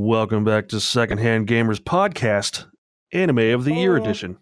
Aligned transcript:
Welcome 0.00 0.44
back 0.44 0.68
to 0.68 0.78
Secondhand 0.78 1.48
Gamers 1.48 1.80
Podcast, 1.80 2.66
Anime 3.12 3.38
of 3.52 3.64
the 3.64 3.74
Year 3.74 3.98
Oh. 3.98 4.00
edition. 4.00 4.36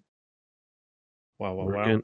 Wow, 1.39 1.55
wow, 1.55 1.65
We're 1.65 1.77
wow. 1.77 1.85
gon- 1.87 2.03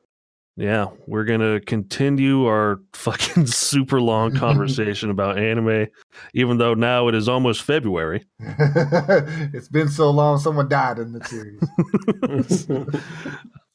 yeah, 0.57 0.87
we're 1.07 1.25
gonna 1.25 1.61
continue 1.61 2.47
our 2.47 2.81
fucking 2.95 3.45
super 3.49 4.01
long 4.01 4.35
conversation 4.37 5.11
about 5.11 5.37
anime, 5.39 5.89
even 6.33 6.57
though 6.57 6.73
now 6.73 7.09
it 7.09 7.15
is 7.15 7.29
almost 7.29 7.61
February. 7.61 8.25
it's 8.41 9.69
been 9.69 9.91
so 9.91 10.09
long, 10.11 10.39
someone 10.39 10.71
died 10.71 10.99
in 10.99 11.13
the 11.13 11.23
series. 11.27 12.67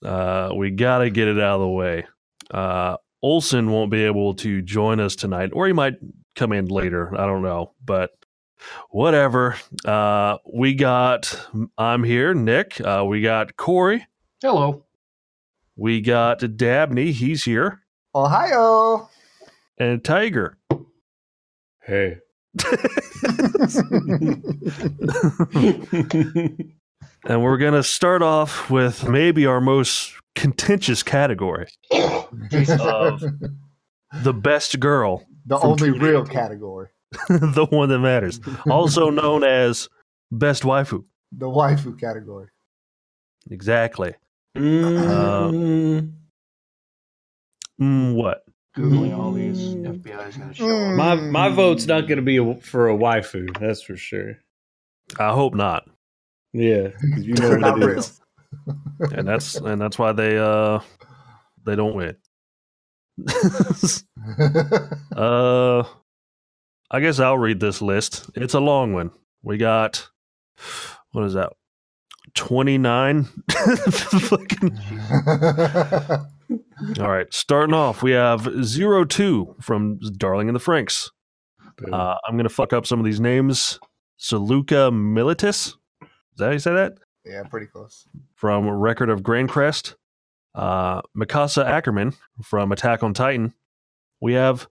Uh, 0.04 0.50
we 0.56 0.72
gotta 0.72 1.12
get 1.12 1.28
it 1.28 1.38
out 1.40 1.58
of 1.58 1.62
the 1.62 1.68
way. 1.68 2.04
Uh, 2.50 2.98
Olson 3.22 3.70
won't 3.70 3.92
be 3.92 4.02
able 4.06 4.34
to 4.38 4.64
join 4.64 5.00
us 5.00 5.16
tonight, 5.16 5.52
or 5.54 5.68
he 5.68 5.74
might 5.74 5.98
come 6.36 6.52
in 6.52 6.66
later. 6.66 7.14
I 7.16 7.28
don't 7.28 7.44
know, 7.44 7.74
but 7.86 8.10
whatever. 8.90 9.56
Uh, 9.86 10.38
we 10.52 10.74
got. 10.74 11.48
I'm 11.78 12.04
here, 12.04 12.34
Nick. 12.34 12.82
Uh, 12.82 13.06
we 13.08 13.22
got 13.22 13.58
Corey. 13.58 14.08
Hello. 14.42 14.86
We 15.76 16.02
got 16.02 16.58
Dabney. 16.58 17.12
He's 17.12 17.44
here, 17.44 17.84
Ohio. 18.16 19.08
and 19.78 20.04
Tiger. 20.04 20.58
hey. 21.86 22.18
And 27.26 27.44
we're 27.44 27.58
gonna 27.58 27.84
start 27.84 28.22
off 28.22 28.70
with 28.70 29.08
maybe 29.08 29.46
our 29.46 29.60
most 29.60 30.14
contentious 30.36 31.04
category: 31.04 31.68
of 31.92 33.22
the 34.24 34.34
best 34.34 34.80
girl, 34.80 35.26
the 35.46 35.60
only 35.60 35.92
real 35.92 36.26
category. 36.26 36.88
the 37.30 37.66
one 37.70 37.90
that 37.90 38.00
matters, 38.00 38.40
also 38.70 39.10
known 39.10 39.44
as 39.44 39.90
best 40.32 40.64
waifu. 40.64 41.04
The 41.32 41.46
waifu 41.48 42.00
category. 42.00 42.48
Exactly. 43.50 44.14
Mm, 44.58 46.12
Mm, 47.80 48.16
what? 48.16 48.44
Googling 48.76 49.16
all 49.18 49.32
these 49.32 49.58
FBI 49.76 50.28
is 50.30 50.38
going 50.38 50.50
to 50.50 50.54
show 50.56 50.64
Mm. 50.66 50.92
up. 50.92 50.96
my 50.98 51.16
my 51.48 51.50
vote's 51.50 51.86
not 51.86 52.02
going 52.08 52.18
to 52.18 52.22
be 52.24 52.38
a, 52.38 52.56
for 52.62 52.90
a 52.90 52.96
waifu. 52.98 53.56
That's 53.60 53.82
for 53.82 53.96
sure. 53.96 54.38
I 55.20 55.32
hope 55.32 55.54
not. 55.56 55.88
Yeah, 56.54 56.90
you 57.18 57.34
know 57.36 57.50
They're 57.50 57.50
what 57.60 57.60
not 57.62 57.82
it 57.82 57.86
real. 57.86 58.00
is. 58.00 58.20
And 59.14 59.28
that's 59.28 59.56
and 59.56 59.80
that's 59.82 59.98
why 60.00 60.12
they 60.12 60.38
uh 60.38 60.80
they 61.64 61.76
don't 61.76 61.96
win. 61.96 62.16
uh, 65.16 65.84
I 66.90 67.00
guess 67.00 67.20
I'll 67.20 67.38
read 67.38 67.60
this 67.60 67.82
list. 67.82 68.30
It's 68.36 68.54
a 68.54 68.60
long 68.60 68.94
one. 68.94 69.12
We 69.44 69.58
got 69.58 70.08
what 71.12 71.24
is 71.26 71.34
that? 71.34 71.54
Twenty 72.34 72.78
nine. 72.78 73.24
Fucking 73.52 74.78
All 77.00 77.10
right, 77.12 77.32
starting 77.34 77.74
off, 77.74 78.02
we 78.04 78.12
have 78.12 78.48
zero 78.64 79.04
two 79.04 79.56
from 79.62 80.00
Darling 80.18 80.48
and 80.50 80.56
the 80.56 80.60
Franxx. 80.60 81.10
Uh, 81.92 82.16
I'm 82.28 82.38
gonna 82.38 82.50
fuck 82.50 82.74
up 82.74 82.86
some 82.86 83.00
of 83.00 83.06
these 83.06 83.20
names. 83.20 83.80
Siluca 84.20 84.92
Meletes. 84.92 85.74
Is 86.04 86.38
that 86.38 86.46
how 86.46 86.52
you 86.52 86.60
say 86.60 86.74
that? 86.74 86.94
yeah, 87.26 87.44
pretty 87.44 87.68
close. 87.68 88.08
From 88.36 88.68
Record 88.70 89.10
of 89.10 89.22
Grancrest. 89.22 89.96
Uh, 90.56 91.02
Mikasa 91.16 91.66
Ackerman 91.66 92.14
from 92.44 92.72
Attack 92.72 93.04
on 93.04 93.14
Titan. 93.14 93.54
We 94.22 94.34
have 94.34 94.68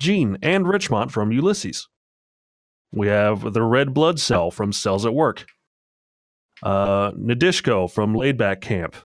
Jean 0.00 0.38
and 0.42 0.66
Richmond 0.66 1.12
from 1.12 1.30
Ulysses. 1.30 1.88
We 2.90 3.06
have 3.06 3.52
the 3.52 3.62
Red 3.62 3.94
Blood 3.94 4.18
Cell 4.18 4.50
from 4.50 4.72
Cells 4.72 5.06
at 5.06 5.14
Work. 5.14 5.46
Uh, 6.62 7.12
Nadeshiko 7.12 7.90
from 7.90 8.14
Laidback 8.14 8.60
Camp. 8.60 8.96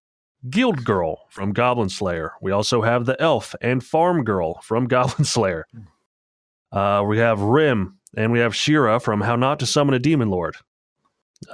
Guild 0.49 0.83
Girl 0.83 1.27
from 1.29 1.53
Goblin 1.53 1.89
Slayer. 1.89 2.33
We 2.41 2.51
also 2.51 2.81
have 2.81 3.05
the 3.05 3.19
Elf 3.21 3.55
and 3.61 3.83
Farm 3.83 4.23
Girl 4.23 4.59
from 4.61 4.87
Goblin 4.87 5.25
Slayer. 5.25 5.67
Uh, 6.71 7.03
we 7.07 7.19
have 7.19 7.41
Rim 7.41 7.99
and 8.17 8.31
we 8.31 8.39
have 8.39 8.55
Shira 8.55 8.99
from 8.99 9.21
How 9.21 9.35
Not 9.35 9.59
to 9.59 9.65
Summon 9.65 9.95
a 9.95 9.99
Demon 9.99 10.29
Lord. 10.29 10.55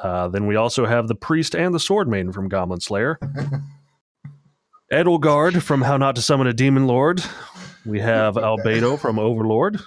Uh, 0.01 0.27
then 0.27 0.45
we 0.45 0.55
also 0.55 0.85
have 0.85 1.07
the 1.07 1.15
Priest 1.15 1.55
and 1.55 1.73
the 1.73 1.79
Sword 1.79 2.07
Maiden 2.07 2.31
from 2.31 2.47
Goblin 2.47 2.79
Slayer. 2.79 3.19
Edelgard 4.91 5.61
from 5.61 5.81
How 5.81 5.97
Not 5.97 6.15
to 6.15 6.21
Summon 6.21 6.47
a 6.47 6.53
Demon 6.53 6.85
Lord. 6.85 7.23
We 7.85 7.99
have 7.99 8.35
Albedo 8.35 8.99
from 8.99 9.19
Overlord. 9.19 9.79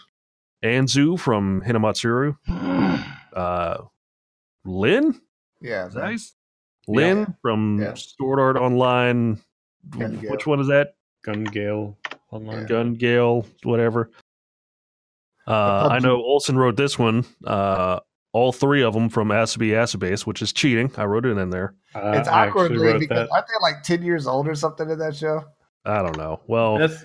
Anzu 0.62 1.18
from 1.18 1.62
Hinamatsuri. 1.62 2.36
Uh, 3.34 3.78
Lin? 4.64 5.20
Yeah. 5.60 5.88
Is 5.88 5.94
that 5.94 6.02
how 6.04 6.08
you 6.10 6.14
s- 6.14 6.36
from 7.42 7.80
Yeah. 7.82 7.94
Sword 7.94 8.38
Art 8.38 8.56
Online. 8.56 9.40
Gun 9.90 10.20
Gale. 10.20 10.30
Which 10.30 10.46
one 10.46 10.60
is 10.60 10.68
that? 10.68 10.94
Gun 11.24 11.42
Gale 11.42 11.98
online. 12.30 12.60
Yeah. 12.60 12.66
Gun 12.66 12.94
Gale, 12.94 13.44
whatever. 13.64 14.12
Uh, 15.48 15.88
I 15.90 15.98
know 15.98 16.16
Olson 16.22 16.56
wrote 16.56 16.76
this 16.76 16.96
one. 16.98 17.24
Uh, 17.44 17.98
all 18.32 18.52
three 18.52 18.82
of 18.84 18.94
them 18.94 19.08
from 19.08 19.28
Asobi 19.30 19.70
Asobase, 19.70 20.24
which 20.26 20.40
is 20.40 20.52
cheating. 20.52 20.92
I 20.96 21.04
wrote 21.04 21.26
it 21.26 21.36
in 21.36 21.50
there. 21.50 21.74
I, 21.94 22.18
It's 22.18 22.28
I 22.28 22.46
awkward 22.48 22.70
actually 22.72 22.92
dude, 22.92 23.00
because 23.00 23.28
that. 23.28 23.32
aren't 23.32 23.46
they 23.48 23.62
like 23.62 23.82
10 23.82 24.02
years 24.04 24.26
old 24.28 24.46
or 24.46 24.54
something 24.54 24.88
in 24.88 24.98
that 25.00 25.16
show? 25.16 25.44
I 25.84 26.02
don't 26.02 26.16
know. 26.16 26.40
Well, 26.46 26.78
That's, 26.78 27.04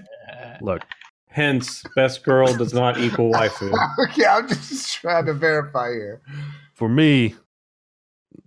look, 0.62 0.81
hence, 1.28 1.84
best 1.95 2.23
girl 2.23 2.53
does 2.56 2.73
not 2.73 2.97
equal 3.00 3.31
waifu. 3.31 3.72
okay, 4.09 4.25
I'm 4.25 4.47
just 4.47 4.95
trying 4.95 5.25
to 5.28 5.34
verify 5.34 5.90
here. 5.91 6.22
for 6.73 6.90
me, 6.90 7.35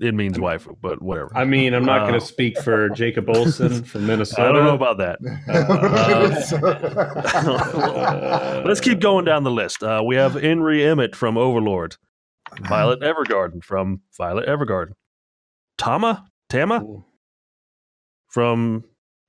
it 0.00 0.14
means 0.14 0.38
waifu, 0.38 0.76
but 0.80 1.02
whatever. 1.02 1.30
I 1.36 1.44
mean, 1.44 1.74
I'm 1.74 1.84
not 1.84 2.02
Uh, 2.02 2.06
going 2.08 2.20
to 2.20 2.26
speak 2.26 2.58
for 2.60 2.88
Jacob 2.90 3.28
Olson 3.28 3.84
from 3.84 4.06
Minnesota. 4.06 4.48
I 4.48 4.52
don't 4.52 4.64
know 4.64 4.74
about 4.74 4.98
that. 4.98 5.18
Uh, 6.64 8.62
Let's 8.66 8.80
keep 8.80 9.00
going 9.00 9.24
down 9.24 9.44
the 9.44 9.50
list. 9.50 9.82
Uh, 9.82 10.02
we 10.04 10.16
have 10.16 10.32
Enri 10.34 10.80
Emmot 10.80 11.14
from 11.14 11.36
Overlord, 11.36 11.96
Violet 12.60 13.00
Evergarden 13.00 13.62
from 13.62 14.00
Violet 14.16 14.46
Evergarden, 14.48 14.92
Tama 15.78 16.24
Tama 16.48 17.04
from 18.28 18.84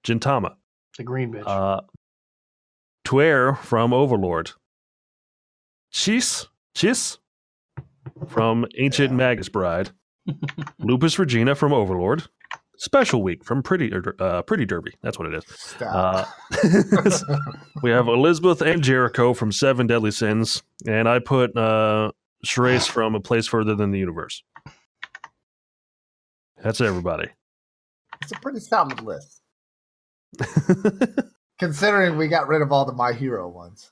Gintama, 0.05 0.55
The 0.97 1.03
green 1.03 1.33
bitch. 1.33 1.83
Tuare 3.05 3.57
from 3.57 3.93
Overlord, 3.93 4.51
Chis 5.91 6.47
Chis 6.75 7.17
from 8.27 8.65
Ancient 8.77 9.13
Magus 9.13 9.49
Bride, 9.49 9.91
Lupus 10.79 11.19
Regina 11.19 11.55
from 11.55 11.73
Overlord, 11.73 12.23
Special 12.77 13.21
Week 13.21 13.43
from 13.43 13.61
Pretty 13.61 13.91
uh, 14.19 14.41
Pretty 14.43 14.65
Derby. 14.65 14.93
That's 15.01 15.19
what 15.19 15.31
it 15.31 15.35
is. 15.35 15.75
Uh, 15.81 16.25
we 17.83 17.91
have 17.91 18.07
Elizabeth 18.07 18.61
and 18.61 18.81
Jericho 18.81 19.33
from 19.33 19.51
Seven 19.51 19.87
Deadly 19.87 20.11
Sins, 20.11 20.63
and 20.87 21.07
I 21.07 21.19
put 21.19 21.55
uh, 21.55 22.11
from 22.45 23.15
A 23.15 23.19
Place 23.19 23.47
Further 23.47 23.75
Than 23.75 23.91
the 23.91 23.99
Universe. 23.99 24.43
That's 26.63 26.81
everybody. 26.81 27.29
it's 28.21 28.31
a 28.31 28.35
pretty 28.35 28.59
solid 28.59 29.01
list. 29.01 29.41
Considering 31.63 32.17
we 32.17 32.27
got 32.27 32.47
rid 32.47 32.61
of 32.61 32.71
all 32.71 32.85
the 32.85 32.93
My 32.93 33.13
Hero 33.13 33.47
ones. 33.49 33.91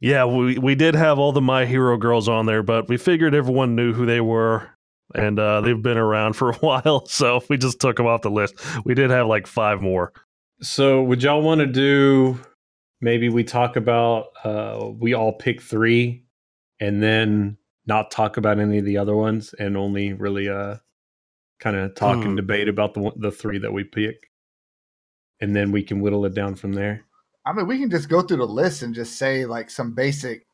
yeah, 0.00 0.24
we 0.24 0.58
we 0.58 0.74
did 0.74 0.94
have 0.94 1.18
all 1.18 1.32
the 1.32 1.40
My 1.40 1.66
Hero 1.66 1.96
girls 1.96 2.28
on 2.28 2.46
there, 2.46 2.62
but 2.62 2.88
we 2.88 2.96
figured 2.96 3.34
everyone 3.34 3.74
knew 3.76 3.92
who 3.92 4.06
they 4.06 4.20
were, 4.20 4.68
and 5.14 5.38
uh, 5.38 5.60
they've 5.60 5.82
been 5.82 5.98
around 5.98 6.32
for 6.36 6.50
a 6.50 6.56
while, 6.56 7.06
so 7.06 7.42
we 7.48 7.56
just 7.58 7.80
took 7.80 7.96
them 7.96 8.06
off 8.06 8.22
the 8.22 8.30
list. 8.30 8.54
We 8.84 8.94
did 8.94 9.10
have 9.10 9.26
like 9.26 9.46
five 9.46 9.80
more. 9.82 10.12
So, 10.62 11.02
would 11.02 11.22
y'all 11.22 11.42
want 11.42 11.60
to 11.60 11.66
do 11.66 12.38
maybe 13.02 13.30
we 13.30 13.42
talk 13.44 13.76
about 13.76 14.26
uh 14.44 14.90
we 14.98 15.14
all 15.14 15.32
pick 15.32 15.62
3 15.62 16.22
and 16.80 17.02
then 17.02 17.56
not 17.86 18.10
talk 18.10 18.36
about 18.36 18.58
any 18.58 18.76
of 18.76 18.84
the 18.84 18.98
other 18.98 19.16
ones 19.16 19.54
and 19.58 19.74
only 19.74 20.12
really 20.12 20.50
uh 20.50 20.76
kind 21.60 21.76
of 21.76 21.94
talk 21.94 22.16
Hmm. 22.18 22.22
and 22.26 22.36
debate 22.36 22.68
about 22.68 22.92
the 22.92 23.00
one- 23.00 23.18
the 23.18 23.30
3 23.30 23.58
that 23.60 23.72
we 23.72 23.84
pick. 23.84 24.29
And 25.40 25.54
then 25.56 25.72
we 25.72 25.82
can 25.82 26.00
whittle 26.00 26.24
it 26.26 26.34
down 26.34 26.54
from 26.54 26.72
there. 26.72 27.04
I 27.46 27.52
mean, 27.52 27.66
we 27.66 27.78
can 27.78 27.90
just 27.90 28.08
go 28.08 28.20
through 28.20 28.36
the 28.38 28.46
list 28.46 28.82
and 28.82 28.94
just 28.94 29.16
say 29.16 29.46
like 29.46 29.70
some 29.70 29.94
basic 29.94 30.46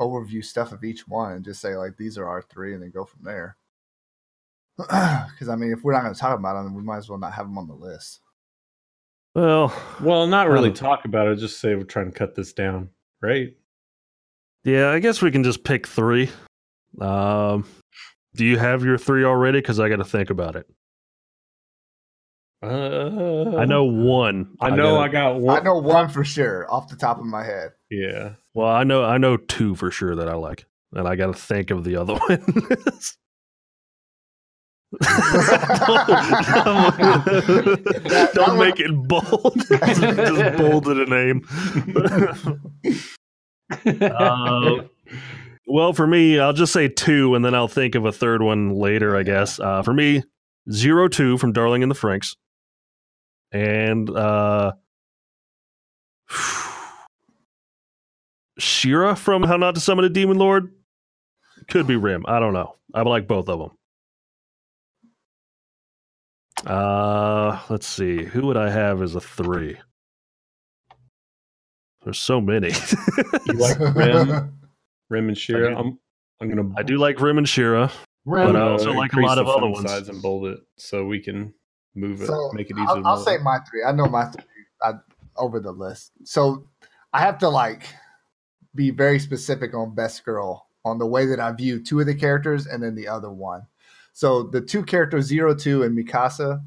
overview 0.00 0.44
stuff 0.44 0.72
of 0.72 0.84
each 0.84 1.08
one 1.08 1.32
and 1.32 1.44
just 1.44 1.60
say 1.60 1.74
like 1.76 1.96
these 1.96 2.18
are 2.18 2.28
our 2.28 2.42
three 2.42 2.74
and 2.74 2.82
then 2.82 2.90
go 2.90 3.04
from 3.04 3.20
there. 3.24 3.56
Because 4.78 5.48
I 5.48 5.56
mean, 5.56 5.72
if 5.72 5.82
we're 5.82 5.92
not 5.94 6.02
going 6.02 6.14
to 6.14 6.20
talk 6.20 6.38
about 6.38 6.62
them, 6.62 6.74
we 6.74 6.82
might 6.82 6.98
as 6.98 7.08
well 7.08 7.18
not 7.18 7.32
have 7.32 7.46
them 7.46 7.58
on 7.58 7.66
the 7.66 7.74
list. 7.74 8.20
Well, 9.34 9.72
Well, 10.00 10.26
not 10.26 10.48
really 10.48 10.68
Um, 10.68 10.74
talk 10.74 11.04
about 11.04 11.28
it, 11.28 11.36
just 11.36 11.60
say 11.60 11.74
we're 11.74 11.82
trying 11.84 12.10
to 12.12 12.16
cut 12.16 12.34
this 12.34 12.52
down, 12.52 12.90
right? 13.22 13.56
yeah, 14.64 14.90
I 14.90 14.98
guess 14.98 15.22
we 15.22 15.30
can 15.30 15.42
just 15.44 15.64
pick 15.64 15.86
three. 15.86 16.30
Um, 17.00 17.64
do 18.34 18.44
you 18.44 18.58
have 18.58 18.84
your 18.84 18.98
three 18.98 19.24
already? 19.24 19.58
Because 19.60 19.80
I 19.80 19.88
got 19.88 19.96
to 19.96 20.04
think 20.04 20.30
about 20.30 20.56
it. 20.56 20.66
Uh, 22.60 23.56
I 23.56 23.64
know 23.66 23.84
one. 23.84 24.56
I 24.60 24.70
know 24.70 24.96
gotta- 24.96 24.98
I 25.00 25.08
got 25.08 25.40
one. 25.40 25.60
I 25.60 25.62
know 25.62 25.78
one 25.78 26.08
for 26.08 26.24
sure 26.24 26.66
off 26.72 26.88
the 26.88 26.96
top 26.96 27.18
of 27.18 27.24
my 27.24 27.44
head. 27.44 27.70
Yeah. 27.90 28.32
Well, 28.54 28.68
I 28.68 28.82
know 28.84 29.04
I 29.04 29.18
know 29.18 29.36
two 29.36 29.74
for 29.76 29.90
sure 29.90 30.16
that 30.16 30.28
I 30.28 30.34
like. 30.34 30.66
and 30.92 31.06
I 31.06 31.14
got 31.16 31.26
to 31.26 31.34
think 31.34 31.70
of 31.70 31.84
the 31.84 31.96
other 31.96 32.14
one. 32.26 32.38
don't 35.00 36.96
That- 36.96 38.02
that 38.04 38.30
don't 38.34 38.58
make 38.58 38.80
it 38.80 38.90
bold. 38.92 39.54
Just 39.68 40.56
bolded 40.58 40.98
a 40.98 41.06
name. 41.06 41.42
Uh, 44.02 44.82
well, 45.66 45.92
for 45.92 46.06
me, 46.06 46.38
I'll 46.40 46.54
just 46.54 46.72
say 46.72 46.88
two, 46.88 47.34
and 47.34 47.44
then 47.44 47.54
I'll 47.54 47.68
think 47.68 47.94
of 47.94 48.06
a 48.06 48.12
third 48.12 48.40
one 48.42 48.70
later. 48.70 49.14
I 49.16 49.22
guess. 49.22 49.60
Uh, 49.60 49.82
for 49.82 49.92
me, 49.92 50.22
zero 50.70 51.08
two 51.08 51.36
from 51.38 51.52
Darling 51.52 51.82
in 51.82 51.90
the 51.90 51.94
Franxx, 51.94 52.34
and 53.52 54.08
uh, 54.10 54.72
Shira 58.58 59.16
from 59.16 59.42
How 59.42 59.56
Not 59.56 59.74
to 59.76 59.80
Summon 59.80 60.04
a 60.04 60.08
Demon 60.08 60.38
Lord. 60.38 60.72
Could 61.68 61.86
be 61.86 61.96
Rim. 61.96 62.24
I 62.26 62.40
don't 62.40 62.52
know. 62.52 62.76
I 62.94 63.02
like 63.02 63.26
both 63.28 63.48
of 63.48 63.58
them. 63.58 63.70
Uh, 66.66 67.60
let's 67.68 67.86
see. 67.86 68.24
Who 68.24 68.46
would 68.46 68.56
I 68.56 68.70
have 68.70 69.02
as 69.02 69.14
a 69.14 69.20
three? 69.20 69.76
There's 72.04 72.18
so 72.18 72.40
many. 72.40 72.68
You 73.46 73.52
like 73.54 73.78
Rim, 73.94 74.58
Rim 75.10 75.28
and 75.28 75.38
Shira? 75.38 75.68
I 75.70 75.74
do. 75.74 75.78
I'm 75.78 75.98
I'm 76.40 76.48
gonna 76.48 76.72
I 76.76 76.82
do 76.82 76.96
like 76.96 77.20
Rim 77.20 77.38
and 77.38 77.48
Shira. 77.48 77.90
Rim, 78.24 78.46
But 78.46 78.56
I 78.56 78.60
uh, 78.60 78.70
also 78.70 78.92
like 78.92 79.12
a 79.12 79.20
lot 79.20 79.38
of 79.38 79.46
other 79.46 79.60
font 79.60 79.72
ones. 79.72 79.90
size 79.90 80.08
and 80.08 80.22
bold 80.22 80.46
it 80.46 80.60
so 80.78 81.04
we 81.04 81.20
can 81.20 81.52
move 81.98 82.22
it, 82.22 82.26
So 82.26 82.50
make 82.52 82.70
it 82.70 82.74
easier. 82.74 82.88
I'll, 82.88 83.06
I'll 83.06 83.24
say 83.24 83.38
my 83.38 83.58
three. 83.68 83.84
I 83.84 83.92
know 83.92 84.06
my 84.06 84.26
three 84.26 84.44
I, 84.82 84.92
over 85.36 85.60
the 85.60 85.72
list. 85.72 86.12
So 86.24 86.66
I 87.12 87.20
have 87.20 87.38
to 87.38 87.48
like 87.48 87.84
be 88.74 88.90
very 88.90 89.18
specific 89.18 89.74
on 89.74 89.94
best 89.94 90.24
girl 90.24 90.66
on 90.84 90.98
the 90.98 91.06
way 91.06 91.26
that 91.26 91.40
I 91.40 91.52
view 91.52 91.82
two 91.82 92.00
of 92.00 92.06
the 92.06 92.14
characters 92.14 92.66
and 92.66 92.82
then 92.82 92.94
the 92.94 93.08
other 93.08 93.30
one. 93.30 93.66
So 94.12 94.44
the 94.44 94.60
two 94.60 94.82
characters, 94.82 95.26
Zero 95.26 95.54
Two 95.54 95.82
and 95.84 95.96
Mikasa, 95.96 96.60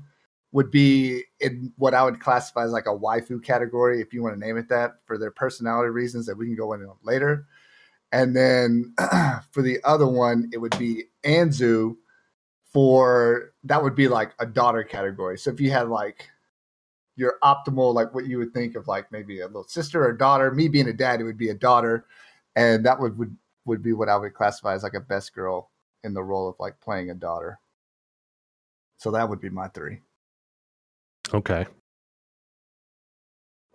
would 0.51 0.71
be 0.71 1.23
in 1.39 1.71
what 1.77 1.93
I 1.93 2.03
would 2.03 2.19
classify 2.19 2.65
as 2.65 2.71
like 2.71 2.85
a 2.85 2.97
waifu 2.97 3.43
category, 3.43 4.01
if 4.01 4.13
you 4.13 4.21
want 4.21 4.35
to 4.35 4.39
name 4.39 4.57
it 4.57 4.69
that, 4.69 4.95
for 5.05 5.17
their 5.17 5.31
personality 5.31 5.89
reasons 5.89 6.25
that 6.25 6.37
we 6.37 6.45
can 6.45 6.55
go 6.55 6.73
into 6.73 6.93
later. 7.03 7.47
And 8.11 8.35
then 8.35 8.93
for 9.51 9.61
the 9.61 9.79
other 9.83 10.07
one, 10.07 10.49
it 10.53 10.57
would 10.57 10.77
be 10.77 11.05
Anzu 11.23 11.95
for 12.71 13.53
that 13.63 13.81
would 13.81 13.95
be 13.95 14.07
like 14.07 14.31
a 14.39 14.45
daughter 14.45 14.83
category. 14.83 15.37
So 15.37 15.51
if 15.51 15.59
you 15.59 15.71
had 15.71 15.89
like 15.89 16.29
your 17.15 17.35
optimal, 17.43 17.93
like 17.93 18.13
what 18.13 18.25
you 18.25 18.37
would 18.37 18.53
think 18.53 18.75
of 18.75 18.87
like 18.87 19.11
maybe 19.11 19.41
a 19.41 19.47
little 19.47 19.67
sister 19.67 20.03
or 20.05 20.13
daughter, 20.13 20.51
me 20.51 20.67
being 20.67 20.87
a 20.87 20.93
dad, 20.93 21.19
it 21.19 21.25
would 21.25 21.37
be 21.37 21.49
a 21.49 21.53
daughter. 21.55 22.05
And 22.55 22.85
that 22.85 22.99
would 22.99 23.17
would, 23.17 23.35
would 23.65 23.83
be 23.83 23.93
what 23.93 24.09
I 24.09 24.17
would 24.17 24.33
classify 24.33 24.73
as 24.73 24.83
like 24.83 24.93
a 24.93 24.99
best 24.99 25.33
girl 25.33 25.69
in 26.03 26.13
the 26.13 26.23
role 26.23 26.49
of 26.49 26.55
like 26.59 26.79
playing 26.81 27.09
a 27.09 27.15
daughter. 27.15 27.59
So 28.97 29.11
that 29.11 29.27
would 29.27 29.41
be 29.41 29.49
my 29.49 29.67
three. 29.67 29.99
Okay. 31.33 31.65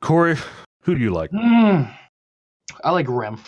Corey, 0.02 0.37
who 0.82 0.94
do 0.94 1.00
you 1.00 1.10
like? 1.10 1.31
Mm, 1.31 1.92
I 2.84 2.90
like 2.90 3.06
Rem 3.08 3.40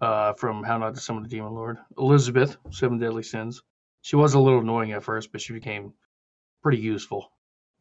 uh, 0.00 0.32
from 0.34 0.62
How 0.62 0.78
Not 0.78 0.94
to 0.94 1.00
Summon 1.00 1.24
the 1.24 1.28
Demon 1.28 1.52
Lord. 1.52 1.78
Elizabeth, 1.98 2.56
Seven 2.70 2.98
Deadly 2.98 3.22
Sins. 3.22 3.62
She 4.08 4.16
was 4.16 4.32
a 4.32 4.40
little 4.40 4.60
annoying 4.60 4.92
at 4.92 5.02
first, 5.02 5.32
but 5.32 5.40
she 5.42 5.52
became 5.52 5.92
pretty 6.62 6.78
useful. 6.78 7.30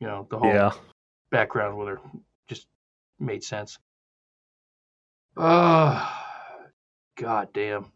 You 0.02 0.08
know, 0.08 0.28
the 0.30 0.38
whole 0.38 0.54
Yeah. 0.54 0.74
background 1.32 1.78
with 1.78 1.88
her 1.88 2.02
just 2.50 2.68
made 3.18 3.46
sense. 3.46 3.80
Uh, 5.38 6.06
God 7.16 7.54
damn. 7.54 7.94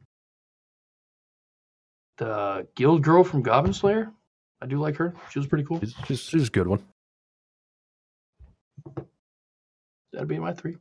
The 2.19 2.69
guild 2.75 3.03
girl 3.03 3.25
from 3.25 3.41
Goblin 3.41 3.73
Slayer. 3.73 4.13
I 4.61 4.65
do 4.65 4.79
like 4.79 4.95
her. 4.95 5.13
She 5.31 5.39
was 5.39 5.47
pretty 5.49 5.65
cool. 5.65 5.81
She's, 5.81 5.93
she's, 6.07 6.19
she's 6.21 6.47
a 6.47 6.51
good 6.51 6.67
one. 6.67 6.81
That'd 10.13 10.29
be 10.29 10.39
my 10.39 10.53
three. 10.53 10.77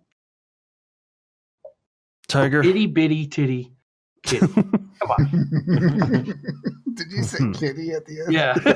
Tiger. 2.29 2.63
Itty 2.63 2.87
bitty 2.87 3.27
titty 3.27 3.73
kitty. 4.23 4.47
Come 5.01 5.11
on. 5.11 5.27
Did 6.95 7.13
you 7.13 7.23
say 7.23 7.39
kitty 7.55 7.93
at 7.93 8.05
the 8.05 8.21
end? 8.21 8.33
Yeah. 8.33 8.55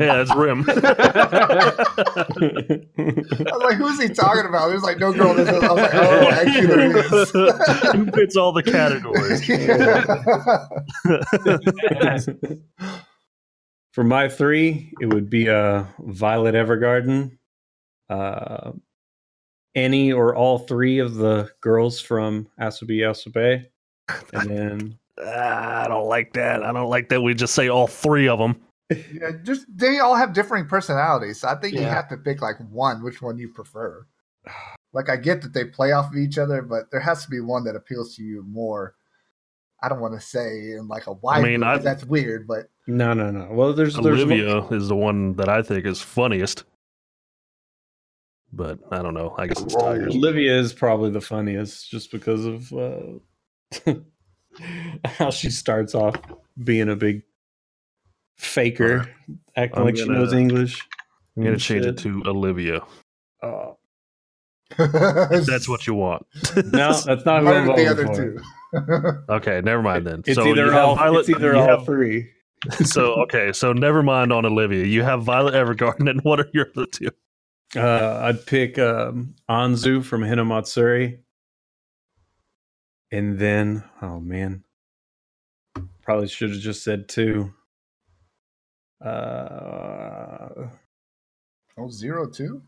yeah, 0.00 0.22
it's 0.22 0.34
Rim. 0.34 0.64
I 3.46 3.52
was 3.52 3.62
like, 3.62 3.76
who's 3.76 4.02
he 4.02 4.08
talking 4.08 4.46
about? 4.46 4.68
There's 4.68 4.82
like 4.82 4.98
no 4.98 5.12
girl. 5.12 5.34
This 5.34 5.48
is. 5.48 5.62
I 5.62 5.72
was 5.72 5.82
like, 5.82 5.94
oh, 5.94 6.28
actually, 6.30 6.66
there 6.66 6.96
is. 6.96 7.30
Who 7.92 8.10
fits 8.12 8.36
all 8.36 8.52
the 8.52 8.62
categories? 8.62 9.46
For 13.92 14.04
my 14.04 14.28
three, 14.28 14.92
it 15.00 15.12
would 15.12 15.28
be 15.30 15.48
uh, 15.48 15.84
Violet 15.98 16.54
Evergarden, 16.54 17.38
uh, 18.08 18.72
any 19.74 20.12
or 20.12 20.34
all 20.34 20.58
three 20.60 20.98
of 20.98 21.14
the 21.14 21.50
girls 21.60 22.00
from 22.00 22.48
Asobi 22.60 22.98
Asobe, 23.00 23.66
and 24.32 24.50
then 24.50 24.98
Ah, 25.22 25.84
I 25.84 25.88
don't 25.88 26.06
like 26.08 26.32
that. 26.32 26.62
I 26.62 26.72
don't 26.72 26.88
like 26.88 27.08
that 27.10 27.20
we 27.20 27.34
just 27.34 27.54
say 27.54 27.68
all 27.68 27.86
three 27.86 28.26
of 28.28 28.38
them. 28.38 28.58
yeah, 28.90 29.32
just 29.42 29.66
they 29.74 29.98
all 29.98 30.14
have 30.16 30.32
differing 30.32 30.66
personalities. 30.66 31.40
So 31.40 31.48
I 31.48 31.54
think 31.56 31.74
you 31.74 31.82
have 31.82 32.08
to 32.08 32.16
pick 32.16 32.40
like 32.40 32.56
one, 32.70 33.02
which 33.04 33.20
one 33.20 33.36
you 33.38 33.48
prefer. 33.50 34.06
Like 34.92 35.10
I 35.10 35.16
get 35.16 35.42
that 35.42 35.52
they 35.52 35.64
play 35.66 35.92
off 35.92 36.10
of 36.10 36.16
each 36.16 36.38
other, 36.38 36.62
but 36.62 36.90
there 36.90 37.00
has 37.00 37.22
to 37.24 37.30
be 37.30 37.40
one 37.40 37.64
that 37.64 37.76
appeals 37.76 38.16
to 38.16 38.22
you 38.22 38.42
more. 38.48 38.94
I 39.82 39.88
don't 39.88 40.00
want 40.00 40.14
to 40.14 40.20
say 40.20 40.72
in 40.72 40.88
like 40.88 41.06
a 41.06 41.12
wide. 41.12 41.42
mean, 41.44 41.62
I- 41.62 41.78
that's 41.78 42.04
weird, 42.04 42.46
but 42.48 42.68
no, 42.86 43.12
no, 43.12 43.30
no. 43.30 43.48
Well, 43.52 43.72
there's 43.74 43.94
there's 43.94 44.22
Olivia 44.22 44.64
is 44.68 44.88
the 44.88 44.96
one 44.96 45.34
that 45.34 45.48
I 45.48 45.62
think 45.62 45.84
is 45.86 46.00
funniest. 46.00 46.64
But 48.52 48.80
I 48.90 49.00
don't 49.02 49.14
know. 49.14 49.34
I 49.38 49.46
guess 49.46 49.60
it's 49.60 49.74
Tigers. 49.74 50.14
Olivia 50.14 50.58
is 50.58 50.72
probably 50.72 51.10
the 51.10 51.20
funniest, 51.20 51.88
just 51.88 52.10
because 52.10 52.44
of 52.44 52.72
uh, 52.72 53.18
how 55.04 55.30
she 55.30 55.50
starts 55.50 55.94
off 55.94 56.16
being 56.62 56.88
a 56.88 56.96
big 56.96 57.22
faker, 58.36 59.08
acting 59.56 59.78
I'm 59.78 59.84
like 59.84 59.96
she 59.96 60.06
gonna- 60.06 60.18
knows 60.18 60.32
English. 60.32 60.80
I'm 61.36 61.44
going 61.44 61.46
to 61.46 61.52
and 61.54 61.60
change 61.62 61.86
it 61.86 61.96
to 61.98 62.22
Olivia. 62.26 62.80
Uh, 63.42 63.70
If 64.78 65.46
that's 65.46 65.68
what 65.68 65.86
you 65.86 65.94
want. 65.94 66.26
no, 66.56 66.92
that's 66.92 67.06
not 67.24 67.44
What 67.44 67.44
what 67.44 67.56
I'm 67.56 67.76
the 67.76 67.86
other 67.86 68.06
for. 68.06 68.14
two? 68.14 68.38
Okay, 69.28 69.60
never 69.62 69.82
mind 69.82 70.06
then. 70.06 70.22
It's 70.26 70.36
so 70.36 70.46
either 70.46 70.70
have 70.72 70.84
all. 70.84 70.96
Violet. 70.96 71.20
it's 71.20 71.30
either 71.30 71.52
you 71.54 71.58
all 71.58 71.66
have- 71.78 71.84
three. 71.86 72.30
so 72.84 73.14
okay, 73.22 73.52
so 73.52 73.72
never 73.72 74.02
mind 74.02 74.32
on 74.32 74.44
Olivia. 74.44 74.84
You 74.84 75.02
have 75.02 75.22
Violet 75.24 75.54
Evergarden, 75.54 76.08
and 76.10 76.20
what 76.22 76.38
are 76.40 76.48
your 76.52 76.66
other 76.76 76.86
two? 76.86 77.08
Uh, 77.74 78.20
I'd 78.22 78.44
pick 78.46 78.78
um, 78.78 79.34
Anzu 79.48 80.04
from 80.04 80.20
Hinamatsuri. 80.22 81.18
And 83.12 83.38
then, 83.38 83.82
oh 84.02 84.20
man, 84.20 84.62
probably 86.02 86.28
should 86.28 86.50
have 86.50 86.60
just 86.60 86.84
said 86.84 87.08
two. 87.08 87.52
Uh, 89.04 90.68
oh, 91.78 91.90
zero 91.90 92.28
two. 92.28 92.62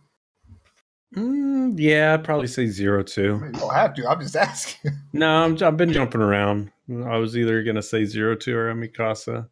mm, 1.14 1.74
yeah, 1.78 2.14
I'd 2.14 2.24
probably 2.24 2.48
say 2.48 2.66
zero 2.66 3.04
I 3.36 3.38
mean, 3.38 3.54
you 3.54 3.60
don't 3.60 3.74
have 3.74 3.94
to. 3.94 4.08
I'm 4.08 4.20
just 4.20 4.36
asking. 4.48 4.92
No, 5.12 5.28
I'm, 5.28 5.62
I've 5.62 5.76
been 5.76 5.92
jumping 5.92 6.22
around. 6.22 6.72
I 6.90 7.18
was 7.18 7.36
either 7.36 7.62
gonna 7.62 7.82
say 7.82 8.04
zero 8.04 8.34
two 8.34 8.56
or 8.56 8.74
Mikasa. 8.74 9.48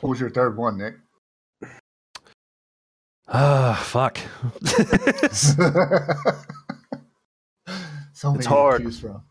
What 0.00 0.10
was 0.10 0.20
your 0.20 0.30
third 0.30 0.56
one, 0.56 0.78
Nick? 0.78 0.94
Ah, 3.28 3.80
fuck. 3.84 4.18
so 8.20 8.32
many 8.32 8.44
hard. 8.44 8.94
from. 8.96 9.22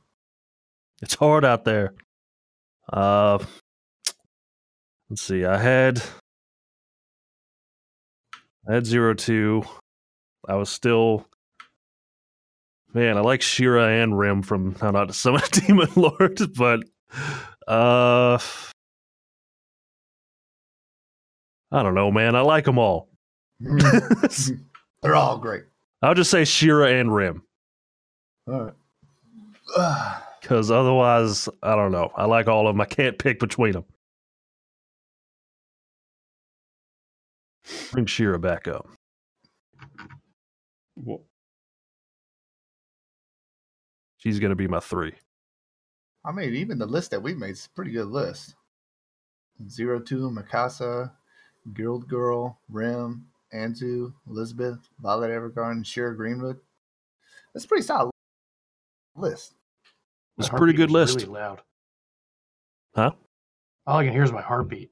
it's 1.04 1.14
hard 1.14 1.46
out 1.46 1.64
there. 1.64 1.94
Uh, 2.92 3.38
let's 5.12 5.22
see. 5.22 5.46
I 5.46 5.60
had 5.60 6.02
I 8.68 8.74
had 8.74 8.88
zero 8.88 9.14
two. 9.14 9.62
I 10.48 10.56
was 10.56 10.72
still 10.72 11.28
man. 12.92 13.16
I 13.16 13.22
like 13.22 13.44
Shira 13.44 13.90
and 13.90 14.18
Rim 14.18 14.42
from 14.42 14.74
How 14.74 14.90
Not 14.90 15.10
to 15.10 15.14
Summon 15.14 15.44
a 15.44 15.60
Demon 15.60 15.90
Lord, 15.96 16.42
but 16.58 16.80
uh, 17.68 18.40
I 21.72 21.84
don't 21.84 21.94
know, 21.94 22.10
man. 22.10 22.36
I 22.36 22.42
like 22.42 22.66
them 22.66 22.80
all. 22.80 23.08
They're 23.60 25.16
all 25.16 25.38
great. 25.38 25.66
I'll 26.02 26.16
just 26.16 26.32
say 26.32 26.44
Shira 26.44 26.92
and 26.94 27.14
Rim 27.14 27.44
All 28.50 28.74
right. 29.76 30.22
Because 30.42 30.72
otherwise, 30.72 31.48
I 31.62 31.76
don't 31.76 31.92
know. 31.92 32.12
I 32.16 32.26
like 32.26 32.48
all 32.48 32.68
of 32.68 32.74
them. 32.74 32.82
I 32.82 32.86
can't 32.86 33.20
pick 33.20 33.40
between 33.40 33.74
them. 33.74 33.86
Bring 37.92 38.08
Shira 38.08 38.40
back 38.40 38.68
up. 38.68 38.88
Well, 40.96 41.22
She's 44.18 44.40
going 44.40 44.50
to 44.50 44.56
be 44.56 44.68
my 44.68 44.80
three. 44.80 45.14
I 46.26 46.32
mean, 46.34 46.54
even 46.54 46.78
the 46.78 46.86
list 46.86 47.12
that 47.12 47.24
we 47.24 47.34
made 47.34 47.52
is 47.52 47.68
a 47.68 47.76
pretty 47.76 47.92
good 47.92 48.08
list. 48.08 48.56
Zero 49.70 50.00
two, 50.00 50.30
Mikasa, 50.30 51.12
Guild 51.74 52.08
Girl, 52.10 52.60
Rim, 52.70 53.28
Anzu, 53.54 54.14
Elizabeth, 54.28 54.80
Violet 55.00 55.32
Evergarden, 55.32 55.86
Shira 55.86 56.16
Greenwood. 56.16 56.58
That's 57.54 57.66
pretty 57.66 57.84
solid 57.84 58.12
list. 59.20 59.56
It's 60.38 60.48
a 60.48 60.52
pretty 60.52 60.74
good 60.74 60.92
list. 60.92 61.22
Really 61.22 61.34
loud. 61.34 61.62
Huh? 62.96 63.12
All 63.86 63.98
I 63.98 64.06
can 64.06 64.14
hear 64.14 64.24
is 64.24 64.32
my 64.32 64.42
heartbeat. 64.42 64.92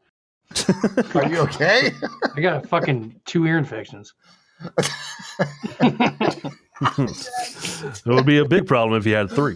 Are 1.15 1.27
you 1.27 1.39
okay? 1.39 1.91
I 2.35 2.41
got 2.41 2.67
fucking 2.67 3.21
two 3.25 3.45
ear 3.45 3.57
infections. 3.57 4.13
it 5.79 6.51
would 8.05 8.25
be 8.25 8.39
a 8.39 8.45
big 8.45 8.65
problem 8.65 8.99
if 8.99 9.05
you 9.05 9.13
had 9.13 9.29
three. 9.29 9.55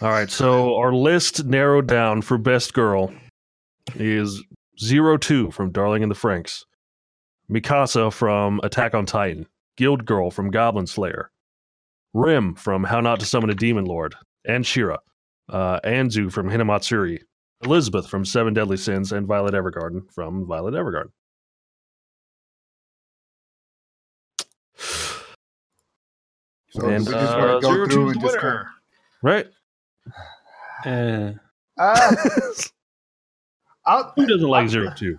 All 0.00 0.10
right, 0.10 0.30
so 0.30 0.76
our 0.76 0.92
list 0.92 1.44
narrowed 1.44 1.86
down 1.86 2.22
for 2.22 2.38
best 2.38 2.74
girl 2.74 3.12
is 3.94 4.42
Zero 4.80 5.16
Two 5.16 5.50
from 5.50 5.70
Darling 5.70 6.02
in 6.02 6.08
the 6.08 6.14
Franxx, 6.14 6.64
Mikasa 7.50 8.12
from 8.12 8.60
Attack 8.62 8.94
on 8.94 9.06
Titan, 9.06 9.46
Guild 9.76 10.04
Girl 10.04 10.30
from 10.30 10.50
Goblin 10.50 10.86
Slayer, 10.86 11.30
Rim 12.12 12.54
from 12.54 12.84
How 12.84 13.00
Not 13.00 13.20
to 13.20 13.26
Summon 13.26 13.50
a 13.50 13.54
Demon 13.54 13.86
Lord, 13.86 14.14
and 14.46 14.66
Shira, 14.66 14.98
uh, 15.48 15.80
Anzu 15.80 16.30
from 16.30 16.50
Hinamatsuri, 16.50 17.20
Elizabeth 17.64 18.08
from 18.08 18.24
Seven 18.24 18.52
Deadly 18.52 18.76
Sins, 18.76 19.12
and 19.12 19.26
Violet 19.26 19.54
Evergarden 19.54 20.12
from 20.12 20.46
Violet 20.46 20.74
Evergarden. 20.74 21.10
So 26.70 26.86
And, 26.86 27.06
we 27.06 27.12
just 27.12 27.34
uh, 27.34 27.38
want 27.38 27.62
to 27.62 27.66
go 27.66 27.74
Zero 27.74 27.88
through 27.88 28.10
and 28.10 28.20
just 28.20 28.36
winner. 28.36 28.70
Right? 29.22 29.46
Eh. 30.84 31.32
Uh, 31.78 32.14
Who 34.16 34.26
doesn't 34.26 34.48
like 34.48 34.68
Zero 34.68 34.92
Two? 34.96 35.18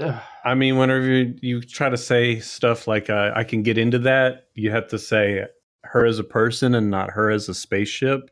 Ugh. 0.00 0.22
I 0.44 0.54
mean, 0.54 0.76
whenever 0.76 1.04
you, 1.06 1.34
you 1.40 1.60
try 1.62 1.88
to 1.88 1.96
say 1.96 2.38
stuff 2.40 2.86
like 2.86 3.08
uh, 3.10 3.32
I 3.34 3.44
can 3.44 3.62
get 3.62 3.78
into 3.78 3.98
that, 4.00 4.48
you 4.54 4.70
have 4.70 4.88
to 4.88 4.98
say 4.98 5.44
her 5.84 6.04
as 6.06 6.18
a 6.18 6.24
person 6.24 6.74
and 6.74 6.90
not 6.90 7.10
her 7.10 7.30
as 7.30 7.48
a 7.48 7.54
spaceship. 7.54 8.30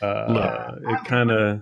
Uh, 0.00 0.72
it 0.88 1.04
kind 1.04 1.30
of 1.30 1.60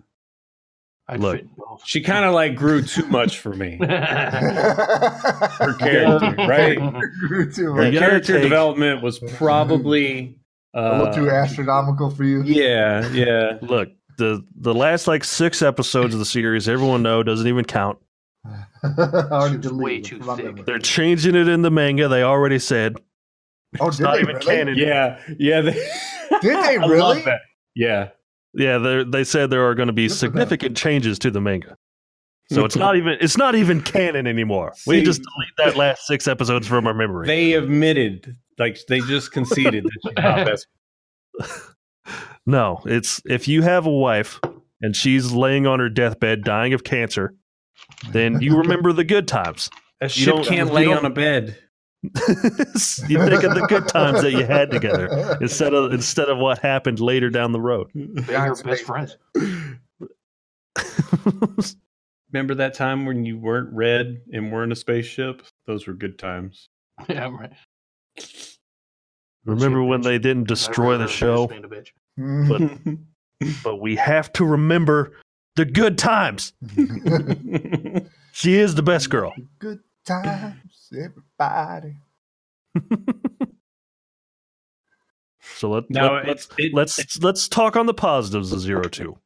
I'd 1.09 1.21
Look. 1.21 1.37
fit 1.39 1.47
she 1.85 2.01
kind 2.03 2.25
of 2.25 2.35
like 2.35 2.55
grew 2.55 2.83
too 2.83 3.07
much 3.07 3.39
for 3.39 3.53
me. 3.55 3.79
Her 3.81 5.49
her 5.59 5.75
character, 5.75 6.35
right? 6.47 6.79
Grew 7.29 7.51
too 7.51 7.73
Her 7.73 7.85
much. 7.85 7.93
gotta 7.95 8.07
character 8.07 8.35
take- 8.35 8.43
development 8.43 9.03
was 9.03 9.19
probably 9.37 10.39
A 10.75 10.79
uh, 10.79 10.99
little 10.99 11.15
too 11.15 11.31
astronomical 11.31 12.11
for 12.11 12.25
you. 12.25 12.43
Yeah, 12.43 13.09
yeah. 13.13 13.59
Look, 13.63 13.89
the 14.19 14.45
the 14.57 14.75
last 14.75 15.07
like 15.09 15.25
six 15.25 15.63
episodes 15.63 16.15
of 16.15 16.21
the 16.21 16.27
series, 16.27 16.69
everyone 16.69 17.03
know 17.03 17.23
doesn't 17.23 17.47
even 17.47 17.65
count. 17.65 17.99
already 18.85 19.57
It's 19.57 19.71
way 19.71 20.01
too 20.01 20.19
thick. 20.21 20.65
They're 20.65 20.79
changing 20.79 21.35
it 21.35 21.49
in 21.49 21.63
the 21.63 21.71
manga. 21.71 22.09
They 22.09 22.23
already 22.23 22.59
said 22.59 22.97
Oh, 23.79 23.89
it's 23.89 23.99
did 23.99 24.03
not 24.05 24.15
they 24.15 24.21
even 24.23 24.35
really? 24.37 24.47
canon. 24.47 24.75
Yeah, 24.77 25.21
yeah. 25.39 25.61
They, 25.61 25.73
Did 26.41 26.43
they 26.43 26.51
I 26.77 26.77
love 26.79 26.91
really? 26.91 27.23
that. 27.23 27.41
Yeah. 27.77 28.09
Yeah, 28.53 28.79
they 28.79 29.05
they 29.05 29.23
said 29.25 29.51
there 29.51 29.65
are 29.69 29.75
going 29.77 29.87
to 29.87 29.93
be 29.93 30.09
Good 30.09 30.15
significant 30.17 30.77
changes 30.77 31.19
to 31.21 31.31
the 31.31 31.41
manga. 31.41 31.77
So 32.51 32.65
it's 32.65 32.75
not 32.85 32.97
even 32.97 33.17
it's 33.21 33.37
not 33.37 33.55
even 33.55 33.81
canon 33.81 34.27
anymore. 34.27 34.73
we 34.89 35.05
just 35.05 35.23
delete 35.23 35.57
that 35.59 35.77
last 35.77 36.07
six 36.07 36.27
episodes 36.27 36.67
from 36.67 36.87
our 36.89 36.95
memory. 36.95 37.29
They 37.29 37.53
admitted, 37.53 38.37
like 38.59 38.79
they 38.89 38.99
just 39.01 39.31
conceded 39.31 39.85
that 39.85 39.99
she's 40.03 40.15
not 40.17 40.47
best. 40.47 40.67
no, 42.47 42.81
it's 42.87 43.21
if 43.25 43.47
you 43.47 43.63
have 43.63 43.87
a 43.87 43.91
wife 43.91 44.41
and 44.83 44.97
she's 44.97 45.31
laying 45.31 45.67
on 45.69 45.79
her 45.79 45.89
deathbed 45.89 46.43
dying 46.43 46.73
of 46.73 46.83
cancer, 46.83 47.35
then 48.11 48.41
you 48.41 48.57
remember 48.59 48.93
the 48.93 49.05
good 49.05 49.29
times. 49.29 49.71
That 50.01 50.17
You 50.17 50.43
can't 50.43 50.73
lay 50.73 50.85
don't- 50.85 50.99
on 50.99 51.05
a 51.05 51.11
bed. 51.11 51.57
you 52.03 53.19
think 53.19 53.43
of 53.43 53.55
the 53.55 53.67
good 53.69 53.87
times 53.87 54.23
that 54.23 54.33
you 54.33 54.43
had 54.43 54.71
together 54.71 55.37
instead 55.43 55.75
of 55.75 55.93
instead 55.93 56.31
of 56.31 56.39
what 56.39 56.59
happened 56.59 56.99
later 56.99 57.29
down 57.29 57.53
the 57.53 57.61
road. 57.61 57.91
They're 57.95 58.47
your 58.47 58.57
best 58.63 58.85
friends. 58.85 59.19
Remember 62.33 62.55
that 62.55 62.75
time 62.75 63.07
when 63.07 63.25
you 63.25 63.39
weren't 63.39 63.73
red 63.75 64.23
and 64.33 64.53
were 64.53 64.63
in 64.65 64.73
a 64.73 64.77
spaceship? 64.77 65.43
Those 65.67 65.87
were 65.87 65.93
good 65.93 66.19
times. 66.19 66.69
Yeah, 67.09 67.31
right. 67.31 67.53
remember 69.45 69.83
when 69.83 70.03
they 70.03 70.19
didn't 70.19 70.47
destroy 70.49 70.97
the 70.97 71.09
show? 71.09 71.47
Being 71.49 71.65
a 71.65 71.69
bitch. 71.69 71.89
Mhm. 72.19 72.99
But 73.65 73.81
we 73.81 73.97
have 73.97 74.33
to 74.35 74.45
remember 74.45 75.13
the 75.57 75.65
good 75.65 75.99
times. 75.99 76.53
She 78.33 78.55
is 78.55 78.77
the 78.77 78.83
best 78.83 79.11
girl. 79.11 79.33
Good 79.59 79.81
times, 80.07 80.89
everybody. 80.97 81.97
So 85.57 85.71
let, 85.71 85.91
no, 85.91 86.15
let, 86.15 86.29
it's 86.29 86.49
it, 86.57 86.73
let's 86.73 87.21
let's 87.23 87.47
talk 87.49 87.77
on 87.77 87.85
the 87.87 87.93
positives 87.93 88.51
of 88.53 88.61
zero 88.61 88.85
two. 88.85 89.19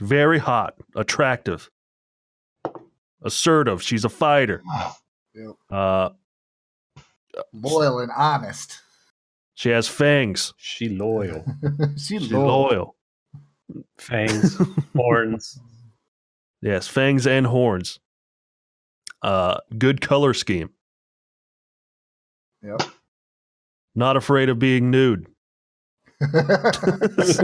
Very 0.00 0.38
hot, 0.38 0.74
attractive, 0.94 1.70
assertive. 3.22 3.82
She's 3.82 4.04
a 4.04 4.08
fighter. 4.10 4.62
Yep. 5.34 5.52
Uh, 5.70 6.08
Loyal 7.52 7.98
and 7.98 8.10
honest. 8.16 8.80
she 9.54 9.68
has 9.68 9.86
fangs. 9.86 10.54
she 10.56 10.88
loyal. 10.88 11.44
she 11.98 12.18
She's 12.18 12.32
loyal. 12.32 12.46
loyal. 12.62 12.95
Fangs, 13.98 14.56
horns. 14.94 15.58
Yes, 16.62 16.88
fangs 16.88 17.26
and 17.26 17.46
horns. 17.46 18.00
Uh, 19.22 19.58
good 19.76 20.00
color 20.00 20.32
scheme. 20.32 20.70
Yep. 22.62 22.80
Not 23.94 24.16
afraid 24.16 24.48
of 24.48 24.58
being 24.58 24.90
nude. 24.90 25.26
Knows 26.20 27.38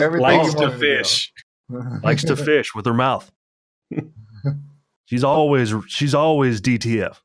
Everything 0.00 0.22
likes 0.22 0.54
to 0.54 0.60
wanted 0.60 0.70
to 0.70 0.78
fish. 0.78 1.32
Likes 2.04 2.24
to 2.24 2.36
fish 2.36 2.74
with 2.74 2.86
her 2.86 2.94
mouth. 2.94 3.30
She's 5.06 5.24
always 5.24 5.74
she's 5.88 6.14
always 6.14 6.60
DTF. 6.60 7.16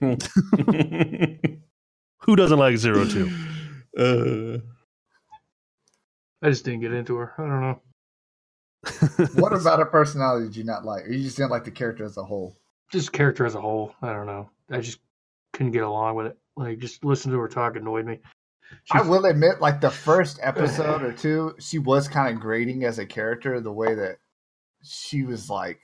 Who 0.00 0.16
doesn't 2.36 2.58
like 2.58 2.76
zero 2.76 3.04
two? 3.04 3.30
Uh, 3.96 4.58
I 6.42 6.50
just 6.50 6.64
didn't 6.64 6.80
get 6.80 6.92
into 6.92 7.16
her. 7.16 7.32
I 7.38 7.42
don't 7.42 7.60
know. 7.60 7.80
what 9.40 9.52
about 9.52 9.80
her 9.80 9.86
personality 9.86 10.46
did 10.46 10.56
you 10.56 10.64
not 10.64 10.84
like? 10.84 11.06
Or 11.06 11.12
you 11.12 11.24
just 11.24 11.36
didn't 11.36 11.50
like 11.50 11.64
the 11.64 11.70
character 11.70 12.04
as 12.04 12.16
a 12.16 12.24
whole? 12.24 12.56
Just 12.92 13.12
character 13.12 13.44
as 13.44 13.54
a 13.54 13.60
whole. 13.60 13.94
I 14.02 14.12
don't 14.12 14.26
know. 14.26 14.50
I 14.70 14.80
just 14.80 15.00
couldn't 15.52 15.72
get 15.72 15.82
along 15.82 16.14
with 16.16 16.26
it. 16.26 16.38
Like, 16.56 16.78
just 16.78 17.04
listen 17.04 17.32
to 17.32 17.38
her 17.38 17.48
talk 17.48 17.76
annoyed 17.76 18.06
me. 18.06 18.20
She 18.84 18.98
I 18.98 19.02
will 19.02 19.24
admit, 19.24 19.60
like 19.60 19.80
the 19.80 19.90
first 19.90 20.38
episode 20.42 21.02
or 21.02 21.12
two, 21.12 21.54
she 21.58 21.78
was 21.78 22.08
kind 22.08 22.34
of 22.34 22.40
grating 22.40 22.84
as 22.84 22.98
a 22.98 23.06
character. 23.06 23.60
The 23.60 23.72
way 23.72 23.94
that 23.94 24.18
she 24.82 25.24
was 25.24 25.50
like 25.50 25.80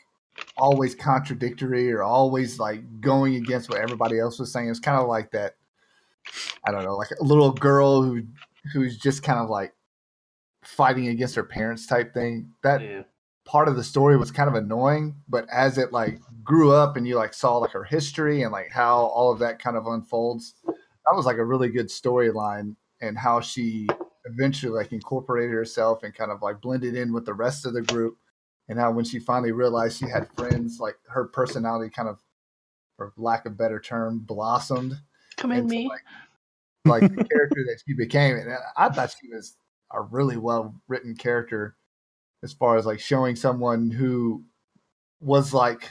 always 0.57 0.95
contradictory 0.95 1.93
or 1.93 2.03
always 2.03 2.59
like 2.59 3.01
going 3.01 3.37
against 3.37 3.71
what 3.71 3.81
everybody 3.81 4.19
else 4.19 4.39
was 4.39 4.53
saying. 4.53 4.69
It's 4.69 4.81
kind 4.81 5.01
of 5.01 5.09
like 5.09 5.31
that. 5.33 5.55
I 6.67 6.73
don't 6.73 6.85
know, 6.85 6.97
like 6.97 7.11
a 7.21 7.25
little 7.25 7.53
girl 7.53 8.03
who 8.03 8.23
who's 8.73 8.97
just 8.97 9.23
kind 9.23 9.39
of 9.39 9.51
like 9.51 9.75
fighting 10.63 11.09
against 11.09 11.35
her 11.35 11.45
parents 11.45 11.87
type 11.87 12.15
thing. 12.15 12.51
That 12.63 12.81
yeah. 12.81 13.03
part 13.45 13.69
of 13.69 13.77
the 13.77 13.85
story 13.85 14.17
was 14.17 14.31
kind 14.31 14.49
of 14.49 14.55
annoying, 14.55 15.15
but 15.29 15.47
as 15.53 15.79
it 15.79 15.93
like 15.93 16.19
grew 16.43 16.73
up 16.73 16.97
and 16.97 17.07
you 17.07 17.17
like 17.17 17.35
saw 17.35 17.59
like 17.59 17.73
her 17.73 17.85
history 17.85 18.43
and 18.43 18.53
like 18.53 18.71
how 18.71 18.97
all 18.97 19.33
of 19.33 19.39
that 19.41 19.59
kind 19.59 19.77
of 19.77 19.87
unfolds, 19.87 20.55
that 20.67 21.15
was 21.15 21.27
like 21.27 21.37
a 21.37 21.45
really 21.45 21.69
good 21.69 21.89
storyline 21.89 22.75
and 23.01 23.19
how 23.19 23.41
she 23.41 23.87
eventually 24.25 24.73
like 24.73 24.93
incorporated 24.93 25.53
herself 25.53 26.03
and 26.03 26.15
kind 26.15 26.31
of 26.31 26.41
like 26.41 26.61
blended 26.61 26.97
in 26.97 27.13
with 27.13 27.27
the 27.27 27.35
rest 27.35 27.67
of 27.67 27.75
the 27.75 27.83
group 27.83 28.17
and 28.69 28.79
how 28.79 28.91
when 28.91 29.05
she 29.05 29.19
finally 29.19 29.53
realized 29.53 29.99
she 29.99 30.09
had 30.09 30.29
friends, 30.35 30.79
like 30.81 30.97
her 31.09 31.27
personality 31.27 31.91
kind 31.91 32.09
of 32.09 32.19
for 32.97 33.13
lack 33.19 33.45
of 33.45 33.59
better 33.59 33.79
term, 33.79 34.21
blossomed 34.21 34.95
Come 35.37 35.53
in, 35.53 35.67
me. 35.67 35.89
like, 35.89 36.01
like 36.87 37.17
the 37.17 37.25
character 37.25 37.65
that 37.67 37.81
she 37.87 37.95
became. 37.95 38.37
And 38.37 38.53
I 38.77 38.89
thought 38.89 39.15
she 39.21 39.29
was 39.29 39.57
a 39.93 40.01
really 40.03 40.37
well 40.37 40.75
written 40.89 41.15
character 41.17 41.77
as 42.43 42.53
far 42.53 42.77
as 42.77 42.85
like 42.87 43.01
showing 43.01 43.37
someone 43.37 43.91
who 43.91 44.45
was 45.21 45.55
like 45.55 45.91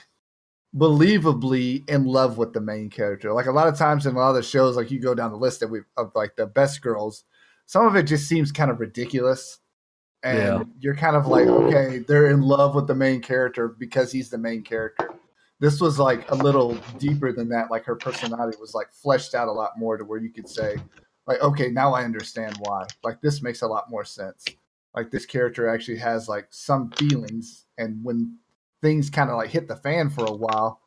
believably 0.75 1.87
in 1.89 2.05
love 2.05 2.37
with 2.37 2.53
the 2.53 2.61
main 2.61 2.89
character. 2.89 3.33
Like 3.33 3.45
a 3.47 3.51
lot 3.51 3.67
of 3.67 3.77
times 3.77 4.05
in 4.05 4.15
a 4.15 4.19
lot 4.19 4.29
of 4.29 4.35
the 4.35 4.43
shows, 4.43 4.75
like 4.75 4.91
you 4.91 4.99
go 4.99 5.15
down 5.15 5.31
the 5.31 5.37
list 5.37 5.59
that 5.59 5.67
we 5.67 5.81
of 5.97 6.11
like 6.15 6.35
the 6.35 6.45
best 6.47 6.81
girls, 6.81 7.23
some 7.65 7.85
of 7.85 7.95
it 7.95 8.03
just 8.03 8.27
seems 8.27 8.51
kind 8.51 8.71
of 8.71 8.79
ridiculous. 8.79 9.59
and 10.23 10.37
Yeah. 10.37 10.63
you're 10.79 10.95
kind 10.95 11.15
of 11.15 11.27
like, 11.27 11.47
okay, 11.47 11.99
they're 11.99 12.29
in 12.29 12.41
love 12.41 12.75
with 12.75 12.87
the 12.87 12.95
main 12.95 13.21
character 13.21 13.67
because 13.67 14.11
he's 14.11 14.29
the 14.29 14.37
main 14.37 14.63
character. 14.63 15.09
This 15.63 15.79
was 15.79 15.97
like 15.97 16.29
a 16.29 16.35
little 16.35 16.77
deeper 16.97 17.31
than 17.31 17.47
that. 17.47 17.71
Like 17.71 17.85
her 17.85 17.95
personality 17.95 18.57
was 18.59 18.73
like 18.73 18.91
fleshed 18.91 19.33
out 19.33 19.47
a 19.47 19.51
lot 19.53 19.79
more 19.79 19.95
to 19.95 20.03
where 20.03 20.19
you 20.19 20.29
could 20.29 20.49
say, 20.49 20.75
like, 21.25 21.39
okay, 21.41 21.69
now 21.69 21.93
I 21.93 22.03
understand 22.03 22.57
why. 22.59 22.85
Like 23.01 23.21
this 23.21 23.41
makes 23.41 23.61
a 23.61 23.67
lot 23.67 23.89
more 23.89 24.03
sense. 24.03 24.43
Like 24.93 25.09
this 25.09 25.25
character 25.25 25.69
actually 25.69 25.99
has 25.99 26.27
like 26.27 26.47
some 26.49 26.91
feelings, 26.91 27.63
and 27.77 28.03
when 28.03 28.39
things 28.81 29.09
kind 29.09 29.29
of 29.29 29.37
like 29.37 29.51
hit 29.51 29.69
the 29.69 29.77
fan 29.77 30.09
for 30.09 30.25
a 30.25 30.33
while, 30.33 30.81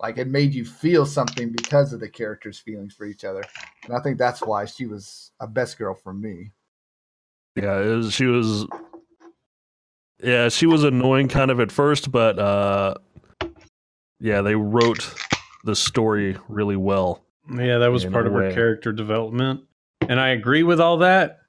like 0.00 0.18
it 0.18 0.26
made 0.26 0.52
you 0.52 0.64
feel 0.64 1.06
something 1.06 1.52
because 1.52 1.92
of 1.92 2.00
the 2.00 2.08
characters' 2.08 2.58
feelings 2.58 2.96
for 2.96 3.06
each 3.06 3.24
other. 3.24 3.44
And 3.84 3.94
I 3.94 4.00
think 4.00 4.18
that's 4.18 4.40
why 4.40 4.64
she 4.64 4.86
was 4.86 5.30
a 5.38 5.46
best 5.46 5.78
girl 5.78 5.94
for 5.94 6.12
me. 6.12 6.50
Yeah, 7.54 7.78
was, 7.78 8.12
she 8.12 8.26
was. 8.26 8.66
Yeah, 10.20 10.48
she 10.48 10.66
was 10.66 10.82
annoying 10.82 11.28
kind 11.28 11.52
of 11.52 11.60
at 11.60 11.70
first, 11.70 12.10
but 12.10 12.40
uh, 12.40 12.94
yeah, 14.20 14.42
they 14.42 14.54
wrote 14.54 15.14
the 15.64 15.76
story 15.76 16.36
really 16.48 16.76
well. 16.76 17.24
Yeah, 17.52 17.78
that 17.78 17.88
was 17.92 18.04
part 18.04 18.26
a 18.26 18.28
of 18.28 18.34
her 18.34 18.52
character 18.52 18.92
development. 18.92 19.62
And 20.08 20.20
I 20.20 20.30
agree 20.30 20.62
with 20.62 20.80
all 20.80 20.98
that 20.98 21.40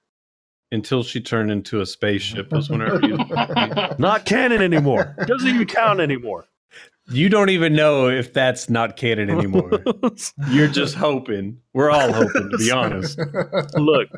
until 0.71 1.03
she 1.03 1.21
turned 1.21 1.51
into 1.51 1.81
a 1.81 1.85
spaceship. 1.85 2.51
Was 2.51 2.69
when 2.69 2.81
her 2.81 3.95
Not 3.99 4.25
canon 4.25 4.61
anymore. 4.61 5.15
Doesn't 5.25 5.47
even 5.47 5.65
count 5.67 5.99
anymore. 5.99 6.45
You 7.09 7.29
don't 7.29 7.49
even 7.49 7.73
know 7.73 8.09
if 8.09 8.33
that's 8.33 8.69
not 8.69 8.97
canon 8.97 9.29
anymore. 9.29 9.81
You're 10.49 10.67
just 10.67 10.95
hoping. 10.95 11.59
We're 11.73 11.89
all 11.89 12.11
hoping, 12.11 12.49
to 12.51 12.57
be 12.57 12.69
honest. 12.71 13.17
Look, 13.75 14.09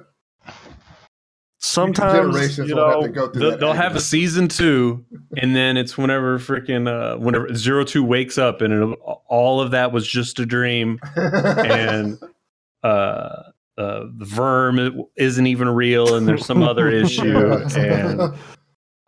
sometimes 1.59 2.57
you 2.57 2.75
will 2.75 2.87
have 2.87 2.95
know, 2.95 3.01
to 3.03 3.09
go 3.09 3.27
through 3.29 3.41
They'll, 3.41 3.51
that 3.51 3.59
they'll 3.59 3.73
have 3.73 3.95
a 3.95 4.01
season 4.01 4.47
two, 4.47 5.05
and 5.37 5.55
then 5.55 5.77
it's 5.77 5.97
whenever 5.97 6.39
freaking 6.39 6.87
uh, 6.87 7.17
whenever 7.17 7.53
Zero 7.53 7.83
Two 7.83 8.03
wakes 8.03 8.37
up, 8.37 8.61
and 8.61 8.73
it, 8.73 8.99
all 9.27 9.61
of 9.61 9.71
that 9.71 9.91
was 9.91 10.07
just 10.07 10.39
a 10.39 10.45
dream, 10.45 10.99
and 11.15 12.17
uh, 12.83 12.87
uh, 12.87 13.43
the 13.77 14.25
VIRM 14.25 15.03
isn't 15.15 15.47
even 15.47 15.69
real, 15.69 16.15
and 16.15 16.27
there's 16.27 16.45
some 16.45 16.63
other 16.63 16.89
issue, 16.89 17.37
and 17.77 18.33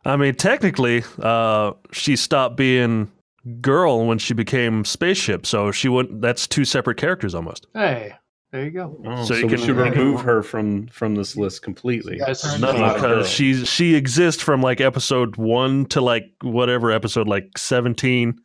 I 0.06 0.18
mean, 0.18 0.36
technically, 0.36 1.04
uh, 1.20 1.74
she 1.92 2.16
stopped 2.16 2.58
being 2.58 3.12
girl 3.60 4.06
when 4.06 4.18
she 4.18 4.34
became 4.34 4.86
spaceship, 4.86 5.46
so 5.46 5.72
she 5.72 5.90
wouldn't. 5.90 6.22
That's 6.22 6.48
two 6.48 6.66
separate 6.66 6.98
characters 6.98 7.34
almost. 7.36 7.68
Hey, 7.74 8.14
there 8.52 8.66
you 8.66 8.72
go. 8.72 9.02
Oh, 9.06 9.24
So 9.26 9.34
so, 9.34 9.40
you 9.40 9.48
can- 9.48 9.58
should 9.60 9.68
you 9.70 9.76
can- 9.76 9.92
remove 9.94 10.22
her 10.22 10.44
from 10.44 10.88
from 10.88 11.16
this 11.16 11.36
list 11.38 11.62
completely. 11.62 12.18
Yeah, 12.20 12.34
No, 12.60 12.70
into 12.70 12.74
not 12.74 12.76
a 12.76 12.76
a 12.76 12.78
girl. 12.78 12.94
because 12.94 13.30
she's 13.30 13.68
she 13.68 13.96
exists 13.96 14.42
from 14.44 14.62
like 14.62 14.82
episode 14.82 15.36
one 15.38 15.86
to 15.88 16.02
like 16.02 16.26
whatever 16.42 16.92
episode, 16.92 17.28
like 17.28 17.58
seventeen, 17.58 18.40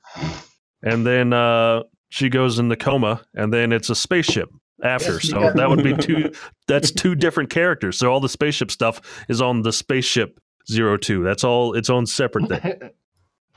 and 0.83 1.07
then 1.07 1.33
uh, 1.33 1.83
she 2.09 2.29
goes 2.29 2.59
in 2.59 2.69
the 2.69 2.77
coma, 2.77 3.23
and 3.35 3.53
then 3.53 3.73
it's 3.73 3.91
a 3.91 3.95
spaceship 3.97 4.49
after. 4.83 5.15
Yes, 5.15 5.29
so 5.29 5.41
yeah. 5.41 5.53
that 5.53 5.69
would 5.69 5.83
be 5.83 5.97
two. 5.99 6.31
That's 6.69 6.91
two 6.93 7.15
different 7.15 7.51
characters. 7.51 7.99
So 7.99 8.13
all 8.13 8.21
the 8.21 8.29
spaceship 8.29 8.71
stuff 8.71 9.01
is 9.29 9.41
on 9.43 9.63
the 9.63 9.73
spaceship 9.73 10.39
zero 10.71 10.97
two. 10.97 11.23
That's 11.25 11.43
all 11.45 11.75
its 11.75 11.91
own 11.91 12.07
separate 12.07 12.49
thing. 12.49 12.81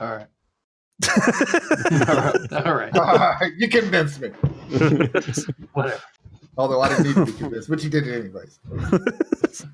All 0.00 0.16
right. 0.16 0.26
All 2.52 2.74
right. 2.74 2.96
All 2.96 3.16
right. 3.16 3.52
you 3.58 3.68
convinced 3.68 4.20
me. 4.20 4.28
Whatever. 5.74 6.00
Although 6.60 6.82
I 6.82 6.88
didn't 6.90 7.06
need 7.06 7.14
to 7.14 7.26
be 7.26 7.32
convinced, 7.32 7.70
but 7.70 7.82
you 7.82 7.90
did 7.90 8.06
it 8.06 8.20
anyways. 8.20 8.58
What's 8.68 9.66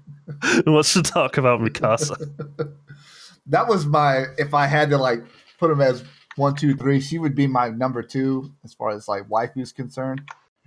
wants 0.66 0.93
to 0.93 1.02
talk 1.02 1.37
about 1.37 1.61
Mikasa? 1.61 2.16
that 3.47 3.66
was 3.66 3.87
my 3.87 4.26
if 4.38 4.55
I 4.55 4.66
had 4.66 4.90
to 4.90 4.99
like 4.99 5.25
put 5.59 5.68
them 5.68 5.81
as 5.81 6.05
one, 6.37 6.55
two, 6.55 6.77
three, 6.77 7.01
she 7.01 7.18
would 7.18 7.35
be 7.35 7.46
my 7.46 7.70
number 7.70 8.03
two 8.03 8.53
as 8.62 8.72
far 8.72 8.90
as 8.90 9.09
like 9.09 9.29
waifu's 9.29 9.72
concerned. 9.72 10.22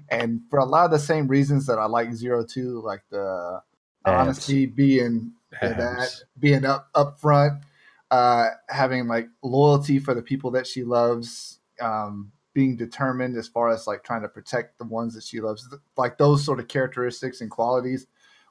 And 0.10 0.42
for 0.50 0.60
a 0.60 0.66
lot 0.66 0.86
of 0.86 0.92
the 0.92 1.00
same 1.00 1.28
reasons 1.28 1.68
that 1.68 1.78
I 1.78 1.86
like 1.86 2.14
zero 2.14 2.46
two, 2.46 2.82
like 2.84 3.04
the 3.10 3.62
Abs. 4.06 4.22
honesty, 4.22 4.66
being 4.66 5.34
that 5.62 6.10
being 6.38 6.66
up 6.66 6.90
up 6.96 7.20
front, 7.20 7.64
uh, 8.12 8.48
having 8.68 9.08
like 9.08 9.30
loyalty 9.44 10.00
for 10.00 10.14
the 10.14 10.22
people 10.22 10.52
that 10.52 10.68
she 10.68 10.84
loves, 10.84 11.60
um, 11.80 12.32
being 12.60 12.76
determined 12.76 13.38
as 13.38 13.48
far 13.48 13.70
as 13.70 13.88
like 13.88 14.04
trying 14.04 14.22
to 14.22 14.28
protect 14.28 14.78
the 14.78 14.84
ones 14.84 15.14
that 15.14 15.24
she 15.24 15.40
loves, 15.40 15.74
like 15.96 16.18
those 16.18 16.44
sort 16.44 16.60
of 16.60 16.68
characteristics 16.68 17.40
and 17.40 17.50
qualities, 17.50 18.06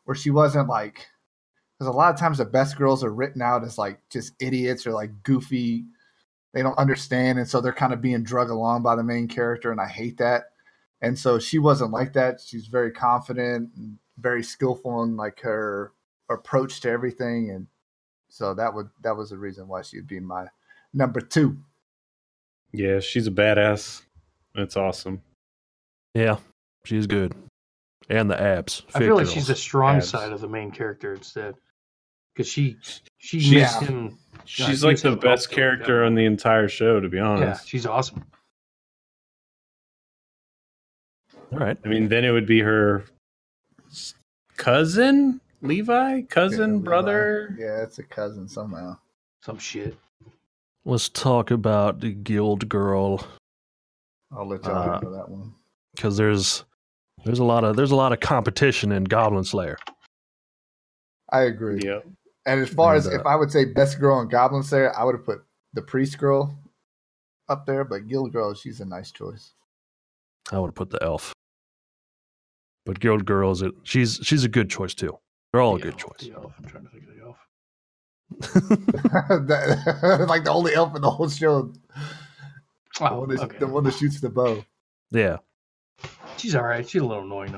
where 0.05 0.15
she 0.15 0.31
wasn't 0.31 0.67
like, 0.67 1.07
because 1.79 1.93
a 1.93 1.97
lot 1.97 2.15
of 2.15 2.19
times 2.19 2.39
the 2.39 2.45
best 2.47 2.79
girls 2.79 3.05
are 3.05 3.13
written 3.13 3.43
out 3.43 3.65
as 3.65 3.77
like 3.77 4.01
just 4.09 4.33
idiots 4.41 4.87
or 4.87 4.93
like 4.93 5.23
goofy, 5.25 5.85
they 6.55 6.63
don't 6.63 6.79
understand, 6.79 7.39
and 7.39 7.47
so 7.47 7.61
they're 7.61 7.71
kind 7.71 7.93
of 7.93 8.01
being 8.01 8.23
drug 8.23 8.49
along 8.49 8.83
by 8.83 8.97
the 8.97 9.05
main 9.05 9.29
character, 9.29 9.71
and 9.71 9.79
I 9.81 9.89
hate 9.89 10.17
that. 10.17 10.45
And 11.03 11.19
so 11.19 11.39
she 11.39 11.59
wasn't 11.59 11.91
like 11.91 12.15
that. 12.15 12.41
She's 12.41 12.67
very 12.67 12.91
confident 12.91 13.71
and 13.77 13.99
very 14.17 14.43
skillful 14.43 15.03
in 15.03 15.19
like 15.19 15.39
her 15.41 15.93
approach 16.31 16.81
to 16.81 16.89
everything 16.91 17.51
and 17.51 17.67
so 18.31 18.55
that 18.55 18.73
would 18.73 18.89
that 19.03 19.17
was 19.17 19.31
the 19.31 19.39
reason 19.39 19.69
why 19.69 19.83
she'd 19.83 20.07
be 20.07 20.21
my 20.21 20.47
number 20.93 21.21
two 21.21 21.57
Yeah, 22.73 23.01
she's 23.01 23.27
a 23.27 23.31
badass. 23.31 24.03
That's 24.55 24.77
awesome. 24.77 25.23
Yeah, 26.15 26.39
she's 26.85 27.07
good, 27.07 27.35
and 28.09 28.31
the 28.31 28.41
abs. 28.41 28.83
I 28.95 28.99
Fit 28.99 29.07
feel 29.07 29.15
like 29.17 29.25
girls. 29.25 29.35
she's 29.35 29.47
the 29.47 29.55
strong 29.55 29.97
Abs. 29.97 30.09
side 30.09 30.33
of 30.33 30.41
the 30.41 30.49
main 30.49 30.71
character 30.71 31.15
instead, 31.15 31.55
because 32.35 32.49
she 32.49 32.77
she 33.19 33.41
She's- 33.41 33.81
makes 33.81 33.89
him. 33.91 34.19
She's 34.45 34.83
like 34.83 34.99
the 35.01 35.15
best 35.17 35.51
character 35.51 36.05
on 36.05 36.15
the 36.15 36.25
entire 36.25 36.69
show, 36.69 37.01
to 37.01 37.09
be 37.09 37.19
Yeah, 37.19 37.27
honest. 37.29 37.69
she's 37.69 37.85
awesome. 37.87 38.25
all 41.53 41.59
right. 41.59 41.77
I 41.85 41.89
mean, 41.89 42.09
then 42.09 42.25
it 42.25 42.31
would 42.31 42.47
be 42.47 42.61
her 42.61 43.05
cousin, 44.57 45.41
Levi, 45.63 46.23
cousin, 46.23 46.77
Yeah, 46.77 46.83
brother. 46.83 47.55
yeah 47.59 47.83
it's 47.83 47.99
a 47.99 48.03
cousin 48.03 48.49
somehow 48.49 48.97
Some 49.43 49.59
shit. 49.59 49.97
Let's 50.89 51.11
talk 51.11 51.51
about 51.51 52.01
the 52.01 52.13
Guild 52.13 52.69
Girl 52.69 53.27
i'll 54.33 54.47
let 54.47 54.63
y'all 54.65 54.75
Uh, 54.77 54.93
handle 54.93 55.13
that 55.13 55.29
one 55.29 55.55
because 55.95 56.17
there's 56.19 56.65
there's 57.25 57.39
a 57.39 57.45
lot 57.45 57.65
of 57.65 57.77
there's 57.77 57.91
a 57.93 57.97
lot 57.97 58.13
of 58.13 58.21
competition 58.21 58.93
in 58.93 59.05
Goblin 59.05 59.45
Slayer. 59.45 59.79
i 61.31 61.41
agree 61.43 61.81
Yep. 61.83 62.07
and 62.47 62.61
as 62.61 62.69
far 62.69 62.95
as 62.95 63.07
uh, 63.07 63.13
if 63.13 63.25
i 63.27 63.35
would 63.37 63.51
say 63.51 63.65
best 63.65 63.99
girl 64.01 64.21
in 64.21 64.29
goblin 64.29 64.63
slayer 64.63 64.95
i 64.99 65.03
would 65.05 65.15
have 65.15 65.25
put 65.25 65.43
the 65.73 65.81
priest 65.83 66.19
girl 66.19 66.59
up 67.49 67.65
there 67.67 67.85
but 67.85 68.07
guild 68.07 68.33
girl 68.33 68.53
she's 68.55 68.81
a 68.81 68.85
nice 68.85 69.11
choice 69.13 69.53
I 70.53 70.59
would 70.59 70.75
put 70.75 70.89
the 70.91 71.03
elf, 71.03 71.35
but 72.87 72.99
Guild 73.01 73.27
Girl 73.27 73.51
is 73.51 73.61
it? 73.61 73.75
She's 73.83 74.19
she's 74.23 74.45
a 74.45 74.49
good 74.49 74.71
choice 74.71 74.95
too. 74.95 75.19
They're 75.53 75.61
all 75.61 75.77
a 75.77 75.79
good 75.81 75.93
elf, 75.93 75.99
choice. 76.01 76.21
the 76.29 76.33
elf. 76.35 76.55
I'm 76.59 76.65
trying 76.65 76.85
to 76.85 76.91
think 76.91 77.05
of 77.07 77.15
the 77.15 77.23
elf. 77.23 77.37
That- 78.41 80.27
like 80.29 80.45
the 80.45 80.51
only 80.51 80.75
elf 80.75 80.95
in 80.95 81.03
the 81.03 81.11
whole 81.11 81.29
show 81.29 81.63
the, 81.63 81.79
Oh, 83.01 83.21
one 83.21 83.29
that, 83.29 83.41
okay. 83.41 83.59
the 83.59 83.67
one 83.67 83.85
that 83.85 83.95
shoots 83.95 84.21
the 84.21 84.29
bow 84.29 84.65
yeah, 85.11 85.37
She's 86.37 86.55
all 86.55 86.65
right. 86.65 86.87
She's 86.89 87.01
a 87.01 87.05
little 87.07 87.25
annoying 87.25 87.53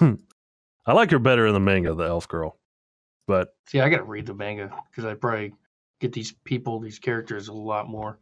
though. 0.00 0.16
I 0.86 0.92
like 0.92 1.10
her 1.10 1.18
better 1.18 1.46
in 1.46 1.52
the 1.54 1.60
manga, 1.60 1.94
the 1.94 2.04
elf 2.04 2.28
girl, 2.28 2.56
but 3.26 3.54
See, 3.66 3.80
I 3.80 3.88
got 3.88 3.96
to 3.98 4.04
read 4.04 4.26
the 4.26 4.34
manga 4.34 4.70
because 4.90 5.04
I 5.04 5.14
probably 5.14 5.52
get 6.00 6.12
these 6.12 6.32
people, 6.44 6.78
these 6.80 6.98
characters, 6.98 7.48
a 7.48 7.52
lot 7.52 7.88
more 7.88 8.18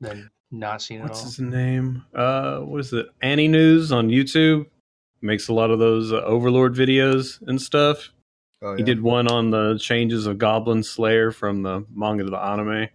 than 0.00 0.30
not 0.50 0.80
seeing 0.80 1.00
it 1.00 1.04
What's 1.04 1.18
all. 1.20 1.24
his 1.26 1.38
name? 1.40 2.04
Uh, 2.14 2.60
what 2.60 2.80
is 2.80 2.92
it? 2.92 3.06
Annie 3.20 3.48
News 3.48 3.92
on 3.92 4.08
YouTube 4.08 4.66
makes 5.20 5.48
a 5.48 5.52
lot 5.52 5.70
of 5.70 5.78
those 5.78 6.12
uh, 6.12 6.16
Overlord 6.22 6.74
videos 6.74 7.40
and 7.46 7.60
stuff. 7.60 8.10
Oh, 8.62 8.76
He 8.76 8.82
did 8.82 9.02
one 9.02 9.28
on 9.28 9.50
the 9.50 9.78
changes 9.80 10.26
of 10.26 10.38
Goblin 10.38 10.82
Slayer 10.82 11.30
from 11.30 11.62
the 11.62 11.84
manga 11.94 12.24
to 12.24 12.30
the 12.30 12.38
anime, 12.38 12.88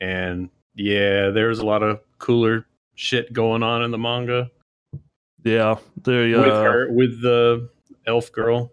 and 0.00 0.50
yeah, 0.74 1.30
there's 1.30 1.58
a 1.58 1.66
lot 1.66 1.82
of 1.82 2.00
cooler 2.18 2.66
shit 2.94 3.32
going 3.32 3.62
on 3.62 3.82
in 3.82 3.90
the 3.90 3.98
manga 3.98 4.50
yeah, 5.44 5.76
they 6.02 6.30
with 6.30 6.48
uh, 6.48 6.62
her 6.62 6.90
with 6.90 7.20
the 7.22 7.68
elf 8.06 8.30
girl. 8.32 8.72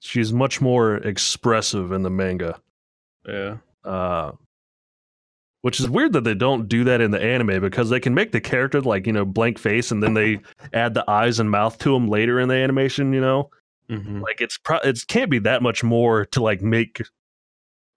she's 0.00 0.32
much 0.32 0.60
more 0.60 0.96
expressive 0.96 1.92
in 1.92 2.02
the 2.02 2.10
manga. 2.10 2.60
Yeah, 3.26 3.56
uh, 3.84 4.32
which 5.62 5.80
is 5.80 5.88
weird 5.88 6.12
that 6.12 6.24
they 6.24 6.34
don't 6.34 6.68
do 6.68 6.84
that 6.84 7.00
in 7.00 7.10
the 7.10 7.22
anime 7.22 7.60
because 7.60 7.88
they 7.88 8.00
can 8.00 8.14
make 8.14 8.32
the 8.32 8.40
character 8.40 8.82
like 8.82 9.06
you 9.06 9.12
know 9.12 9.24
blank 9.24 9.58
face 9.58 9.90
and 9.90 10.02
then 10.02 10.14
they 10.14 10.40
add 10.74 10.94
the 10.94 11.08
eyes 11.10 11.40
and 11.40 11.50
mouth 11.50 11.78
to 11.78 11.92
them 11.92 12.08
later 12.08 12.38
in 12.38 12.48
the 12.48 12.54
animation. 12.54 13.12
You 13.12 13.20
know, 13.22 13.50
hmm 13.88 14.20
like 14.22 14.40
it's 14.40 14.56
pro- 14.58 14.78
it 14.78 15.04
can't 15.08 15.30
be 15.30 15.38
that 15.40 15.62
much 15.62 15.84
more 15.84 16.24
to 16.26 16.42
like 16.42 16.62
make 16.62 17.02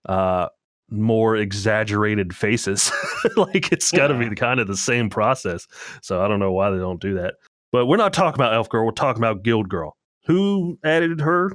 uh 0.05 0.47
more 0.89 1.35
exaggerated 1.35 2.33
faces. 2.35 2.91
like 3.37 3.71
it's 3.73 3.91
got 3.91 4.07
to 4.07 4.13
Yeah. 4.13 4.29
be 4.29 4.35
kind 4.35 4.59
of 4.61 4.67
the 4.67 4.77
same 4.77 5.09
process. 5.09 5.67
So 6.01 6.23
I 6.23 6.27
don't 6.29 6.39
know 6.39 6.53
why 6.53 6.69
they 6.69 6.77
don't 6.77 7.01
do 7.01 7.15
that. 7.15 7.35
But 7.73 7.87
we're 7.87 7.97
not 7.97 8.13
talking 8.13 8.35
about 8.39 8.53
Elf 8.53 8.69
Girl. 8.69 8.85
We're 8.85 8.91
talking 8.91 9.21
about 9.21 9.43
Guild 9.43 9.67
Girl. 9.67 9.97
Who 10.27 10.79
added 10.85 11.19
her? 11.21 11.51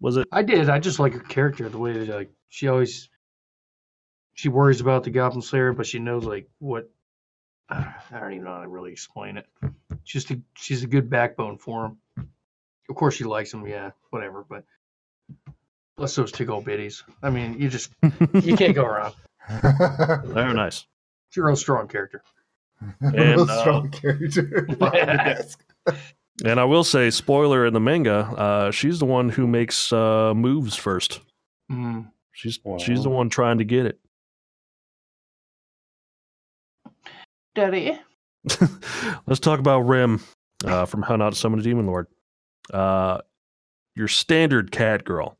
Was 0.00 0.18
it? 0.18 0.28
I 0.30 0.42
did. 0.42 0.68
I 0.68 0.78
just 0.78 0.98
like 0.98 1.14
her 1.14 1.20
character, 1.20 1.68
the 1.70 1.78
way 1.78 1.92
that 1.94 2.08
like 2.14 2.30
she 2.50 2.68
always 2.68 3.08
she 4.34 4.50
worries 4.50 4.82
about 4.82 5.04
the 5.04 5.10
Goblin 5.10 5.40
Slayer, 5.40 5.72
but 5.72 5.86
she 5.86 5.98
knows 5.98 6.24
like 6.24 6.48
what 6.58 6.90
I 7.70 7.94
don't 8.20 8.32
even 8.32 8.44
know 8.44 8.54
how 8.56 8.60
to 8.62 8.68
really 8.68 8.92
explain 8.92 9.38
it. 9.38 9.46
She's 10.04 10.24
just 10.24 10.30
a, 10.38 10.42
she's 10.54 10.84
a 10.84 10.86
good 10.86 11.08
backbone 11.08 11.56
for 11.56 11.86
him. 11.86 12.26
Of 12.88 12.94
course, 12.96 13.14
she 13.14 13.24
likes 13.24 13.52
him, 13.52 13.66
yeah, 13.66 13.90
whatever. 14.10 14.44
But 14.48 14.64
bless 15.96 16.14
those 16.14 16.32
two 16.32 16.46
old 16.52 16.64
biddies. 16.64 17.02
I 17.22 17.30
mean, 17.30 17.58
you 17.58 17.68
just 17.68 17.90
you 18.32 18.56
can't 18.56 18.74
go 18.74 18.86
wrong. 18.86 19.12
Very 20.26 20.54
nice. 20.54 20.86
She's 21.30 21.42
a 21.42 21.46
real 21.46 21.56
strong 21.56 21.88
character. 21.88 22.22
And, 23.00 23.14
Real 23.14 23.50
uh, 23.50 23.60
strong 23.60 23.90
character. 23.90 24.42
behind 24.78 25.08
the 25.08 25.22
desk. 25.24 25.64
And 26.44 26.60
I 26.60 26.64
will 26.64 26.84
say, 26.84 27.08
spoiler 27.08 27.64
in 27.64 27.72
the 27.72 27.80
manga, 27.80 28.12
uh, 28.36 28.70
she's 28.70 28.98
the 28.98 29.06
one 29.06 29.30
who 29.30 29.46
makes 29.46 29.90
uh, 29.90 30.34
moves 30.34 30.76
first. 30.76 31.20
Mm. 31.72 32.10
She's 32.32 32.60
Wow. 32.62 32.76
she's 32.76 33.04
the 33.04 33.08
one 33.08 33.30
trying 33.30 33.56
to 33.56 33.64
get 33.64 33.86
it. 33.86 33.98
Daddy. 37.54 37.98
Let's 39.26 39.40
talk 39.40 39.60
about 39.60 39.80
Rim 39.80 40.22
uh, 40.66 40.84
from 40.84 41.00
How 41.00 41.16
Not 41.16 41.32
to 41.32 41.38
Summon 41.38 41.58
a 41.60 41.62
Demon 41.62 41.86
Lord. 41.86 42.06
Uh, 42.72 43.20
your 43.94 44.08
standard 44.08 44.70
cat 44.70 45.04
girl, 45.04 45.38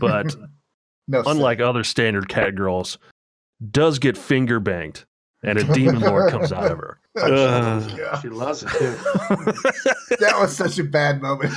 but 0.00 0.34
no, 1.08 1.22
unlike 1.26 1.60
other 1.60 1.84
standard 1.84 2.28
cat 2.28 2.54
girls, 2.54 2.98
does 3.70 3.98
get 3.98 4.16
finger 4.16 4.58
banged, 4.60 5.04
and 5.42 5.58
a 5.58 5.64
demon 5.74 6.00
lord 6.00 6.30
comes 6.30 6.52
out 6.52 6.70
of 6.72 6.78
her. 6.78 6.98
Ugh. 7.20 7.98
Yeah. 7.98 8.20
She 8.20 8.28
loves 8.28 8.62
it 8.62 8.68
too. 8.70 8.94
that 10.20 10.36
was 10.38 10.56
such 10.56 10.78
a 10.78 10.84
bad 10.84 11.20
moment. 11.20 11.52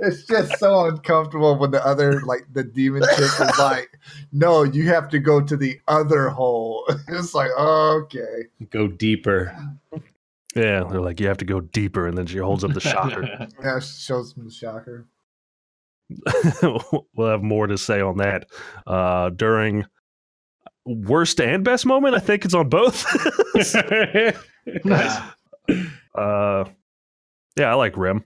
it's 0.00 0.24
just 0.26 0.58
so 0.58 0.86
uncomfortable 0.86 1.56
when 1.56 1.70
the 1.70 1.84
other, 1.86 2.20
like 2.22 2.46
the 2.52 2.64
demon 2.64 3.02
chick, 3.16 3.30
is 3.40 3.58
like, 3.58 3.98
"No, 4.32 4.64
you 4.64 4.88
have 4.88 5.08
to 5.10 5.18
go 5.20 5.40
to 5.40 5.56
the 5.56 5.80
other 5.86 6.28
hole." 6.28 6.84
It's 7.08 7.34
like, 7.34 7.50
okay, 7.56 8.48
Go 8.70 8.88
deeper. 8.88 9.56
Yeah, 10.54 10.84
they're 10.84 11.00
like, 11.00 11.20
you 11.20 11.28
have 11.28 11.38
to 11.38 11.44
go 11.44 11.60
deeper, 11.60 12.06
and 12.06 12.16
then 12.16 12.26
she 12.26 12.38
holds 12.38 12.64
up 12.64 12.72
the 12.72 12.80
shocker. 12.80 13.22
yeah, 13.62 13.80
she 13.80 14.00
shows 14.00 14.36
him 14.36 14.44
the 14.44 14.52
shocker. 14.52 15.06
we'll 17.14 17.30
have 17.30 17.42
more 17.42 17.66
to 17.66 17.78
say 17.78 18.00
on 18.00 18.18
that 18.18 18.46
uh, 18.86 19.30
during 19.30 19.86
worst 20.84 21.40
and 21.40 21.64
best 21.64 21.86
moment. 21.86 22.14
I 22.14 22.18
think 22.18 22.44
it's 22.44 22.54
on 22.54 22.68
both. 22.68 23.04
nice. 24.84 25.20
uh, 26.14 26.64
yeah, 27.56 27.70
I 27.70 27.74
like 27.74 27.96
Rim. 27.96 28.24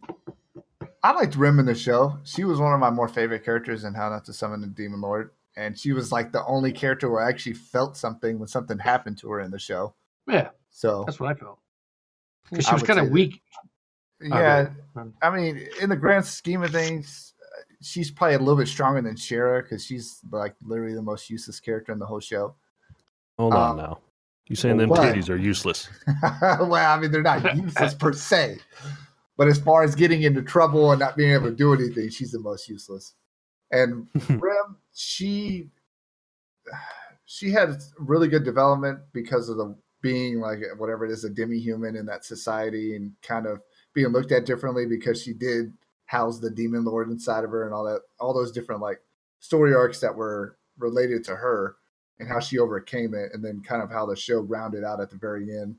I 1.02 1.12
liked 1.12 1.36
Rim 1.36 1.58
in 1.58 1.66
the 1.66 1.74
show. 1.74 2.18
She 2.24 2.44
was 2.44 2.58
one 2.58 2.74
of 2.74 2.80
my 2.80 2.90
more 2.90 3.08
favorite 3.08 3.44
characters 3.44 3.84
in 3.84 3.94
How 3.94 4.08
Not 4.08 4.24
to 4.26 4.32
Summon 4.32 4.60
the 4.60 4.66
Demon 4.66 5.00
Lord, 5.00 5.30
and 5.56 5.78
she 5.78 5.92
was 5.92 6.10
like 6.10 6.32
the 6.32 6.44
only 6.46 6.72
character 6.72 7.08
where 7.08 7.24
I 7.24 7.28
actually 7.28 7.54
felt 7.54 7.96
something 7.96 8.38
when 8.38 8.48
something 8.48 8.78
happened 8.78 9.18
to 9.18 9.30
her 9.30 9.40
in 9.40 9.50
the 9.50 9.58
show. 9.58 9.94
Yeah, 10.26 10.48
So 10.70 11.04
that's 11.06 11.20
what 11.20 11.30
I 11.30 11.34
felt. 11.34 11.60
'Cause 12.50 12.66
I 12.66 12.70
she 12.70 12.74
was 12.74 12.82
kind 12.82 12.98
of 13.00 13.10
weak. 13.10 13.42
yeah, 14.20 14.70
Um, 14.96 15.14
I 15.22 15.30
mean, 15.30 15.68
in 15.80 15.88
the 15.90 15.96
grand 15.96 16.24
scheme 16.24 16.62
of 16.62 16.70
things, 16.70 17.34
uh, 17.40 17.62
she's 17.80 18.10
probably 18.10 18.34
a 18.34 18.38
little 18.38 18.56
bit 18.56 18.68
stronger 18.68 19.00
than 19.02 19.14
Shara 19.14 19.62
because 19.62 19.84
she's 19.84 20.20
like 20.30 20.54
literally 20.62 20.94
the 20.94 21.02
most 21.02 21.30
useless 21.30 21.60
character 21.60 21.92
in 21.92 21.98
the 21.98 22.06
whole 22.06 22.20
show. 22.20 22.54
Hold 23.38 23.54
on 23.54 23.70
Um, 23.72 23.76
now. 23.76 23.98
You 24.48 24.56
saying 24.56 24.78
them 24.78 24.88
what? 24.88 25.00
titties 25.00 25.28
are 25.28 25.36
useless? 25.36 25.88
well, 26.42 26.74
I 26.74 26.98
mean, 26.98 27.12
they're 27.12 27.22
not 27.22 27.54
useless 27.54 27.92
per 27.94 28.12
se, 28.14 28.58
but 29.36 29.46
as 29.46 29.58
far 29.60 29.82
as 29.82 29.94
getting 29.94 30.22
into 30.22 30.40
trouble 30.42 30.90
and 30.90 30.98
not 30.98 31.16
being 31.16 31.32
able 31.32 31.50
to 31.50 31.54
do 31.54 31.74
anything, 31.74 32.08
she's 32.08 32.32
the 32.32 32.38
most 32.40 32.66
useless. 32.68 33.14
And 33.70 34.08
Rim, 34.30 34.78
she 34.94 35.68
she 37.26 37.50
had 37.50 37.76
really 37.98 38.28
good 38.28 38.42
development 38.44 39.00
because 39.12 39.48
of 39.50 39.58
the 39.58 39.76
being 40.00 40.40
like 40.40 40.60
whatever 40.76 41.04
it 41.04 41.10
is, 41.10 41.24
a 41.24 41.30
demi-human 41.30 41.96
in 41.96 42.06
that 42.06 42.24
society, 42.24 42.94
and 42.96 43.12
kind 43.22 43.46
of 43.46 43.60
being 43.94 44.08
looked 44.08 44.32
at 44.32 44.46
differently 44.46 44.86
because 44.86 45.22
she 45.22 45.32
did 45.32 45.72
house 46.06 46.38
the 46.38 46.50
demon 46.50 46.84
lord 46.84 47.10
inside 47.10 47.44
of 47.44 47.50
her 47.50 47.64
and 47.64 47.74
all 47.74 47.84
that, 47.84 48.00
all 48.18 48.32
those 48.32 48.52
different 48.52 48.80
like 48.80 49.00
story 49.40 49.74
arcs 49.74 50.00
that 50.00 50.14
were 50.14 50.56
related 50.78 51.22
to 51.24 51.36
her 51.36 51.76
and 52.18 52.28
how 52.28 52.40
she 52.40 52.58
overcame 52.58 53.14
it, 53.14 53.30
and 53.32 53.44
then 53.44 53.60
kind 53.62 53.82
of 53.82 53.90
how 53.90 54.04
the 54.06 54.16
show 54.16 54.40
rounded 54.40 54.84
out 54.84 55.00
at 55.00 55.10
the 55.10 55.16
very 55.16 55.44
end. 55.56 55.76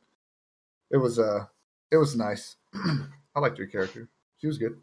It 0.91 0.97
was 0.97 1.19
uh 1.19 1.45
it 1.91 1.97
was 1.97 2.15
nice. 2.15 2.55
I 3.35 3.39
liked 3.39 3.57
her 3.57 3.65
character. 3.65 4.07
She 4.37 4.47
was 4.47 4.57
good. 4.57 4.79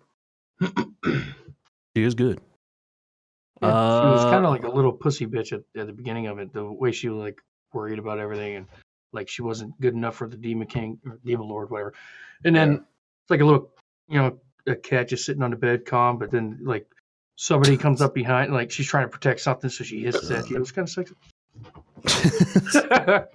She 1.97 2.03
is 2.03 2.15
good. 2.15 2.39
Yeah, 3.63 3.71
she 3.71 4.07
was 4.11 4.25
Uh, 4.27 4.31
kind 4.31 4.45
of 4.45 4.51
like 4.51 4.65
a 4.65 4.69
little 4.69 4.93
pussy 4.93 5.27
bitch 5.27 5.55
at, 5.55 5.63
at 5.81 5.87
the 5.87 5.93
beginning 5.95 6.27
of 6.27 6.39
it. 6.39 6.53
The 6.53 6.63
way 6.63 6.93
she 6.93 7.09
was 7.09 7.17
like 7.19 7.41
worried 7.73 7.99
about 7.99 8.19
everything 8.19 8.57
and 8.57 8.67
like 9.17 9.29
she 9.29 9.43
wasn't 9.43 9.79
good 9.81 9.95
enough 9.95 10.15
for 10.15 10.29
the 10.29 10.37
demon 10.37 10.69
king 10.69 10.99
or 11.05 11.19
demon 11.25 11.49
lord, 11.49 11.71
whatever. 11.71 11.95
And 12.45 12.55
then 12.55 12.69
Yeah. 12.73 12.77
it's 12.77 13.31
like 13.31 13.41
a 13.41 13.45
little, 13.45 13.71
you 14.09 14.19
know, 14.21 14.39
a 14.69 14.77
cat 14.77 15.09
just 15.09 15.25
sitting 15.25 15.43
on 15.43 15.51
the 15.51 15.57
bed, 15.57 15.85
calm. 15.87 16.19
But 16.19 16.31
then 16.31 16.59
like 16.63 16.87
somebody 17.37 17.77
comes 17.77 18.01
up 18.03 18.15
behind, 18.15 18.53
like 18.53 18.71
she's 18.71 18.87
trying 18.87 19.07
to 19.07 19.11
protect 19.11 19.41
something, 19.41 19.71
so 19.71 19.83
she 19.83 20.03
hits 20.05 20.29
that. 20.29 20.49
It 20.51 20.59
was 20.59 20.71
kind 20.73 20.87
of 20.87 20.91
sexy. 20.93 21.15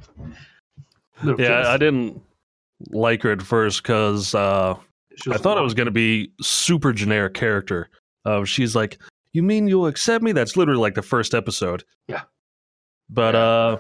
Yeah. 1.38 1.65
I 1.67 1.78
didn't 1.78 2.22
like 2.89 3.22
her 3.24 3.32
at 3.32 3.41
first 3.44 3.84
because 3.84 4.34
uh, 4.34 4.76
I 5.30 5.38
thought 5.38 5.58
it 5.58 5.62
was 5.62 5.76
going 5.76 5.86
to 5.86 5.91
be 5.91 6.32
super 6.41 6.94
generic 6.94 7.36
character. 7.36 7.89
Uh, 8.26 8.44
she's 8.44 8.76
like, 8.76 8.98
"You 9.34 9.44
mean 9.44 9.67
you'll 9.67 9.86
accept 9.86 10.24
me?" 10.24 10.32
That's 10.32 10.58
literally 10.58 10.82
like 10.82 10.96
the 10.96 11.04
first 11.04 11.36
episode. 11.36 11.84
Yeah. 12.08 12.22
But 13.10 13.36
Yeah. 13.36 13.39
uh, 13.39 13.78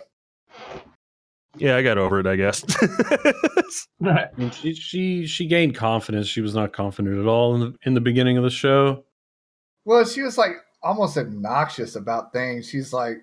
yeah, 1.57 1.75
I 1.75 1.81
got 1.81 1.97
over 1.97 2.19
it. 2.19 2.27
I 2.27 2.35
guess. 2.35 2.63
I 4.05 4.27
mean, 4.37 4.51
she 4.51 4.73
she 4.73 5.25
she 5.25 5.47
gained 5.47 5.75
confidence. 5.75 6.27
She 6.27 6.41
was 6.41 6.55
not 6.55 6.73
confident 6.73 7.19
at 7.19 7.27
all 7.27 7.55
in 7.55 7.61
the 7.61 7.75
in 7.83 7.93
the 7.93 8.01
beginning 8.01 8.37
of 8.37 8.43
the 8.43 8.49
show. 8.49 9.03
Well, 9.85 10.05
she 10.05 10.21
was 10.21 10.37
like 10.37 10.53
almost 10.83 11.17
obnoxious 11.17 11.95
about 11.95 12.33
things. 12.33 12.69
She's 12.69 12.93
like 12.93 13.17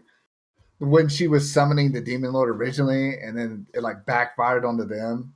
when 0.79 1.09
she 1.09 1.27
was 1.27 1.53
summoning 1.53 1.93
the 1.93 2.01
demon 2.01 2.33
lord 2.33 2.51
originally, 2.51 3.19
and 3.19 3.37
then 3.37 3.67
it 3.75 3.83
like 3.83 4.07
backfired 4.07 4.65
onto 4.65 4.85
them. 4.85 5.35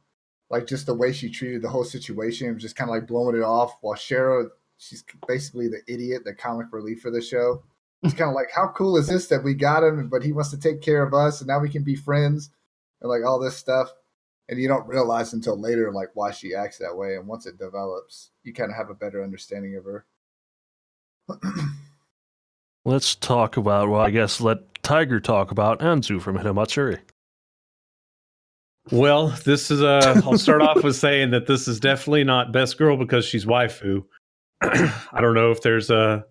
Like 0.50 0.66
just 0.66 0.84
the 0.84 0.94
way 0.94 1.12
she 1.12 1.30
treated 1.30 1.62
the 1.62 1.70
whole 1.70 1.84
situation, 1.84 2.52
was 2.52 2.62
just 2.62 2.76
kind 2.76 2.90
of 2.90 2.94
like 2.94 3.06
blowing 3.06 3.36
it 3.36 3.42
off. 3.42 3.78
While 3.80 3.96
Cheryl, 3.96 4.48
she's 4.76 5.02
basically 5.26 5.68
the 5.68 5.80
idiot, 5.88 6.24
the 6.24 6.34
comic 6.34 6.66
relief 6.72 7.00
for 7.00 7.10
the 7.10 7.22
show. 7.22 7.62
It's 8.02 8.14
kind 8.14 8.28
of 8.28 8.34
like, 8.34 8.50
how 8.52 8.72
cool 8.76 8.96
is 8.96 9.06
this 9.06 9.28
that 9.28 9.44
we 9.44 9.54
got 9.54 9.84
him, 9.84 10.08
but 10.08 10.24
he 10.24 10.32
wants 10.32 10.50
to 10.50 10.58
take 10.58 10.82
care 10.82 11.02
of 11.04 11.14
us, 11.14 11.40
and 11.40 11.48
now 11.48 11.60
we 11.60 11.68
can 11.68 11.84
be 11.84 11.94
friends, 11.94 12.50
and 13.02 13.10
like 13.10 13.24
all 13.24 13.38
this 13.38 13.56
stuff. 13.56 13.92
And 14.48 14.60
you 14.60 14.68
don't 14.68 14.86
realize 14.86 15.32
until 15.32 15.60
later, 15.60 15.92
like 15.92 16.08
why 16.14 16.30
she 16.30 16.54
acts 16.54 16.78
that 16.78 16.96
way. 16.96 17.16
And 17.16 17.26
once 17.26 17.46
it 17.46 17.58
develops, 17.58 18.30
you 18.42 18.52
kind 18.52 18.70
of 18.70 18.76
have 18.76 18.90
a 18.90 18.94
better 18.94 19.22
understanding 19.22 19.76
of 19.76 19.84
her. 19.84 20.06
Let's 22.84 23.14
talk 23.14 23.56
about. 23.56 23.88
Well, 23.88 24.00
I 24.00 24.10
guess 24.10 24.40
let 24.40 24.82
Tiger 24.82 25.20
talk 25.20 25.52
about 25.52 25.78
Anzu 25.78 26.20
from 26.20 26.36
Hinamatsuri. 26.36 26.98
Well, 28.90 29.28
this 29.44 29.70
is 29.70 29.80
uh 29.80 30.20
I'll 30.26 30.38
start 30.38 30.62
off 30.62 30.82
with 30.82 30.96
saying 30.96 31.30
that 31.30 31.46
this 31.46 31.68
is 31.68 31.78
definitely 31.78 32.24
not 32.24 32.52
best 32.52 32.78
girl 32.78 32.96
because 32.96 33.24
she's 33.24 33.44
waifu. 33.44 34.04
I 34.60 35.20
don't 35.20 35.34
know 35.34 35.52
if 35.52 35.62
there's 35.62 35.90
a, 35.90 36.24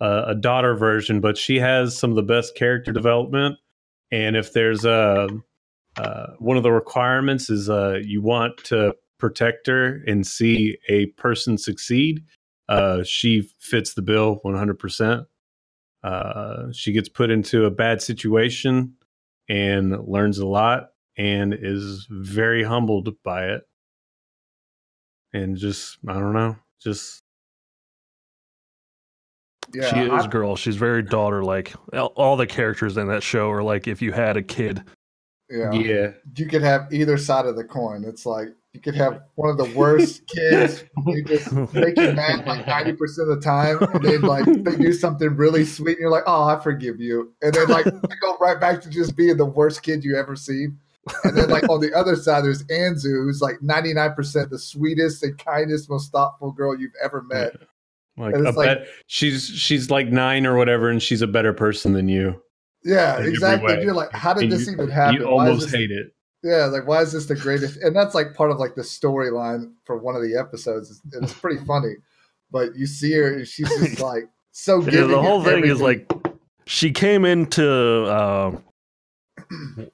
a 0.00 0.24
a 0.28 0.34
daughter 0.34 0.74
version, 0.74 1.20
but 1.20 1.38
she 1.38 1.60
has 1.60 1.96
some 1.96 2.10
of 2.10 2.16
the 2.16 2.22
best 2.22 2.56
character 2.56 2.90
development. 2.90 3.56
And 4.10 4.36
if 4.36 4.52
there's 4.52 4.84
a 4.84 5.28
uh, 5.96 6.28
one 6.38 6.56
of 6.56 6.62
the 6.62 6.72
requirements 6.72 7.50
is 7.50 7.68
uh, 7.68 7.98
you 8.02 8.22
want 8.22 8.56
to 8.64 8.94
protect 9.18 9.66
her 9.66 10.02
and 10.06 10.26
see 10.26 10.76
a 10.88 11.06
person 11.06 11.58
succeed. 11.58 12.24
Uh, 12.68 13.02
she 13.04 13.50
fits 13.58 13.94
the 13.94 14.02
bill 14.02 14.40
100%. 14.44 15.26
Uh, 16.02 16.64
she 16.72 16.92
gets 16.92 17.08
put 17.08 17.30
into 17.30 17.64
a 17.64 17.70
bad 17.70 18.00
situation 18.02 18.94
and 19.48 19.96
learns 20.08 20.38
a 20.38 20.46
lot 20.46 20.88
and 21.16 21.54
is 21.54 22.06
very 22.10 22.62
humbled 22.64 23.10
by 23.22 23.46
it. 23.46 23.62
And 25.32 25.56
just, 25.56 25.98
I 26.08 26.14
don't 26.14 26.32
know, 26.32 26.56
just 26.82 27.22
Yeah, 29.72 29.88
she 29.92 30.00
is 30.00 30.24
I- 30.24 30.28
girl. 30.28 30.56
She's 30.56 30.76
very 30.76 31.02
daughter 31.02 31.44
like. 31.44 31.74
All 31.94 32.36
the 32.36 32.46
characters 32.46 32.96
in 32.96 33.08
that 33.08 33.22
show 33.22 33.50
are 33.50 33.62
like 33.62 33.86
if 33.86 34.02
you 34.02 34.12
had 34.12 34.36
a 34.36 34.42
kid. 34.42 34.82
Yeah. 35.52 35.72
yeah. 35.72 36.10
You 36.36 36.46
could 36.46 36.62
have 36.62 36.92
either 36.92 37.16
side 37.18 37.46
of 37.46 37.56
the 37.56 37.64
coin. 37.64 38.04
It's 38.04 38.24
like 38.24 38.48
you 38.72 38.80
could 38.80 38.94
have 38.94 39.22
one 39.34 39.50
of 39.50 39.58
the 39.58 39.70
worst 39.76 40.26
kids. 40.34 40.84
You 41.06 41.22
just 41.24 41.52
make 41.74 41.96
you 41.96 42.12
mad 42.12 42.46
like 42.46 42.66
ninety 42.66 42.92
percent 42.94 43.28
of 43.28 43.36
the 43.36 43.44
time, 43.44 43.78
and 43.80 44.02
then 44.02 44.22
like 44.22 44.46
they 44.46 44.76
do 44.76 44.92
something 44.92 45.36
really 45.36 45.64
sweet, 45.64 45.92
and 45.92 46.00
you're 46.00 46.10
like, 46.10 46.24
"Oh, 46.26 46.44
I 46.44 46.58
forgive 46.62 47.00
you," 47.00 47.32
and 47.42 47.52
then 47.52 47.68
like 47.68 47.84
you 47.86 48.00
go 48.20 48.36
right 48.40 48.58
back 48.58 48.80
to 48.82 48.88
just 48.90 49.14
being 49.16 49.36
the 49.36 49.44
worst 49.44 49.82
kid 49.82 50.04
you 50.04 50.16
ever 50.16 50.36
seen. 50.36 50.78
And 51.24 51.36
then 51.36 51.50
like 51.50 51.68
on 51.68 51.80
the 51.80 51.92
other 51.94 52.14
side, 52.16 52.44
there's 52.44 52.62
Anzu, 52.66 53.24
who's 53.24 53.40
like 53.40 53.56
99% 53.58 54.50
the 54.50 54.58
sweetest 54.58 55.24
and 55.24 55.36
kindest, 55.36 55.90
most 55.90 56.12
thoughtful 56.12 56.52
girl 56.52 56.78
you've 56.78 56.92
ever 57.02 57.22
met. 57.22 57.54
Like, 58.16 58.34
like- 58.56 58.86
she's 59.08 59.46
she's 59.46 59.90
like 59.90 60.08
nine 60.08 60.46
or 60.46 60.56
whatever, 60.56 60.88
and 60.88 61.02
she's 61.02 61.20
a 61.20 61.26
better 61.26 61.52
person 61.52 61.92
than 61.92 62.08
you. 62.08 62.40
Yeah, 62.84 63.18
exactly. 63.20 63.76
way. 63.76 63.82
You're 63.82 63.94
like, 63.94 64.12
how 64.12 64.34
did 64.34 64.44
And 64.44 64.52
this 64.52 64.66
you- 64.66 64.72
even 64.74 64.88
happen? 64.88 65.20
You 65.20 65.26
Why 65.26 65.46
almost 65.48 65.66
this- 65.70 65.72
hate 65.80 65.90
it. 65.90 66.12
Yeah, 66.44 66.64
like 66.66 66.88
why 66.88 67.00
is 67.02 67.12
this 67.12 67.26
the 67.26 67.36
greatest? 67.36 67.76
And 67.82 67.94
that's 67.94 68.16
like 68.16 68.34
part 68.34 68.50
of 68.50 68.58
like 68.58 68.74
the 68.74 68.82
storyline 68.82 69.72
for 69.84 69.96
one 69.98 70.16
of 70.16 70.22
the 70.22 70.36
episodes. 70.36 70.90
It's, 70.90 71.00
it's 71.22 71.32
pretty 71.38 71.64
funny, 71.66 71.94
but 72.50 72.74
you 72.74 72.86
see 72.86 73.12
her, 73.12 73.34
and 73.36 73.46
she's 73.46 73.68
just 73.68 74.00
like 74.10 74.24
so. 74.50 74.80
Yeah, 74.82 74.90
Giving 74.90 75.10
the 75.12 75.22
whole 75.22 75.44
thing 75.44 75.64
is 75.64 75.80
like 75.80 76.10
she 76.66 76.90
came 76.90 77.24
into, 77.24 77.64
uh, 78.06 78.56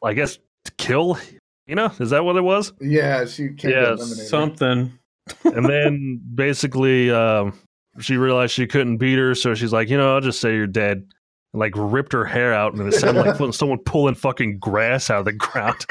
I 0.03 0.15
guess, 0.15 0.39
to 0.65 0.73
kill. 0.79 1.19
You 1.67 1.75
know, 1.75 1.93
is 2.01 2.09
that 2.11 2.25
what 2.25 2.37
it 2.37 2.41
was? 2.43 2.73
yeah, 2.81 3.27
she 3.27 3.51
came 3.51 3.73
Yeah, 3.73 3.91
to. 3.91 3.99
Something. 3.99 4.99
and 5.45 5.67
then 5.69 6.19
basically 6.35 7.11
um, 7.11 7.53
she 8.01 8.17
realized 8.17 8.55
she 8.55 8.67
couldn't 8.67 8.97
beat 8.97 9.19
her, 9.19 9.35
so 9.35 9.55
she's 9.55 9.73
like, 9.75 9.91
you 9.91 9.99
know, 9.99 10.15
I'll 10.15 10.23
just 10.23 10.41
say 10.41 10.55
you're 10.55 10.67
dead. 10.67 11.07
And 11.53 11.61
like 11.61 11.73
ripped 11.77 12.13
her 12.13 12.25
hair 12.27 12.53
out, 12.53 12.75
and 12.75 12.87
it 12.87 12.93
sounded 12.95 13.25
like 13.25 13.53
someone 13.55 13.79
pulling 13.79 14.15
fucking 14.15 14.59
grass 14.59 15.09
out 15.09 15.21
of 15.21 15.25
the 15.25 15.33
ground. 15.33 15.85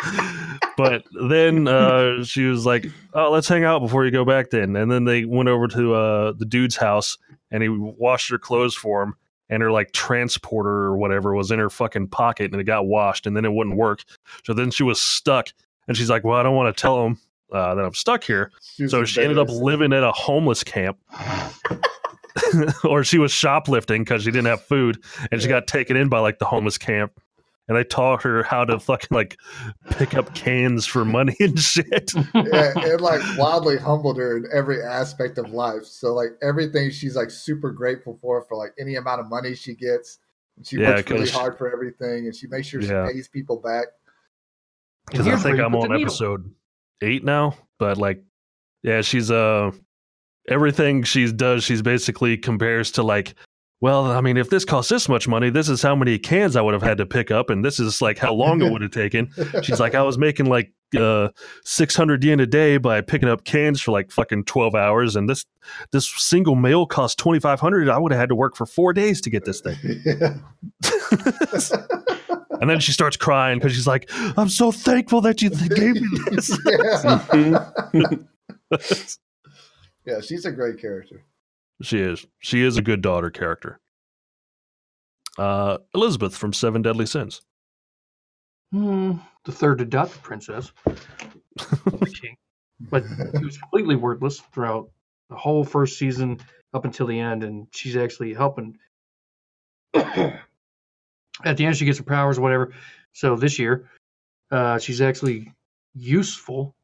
but 0.77 1.03
then 1.27 1.67
uh, 1.67 2.23
she 2.23 2.45
was 2.45 2.65
like, 2.65 2.85
"Oh, 3.13 3.31
let's 3.31 3.47
hang 3.47 3.63
out 3.63 3.79
before 3.79 4.05
you 4.05 4.11
go 4.11 4.23
back." 4.23 4.51
Then, 4.51 4.75
and 4.75 4.91
then 4.91 5.05
they 5.05 5.25
went 5.25 5.49
over 5.49 5.67
to 5.69 5.95
uh, 5.95 6.31
the 6.33 6.45
dude's 6.45 6.75
house, 6.75 7.17
and 7.49 7.63
he 7.63 7.69
washed 7.69 8.29
her 8.29 8.37
clothes 8.37 8.75
for 8.75 9.01
him. 9.03 9.15
And 9.49 9.63
her 9.63 9.71
like 9.71 9.93
transporter 9.93 10.69
or 10.69 10.97
whatever 10.97 11.33
was 11.33 11.51
in 11.51 11.59
her 11.59 11.69
fucking 11.69 12.09
pocket, 12.09 12.51
and 12.51 12.59
it 12.59 12.65
got 12.65 12.85
washed, 12.85 13.25
and 13.25 13.35
then 13.35 13.45
it 13.45 13.53
wouldn't 13.53 13.77
work. 13.77 14.03
So 14.43 14.53
then 14.53 14.71
she 14.71 14.83
was 14.83 15.01
stuck, 15.01 15.47
and 15.87 15.95
she's 15.95 16.09
like, 16.09 16.23
"Well, 16.23 16.37
I 16.37 16.43
don't 16.43 16.55
want 16.55 16.75
to 16.75 16.79
tell 16.81 17.05
him 17.05 17.17
uh, 17.51 17.73
that 17.73 17.85
I'm 17.85 17.93
stuck 17.93 18.25
here." 18.25 18.51
She 18.61 18.83
was 18.83 18.91
So 18.91 19.05
she 19.05 19.21
ended 19.21 19.37
up 19.37 19.49
living 19.49 19.93
at 19.93 20.03
a 20.03 20.11
homeless 20.11 20.65
camp. 20.65 20.97
or 22.83 23.03
she 23.03 23.17
was 23.17 23.31
shoplifting 23.31 24.03
because 24.03 24.23
she 24.23 24.31
didn't 24.31 24.45
have 24.47 24.61
food 24.61 25.01
and 25.31 25.41
she 25.41 25.47
got 25.47 25.67
taken 25.67 25.95
in 25.97 26.09
by 26.09 26.19
like 26.19 26.39
the 26.39 26.45
homeless 26.45 26.77
camp. 26.77 27.19
And 27.69 27.75
they 27.75 27.83
taught 27.83 28.23
her 28.23 28.43
how 28.43 28.63
to 28.63 28.79
fucking 28.79 29.09
like 29.11 29.37
pick 29.91 30.13
up 30.15 30.33
cans 30.33 30.85
for 30.85 31.03
money 31.03 31.35
and 31.41 31.59
shit. 31.59 32.13
yeah, 32.15 32.23
it 32.33 33.01
like 33.01 33.21
wildly 33.37 33.77
humbled 33.77 34.17
her 34.17 34.37
in 34.37 34.45
every 34.53 34.81
aspect 34.81 35.37
of 35.37 35.49
life. 35.49 35.83
So 35.83 36.13
like 36.13 36.29
everything 36.41 36.91
she's 36.91 37.17
like 37.17 37.29
super 37.29 37.71
grateful 37.71 38.17
for 38.21 38.41
for 38.47 38.55
like 38.55 38.71
any 38.79 38.95
amount 38.95 39.19
of 39.19 39.27
money 39.29 39.53
she 39.53 39.73
gets. 39.75 40.19
And 40.55 40.65
she 40.65 40.77
Yeah, 40.77 40.95
works 40.95 41.11
really 41.11 41.25
'cause- 41.25 41.31
hard 41.35 41.57
for 41.57 41.69
everything 41.71 42.25
and 42.27 42.33
she 42.33 42.47
makes 42.47 42.67
sure 42.67 42.79
Yeah. 42.81 43.07
she 43.09 43.13
pays 43.15 43.27
people 43.27 43.57
back. 43.57 43.87
Because 45.11 45.27
I 45.27 45.35
think 45.35 45.59
I'm 45.59 45.75
on 45.75 45.93
episode 46.01 46.49
eight 47.01 47.25
now. 47.25 47.55
But 47.79 47.97
like, 47.97 48.23
yeah, 48.81 49.01
she's 49.01 49.29
uh 49.29 49.71
everything 50.47 51.03
she 51.03 51.31
does, 51.31 51.63
she's 51.63 51.81
basically 51.81 52.37
compares 52.37 52.91
to 52.91 53.03
like, 53.03 53.35
well, 53.79 54.05
I 54.05 54.21
mean, 54.21 54.37
if 54.37 54.49
this 54.49 54.65
costs 54.65 54.89
this 54.89 55.07
much 55.07 55.27
money, 55.27 55.51
this 55.51 55.69
is 55.69 55.83
how 55.83 55.95
many 55.95 56.17
cans 56.17 56.55
I 56.55 56.61
would 56.61 56.73
have 56.73 56.81
had 56.81 56.97
to 56.97 57.05
pick 57.05 57.29
up, 57.29 57.51
and 57.51 57.63
this 57.63 57.79
is 57.79 58.01
like 58.01 58.17
how 58.17 58.33
long 58.33 58.59
it 58.61 58.71
would 58.71 58.81
have 58.81 58.89
taken. 58.91 59.31
She's 59.61 59.79
like, 59.79 59.93
I 59.93 60.01
was 60.01 60.17
making 60.17 60.47
like 60.47 60.73
uh, 60.97 61.29
600 61.63 62.23
yen 62.23 62.39
a 62.39 62.47
day 62.47 62.77
by 62.77 63.01
picking 63.01 63.29
up 63.29 63.43
cans 63.43 63.79
for 63.79 63.91
like 63.91 64.09
fucking 64.09 64.45
12 64.45 64.73
hours, 64.73 65.15
and 65.15 65.29
this 65.29 65.45
this 65.91 66.09
single 66.09 66.55
meal 66.55 66.87
cost 66.87 67.19
2,500. 67.19 67.87
I 67.89 67.99
would 67.99 68.11
have 68.11 68.19
had 68.19 68.29
to 68.29 68.35
work 68.35 68.55
for 68.55 68.65
four 68.65 68.93
days 68.93 69.21
to 69.21 69.29
get 69.29 69.45
this 69.45 69.61
thing. 69.61 69.77
yeah. 70.03 70.37
and 72.59 72.67
then 72.67 72.79
she 72.79 72.91
starts 72.91 73.15
crying 73.15 73.59
because 73.59 73.73
she's 73.75 73.85
like, 73.87 74.09
I'm 74.37 74.49
so 74.49 74.71
thankful 74.71 75.21
that 75.21 75.43
you 75.43 75.51
th- 75.51 75.69
gave 75.69 76.01
me 76.01 76.07
this. 76.31 76.57
yeah. 80.07 80.15
yeah, 80.15 80.21
she's 80.21 80.45
a 80.45 80.51
great 80.51 80.79
character. 80.79 81.21
she 81.81 81.99
is. 81.99 82.25
She 82.39 82.63
is 82.63 82.77
a 82.77 82.81
good 82.81 83.01
daughter 83.01 83.29
character. 83.29 83.79
Uh, 85.37 85.77
Elizabeth 85.93 86.35
from 86.35 86.53
Seven 86.53 86.81
Deadly 86.81 87.05
Sins. 87.05 87.41
Hmm, 88.71 89.13
the 89.45 89.51
third 89.51 89.81
adopted 89.81 90.21
princess, 90.23 90.71
the 90.85 92.13
king, 92.21 92.35
but 92.81 93.03
she 93.37 93.45
was 93.45 93.57
completely 93.57 93.95
wordless 93.95 94.39
throughout 94.39 94.89
the 95.29 95.35
whole 95.35 95.63
first 95.63 95.97
season 95.97 96.39
up 96.73 96.83
until 96.83 97.07
the 97.07 97.19
end, 97.19 97.43
and 97.43 97.67
she's 97.71 97.95
actually 97.95 98.33
helping. 98.33 98.77
At 99.93 101.55
the 101.55 101.65
end, 101.65 101.77
she 101.77 101.85
gets 101.85 101.99
her 101.99 102.03
powers, 102.03 102.39
whatever. 102.39 102.73
So 103.13 103.35
this 103.35 103.57
year, 103.57 103.89
uh, 104.51 104.79
she's 104.79 105.01
actually 105.01 105.53
useful 105.93 106.75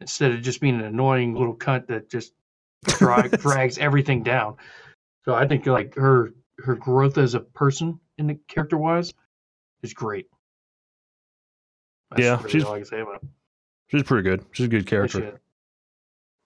instead 0.00 0.32
of 0.32 0.42
just 0.42 0.60
being 0.60 0.76
an 0.76 0.84
annoying 0.84 1.34
little 1.34 1.56
cunt 1.56 1.88
that 1.88 2.08
just 2.08 2.32
drag, 2.86 3.30
drags 3.40 3.78
everything 3.78 4.22
down. 4.22 4.56
So 5.24 5.34
I 5.34 5.46
think 5.46 5.66
like 5.66 5.94
her 5.96 6.32
her 6.58 6.74
growth 6.74 7.18
as 7.18 7.34
a 7.34 7.40
person 7.40 8.00
in 8.18 8.26
the 8.26 8.34
character 8.48 8.76
wise 8.78 9.12
is 9.82 9.94
great. 9.94 10.26
That's 12.10 12.22
Yeah, 12.22 12.36
really 12.38 12.50
she's- 12.50 12.64
all 12.64 12.72
I 12.74 12.78
can 12.78 12.86
say 12.86 13.00
about 13.00 13.16
it. 13.22 13.28
She's 13.88 14.02
pretty 14.02 14.28
good. 14.28 14.44
She's 14.52 14.66
a 14.66 14.68
good 14.68 14.86
character. 14.86 15.40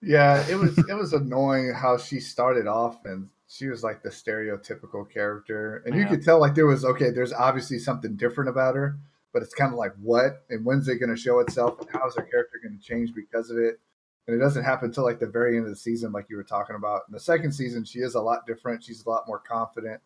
Yeah, 0.00 0.44
it 0.48 0.54
was 0.56 0.78
it 0.88 0.94
was 0.94 1.12
annoying 1.12 1.72
how 1.74 1.96
she 1.96 2.20
started 2.20 2.66
off 2.66 3.04
and 3.04 3.28
she 3.48 3.68
was 3.68 3.82
like 3.82 4.02
the 4.02 4.10
stereotypical 4.10 5.08
character. 5.10 5.82
And 5.86 5.94
you 5.96 6.06
could 6.06 6.22
tell 6.24 6.40
like 6.40 6.54
there 6.54 6.66
was 6.66 6.84
okay, 6.84 7.10
there's 7.10 7.32
obviously 7.32 7.78
something 7.78 8.16
different 8.16 8.48
about 8.50 8.74
her, 8.76 8.98
but 9.32 9.42
it's 9.42 9.54
kind 9.54 9.72
of 9.72 9.78
like 9.78 9.92
what 10.00 10.44
and 10.50 10.64
when's 10.64 10.88
it 10.88 10.96
gonna 10.96 11.16
show 11.16 11.40
itself 11.40 11.80
and 11.80 11.90
how 11.90 12.06
is 12.08 12.14
her 12.16 12.22
character 12.22 12.58
gonna 12.62 12.78
change 12.80 13.12
because 13.14 13.50
of 13.50 13.58
it? 13.58 13.80
And 14.26 14.36
it 14.36 14.38
doesn't 14.38 14.62
happen 14.64 14.86
until 14.86 15.04
like 15.04 15.18
the 15.18 15.26
very 15.26 15.56
end 15.56 15.64
of 15.64 15.70
the 15.70 15.76
season, 15.76 16.12
like 16.12 16.26
you 16.30 16.36
were 16.36 16.44
talking 16.44 16.76
about. 16.76 17.02
In 17.08 17.12
the 17.12 17.20
second 17.20 17.52
season, 17.52 17.84
she 17.84 17.98
is 18.00 18.14
a 18.14 18.20
lot 18.20 18.46
different. 18.46 18.82
She's 18.84 19.04
a 19.04 19.10
lot 19.10 19.24
more 19.26 19.40
confident. 19.40 20.00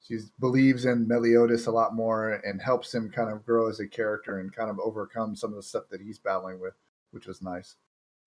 She 0.00 0.18
believes 0.38 0.84
in 0.84 1.08
Meliodas 1.08 1.66
a 1.66 1.72
lot 1.72 1.92
more 1.94 2.34
and 2.44 2.62
helps 2.62 2.94
him 2.94 3.10
kind 3.10 3.30
of 3.32 3.44
grow 3.44 3.68
as 3.68 3.80
a 3.80 3.86
character 3.88 4.38
and 4.38 4.54
kind 4.54 4.70
of 4.70 4.78
overcome 4.78 5.34
some 5.34 5.50
of 5.50 5.56
the 5.56 5.62
stuff 5.62 5.84
that 5.90 6.00
he's 6.00 6.20
battling 6.20 6.60
with, 6.60 6.74
which 7.10 7.26
was 7.26 7.42
nice. 7.42 7.74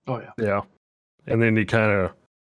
Oh 0.05 0.19
yeah. 0.19 0.31
Yeah. 0.37 0.61
And 1.27 1.41
then 1.41 1.55
he 1.55 1.63
kind 1.63 1.91
of, 1.91 2.11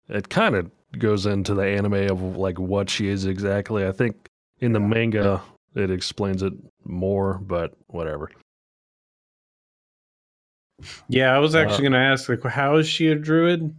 it 0.08 0.30
kind 0.30 0.54
of 0.54 0.70
goes 0.98 1.26
into 1.26 1.52
the 1.54 1.66
anime 1.66 2.10
of 2.10 2.22
like 2.36 2.58
what 2.58 2.88
she 2.88 3.08
is 3.08 3.26
exactly. 3.26 3.86
I 3.86 3.92
think 3.92 4.30
in 4.60 4.72
the 4.72 4.80
Yeah. 4.80 4.86
manga 4.86 5.42
it 5.74 5.90
explains 5.90 6.42
it 6.42 6.52
more, 6.84 7.34
but 7.38 7.74
whatever. 7.88 8.30
Yeah, 11.08 11.34
I 11.34 11.38
was 11.38 11.54
Uh, 11.54 11.58
actually 11.60 11.82
going 11.82 11.92
to 11.92 11.98
ask, 11.98 12.28
like, 12.28 12.42
how 12.44 12.76
is 12.76 12.88
she 12.88 13.08
a 13.08 13.14
druid? 13.14 13.74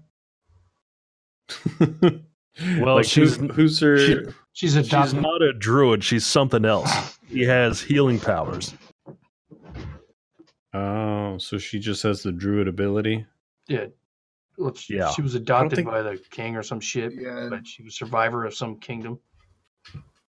Well, 2.80 2.96
Like, 2.96 3.06
she's- 3.06 3.36
who, 3.38 3.48
who's 3.48 3.80
her? 3.80 3.98
she- 3.98 4.16
She's 4.56 4.74
She's 4.74 4.76
adopted. 4.76 5.20
not 5.24 5.42
a 5.42 5.54
druid. 5.54 6.04
She's 6.04 6.24
something 6.26 6.64
else. 6.66 7.18
She 7.32 7.42
has 7.46 7.82
healing 7.82 8.20
powers. 8.20 8.76
oh, 10.74 11.40
so 11.40 11.58
she 11.58 11.80
just 11.80 12.04
has 12.04 12.22
the 12.22 12.32
druid 12.32 12.68
ability. 12.68 13.26
yeah. 13.68 13.88
Well, 14.60 14.76
she, 14.76 14.98
Yeah. 14.98 15.10
she 15.10 15.24
was 15.24 15.34
adopted 15.34 15.78
think- 15.78 15.88
by 15.88 16.04
the 16.04 16.18
king 16.30 16.56
or 16.56 16.62
some 16.62 16.80
shit, 16.80 17.14
Yeah. 17.20 17.48
but 17.50 17.66
she 17.66 17.82
was 17.82 17.96
survivor 17.96 18.46
of 18.46 18.54
some 18.54 18.80
kingdom. 18.80 19.18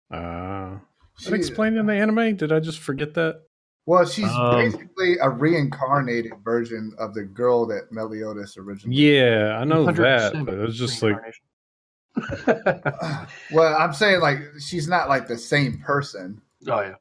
Uh, 0.09 0.77
She- 1.19 1.29
that 1.29 1.35
explained 1.35 1.77
in 1.77 1.85
the 1.85 1.93
anime? 1.93 2.35
Did 2.35 2.51
I 2.51 2.59
just 2.59 2.79
forget 2.79 3.13
that? 3.13 3.43
Well, 3.87 4.05
she's 4.05 4.29
Um, 4.29 4.51
basically 4.55 5.17
a 5.21 5.29
reincarnated 5.29 6.33
version 6.43 6.93
of 6.99 7.13
the 7.13 7.23
girl 7.23 7.65
that 7.67 7.89
Meliodas 7.91 8.57
originally. 8.57 8.95
Yeah, 8.97 9.57
I 9.59 9.63
know 9.63 9.85
100% 9.87 9.95
that, 9.95 10.45
but 10.45 10.53
it 10.55 10.59
was 10.59 10.77
just 10.77 11.01
like. 11.01 11.15
Well, 13.51 13.75
I'm 13.79 13.93
saying 13.93 14.21
like 14.21 14.39
she's 14.59 14.87
not 14.87 15.07
like 15.09 15.27
the 15.27 15.37
same 15.37 15.79
person, 15.79 16.41
oh 16.67 16.81
yeah. 16.81 16.95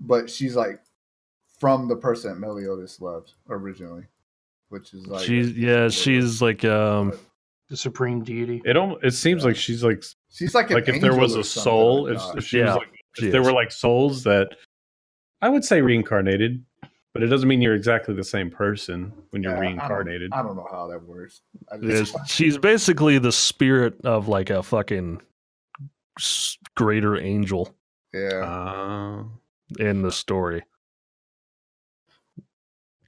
but 0.00 0.28
she's 0.30 0.56
like 0.56 0.80
from 1.60 1.86
the 1.88 1.96
person 1.96 2.30
that 2.32 2.40
Meliodas 2.40 3.00
loved 3.00 3.34
originally, 3.48 4.04
which 4.70 4.92
is 4.94 5.06
like 5.06 5.24
she's 5.24 5.52
yeah, 5.52 5.88
she's 5.88 6.40
like 6.42 6.64
um 6.64 7.12
The 7.68 7.76
supreme 7.76 8.24
deity. 8.24 8.62
it. 8.64 8.76
Almost, 8.76 9.04
it 9.04 9.12
seems 9.12 9.44
like 9.44 9.56
she's 9.56 9.84
like, 9.84 10.02
she's 10.30 10.54
like 10.54 10.70
an 10.70 10.76
like 10.76 10.88
if 10.88 11.00
there 11.00 11.14
was 11.14 11.34
a 11.36 11.44
soul, 11.44 12.08
I 12.08 12.12
if, 12.14 12.18
thought. 12.18 12.38
if 12.38 12.44
she 12.46 12.58
Yeah, 12.58 12.64
was 12.66 12.76
like, 12.76 12.88
she 13.16 13.26
if 13.26 13.32
there 13.32 13.40
is. 13.42 13.46
were 13.46 13.52
like 13.52 13.70
souls 13.70 14.24
that, 14.24 14.56
I 15.42 15.48
would 15.48 15.64
say 15.64 15.82
reincarnated, 15.82 16.64
but 17.12 17.22
it 17.22 17.26
doesn't 17.26 17.48
mean 17.48 17.60
you're 17.60 17.74
exactly 17.74 18.14
the 18.14 18.24
same 18.24 18.50
person 18.50 19.12
when 19.30 19.42
you're 19.42 19.52
Yeah, 19.52 19.58
I 19.58 19.62
don't- 19.62 19.76
reincarnated. 19.76 20.32
I 20.32 20.42
don't 20.42 20.56
know 20.56 20.66
how 20.70 20.86
that 20.88 21.02
works. 21.02 21.42
Just, 21.82 22.16
she's 22.26 22.56
basically 22.58 23.18
the 23.18 23.32
spirit 23.32 24.00
of 24.04 24.28
like 24.28 24.50
a 24.50 24.62
fucking 24.62 25.20
greater 26.76 27.16
angel 27.18 27.74
yeah, 28.12 28.44
Uh, 28.44 29.24
in 29.78 30.02
the 30.02 30.12
story. 30.12 30.62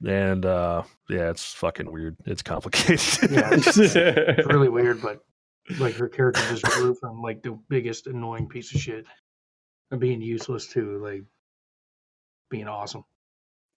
And 0.05 0.45
uh 0.45 0.83
yeah, 1.09 1.29
it's 1.31 1.53
fucking 1.53 1.91
weird. 1.91 2.17
It's 2.25 2.43
complicated. 2.43 3.31
Yeah, 3.31 3.49
It's 3.51 3.77
really 4.47 4.69
weird, 4.69 5.01
but 5.01 5.23
like 5.79 5.95
her 5.95 6.07
character 6.07 6.41
just 6.49 6.63
grew 6.63 6.93
from 6.95 7.21
like 7.21 7.41
the 7.41 7.57
biggest 7.69 8.05
annoying 8.07 8.47
piece 8.47 8.73
of 8.75 8.79
shit 8.81 9.05
and 9.91 9.99
being 9.99 10.21
useless 10.21 10.67
to 10.73 11.03
like 11.03 11.23
being 12.49 12.67
awesome. 12.67 13.03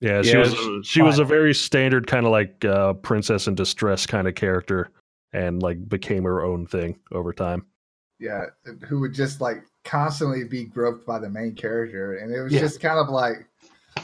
Yeah, 0.01 0.23
she 0.23 0.31
Yeah, 0.33 0.39
was 0.39 0.53
a, 0.55 0.83
she 0.83 1.03
was 1.03 1.19
a 1.19 1.25
very 1.25 1.55
standard 1.55 2.07
kind 2.07 2.25
of 2.25 2.33
like 2.33 2.65
uh, 2.65 2.95
princess 2.95 3.47
in 3.47 3.55
distress 3.55 4.07
kind 4.07 4.27
of 4.27 4.35
character, 4.35 4.91
and 5.33 5.63
like 5.63 5.89
became 5.89 6.25
her 6.25 6.43
own 6.43 6.67
thing 6.67 6.99
over 7.13 7.33
time. 7.33 7.67
yeah, 8.19 8.47
who 8.89 9.01
would 9.01 9.15
just 9.15 9.41
like 9.41 9.65
constantly 9.85 10.45
be 10.45 10.65
groped 10.65 11.07
by 11.07 11.19
the 11.19 11.29
main 11.29 11.55
character, 11.55 12.19
and 12.19 12.35
it 12.35 12.41
was 12.41 12.53
Yeah. 12.53 12.61
just 12.61 12.81
kind 12.81 12.99
of 12.99 13.09
like, 13.09 13.47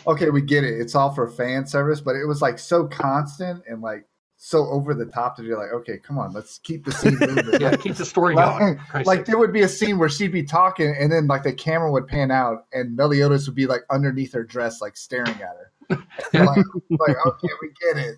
okay, 0.06 0.30
we 0.30 0.42
get 0.42 0.64
it. 0.64 0.80
It's 0.80 0.94
all 0.94 1.12
for 1.14 1.28
fan 1.28 1.66
service, 1.66 2.00
but 2.00 2.16
it 2.16 2.26
was 2.26 2.42
like 2.42 2.58
so 2.58 2.86
constant 2.86 3.62
and 3.68 3.80
like 3.82 4.06
so 4.36 4.66
over 4.66 4.92
the 4.94 5.06
top 5.06 5.36
that 5.36 5.44
you're 5.44 5.58
like, 5.58 5.72
okay, 5.72 5.98
come 5.98 6.18
on, 6.18 6.32
let's 6.32 6.58
keep 6.58 6.84
the 6.84 6.92
scene 6.92 7.16
moving. 7.18 7.46
Yeah, 7.60 7.74
keep 7.76 7.94
the 7.96 8.04
story 8.04 8.34
going. 8.34 8.78
like, 8.94 9.06
like 9.06 9.18
sake. 9.20 9.26
there 9.26 9.38
would 9.38 9.52
be 9.52 9.62
a 9.62 9.68
scene 9.68 9.98
where 9.98 10.08
she'd 10.10 10.32
be 10.32 10.42
talking, 10.42 10.94
and 10.98 11.10
then 11.10 11.26
like 11.26 11.42
the 11.42 11.52
camera 11.52 11.90
would 11.90 12.06
pan 12.06 12.30
out, 12.30 12.66
and 12.72 12.94
Meliodas 12.96 13.46
would 13.46 13.56
be 13.56 13.66
like 13.66 13.80
underneath 13.90 14.32
her 14.34 14.44
dress, 14.44 14.80
like 14.80 14.96
staring 14.96 15.28
at 15.28 15.40
her. 15.40 15.72
Like, 16.32 16.56
like, 16.90 17.16
okay, 17.26 17.48
we 17.62 17.70
get 17.94 18.04
it. 18.04 18.16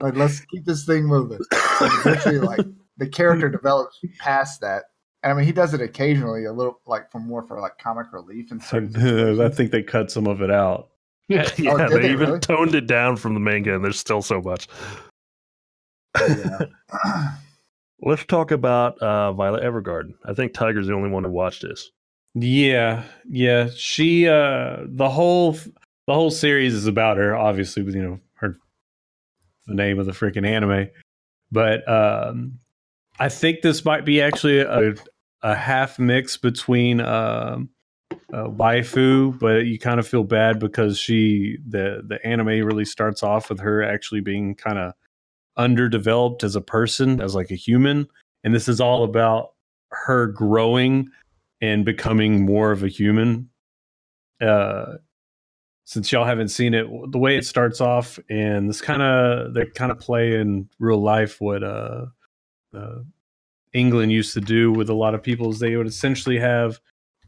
Like, 0.00 0.14
let's 0.16 0.40
keep 0.40 0.64
this 0.64 0.84
thing 0.84 1.04
moving. 1.04 1.38
So 1.78 1.86
eventually, 2.00 2.38
like 2.38 2.60
the 2.96 3.08
character 3.08 3.48
develops 3.48 3.98
past 4.18 4.60
that. 4.60 4.84
And 5.22 5.32
I 5.32 5.36
mean, 5.36 5.44
he 5.46 5.52
does 5.52 5.74
it 5.74 5.80
occasionally, 5.80 6.44
a 6.44 6.52
little 6.52 6.80
like 6.86 7.10
for 7.10 7.18
more 7.18 7.42
for 7.46 7.60
like 7.60 7.78
comic 7.78 8.12
relief 8.12 8.50
and 8.50 8.62
stuff. 8.62 8.84
I 8.96 9.48
think 9.48 9.72
they 9.72 9.82
cut 9.82 10.10
some 10.10 10.26
of 10.26 10.40
it 10.42 10.50
out. 10.50 10.88
yeah. 11.28 11.48
Yeah, 11.56 11.72
Oh, 11.72 11.88
they, 11.88 12.02
they 12.02 12.12
even 12.12 12.28
really? 12.28 12.40
toned 12.40 12.74
it 12.74 12.86
down 12.86 13.16
from 13.16 13.34
the 13.34 13.40
manga, 13.40 13.74
and 13.74 13.84
there's 13.84 13.98
still 13.98 14.22
so 14.22 14.40
much. 14.40 14.68
Yeah. 16.20 16.66
Let's 18.02 18.24
talk 18.26 18.50
about 18.50 18.98
uh, 18.98 19.32
Violet 19.32 19.62
Evergarden. 19.62 20.14
I 20.26 20.34
think 20.34 20.52
Tiger's 20.52 20.86
the 20.86 20.92
only 20.92 21.08
one 21.08 21.24
who 21.24 21.30
watched 21.30 21.62
this. 21.62 21.90
Yeah, 22.34 23.04
yeah. 23.28 23.68
She 23.76 24.28
uh 24.28 24.78
the 24.86 25.08
whole 25.08 25.52
the 25.52 26.14
whole 26.14 26.30
series 26.30 26.74
is 26.74 26.86
about 26.86 27.16
her, 27.16 27.36
obviously 27.36 27.82
with 27.82 27.94
you 27.94 28.02
know 28.02 28.20
her 28.34 28.58
the 29.66 29.74
name 29.74 29.98
of 29.98 30.06
the 30.06 30.12
freaking 30.12 30.46
anime. 30.46 30.88
But 31.52 31.88
um 31.88 32.58
I 33.20 33.28
think 33.28 33.62
this 33.62 33.84
might 33.84 34.04
be 34.04 34.20
actually 34.20 34.60
a 34.60 34.94
a 35.42 35.54
half 35.54 35.98
mix 35.98 36.36
between 36.36 37.00
um 37.00 37.70
uh, 38.32 38.48
waifu, 38.48 39.38
but 39.38 39.66
you 39.66 39.78
kind 39.78 40.00
of 40.00 40.08
feel 40.08 40.24
bad 40.24 40.58
because 40.58 40.98
she 40.98 41.58
the 41.68 42.02
the 42.04 42.24
anime 42.26 42.66
really 42.66 42.84
starts 42.84 43.22
off 43.22 43.48
with 43.48 43.60
her 43.60 43.82
actually 43.82 44.20
being 44.20 44.56
kind 44.56 44.78
of 44.78 44.92
underdeveloped 45.56 46.44
as 46.44 46.56
a 46.56 46.60
person, 46.60 47.20
as 47.20 47.34
like 47.34 47.50
a 47.50 47.56
human, 47.56 48.08
and 48.42 48.54
this 48.54 48.68
is 48.68 48.80
all 48.80 49.04
about 49.04 49.52
her 49.90 50.26
growing 50.26 51.08
and 51.60 51.84
becoming 51.84 52.44
more 52.44 52.72
of 52.72 52.82
a 52.82 52.88
human. 52.88 53.48
Uh, 54.40 54.94
since 55.86 56.10
y'all 56.10 56.24
haven't 56.24 56.48
seen 56.48 56.74
it, 56.74 56.86
the 57.10 57.18
way 57.18 57.36
it 57.36 57.44
starts 57.44 57.80
off, 57.80 58.18
and 58.30 58.68
this 58.68 58.80
kind 58.80 59.02
of 59.02 59.54
they 59.54 59.66
kind 59.66 59.92
of 59.92 59.98
play 59.98 60.40
in 60.40 60.68
real 60.78 61.00
life 61.00 61.40
what 61.40 61.62
uh, 61.62 62.06
uh, 62.74 62.98
England 63.72 64.10
used 64.10 64.32
to 64.34 64.40
do 64.40 64.72
with 64.72 64.88
a 64.88 64.94
lot 64.94 65.14
of 65.14 65.22
people 65.22 65.50
is 65.50 65.58
they 65.58 65.76
would 65.76 65.86
essentially 65.86 66.38
have 66.38 66.80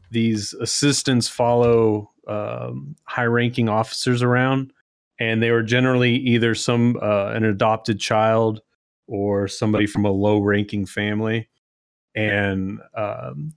these 0.09 0.53
assistants 0.53 1.27
follow 1.27 2.11
um, 2.27 2.95
high-ranking 3.03 3.69
officers 3.69 4.21
around, 4.23 4.73
and 5.19 5.41
they 5.41 5.51
were 5.51 5.63
generally 5.63 6.15
either 6.15 6.55
some 6.55 6.97
uh, 7.01 7.31
an 7.33 7.43
adopted 7.43 7.99
child 7.99 8.61
or 9.07 9.47
somebody 9.47 9.87
from 9.87 10.05
a 10.05 10.11
low-ranking 10.11 10.85
family, 10.85 11.47
and 12.15 12.79
um, 12.95 13.53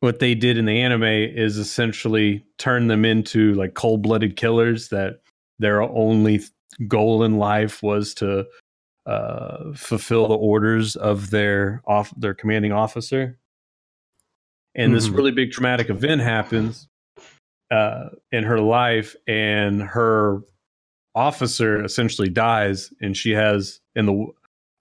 what 0.00 0.18
they 0.18 0.34
did 0.34 0.58
in 0.58 0.66
the 0.66 0.80
anime 0.80 1.02
is 1.02 1.56
essentially 1.56 2.44
turn 2.58 2.86
them 2.88 3.04
into 3.04 3.54
like 3.54 3.74
cold-blooded 3.74 4.36
killers 4.36 4.88
that 4.88 5.20
their 5.58 5.82
only 5.82 6.40
goal 6.88 7.22
in 7.24 7.38
life 7.38 7.82
was 7.82 8.14
to 8.14 8.46
uh, 9.06 9.72
fulfill 9.74 10.28
the 10.28 10.34
orders 10.34 10.96
of 10.96 11.30
their 11.30 11.82
off 11.86 12.12
their 12.16 12.34
commanding 12.34 12.72
officer. 12.72 13.38
And 14.74 14.94
this 14.94 15.08
Mhm. 15.08 15.16
really 15.16 15.30
big 15.30 15.52
traumatic 15.52 15.90
event 15.90 16.20
happens 16.20 16.88
uh, 17.70 18.10
in 18.32 18.44
her 18.44 18.60
life, 18.60 19.16
and 19.26 19.82
her 19.82 20.40
officer 21.14 21.84
essentially 21.84 22.28
dies, 22.28 22.92
and 23.00 23.16
she 23.16 23.30
has 23.32 23.80
in 23.94 24.06
the 24.06 24.26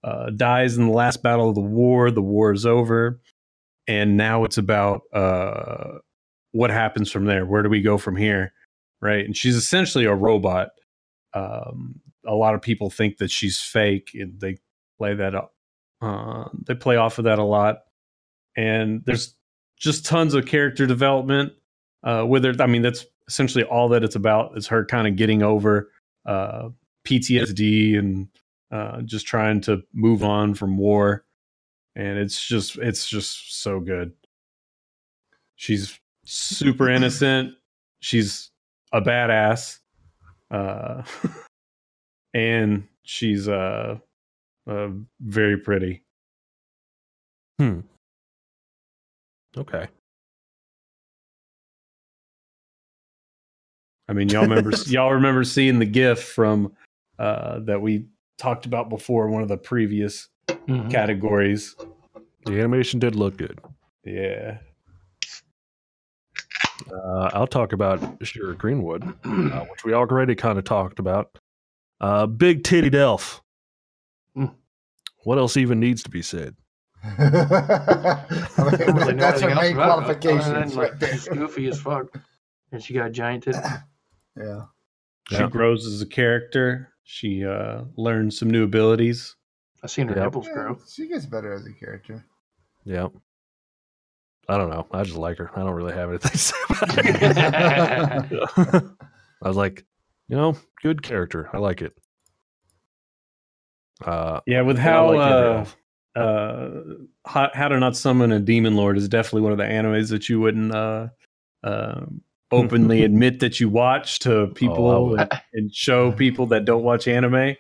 uh, 0.04 0.30
dies 0.32 0.78
in 0.78 0.88
the 0.88 0.94
last 0.94 1.24
battle 1.24 1.50
of 1.50 1.56
the 1.56 1.62
war. 1.62 2.12
The 2.12 2.22
war 2.22 2.52
is 2.52 2.66
over, 2.66 3.20
and 3.88 4.18
now 4.18 4.44
it's 4.44 4.58
about 4.58 5.02
uh, 5.14 6.00
what 6.52 6.72
happens 6.72 7.12
from 7.12 7.26
there. 7.26 7.46
Where 7.46 7.64
do 7.64 7.70
we 7.70 7.82
go 7.82 7.98
from 7.98 8.16
here? 8.16 8.54
Right, 9.02 9.26
and 9.26 9.36
she's 9.36 9.56
essentially 9.56 10.06
a 10.06 10.16
robot. 10.16 10.70
Um, 11.34 12.00
a 12.26 12.36
lot 12.36 12.56
of 12.56 12.62
people 12.62 12.90
think 12.90 13.18
that 13.18 13.32
she's 13.32 13.60
fake, 13.60 14.12
and 14.14 14.40
they 14.40 14.58
play 14.98 15.16
that 15.16 15.36
up. 15.36 15.54
Uh, 16.02 16.50
they 16.68 16.76
play 16.76 16.96
off 16.96 17.18
of 17.18 17.26
that 17.26 17.40
a 17.40 17.44
lot, 17.44 17.80
and 18.56 19.04
there's 19.06 19.36
just 19.78 20.06
tons 20.06 20.34
of 20.34 20.46
character 20.46 20.86
development 20.86 21.54
uh, 22.04 22.26
with. 22.28 22.60
I 22.62 22.66
mean, 22.66 22.82
that's 22.82 23.06
essentially 23.28 23.64
all 23.64 23.90
that 23.90 24.04
it's 24.04 24.16
about. 24.16 24.58
Is 24.58 24.68
her 24.68 24.86
kind 24.86 25.08
of 25.08 25.16
getting 25.16 25.44
over 25.44 25.92
uh, 26.26 26.70
PTSD 27.06 27.98
and 27.98 28.28
uh, 28.72 29.02
just 29.02 29.26
trying 29.26 29.62
to 29.62 29.84
move 29.94 30.24
on 30.24 30.54
from 30.54 30.78
war, 30.78 31.26
and 31.96 32.18
it's 32.18 32.46
just 32.46 32.78
it's 32.78 33.08
just 33.08 33.62
so 33.62 33.80
good. 33.80 34.14
She's 35.56 36.00
super 36.26 36.90
innocent. 36.90 37.54
She's 38.00 38.52
a 38.92 39.02
badass, 39.02 39.80
uh, 40.52 41.04
and 42.34 42.88
she's 43.04 43.48
uh, 43.48 43.98
uh, 44.68 44.88
very 45.22 45.58
pretty. 45.58 46.04
Hmm. 47.60 47.82
Okay. 49.56 49.88
I 54.14 54.16
mean, 54.16 54.30
y'all 54.30 54.44
remember 54.44 54.70
y'all 54.86 55.12
remember 55.14 55.44
seeing 55.44 55.80
the 55.80 55.88
GIF 55.88 56.22
from 56.24 56.72
uh, 57.18 57.62
that 57.62 57.82
we 57.82 58.06
talked 58.38 58.68
about 58.68 58.88
before 58.90 59.26
in 59.26 59.34
one 59.34 59.42
of 59.42 59.48
the 59.48 59.58
previous 59.58 60.28
Mhm. 60.48 60.92
categories. 60.92 61.76
The 62.46 62.60
animation 62.60 63.00
did 63.00 63.16
look 63.16 63.38
good. 63.38 63.60
Yeah, 64.06 64.58
Uh, 66.92 67.32
I'll 67.34 67.48
talk 67.48 67.74
about 67.74 68.00
Shera 68.24 68.56
Greenwood, 68.56 69.04
uh, 69.04 69.66
which 69.66 69.84
we 69.84 69.94
already 69.94 70.36
kind 70.36 70.60
of 70.60 70.64
talked 70.66 71.00
about. 71.00 71.40
Uh, 72.00 72.28
Big 72.28 72.64
Titty 72.64 72.92
Delph. 72.92 73.40
Mm. 74.38 74.54
What 75.24 75.40
else 75.40 75.58
even 75.58 75.80
needs 75.80 76.04
to 76.04 76.10
be 76.12 76.22
said? 76.22 76.56
I 77.04 77.10
I 77.18 78.66
don't 78.68 78.96
really 78.96 79.14
that's 79.16 79.42
her 79.42 79.50
anything 79.50 79.56
main 79.56 79.74
about 79.74 80.00
it, 80.00 80.04
other 80.04 80.14
than, 80.14 80.22
qualifications 80.22 80.76
like, 80.76 80.92
right 80.92 81.00
there. 81.00 81.34
goofy 81.34 81.68
as 81.68 81.80
fuck, 81.82 82.16
and 82.72 82.84
she 82.84 82.94
got 82.94 83.08
a 83.08 83.10
giant 83.10 83.44
tit. 83.46 83.56
Yeah. 84.38 84.66
she 85.30 85.36
Yeah. 85.36 85.48
grows 85.50 85.86
as 85.86 86.02
a 86.02 86.06
character. 86.06 86.90
She 87.04 87.46
uh, 87.46 87.84
learns 87.98 88.38
some 88.40 88.50
new 88.50 88.64
abilities. 88.64 89.36
I've 89.84 89.92
seen 89.92 90.08
her 90.08 90.16
Yep. 90.16 90.24
nipples 90.26 90.48
Yeah, 90.48 90.54
grow. 90.54 90.78
She 90.90 91.08
gets 91.08 91.26
better 91.26 91.52
as 91.54 91.66
a 91.66 91.74
character. 91.74 92.26
Yeah. 92.86 93.08
I 94.50 94.58
don't 94.58 94.70
know. 94.70 94.88
I 94.92 95.04
just 95.04 95.18
like 95.18 95.38
her. 95.38 95.50
I 95.56 95.60
don't 95.60 95.74
really 95.74 95.94
have 95.94 96.10
anything 96.10 96.32
to 96.32 96.38
say 96.38 96.56
about 96.70 96.98
it. 98.32 98.84
I 99.42 99.48
was 99.48 99.56
like, 99.58 99.86
you 100.28 100.36
know, 100.36 100.58
good 100.82 101.02
character. 101.04 101.50
I 101.54 101.58
like 101.60 101.82
it. 101.82 101.94
Uh, 104.04 104.42
Yeah, 104.46 104.62
with 104.62 104.78
how 104.78 105.14
like 105.14 105.20
uh, 106.16 106.20
uh, 106.20 106.82
how, 107.26 107.50
how 107.54 107.68
to 107.70 107.80
not 107.80 107.96
summon 107.96 108.32
a 108.32 108.40
demon 108.40 108.76
lord 108.76 108.98
is 108.98 109.08
definitely 109.08 109.42
one 109.42 109.52
of 109.52 109.58
the 109.58 109.64
animes 109.64 110.10
that 110.10 110.28
you 110.30 110.40
wouldn't 110.40 110.74
uh, 110.74 111.08
uh, 111.64 112.02
openly 112.54 113.04
admit 113.04 113.40
that 113.42 113.60
you 113.60 113.70
watch 113.70 114.20
to 114.20 114.48
people 114.56 115.10
would. 115.10 115.20
and, 115.22 115.32
and 115.54 115.74
show 115.76 116.12
people 116.24 116.46
that 116.48 116.66
don't 116.66 116.84
watch 116.84 117.08
anime. 117.08 117.56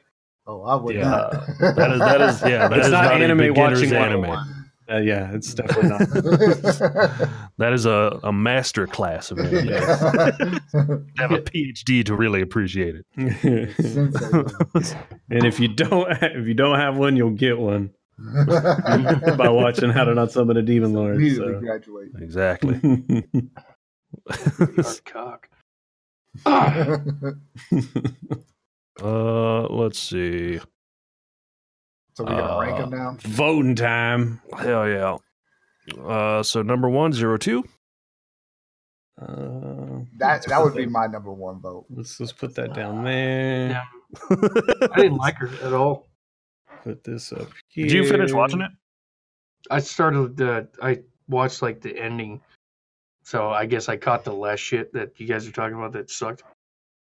Oh, 0.45 0.61
I 0.63 0.75
would 0.75 0.95
Yeah. 0.95 1.09
not. 1.09 1.31
that 1.75 1.91
is 1.93 1.99
that 1.99 2.21
is 2.21 2.41
yeah. 2.41 2.67
That 2.69 2.77
It's 2.77 2.87
is 2.87 2.91
not 2.91 3.05
a 3.05 3.13
anime 3.15 3.53
watching 3.53 3.93
anime. 3.93 4.37
Uh, 4.91 4.97
yeah, 4.97 5.31
it's 5.33 5.53
definitely 5.53 5.89
not. 5.89 5.99
That 7.57 7.71
is 7.71 7.85
a, 7.85 8.19
a 8.21 8.33
master 8.33 8.85
class 8.85 9.31
of 9.31 9.39
anime. 9.39 9.67
You 9.69 9.75
have 11.17 11.31
a 11.31 11.39
PhD 11.39 12.03
to 12.05 12.13
really 12.15 12.41
appreciate 12.41 12.95
it. 12.95 13.05
and 13.17 13.69
if 15.45 15.57
you 15.61 15.69
don't 15.69 16.11
if 16.21 16.45
you 16.45 16.53
don't 16.53 16.77
have 16.77 16.97
one, 16.97 17.15
you'll 17.15 17.29
get 17.31 17.57
one 17.57 17.91
by 18.17 19.47
watching 19.49 19.89
How 19.89 20.03
to 20.03 20.13
Not 20.13 20.31
Summon 20.33 20.57
a 20.57 20.61
Demon 20.61 20.91
Lord. 20.93 21.17
So. 21.35 21.59
graduate. 21.61 22.09
Exactly. 22.19 23.23
Hard 24.29 25.01
cock. 25.05 25.49
Ah, 26.45 26.97
uh, 29.01 29.61
let's 29.67 29.99
see. 29.99 30.59
so 32.15 32.23
we 32.23 32.29
gotta 32.31 32.59
rank 32.61 32.75
Uh, 32.79 32.81
them 32.81 32.89
now. 32.91 33.17
Voting 33.21 33.75
time. 33.75 34.41
Hell 34.57 34.87
yeah. 34.89 35.17
Uh, 36.01 36.41
so 36.43 36.61
number 36.61 36.89
one, 36.89 37.11
zero 37.13 37.37
two. 37.37 37.63
Uh, 39.21 39.99
That 40.17 40.43
that 40.47 40.63
would 40.63 40.73
be 40.75 40.85
my 40.87 41.05
number 41.07 41.31
one 41.31 41.59
vote. 41.61 41.85
Let's 41.89 42.19
let's 42.19 42.31
put 42.31 42.55
that 42.55 42.73
down 42.73 43.03
there. 43.03 43.69
Yeah. 43.69 43.83
I 44.91 44.95
didn't 45.01 45.17
like 45.17 45.35
her 45.37 45.49
at 45.63 45.73
all. 45.73 46.07
Put 46.83 47.03
this 47.03 47.31
up 47.31 47.47
here. 47.67 47.85
Did 47.87 47.91
you 47.93 48.07
finish 48.09 48.31
watching 48.33 48.61
it? 48.61 48.71
I 49.69 49.79
started 49.79 50.35
the 50.35 50.67
I 50.81 51.01
watched 51.27 51.61
like 51.61 51.79
the 51.81 51.97
ending, 51.97 52.41
so 53.23 53.49
I 53.49 53.65
guess 53.65 53.89
I 53.89 53.97
caught 53.97 54.23
the 54.23 54.33
last 54.33 54.59
shit 54.59 54.93
that 54.93 55.19
you 55.19 55.27
guys 55.27 55.47
are 55.47 55.51
talking 55.51 55.75
about 55.75 55.93
that 55.93 56.09
sucked. 56.09 56.43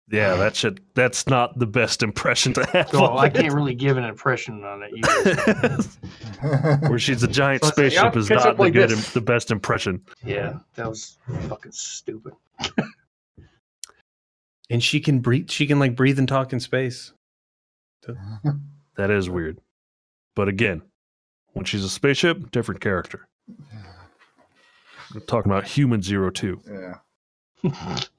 Yeah, 0.10 0.36
that 0.36 0.55
shit. 0.55 0.80
That's 0.95 1.28
not 1.28 1.60
the 1.60 1.68
best 1.68 2.01
impression 2.01 2.53
to 2.53 2.66
have. 2.68 2.89
So 2.89 3.05
of 3.05 3.18
I 3.18 3.28
can't 3.28 3.53
really 3.53 3.76
give 3.76 3.97
an 3.97 4.05
impression 4.05 4.64
on 4.64 4.82
it. 4.89 6.80
Where 6.89 6.97
she's 6.97 7.24
a 7.24 7.28
giant 7.28 7.62
So 7.64 7.68
I 7.68 7.68
like, 7.68 7.74
spaceship 7.76 8.14
"Yeah, 8.14 8.20
is 8.20 8.30
not 8.30 8.55
the 8.55 8.62
like 8.64 8.74
good, 8.74 8.89
this." 8.89 9.12
the 9.12 9.20
best 9.20 9.51
impression. 9.51 10.01
yeah, 10.24 10.60
that 10.76 10.88
was 10.88 11.18
fucking 11.49 11.74
stupid. 11.74 12.34
And 14.70 14.84
she 14.84 14.99
can 14.99 15.20
breathe. 15.20 15.49
She 15.49 15.66
can 15.66 15.80
like 15.80 15.95
breathe 15.95 16.20
and 16.20 16.28
talk 16.28 16.51
in 16.51 16.60
space. 16.60 17.14
That 18.95 19.10
is 19.10 19.30
weird. 19.30 19.60
But 20.36 20.47
again, 20.49 20.82
when 21.53 21.66
she's 21.66 21.84
a 21.84 21.89
spaceship, 21.89 22.51
different 22.51 22.82
character. 22.82 23.28
We're 25.14 25.22
talking 25.22 25.51
about 25.51 25.66
Human 25.68 26.01
Zero 26.01 26.30
Two. 26.30 26.62
yeah. 26.70 26.95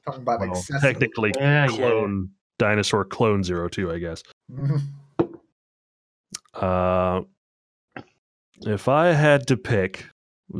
Talking 0.04 0.22
about 0.22 0.40
Well, 0.40 0.50
accessible. 0.50 0.80
technically, 0.80 1.32
Yeah, 1.38 1.66
yeah. 1.70 1.76
clone 1.76 2.30
dinosaur 2.58 3.04
clone 3.04 3.44
Zero 3.44 3.68
Two, 3.68 3.90
I 3.92 3.98
guess. 3.98 4.22
Uh, 6.54 7.22
if 8.62 8.88
I 8.88 9.12
had 9.12 9.46
to 9.46 9.56
pick, 9.56 10.06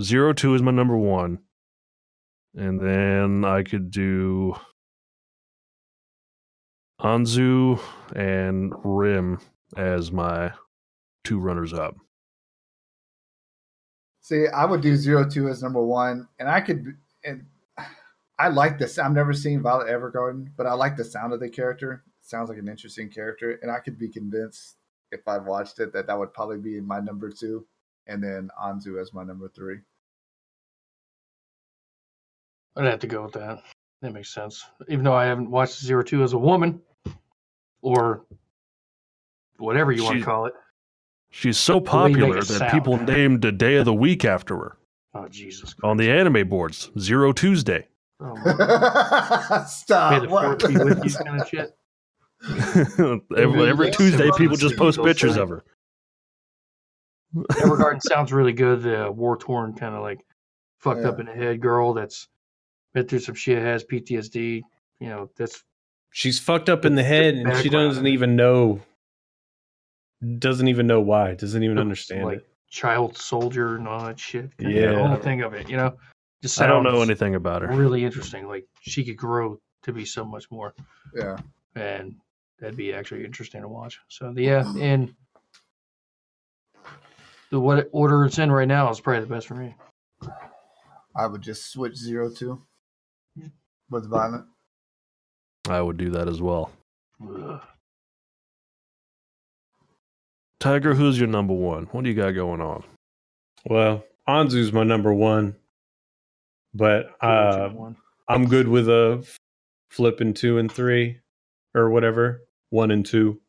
Zero 0.01 0.33
Two 0.33 0.55
is 0.55 0.63
my 0.63 0.71
number 0.71 0.97
one, 0.97 1.41
and 2.55 2.79
then 2.79 3.45
I 3.45 3.65
could 3.65 3.91
do 3.91 4.55
Anzu 7.01 7.81
and 8.15 8.73
Rim 8.85 9.41
as 9.77 10.13
my 10.13 10.53
two 11.25 11.41
runners 11.41 11.73
up. 11.73 11.97
See, 14.29 14.47
I 14.47 14.67
would 14.67 14.83
do 14.83 14.95
zero 14.95 15.27
two 15.27 15.49
as 15.49 15.63
number 15.63 15.83
one, 15.83 16.29
and 16.39 16.51
I 16.51 16.61
could, 16.61 16.99
and 17.25 17.47
I 18.39 18.49
like 18.49 18.79
this. 18.79 18.99
I've 18.99 19.13
never 19.13 19.33
seen 19.33 19.63
Violet 19.63 19.89
Evergarden, 19.89 20.49
but 20.55 20.67
I 20.67 20.75
like 20.75 20.99
the 20.99 21.05
sound 21.05 21.33
of 21.33 21.41
the 21.41 21.49
character. 21.49 22.05
sounds 22.21 22.51
like 22.51 22.59
an 22.59 22.69
interesting 22.69 23.09
character, 23.09 23.59
and 23.63 23.71
I 23.71 23.79
could 23.79 23.99
be 23.99 24.11
convinced 24.11 24.77
if 25.13 25.27
I've 25.27 25.47
watched 25.47 25.81
it 25.81 25.95
that 25.95 26.07
that 26.09 26.19
would 26.19 26.35
probably 26.35 26.59
be 26.59 26.79
my 26.79 27.01
number 27.01 27.31
two, 27.31 27.67
and 28.07 28.23
then 28.23 28.51
Anzu 28.63 29.01
as 29.01 29.15
my 29.15 29.25
number 29.25 29.49
three. 29.49 29.79
I'd 32.77 32.85
have 32.85 33.01
to 33.01 33.07
go 33.07 33.23
with 33.23 33.33
that. 33.33 33.63
That 34.03 34.13
makes 34.13 34.35
sense. 34.35 34.63
Even 34.89 35.07
though 35.07 35.15
I 35.15 35.25
haven't 35.25 35.51
watched 35.51 35.81
Zero 35.81 36.03
Two 36.03 36.23
as 36.23 36.35
a 36.35 36.39
woman, 36.39 36.83
or 37.81 38.27
whatever 39.57 39.91
you 39.91 40.05
want 40.05 40.19
to 40.19 40.25
call 40.27 40.45
it. 40.45 40.53
She's 41.31 41.59
so 41.59 41.75
way 41.75 41.79
you 41.79 41.83
make 41.85 41.91
popular 42.15 42.35
that 42.41 42.45
sound. 42.47 42.73
people 42.73 42.97
named 42.97 43.45
a 43.45 43.53
day 43.53 43.77
of 43.77 43.85
the 43.85 43.95
week 43.95 44.25
after 44.25 44.57
her 44.57 44.77
Oh 45.15 45.29
Jesus! 45.29 45.75
on 45.83 45.97
the 45.97 46.11
anime 46.11 46.49
boards. 46.49 46.91
Zero 46.99 47.33
Tuesday. 47.33 47.87
Oh, 48.21 48.35
my- 48.37 49.65
Stop. 49.69 50.13
May 50.13 50.27
the 50.27 50.33
what? 50.33 50.59
be 50.67 50.77
with 50.77 51.05
you, 51.05 51.11
kind 51.25 51.41
of 51.41 51.49
shit. 51.49 51.77
every, 53.37 53.69
every 53.69 53.91
Tuesday, 53.91 54.31
people 54.37 54.57
just 54.57 54.77
post 54.77 55.03
pictures 55.03 55.33
things. 55.35 55.43
of 55.43 55.49
her. 55.51 55.65
Evergarden 57.37 58.01
sounds 58.09 58.33
really 58.33 58.53
good. 58.53 58.83
The 58.83 59.11
war 59.13 59.37
torn, 59.37 59.75
kind 59.75 59.95
of 59.95 60.03
like 60.03 60.21
fucked 60.79 61.05
up 61.05 61.21
in 61.21 61.27
the 61.27 61.33
head 61.33 61.61
girl 61.61 61.93
that's 61.95 62.29
been 62.95 63.07
through 63.07 63.19
some 63.21 63.35
shit, 63.35 63.59
has 63.63 63.85
PTSD. 63.85 64.63
You 65.01 65.09
know, 65.09 65.31
that's 65.37 65.63
She's 66.11 66.41
fucked 66.41 66.69
up 66.71 66.85
in 66.85 66.95
the 66.95 67.05
head, 67.05 67.35
and 67.35 67.57
she 67.59 67.69
doesn't 67.69 68.07
even 68.07 68.35
know. 68.35 68.81
Doesn't 70.39 70.69
even 70.69 70.87
know 70.87 71.01
why. 71.01 71.35
Doesn't 71.35 71.63
even 71.63 71.79
understand 71.79 72.25
like 72.25 72.39
it. 72.39 72.49
child 72.71 73.17
soldier 73.17 73.77
and 73.77 73.87
all 73.87 74.05
that 74.07 74.19
shit. 74.19 74.57
Kinda 74.59 74.73
Yeah. 74.75 74.93
the 74.93 75.07
whole 75.09 75.17
thing 75.17 75.43
of 75.43 75.55
it. 75.55 75.69
You 75.69 75.77
know, 75.77 75.97
just 76.43 76.61
I 76.61 76.67
don't 76.67 76.83
know 76.83 77.03
anything 77.03 77.35
about 77.37 77.63
her. 77.63 77.69
Really 77.69 78.05
interesting. 78.05 78.47
Like 78.49 78.67
she 78.81 79.05
could 79.05 79.17
grow 79.17 79.61
to 79.83 79.93
be 79.93 80.05
so 80.05 80.25
much 80.25 80.51
more, 80.51 80.75
Yeah. 81.15 81.37
and 81.77 82.17
that'd 82.59 82.77
be 82.77 82.93
actually 82.93 83.25
interesting 83.25 83.63
to 83.63 83.69
watch. 83.69 84.01
So 84.09 84.35
yeah, 84.37 84.65
and 84.79 85.15
the 87.51 87.61
what 87.61 87.89
order 87.93 88.25
it's 88.25 88.39
in 88.39 88.51
right 88.53 88.69
now 88.69 88.91
is 88.91 89.01
probably 89.01 89.21
the 89.21 89.27
best 89.35 89.47
for 89.47 89.55
me. 89.55 89.75
I 91.17 91.27
would 91.27 91.43
just 91.43 91.71
switch 91.73 91.97
zero 91.97 92.31
two 92.31 92.63
with 93.91 94.09
Violet. 94.11 94.45
I 95.69 95.81
would 95.81 95.97
do 95.97 96.11
that 96.11 96.29
as 96.29 96.41
well. 96.43 96.71
Ugh. 97.23 97.61
Tiger, 100.61 100.95
who's 100.95 101.19
your 101.19 101.29
number 101.29 101.55
one? 101.55 101.85
What 101.93 102.05
do 102.05 102.11
you 102.11 102.17
got 102.17 102.33
going 102.33 102.61
on? 102.61 102.85
Well, 103.65 104.05
Anzu's 104.29 104.73
my 104.73 104.83
number 104.83 105.15
one, 105.15 105.57
but 106.75 107.15
uh, 107.21 107.69
One. 107.71 107.97
I'm 108.29 108.47
good 108.47 108.69
with 108.69 108.89
a 108.89 109.27
flipping 109.91 110.35
two 110.35 110.59
and 110.59 110.71
three, 110.71 111.21
or 111.75 111.91
whatever, 111.91 112.43
one 112.71 112.91
and 112.91 113.07
two. 113.07 113.41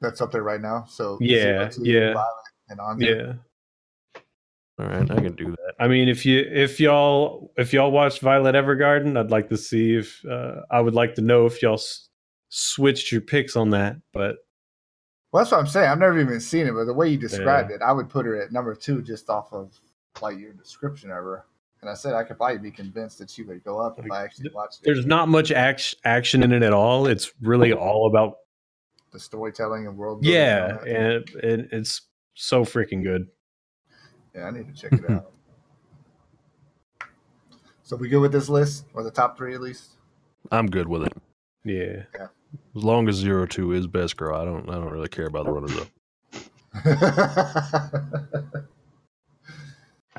That's 0.00 0.20
up 0.20 0.32
there 0.32 0.42
right 0.42 0.60
now. 0.60 0.84
So 0.88 1.18
Yeah, 1.20 1.70
02, 1.70 1.82
yeah. 1.84 2.14
And 2.68 2.78
Anzu. 2.78 3.00
Yeah. 3.06 3.32
All 4.78 4.86
right, 4.86 5.10
I 5.10 5.14
can 5.14 5.34
do 5.34 5.52
that. 5.52 5.74
I 5.80 5.88
mean, 5.88 6.08
if 6.08 6.26
you 6.26 6.40
if 6.40 6.78
y'all 6.78 7.50
if 7.56 7.72
y'all 7.72 7.90
watched 7.90 8.20
Violet 8.20 8.54
Evergarden, 8.54 9.18
I'd 9.18 9.30
like 9.30 9.48
to 9.48 9.56
see 9.56 9.96
if 9.96 10.22
uh, 10.26 10.62
I 10.70 10.80
would 10.80 10.94
like 10.94 11.14
to 11.14 11.22
know 11.22 11.46
if 11.46 11.62
y'all 11.62 11.74
s- 11.74 12.08
switched 12.50 13.10
your 13.10 13.22
picks 13.22 13.56
on 13.56 13.70
that. 13.70 13.96
But 14.12 14.36
Well, 15.36 15.44
that's 15.44 15.52
what 15.52 15.60
I'm 15.60 15.66
saying. 15.66 15.90
I've 15.90 15.98
never 15.98 16.18
even 16.18 16.40
seen 16.40 16.66
it, 16.66 16.72
but 16.72 16.86
the 16.86 16.94
way 16.94 17.10
you 17.10 17.18
described 17.18 17.70
it, 17.70 17.82
I 17.82 17.92
would 17.92 18.08
put 18.08 18.24
her 18.24 18.40
at 18.40 18.52
number 18.52 18.74
two 18.74 19.02
just 19.02 19.28
off 19.28 19.52
of 19.52 19.78
like 20.22 20.38
your 20.38 20.54
description 20.54 21.10
of 21.10 21.18
her. 21.18 21.44
And 21.82 21.90
I 21.90 21.92
said 21.92 22.14
I 22.14 22.24
could 22.24 22.38
probably 22.38 22.56
be 22.56 22.70
convinced 22.70 23.18
that 23.18 23.28
she 23.28 23.42
would 23.42 23.62
go 23.62 23.78
up 23.78 23.98
if 23.98 24.10
I 24.10 24.24
actually 24.24 24.48
watched 24.54 24.78
it. 24.80 24.86
there's 24.86 25.04
not 25.04 25.28
much 25.28 25.52
act- 25.52 25.94
action 26.06 26.42
in 26.42 26.52
it 26.54 26.62
at 26.62 26.72
all. 26.72 27.06
It's 27.06 27.32
really 27.42 27.74
oh. 27.74 27.76
all 27.76 28.06
about 28.06 28.38
The 29.12 29.20
storytelling 29.20 29.86
and 29.86 29.98
world. 29.98 30.24
yeah, 30.24 30.78
all 30.78 30.84
that. 30.86 30.88
and, 30.88 31.44
and 31.44 31.68
it's 31.70 32.00
so 32.32 32.64
freaking 32.64 33.02
good. 33.02 33.26
yeah, 34.34 34.44
I 34.44 34.50
need 34.52 34.74
to 34.74 34.80
check 34.80 34.94
it 34.94 35.10
out. 35.10 35.32
So 37.82 37.94
we 37.94 38.08
good 38.08 38.20
with 38.20 38.32
this 38.32 38.48
list, 38.48 38.86
or 38.94 39.04
the 39.04 39.10
top 39.10 39.36
three 39.36 39.54
at 39.54 39.60
least? 39.60 39.90
I'm 40.50 40.66
good 40.66 40.88
with 40.88 41.02
it. 41.04 41.12
Yeah, 41.62 42.04
As 42.76 42.84
long 42.84 43.08
as 43.08 43.16
zero 43.16 43.46
two 43.46 43.72
is 43.72 43.86
best 43.86 44.16
girl, 44.16 44.38
I 44.40 44.44
don't 44.44 44.68
I 44.68 44.74
don't 44.74 44.90
really 44.92 45.08
care 45.08 45.26
about 45.26 45.44
the 45.46 45.52
runners 45.52 45.76
up. 45.78 45.88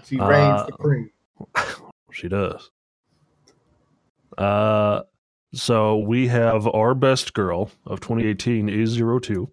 she 0.06 0.20
Uh, 0.20 0.28
reigns 0.28 0.62
supreme. 0.66 1.10
She 2.12 2.28
does. 2.30 2.72
Uh 4.38 5.02
so 5.54 5.98
we 5.98 6.28
have 6.28 6.68
our 6.68 6.94
best 6.96 7.34
girl 7.34 7.70
of 7.86 8.00
2018 8.00 8.70
is 8.70 8.90
zero 8.90 9.20
two. 9.20 9.52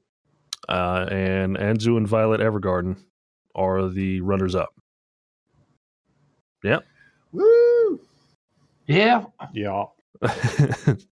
Uh 0.69 1.07
and 1.11 1.57
Anzu 1.59 1.97
and 1.99 2.09
Violet 2.09 2.41
Evergarden 2.41 2.97
are 3.55 3.89
the 3.89 4.21
runners 4.23 4.55
up. 4.55 4.71
Woo! 7.33 8.01
Yeah, 8.87 9.25
yeah. 9.53 9.85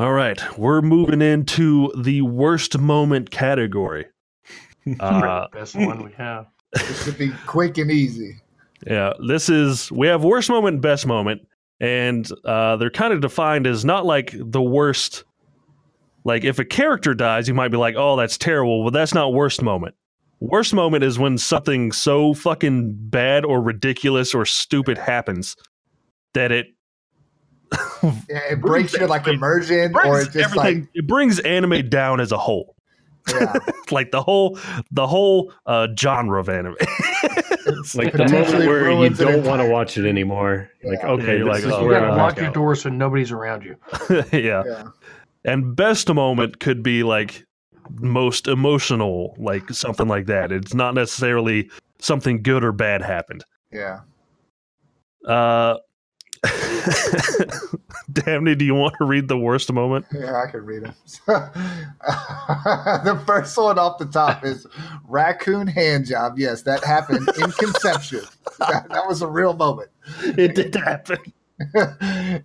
All 0.00 0.14
right, 0.14 0.40
we're 0.58 0.80
moving 0.80 1.20
into 1.20 1.92
the 1.94 2.22
worst 2.22 2.78
moment 2.78 3.30
category. 3.30 4.06
Uh, 4.98 5.46
best 5.52 5.76
one 5.76 6.02
we 6.02 6.10
have. 6.12 6.46
This 6.72 7.04
should 7.04 7.18
be 7.18 7.30
quick 7.46 7.76
and 7.76 7.90
easy. 7.90 8.36
Yeah, 8.86 9.12
this 9.28 9.50
is 9.50 9.92
we 9.92 10.06
have 10.06 10.24
worst 10.24 10.48
moment 10.48 10.74
and 10.76 10.82
best 10.82 11.06
moment, 11.06 11.46
and 11.80 12.26
uh, 12.46 12.76
they're 12.76 12.90
kind 12.90 13.12
of 13.12 13.20
defined 13.20 13.66
as 13.66 13.84
not 13.84 14.06
like 14.06 14.32
the 14.34 14.62
worst. 14.62 15.24
Like 16.24 16.44
if 16.44 16.58
a 16.58 16.64
character 16.64 17.12
dies, 17.12 17.46
you 17.46 17.52
might 17.52 17.68
be 17.68 17.76
like, 17.76 17.94
"Oh, 17.98 18.16
that's 18.16 18.38
terrible," 18.38 18.84
but 18.84 18.94
that's 18.94 19.12
not 19.12 19.34
worst 19.34 19.60
moment. 19.60 19.94
Worst 20.40 20.72
moment 20.72 21.04
is 21.04 21.18
when 21.18 21.36
something 21.36 21.92
so 21.92 22.32
fucking 22.32 22.94
bad 23.10 23.44
or 23.44 23.60
ridiculous 23.60 24.34
or 24.34 24.46
stupid 24.46 24.96
happens 24.96 25.56
that 26.32 26.50
it 26.50 26.68
Yeah, 28.02 28.40
it 28.50 28.60
breaks 28.60 28.92
your 28.94 29.08
like 29.08 29.26
immersion, 29.26 29.94
or 29.94 30.02
brings 30.02 30.28
it 30.28 30.32
just 30.32 30.56
everything. 30.56 30.80
like 30.82 30.88
it 30.94 31.06
brings 31.06 31.38
anime 31.40 31.88
down 31.88 32.20
as 32.20 32.32
a 32.32 32.38
whole, 32.38 32.74
yeah, 33.32 33.52
like 33.90 34.10
the 34.10 34.22
whole 34.22 34.58
the 34.90 35.06
whole 35.06 35.52
uh, 35.66 35.86
genre 35.98 36.40
of 36.40 36.48
anime. 36.48 36.74
it's 36.80 37.94
Like 37.94 38.12
the 38.12 38.26
moment 38.28 38.66
where 38.66 38.90
you 38.90 39.10
don't 39.10 39.44
want 39.44 39.62
to 39.62 39.68
watch 39.68 39.96
it 39.98 40.06
anymore. 40.08 40.70
Like 40.82 41.04
okay, 41.04 41.26
Yeah, 41.26 41.32
you're 41.34 41.44
this 41.54 41.64
like, 41.64 41.64
is 41.64 41.72
oh, 41.72 41.82
You 41.82 41.86
where 41.88 42.00
gotta 42.00 42.16
lock 42.16 42.36
your 42.36 42.46
now. 42.46 42.52
door 42.52 42.74
so 42.74 42.88
nobody's 42.88 43.30
around 43.30 43.62
you. 43.64 43.76
yeah. 44.32 44.62
Yeah, 44.64 44.84
And 45.44 45.76
best 45.76 46.12
moment 46.12 46.58
could 46.60 46.82
be 46.82 47.02
like 47.02 47.46
most 48.00 48.48
emotional, 48.48 49.34
like 49.38 49.68
something 49.70 50.08
like 50.08 50.26
that. 50.26 50.50
It's 50.52 50.74
not 50.74 50.94
necessarily 50.94 51.70
something 51.98 52.42
good 52.42 52.64
or 52.64 52.72
bad 52.72 53.02
happened. 53.02 53.44
yeah. 53.70 54.00
Uh, 55.26 55.76
Damney, 58.12 58.54
do 58.54 58.64
you 58.64 58.74
want 58.74 58.94
to 58.98 59.04
read 59.04 59.28
the 59.28 59.36
worst 59.36 59.72
moment? 59.72 60.06
Yeah, 60.12 60.42
I 60.42 60.50
can 60.50 60.64
read 60.64 60.84
them. 60.84 60.94
the 61.26 63.22
first 63.26 63.56
one 63.56 63.78
off 63.78 63.98
the 63.98 64.06
top 64.06 64.44
is 64.44 64.66
raccoon 65.06 65.66
hand 65.66 66.06
job. 66.06 66.38
Yes, 66.38 66.62
that 66.62 66.82
happened 66.84 67.28
in 67.38 67.50
conception. 67.52 68.22
That, 68.58 68.90
that 68.90 69.06
was 69.08 69.22
a 69.22 69.26
real 69.26 69.54
moment. 69.54 69.88
It 70.22 70.54
did 70.54 70.74
happen. 70.74 71.16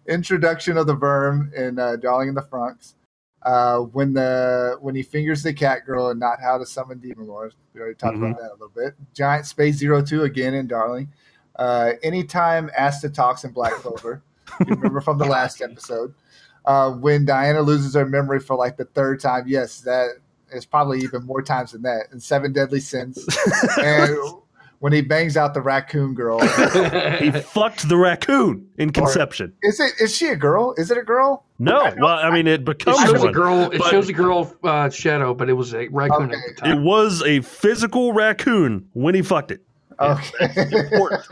Introduction 0.07 0.77
of 0.77 0.87
the 0.87 0.95
VIRM 0.95 1.51
in 1.53 1.77
uh, 1.77 1.97
Darling 1.97 2.29
in 2.29 2.35
the 2.35 2.41
Franxx. 2.41 2.93
Uh, 3.41 3.79
when 3.79 4.13
the 4.13 4.77
when 4.79 4.95
he 4.95 5.03
fingers 5.03 5.43
the 5.43 5.53
cat 5.53 5.85
girl 5.85 6.09
and 6.09 6.19
not 6.19 6.39
how 6.41 6.57
to 6.57 6.65
summon 6.65 6.99
demon 6.99 7.27
lords. 7.27 7.55
We 7.73 7.81
already 7.81 7.95
talked 7.95 8.15
about 8.15 8.37
that 8.37 8.51
a 8.51 8.53
little 8.53 8.71
bit. 8.73 8.95
Giant 9.13 9.45
Space 9.45 9.75
Zero 9.75 10.01
Two 10.01 10.23
again 10.23 10.53
in 10.53 10.67
Darling. 10.67 11.11
Uh, 11.57 11.91
anytime 12.03 12.69
Asta 12.77 13.09
talks 13.09 13.43
in 13.43 13.51
Black 13.51 13.73
Clover. 13.73 14.21
you 14.59 14.75
remember 14.75 15.01
from 15.01 15.17
the 15.17 15.25
last 15.25 15.61
episode. 15.61 16.13
Uh, 16.65 16.91
when 16.91 17.25
Diana 17.25 17.61
loses 17.61 17.93
her 17.93 18.05
memory 18.05 18.39
for 18.39 18.55
like 18.55 18.77
the 18.77 18.85
third 18.85 19.19
time, 19.19 19.45
yes, 19.47 19.81
that 19.81 20.15
is 20.51 20.65
probably 20.65 20.99
even 20.99 21.23
more 21.25 21.41
times 21.41 21.71
than 21.73 21.83
that. 21.83 22.07
And 22.11 22.21
Seven 22.21 22.53
Deadly 22.53 22.79
Sins. 22.79 23.25
and 23.77 24.17
when 24.79 24.93
he 24.93 25.01
bangs 25.01 25.37
out 25.37 25.53
the 25.53 25.61
raccoon 25.61 26.13
girl. 26.13 26.39
he 27.19 27.31
fucked 27.31 27.87
the 27.87 27.97
raccoon 27.97 28.67
in 28.77 28.91
conception. 28.91 29.53
Is 29.63 29.79
it 29.79 29.93
is 29.99 30.15
she 30.15 30.27
a 30.27 30.35
girl? 30.35 30.73
Is 30.77 30.91
it 30.91 30.97
a 30.97 31.03
girl? 31.03 31.45
No. 31.59 31.91
Well, 31.97 32.07
I 32.19 32.31
mean 32.31 32.47
it 32.47 32.61
It 32.61 32.65
becomes 32.65 32.99
shows 32.99 33.23
a 33.23 33.31
girl. 33.31 33.71
It 33.71 33.81
shows 33.83 34.09
a 34.09 34.13
girl 34.13 34.53
uh, 34.63 34.89
shadow, 34.89 35.33
but 35.33 35.49
it 35.49 35.53
was 35.53 35.73
a 35.73 35.87
raccoon 35.87 36.31
Okay. 36.31 36.39
at 36.49 36.57
the 36.63 36.71
It 36.71 36.81
was 36.81 37.23
a 37.23 37.41
physical 37.41 38.13
raccoon 38.13 38.87
when 38.93 39.15
he 39.15 39.21
fucked 39.21 39.51
it. 39.51 39.61
Okay. 39.99 40.47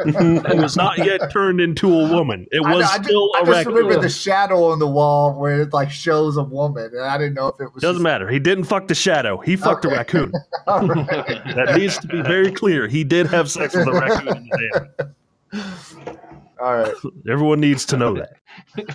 It 0.05 0.57
was 0.57 0.75
not 0.77 0.97
yet 0.97 1.31
turned 1.31 1.59
into 1.59 1.87
a 1.93 2.09
woman. 2.09 2.47
It 2.51 2.65
I, 2.65 2.75
was 2.75 2.85
I, 2.85 3.01
still 3.01 3.29
just, 3.33 3.49
I 3.49 3.53
just 3.53 3.67
remember 3.67 3.99
the 4.01 4.09
shadow 4.09 4.65
on 4.71 4.79
the 4.79 4.87
wall 4.87 5.37
where 5.37 5.61
it 5.61 5.73
like 5.73 5.91
shows 5.91 6.37
a 6.37 6.43
woman, 6.43 6.85
and 6.93 7.01
I 7.03 7.17
didn't 7.17 7.33
know 7.33 7.47
if 7.47 7.59
it 7.59 7.73
was. 7.73 7.81
Doesn't 7.81 7.97
just- 7.97 8.03
matter. 8.03 8.29
He 8.29 8.39
didn't 8.39 8.65
fuck 8.65 8.87
the 8.87 8.95
shadow. 8.95 9.37
He 9.39 9.55
fucked 9.55 9.85
Okay. 9.85 9.95
a 9.95 9.97
raccoon. 9.97 10.31
That 10.65 11.75
needs 11.77 11.97
to 11.99 12.07
be 12.07 12.21
very 12.21 12.51
clear. 12.51 12.87
He 12.87 13.03
did 13.03 13.27
have 13.27 13.49
sex 13.51 13.75
with 13.75 13.87
a 13.87 13.91
raccoon 13.91 14.37
in 14.37 14.49
the. 14.49 16.17
All 16.61 16.77
right. 16.77 16.93
Everyone 17.29 17.59
needs 17.59 17.85
to 17.87 17.97
know 17.97 18.13
that. 18.13 18.37
All 18.77 18.85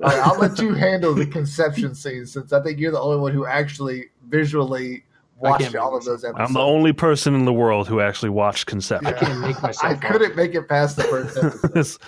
right. 0.00 0.26
I'll 0.26 0.38
let 0.38 0.58
you 0.58 0.74
handle 0.74 1.14
the 1.14 1.26
conception 1.26 1.94
scene 1.94 2.26
since 2.26 2.52
I 2.52 2.62
think 2.62 2.78
you're 2.78 2.92
the 2.92 3.00
only 3.00 3.18
one 3.20 3.32
who 3.32 3.46
actually 3.46 4.06
visually 4.28 4.94
I 4.94 5.11
watched 5.42 5.74
all 5.76 5.96
of 5.96 6.04
those 6.04 6.24
episodes. 6.24 6.48
I'm 6.48 6.54
the 6.54 6.60
only 6.60 6.92
person 6.92 7.34
in 7.34 7.44
the 7.44 7.52
world 7.52 7.88
who 7.88 8.00
actually 8.00 8.30
watched 8.30 8.66
Conception. 8.66 9.06
I 9.06 9.12
can't 9.12 9.40
make 9.40 9.60
myself. 9.62 9.92
I 9.92 9.94
couldn't 9.96 10.36
make 10.36 10.54
it 10.54 10.68
past 10.68 10.96
the 10.96 11.04
first 11.04 11.36
episode. 11.36 11.98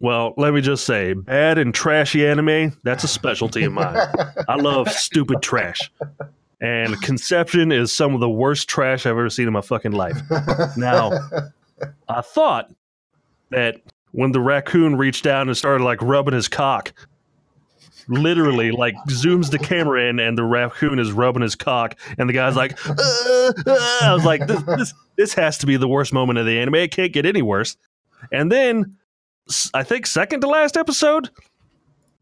Well, 0.00 0.34
let 0.36 0.52
me 0.52 0.60
just 0.60 0.84
say, 0.84 1.14
bad 1.14 1.56
and 1.56 1.74
trashy 1.74 2.26
anime, 2.26 2.76
that's 2.82 3.04
a 3.04 3.08
specialty 3.08 3.64
of 3.64 3.72
mine. 3.72 3.96
I 4.46 4.56
love 4.56 4.90
stupid 4.90 5.40
trash. 5.40 5.90
And 6.60 7.00
Conception 7.00 7.72
is 7.72 7.90
some 7.90 8.12
of 8.12 8.20
the 8.20 8.28
worst 8.28 8.68
trash 8.68 9.06
I've 9.06 9.12
ever 9.12 9.30
seen 9.30 9.46
in 9.46 9.54
my 9.54 9.62
fucking 9.62 9.92
life. 9.92 10.20
Now, 10.76 11.12
I 12.08 12.20
thought 12.20 12.70
that 13.50 13.80
when 14.12 14.32
the 14.32 14.40
raccoon 14.40 14.96
reached 14.96 15.24
down 15.24 15.48
and 15.48 15.56
started 15.56 15.84
like 15.84 16.02
rubbing 16.02 16.34
his 16.34 16.48
cock, 16.48 16.92
literally 18.08 18.70
like 18.70 18.94
zooms 19.08 19.50
the 19.50 19.58
camera 19.58 20.08
in 20.08 20.18
and 20.18 20.36
the 20.36 20.44
raccoon 20.44 20.98
is 20.98 21.12
rubbing 21.12 21.42
his 21.42 21.54
cock 21.54 21.94
and 22.18 22.28
the 22.28 22.32
guy's 22.32 22.56
like, 22.56 22.78
"Uh, 22.88 22.94
uh," 23.66 23.98
I 24.02 24.12
was 24.14 24.24
like, 24.24 24.46
this, 24.46 24.62
this, 24.62 24.94
this 25.16 25.34
has 25.34 25.58
to 25.58 25.66
be 25.66 25.76
the 25.76 25.88
worst 25.88 26.12
moment 26.12 26.38
of 26.38 26.46
the 26.46 26.58
anime. 26.58 26.76
It 26.76 26.90
can't 26.90 27.12
get 27.12 27.26
any 27.26 27.42
worse. 27.42 27.76
And 28.32 28.50
then 28.50 28.96
I 29.74 29.82
think 29.82 30.06
second 30.06 30.40
to 30.40 30.48
last 30.48 30.76
episode, 30.76 31.30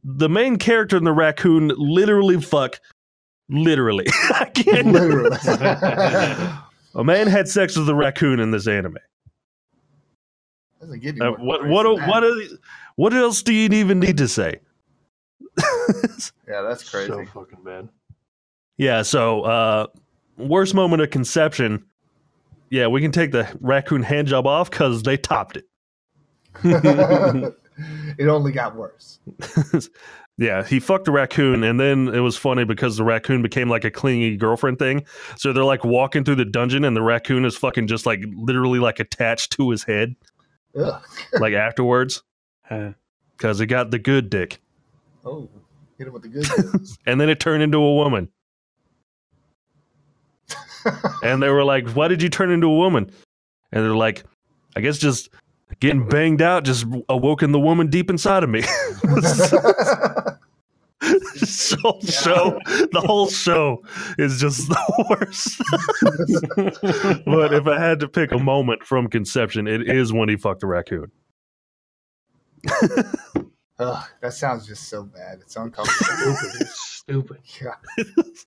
the 0.05 0.29
main 0.29 0.57
character 0.57 0.97
and 0.97 1.07
the 1.07 1.13
raccoon 1.13 1.73
literally 1.77 2.41
fuck. 2.41 2.81
Literally, 3.49 4.07
I 4.31 4.47
can't. 4.47 4.89
Literally. 4.89 5.37
A 6.97 7.05
man 7.05 7.27
had 7.27 7.47
sex 7.47 7.77
with 7.77 7.89
a 7.91 7.95
raccoon 7.95 8.41
in 8.41 8.51
this 8.53 8.67
anime. 8.67 8.97
Doesn't 10.81 11.01
get 11.01 11.21
Uh, 11.21 11.33
what 11.33 11.67
what 11.69 11.87
what 12.09 12.25
are- 12.25 12.57
what 12.97 13.13
else 13.13 13.43
do 13.43 13.53
you 13.53 13.69
even 13.71 14.01
need 14.01 14.17
to 14.17 14.27
say? 14.29 14.61
Yeah, 16.49 16.63
that's 16.63 16.89
crazy. 16.89 17.09
So 17.09 17.25
fucking 17.27 17.63
bad. 17.65 17.89
yeah. 18.77 19.03
So 19.03 19.43
uh, 19.43 19.87
worst 20.37 20.75
moment 20.75 21.03
of 21.03 21.11
conception. 21.11 21.85
Yeah, 22.71 22.87
we 22.89 23.01
can 23.01 23.13
take 23.13 23.33
the 23.33 23.49
raccoon 23.61 24.03
hand 24.03 24.29
job 24.29 24.47
off 24.47 24.71
because 24.71 25.03
they 25.03 25.17
topped 25.17 25.57
it. 25.57 25.65
it 28.19 28.29
only 28.29 28.53
got 28.53 28.75
worse. 28.77 29.19
Yeah, 30.39 30.65
he 30.65 30.81
fucked 30.81 31.07
the 31.07 31.13
raccoon, 31.13 31.65
and 31.65 31.81
then 31.81 32.09
it 32.09 32.19
was 32.21 32.37
funny 32.37 32.65
because 32.65 32.99
the 32.99 33.05
raccoon 33.05 33.41
became 33.41 33.71
like 33.71 33.85
a 33.85 33.91
clingy 33.91 34.37
girlfriend 34.37 34.79
thing. 34.79 35.07
So 35.37 35.55
they're 35.55 35.65
like 35.65 35.83
walking 35.83 36.25
through 36.25 36.35
the 36.35 36.45
dungeon, 36.45 36.85
and 36.85 36.95
the 36.95 37.01
raccoon 37.01 37.47
is 37.47 37.57
fucking 37.57 37.87
just 37.87 38.05
like 38.05 38.21
literally 38.37 38.79
like 38.79 39.01
attached 39.01 39.53
to 39.53 39.71
his 39.71 39.83
head, 39.85 40.15
like 41.41 41.55
afterwards, 41.55 42.23
because 42.69 43.61
it 43.63 43.67
got 43.69 43.91
the 43.91 43.99
good 43.99 44.29
dick, 44.29 44.61
Oh, 45.27 45.51
hit 45.99 46.07
him 46.07 46.13
with 46.13 46.23
the 46.23 46.29
good 46.29 46.47
news. 46.75 46.97
and 47.07 47.21
then 47.21 47.29
it 47.29 47.41
turned 47.41 47.63
into 47.63 47.79
a 47.79 47.95
woman. 47.95 48.29
and 51.23 51.43
they 51.43 51.49
were 51.49 51.65
like, 51.65 51.89
"Why 51.91 52.07
did 52.07 52.23
you 52.23 52.29
turn 52.29 52.53
into 52.53 52.69
a 52.69 52.77
woman?" 52.77 53.11
And 53.73 53.85
they're 53.85 53.97
like, 53.97 54.25
"I 54.77 54.81
guess 54.81 54.99
just 54.99 55.31
getting 55.81 56.07
banged 56.09 56.41
out 56.43 56.65
just 56.65 56.87
awoken 57.09 57.51
the 57.51 57.59
woman 57.59 57.89
deep 57.89 58.09
inside 58.09 58.45
of 58.45 58.51
me." 58.51 58.63
so 61.03 61.99
show 62.05 62.61
the 62.93 63.03
whole 63.05 63.29
show 63.29 63.83
is 64.19 64.41
just 64.41 64.69
the 64.69 65.07
worst. 65.11 65.61
but 67.27 67.53
if 67.53 67.67
I 67.67 67.81
had 67.81 67.99
to 68.01 68.09
pick 68.09 68.31
a 68.31 68.39
moment 68.39 68.85
from 68.85 69.09
conception, 69.09 69.67
it 69.67 69.91
is 69.91 70.13
when 70.13 70.29
he 70.29 70.37
fucked 70.37 70.63
a 70.63 70.69
raccoon. 70.69 71.11
Ugh, 73.79 74.05
that 74.21 74.33
sounds 74.33 74.67
just 74.67 74.89
so 74.89 75.03
bad. 75.03 75.39
It's 75.41 75.57
uncomfortable. 75.57 76.35
Stupid. 76.37 76.61
It's 76.61 76.97
stupid. 76.97 77.41
Yeah. 77.61 77.75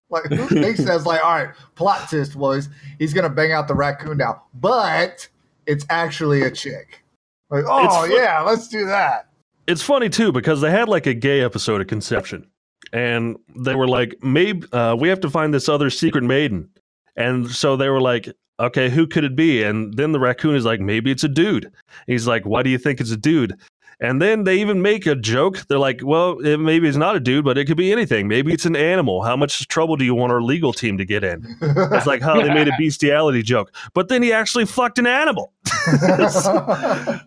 Like 0.09 0.25
who 0.25 0.47
thinks 0.47 0.83
that's 0.83 1.05
like, 1.05 1.23
all 1.23 1.35
right, 1.35 1.55
plot 1.75 2.09
twist 2.09 2.35
was 2.35 2.69
he's 2.97 3.13
gonna 3.13 3.29
bang 3.29 3.51
out 3.51 3.67
the 3.67 3.75
raccoon 3.75 4.17
now, 4.17 4.43
but 4.55 5.27
it's 5.67 5.85
actually 5.89 6.41
a 6.41 6.51
chick. 6.51 7.03
Like, 7.49 7.65
oh 7.67 8.07
fu- 8.07 8.13
yeah, 8.13 8.41
let's 8.41 8.67
do 8.67 8.85
that. 8.85 9.29
It's 9.67 9.83
funny 9.83 10.09
too 10.09 10.31
because 10.31 10.61
they 10.61 10.71
had 10.71 10.89
like 10.89 11.05
a 11.05 11.13
gay 11.13 11.41
episode 11.41 11.79
of 11.79 11.87
Conception, 11.87 12.47
and 12.91 13.37
they 13.55 13.75
were 13.75 13.87
like, 13.87 14.15
maybe 14.23 14.67
uh, 14.73 14.95
we 14.99 15.09
have 15.09 15.19
to 15.21 15.29
find 15.29 15.53
this 15.53 15.69
other 15.69 15.91
secret 15.91 16.23
maiden, 16.23 16.69
and 17.15 17.49
so 17.49 17.77
they 17.77 17.89
were 17.89 18.01
like, 18.01 18.29
okay, 18.59 18.89
who 18.89 19.07
could 19.07 19.23
it 19.23 19.35
be? 19.35 19.63
And 19.63 19.93
then 19.93 20.11
the 20.11 20.19
raccoon 20.19 20.55
is 20.55 20.65
like, 20.65 20.79
maybe 20.79 21.11
it's 21.11 21.23
a 21.23 21.29
dude. 21.29 21.65
And 21.65 21.73
he's 22.07 22.27
like, 22.27 22.45
why 22.45 22.63
do 22.63 22.69
you 22.69 22.77
think 22.77 22.99
it's 22.99 23.11
a 23.11 23.17
dude? 23.17 23.55
And 24.01 24.21
then 24.21 24.45
they 24.45 24.59
even 24.61 24.81
make 24.81 25.05
a 25.05 25.15
joke. 25.15 25.65
They're 25.67 25.77
like, 25.77 25.99
well, 26.03 26.39
it, 26.39 26.57
maybe 26.57 26.87
it's 26.87 26.97
not 26.97 27.17
a 27.17 27.19
dude, 27.19 27.43
but 27.43 27.57
it 27.57 27.65
could 27.65 27.75
be 27.75 27.91
anything. 27.91 28.29
Maybe 28.29 28.53
it's 28.53 28.65
an 28.65 28.77
animal. 28.77 29.23
How 29.23 29.35
much 29.35 29.67
trouble 29.67 29.97
do 29.97 30.05
you 30.05 30.15
want 30.15 30.31
our 30.31 30.41
legal 30.41 30.71
team 30.71 30.97
to 30.97 31.05
get 31.05 31.23
in? 31.23 31.45
It's 31.61 32.05
like 32.07 32.21
how 32.21 32.41
they 32.41 32.47
made 32.53 32.69
a 32.69 32.73
bestiality 32.79 33.43
joke, 33.43 33.73
but 33.93 34.07
then 34.07 34.23
he 34.23 34.31
actually 34.31 34.65
fucked 34.65 34.99
an 34.99 35.07
animal. 35.07 35.51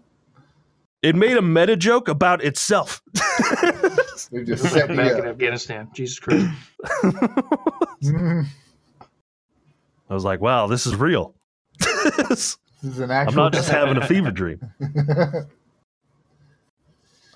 It 1.03 1.17
made 1.17 1.37
a 1.37 1.43
meta 1.43 1.77
joke 1.77 2.07
about 2.07 2.45
itself. 2.45 3.03
we 4.31 4.45
just 4.45 4.63
set 4.63 4.89
me 4.89 4.97
Back 4.97 5.19
in. 5.19 5.27
Afghanistan. 5.27 5.89
Jesus 5.93 6.21
Christ. 6.21 6.47
Mm, 8.05 8.47
I 10.11 10.15
was 10.15 10.25
like, 10.25 10.41
wow, 10.41 10.69
this 10.69 10.87
is 10.87 10.95
real. 10.95 11.35
this 12.29 12.57
is 12.85 13.01
an 13.01 13.11
actual. 13.11 13.33
I'm 13.33 13.45
not 13.47 13.53
just 13.53 13.69
having 13.69 13.97
a 13.97 14.07
fever 14.07 14.31
dream. 14.31 14.61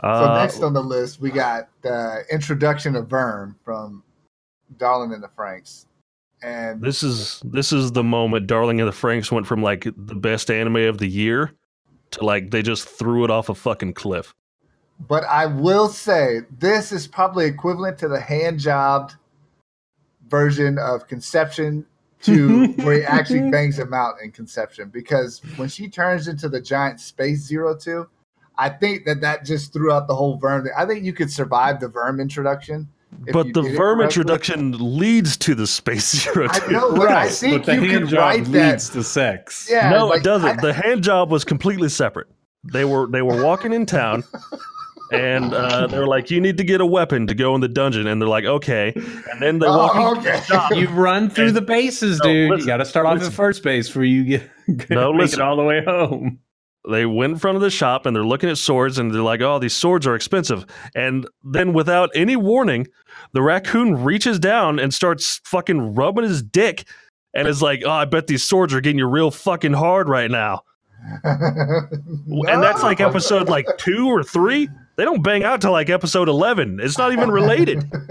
So 0.00 0.06
Uh, 0.06 0.38
next 0.38 0.62
on 0.62 0.74
the 0.74 0.82
list, 0.82 1.20
we 1.20 1.30
got 1.30 1.68
the 1.82 2.24
introduction 2.30 2.96
of 2.96 3.08
VIRM 3.08 3.56
from 3.64 4.02
Darling 4.76 5.12
in 5.12 5.20
the 5.20 5.28
Franxx, 5.28 5.86
and 6.42 6.82
this 6.82 7.02
is 7.02 7.40
this 7.44 7.72
is 7.72 7.92
the 7.92 8.04
moment 8.04 8.46
Darling 8.46 8.78
in 8.78 8.86
the 8.86 8.92
Franxx 8.92 9.32
went 9.32 9.46
from 9.46 9.62
like 9.62 9.84
the 9.84 10.14
best 10.14 10.50
anime 10.50 10.76
of 10.76 10.98
the 10.98 11.08
year 11.08 11.52
to 12.10 12.24
like 12.24 12.50
they 12.50 12.62
just 12.62 12.86
threw 12.86 13.24
it 13.24 13.30
off 13.30 13.48
a 13.48 13.54
fucking 13.54 13.94
cliff. 13.94 14.34
But 15.08 15.24
I 15.24 15.46
will 15.46 15.88
say 15.88 16.40
this 16.58 16.92
is 16.92 17.06
probably 17.06 17.46
equivalent 17.46 17.98
to 17.98 18.08
the 18.08 18.20
hand 18.20 18.60
jobbed 18.60 19.14
version 20.28 20.78
of 20.78 21.06
Conception 21.06 21.86
to 22.22 22.66
where 22.82 23.00
he 23.00 23.04
actually 23.04 23.50
bangs 23.50 23.78
him 23.78 23.94
out 23.94 24.16
in 24.22 24.30
Conception 24.30 24.90
because 24.90 25.40
when 25.56 25.68
she 25.68 25.88
turns 25.88 26.28
into 26.28 26.48
the 26.48 26.60
giant 26.60 27.00
space 27.00 27.40
zero 27.40 27.76
two, 27.76 28.08
I 28.58 28.68
think 28.70 29.04
that 29.06 29.20
that 29.20 29.44
just 29.44 29.72
threw 29.72 29.92
out 29.92 30.08
the 30.08 30.14
whole 30.14 30.38
VIRM. 30.38 30.64
thing. 30.64 30.72
I 30.76 30.86
think 30.86 31.04
you 31.04 31.12
could 31.12 31.30
survive 31.30 31.80
the 31.80 31.88
VIRM 31.88 32.20
introduction, 32.20 32.88
but 33.32 33.52
the 33.52 33.62
did 33.62 33.72
it 33.72 33.76
VIRM 33.76 34.00
introduction 34.02 34.72
leads 34.98 35.36
to 35.38 35.54
the 35.54 35.66
Space 35.66 36.10
Zero 36.24 36.48
I 36.50 36.66
know, 36.72 36.92
but 36.96 37.08
I 37.08 37.14
right, 37.24 37.32
think 37.32 37.64
but 37.64 37.66
the 37.66 37.74
you 37.84 37.90
hand 37.90 38.00
could 38.04 38.10
job 38.10 38.18
write 38.20 38.44
that. 38.46 38.70
leads 38.72 38.90
to 38.90 39.02
sex. 39.02 39.68
Yeah, 39.70 39.90
no, 39.90 40.06
like, 40.06 40.20
it 40.20 40.24
doesn't. 40.24 40.58
I- 40.58 40.62
the 40.62 40.72
hand 40.72 41.02
job 41.02 41.30
was 41.30 41.44
completely 41.44 41.88
separate. 41.88 42.28
They 42.72 42.84
were 42.84 43.06
they 43.06 43.22
were 43.22 43.44
walking 43.44 43.72
in 43.72 43.86
town, 43.86 44.24
and 45.12 45.54
uh, 45.54 45.86
they're 45.86 46.06
like, 46.06 46.30
"You 46.32 46.40
need 46.40 46.56
to 46.58 46.64
get 46.64 46.80
a 46.80 46.86
weapon 46.86 47.26
to 47.28 47.34
go 47.34 47.54
in 47.54 47.60
the 47.60 47.68
dungeon," 47.68 48.06
and 48.08 48.20
they're 48.20 48.28
like, 48.28 48.44
"Okay." 48.44 48.92
And 49.30 49.40
then 49.40 49.58
they 49.60 49.68
walk 49.68 49.92
Oh, 49.94 50.10
into 50.14 50.22
the 50.22 50.34
okay. 50.36 50.44
shop. 50.44 50.74
You 50.74 50.88
run 50.88 51.30
through 51.30 51.52
the 51.52 51.60
bases, 51.62 52.18
No, 52.24 52.32
dude. 52.32 52.50
listen, 52.50 52.60
you 52.62 52.66
got 52.66 52.78
to 52.78 52.84
start 52.84 53.06
off 53.06 53.14
listen. 53.18 53.28
at 53.28 53.34
first 53.36 53.62
base 53.62 53.86
before 53.86 54.02
you 54.04 54.24
get 54.24 54.50
No, 54.90 55.12
make 55.12 55.20
listen. 55.22 55.40
it 55.40 55.44
all 55.44 55.56
the 55.56 55.62
way 55.62 55.84
home. 55.84 56.40
They 56.90 57.06
went 57.06 57.32
in 57.32 57.38
front 57.38 57.56
of 57.56 57.62
the 57.62 57.70
shop 57.70 58.06
and 58.06 58.14
they're 58.14 58.24
looking 58.24 58.48
at 58.48 58.58
swords 58.58 58.98
and 58.98 59.12
they're 59.12 59.22
like, 59.22 59.40
"Oh, 59.40 59.58
these 59.58 59.74
swords 59.74 60.06
are 60.06 60.14
expensive." 60.14 60.64
And 60.94 61.26
then, 61.42 61.72
without 61.72 62.10
any 62.14 62.36
warning, 62.36 62.86
the 63.32 63.42
raccoon 63.42 64.04
reaches 64.04 64.38
down 64.38 64.78
and 64.78 64.94
starts 64.94 65.40
fucking 65.44 65.94
rubbing 65.94 66.24
his 66.24 66.42
dick, 66.42 66.86
and 67.34 67.48
is 67.48 67.62
like, 67.62 67.82
"Oh, 67.84 67.90
I 67.90 68.04
bet 68.04 68.28
these 68.28 68.44
swords 68.44 68.72
are 68.72 68.80
getting 68.80 68.98
you 68.98 69.06
real 69.06 69.30
fucking 69.30 69.72
hard 69.72 70.08
right 70.08 70.30
now." 70.30 70.62
And 72.48 72.62
that's 72.62 72.82
like 72.82 73.00
episode 73.00 73.48
like 73.48 73.66
two 73.78 74.08
or 74.08 74.24
three. 74.24 74.68
They 74.96 75.04
don't 75.04 75.22
bang 75.22 75.44
out 75.44 75.60
till 75.60 75.72
like 75.72 75.88
episode 75.88 76.28
eleven. 76.28 76.80
It's 76.80 76.98
not 76.98 77.12
even 77.12 77.30
related. 77.30 77.84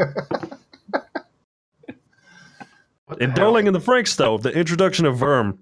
In? 3.20 3.34
Darling 3.34 3.68
in 3.68 3.74
the 3.74 3.80
Franxx, 3.80 4.16
though, 4.16 4.40
the 4.40 4.52
introduction 4.52 5.06
of 5.06 5.18
VIRM, 5.18 5.60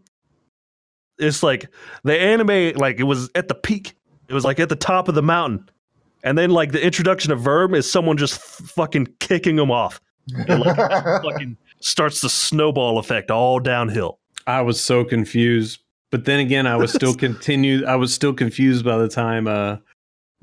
it's 1.19 1.43
like 1.43 1.69
the 2.03 2.19
anime, 2.19 2.73
like 2.77 2.99
it 2.99 3.03
was 3.03 3.29
at 3.35 3.47
the 3.47 3.55
peak. 3.55 3.93
It 4.27 4.33
was 4.33 4.43
like 4.45 4.59
at 4.59 4.69
the 4.69 4.75
top 4.75 5.07
of 5.07 5.15
the 5.15 5.21
mountain. 5.21 5.69
And 6.25 6.37
then, 6.37 6.51
like, 6.51 6.71
the 6.71 6.81
introduction 6.81 7.33
of 7.33 7.41
VIRM 7.41 7.75
is 7.75 7.91
someone 7.91 8.15
just 8.15 8.35
f- 8.35 8.69
fucking 8.69 9.07
kicking 9.19 9.59
him 9.59 9.69
off. 9.69 9.99
And, 10.47 10.61
like, 10.61 10.77
fucking 11.21 11.57
starts 11.81 12.21
the 12.21 12.29
snowball 12.29 12.97
effect 12.97 13.29
all 13.29 13.59
downhill. 13.59 14.19
I 14.47 14.61
was 14.61 14.81
so 14.81 15.03
confused, 15.03 15.81
but 16.11 16.23
then 16.23 16.39
again, 16.39 16.65
I 16.65 16.77
was 16.77 16.93
still 16.93 17.13
continued. 17.27 17.83
I 17.83 17.97
was 17.97 18.13
still 18.13 18.33
confused 18.33 18.85
by 18.85 18.97
the 18.97 19.09
time 19.09 19.47
uh, 19.47 19.77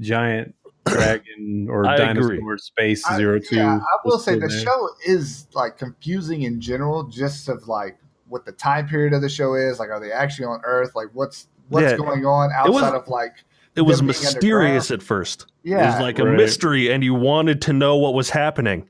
giant 0.01 0.55
dragon 0.87 1.67
or 1.71 1.87
I 1.87 1.97
dinosaur 1.97 2.33
agree. 2.35 2.59
space 2.59 3.03
I- 3.07 3.17
zero 3.17 3.39
two. 3.39 3.57
Yeah, 3.57 3.79
I 3.79 3.97
will 4.05 4.19
say 4.19 4.35
the 4.35 4.49
there. 4.49 4.51
show 4.51 4.89
is 5.07 5.47
like 5.55 5.79
confusing 5.79 6.43
in 6.43 6.61
general, 6.61 7.05
just 7.05 7.49
of 7.49 7.67
like 7.69 7.97
what 8.31 8.45
the 8.47 8.53
time 8.53 8.89
period 8.89 9.13
of 9.13 9.21
the 9.21 9.29
show 9.29 9.55
is. 9.55 9.79
Like, 9.79 9.91
are 9.91 10.01
they 10.01 10.13
actually 10.13 10.47
on 10.47 10.61
Earth? 10.65 10.93
Like, 10.95 11.09
what's 11.13 11.49
what's 11.69 11.91
Yeah. 11.93 11.97
going 11.99 12.25
on 12.25 12.51
It 12.67 12.73
was- 12.73 12.83
outside 12.83 12.97
of 12.97 13.09
like? 13.09 13.35
It 13.77 13.83
was 13.83 14.03
mysterious 14.03 14.91
at 14.91 15.03
first. 15.03 15.47
Yeah, 15.63 15.85
It 15.85 15.87
was 15.93 16.01
like 16.01 16.19
a 16.19 16.25
Right. 16.25 16.37
mystery, 16.37 16.91
and 16.91 17.05
you 17.05 17.15
wanted 17.15 17.63
to 17.63 17.73
know 17.73 17.97
what 17.97 18.15
was 18.15 18.31
happening. 18.31 18.89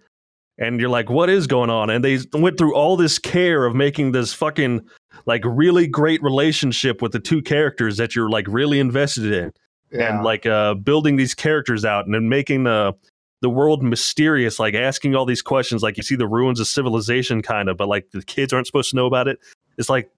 And 0.58 0.80
you're 0.80 0.88
like, 0.88 1.10
what 1.10 1.28
is 1.28 1.46
going 1.46 1.68
on? 1.70 1.90
And 1.90 2.02
they 2.04 2.18
went 2.32 2.56
through 2.58 2.74
all 2.74 2.96
this 2.96 3.18
care 3.18 3.66
of 3.66 3.74
making 3.74 4.12
this 4.12 4.32
fucking 4.32 4.80
like 5.26 5.42
really 5.44 5.86
great 5.86 6.22
relationship 6.22 7.02
with 7.02 7.12
the 7.12 7.20
two 7.20 7.42
characters 7.42 7.98
that 7.98 8.16
you're 8.16 8.30
like 8.30 8.46
really 8.48 8.78
invested 8.80 9.32
in. 9.32 9.52
yeah. 9.92 10.14
and 10.14 10.24
like 10.24 10.46
uh 10.46 10.72
building 10.74 11.16
these 11.16 11.34
characters 11.34 11.84
out 11.84 12.06
and 12.06 12.14
then 12.14 12.28
making 12.28 12.62
the 12.64 12.94
the 13.42 13.50
world 13.50 13.82
mysterious 13.82 14.58
like 14.58 14.74
asking 14.74 15.14
all 15.14 15.24
these 15.24 15.42
questions 15.42 15.82
like 15.82 15.96
you 15.96 16.02
see 16.02 16.16
the 16.16 16.26
ruins 16.28 16.60
of 16.60 16.66
civilization 16.66 17.40
kind 17.42 17.68
of 17.68 17.76
but 17.76 17.88
like 17.88 18.10
the 18.12 18.22
kids 18.22 18.52
aren't 18.52 18.66
supposed 18.66 18.90
to 18.90 18.96
know 18.96 19.06
about 19.06 19.28
it 19.28 19.38
it's 19.78 19.88
like 19.88 20.10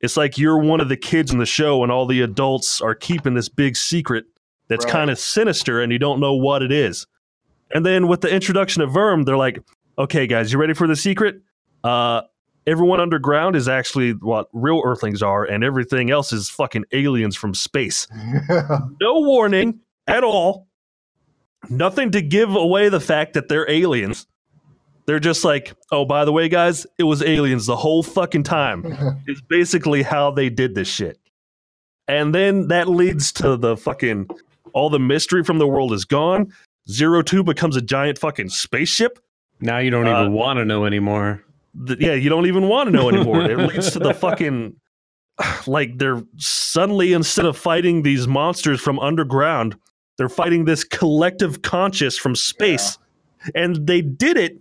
it's 0.00 0.16
like 0.16 0.36
you're 0.36 0.58
one 0.58 0.80
of 0.80 0.88
the 0.88 0.96
kids 0.96 1.32
in 1.32 1.38
the 1.38 1.46
show 1.46 1.82
and 1.82 1.90
all 1.92 2.06
the 2.06 2.20
adults 2.20 2.80
are 2.80 2.94
keeping 2.94 3.34
this 3.34 3.48
big 3.48 3.76
secret 3.76 4.24
that's 4.68 4.84
Right. 4.84 4.92
kind 4.92 5.10
of 5.10 5.18
sinister 5.18 5.80
and 5.80 5.92
you 5.92 5.98
don't 5.98 6.20
know 6.20 6.34
what 6.34 6.62
it 6.62 6.72
is 6.72 7.06
and 7.72 7.86
then 7.86 8.08
with 8.08 8.20
the 8.20 8.28
introduction 8.34 8.82
of 8.82 8.90
VIRM 8.90 9.22
they're 9.24 9.36
like 9.36 9.58
okay 9.98 10.26
guys 10.26 10.52
you 10.52 10.58
ready 10.58 10.74
for 10.74 10.86
the 10.86 10.96
secret 10.96 11.36
uh 11.84 12.22
everyone 12.66 12.98
underground 13.00 13.54
is 13.54 13.68
actually 13.68 14.10
what 14.14 14.48
real 14.52 14.82
earthlings 14.84 15.22
are 15.22 15.44
and 15.44 15.62
everything 15.62 16.10
else 16.10 16.32
is 16.32 16.50
fucking 16.50 16.84
aliens 16.92 17.36
from 17.36 17.54
space 17.54 18.08
no 19.00 19.20
warning 19.20 19.78
at 20.08 20.22
all. 20.22 20.65
Nothing 21.68 22.10
to 22.12 22.22
give 22.22 22.54
away 22.54 22.88
the 22.88 23.00
fact 23.00 23.34
that 23.34 23.48
they're 23.48 23.68
aliens. 23.70 24.26
They're 25.06 25.20
just 25.20 25.44
like, 25.44 25.74
oh, 25.92 26.04
by 26.04 26.24
the 26.24 26.32
way, 26.32 26.48
guys, 26.48 26.86
it 26.98 27.04
was 27.04 27.22
aliens 27.22 27.66
the 27.66 27.76
whole 27.76 28.02
fucking 28.02 28.42
time. 28.42 28.84
It's 29.26 29.40
basically 29.40 30.02
how 30.02 30.30
they 30.32 30.48
did 30.50 30.74
this 30.74 30.88
shit. 30.88 31.18
And 32.08 32.34
then 32.34 32.68
that 32.68 32.88
leads 32.88 33.32
to 33.32 33.56
the 33.56 33.76
fucking 33.76 34.28
all 34.72 34.90
the 34.90 34.98
mystery 34.98 35.42
from 35.44 35.58
the 35.58 35.66
world 35.66 35.92
is 35.92 36.04
gone. 36.04 36.52
Zero 36.88 37.22
Two 37.22 37.42
becomes 37.42 37.76
a 37.76 37.80
giant 37.82 38.18
fucking 38.18 38.48
spaceship. 38.50 39.18
Now 39.60 39.78
you 39.78 39.90
don't 39.90 40.06
Uh, 40.06 40.20
even 40.20 40.32
want 40.32 40.58
to 40.58 40.64
know 40.64 40.84
anymore. 40.84 41.42
The- 41.74 41.96
yeah, 41.98 42.14
you 42.14 42.28
don't 42.28 42.46
even 42.46 42.68
want 42.68 42.88
to 42.88 42.92
know 42.92 43.08
anymore. 43.08 43.42
it 43.42 43.58
leads 43.74 43.90
to 43.92 43.98
the 43.98 44.14
fucking 44.14 44.76
like 45.66 45.98
they're 45.98 46.22
suddenly 46.36 47.12
instead 47.12 47.44
of 47.46 47.56
fighting 47.56 48.02
these 48.02 48.26
monsters 48.28 48.80
from 48.80 48.98
underground, 49.00 49.76
they're 50.18 50.28
fighting 50.28 50.64
this 50.64 50.84
collective 50.84 51.62
conscious 51.62 52.16
from 52.18 52.34
space. 52.34 52.98
And 53.54 53.86
they 53.86 54.00
did 54.00 54.36
it. 54.36 54.58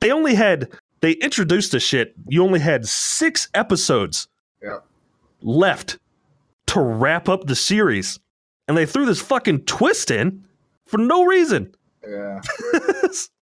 They 0.00 0.10
only 0.10 0.34
had 0.34 0.70
they 1.00 1.12
introduced 1.12 1.72
the 1.72 1.80
shit. 1.80 2.14
You 2.28 2.42
only 2.42 2.60
had 2.60 2.86
six 2.86 3.48
episodes 3.54 4.28
Yeah. 4.62 4.78
left 5.42 5.98
to 6.66 6.80
wrap 6.80 7.28
up 7.28 7.46
the 7.46 7.56
series. 7.56 8.18
And 8.68 8.76
they 8.76 8.86
threw 8.86 9.06
this 9.06 9.20
fucking 9.20 9.64
twist 9.64 10.10
in 10.10 10.44
for 10.86 10.98
no 10.98 11.24
reason. 11.24 11.74
yeah. 12.06 12.40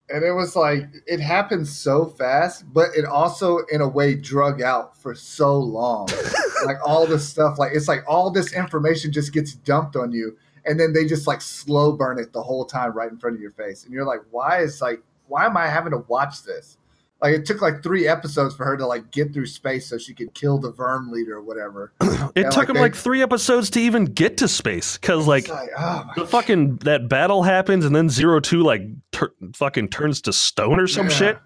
and 0.08 0.24
it 0.24 0.32
was 0.32 0.54
like 0.56 0.84
it 1.06 1.20
happened 1.20 1.66
so 1.66 2.06
fast, 2.06 2.64
but 2.72 2.88
it 2.96 3.04
also 3.04 3.58
in 3.70 3.80
a 3.80 3.88
way 3.88 4.14
drug 4.14 4.60
out 4.62 4.96
for 4.96 5.14
so 5.14 5.58
long. 5.58 6.08
like 6.66 6.76
all 6.84 7.06
this 7.06 7.28
stuff, 7.28 7.58
like 7.58 7.72
it's 7.74 7.88
like 7.88 8.04
all 8.08 8.30
this 8.30 8.52
information 8.52 9.12
just 9.12 9.32
gets 9.32 9.54
dumped 9.54 9.96
on 9.96 10.12
you, 10.12 10.36
and 10.66 10.78
then 10.78 10.92
they 10.92 11.04
just 11.04 11.26
like 11.26 11.40
slow 11.40 11.92
burn 11.92 12.18
it 12.18 12.32
the 12.32 12.42
whole 12.42 12.64
time 12.64 12.92
right 12.92 13.10
in 13.10 13.18
front 13.18 13.36
of 13.36 13.42
your 13.42 13.52
face, 13.52 13.84
and 13.84 13.92
you're 13.92 14.06
like, 14.06 14.20
why 14.30 14.60
is 14.60 14.80
like 14.80 15.02
why 15.28 15.46
am 15.46 15.56
I 15.56 15.66
having 15.68 15.92
to 15.92 15.98
watch 16.08 16.42
this? 16.44 16.76
Like 17.22 17.34
it 17.34 17.46
took 17.46 17.62
like 17.62 17.84
three 17.84 18.08
episodes 18.08 18.54
for 18.56 18.64
her 18.64 18.76
to 18.76 18.84
like 18.86 19.12
get 19.12 19.32
through 19.32 19.46
space 19.46 19.86
so 19.86 19.96
she 19.96 20.12
could 20.12 20.34
kill 20.34 20.58
the 20.58 20.72
VIRM 20.72 21.10
leader 21.12 21.36
or 21.36 21.42
whatever. 21.42 21.92
It 22.34 22.42
Yeah, 22.44 22.50
took 22.50 22.56
like 22.56 22.66
them 22.66 22.74
they- 22.74 22.80
like 22.82 22.94
three 22.96 23.22
episodes 23.22 23.70
to 23.70 23.80
even 23.80 24.06
get 24.06 24.38
to 24.38 24.48
space 24.48 24.96
because 24.98 25.26
like 25.28 25.48
like 25.48 25.68
oh 25.78 26.04
the 26.16 26.26
fucking 26.26 26.78
that 26.78 27.08
battle 27.08 27.42
happens 27.44 27.84
and 27.84 27.94
then 27.94 28.08
zero 28.08 28.40
two 28.40 28.62
like 28.62 28.82
tur- 29.12 29.34
fucking 29.54 29.88
turns 29.90 30.20
to 30.22 30.32
stone 30.32 30.80
or 30.80 30.86
some 30.88 31.06
Yeah. 31.08 31.12
shit 31.14 31.38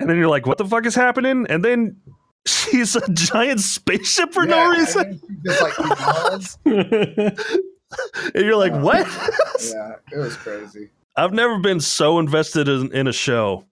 and 0.00 0.10
then 0.10 0.16
you're 0.18 0.28
like 0.28 0.46
what 0.46 0.58
the 0.58 0.64
fuck 0.66 0.84
is 0.86 0.94
happening 0.94 1.46
and 1.48 1.64
then 1.64 1.96
she's 2.46 2.94
a 2.96 3.08
giant 3.12 3.60
spaceship 3.60 4.32
for 4.34 4.44
no 4.44 4.56
Yeah, 4.56 4.70
and 4.70 4.78
reason 4.78 5.20
just 5.46 5.62
like. 5.62 7.38
and 8.34 8.44
you're 8.44 8.56
like 8.56 8.72
Yeah. 8.72 8.82
what 8.82 9.06
yeah, 9.62 9.94
it 10.12 10.18
was 10.18 10.36
crazy. 10.44 10.90
i've 11.16 11.32
never 11.32 11.58
been 11.58 11.80
so 11.80 12.18
invested 12.18 12.68
in, 12.68 12.92
in 12.92 13.06
a 13.06 13.12
show 13.12 13.64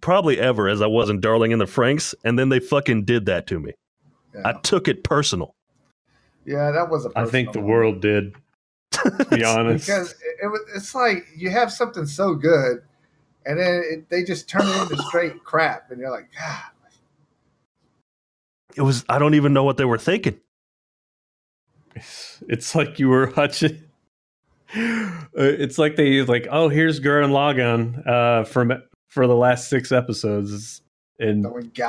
probably 0.00 0.38
ever 0.40 0.68
as 0.68 0.80
i 0.82 0.86
was 0.86 1.10
in 1.10 1.20
darling 1.20 1.52
in 1.52 1.58
the 1.58 1.64
Franxx 1.66 2.14
and 2.24 2.38
then 2.38 2.48
they 2.48 2.58
fucking 2.60 3.04
did 3.04 3.26
that 3.26 3.46
to 3.48 3.60
me 3.60 3.72
Yeah. 4.34 4.42
i 4.46 4.52
took 4.52 4.88
it 4.88 5.04
personal 5.04 5.54
Yeah, 6.44 6.70
that 6.72 6.90
was 6.90 7.06
a. 7.06 7.10
I 7.16 7.24
think 7.26 7.48
the 7.48 7.60
personal 7.60 7.68
world 7.68 8.00
did. 8.02 8.34
To 8.92 9.26
be 9.30 9.42
honest, 9.44 9.86
because 9.86 10.12
it, 10.12 10.44
it 10.44 10.46
was. 10.48 10.60
It's 10.76 10.94
like 10.94 11.24
you 11.36 11.50
have 11.50 11.72
something 11.72 12.06
so 12.06 12.34
good, 12.34 12.82
and 13.46 13.58
then 13.58 13.82
it, 13.84 14.08
they 14.10 14.22
just 14.22 14.48
turn 14.48 14.62
it 14.66 14.82
into 14.82 14.96
straight 15.04 15.42
crap, 15.42 15.90
and 15.90 15.98
you're 16.00 16.10
like, 16.10 16.28
ah, 16.40 16.70
it 18.76 18.82
was 18.82 19.04
i 19.08 19.18
don't 19.18 19.34
even 19.34 19.52
know 19.52 19.64
what 19.64 19.76
they 19.78 19.84
were 19.84 19.98
thinking 19.98 20.38
it's 22.48 22.74
like 22.74 22.98
you 22.98 23.08
were 23.08 23.32
watching. 23.36 23.82
Uh, 24.76 25.10
It's 25.36 25.78
like 25.78 25.96
they 25.96 26.22
like, 26.22 26.46
oh, 26.50 26.68
here's 26.68 27.00
Gurren 27.00 27.30
Lagann 27.30 28.06
uh, 28.06 28.44
from 28.44 28.72
for 29.08 29.26
the 29.26 29.36
last 29.36 29.68
six 29.68 29.92
episodes, 29.92 30.82
and 31.20 31.44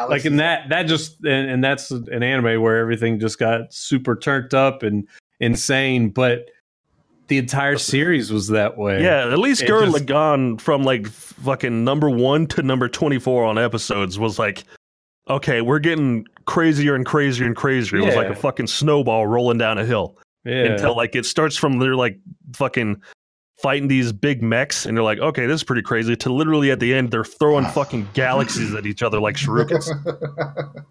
like 0.10 0.26
in 0.26 0.38
that 0.38 0.70
that 0.70 0.84
just 0.84 1.24
and, 1.26 1.50
and 1.50 1.64
that's 1.64 1.90
an 1.92 2.22
anime 2.24 2.62
where 2.62 2.78
everything 2.78 3.20
just 3.20 3.40
got 3.40 3.74
super 3.74 4.16
turned 4.16 4.54
up 4.54 4.84
and 4.84 5.08
insane, 5.40 6.10
but 6.10 6.50
the 7.28 7.40
entire 7.40 7.78
series 7.78 8.32
was 8.32 8.50
that 8.50 8.78
way. 8.78 9.02
Yeah, 9.02 9.32
at 9.32 9.40
least 9.40 9.64
It 9.64 9.70
Gurren 9.70 9.92
just- 9.92 10.06
Lagann 10.06 10.62
from 10.62 10.84
like 10.84 11.08
fucking 11.08 11.84
number 11.84 12.10
one 12.10 12.46
to 12.48 12.62
number 12.62 12.88
24 12.88 13.46
on 13.46 13.58
episodes 13.58 14.20
was 14.20 14.38
like, 14.38 14.64
okay, 15.28 15.62
we're 15.62 15.80
getting 15.80 16.28
crazier 16.46 16.96
and 16.96 17.06
crazier 17.06 17.46
and 17.46 17.56
crazier. 17.56 18.00
It 18.00 18.06
was 18.06 18.16
like 18.16 18.30
a 18.30 18.36
fucking 18.36 18.68
snowball 18.68 19.28
rolling 19.28 19.58
down 19.58 19.78
a 19.78 19.86
hill 19.86 20.18
yeah. 20.44 20.66
until 20.66 20.96
like 20.96 21.16
it 21.16 21.26
starts 21.26 21.58
from 21.58 21.80
they're 21.80 21.96
like 21.96 22.20
fucking 22.54 23.02
fighting 23.62 23.88
these 23.88 24.12
big 24.12 24.44
mechs 24.44 24.86
and 24.86 24.96
they're 24.98 25.04
like, 25.04 25.20
okay, 25.20 25.46
this 25.46 25.56
is 25.56 25.64
pretty 25.64 25.82
crazy. 25.82 26.16
To 26.16 26.32
literally 26.32 26.72
at 26.72 26.80
the 26.80 26.94
end, 26.94 27.12
they're 27.12 27.24
throwing 27.24 27.66
fucking 27.66 28.08
galaxies 28.14 28.74
at 28.74 28.86
each 28.86 29.02
other 29.02 29.20
like 29.20 29.36
shurikens. 29.36 29.90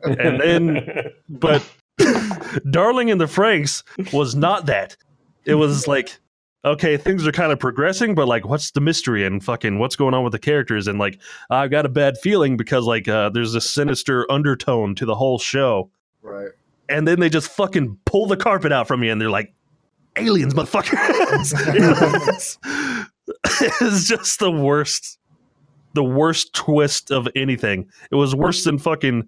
and 0.19 0.41
then- 0.41 1.11
But 1.29 1.63
Darling 2.71 3.11
in 3.11 3.19
the 3.19 3.27
Franxx 3.27 3.83
was 4.13 4.35
not 4.35 4.67
that. 4.67 4.97
It 5.45 5.55
was 5.55 5.87
like, 5.87 6.19
okay, 6.65 6.97
things 6.97 7.27
are 7.27 7.33
kind 7.33 7.53
of 7.53 7.59
progressing, 7.59 8.15
but 8.15 8.27
like, 8.27 8.47
what's 8.47 8.71
the 8.71 8.81
mystery 8.81 9.25
and 9.25 9.45
fucking 9.45 9.79
what's 9.79 9.97
going 9.97 10.15
on 10.15 10.25
with 10.25 10.33
the 10.33 10.39
characters? 10.39 10.87
And 10.89 10.99
like, 10.99 11.21
I've 11.51 11.71
got 11.71 11.87
a 11.87 11.89
bad 11.89 12.17
feeling 12.19 12.57
because 12.57 12.85
like, 12.87 13.09
uh, 13.09 13.31
there's 13.31 13.55
a 13.55 13.61
sinister 13.61 14.31
undertone 14.31 14.95
to 14.97 15.07
the 15.07 15.15
whole 15.15 15.39
show. 15.39 15.91
right. 16.23 16.51
And 16.89 17.09
then 17.09 17.19
they 17.19 17.31
just 17.31 17.49
fucking 17.49 17.99
pull 18.05 18.27
the 18.27 18.37
carpet 18.37 18.71
out 18.71 18.87
from 18.87 19.03
you 19.03 19.11
and 19.11 19.19
they're 19.19 19.31
like, 19.31 19.55
aliens, 20.17 20.53
motherfuckers. 20.55 21.55
it's 23.81 24.07
just 24.07 24.39
the 24.39 24.51
worst, 24.51 25.19
the 25.95 26.05
worst 26.05 26.53
twist 26.55 27.11
of 27.11 27.29
anything. 27.35 27.89
It 28.11 28.17
was 28.17 28.35
worse 28.35 28.65
than 28.65 28.79
fucking 28.79 29.27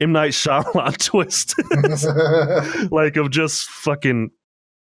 M 0.00 0.12
Night 0.12 0.32
Shyamalan 0.32 0.96
twist, 0.98 1.54
like 2.92 3.16
of 3.16 3.30
just 3.30 3.68
fucking, 3.68 4.30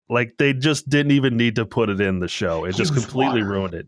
like 0.08 0.34
they 0.38 0.52
just 0.52 0.88
didn't 0.88 1.12
even 1.12 1.36
need 1.36 1.56
to 1.56 1.64
put 1.66 1.88
it 1.88 2.00
in 2.00 2.18
the 2.20 2.28
show. 2.28 2.64
It 2.64 2.74
just 2.76 2.92
completely 2.94 3.42
water. 3.42 3.52
ruined 3.52 3.74
it. 3.74 3.86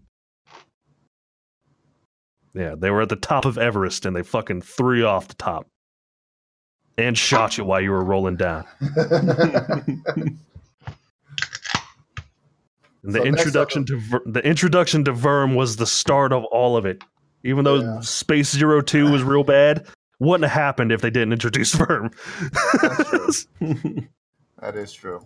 Yeah, 2.55 2.75
they 2.79 2.91
were 2.91 3.03
at 3.03 3.09
the 3.11 3.17
top 3.17 3.45
of 3.45 3.59
Everest 3.59 4.07
and 4.07 4.17
they 4.17 4.23
fucking 4.23 4.63
threw 4.63 4.99
you 5.01 5.07
off 5.07 5.29
the 5.29 5.35
top 5.35 5.67
and 6.97 7.17
shot 7.19 7.59
you 7.59 7.65
while 7.65 7.81
you 7.83 7.91
were 7.91 8.03
rolling 8.05 8.37
down. 8.37 8.65
And 13.03 13.15
the 13.15 13.21
So 13.21 13.25
introduction 13.25 13.85
to 13.87 13.99
Ver- 14.01 14.23
the 14.27 14.45
introduction 14.45 15.05
to 15.05 15.13
VIRM 15.13 15.55
was 15.55 15.77
the 15.77 15.87
start 15.87 16.33
of 16.33 16.45
all 16.47 16.77
of 16.77 16.85
it. 16.87 17.05
Even 17.45 17.65
though 17.65 17.77
Yeah. 17.81 18.01
Space 18.01 18.51
Zero 18.51 18.81
Two 18.81 19.11
was 19.13 19.23
real 19.23 19.45
bad, 19.45 19.87
wouldn't 20.19 20.51
have 20.51 20.61
happened 20.61 20.91
if 20.91 21.03
they 21.03 21.11
didn't 21.11 21.33
introduce 21.33 21.73
VIRM. 21.77 22.11
That's 23.13 23.47
That 24.61 24.75
is 24.75 24.93
true. 24.93 25.25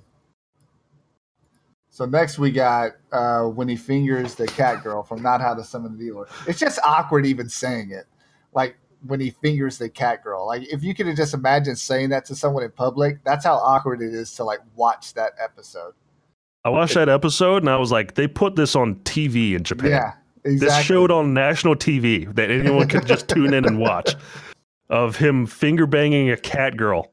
So 2.00 2.06
next 2.06 2.38
we 2.38 2.50
got 2.50 2.92
uh, 3.12 3.42
when 3.42 3.68
he 3.68 3.76
fingers 3.76 4.34
the 4.34 4.46
cat 4.46 4.82
girl 4.82 5.02
from 5.02 5.20
Not 5.20 5.42
How 5.42 5.52
to 5.52 5.62
Summon 5.62 5.98
the 5.98 6.02
Dealer. 6.02 6.26
It's 6.46 6.58
just 6.58 6.78
awkward 6.82 7.26
even 7.26 7.46
saying 7.50 7.90
it. 7.90 8.06
Like 8.54 8.78
when 9.06 9.20
he 9.20 9.32
fingers 9.42 9.76
the 9.76 9.90
cat 9.90 10.24
girl. 10.24 10.46
Like 10.46 10.62
if 10.72 10.82
you 10.82 10.94
could 10.94 11.14
just 11.14 11.34
imagine 11.34 11.76
saying 11.76 12.08
that 12.08 12.24
to 12.24 12.34
someone 12.34 12.62
in 12.62 12.70
public, 12.70 13.22
that's 13.22 13.44
how 13.44 13.56
awkward 13.56 14.00
it 14.00 14.14
is 14.14 14.32
to 14.36 14.44
like 14.44 14.60
watch 14.76 15.12
that 15.12 15.32
episode. 15.38 15.92
I 16.64 16.70
watched 16.70 16.94
that 16.94 17.10
episode 17.10 17.64
and 17.64 17.68
I 17.68 17.76
was 17.76 17.92
like, 17.92 18.14
they 18.14 18.26
put 18.26 18.56
this 18.56 18.74
on 18.74 18.94
TV 19.00 19.52
in 19.52 19.62
Japan. 19.62 19.90
Yeah, 19.90 20.12
exactly. 20.44 20.56
This 20.56 20.82
showed 20.82 21.10
on 21.10 21.34
national 21.34 21.76
TV 21.76 22.34
that 22.34 22.50
anyone 22.50 22.88
could 22.88 23.04
just 23.04 23.28
tune 23.28 23.52
in 23.52 23.66
and 23.66 23.78
watch 23.78 24.14
of 24.88 25.16
him 25.16 25.44
finger 25.44 25.84
banging 25.86 26.30
a 26.30 26.38
cat 26.38 26.78
girl. 26.78 27.12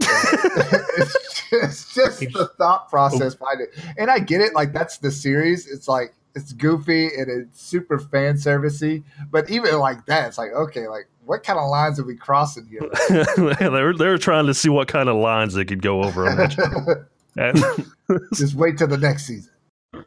it's 0.00 1.21
just, 1.50 1.94
just 1.94 2.20
the 2.20 2.50
thought 2.58 2.88
process 2.88 3.34
oh. 3.34 3.38
behind 3.38 3.60
it. 3.60 3.70
And 3.98 4.10
I 4.10 4.18
get 4.18 4.40
it, 4.40 4.54
like 4.54 4.72
that's 4.72 4.98
the 4.98 5.10
series. 5.10 5.66
It's 5.70 5.88
like 5.88 6.14
it's 6.34 6.52
goofy 6.52 7.06
and 7.06 7.28
it's 7.28 7.60
super 7.60 7.98
fan 7.98 8.34
servicey. 8.34 9.02
But 9.30 9.50
even 9.50 9.78
like 9.78 10.06
that, 10.06 10.28
it's 10.28 10.38
like, 10.38 10.52
okay, 10.52 10.88
like 10.88 11.08
what 11.24 11.42
kind 11.42 11.58
of 11.58 11.68
lines 11.68 11.98
are 12.00 12.04
we 12.04 12.16
crossing 12.16 12.66
here? 12.66 12.80
they 13.70 13.82
were 13.82 13.96
they 13.96 14.06
were 14.06 14.18
trying 14.18 14.46
to 14.46 14.54
see 14.54 14.68
what 14.68 14.88
kind 14.88 15.08
of 15.08 15.16
lines 15.16 15.54
they 15.54 15.64
could 15.64 15.82
go 15.82 16.02
over 16.02 16.28
on 16.28 16.36
that 16.36 16.52
show. 16.52 17.04
Just 18.34 18.54
wait 18.54 18.78
till 18.78 18.88
the 18.88 18.98
next 18.98 19.26
season. 19.26 19.52
and 19.94 20.04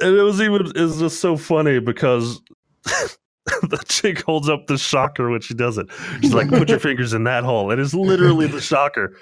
it 0.00 0.22
was 0.22 0.40
even 0.40 0.66
it 0.66 0.80
was 0.80 0.98
just 0.98 1.20
so 1.20 1.36
funny 1.36 1.78
because 1.78 2.40
the 3.62 3.82
chick 3.88 4.22
holds 4.22 4.48
up 4.48 4.66
the 4.66 4.78
shocker 4.78 5.30
when 5.30 5.40
she 5.40 5.54
does 5.54 5.76
it. 5.78 5.86
She's 6.22 6.32
like, 6.32 6.48
"Put 6.48 6.68
your 6.70 6.78
fingers 6.78 7.12
in 7.12 7.24
that 7.24 7.44
hole," 7.44 7.70
and 7.70 7.80
it's 7.80 7.92
literally 7.94 8.46
the 8.46 8.60
shocker. 8.60 9.16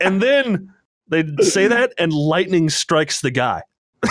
and 0.00 0.20
then 0.20 0.72
they 1.08 1.24
say 1.42 1.66
that, 1.68 1.92
and 1.98 2.12
lightning 2.12 2.68
strikes 2.68 3.20
the 3.22 3.30
guy. 3.30 3.62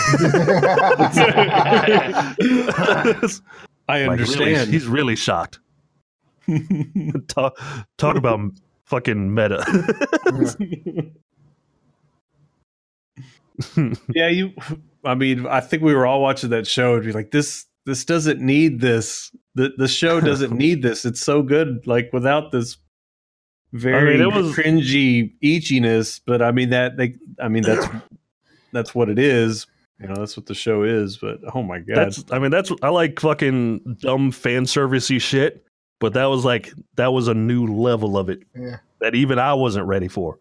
I 3.88 4.04
Like, 4.06 4.18
really, 4.18 4.54
understand. 4.54 4.70
he's 4.70 4.86
really 4.86 5.14
shocked. 5.16 5.60
talk, 7.28 7.58
talk 7.96 8.16
about 8.16 8.40
fucking 8.84 9.32
meta. 9.32 9.64
yeah, 14.12 14.28
you. 14.28 14.52
I 15.04 15.14
mean, 15.14 15.46
I 15.46 15.60
think 15.60 15.82
we 15.82 15.94
were 15.94 16.06
all 16.06 16.20
watching 16.20 16.50
that 16.50 16.66
show 16.66 16.94
and 16.96 17.04
be 17.04 17.12
like, 17.12 17.30
this. 17.30 17.66
This 17.86 18.04
doesn't 18.04 18.40
need 18.40 18.80
this. 18.80 19.30
The 19.54 19.72
the 19.78 19.88
show 19.88 20.20
doesn't 20.20 20.52
need 20.64 20.82
this. 20.82 21.04
It's 21.04 21.20
so 21.20 21.42
good. 21.42 21.86
Like 21.86 22.10
without 22.12 22.52
this 22.52 22.76
very 23.72 24.20
it 24.20 24.26
was- 24.26 24.54
cringy 24.54 25.32
itchiness. 25.42 26.20
But 26.26 26.42
I 26.42 26.50
mean 26.52 26.70
that 26.70 26.96
they. 26.96 27.14
I 27.40 27.48
mean 27.48 27.62
that's 27.62 27.86
that's 28.72 28.94
what 28.94 29.08
it 29.08 29.18
is. 29.18 29.66
You 30.00 30.08
know, 30.08 30.14
that's 30.16 30.36
what 30.36 30.44
the 30.46 30.54
show 30.54 30.82
is. 30.82 31.16
But 31.16 31.38
oh 31.54 31.62
my 31.62 31.78
god, 31.78 31.96
That's 31.96 32.24
I 32.30 32.38
mean 32.38 32.50
that's 32.50 32.70
I 32.82 32.90
like 32.90 33.18
fucking 33.18 33.96
dumb 34.02 34.30
fan 34.30 34.64
servicey 34.64 35.18
shit, 35.20 35.64
but 36.00 36.12
that 36.12 36.26
was 36.26 36.44
like 36.44 36.72
that 36.96 37.12
was 37.14 37.28
a 37.28 37.34
new 37.34 37.66
level 37.66 38.18
of 38.18 38.28
it 38.28 38.40
Yeah. 38.54 38.76
that 39.00 39.14
even 39.14 39.38
I 39.38 39.54
wasn't 39.54 39.86
ready 39.86 40.08
for. 40.08 40.38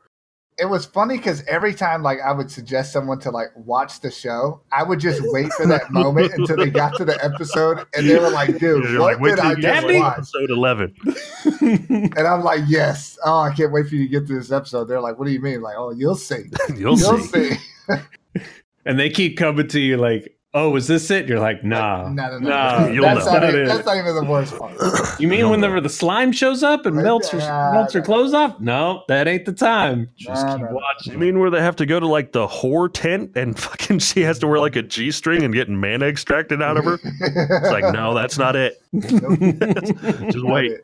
It 0.58 0.66
was 0.70 0.86
funny 0.86 1.18
because 1.18 1.44
every 1.48 1.74
time 1.74 2.02
like 2.02 2.20
I 2.26 2.32
would 2.32 2.50
suggest 2.50 2.94
someone 2.94 3.20
to 3.20 3.30
like 3.32 3.50
watch 3.56 4.00
the 4.00 4.10
show, 4.10 4.62
I 4.72 4.84
would 4.84 5.00
just 5.02 5.20
wait 5.26 5.52
for 5.54 5.66
that 5.68 5.92
moment 5.92 6.32
until 6.34 6.56
they 6.56 6.70
got 6.70 6.96
to 6.96 7.04
the 7.04 7.22
episode 7.24 7.86
and 7.94 8.10
they 8.10 8.18
were 8.18 8.30
like, 8.30 8.58
dude, 8.58 8.86
You're 8.86 9.02
what 9.02 9.14
like, 9.16 9.20
wait 9.20 9.30
did 9.36 9.42
till 9.42 9.52
I 9.52 9.56
just 9.82 9.86
watch? 10.00 10.18
episode 10.18 10.50
eleven. 10.52 10.96
And 12.18 12.28
I'm 12.28 12.42
like, 12.44 12.62
yes. 12.68 13.18
Oh, 13.26 13.40
I 13.40 13.54
can't 13.54 13.72
wait 13.74 13.88
for 13.88 13.96
you 13.96 14.04
to 14.06 14.10
get 14.10 14.28
to 14.28 14.34
this 14.36 14.52
episode. 14.52 14.86
They're 14.86 15.02
like, 15.02 15.18
what 15.20 15.26
do 15.26 15.32
you 15.32 15.42
mean? 15.42 15.62
Like, 15.62 15.76
oh, 15.78 15.92
you'll 15.92 16.16
see. 16.16 16.44
You'll, 16.76 16.98
You'll 16.98 17.20
see. 17.20 17.52
see. 17.90 17.96
and 18.86 18.98
they 19.00 19.10
keep 19.10 19.38
coming 19.38 19.68
to 19.70 19.80
you 19.80 19.98
like, 19.98 20.35
"Oh, 20.56 20.76
is 20.76 20.88
this 20.88 21.12
it?" 21.12 21.28
You're 21.28 21.40
like, 21.40 21.64
"Nah, 21.64 22.10
No, 22.10 22.30
no, 22.32 22.40
no. 22.40 22.50
nah, 22.50 22.88
You'll 22.88 23.04
that's, 23.04 23.26
not 23.26 23.42
not 23.42 23.50
even, 23.50 23.66
that's 23.68 23.86
not 23.86 23.98
even 23.98 24.16
the 24.16 24.24
worst 24.24 24.58
part. 24.58 25.20
You 25.20 25.28
mean 25.28 25.40
You'll 25.40 25.52
whenever 25.52 25.80
the 25.80 25.90
slime 25.90 26.32
shows 26.32 26.64
up 26.64 26.86
and 26.88 26.96
melts 26.96 27.30
her, 27.30 27.38
yeah, 27.38 27.72
melts 27.74 27.94
her 27.94 28.00
no. 28.00 28.06
clothes 28.06 28.34
off? 28.34 28.60
No, 28.60 29.04
that 29.08 29.28
ain't 29.28 29.46
the 29.46 29.54
time. 29.54 30.10
Just 30.18 30.46
No, 30.46 30.54
keep 30.54 30.62
no, 30.66 30.72
no. 30.72 30.82
You 31.12 31.18
mean 31.20 31.38
where 31.40 31.50
they 31.52 31.62
have 31.62 31.76
to 31.76 31.86
go 31.86 32.00
to 32.00 32.08
like 32.08 32.32
the 32.32 32.48
whore 32.48 32.90
tent 32.92 33.32
and 33.36 33.58
fucking 33.66 34.00
she 34.00 34.22
has 34.22 34.40
to 34.40 34.48
wear 34.48 34.60
like 34.60 34.76
a 34.76 34.82
G 34.82 35.12
string 35.12 35.44
and 35.44 35.54
get 35.54 35.70
mana 35.70 36.06
extracted 36.06 36.62
out 36.62 36.78
of 36.78 36.86
her? 36.86 36.98
It's 37.04 37.70
like, 37.72 37.94
no, 37.94 38.14
that's 38.16 38.38
not 38.38 38.56
it. 38.56 38.82
Just 40.32 40.46
wait. 40.46 40.82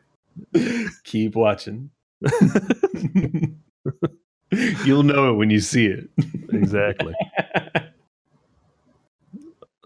keep 1.04 1.34
watching. 1.34 1.90
You'll 4.84 5.02
know 5.02 5.30
it 5.32 5.36
when 5.36 5.48
you 5.50 5.60
see 5.60 5.86
it. 5.86 6.08
Exactly. 6.52 7.14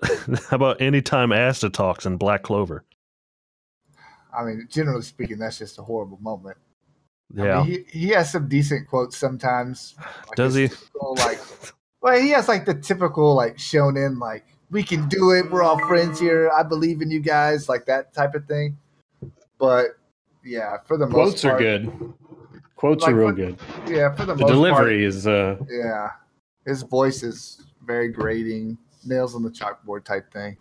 How 0.50 0.56
about 0.56 0.80
anytime 0.80 1.32
Asta 1.32 1.70
talks 1.70 2.06
in 2.06 2.16
Black 2.16 2.42
Clover? 2.42 2.84
I 4.36 4.44
mean, 4.44 4.66
generally 4.70 5.02
speaking, 5.02 5.38
that's 5.38 5.58
just 5.58 5.78
a 5.78 5.82
horrible 5.82 6.18
moment. 6.20 6.56
I 7.38 7.44
Yeah. 7.44 7.62
mean, 7.64 7.84
he, 7.92 7.98
he 8.00 8.08
has 8.08 8.30
some 8.30 8.48
decent 8.48 8.88
quotes 8.88 9.16
sometimes. 9.16 9.94
Like 10.28 10.36
Does 10.36 10.54
he? 10.54 10.68
typical, 10.68 11.14
like, 11.18 11.40
well, 12.02 12.20
he 12.20 12.30
has 12.30 12.46
like 12.48 12.64
the 12.66 12.74
typical 12.74 13.34
like 13.34 13.56
shonen, 13.56 14.18
like 14.18 14.44
we 14.70 14.82
can 14.82 15.08
do 15.08 15.30
it. 15.32 15.50
We're 15.50 15.62
all 15.62 15.78
friends 15.86 16.20
here. 16.20 16.50
I 16.56 16.62
believe 16.62 17.00
in 17.02 17.10
you 17.10 17.20
guys, 17.20 17.68
like 17.68 17.86
that 17.86 18.12
type 18.12 18.34
of 18.34 18.46
thing. 18.46 18.76
But 19.58 19.96
yeah, 20.44 20.76
for 20.86 20.98
the 20.98 21.06
most 21.06 21.14
Quotes 21.42 21.44
are 21.46 21.58
good. 21.58 22.14
Quotes 22.76 23.02
Like 23.04 23.12
are 23.12 23.16
real 23.16 23.26
what- 23.28 23.36
good. 23.36 23.56
Yeah, 23.88 24.14
for 24.14 24.26
the, 24.26 24.34
The 24.34 24.42
most 24.42 24.50
delivery 24.52 25.04
is 25.04 25.26
uh 25.26 25.56
yeah, 25.70 26.10
his 26.66 26.82
voice 26.82 27.22
is 27.22 27.64
very 27.84 28.08
grating, 28.08 28.76
nails 29.06 29.34
on 29.34 29.42
the 29.42 29.50
chalkboard 29.50 30.04
type 30.04 30.32
thing. 30.32 30.56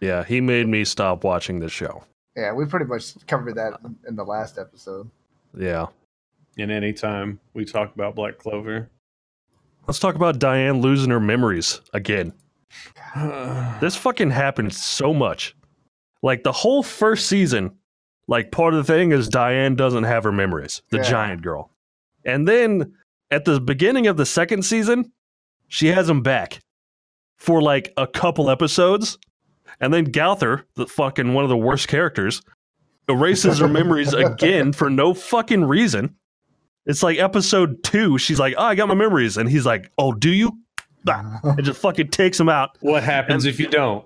Yeah, 0.00 0.24
he 0.24 0.40
made 0.40 0.66
me 0.66 0.84
stop 0.84 1.24
watching 1.24 1.60
this 1.60 1.72
show. 1.72 2.04
Yeah, 2.36 2.52
we 2.52 2.64
pretty 2.64 2.86
much 2.86 3.14
covered 3.26 3.54
that 3.56 3.78
in- 3.84 3.96
in 4.08 4.16
the 4.16 4.24
last 4.24 4.58
episode. 4.58 5.10
Yeah. 5.56 5.86
and 6.58 6.70
anytime 6.70 7.40
we 7.54 7.64
talk 7.64 7.94
about 7.94 8.14
Black 8.14 8.38
Clover. 8.38 8.90
Let's 9.86 9.98
talk 9.98 10.14
about 10.14 10.38
Diane 10.38 10.80
losing 10.80 11.10
her 11.10 11.20
memories 11.20 11.80
again. 11.94 12.32
This 13.80 13.96
fucking 13.96 14.30
happened 14.30 14.72
so 14.74 15.12
much. 15.14 15.56
Like 16.22 16.42
the 16.42 16.52
whole 16.52 16.82
first 16.82 17.26
season, 17.26 17.72
like 18.28 18.52
part 18.52 18.74
of 18.74 18.86
the 18.86 18.92
thing 18.92 19.10
is 19.12 19.28
Diane 19.28 19.74
doesn't 19.74 20.04
have 20.04 20.24
her 20.24 20.32
memories, 20.32 20.82
the 20.90 20.98
Yeah. 20.98 21.02
giant 21.04 21.42
girl. 21.42 21.70
And 22.24 22.46
then 22.46 22.94
at 23.30 23.44
the 23.44 23.60
beginning 23.60 24.06
of 24.06 24.16
the 24.16 24.26
second 24.26 24.64
season, 24.64 25.12
she 25.68 25.88
has 25.88 26.06
them 26.08 26.22
back 26.22 26.60
for 27.40 27.60
like 27.60 27.92
a 27.96 28.06
couple 28.06 28.48
episodes. 28.50 29.18
And 29.80 29.92
then 29.92 30.04
Gowther, 30.04 30.66
the 30.76 30.86
fucking 30.86 31.32
one 31.34 31.42
of 31.44 31.50
the 31.50 31.56
worst 31.56 31.88
characters, 31.88 32.42
erases 33.08 33.58
her 33.58 33.68
memories 33.68 34.12
again 34.14 34.72
for 34.72 34.88
no 34.90 35.14
fucking 35.14 35.64
reason. 35.64 36.14
It's 36.86 37.02
like 37.02 37.18
episode 37.18 37.82
two, 37.82 38.18
she's 38.18 38.38
like, 38.38 38.54
Oh, 38.56 38.64
I 38.64 38.74
got 38.74 38.88
my 38.88 38.94
memories. 38.94 39.36
And 39.36 39.48
he's 39.48 39.66
like, 39.66 39.90
Oh, 39.98 40.12
do 40.12 40.30
you? 40.30 40.52
It 41.06 41.62
just 41.62 41.80
fucking 41.80 42.08
takes 42.08 42.38
him 42.38 42.48
out. 42.48 42.76
what 42.80 43.02
happens 43.02 43.44
And- 43.44 43.54
if 43.54 43.58
you 43.60 43.68
don't? 43.68 44.04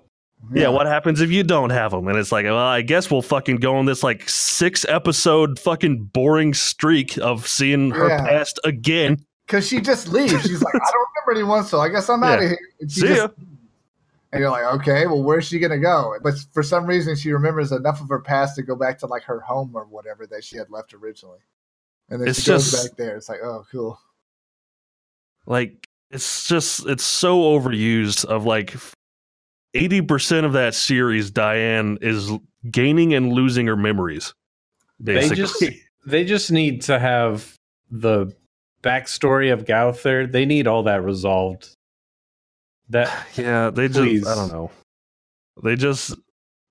Yeah, 0.52 0.68
what 0.68 0.84
happens 0.86 1.22
if 1.22 1.30
you 1.30 1.42
don't 1.42 1.70
have 1.70 1.92
them? 1.92 2.06
And 2.06 2.18
it's 2.18 2.30
like, 2.30 2.44
well, 2.44 2.58
I 2.58 2.82
guess 2.82 3.10
we'll 3.10 3.22
fucking 3.22 3.56
go 3.56 3.76
on 3.76 3.86
this 3.86 4.02
like 4.02 4.28
six 4.28 4.84
episode 4.86 5.58
fucking 5.58 6.10
boring 6.12 6.52
streak 6.52 7.16
of 7.16 7.46
seeing 7.48 7.92
her 7.92 8.08
Yeah. 8.10 8.26
past 8.26 8.60
again. 8.62 9.24
Because 9.46 9.66
she 9.66 9.80
just 9.80 10.08
leaves. 10.08 10.42
She's 10.42 10.62
like, 10.62 10.74
I 10.74 10.78
don't 10.78 11.08
remember 11.26 11.40
anyone, 11.40 11.64
so 11.64 11.80
I 11.80 11.88
guess 11.88 12.08
I'm 12.08 12.22
out 12.24 12.38
Yeah. 12.38 12.44
of 12.44 12.50
here. 12.50 12.58
And 12.80 12.90
she 12.90 13.00
See 13.00 13.06
just 13.08 13.20
ya. 13.20 13.28
And 14.32 14.40
you're 14.40 14.50
like, 14.50 14.64
okay, 14.80 15.06
well, 15.06 15.22
where's 15.22 15.44
she 15.46 15.58
gonna 15.60 15.78
go? 15.78 16.16
But 16.22 16.34
for 16.52 16.62
some 16.62 16.86
reason, 16.86 17.14
she 17.14 17.30
remembers 17.30 17.70
enough 17.70 18.00
of 18.00 18.08
her 18.08 18.20
past 18.20 18.56
to 18.56 18.62
go 18.62 18.74
back 18.74 18.98
to 19.00 19.06
like 19.06 19.22
her 19.24 19.38
home 19.40 19.72
or 19.74 19.84
whatever 19.84 20.26
that 20.26 20.42
she 20.42 20.56
had 20.56 20.70
left 20.70 20.92
originally. 20.92 21.38
And 22.08 22.20
then 22.20 22.28
It's 22.28 22.40
she 22.42 22.50
goes 22.50 22.72
back 22.82 22.96
there. 22.96 23.16
It's 23.16 23.28
like, 23.28 23.40
oh, 23.44 23.64
cool. 23.70 23.98
Like, 25.46 25.86
it's 26.10 26.48
just, 26.48 26.86
it's 26.86 27.04
so 27.04 27.42
overused 27.42 28.24
of 28.24 28.44
like, 28.44 28.74
eighty 29.74 30.00
percent 30.00 30.46
of 30.46 30.52
that 30.54 30.74
series, 30.74 31.30
Diane 31.30 31.98
is 32.00 32.30
gaining 32.70 33.14
and 33.14 33.32
losing 33.32 33.66
her 33.66 33.76
memories. 33.76 34.34
They 34.98 35.14
Basically, 35.14 35.36
just 35.36 35.64
they 36.06 36.24
just 36.24 36.50
need 36.50 36.82
to 36.82 36.98
have 36.98 37.54
the 37.90 38.32
backstory 38.84 39.52
of 39.52 39.64
Gowther. 39.64 40.26
They 40.26 40.44
need 40.44 40.66
all 40.66 40.82
that 40.84 41.02
resolved. 41.02 41.74
That 42.90 43.10
yeah, 43.36 43.70
they 43.70 43.88
just 43.88 44.26
I 44.26 44.34
don't 44.34 44.52
know. 44.52 44.70
They 45.62 45.76
just 45.76 46.14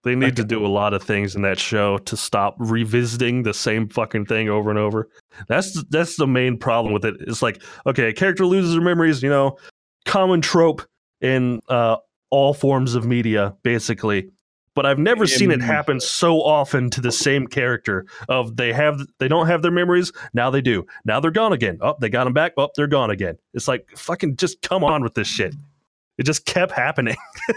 they 0.04 0.16
need 0.16 0.36
to 0.36 0.44
do 0.44 0.66
a 0.66 0.68
lot 0.68 0.94
of 0.94 1.02
things 1.02 1.34
in 1.34 1.44
that 1.44 1.58
show 1.58 1.98
to 2.00 2.18
stop 2.18 2.56
revisiting 2.60 3.44
the 3.44 3.54
same 3.54 3.88
fucking 3.88 4.26
thing 4.26 4.50
over 4.50 4.70
and 4.70 4.78
over. 4.78 5.10
That's 5.48 5.82
that's 5.86 6.18
the 6.18 6.28
main 6.28 6.58
problem 6.58 6.94
with 6.94 7.06
it. 7.06 7.16
It's 7.22 7.42
like, 7.42 7.62
okay, 7.86 8.10
a 8.10 8.14
character 8.14 8.46
loses 8.46 8.76
her 8.76 8.82
memories, 8.82 9.24
you 9.24 9.30
know, 9.30 9.58
common 10.06 10.42
trope 10.42 10.82
in 11.22 11.62
uh, 11.70 11.98
all 12.32 12.54
forms 12.54 12.96
of 12.96 13.06
media, 13.06 13.56
basically. 13.64 14.30
But 14.76 14.88
I've 14.88 14.98
never 14.98 15.28
seen 15.28 15.52
it 15.52 15.62
happen 15.62 16.00
so 16.00 16.42
often 16.42 16.90
to 16.92 17.02
the 17.02 17.12
same 17.12 17.46
character. 17.46 18.06
Of 18.28 18.58
they 18.58 18.74
have 18.74 19.00
they 19.20 19.28
don't 19.28 19.48
have 19.48 19.62
their 19.62 19.72
memories 19.72 20.12
now 20.34 20.50
they 20.50 20.62
do 20.62 20.86
now 21.06 21.20
they're 21.20 21.32
gone 21.32 21.54
again. 21.54 21.78
Oh, 21.82 21.96
they 22.00 22.10
got 22.10 22.24
them 22.24 22.34
back. 22.34 22.54
Oh, 22.58 22.70
they're 22.76 22.88
gone 22.88 23.12
again. 23.12 23.38
It's 23.54 23.68
like 23.68 23.88
fucking 23.96 24.38
just 24.38 24.62
come 24.62 24.84
on 24.84 25.04
with 25.04 25.14
this 25.14 25.28
shit. 25.28 25.56
It 26.18 26.24
just 26.24 26.46
kept 26.46 26.72
happening. 26.72 27.16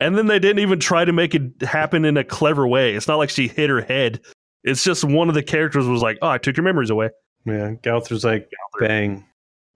and 0.00 0.16
then 0.16 0.26
they 0.26 0.38
didn't 0.38 0.60
even 0.60 0.80
try 0.80 1.04
to 1.04 1.12
make 1.12 1.34
it 1.34 1.62
happen 1.62 2.04
in 2.04 2.16
a 2.16 2.24
clever 2.24 2.66
way. 2.66 2.94
It's 2.94 3.08
not 3.08 3.16
like 3.16 3.30
she 3.30 3.48
hit 3.48 3.70
her 3.70 3.80
head. 3.80 4.20
It's 4.64 4.82
just 4.82 5.04
one 5.04 5.28
of 5.28 5.34
the 5.34 5.42
characters 5.42 5.86
was 5.86 6.02
like, 6.02 6.18
"Oh, 6.22 6.28
I 6.28 6.38
took 6.38 6.56
your 6.56 6.64
memories 6.64 6.90
away." 6.90 7.10
yeah, 7.44 7.72
Gowther's 7.82 8.24
like 8.24 8.50
bang, 8.80 9.24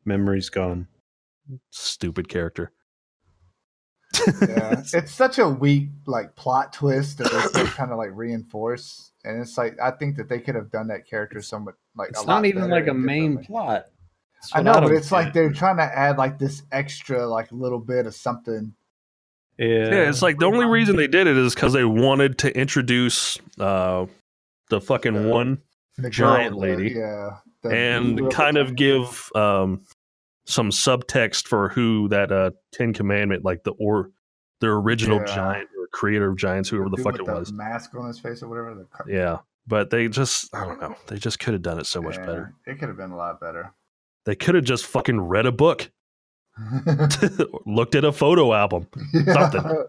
memory's 0.04 0.50
gone. 0.50 0.88
Stupid 1.70 2.28
character. 2.28 2.72
Yeah, 4.42 4.82
it's 4.92 5.12
such 5.12 5.38
a 5.38 5.48
weak 5.48 5.88
like 6.06 6.34
plot 6.36 6.72
twist 6.72 7.18
that 7.18 7.30
they 7.30 7.40
still 7.42 7.66
kind 7.66 7.92
of 7.92 7.98
like 7.98 8.10
reinforce, 8.12 9.12
and 9.24 9.40
it's 9.40 9.56
like 9.56 9.76
I 9.80 9.92
think 9.92 10.16
that 10.16 10.28
they 10.28 10.40
could 10.40 10.54
have 10.56 10.70
done 10.70 10.88
that 10.88 11.06
character 11.08 11.40
somewhat 11.40 11.76
like 11.96 12.10
It's 12.10 12.18
a 12.18 12.22
lot 12.22 12.36
not 12.36 12.46
even 12.46 12.68
like 12.70 12.88
a 12.88 12.94
main 12.94 13.38
plot. 13.38 13.86
I 14.52 14.58
what 14.58 14.64
know, 14.64 14.72
but 14.74 14.80
don't 14.88 14.96
it's 14.96 15.12
like 15.12 15.32
they're 15.32 15.52
trying 15.52 15.76
to 15.76 15.82
add 15.84 16.16
like 16.18 16.38
this 16.38 16.62
extra 16.72 17.26
like 17.26 17.52
little 17.52 17.78
bit 17.78 18.06
of 18.06 18.14
something. 18.14 18.72
yeah, 19.58 19.66
Yeah, 19.66 20.08
it's 20.08 20.22
like 20.22 20.38
the 20.38 20.46
only 20.46 20.64
reason 20.66 20.96
they 20.96 21.06
did 21.08 21.26
it 21.26 21.36
is 21.36 21.54
because 21.54 21.72
they 21.74 21.84
wanted 21.84 22.38
to 22.38 22.56
introduce 22.58 23.38
uh, 23.58 24.06
the 24.70 24.80
fucking 24.80 25.16
Uh, 25.16 25.28
one 25.28 25.58
The 25.98 26.08
Giant 26.10 26.54
the- 26.54 26.58
lady. 26.60 26.94
yeah, 26.96 27.36
the 27.62 27.68
and 27.68 28.30
kind 28.32 28.56
of 28.56 28.74
give 28.76 29.30
um, 29.34 29.84
some 30.46 30.70
subtext 30.70 31.46
for 31.46 31.68
who 31.68 32.08
that 32.08 32.32
uh, 32.32 32.50
Ten 32.72 32.92
Commandment, 32.92 33.44
like 33.44 33.62
the 33.64 33.72
or 33.72 34.10
the 34.60 34.66
original 34.68 35.18
Yeah. 35.18 35.24
giant 35.34 35.68
or 35.78 35.86
creator 35.92 36.28
of 36.30 36.36
giants, 36.36 36.68
whoever 36.68 36.88
the 36.88 36.96
dude 36.96 37.04
fuck 37.04 37.14
it 37.16 37.24
the 37.26 37.32
was. 37.32 37.52
mask 37.52 37.94
on 37.94 38.06
his 38.06 38.18
face 38.18 38.42
or 38.42 38.48
whatever. 38.48 38.74
The 38.74 38.84
car- 38.84 39.06
Yeah, 39.08 39.38
but 39.66 39.90
they 39.90 40.08
just 40.08 40.54
I 40.54 40.64
don't 40.66 40.80
know. 40.80 40.94
They 41.06 41.16
just 41.18 41.38
could 41.38 41.54
have 41.54 41.62
done 41.62 41.78
it 41.78 41.86
so 41.86 42.02
much 42.02 42.16
Yeah, 42.16 42.26
better. 42.26 42.54
It 42.66 42.78
could 42.78 42.88
have 42.88 42.96
been 42.96 43.10
a 43.12 43.16
lot 43.16 43.40
better. 43.40 43.72
They 44.26 44.34
could 44.34 44.54
have 44.54 44.64
just 44.64 44.84
fucking 44.86 45.20
read 45.20 45.46
a 45.46 45.52
book, 45.52 45.90
looked 47.66 47.94
at 47.94 48.04
a 48.04 48.12
photo 48.12 48.52
album. 48.52 48.86
Something. 49.24 49.84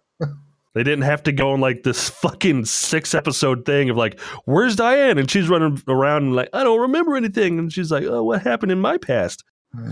They 0.74 0.84
didn't 0.84 1.02
have 1.04 1.24
to 1.24 1.34
go 1.34 1.52
on 1.52 1.60
like 1.60 1.84
this 1.84 2.10
fucking 2.10 2.64
six 2.64 3.14
episode 3.14 3.66
thing 3.66 3.90
of 3.90 3.98
like, 3.98 4.18
where's 4.46 4.78
Diane? 4.78 5.18
And 5.18 5.30
she's 5.30 5.50
running 5.50 5.82
around 5.90 6.24
and 6.24 6.36
like, 6.36 6.48
I 6.54 6.64
don't 6.64 6.80
remember 6.80 7.18
anything. 7.18 7.60
And 7.60 7.74
she's 7.74 7.92
like, 7.92 8.06
oh, 8.06 8.24
what 8.24 8.42
happened 8.44 8.72
in 8.72 8.80
my 8.80 8.98
past? 8.98 9.44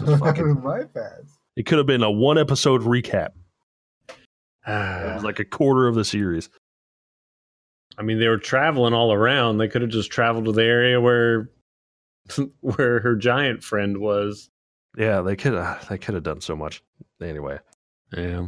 Just 0.05 0.19
fucking- 0.23 0.61
My 0.63 0.83
bad. 0.83 1.25
It 1.55 1.65
could 1.65 1.77
have 1.77 1.87
been 1.87 2.03
a 2.03 2.11
one 2.11 2.37
episode 2.37 2.81
recap. 2.81 3.29
It 4.67 5.15
was 5.15 5.23
like 5.23 5.39
a 5.39 5.45
quarter 5.45 5.87
of 5.87 5.95
the 5.95 6.05
series. 6.05 6.49
I 7.97 8.01
mean, 8.03 8.19
they 8.19 8.27
were 8.27 8.37
traveling 8.37 8.93
all 8.93 9.11
around. 9.11 9.57
They 9.57 9.67
could 9.67 9.81
have 9.81 9.89
just 9.91 10.11
traveled 10.11 10.45
to 10.45 10.51
the 10.51 10.63
area 10.63 11.01
where 11.01 11.49
where 12.61 12.99
her 13.01 13.15
giant 13.15 13.63
friend 13.63 13.97
was. 13.97 14.49
Yeah, 14.97 15.21
they 15.21 15.35
could 15.35 15.53
have. 15.53 15.87
They 15.89 15.97
could 15.97 16.13
have 16.13 16.23
done 16.23 16.41
so 16.41 16.55
much. 16.55 16.81
Anyway, 17.21 17.59
Yeah. 18.15 18.47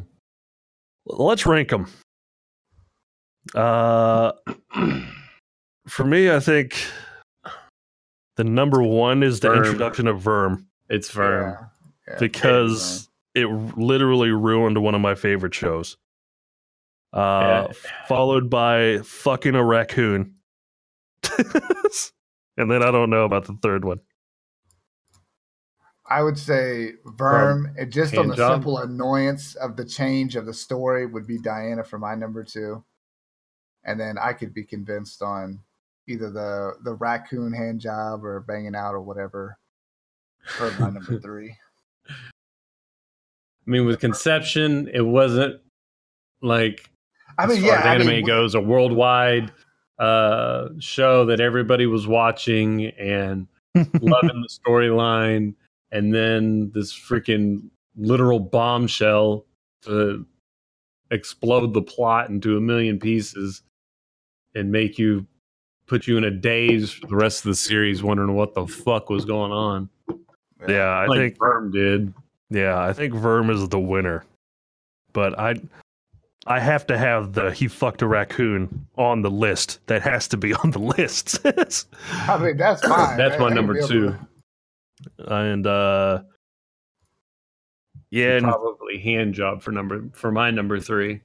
let's 1.05 1.45
rank 1.45 1.69
them. 1.69 1.87
Uh, 3.55 4.31
for 5.87 6.05
me, 6.05 6.31
I 6.31 6.39
think 6.39 6.85
the 8.37 8.43
number 8.43 8.81
one 8.83 9.23
is 9.23 9.39
the 9.39 9.49
VIRM. 9.49 9.57
introduction 9.65 10.07
of 10.07 10.21
VIRM 10.21 10.65
It's 10.91 11.09
firm. 11.09 11.51
Yeah, 12.07 12.13
yeah, 12.13 12.19
because 12.19 13.09
it 13.33 13.45
literally 13.45 14.31
ruined 14.31 14.77
one 14.77 14.93
of 14.93 14.99
my 14.99 15.15
favorite 15.15 15.55
shows. 15.55 15.95
Uh, 17.13 17.67
Yeah. 17.69 17.73
followed 18.07 18.49
by 18.49 18.99
fucking 18.99 19.55
a 19.55 19.63
raccoon. 19.63 20.35
and 22.57 22.69
then 22.69 22.83
I 22.83 22.91
don't 22.91 23.09
know 23.09 23.23
about 23.23 23.45
the 23.45 23.57
third 23.61 23.85
one. 23.85 24.01
I 26.05 26.21
would 26.21 26.37
say 26.37 26.95
VIRM, 27.05 27.73
and 27.77 27.89
just 27.89 28.17
on 28.17 28.27
the 28.27 28.35
job. 28.35 28.55
simple 28.55 28.79
annoyance 28.79 29.55
of 29.55 29.77
the 29.77 29.85
change 29.85 30.35
of 30.35 30.45
the 30.45 30.53
story, 30.53 31.05
would 31.05 31.25
be 31.25 31.37
Diana 31.37 31.85
for 31.85 31.99
my 31.99 32.15
number 32.15 32.43
two. 32.43 32.83
And 33.85 33.97
then 33.97 34.17
I 34.17 34.33
could 34.33 34.53
be 34.53 34.65
convinced 34.65 35.21
on 35.21 35.61
either 36.07 36.29
the 36.29 36.73
the 36.83 36.95
raccoon 36.95 37.53
hand 37.53 37.79
job 37.79 38.25
or 38.25 38.41
banging 38.41 38.75
out 38.75 38.93
or 38.93 38.99
whatever 38.99 39.57
for 40.45 40.71
my 40.79 40.89
number 40.89 41.19
three. 41.19 41.55
I 42.09 42.13
mean, 43.69 43.85
with 43.85 43.99
Conception, 43.99 44.89
it 44.93 45.05
wasn't 45.05 45.61
like 46.41 46.89
I 47.37 47.45
mean, 47.45 47.63
yeah, 47.63 47.79
as 47.79 47.85
I 47.85 47.95
anime 47.95 48.07
mean, 48.07 48.25
goes, 48.25 48.55
a 48.55 48.61
worldwide 48.61 49.51
uh, 49.99 50.69
show 50.79 51.25
that 51.25 51.39
everybody 51.39 51.85
was 51.85 52.07
watching 52.07 52.87
and 52.87 53.47
loving 53.75 54.41
the 54.41 54.49
storyline, 54.49 55.53
and 55.91 56.13
then 56.13 56.71
this 56.73 56.93
freaking 56.93 57.69
literal 57.95 58.39
bombshell 58.39 59.45
to 59.83 60.25
explode 61.11 61.73
the 61.73 61.81
plot 61.81 62.29
into 62.29 62.57
a 62.57 62.61
million 62.61 62.99
pieces 62.99 63.61
and 64.55 64.71
make 64.71 64.97
you 64.97 65.25
put 65.87 66.07
you 66.07 66.17
in 66.17 66.23
a 66.23 66.31
daze 66.31 66.91
for 66.91 67.07
the 67.07 67.15
rest 67.15 67.45
of 67.45 67.49
the 67.49 67.55
series, 67.55 68.01
wondering 68.01 68.33
what 68.33 68.53
the 68.53 68.65
fuck 68.65 69.09
was 69.09 69.25
going 69.25 69.51
on. 69.51 69.89
Yeah, 70.67 70.87
I 70.87 71.05
like 71.07 71.17
think 71.19 71.37
VIRM 71.39 71.71
did. 71.71 72.13
Yeah, 72.49 72.79
I 72.79 72.93
think 72.93 73.13
VIRM 73.13 73.49
is 73.49 73.67
the 73.69 73.79
winner. 73.79 74.23
But 75.13 75.37
I 75.39 75.55
I 76.47 76.59
have 76.59 76.87
to 76.87 76.97
have 76.97 77.33
the 77.33 77.51
he 77.51 77.67
fucked 77.67 78.01
a 78.01 78.07
raccoon 78.07 78.87
on 78.97 79.21
the 79.21 79.31
list. 79.31 79.79
That 79.87 80.01
has 80.01 80.27
to 80.29 80.37
be 80.37 80.53
on 80.53 80.71
the 80.71 80.79
list. 80.79 81.39
I 81.45 82.37
mean, 82.37 82.57
that's 82.57 82.81
fine. 82.87 83.17
That's 83.17 83.39
my 83.39 83.49
number 83.49 83.81
two. 83.87 84.09
to- 84.11 84.19
and 85.27 85.65
uh 85.65 86.21
yeah, 88.11 88.35
and 88.35 88.43
Probably 88.43 88.99
hand 88.99 89.33
job 89.33 89.61
for 89.61 89.71
number 89.71 90.03
for 90.13 90.31
my 90.31 90.51
number 90.51 90.79
three. 90.79 91.21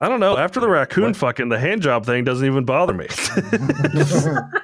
I 0.00 0.08
don't 0.08 0.20
know. 0.20 0.36
After 0.36 0.60
the 0.60 0.68
raccoon 0.68 1.04
What? 1.06 1.16
fucking, 1.16 1.48
the 1.48 1.58
hand 1.58 1.82
job 1.82 2.04
thing 2.06 2.24
doesn't 2.24 2.46
even 2.46 2.64
bother 2.64 2.94
me. 2.94 3.06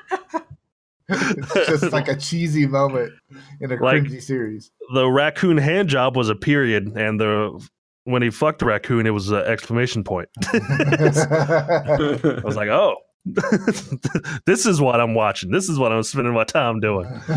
it's 1.08 1.68
just 1.80 1.92
like 1.92 2.08
a 2.08 2.16
cheesy 2.16 2.66
moment 2.66 3.12
in 3.60 3.70
a 3.70 3.76
Like- 3.76 4.02
cringy 4.04 4.22
series. 4.22 4.70
the 4.94 5.06
raccoon 5.08 5.56
hand 5.58 5.88
job 5.88 6.16
was 6.16 6.28
a 6.28 6.34
period, 6.34 6.92
and 6.96 7.20
the 7.20 7.66
when 8.04 8.20
he 8.22 8.30
fucked 8.30 8.58
the 8.58 8.66
raccoon, 8.66 9.06
it 9.06 9.10
was 9.10 9.30
an 9.30 9.42
exclamation 9.44 10.04
point. 10.04 10.28
I 10.52 12.40
was 12.44 12.54
like, 12.56 12.68
oh, 12.68 12.96
this 14.46 14.66
is 14.66 14.78
what 14.80 15.00
I'm 15.00 15.14
watching. 15.14 15.50
This 15.50 15.70
is 15.70 15.78
what 15.78 15.90
I'm 15.92 16.02
spending 16.02 16.34
my 16.34 16.44
time 16.44 16.80
doing. 16.80 17.08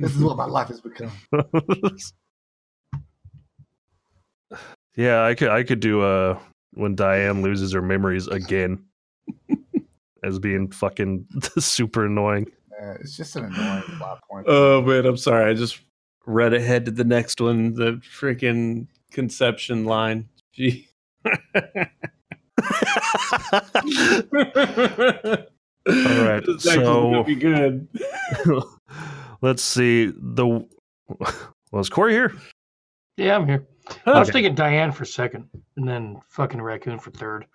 this 0.00 0.16
is 0.16 0.18
what 0.22 0.36
my 0.36 0.46
life 0.46 0.66
has 0.68 0.80
become. 0.80 1.12
yeah, 4.96 5.24
I 5.24 5.34
could 5.34 5.48
I 5.48 5.62
could 5.62 5.80
do 5.80 6.02
uh 6.02 6.38
when 6.72 6.94
Diane 6.96 7.42
loses 7.42 7.72
her 7.72 7.82
memories 7.82 8.26
again 8.26 8.84
as 10.24 10.38
being 10.38 10.70
fucking 10.70 11.26
super 11.58 12.06
annoying. 12.06 12.46
Yeah, 12.80 12.94
it's 13.00 13.16
just 13.16 13.36
an 13.36 13.44
annoying 13.44 13.82
plot 13.98 14.20
point. 14.30 14.46
Oh 14.48 14.82
man, 14.82 15.06
I'm 15.06 15.16
sorry. 15.16 15.50
I 15.50 15.54
just 15.54 15.80
read 16.26 16.54
ahead 16.54 16.84
to 16.86 16.90
the 16.90 17.04
next 17.04 17.40
one. 17.40 17.74
The 17.74 18.00
freaking 18.18 18.86
conception 19.12 19.84
line. 19.84 20.28
Gee. 20.52 20.88
All 25.86 26.24
right, 26.24 26.42
so- 26.58 27.24
be 27.24 27.34
good. 27.34 27.86
Let's 29.42 29.62
see 29.62 30.06
the 30.16 30.66
was 31.70 31.88
Corey 31.90 32.12
here? 32.12 32.34
Yeah, 33.16 33.36
I'm 33.36 33.46
here. 33.46 33.66
I 34.06 34.18
was 34.18 34.28
Okay. 34.28 34.38
thinking 34.38 34.54
Diane 34.54 34.90
for 34.92 35.04
second, 35.04 35.48
and 35.76 35.86
then 35.86 36.20
fucking 36.30 36.60
raccoon 36.62 36.98
for 36.98 37.10
third. 37.10 37.46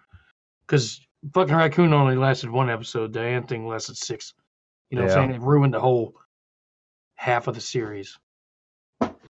Because 0.67 1.01
fucking 1.33 1.55
raccoon 1.55 1.93
only 1.93 2.15
lasted 2.15 2.49
one 2.49 2.69
episode. 2.69 3.13
Diane 3.13 3.45
thing 3.45 3.67
lasted 3.67 3.97
six. 3.97 4.33
You 4.89 4.97
know 4.97 5.03
what 5.03 5.11
I'm 5.11 5.29
saying? 5.29 5.41
It 5.41 5.45
ruined 5.45 5.73
the 5.73 5.79
whole 5.79 6.15
half 7.15 7.47
of 7.47 7.55
the 7.55 7.61
series. 7.61 8.17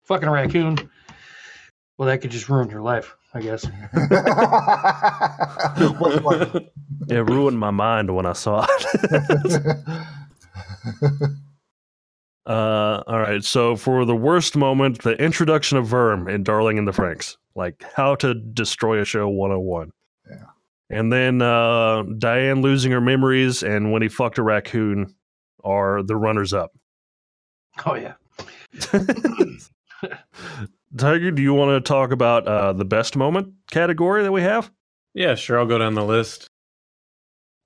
Fucking 0.05 0.31
raccoon. 0.31 0.77
Well, 1.97 2.07
that 2.07 2.21
could 2.21 2.31
just 2.31 2.49
ruin 2.49 2.71
your 2.71 2.81
life, 2.81 3.17
I 3.35 3.41
guess. 3.41 3.65
What's 5.99 6.23
one? 6.23 6.69
It 7.09 7.29
ruined 7.29 7.59
my 7.59 7.71
mind 7.71 8.15
when 8.15 8.25
I 8.25 8.35
saw 8.35 8.65
it. 8.69 9.11
uh, 12.47 13.03
all 13.07 13.19
right. 13.19 13.43
So 13.43 13.75
for 13.75 14.05
the 14.05 14.15
worst 14.15 14.57
moment, 14.57 15.03
the 15.03 15.21
introduction 15.23 15.77
of 15.77 15.87
VIRM 15.87 16.29
in 16.29 16.45
Darling 16.45 16.77
in 16.77 16.85
the 16.85 16.93
Franxx, 16.93 17.37
like 17.57 17.85
how 17.95 18.15
to 18.17 18.35
destroy 18.35 19.01
a 19.01 19.05
show 19.05 19.29
101. 19.29 19.91
Yeah. 20.91 20.99
And 21.01 21.13
then 21.13 21.43
uh, 21.43 22.03
Diane 22.03 22.63
losing 22.63 22.93
her 22.93 23.01
memories 23.01 23.63
and 23.63 23.93
when 23.93 24.03
he 24.03 24.09
fucked 24.09 24.39
a 24.39 24.43
raccoon 24.43 25.15
are 25.65 26.03
the 26.03 26.17
runners 26.17 26.53
up. 26.53 26.73
Oh 27.87 27.95
yeah. 27.95 28.15
Tiger, 30.97 31.31
do 31.31 31.43
you 31.43 31.53
want 31.55 31.71
to 31.85 31.87
talk 31.87 32.13
about 32.13 32.47
uh, 32.49 32.73
the 32.73 32.85
best 32.85 33.17
moment 33.17 33.53
category 33.71 34.23
that 34.23 34.33
we 34.33 34.43
have? 34.43 34.71
Yeah, 35.15 35.35
sure. 35.35 35.59
I'll 35.59 35.67
go 35.67 35.79
down 35.79 35.95
the 35.95 36.05
list. 36.05 36.49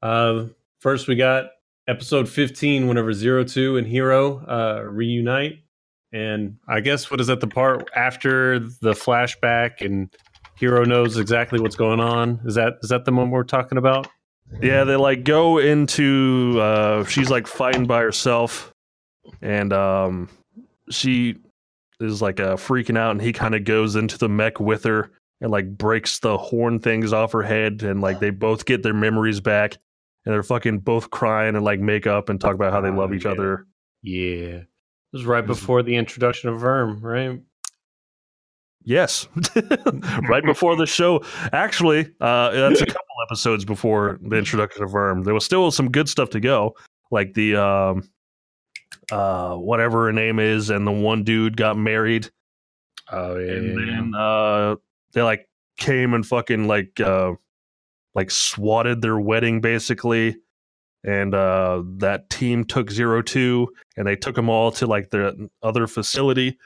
Uh, 0.01 0.47
first, 0.81 1.07
we 1.07 1.15
got 1.15 1.51
episode 1.87 2.29
15, 2.29 2.89
whenever 2.89 3.13
Zero 3.13 3.45
Two 3.45 3.77
and 3.77 3.87
Hiro 3.87 4.39
uh, 4.47 4.83
reunite. 4.89 5.59
And 6.13 6.57
I 6.69 6.81
guess 6.81 7.11
what 7.11 7.21
is 7.21 7.29
that 7.29 7.41
the 7.41 7.47
part 7.47 7.89
after 7.95 8.59
the 8.59 8.93
flashback 8.93 9.81
and 9.81 10.13
Hiro 10.57 10.85
knows 10.85 11.17
exactly 11.17 11.61
what's 11.61 11.77
going 11.77 12.01
on? 12.01 12.41
Is 12.45 12.55
that 12.55 12.75
is 12.83 12.91
that 12.91 13.05
the 13.05 13.13
moment 13.13 13.33
we're 13.33 13.45
talking 13.45 13.79
about? 13.79 14.09
Yeah, 14.61 14.85
they 14.85 14.97
like 14.97 15.25
go 15.25 15.59
into 15.59 16.59
uh 16.61 17.05
she's 17.05 17.31
like 17.31 17.47
fighting 17.47 17.87
by 17.87 18.01
herself 18.03 18.73
and 19.41 19.73
um 19.73 20.29
she 20.91 21.37
is 22.01 22.21
like 22.21 22.41
uh 22.41 22.57
freaking 22.57 22.99
out 22.99 23.13
and 23.13 23.23
he 23.23 23.33
kind 23.33 23.55
of 23.55 23.65
goes 23.65 23.97
into 23.97 24.19
the 24.19 24.29
mech 24.29 24.61
with 24.61 24.85
her 24.85 25.11
and 25.41 25.51
like 25.51 25.77
breaks 25.77 26.21
the 26.21 26.39
horn 26.39 26.79
things 26.79 27.13
off 27.13 27.33
her 27.33 27.43
head 27.43 27.83
and 27.83 28.01
like 28.01 28.21
they 28.21 28.31
both 28.31 28.65
get 28.65 28.83
their 28.83 28.95
memories 28.95 29.41
back 29.41 29.79
and 30.25 30.33
they're 30.33 30.43
fucking 30.43 30.79
both 30.79 31.11
crying 31.11 31.57
and 31.57 31.65
like 31.65 31.81
make 31.81 32.07
up 32.07 32.29
and 32.29 32.41
talk 32.41 32.55
about 32.55 32.73
how 32.73 32.81
they 32.81 32.91
love 32.91 33.13
each 33.13 33.25
yeah. 33.25 33.31
other. 33.31 33.67
Yeah. 34.03 34.61
This 35.13 35.21
was 35.21 35.27
right 35.27 35.47
before 35.47 35.83
the 35.83 35.97
introduction 35.97 36.49
of 36.49 36.61
VIRM, 36.61 37.03
right? 37.03 37.41
Yes. 38.85 39.29
right 40.29 40.45
before 40.45 40.77
the 40.77 40.87
show. 40.87 41.23
Actually, 41.53 42.13
uh 42.21 42.51
that's 42.51 42.81
a 42.81 42.87
couple 42.87 43.03
episodes 43.27 43.65
before 43.65 44.19
the 44.23 44.37
introduction 44.37 44.83
of 44.83 44.91
VIRM. 44.91 45.25
There 45.25 45.35
was 45.35 45.45
still 45.45 45.71
some 45.71 45.91
good 45.91 46.09
stuff 46.09 46.31
to 46.31 46.41
go. 46.41 46.75
Like 47.11 47.35
the 47.35 47.57
um 47.57 48.09
uh 49.11 49.55
whatever 49.55 50.07
her 50.07 50.13
name 50.13 50.39
is, 50.39 50.71
and 50.71 50.87
the 50.87 50.93
one 50.93 51.25
dude 51.25 51.57
got 51.57 51.77
married. 51.77 52.31
Oh 53.11 53.39
yeah. 53.39 53.53
and 53.53 53.79
then 53.79 54.13
uh 54.15 54.77
they 55.13 55.23
like 55.23 55.49
came 55.79 56.15
and 56.15 56.27
fucking 56.27 56.67
like 56.67 56.99
uh 57.01 57.33
like 58.15 58.31
swatted 58.31 59.01
their 59.03 59.19
wedding 59.19 59.61
basically 59.61 60.37
and 61.05 61.35
uh 61.35 61.83
that 61.97 62.31
team 62.31 62.65
took 62.65 62.91
zero 62.91 63.23
two 63.23 63.69
and 63.97 64.07
they 64.07 64.17
took 64.17 64.35
them 64.35 64.49
all 64.49 64.71
to 64.71 64.87
like 64.87 65.11
the 65.11 65.49
other 65.63 65.87
facility 65.87 66.57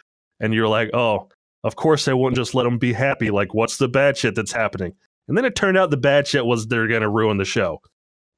and 0.40 0.52
you're 0.52 0.68
like 0.68 0.90
oh 0.92 1.28
of 1.64 1.76
course 1.76 2.04
they 2.04 2.14
wouldn't 2.14 2.36
just 2.36 2.54
let 2.54 2.64
them 2.64 2.78
be 2.78 2.92
happy 2.92 3.30
like 3.30 3.54
what's 3.54 3.76
the 3.78 3.88
bad 3.88 4.16
shit 4.16 4.34
that's 4.34 4.52
happening 4.52 4.92
and 5.28 5.36
then 5.36 5.44
it 5.44 5.56
turned 5.56 5.76
out 5.76 5.90
the 5.90 5.96
bad 5.96 6.26
shit 6.26 6.46
was 6.46 6.66
they're 6.66 6.88
gonna 6.88 7.08
ruin 7.08 7.36
the 7.36 7.44
show 7.44 7.80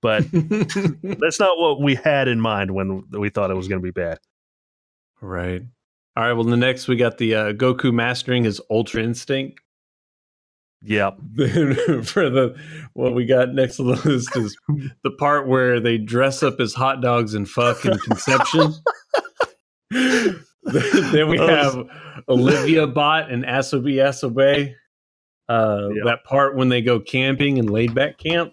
but 0.01 0.25
that's 0.33 1.41
not 1.41 1.59
what 1.59 1.81
we 1.81 1.95
had 1.95 2.29
in 2.29 2.41
mind 2.41 2.71
when 2.71 3.03
we 3.11 3.29
thought 3.29 3.51
it 3.51 3.57
was 3.57 3.69
gonna 3.69 3.81
be 3.81 3.91
bad 3.91 4.19
right. 5.21 5.63
All 6.17 6.25
right. 6.25 6.33
Well, 6.33 6.45
the 6.45 6.57
next 6.57 6.89
we 6.89 6.97
got 6.97 7.19
the 7.19 7.35
uh, 7.35 7.53
Goku 7.53 7.93
mastering 7.93 8.43
his 8.45 8.61
Ultra 8.71 9.03
Instinct. 9.03 9.61
yeah 10.83 11.11
for 11.37 12.29
the 12.31 12.57
what 12.95 13.15
we 13.15 13.25
got 13.25 13.53
next 13.55 13.81
on 13.81 13.87
the 13.87 13.95
list 14.05 14.37
is 14.37 14.57
the 15.03 15.11
part 15.13 15.47
where 15.49 15.81
they 15.81 15.99
dress 15.99 16.43
up 16.43 16.61
as 16.61 16.75
hot 16.75 17.01
dogs 17.01 17.35
and 17.35 17.49
fuck 17.49 17.85
in 17.85 17.97
conception. 17.99 18.73
then 21.13 21.29
we 21.29 21.39
have 21.39 21.77
Olivia 22.29 22.87
Bot 22.87 23.31
and 23.31 23.45
Asobi 23.45 23.95
Asobase. 23.97 24.75
Uh, 25.49 25.89
Yeah. 25.95 26.03
That 26.05 26.25
part 26.25 26.57
when 26.57 26.69
they 26.69 26.83
go 26.83 27.01
camping 27.01 27.59
and 27.59 27.71
laid 27.71 27.95
back 27.95 28.19
camp. 28.19 28.53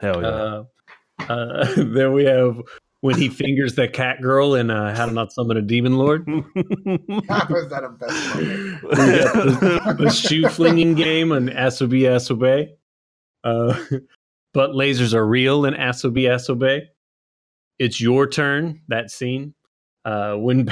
hell 0.00 0.22
yeah 0.22 0.28
Uh, 0.28 0.64
uh, 1.28 1.74
then 1.76 2.12
we 2.12 2.24
have 2.24 2.60
when 3.00 3.16
he 3.18 3.28
fingers 3.28 3.74
that 3.74 3.92
cat 3.92 4.20
girl 4.22 4.54
in 4.54 4.70
uh, 4.70 4.94
How 4.96 5.04
to 5.06 5.12
Not 5.12 5.30
Summon 5.32 5.56
a 5.58 5.62
Demon 5.62 5.98
Lord. 5.98 6.26
How 6.26 6.34
is 7.54 7.68
that 7.68 7.82
a 7.84 7.90
best 7.90 8.34
moment? 8.34 8.80
The, 8.82 9.96
the 9.98 10.10
shoe 10.10 10.48
flinging 10.48 10.94
game 10.94 11.30
on 11.32 11.48
Asobi 11.48 12.02
Asobase. 12.02 12.70
Uh, 13.44 13.78
but 14.54 14.70
lasers 14.70 15.12
are 15.12 15.26
real 15.26 15.66
in 15.66 15.74
Asobi 15.74 16.22
Asobase. 16.22 16.86
It's 17.78 18.00
your 18.00 18.26
turn. 18.26 18.80
That 18.88 19.10
scene 19.10 19.52
uh, 20.06 20.36
when 20.36 20.70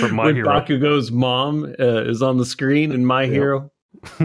From 0.00 0.14
My 0.14 0.26
when 0.26 0.36
Hero. 0.36 0.48
Bakugo's 0.48 1.10
mom 1.10 1.64
uh, 1.78 2.02
is 2.04 2.22
on 2.22 2.38
the 2.38 2.46
screen 2.46 2.92
in 2.92 3.04
My 3.04 3.22
Yep. 3.24 3.32
Hero. 3.32 3.70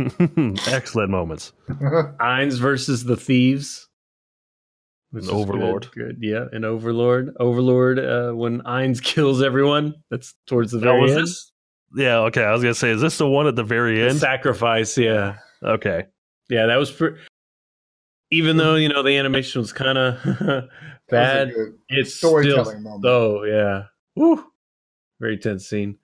excellent 0.68 1.09
moments 1.11 1.51
Ainz 1.70 2.57
versus 2.57 3.03
the 3.03 3.18
thieves. 3.18 3.88
Which 5.11 5.24
An 5.24 5.30
is 5.30 5.34
good, 5.36 5.39
Overlord. 5.55 5.88
Good, 5.93 6.18
yeah, 6.22 6.45
an 6.51 6.63
Overlord. 6.65 7.34
Overlord. 7.39 7.99
Uh, 7.99 8.32
when 8.34 8.61
Ainz 8.61 9.01
kills 9.03 9.41
everyone, 9.41 9.93
that's 10.09 10.34
towards 10.47 10.72
the 10.72 10.80
Now, 10.80 10.84
very 10.91 11.01
was 11.01 11.11
end. 11.11 11.22
this? 11.24 11.51
Yeah, 11.95 12.18
okay. 12.20 12.43
I 12.43 12.51
was 12.51 12.61
gonna 12.61 12.74
say, 12.76 12.91
is 12.91 13.01
this 13.01 13.18
the 13.18 13.28
one 13.28 13.47
at 13.47 13.55
the 13.55 13.63
very 13.63 14.01
end? 14.01 14.18
Sacrifice, 14.20 14.97
yeah. 14.97 15.38
Okay. 15.63 16.05
Yeah, 16.49 16.65
that 16.68 16.76
was 16.78 16.91
pre- 16.91 17.15
even 18.32 18.57
though 18.57 18.76
you 18.76 18.89
know 18.89 19.03
the 19.03 19.18
animation 19.18 19.61
was 19.61 19.72
kind 19.72 19.97
of 19.97 20.22
That 20.24 20.39
was 20.39 20.63
a 20.63 20.70
bad. 21.09 21.53
good 21.53 21.74
It's 21.89 22.13
still 22.15 22.30
storytelling 22.41 22.84
moment. 22.84 23.03
so 23.03 23.43
yeah, 23.45 23.84
Woo. 24.15 24.43
Very 25.20 25.38
tense 25.38 25.68
scene. 25.68 25.97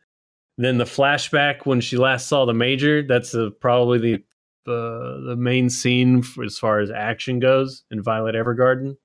Then 0.57 0.77
the 0.77 0.83
flashback 0.85 1.65
when 1.65 1.81
she 1.81 1.97
last 1.97 2.27
saw 2.27 2.45
the 2.45 2.53
major. 2.53 3.01
That's 3.01 3.33
uh 3.33 3.49
probably 3.59 3.97
the 3.99 4.23
the 4.65 5.23
the 5.27 5.35
main 5.35 5.69
scene 5.69 6.21
for, 6.21 6.43
as 6.43 6.57
far 6.57 6.79
as 6.79 6.91
action 6.91 7.39
goes 7.39 7.83
in 7.91 8.01
Violet 8.03 8.35
Evergarden. 8.35 8.95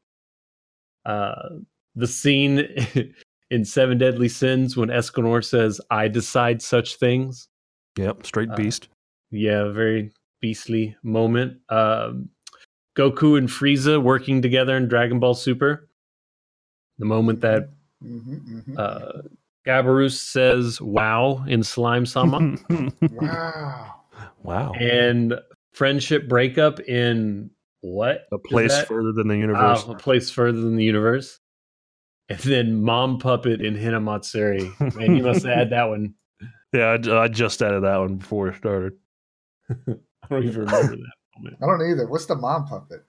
Uh, 1.05 1.49
the 1.95 2.07
scene 2.07 2.69
in 3.51 3.65
Seven 3.65 3.99
Deadly 3.99 4.29
Sins 4.29 4.77
when 4.77 4.91
Escanor 4.91 5.43
says, 5.45 5.81
"I 5.91 6.09
decide 6.09 6.61
such 6.63 6.97
things." 6.97 7.49
Yep. 7.97 8.27
Straight 8.27 8.51
Uh, 8.51 8.57
beast. 8.57 8.89
Yeah, 9.31 9.69
very 9.69 10.13
beastly 10.41 10.97
moment. 11.03 11.59
Um, 11.71 12.29
Goku 12.97 13.39
and 13.39 13.49
Frieza 13.49 14.03
working 14.03 14.43
together 14.43 14.77
in 14.77 14.87
Dragon 14.89 15.19
Ball 15.19 15.35
Super. 15.35 15.89
The 16.99 17.05
moment 17.07 17.41
that 17.41 17.71
Mhm, 18.05 18.65
mhm. 18.65 18.79
uh, 18.79 19.23
Gabarus 19.69 20.13
says 20.13 20.81
"Wow" 20.81 21.45
in 21.47 21.63
Slime 21.63 22.07
Sama, 22.07 22.57
wow. 23.01 23.95
wow. 24.43 24.73
and 24.73 25.35
friendship 25.75 26.27
breakup 26.27 26.81
in 26.81 27.51
what 27.83 28.27
A 28.33 28.39
place 28.39 28.81
further 28.85 29.13
than 29.13 29.29
the 29.29 29.37
universe. 29.37 29.85
Ah, 29.87 29.93
a 29.93 29.95
place 29.95 30.31
further 30.31 30.61
than 30.61 30.77
the 30.77 30.85
universe. 30.85 31.39
And 32.31 32.39
then 32.41 32.83
Mom 32.83 33.19
Puppet 33.19 33.61
in 33.61 33.75
Hinamatsuri. 33.75 34.97
Man, 34.97 35.17
you 35.17 35.23
must 35.23 35.45
have 35.45 35.57
had 35.57 35.71
that 35.71 35.85
one. 35.85 36.15
yeah, 36.73 36.97
I, 37.03 37.23
I 37.23 37.29
just 37.29 37.63
added 37.63 37.85
that 37.85 37.97
one 37.99 38.17
before 38.17 38.49
it 38.49 38.57
started. 38.57 38.95
I 39.71 39.97
don't 40.31 40.45
even 40.45 40.61
remember 40.65 40.97
that 40.97 41.15
moment. 41.37 41.57
I 41.63 41.67
don't 41.67 41.91
either. 41.91 42.07
What's 42.09 42.27
the 42.27 42.37
mom 42.37 42.67
puppet? 42.67 43.05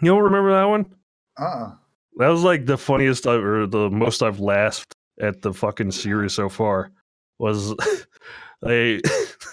You 0.00 0.10
don't 0.10 0.22
remember 0.22 0.52
that 0.52 0.64
one? 0.64 0.94
Uh-uh. 1.38 1.72
That 2.18 2.28
was 2.28 2.42
like 2.42 2.66
the 2.66 2.78
funniest 2.78 3.26
I, 3.26 3.34
or 3.34 3.66
the 3.66 3.90
most 3.90 4.22
I've 4.22 4.40
laughed 4.40 4.95
at 5.20 5.42
the 5.42 5.52
fucking 5.52 5.92
series 5.92 6.34
so 6.34 6.48
far. 6.48 6.90
Was 7.38 7.74
they 8.62 9.00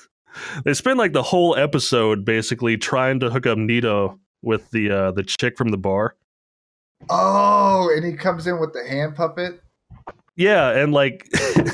they 0.66 0.74
spend 0.74 1.00
like 1.00 1.14
the 1.14 1.24
whole 1.24 1.56
episode 1.56 2.26
basically 2.26 2.78
trying 2.78 3.20
to 3.22 3.30
hook 3.30 3.46
up 3.46 3.58
Nitta 3.58 4.18
with 4.42 4.70
the 4.72 4.92
uh, 4.92 5.12
the 5.12 5.24
chick 5.24 5.58
from 5.58 5.70
the 5.70 5.78
bar. 5.78 6.16
Oh, 7.10 7.92
and 7.94 8.06
he 8.06 8.14
comes 8.14 8.48
in 8.48 8.60
with 8.60 8.74
the 8.74 8.84
hand 8.88 9.16
puppet. 9.16 9.62
Yeah, 10.36 10.70
and 10.70 10.94
like 10.94 11.28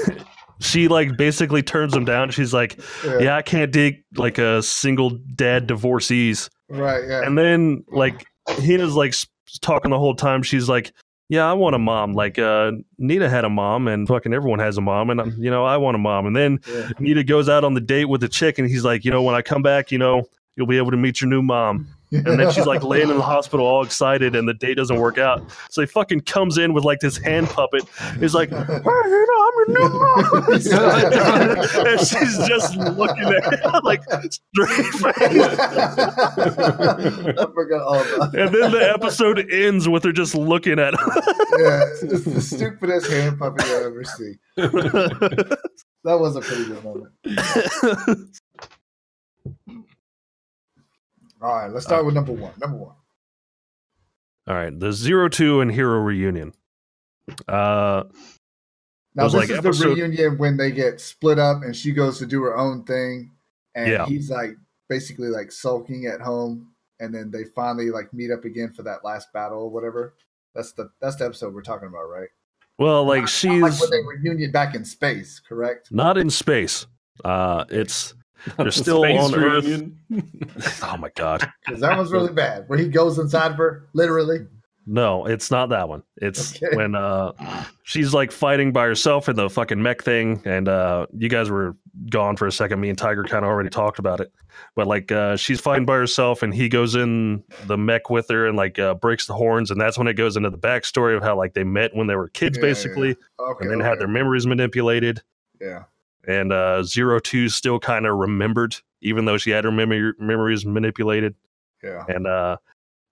she 0.60 0.88
like 0.88 1.18
basically 1.18 1.62
turns 1.62 1.96
him 1.96 2.06
down. 2.06 2.32
She's 2.32 2.54
like, 2.54 2.80
"Yeah, 3.04 3.36
I 3.36 3.42
can't 3.42 3.72
dig 3.72 4.04
like 4.16 4.38
a 4.38 4.62
single 4.62 5.12
dad 5.36 5.68
divorcees." 5.68 6.50
Right, 6.70 7.04
yeah. 7.08 7.24
And 7.24 7.38
then 7.38 7.84
like 7.90 8.26
he 8.60 8.76
is 8.76 8.96
like 8.96 9.14
talking 9.62 9.92
the 9.92 10.00
whole 10.00 10.16
time. 10.16 10.44
She's 10.44 10.68
like, 10.68 10.92
"Yeah, 11.30 11.50
I 11.50 11.54
want 11.54 11.76
a 11.76 11.80
mom. 11.80 12.14
Like 12.14 12.38
uh 12.38 12.72
Nitta 13.00 13.30
had 13.30 13.46
a 13.46 13.50
mom, 13.50 13.88
and 13.88 14.08
fucking 14.08 14.34
everyone 14.34 14.60
has 14.60 14.78
a 14.78 14.82
mom, 14.82 15.10
and 15.10 15.22
uh, 15.22 15.26
you 15.38 15.50
know 15.50 15.64
I 15.66 15.78
want 15.78 15.96
a 15.96 16.00
mom." 16.00 16.26
And 16.26 16.36
then 16.36 16.60
Yeah. 16.68 16.90
Nitta 17.00 17.26
goes 17.26 17.48
out 17.48 17.64
on 17.64 17.76
the 17.76 17.82
date 17.82 18.06
with 18.06 18.22
the 18.22 18.30
chick, 18.30 18.60
and 18.60 18.68
he's 18.68 18.84
like, 18.84 19.06
"You 19.06 19.12
know, 19.12 19.22
when 19.22 19.36
I 19.36 19.42
come 19.42 19.62
back, 19.62 19.92
you 19.92 19.98
know, 19.98 20.28
you'll 20.56 20.68
be 20.68 20.78
able 20.78 20.92
to 20.92 20.98
meet 20.98 21.22
your 21.22 21.30
new 21.30 21.42
mom." 21.42 21.88
And 22.12 22.40
then 22.40 22.52
she's 22.52 22.66
like 22.66 22.84
laying 22.84 23.10
in 23.10 23.18
the 23.18 23.22
hospital 23.30 23.66
all 23.66 23.84
excited 23.84 24.36
and 24.36 24.48
the 24.48 24.54
date 24.54 24.76
doesn't 24.76 24.98
work 25.00 25.18
out. 25.18 25.44
So 25.70 25.82
he 25.82 25.88
fucking 25.88 26.22
comes 26.22 26.58
in 26.58 26.74
with 26.74 26.84
like 26.84 27.00
this 27.00 27.18
hand 27.18 27.48
puppet. 27.48 27.84
He's 28.20 28.34
like, 28.34 28.50
hey, 28.50 28.58
you 28.58 28.66
know, 28.66 29.40
I'm 29.46 29.54
your 29.56 29.68
new 29.68 29.90
mom. 29.90 30.44
and 31.88 32.00
she's 32.00 32.48
just 32.48 32.76
looking 32.76 33.26
at 33.26 33.54
him 33.54 33.72
like 33.84 34.02
straight 34.32 34.86
face. 34.86 35.60
I 37.38 37.46
forgot 37.54 37.82
all 37.82 38.02
about 38.02 38.32
that. 38.32 38.40
And 38.40 38.56
then 38.56 38.72
the 38.72 38.92
episode 38.94 39.52
ends 39.52 39.88
with 39.88 40.04
her 40.04 40.12
just 40.12 40.34
looking 40.36 40.80
at 40.80 40.94
him. 40.94 41.00
yeah, 41.60 41.84
it's 42.02 42.24
the 42.26 42.42
stupidest 42.42 43.10
hand 43.12 43.38
puppet 43.38 43.66
you'll 43.68 43.86
ever 43.86 44.04
see. 44.04 44.34
That 46.06 46.18
was 46.18 46.36
a 46.38 46.42
pretty 46.42 46.66
good 46.66 46.84
moment. 46.84 47.12
All 51.42 51.56
right, 51.56 51.72
let's 51.72 51.86
start 51.86 52.06
with 52.06 52.16
number 52.16 52.34
one. 52.34 52.54
Number 52.60 52.78
one. 52.78 52.96
All 54.48 54.56
right, 54.56 54.78
the 54.78 54.92
Zero 54.92 55.30
Two 55.30 55.62
and 55.62 55.72
Hiro 55.72 56.00
reunion. 56.00 56.54
Uh, 57.48 58.04
Now 59.16 59.24
was 59.26 59.34
this 59.34 59.40
like 59.42 59.50
is 59.52 59.58
episode- 59.58 59.90
the 59.96 60.02
reunion 60.02 60.38
when 60.38 60.58
they 60.58 60.72
get 60.72 61.00
split 61.00 61.40
up 61.40 61.64
and 61.64 61.76
she 61.76 61.92
goes 61.92 62.18
to 62.20 62.26
do 62.26 62.42
her 62.44 62.58
own 62.58 62.84
thing, 62.84 63.32
and 63.76 63.88
Yeah. 63.92 64.06
he's 64.06 64.30
like 64.30 64.56
basically 64.90 65.28
like 65.30 65.52
sulking 65.52 66.08
at 66.08 66.20
home, 66.22 66.74
and 67.00 67.14
then 67.14 67.30
they 67.32 67.44
finally 67.44 67.92
like 67.92 68.12
meet 68.14 68.32
up 68.32 68.44
again 68.46 68.72
for 68.74 68.84
that 68.84 69.04
last 69.06 69.32
battle 69.32 69.60
or 69.60 69.70
whatever. 69.70 70.16
That's 70.56 70.72
the 70.74 70.90
that's 71.00 71.18
the 71.18 71.26
episode 71.26 71.54
we're 71.54 71.62
talking 71.62 71.88
about, 71.88 72.10
right? 72.10 72.30
well, 72.80 73.04
like 73.04 73.22
Not 73.22 73.30
she's 73.30 73.62
like 73.62 73.80
when 73.80 73.90
they 73.92 74.02
reunion 74.04 74.52
back 74.52 74.74
in 74.74 74.84
space, 74.86 75.40
correct? 75.40 75.92
not 75.92 76.18
in 76.18 76.30
space. 76.30 76.88
Uh, 77.24 77.66
it's 77.70 78.14
They're 78.58 78.66
The 78.66 78.72
still 78.72 79.04
space 79.04 79.20
on 79.22 79.36
Earth. 79.36 79.66
reunion. 79.66 80.00
oh 80.84 80.98
my 80.98 81.10
god. 81.16 81.50
Because 81.66 81.82
that 81.82 81.98
one's 81.98 82.12
really 82.12 82.34
bad, 82.34 82.66
where 82.68 82.80
he 82.80 82.88
goes 82.88 83.18
inside 83.20 83.52
of 83.52 83.58
her, 83.58 83.88
literally. 83.94 84.40
No, 84.92 85.28
it's 85.28 85.52
not 85.52 85.70
that 85.70 85.88
one. 85.88 86.02
It's 86.18 86.56
Okay. 86.56 86.74
when 86.76 86.96
uh 86.96 87.34
she's 87.84 88.12
like 88.14 88.32
fighting 88.32 88.72
by 88.72 88.86
herself 88.86 89.30
in 89.30 89.36
the 89.36 89.50
fucking 89.50 89.82
mech 89.82 90.02
thing, 90.04 90.42
and 90.46 90.68
uh 90.68 91.06
you 91.16 91.30
guys 91.30 91.50
were 91.52 91.76
gone 92.10 92.38
for 92.38 92.48
a 92.48 92.52
second. 92.52 92.80
Me 92.80 92.90
and 92.90 92.98
Tiger 92.98 93.24
kind 93.24 93.46
of 93.46 93.50
already 93.52 93.70
talked 93.70 94.00
about 94.00 94.20
it, 94.20 94.32
but 94.76 94.88
like 94.88 95.12
uh 95.12 95.36
she's 95.36 95.60
fighting 95.62 95.86
by 95.86 95.96
herself, 95.96 96.42
and 96.42 96.54
he 96.56 96.70
goes 96.70 96.96
in 96.96 97.44
the 97.68 97.78
mech 97.78 98.10
with 98.10 98.30
her 98.30 98.48
and 98.48 98.58
like 98.58 98.80
uh, 98.80 98.96
breaks 98.96 99.28
the 99.28 99.34
horns, 99.34 99.70
and 99.70 99.80
that's 99.80 99.98
when 99.98 100.08
it 100.08 100.14
goes 100.14 100.36
into 100.38 100.50
the 100.50 100.58
backstory 100.58 101.16
of 101.16 101.22
how 101.22 101.38
like 101.38 101.54
they 101.54 101.64
met 101.66 101.96
when 101.96 102.08
they 102.08 102.16
were 102.16 102.30
kids, 102.30 102.58
Yeah, 102.58 102.64
yeah, 102.64 102.70
basically, 102.72 103.16
Okay. 103.40 103.58
and 103.66 103.70
then 103.72 103.80
had 103.82 104.00
their 104.00 104.08
memories 104.08 104.48
manipulated. 104.48 105.22
yeah. 105.62 105.84
And 106.28 106.52
uh 106.52 106.84
Zero 106.84 107.20
Two 107.20 107.50
still 107.50 107.80
kind 107.80 108.06
of 108.06 108.18
remembered, 108.18 108.76
even 109.02 109.26
though 109.26 109.38
she 109.38 109.50
had 109.52 109.64
her 109.64 109.72
memory 109.72 110.14
memories 110.20 110.66
manipulated. 110.66 111.36
Yeah. 111.84 112.04
and 112.10 112.28
uh 112.28 112.58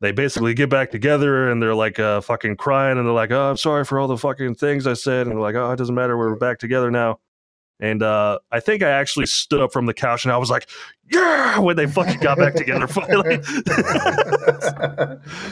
they 0.01 0.11
basically 0.11 0.53
get 0.53 0.69
back 0.69 0.91
together 0.91 1.49
and 1.49 1.63
they're 1.63 1.73
like 1.73 1.99
uh 1.99 2.19
fucking 2.21 2.57
crying 2.57 2.97
and 2.97 3.07
they're 3.07 3.13
like 3.13 3.31
oh 3.31 3.49
i'm 3.51 3.57
sorry 3.57 3.85
for 3.85 3.97
all 3.97 4.07
the 4.09 4.17
fucking 4.17 4.55
things 4.55 4.85
i 4.85 4.93
said. 4.93 5.21
And 5.25 5.31
they're 5.31 5.41
like 5.41 5.55
oh 5.55 5.71
it 5.71 5.77
doesn't 5.77 5.95
matter. 5.95 6.17
We're 6.17 6.35
back 6.35 6.59
together 6.59 6.91
now. 6.91 7.19
And 7.79 8.03
uh 8.03 8.39
i 8.51 8.59
think 8.59 8.83
i 8.83 8.89
actually 8.89 9.25
stood 9.27 9.61
up 9.61 9.71
from 9.71 9.85
the 9.85 9.93
couch 9.93 10.25
and 10.25 10.31
i 10.33 10.37
was 10.37 10.49
like 10.49 10.67
yeah! 11.09 11.57
when 11.59 11.77
they 11.77 11.87
fucking 11.87 12.19
got 12.19 12.37
back 12.37 12.55
together 12.55 12.87
finally. 12.89 13.39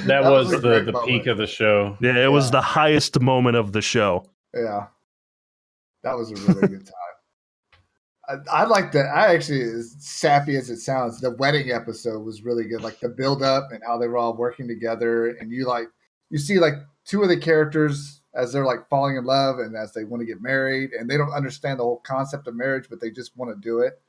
That, 0.06 0.22
was, 0.24 0.52
a 0.54 0.60
the, 0.60 0.82
the 0.82 0.92
moment. 0.92 1.10
peak 1.10 1.28
of 1.28 1.38
the 1.38 1.48
show. 1.48 1.98
yeah 2.02 2.18
it 2.24 2.32
was 2.32 2.52
the 2.52 2.62
highest 2.62 3.20
moment 3.22 3.56
of 3.58 3.72
the 3.72 3.82
show. 3.82 4.26
Yeah, 4.54 4.88
that 6.04 6.18
was 6.18 6.32
a 6.32 6.36
really 6.36 6.68
good 6.68 6.86
time. 6.86 7.05
I, 8.28 8.62
I 8.62 8.64
like 8.66 8.92
that. 8.94 9.06
I 9.08 9.34
actually, 9.34 9.62
as 9.62 9.96
sappy 10.00 10.56
as 10.56 10.70
it 10.70 10.80
sounds, 10.80 11.20
the 11.22 11.32
wedding 11.32 11.72
episode 11.72 12.20
was 12.20 12.44
really 12.44 12.66
good. 12.66 12.82
Like 12.82 13.00
the 13.00 13.10
build 13.10 13.44
up 13.44 13.72
and 13.72 13.82
how 13.86 13.98
they 13.98 14.08
were 14.08 14.18
all 14.18 14.36
working 14.36 14.68
together, 14.68 15.28
and 15.28 15.52
you 15.52 15.66
like 15.66 15.88
you 16.30 16.38
see 16.38 16.60
like 16.60 16.74
two 17.06 17.22
of 17.22 17.30
the 17.30 17.38
characters 17.38 18.22
as 18.34 18.52
they're 18.52 18.66
like 18.66 18.90
falling 18.90 19.16
in 19.16 19.24
love 19.24 19.60
and 19.60 19.76
as 19.76 19.94
they 19.94 20.04
want 20.04 20.22
to 20.22 20.26
get 20.26 20.42
married, 20.42 20.92
and 20.92 21.10
they 21.10 21.18
don't 21.18 21.32
understand 21.32 21.80
the 21.80 21.84
whole 21.84 22.02
concept 22.06 22.48
of 22.48 22.56
marriage, 22.56 22.88
but 22.90 23.00
they 23.00 23.10
just 23.12 23.36
want 23.38 23.50
to 23.56 23.62
do 23.62 23.80
it, 23.80 24.02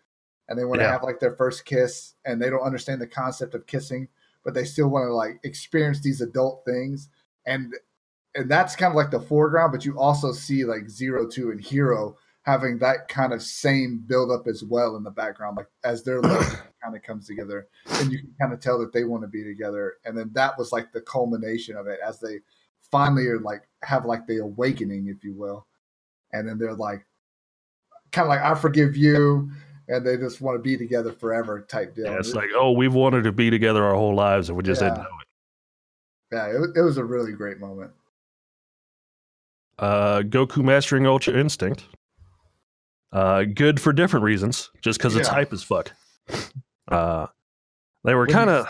and 0.49 0.59
they 0.59 0.65
want 0.65 0.81
to 0.81 0.85
Yeah. 0.85 0.93
have 0.93 1.03
like 1.03 1.21
their 1.21 1.37
first 1.37 1.65
kiss, 1.65 2.15
and 2.25 2.41
they 2.41 2.51
don't 2.51 2.63
understand 2.63 3.01
the 3.01 3.07
concept 3.07 3.55
of 3.55 3.67
kissing, 3.67 4.09
but 4.45 4.55
they 4.55 4.65
still 4.65 4.89
want 4.89 5.07
to 5.09 5.15
like 5.15 5.39
experience 5.45 6.01
these 6.01 6.21
adult 6.21 6.65
things, 6.65 7.09
and 7.47 7.75
and 8.35 8.51
that's 8.51 8.77
kind 8.77 8.91
of 8.91 8.97
like 8.97 9.11
the 9.11 9.21
foreground, 9.21 9.73
but 9.73 9.85
you 9.85 9.99
also 9.99 10.33
see 10.33 10.65
like 10.65 10.89
Zero 10.91 11.27
Two 11.27 11.51
and 11.51 11.61
Hiro 11.61 12.17
having 12.47 12.79
that 12.79 13.09
kind 13.09 13.33
of 13.33 13.43
same 13.43 14.05
build 14.07 14.31
up 14.31 14.47
as 14.47 14.63
well 14.63 14.95
in 14.97 15.03
the 15.03 15.11
background, 15.11 15.57
like 15.57 15.67
as 15.85 16.03
their 16.05 16.21
love 16.21 16.45
kind 16.83 16.95
of 16.97 17.03
comes 17.03 17.27
together, 17.27 17.67
and 17.95 18.11
you 18.13 18.19
can 18.21 18.33
kind 18.41 18.53
of 18.53 18.61
tell 18.61 18.79
that 18.79 18.93
they 18.93 19.05
want 19.05 19.23
to 19.23 19.29
be 19.29 19.43
together. 19.45 19.95
And 20.05 20.17
then 20.17 20.31
that 20.35 20.57
was 20.57 20.71
like 20.73 20.93
the 20.93 21.01
culmination 21.03 21.77
of 21.77 21.87
it 21.89 21.99
as 22.07 22.21
they 22.21 22.39
finally 22.91 23.27
are 23.27 23.41
like 23.41 23.63
have 23.83 24.07
like 24.07 24.27
the 24.27 24.39
awakening, 24.39 25.09
if 25.09 25.25
you 25.25 25.35
will. 25.35 25.67
And 26.33 26.49
then 26.49 26.57
they're 26.59 26.75
like 26.75 27.05
kind 28.13 28.27
of 28.27 28.29
like 28.29 28.41
I 28.41 28.55
forgive 28.55 28.97
you, 28.97 29.51
and 29.89 30.07
they 30.07 30.17
just 30.17 30.41
want 30.41 30.57
to 30.57 30.63
be 30.63 30.77
together 30.77 31.13
forever 31.13 31.63
type 31.69 31.95
deal. 31.97 32.07
yeah, 32.07 32.19
it's 32.19 32.35
like 32.35 32.51
oh 32.55 32.71
we've 32.71 32.95
wanted 32.95 33.25
to 33.25 33.33
be 33.33 33.51
together 33.51 33.85
our 33.85 33.95
whole 33.95 34.15
lives 34.15 34.49
and 34.49 34.57
we 34.57 34.63
just 34.63 34.81
didn't 34.81 34.99
know 34.99 35.03
it 35.03 35.27
yeah, 36.33 36.47
it, 36.49 36.59
was- 36.61 36.73
it 36.77 36.81
was 36.81 36.97
a 36.99 37.05
really 37.05 37.31
great 37.33 37.59
moment. 37.61 37.93
uh 39.79 40.21
goku 40.23 40.63
mastering 40.65 41.07
ultra 41.07 41.35
instinct 41.35 41.85
uh 43.13 43.45
good 43.45 43.81
for 43.81 43.93
different 43.93 44.25
reasons 44.25 44.71
just 44.83 44.99
because 44.99 45.15
it's 45.17 45.29
Yeah. 45.29 45.35
hype 45.35 45.53
as 45.53 45.63
fuck 45.63 45.93
uh 46.89 47.27
they 48.05 48.15
were 48.15 48.27
kind 48.27 48.51
of 48.51 48.67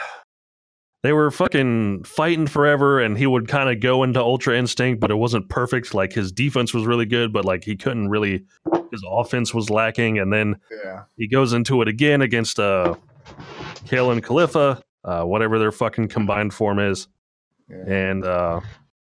they 1.03 1.13
were 1.13 1.31
fucking 1.31 2.03
fighting 2.05 2.47
forever 2.47 3.01
and 3.01 3.17
he 3.17 3.27
would 3.27 3.47
kind 3.49 3.71
of 3.71 3.81
go 3.81 4.03
into 4.03 4.21
ultra 4.21 4.57
instinct 4.59 5.01
but 5.01 5.11
it 5.11 5.15
wasn't 5.15 5.49
perfect. 5.49 5.95
Like 5.95 6.13
his 6.13 6.33
defense 6.33 6.75
was 6.75 6.85
really 6.85 7.07
good 7.07 7.33
but 7.33 7.45
like 7.45 7.63
he 7.65 7.77
couldn't 7.77 8.09
really 8.09 8.45
his 8.91 9.03
offense 9.09 9.55
was 9.55 9.71
lacking 9.71 10.19
and 10.19 10.33
then 10.33 10.57
Yeah, 10.85 11.03
he 11.17 11.29
goes 11.29 11.53
into 11.53 11.81
it 11.83 11.89
again 11.89 12.23
against 12.23 12.59
uh 12.59 12.95
Kale 13.87 14.11
and 14.11 14.23
Caulifla 14.25 14.81
uh 15.05 15.23
whatever 15.23 15.59
their 15.59 15.71
fucking 15.73 16.09
combined 16.09 16.53
form 16.55 16.79
is. 16.81 17.07
Yeah. 17.69 17.85
and 17.87 18.25
uh 18.25 18.61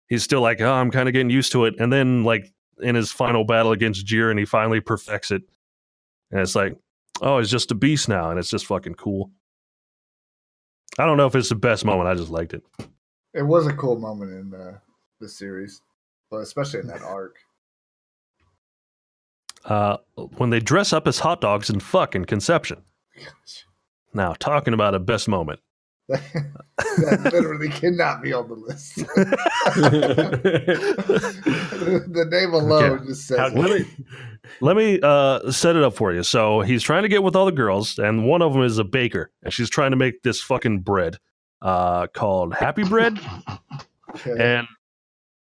he's 0.07 0.23
still 0.23 0.41
like 0.41 0.61
oh 0.61 0.71
i'm 0.71 0.91
kind 0.91 1.09
of 1.09 1.13
getting 1.13 1.29
used 1.31 1.51
to 1.53 1.65
it. 1.65 1.75
And 1.79 1.91
then 1.91 2.23
like 2.23 2.51
in 2.81 2.95
his 2.95 3.11
final 3.11 3.43
battle 3.43 3.71
against 3.71 4.05
Jiren, 4.05 4.37
he 4.39 4.45
finally 4.45 4.79
perfects 4.79 5.31
it. 5.31 5.43
And 6.31 6.39
it's 6.39 6.55
like 6.55 6.77
oh 7.21 7.39
he's 7.39 7.49
just 7.49 7.71
a 7.71 7.75
beast 7.75 8.07
now 8.07 8.29
and 8.29 8.39
it's 8.39 8.49
just 8.49 8.65
fucking 8.65 8.95
cool. 8.95 9.31
I 10.97 11.05
don't 11.05 11.17
know 11.17 11.27
if 11.27 11.35
it's 11.35 11.49
the 11.49 11.55
best 11.55 11.85
moment 11.85 12.09
i 12.09 12.15
just 12.15 12.31
liked 12.31 12.53
it. 12.53 12.63
It 13.33 13.43
was 13.43 13.67
a 13.67 13.73
cool 13.73 13.99
moment 13.99 14.31
in 14.31 14.59
uh, 14.59 14.79
the 15.19 15.29
series, 15.29 15.81
but 16.31 16.37
especially 16.37 16.79
in 16.79 16.87
that 16.87 17.01
arc. 17.03 17.37
uh 19.65 19.97
when 20.37 20.49
they 20.49 20.59
dress 20.59 20.93
up 20.93 21.07
as 21.07 21.19
hot 21.19 21.41
dogs 21.41 21.69
and 21.69 21.81
fuck 21.81 22.15
in 22.15 22.25
conception. 22.25 22.81
Now 24.11 24.33
talking 24.33 24.73
about 24.73 24.95
a 24.95 24.99
best 24.99 25.27
moment 25.27 25.59
that 26.09 27.29
literally 27.33 27.69
cannot 27.69 28.21
be 28.21 28.33
on 28.33 28.47
the 28.47 28.55
list. 28.55 28.95
the 32.07 32.27
name 32.29 32.53
alone 32.53 33.05
just 33.07 33.27
says 33.27 33.37
How- 33.37 33.47
let 33.49 33.79
me 33.79 33.85
let 34.61 34.75
me 34.75 34.99
uh 35.01 35.51
set 35.51 35.75
it 35.75 35.83
up 35.83 35.93
for 35.95 36.13
you 36.13 36.23
so 36.23 36.61
he's 36.61 36.81
trying 36.83 37.03
to 37.03 37.09
get 37.09 37.21
with 37.23 37.35
all 37.35 37.45
the 37.45 37.51
girls 37.51 37.99
and 37.99 38.25
one 38.25 38.41
of 38.41 38.53
them 38.53 38.63
is 38.63 38.77
a 38.77 38.83
baker 38.83 39.31
and 39.43 39.53
she's 39.53 39.69
trying 39.69 39.91
to 39.91 39.97
make 39.97 40.23
this 40.23 40.41
fucking 40.41 40.79
bread 40.79 41.17
uh 41.61 42.07
called 42.07 42.53
happy 42.55 42.83
bread 42.83 43.19
Okay. 44.15 44.35
And 44.39 44.67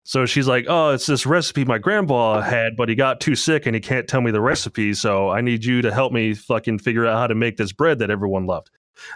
so 0.03 0.25
she's 0.25 0.47
like, 0.47 0.65
"Oh, 0.67 0.91
it's 0.91 1.05
this 1.07 1.25
recipe 1.25 1.65
my 1.65 1.77
grandpa 1.77 2.41
had, 2.41 2.75
but 2.75 2.89
he 2.89 2.95
got 2.95 3.19
too 3.19 3.35
sick 3.35 3.65
and 3.65 3.73
he 3.75 3.81
can't 3.81 4.07
tell 4.07 4.21
me 4.21 4.29
the 4.31 4.41
recipe. 4.41 4.93
So 4.93 5.29
I 5.29 5.41
need 5.41 5.65
you 5.65 5.81
to 5.81 5.91
help 5.91 6.13
me 6.13 6.33
fucking 6.33 6.79
figure 6.79 7.05
out 7.05 7.17
how 7.17 7.27
to 7.27 7.35
make 7.35 7.57
this 7.57 7.71
bread 7.71 7.99
that 7.99 8.09
everyone 8.11 8.45
loved." 8.45 8.69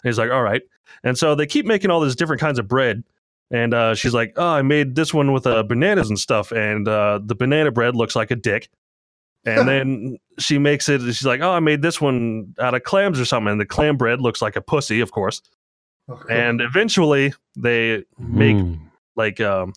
And 0.03 0.09
he's 0.09 0.17
like, 0.17 0.31
"All 0.31 0.43
right." 0.43 0.61
And 1.03 1.17
so 1.17 1.35
they 1.35 1.45
keep 1.45 1.65
making 1.65 1.91
all 1.91 2.01
these 2.01 2.15
different 2.15 2.39
kinds 2.41 2.59
of 2.59 2.67
bread. 2.67 3.03
And 3.51 3.73
uh, 3.73 3.95
she's 3.95 4.13
like, 4.13 4.33
"Oh, 4.37 4.47
I 4.47 4.61
made 4.61 4.95
this 4.95 5.13
one 5.13 5.31
with 5.31 5.45
uh, 5.45 5.63
bananas 5.63 6.09
and 6.09 6.19
stuff, 6.19 6.51
and 6.51 6.87
uh, 6.87 7.19
the 7.23 7.35
banana 7.35 7.71
bread 7.71 7.95
looks 7.95 8.15
like 8.15 8.31
a 8.31 8.35
dick." 8.35 8.69
And 9.45 9.67
then 9.67 10.17
she 10.39 10.57
makes 10.57 10.89
it. 10.89 11.01
She's 11.01 11.25
like, 11.25 11.41
"Oh, 11.41 11.51
I 11.51 11.59
made 11.59 11.81
this 11.81 12.01
one 12.01 12.53
out 12.59 12.73
of 12.73 12.83
clams 12.83 13.19
or 13.19 13.25
something, 13.25 13.51
and 13.51 13.61
the 13.61 13.65
clam 13.65 13.97
bread 13.97 14.21
looks 14.21 14.41
like 14.41 14.55
a 14.55 14.61
pussy, 14.61 14.99
of 15.01 15.11
course." 15.11 15.41
Okay. 16.09 16.47
And 16.47 16.61
eventually, 16.61 17.33
they 17.55 18.03
make 18.19 18.55
Mm. 18.57 18.79
like 19.15 19.39
um 19.41 19.73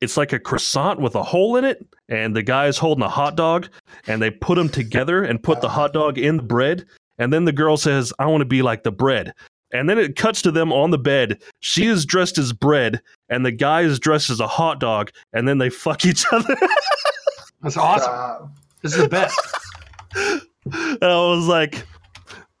it's 0.00 0.16
like 0.18 0.34
a 0.34 0.38
croissant 0.38 1.00
with 1.00 1.14
a 1.14 1.22
hole 1.22 1.56
in 1.56 1.64
it 1.64 1.86
and 2.10 2.36
the 2.36 2.42
guy's 2.42 2.76
holding 2.76 3.02
a 3.02 3.08
hot 3.08 3.36
dog 3.36 3.68
and 4.06 4.20
they 4.20 4.30
put 4.30 4.56
them 4.56 4.68
together 4.68 5.22
and 5.22 5.42
put 5.42 5.62
the 5.62 5.68
hot 5.68 5.94
dog 5.94 6.18
in 6.18 6.36
the 6.36 6.42
bread 6.42 6.84
and 7.18 7.32
then 7.32 7.44
the 7.44 7.52
girl 7.52 7.76
says 7.76 8.12
i 8.18 8.26
want 8.26 8.40
to 8.40 8.46
be 8.46 8.62
like 8.62 8.82
the 8.82 8.92
bread 8.92 9.32
and 9.72 9.88
then 9.88 9.98
it 9.98 10.16
cuts 10.16 10.42
to 10.42 10.50
them 10.50 10.72
on 10.72 10.90
the 10.90 10.98
bed 10.98 11.40
she 11.60 11.86
is 11.86 12.04
dressed 12.06 12.38
as 12.38 12.52
bread 12.52 13.00
and 13.28 13.44
the 13.44 13.52
guy 13.52 13.82
is 13.82 13.98
dressed 13.98 14.30
as 14.30 14.40
a 14.40 14.46
hot 14.46 14.80
dog 14.80 15.10
and 15.32 15.48
then 15.48 15.58
they 15.58 15.70
fuck 15.70 16.04
each 16.04 16.24
other 16.32 16.56
That's 17.62 17.76
awesome. 17.76 18.02
Stop. 18.02 18.50
This 18.82 18.94
is 18.94 19.02
the 19.02 19.08
best. 19.08 19.40
and 20.16 21.04
i 21.04 21.28
was 21.28 21.46
like 21.46 21.86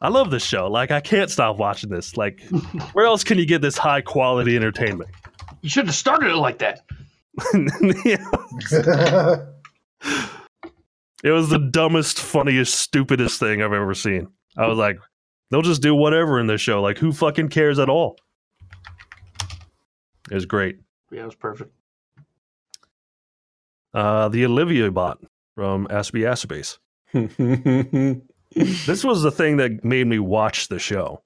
I 0.00 0.08
love 0.08 0.30
this 0.30 0.44
show. 0.44 0.66
Like 0.66 0.90
I 0.90 1.00
can't 1.00 1.30
stop 1.30 1.56
watching 1.56 1.88
this. 1.88 2.14
Like 2.18 2.42
where 2.92 3.06
else 3.06 3.24
can 3.24 3.38
you 3.38 3.46
get 3.46 3.62
this 3.62 3.78
high 3.78 4.02
quality 4.02 4.54
entertainment? 4.54 5.08
You 5.62 5.70
should 5.70 5.86
have 5.86 5.94
started 5.94 6.30
it 6.30 6.36
like 6.36 6.58
that. 6.58 6.80
Yeah. 8.04 9.36
It 11.24 11.30
was 11.30 11.48
the 11.48 11.58
dumbest, 11.58 12.20
funniest, 12.20 12.74
stupidest 12.74 13.40
thing 13.40 13.62
I've 13.62 13.72
ever 13.72 13.94
seen. 13.94 14.28
I 14.56 14.66
was 14.66 14.78
like, 14.78 14.98
they'll 15.50 15.62
just 15.62 15.82
do 15.82 15.94
whatever 15.94 16.38
in 16.38 16.46
this 16.46 16.60
show. 16.60 16.80
Like 16.82 16.98
who 16.98 17.12
fucking 17.12 17.48
cares 17.48 17.78
at 17.78 17.88
all? 17.88 18.16
It 20.30 20.34
was 20.34 20.46
great. 20.46 20.78
Yeah, 21.10 21.22
it 21.22 21.26
was 21.26 21.34
perfect. 21.34 21.72
Uh, 23.92 24.28
the 24.28 24.44
Olivia 24.44 24.90
bot 24.90 25.18
from 25.54 25.86
Asobi 25.88 26.24
Asobase. 26.24 26.78
This 28.54 29.04
was 29.04 29.22
the 29.22 29.32
thing 29.32 29.56
that 29.56 29.84
made 29.84 30.06
me 30.06 30.18
watch 30.18 30.68
the 30.68 30.78
show. 30.78 31.22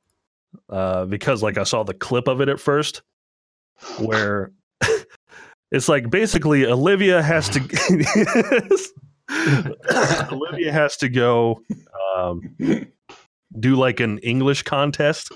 Uh, 0.71 1.05
because 1.05 1.43
like 1.43 1.59
I 1.59 1.65
saw 1.65 1.83
the 1.83 1.93
clip 1.93 2.27
of 2.27 2.41
it 2.41 2.49
at 2.49 2.59
first 2.59 3.03
where 3.99 4.51
it's 5.71 5.91
like 5.91 6.09
basically 6.09 6.65
Olivia 6.65 7.23
has 7.23 7.51
to 7.51 7.61
Olivia 10.33 10.73
has 10.73 10.97
to 10.97 11.11
go 11.11 11.61
um, 12.17 12.57
do 13.59 13.77
like 13.77 14.01
an 14.01 14.19
English 14.19 14.63
contest 14.63 15.33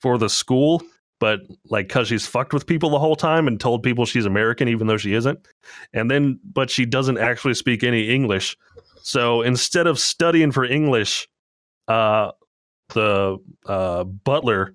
for 0.00 0.18
the 0.18 0.28
school, 0.28 0.82
but 1.20 1.40
like 1.70 1.88
because 1.88 2.08
she's 2.08 2.26
fucked 2.26 2.52
with 2.52 2.66
people 2.66 2.90
the 2.90 2.98
whole 2.98 3.16
time 3.16 3.46
and 3.46 3.60
told 3.60 3.82
people 3.82 4.04
she's 4.04 4.26
American 4.26 4.68
even 4.68 4.86
though 4.86 4.96
she 4.96 5.14
isn't, 5.14 5.46
and 5.92 6.10
then 6.10 6.38
but 6.44 6.70
she 6.70 6.84
doesn't 6.84 7.18
actually 7.18 7.54
speak 7.54 7.82
any 7.84 8.10
English. 8.10 8.56
So 9.02 9.42
instead 9.42 9.86
of 9.86 9.98
studying 9.98 10.52
for 10.52 10.64
English, 10.64 11.28
uh, 11.88 12.32
the 12.94 13.38
uh, 13.66 14.04
butler 14.04 14.74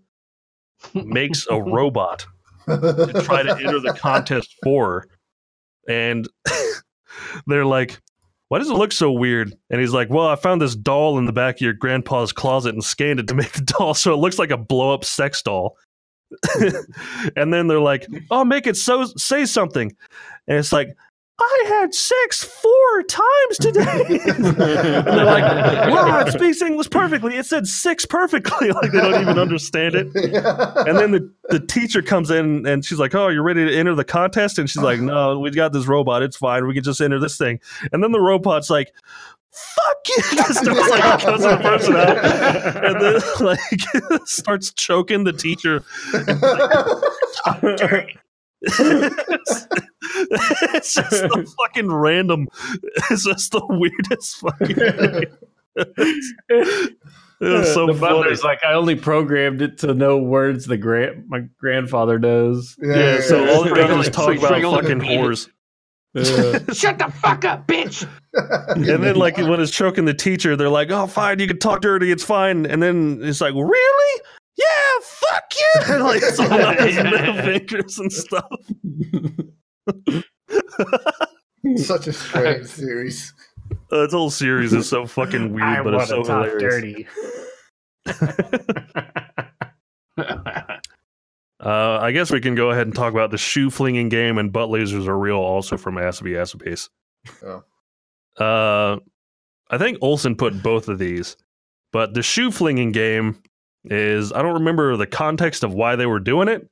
makes 0.93 1.47
a 1.49 1.61
robot 1.61 2.25
to 2.67 3.21
try 3.23 3.43
to 3.43 3.55
enter 3.55 3.79
the 3.79 3.95
contest 3.97 4.55
for 4.63 5.01
her. 5.01 5.07
And 5.87 6.27
they're 7.47 7.65
like, 7.65 8.01
why 8.49 8.59
does 8.59 8.69
it 8.69 8.75
look 8.75 8.91
so 8.91 9.11
weird? 9.11 9.53
And 9.69 9.81
he's 9.81 9.91
like, 9.91 10.09
well, 10.09 10.27
I 10.27 10.35
found 10.35 10.61
this 10.61 10.75
doll 10.75 11.17
in 11.17 11.25
the 11.25 11.33
back 11.33 11.55
of 11.55 11.61
your 11.61 11.73
grandpa's 11.73 12.31
closet 12.31 12.73
and 12.73 12.83
scanned 12.83 13.19
it 13.19 13.27
to 13.27 13.33
make 13.35 13.51
the 13.53 13.61
doll 13.61 13.93
so 13.93 14.13
it 14.13 14.17
looks 14.17 14.39
like 14.39 14.51
a 14.51 14.57
blow 14.57 14.93
up 14.93 15.03
sex 15.03 15.41
doll. 15.41 15.77
and 17.35 17.53
then 17.53 17.67
they're 17.67 17.79
like, 17.79 18.05
oh, 18.31 18.43
make 18.43 18.67
it 18.67 18.75
so 18.75 19.05
say 19.17 19.45
something. 19.45 19.95
And 20.47 20.57
it's 20.57 20.73
like, 20.73 20.89
I 21.39 21.63
had 21.67 21.93
sex 21.93 22.43
four 22.43 23.03
times 23.03 23.57
today. 23.59 24.19
and 24.25 24.45
they're 24.45 25.25
like, 25.25 25.89
wow, 25.91 26.23
it 26.25 26.31
speaks 26.33 26.61
English 26.63 26.89
perfectly. 26.89 27.37
It 27.37 27.45
said 27.45 27.67
six 27.67 28.07
perfectly. 28.07 28.71
like 28.71 28.91
they 28.91 28.99
don't 29.01 29.21
even 29.21 29.37
understand 29.37 29.93
it. 29.93 30.07
And 30.15 30.97
then 30.97 31.11
the, 31.11 31.31
the 31.49 31.59
teacher 31.59 32.01
comes 32.01 32.31
in 32.31 32.65
and 32.65 32.83
she's 32.83 32.97
like, 32.97 33.13
Oh, 33.13 33.27
you're 33.27 33.43
ready 33.43 33.65
to 33.65 33.75
enter 33.75 33.93
the 33.93 34.03
contest? 34.03 34.57
And 34.57 34.67
she's 34.67 34.81
like, 34.81 34.99
No, 34.99 35.37
we 35.39 35.51
got 35.51 35.73
this 35.73 35.85
robot. 35.85 36.23
It's 36.23 36.37
fine. 36.37 36.65
We 36.65 36.73
can 36.73 36.83
just 36.83 37.01
enter 37.01 37.19
this 37.19 37.37
thing. 37.37 37.59
And 37.91 38.03
then 38.03 38.11
the 38.11 38.21
robot's 38.21 38.71
like, 38.71 38.91
Fuck 39.51 40.07
you. 40.07 40.15
Just 40.35 40.63
starts 40.63 40.89
like 40.89 41.19
cussing 41.19 41.49
the 41.49 41.57
person 41.57 41.95
out. 41.95 42.17
And 42.85 43.01
then 43.01 43.21
like 43.43 44.27
starts 44.27 44.71
choking 44.73 45.23
the 45.23 45.33
teacher. 45.33 45.83
It's 48.61 49.65
just 50.93 51.09
the 51.11 51.53
fucking 51.67 51.91
random. 51.91 52.47
It's 53.11 53.25
just 53.25 53.51
the 53.51 53.65
weirdest 53.67 54.37
fucking 54.37 54.75
thing. 54.75 55.23
It 57.39 57.45
was 57.59 57.71
so 57.73 57.85
the 57.85 57.93
funny. 57.93 57.99
butler's 58.15 58.43
like, 58.43 58.63
I 58.65 58.73
only 58.73 58.95
programmed 58.95 59.61
it 59.61 59.77
to 59.79 59.93
know 59.93 60.17
words 60.17 60.65
the 60.65 60.77
grand 60.77 61.25
my 61.27 61.41
grandfather 61.59 62.17
knows. 62.17 62.75
Yeah, 62.81 63.19
so 63.21 63.47
all 63.53 63.63
they 63.63 63.69
Strangling- 63.69 64.01
just 64.01 64.13
talk 64.13 64.35
about 64.35 64.47
strangling 64.47 64.81
fucking 64.81 64.97
the 64.99 65.05
whores. 65.05 65.49
Yeah. 66.13 66.59
Shut 66.73 66.97
the 66.97 67.11
fuck 67.21 67.45
up, 67.45 67.67
bitch. 67.67 68.07
And 68.33 68.83
then, 69.03 69.15
like, 69.17 69.37
when 69.37 69.59
it's 69.59 69.71
choking 69.71 70.05
the 70.05 70.15
teacher, 70.15 70.55
they're 70.55 70.67
like, 70.69 70.89
"Oh, 70.89 71.05
fine, 71.05 71.37
you 71.37 71.45
can 71.47 71.59
talk 71.59 71.81
dirty, 71.81 72.11
it's 72.11 72.23
fine." 72.23 72.65
And 72.65 72.81
then 72.81 73.19
it's 73.21 73.39
like, 73.39 73.53
"Really? 73.53 74.21
Yeah, 74.57 74.65
fuck 75.03 75.53
you!" 75.55 75.81
And 75.95 76.03
like, 76.03 76.21
it's 76.23 76.39
all 76.39 76.51
up 76.51 76.79
his 76.79 76.95
middle 76.95 77.33
fingers 77.35 77.97
and 77.99 78.11
stuff. 78.11 78.49
Such 81.85 82.07
a 82.07 82.13
strange 82.13 82.65
series. 82.67 83.33
Uh, 83.91 84.03
this 84.03 84.13
whole 84.13 84.29
series 84.29 84.73
is 84.73 84.87
so 84.87 85.05
fucking 85.05 85.53
weird, 85.53 85.83
but 85.83 85.93
it's 85.95 86.09
so 86.09 86.23
hilarious. 86.23 87.07
Uh, 91.59 91.99
I 92.01 92.11
guess 92.11 92.31
we 92.31 92.39
can 92.39 92.55
go 92.55 92.69
ahead 92.69 92.85
and 92.85 92.95
talk 92.95 93.11
about 93.13 93.31
the 93.31 93.37
shoe 93.37 93.69
flinging 93.69 94.09
game 94.09 94.37
and 94.37 94.53
butt 94.53 94.69
lasers 94.69 95.07
are 95.07 95.17
real, 95.17 95.37
also 95.37 95.75
from 95.75 95.95
Asobi 95.95 96.33
Asobase. 96.33 96.89
Oh. 97.43 97.63
Uh, 98.43 98.99
I 99.69 99.77
think 99.77 99.97
Olson 100.01 100.35
put 100.35 100.61
both 100.61 100.87
of 100.87 100.99
these, 100.99 101.35
but 101.91 102.13
the 102.13 102.21
shoe 102.21 102.51
flinging 102.51 102.91
game 102.91 103.41
is 103.85 104.31
I 104.33 104.41
don't 104.41 104.55
remember 104.55 104.97
the 104.97 105.07
context 105.07 105.63
of 105.63 105.73
why 105.73 105.95
they 105.95 106.05
were 106.05 106.19
doing 106.19 106.47
it, 106.47 106.69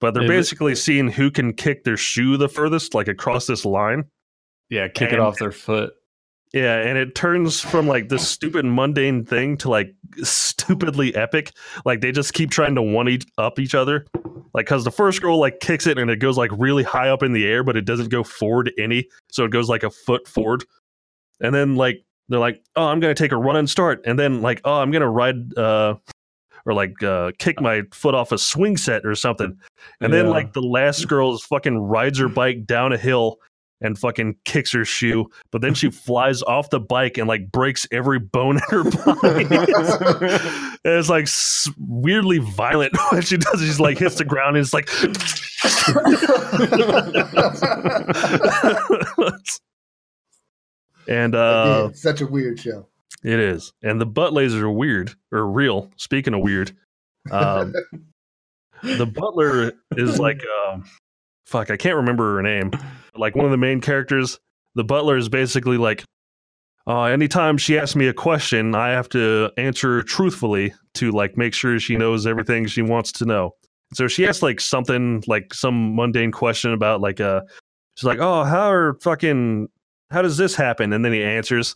but 0.00 0.14
they're 0.14 0.24
it- 0.24 0.28
basically 0.28 0.74
seeing 0.74 1.08
who 1.08 1.30
can 1.30 1.52
kick 1.52 1.84
their 1.84 1.96
shoe 1.96 2.36
the 2.36 2.48
furthest, 2.48 2.94
like 2.94 3.08
across 3.08 3.46
this 3.46 3.64
line. 3.64 4.04
yeah, 4.70 4.88
kick 4.88 5.12
it 5.12 5.18
off 5.20 5.38
their 5.38 5.52
foot. 5.52 5.92
Yeah, 6.52 6.76
and 6.80 6.98
it 6.98 7.14
turns 7.14 7.60
from 7.60 7.86
like 7.88 8.10
this 8.10 8.28
stupid 8.28 8.66
mundane 8.66 9.24
thing 9.24 9.56
to 9.58 9.70
like 9.70 9.94
stupidly 10.22 11.14
epic. 11.14 11.52
Like 11.86 12.00
they 12.02 12.12
just 12.12 12.34
keep 12.34 12.50
trying 12.50 12.74
to 12.74 12.82
one 12.82 13.08
each 13.08 13.26
up 13.38 13.58
each 13.58 13.74
other. 13.74 14.06
Like 14.54 14.66
because 14.66 14.84
the 14.84 14.90
first 14.90 15.22
girl 15.22 15.38
like 15.40 15.60
kicks 15.60 15.86
it 15.86 15.96
and 15.96 16.10
it 16.10 16.16
goes 16.16 16.36
like 16.36 16.50
really 16.58 16.82
high 16.82 17.08
up 17.08 17.22
in 17.22 17.32
the 17.32 17.46
air, 17.46 17.64
but 17.64 17.76
it 17.76 17.86
doesn't 17.86 18.10
go 18.10 18.22
forward 18.22 18.70
any, 18.78 19.08
so 19.30 19.44
it 19.44 19.50
goes 19.50 19.70
like 19.70 19.82
a 19.82 19.88
foot 19.90 20.28
forward. 20.28 20.64
And 21.40 21.54
then 21.54 21.76
like 21.76 22.04
they're 22.28 22.38
like, 22.38 22.62
oh, 22.76 22.84
I'm 22.84 23.00
gonna 23.00 23.14
take 23.14 23.32
a 23.32 23.36
run 23.38 23.56
and 23.56 23.68
start, 23.70 24.02
and 24.04 24.18
then 24.18 24.42
like, 24.42 24.60
oh, 24.64 24.74
I'm 24.74 24.90
gonna 24.90 25.08
ride 25.10 25.56
uh 25.56 25.94
or 26.66 26.74
like 26.74 27.02
uh 27.02 27.32
kick 27.38 27.60
my 27.60 27.82
foot 27.92 28.14
off 28.14 28.32
a 28.32 28.38
swing 28.38 28.76
set 28.76 29.04
or 29.04 29.14
something. 29.14 29.56
And 30.00 30.12
then 30.12 30.26
Yeah. 30.26 30.30
like 30.32 30.52
the 30.52 30.62
last 30.62 31.08
girl 31.08 31.34
is 31.34 31.42
fucking 31.42 31.78
rides 31.78 32.18
her 32.18 32.28
bike 32.28 32.66
down 32.66 32.92
a 32.92 32.98
hill 32.98 33.38
and 33.84 33.98
fucking 33.98 34.36
kicks 34.44 34.70
her 34.72 34.84
shoe, 34.84 35.26
but 35.50 35.60
then 35.60 35.74
she 35.74 35.90
flies 36.06 36.40
off 36.42 36.70
the 36.70 36.78
bike 36.78 37.18
and 37.18 37.26
like 37.26 37.50
breaks 37.50 37.84
every 37.90 38.20
bone 38.20 38.56
in 38.58 38.62
her 38.68 38.84
body. 38.84 39.44
and 39.50 40.78
it's 40.84 41.08
like 41.08 41.26
weirdly 41.78 42.38
violent 42.38 42.92
when 43.10 43.22
she 43.22 43.36
does. 43.38 43.60
She's 43.60 43.80
like 43.80 43.98
hits 43.98 44.14
the 44.16 44.24
ground 44.24 44.56
and 44.56 44.64
it's 44.64 44.72
like. 44.72 44.88
and 51.08 51.34
uh, 51.34 51.88
Yeah, 51.90 51.94
such 51.94 52.20
a 52.20 52.26
weird 52.26 52.58
show. 52.58 52.86
It 53.22 53.38
is, 53.38 53.72
and 53.82 54.00
the 54.00 54.06
butt 54.06 54.32
lasers 54.32 54.60
are 54.60 54.70
weird 54.70 55.14
or 55.30 55.46
real. 55.46 55.90
Speaking 55.96 56.34
of 56.34 56.40
weird, 56.40 56.72
um, 57.30 57.72
the 58.82 59.06
butler 59.06 59.72
is 59.96 60.18
like 60.18 60.42
um 60.66 60.84
fuck 61.46 61.70
i 61.70 61.76
can't 61.76 61.96
remember 61.96 62.36
her 62.36 62.42
name 62.42 62.70
like 63.16 63.36
one 63.36 63.44
of 63.44 63.50
the 63.50 63.56
main 63.56 63.80
characters. 63.80 64.38
The 64.74 64.84
butler 64.84 65.16
is 65.16 65.28
basically 65.28 65.76
like 65.76 66.04
uh, 66.86 67.04
anytime 67.04 67.58
she 67.58 67.78
asks 67.78 67.94
me 67.94 68.08
a 68.08 68.14
question 68.14 68.74
i 68.74 68.88
have 68.88 69.08
to 69.10 69.50
answer 69.56 70.02
truthfully 70.02 70.74
to 70.94 71.12
like 71.12 71.36
make 71.36 71.54
sure 71.54 71.78
she 71.78 71.96
knows 71.96 72.26
everything 72.26 72.66
she 72.66 72.82
wants 72.82 73.12
to 73.12 73.24
know. 73.24 73.54
So 73.94 74.08
she 74.08 74.26
asks 74.26 74.42
like 74.42 74.60
something 74.60 75.22
like 75.26 75.52
some 75.52 75.94
mundane 75.94 76.32
question 76.32 76.72
about 76.72 77.00
like 77.00 77.20
uh 77.20 77.42
she's 77.96 78.04
like 78.04 78.18
oh 78.18 78.44
how 78.44 78.70
are 78.70 78.94
fucking 79.02 79.68
how 80.12 80.22
does 80.22 80.36
this 80.36 80.54
happen 80.54 80.92
and 80.92 81.04
then 81.04 81.12
he 81.12 81.22
answers 81.22 81.74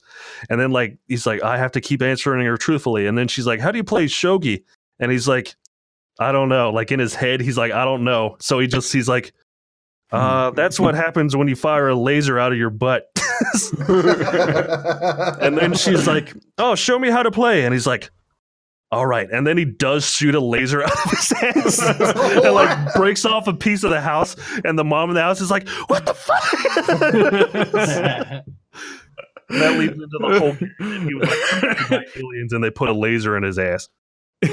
and 0.51 0.61
then 0.61 0.71
like 0.71 0.99
he's 1.09 1.27
like 1.27 1.43
i 1.43 1.57
have 1.59 1.73
to 1.73 1.81
keep 1.81 2.03
answering 2.03 2.45
her 2.47 2.57
truthfully 2.57 3.07
and 3.07 3.17
then 3.17 3.27
she's 3.27 3.47
like 3.47 3.61
how 3.61 3.71
do 3.71 3.79
you 3.79 3.85
play 3.85 4.07
shogi 4.07 4.63
and 4.99 5.11
he's 5.11 5.27
like 5.27 5.57
I 6.19 6.33
don't 6.33 6.49
know. 6.49 6.71
Like 6.71 6.93
in 6.93 6.99
his 6.99 7.15
head, 7.15 7.41
he's 7.41 7.59
like, 7.59 7.73
I 7.73 7.85
don't 7.85 8.05
know. 8.05 8.37
So 8.41 8.59
he 8.59 8.67
just 8.67 8.93
he's 8.93 9.09
like, 9.09 9.33
uh, 10.13 10.51
that's 10.51 10.79
what 10.81 10.95
happens 10.95 11.37
when 11.37 11.49
you 11.49 11.57
fire 11.57 11.89
a 11.89 11.95
laser 11.95 12.39
out 12.39 12.53
of 12.53 12.59
your 12.59 12.71
butt. 12.71 13.11
and 13.89 15.59
then 15.59 15.75
she's 15.75 16.07
like, 16.07 16.33
Oh, 16.59 16.75
show 16.75 16.99
me 16.99 17.11
how 17.11 17.23
to 17.23 17.31
play. 17.31 17.65
And 17.65 17.75
he's 17.75 17.87
like, 17.87 18.11
All 18.93 19.07
right. 19.07 19.29
And 19.31 19.47
then 19.47 19.59
he 19.59 19.65
does 19.65 20.09
shoot 20.09 20.35
a 20.35 20.41
laser 20.41 20.83
out 20.85 20.93
of 20.93 21.11
his 21.11 21.33
ass 21.33 21.83
and 22.01 22.55
like 22.55 22.95
breaks 22.95 23.25
off 23.25 23.49
a 23.49 23.55
piece 23.55 23.83
of 23.83 23.91
the 23.91 24.01
house. 24.01 24.37
And 24.65 24.79
the 24.79 24.85
mom 24.85 25.11
in 25.11 25.15
the 25.15 25.23
house 25.23 25.41
is 25.41 25.51
like, 25.51 25.69
What 25.89 26.07
the 26.07 26.15
fuck? 26.15 26.43
that 29.49 29.79
leads 29.79 29.93
into 29.93 30.19
the 30.19 30.39
whole 30.39 30.53
he 31.09 31.15
was 31.15 31.29
like 31.91 32.07
aliens 32.17 32.53
and 32.53 32.63
they 32.63 32.71
put 32.71 32.89
a 32.89 32.93
laser 32.93 33.37
in 33.37 33.43
his 33.43 33.59
ass. 33.59 33.89
and 34.43 34.53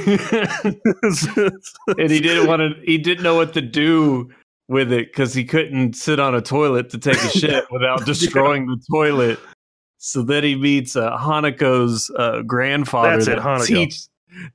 he 2.09 2.19
didn't 2.19 2.47
want 2.47 2.61
to. 2.61 2.73
He 2.83 2.97
didn't 2.97 3.23
know 3.23 3.35
what 3.35 3.53
to 3.53 3.61
do 3.61 4.31
with 4.69 4.93
it 4.93 5.07
because 5.07 5.33
he 5.33 5.43
couldn't 5.43 5.93
sit 5.93 6.19
on 6.19 6.33
a 6.33 6.41
toilet 6.41 6.89
to 6.91 6.97
take 6.97 7.17
a 7.17 7.29
shit 7.29 7.65
without 7.69 8.05
destroying 8.05 8.65
the 8.65 8.81
toilet. 8.89 9.39
So 9.97 10.21
then 10.21 10.43
he 10.43 10.55
meets 10.55 10.95
uh, 10.95 11.17
Hanako's 11.17 12.09
uh, 12.17 12.41
grandfather. 12.41 13.11
That's 13.11 13.27
it, 13.27 13.35
that 13.35 13.39
Hanako. 13.39 13.67
Teach, 13.67 14.07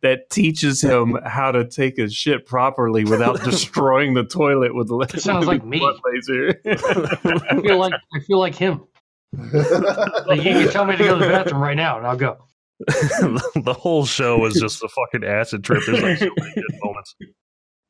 that 0.02 0.30
teaches 0.30 0.80
him 0.80 1.18
how 1.24 1.50
to 1.52 1.66
take 1.68 1.98
a 1.98 2.08
shit 2.08 2.46
properly 2.46 3.04
without 3.04 3.40
destroying 3.44 4.14
the 4.14 4.24
toilet 4.24 4.74
with 4.74 4.88
the 4.88 4.98
It 4.98 5.20
sounds 5.20 5.46
like 5.46 5.64
me. 5.64 5.80
laser. 6.04 6.60
I 6.66 7.60
feel 7.60 7.78
like 7.78 7.92
I 8.14 8.20
feel 8.20 8.38
like 8.38 8.54
him. 8.54 8.82
Like, 10.26 10.38
you 10.42 10.52
can 10.52 10.68
tell 10.70 10.84
me 10.86 10.96
to 10.96 11.04
go 11.04 11.18
to 11.18 11.24
the 11.24 11.30
bathroom 11.30 11.62
right 11.62 11.76
now, 11.76 11.98
and 11.98 12.06
I'll 12.06 12.16
go. 12.16 12.38
the 12.88 13.74
whole 13.78 14.06
show 14.06 14.44
is 14.46 14.54
just 14.54 14.82
a 14.82 14.88
fucking 14.88 15.28
acid 15.28 15.64
trip. 15.64 15.82
There's 15.86 16.00
like 16.02 16.18
so 16.18 16.30
many 16.38 16.54
good 16.54 16.64
moments. 16.82 17.14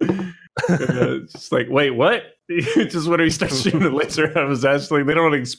Uh, 0.00 1.22
it's 1.22 1.32
just 1.34 1.52
like, 1.52 1.66
wait, 1.68 1.90
what? 1.90 2.22
just 2.88 3.06
when 3.08 3.20
he 3.20 3.28
starts 3.28 3.60
shooting 3.62 3.80
the 3.80 3.90
laser 3.90 4.26
out 4.30 4.44
of 4.44 4.50
his 4.50 4.64
ass, 4.64 4.90
like 4.90 5.04
they 5.06 5.12
don't 5.14 5.34
ex- 5.34 5.56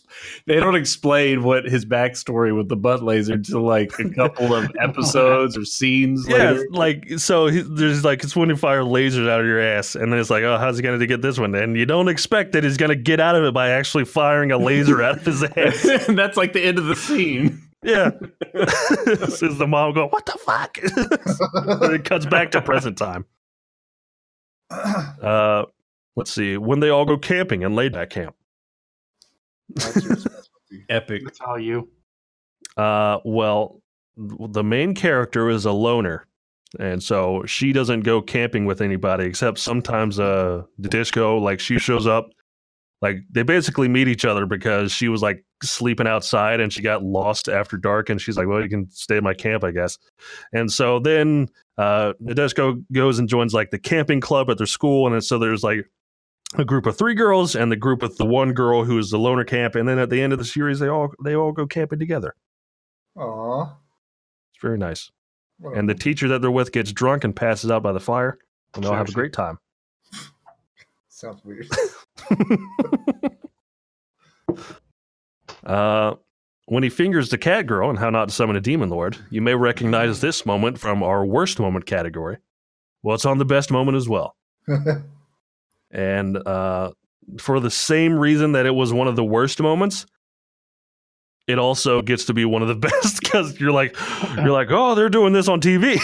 they 0.48 0.56
don't 0.56 0.76
explain 0.76 1.44
what 1.44 1.66
his 1.66 1.86
backstory 1.86 2.56
with 2.56 2.68
the 2.68 2.76
butt 2.76 3.04
laser 3.04 3.34
until 3.34 3.62
like 3.62 3.92
a 4.00 4.10
couple 4.10 4.54
of 4.56 4.72
episodes 4.80 5.56
or 5.56 5.66
scenes 5.66 6.26
Yeah, 6.28 6.52
later. 6.52 6.68
like 6.72 7.20
so 7.20 7.46
he, 7.48 7.62
there's 7.62 8.04
like 8.04 8.24
it's 8.24 8.36
when 8.36 8.50
you 8.50 8.56
fire 8.56 8.82
lasers 8.82 9.30
out 9.30 9.40
of 9.42 9.46
your 9.46 9.62
ass, 9.62 9.94
and 9.96 10.12
then 10.12 10.20
it's 10.20 10.32
like, 10.32 10.44
oh, 10.44 10.58
how's 10.58 10.78
he 10.78 10.84
gonna 10.84 11.06
get 11.06 11.22
this 11.22 11.38
one? 11.38 11.54
And 11.54 11.78
you 11.78 11.86
don't 11.86 12.08
expect 12.08 12.54
that 12.54 12.64
he's 12.64 12.78
gonna 12.78 12.96
get 12.96 13.20
out 13.20 13.36
of 13.36 13.44
it 13.44 13.54
by 13.54 13.70
actually 13.70 14.06
firing 14.06 14.52
a 14.52 14.58
laser 14.58 15.04
out 15.04 15.18
of 15.18 15.26
his 15.26 15.44
ass. 15.44 15.86
and 16.08 16.18
that's 16.18 16.38
like 16.38 16.54
the 16.54 16.62
end 16.64 16.80
of 16.80 16.86
the 16.86 16.96
scene. 16.96 17.62
Yeah. 17.84 18.12
Says 19.30 19.58
the 19.58 19.66
mom 19.68 19.94
go, 19.94 20.08
what 20.08 20.26
the 20.26 20.34
fuck? 20.34 20.78
it 21.94 22.04
cuts 22.04 22.26
back 22.26 22.52
to 22.52 22.62
present 22.62 22.98
time. 22.98 23.26
Uh, 24.72 25.66
let's 26.16 26.32
see. 26.32 26.58
When 26.58 26.80
they 26.80 26.90
all 26.90 27.06
go 27.06 27.18
camping 27.18 27.62
in 27.62 27.76
laid 27.76 27.94
back 27.94 28.10
camp. 28.10 28.36
That's 29.70 30.04
your 30.04 30.16
specialty. 30.16 30.50
Epic. 30.90 31.22
That's 31.24 31.42
all 31.42 31.60
you. 31.60 31.90
Uh, 32.78 33.20
well, 33.26 33.82
the 34.16 34.64
main 34.64 34.94
character 34.94 35.50
is 35.50 35.66
a 35.66 35.72
loner. 35.72 36.26
And 36.80 37.02
so 37.02 37.44
she 37.46 37.74
doesn't 37.74 38.02
go 38.02 38.22
camping 38.22 38.66
with 38.66 38.82
anybody 38.82 39.26
except 39.26 39.58
sometimes 39.58 40.20
uh 40.20 40.64
the 40.78 40.88
disco 40.88 41.40
like 41.40 41.60
she 41.60 41.80
shows 41.80 42.06
up 42.06 42.30
like 43.02 43.18
they 43.32 43.42
basically 43.42 43.88
meet 43.88 44.08
each 44.08 44.24
other 44.24 44.46
because 44.46 44.92
she 44.92 45.08
was 45.08 45.24
like 45.24 45.44
sleeping 45.64 46.06
outside 46.06 46.60
and 46.60 46.72
she 46.72 46.84
got 46.84 47.02
lost 47.02 47.50
after 47.50 47.76
dark 47.76 48.10
and 48.10 48.22
she's 48.22 48.38
like 48.38 48.46
well 48.46 48.62
you 48.62 48.70
can 48.70 48.88
stay 48.92 49.18
at 49.18 49.24
my 49.24 49.34
camp 49.34 49.64
I 49.64 49.72
guess. 49.72 49.98
And 50.54 50.72
so 50.72 51.00
then 51.00 51.48
uh 51.80 52.14
Nadeshiko 52.22 52.84
goes 52.92 53.18
and 53.18 53.28
joins 53.28 53.56
like 53.56 53.72
the 53.72 53.80
camping 53.80 54.22
club 54.22 54.52
at 54.52 54.60
their 54.60 54.68
school 54.68 55.12
and 55.12 55.24
so 55.24 55.40
there's 55.40 55.64
like 55.64 55.90
a 56.56 56.66
group 56.66 56.86
of 56.86 56.98
three 56.98 57.14
girls 57.14 57.56
and 57.56 57.72
the 57.72 57.76
group 57.76 58.02
with 58.02 58.18
the 58.18 58.26
one 58.26 58.54
girl 58.54 58.84
who 58.84 58.98
is 58.98 59.10
the 59.12 59.20
loner 59.20 59.44
camp 59.44 59.76
and 59.76 59.88
then 59.88 60.00
at 60.00 60.10
the 60.10 60.22
end 60.22 60.34
of 60.34 60.40
the 60.40 60.46
series 60.46 60.80
they 60.80 60.88
all 60.88 61.12
they 61.24 61.36
all 61.36 61.52
go 61.52 61.68
camping 61.68 62.00
together. 62.00 62.36
Aw. 63.18 63.64
It's 64.54 64.62
very 64.62 64.78
nice. 64.78 65.12
a- 65.64 65.70
And 65.70 65.88
the 65.90 65.96
teacher 65.96 66.28
that 66.30 66.42
they're 66.42 66.52
with 66.52 66.72
gets 66.72 66.92
drunk 66.92 67.24
and 67.24 67.36
passes 67.36 67.70
out 67.70 67.84
by 67.84 67.92
the 67.92 68.00
fire, 68.00 68.38
and 68.74 68.84
they'll 68.84 68.94
have 68.94 69.10
a 69.10 69.14
great 69.14 69.34
time. 69.34 69.60
sounds 71.10 71.44
weird. 71.46 71.68
uh, 75.66 76.16
when 76.66 76.84
he 76.84 76.90
fingers 76.90 77.30
the 77.30 77.38
cat 77.38 77.68
girl 77.68 77.90
and 77.90 78.00
how 78.00 78.10
not 78.10 78.30
to 78.30 78.34
summon 78.34 78.56
a 78.56 78.62
demon 78.62 78.90
lord, 78.90 79.18
you 79.30 79.42
may 79.42 79.54
recognize 79.56 80.22
this 80.22 80.46
moment 80.46 80.80
from 80.80 81.04
our 81.04 81.26
worst 81.26 81.60
moment 81.60 81.86
category. 81.86 82.38
Well, 83.04 83.16
it's 83.16 83.26
on 83.26 83.38
the 83.38 83.46
best 83.46 83.72
moment 83.72 83.98
as 83.98 84.10
well. 84.10 84.36
And 85.92 86.38
uh, 86.38 86.92
for 87.40 87.60
the 87.60 87.72
same 87.72 88.14
reason 88.14 88.54
that 88.54 88.66
it 88.66 88.76
was 88.76 88.94
one 88.94 89.08
of 89.08 89.16
the 89.16 89.24
worst 89.24 89.62
moments, 89.62 90.06
it 91.48 91.58
also 91.58 92.02
gets 92.04 92.26
to 92.26 92.34
be 92.34 92.46
one 92.46 92.62
of 92.62 92.68
the 92.68 92.76
best 92.90 93.22
because 93.22 93.60
you're 93.60 93.72
like, 93.72 93.96
you're 94.36 94.52
like, 94.52 94.68
oh, 94.70 94.96
they're 94.96 95.10
doing 95.10 95.34
this 95.34 95.48
on 95.48 95.60
TV. 95.62 96.00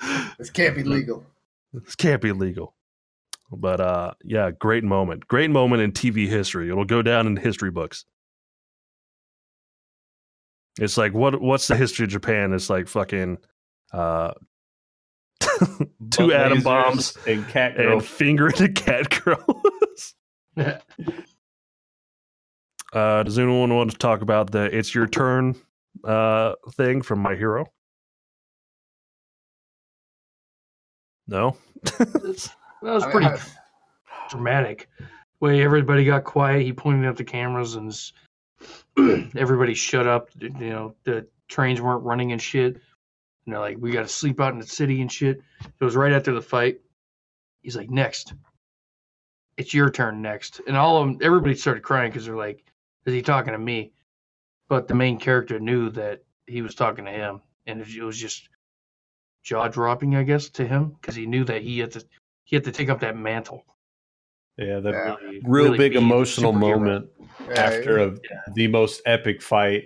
this 0.38 0.50
can't 0.50 0.74
be 0.74 0.82
legal. 0.82 1.24
this 1.72 1.94
can't 1.94 2.22
be 2.22 2.32
legal. 2.32 2.74
But 3.52 3.80
uh 3.80 4.14
yeah, 4.24 4.50
great 4.50 4.82
moment. 4.82 5.28
Great 5.28 5.50
moment 5.50 5.82
in 5.82 5.92
TV 5.92 6.26
history. 6.26 6.68
It'll 6.68 6.84
go 6.84 7.02
down 7.02 7.26
in 7.26 7.36
history 7.36 7.70
books. 7.70 8.04
It's 10.80 10.96
like 10.96 11.14
what 11.14 11.40
what's 11.40 11.68
the 11.68 11.76
history 11.76 12.04
of 12.04 12.10
Japan? 12.10 12.52
It's 12.52 12.68
like 12.68 12.88
fucking 12.88 13.38
uh 13.92 14.32
two 16.10 16.32
atom 16.32 16.62
bombs 16.62 17.16
and 17.26 17.46
cat 17.48 17.76
girl. 17.76 17.94
and 17.94 18.04
fingering 18.04 18.62
a 18.62 18.68
cat 18.68 19.22
girl. 19.24 19.62
uh 22.92 23.22
does 23.22 23.38
anyone 23.38 23.74
want 23.74 23.90
to 23.90 23.98
talk 23.98 24.22
about 24.22 24.50
the 24.50 24.64
it's 24.76 24.94
your 24.94 25.06
turn 25.06 25.54
uh 26.04 26.54
thing 26.72 27.02
from 27.02 27.18
my 27.20 27.34
hero? 27.34 27.66
No? 31.28 31.56
that 31.98 32.50
was 32.82 33.02
I 33.02 33.06
mean, 33.06 33.10
pretty 33.12 33.26
I- 33.26 33.38
dramatic. 34.30 34.88
Way 35.40 35.62
everybody 35.62 36.04
got 36.04 36.24
quiet. 36.24 36.62
He 36.62 36.72
pointed 36.72 37.06
at 37.06 37.16
the 37.16 37.24
cameras 37.24 37.74
and 37.74 37.94
everybody 39.36 39.74
shut 39.74 40.06
up. 40.06 40.30
You 40.40 40.50
know, 40.50 40.94
the 41.04 41.26
trains 41.48 41.80
weren't 41.82 42.04
running 42.04 42.32
and 42.32 42.40
shit. 42.40 42.80
And 43.46 43.54
they're 43.54 43.60
like, 43.60 43.76
we 43.78 43.92
got 43.92 44.02
to 44.02 44.08
sleep 44.08 44.40
out 44.40 44.52
in 44.52 44.58
the 44.58 44.66
city 44.66 45.00
and 45.00 45.10
shit. 45.10 45.40
It 45.80 45.84
was 45.84 45.96
right 45.96 46.12
after 46.12 46.32
the 46.32 46.42
fight. 46.42 46.80
He's 47.62 47.76
like, 47.76 47.90
next. 47.90 48.34
It's 49.56 49.72
your 49.72 49.90
turn 49.90 50.20
next. 50.20 50.60
And 50.66 50.76
all 50.76 50.98
of 51.00 51.06
them, 51.06 51.18
everybody 51.22 51.54
started 51.54 51.82
crying 51.82 52.10
because 52.10 52.26
they're 52.26 52.36
like, 52.36 52.64
is 53.06 53.14
he 53.14 53.22
talking 53.22 53.52
to 53.52 53.58
me? 53.58 53.92
But 54.68 54.88
the 54.88 54.94
main 54.94 55.18
character 55.18 55.60
knew 55.60 55.90
that 55.90 56.22
he 56.46 56.60
was 56.60 56.74
talking 56.74 57.04
to 57.04 57.10
him. 57.10 57.40
And 57.66 57.80
it 57.80 58.02
was 58.02 58.18
just 58.18 58.48
jaw 59.44 59.68
dropping, 59.68 60.16
I 60.16 60.24
guess, 60.24 60.48
to 60.50 60.66
him 60.66 60.96
because 61.00 61.14
he 61.14 61.26
knew 61.26 61.44
that 61.44 61.62
he 61.62 61.78
had 61.78 61.92
to 61.92 62.04
he 62.44 62.54
had 62.56 62.64
to 62.64 62.72
take 62.72 62.90
up 62.90 63.00
that 63.00 63.16
mantle. 63.16 63.64
yeah, 64.56 64.80
the 64.80 64.90
Yeah. 64.90 65.16
Real 65.44 65.66
really 65.66 65.78
big 65.78 65.96
emotional 65.96 66.52
moment 66.52 67.08
Yeah, 67.48 67.54
after 67.54 67.98
it, 67.98 68.18
a, 68.18 68.52
the 68.54 68.68
most 68.68 69.02
epic 69.04 69.42
fight. 69.42 69.84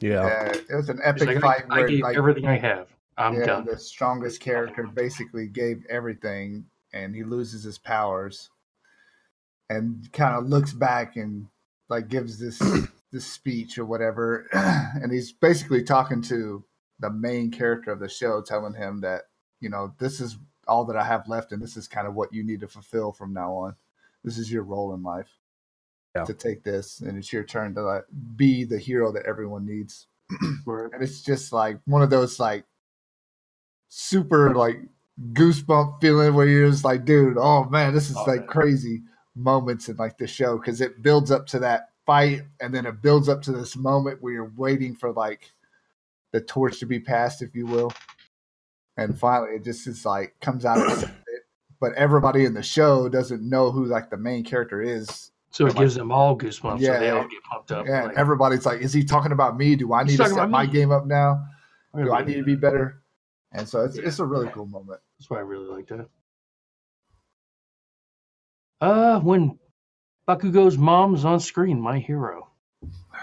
Yeah. 0.00 0.26
yeah, 0.26 0.52
it 0.70 0.74
was 0.76 0.88
an 0.88 1.00
epic 1.02 1.26
like, 1.26 1.40
fight 1.40 1.64
I, 1.70 1.80
I 1.82 1.86
gave 1.86 2.02
like 2.02 2.16
everything 2.16 2.46
I 2.46 2.58
have. 2.58 2.88
I'm 3.16 3.34
yeah, 3.34 3.46
done. 3.46 3.64
the 3.64 3.76
strongest 3.76 4.40
character 4.40 4.86
basically 4.86 5.48
gave 5.48 5.84
everything 5.90 6.66
and 6.92 7.14
he 7.14 7.24
loses 7.24 7.64
his 7.64 7.78
powers 7.78 8.50
and 9.68 10.08
kind 10.12 10.36
of 10.36 10.46
looks 10.46 10.72
back 10.72 11.16
and 11.16 11.48
like 11.88 12.08
gives 12.08 12.38
this 12.38 12.58
this 13.12 13.26
speech 13.26 13.78
or 13.78 13.84
whatever 13.84 14.46
and 14.52 15.12
he's 15.12 15.32
basically 15.32 15.82
talking 15.82 16.22
to 16.22 16.64
the 17.00 17.10
main 17.10 17.50
character 17.50 17.90
of 17.90 18.00
the 18.00 18.08
show 18.08 18.40
telling 18.40 18.74
him 18.74 19.00
that 19.00 19.22
you 19.60 19.68
know 19.68 19.92
this 19.98 20.20
is 20.20 20.38
all 20.66 20.84
that 20.84 20.96
i 20.96 21.04
have 21.04 21.28
left 21.28 21.52
and 21.52 21.62
this 21.62 21.76
is 21.76 21.88
kind 21.88 22.06
of 22.06 22.14
what 22.14 22.32
you 22.32 22.44
need 22.44 22.60
to 22.60 22.68
fulfill 22.68 23.12
from 23.12 23.32
now 23.32 23.52
on 23.52 23.74
this 24.24 24.38
is 24.38 24.52
your 24.52 24.62
role 24.62 24.94
in 24.94 25.02
life 25.02 25.37
Yeah. 26.16 26.24
to 26.24 26.32
take 26.34 26.64
this 26.64 27.00
and 27.00 27.18
it's 27.18 27.32
your 27.32 27.44
turn 27.44 27.74
to 27.74 27.82
like 27.82 28.04
be 28.34 28.64
the 28.64 28.78
hero 28.78 29.12
that 29.12 29.26
everyone 29.26 29.66
needs 29.66 30.06
Where- 30.64 30.86
and 30.86 31.02
it's 31.02 31.22
just 31.22 31.52
like 31.52 31.78
one 31.84 32.02
of 32.02 32.10
those 32.10 32.40
like 32.40 32.64
super 33.88 34.54
like 34.54 34.80
goosebump 35.32 36.00
feeling 36.00 36.34
where 36.34 36.46
you're 36.46 36.70
just 36.70 36.84
like, 36.84 37.04
dude, 37.04 37.36
oh 37.38 37.64
man, 37.64 37.92
this 37.92 38.10
is 38.10 38.16
Oh, 38.16 38.24
like 38.24 38.40
man. 38.40 38.48
crazy 38.48 39.02
moments 39.34 39.88
in 39.88 39.96
like 39.96 40.18
the 40.18 40.26
show 40.26 40.58
because 40.58 40.80
it 40.80 41.02
builds 41.02 41.30
up 41.30 41.46
to 41.48 41.58
that 41.60 41.90
fight 42.06 42.42
and 42.60 42.74
then 42.74 42.86
it 42.86 43.02
builds 43.02 43.28
up 43.28 43.42
to 43.42 43.52
this 43.52 43.76
moment 43.76 44.22
where 44.22 44.32
you're 44.32 44.52
waiting 44.56 44.94
for 44.94 45.12
like 45.12 45.50
the 46.32 46.40
torch 46.40 46.78
to 46.80 46.86
be 46.86 47.00
passed, 47.00 47.42
if 47.42 47.54
you 47.54 47.66
will, 47.66 47.92
and 48.96 49.18
finally 49.18 49.52
it 49.56 49.64
just 49.64 49.86
is 49.86 50.04
like 50.04 50.34
comes 50.40 50.64
out. 50.64 50.78
says 50.90 51.02
it. 51.28 51.42
But 51.80 51.94
everybody 51.94 52.44
in 52.44 52.54
the 52.54 52.62
show 52.62 53.08
doesn't 53.08 53.42
know 53.48 53.70
who 53.70 53.86
like 53.86 54.10
the 54.10 54.16
main 54.16 54.44
character 54.44 54.82
is. 54.82 55.30
So 55.58 55.66
it 55.66 55.74
gives 55.74 55.96
them 55.96 56.12
all 56.12 56.38
goosebumps. 56.38 56.78
Yeah, 56.78 56.94
so 56.94 57.00
they 57.00 57.10
all 57.10 57.26
get 57.26 57.42
pumped 57.42 57.72
up. 57.72 57.84
Yeah, 57.84 58.04
like, 58.04 58.16
everybody's 58.16 58.64
like, 58.64 58.80
is 58.80 58.92
he 58.92 59.02
talking 59.02 59.32
about 59.32 59.56
me? 59.56 59.74
Do 59.74 59.92
I 59.92 60.04
need 60.04 60.16
to 60.18 60.28
set 60.28 60.48
my 60.48 60.66
me. 60.66 60.72
game 60.72 60.92
up 60.92 61.04
now? 61.04 61.48
Do 61.96 62.12
I 62.12 62.22
need 62.22 62.36
to 62.36 62.44
be 62.44 62.54
better? 62.54 63.02
And 63.50 63.68
so 63.68 63.84
it's 63.84 63.96
Yeah. 63.96 64.04
it's 64.04 64.20
a 64.20 64.24
really 64.24 64.46
cool 64.50 64.66
moment. 64.66 65.00
That's 65.18 65.28
why 65.28 65.38
I 65.38 65.40
really 65.40 65.66
liked 65.66 65.90
it. 65.90 66.08
Uh, 68.80 69.18
when 69.18 69.58
Bakugo's 70.28 70.78
mom's 70.78 71.24
on 71.24 71.40
screen, 71.40 71.80
my 71.80 71.98
hero. 71.98 72.50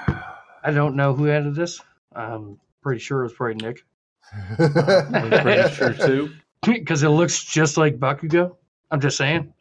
I 0.05 0.71
don't 0.71 0.97
know 0.97 1.13
who 1.13 1.29
added 1.29 1.55
this. 1.55 1.81
I'm 2.13 2.59
pretty 2.81 2.99
sure 2.99 3.21
it 3.21 3.23
was 3.23 3.33
probably 3.33 3.65
Nick. 3.65 3.85
I'm 4.59 5.29
pretty 5.41 5.73
sure 5.73 5.93
too. 5.93 6.33
because 6.65 7.01
it 7.01 7.07
looks 7.07 7.45
just 7.45 7.77
like 7.77 7.97
Bakugo. 7.97 8.57
I'm 8.91 8.99
just 8.99 9.15
saying. 9.15 9.53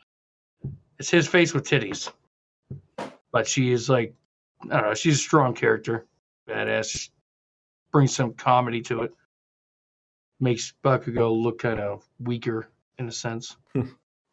It's 0.99 1.11
his 1.11 1.29
face 1.29 1.55
with 1.55 1.69
titties. 1.69 2.11
But 3.35 3.49
she 3.49 3.73
is 3.73 3.89
like, 3.91 4.15
I 4.63 4.67
don't 4.79 4.83
know, 4.91 4.95
she's 4.95 5.17
a 5.17 5.19
strong 5.19 5.55
character. 5.55 6.07
Badass. 6.49 7.11
Brings 7.93 8.15
some 8.15 8.33
comedy 8.35 8.81
to 8.83 9.03
it. 9.03 9.13
Makes 10.39 10.73
Bakugo 10.85 11.37
look 11.43 11.59
kind 11.59 11.81
of 11.81 12.05
weaker 12.21 12.69
in 12.99 13.09
a 13.09 13.13
sense. 13.13 13.57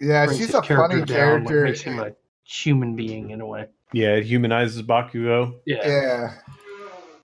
Yeah, 0.03 0.25
Brings 0.25 0.39
she's 0.39 0.47
his 0.47 0.55
a 0.55 0.63
funny 0.63 0.95
down, 0.95 1.03
like, 1.05 1.07
character. 1.07 1.63
makes 1.63 1.81
him 1.81 1.99
a 1.99 2.11
human 2.43 2.95
being 2.95 3.29
in 3.29 3.39
a 3.39 3.45
way. 3.45 3.67
Yeah, 3.93 4.15
it 4.15 4.23
humanizes 4.25 4.81
Bakugo. 4.81 5.59
Yeah. 5.67 5.87
yeah, 5.87 6.33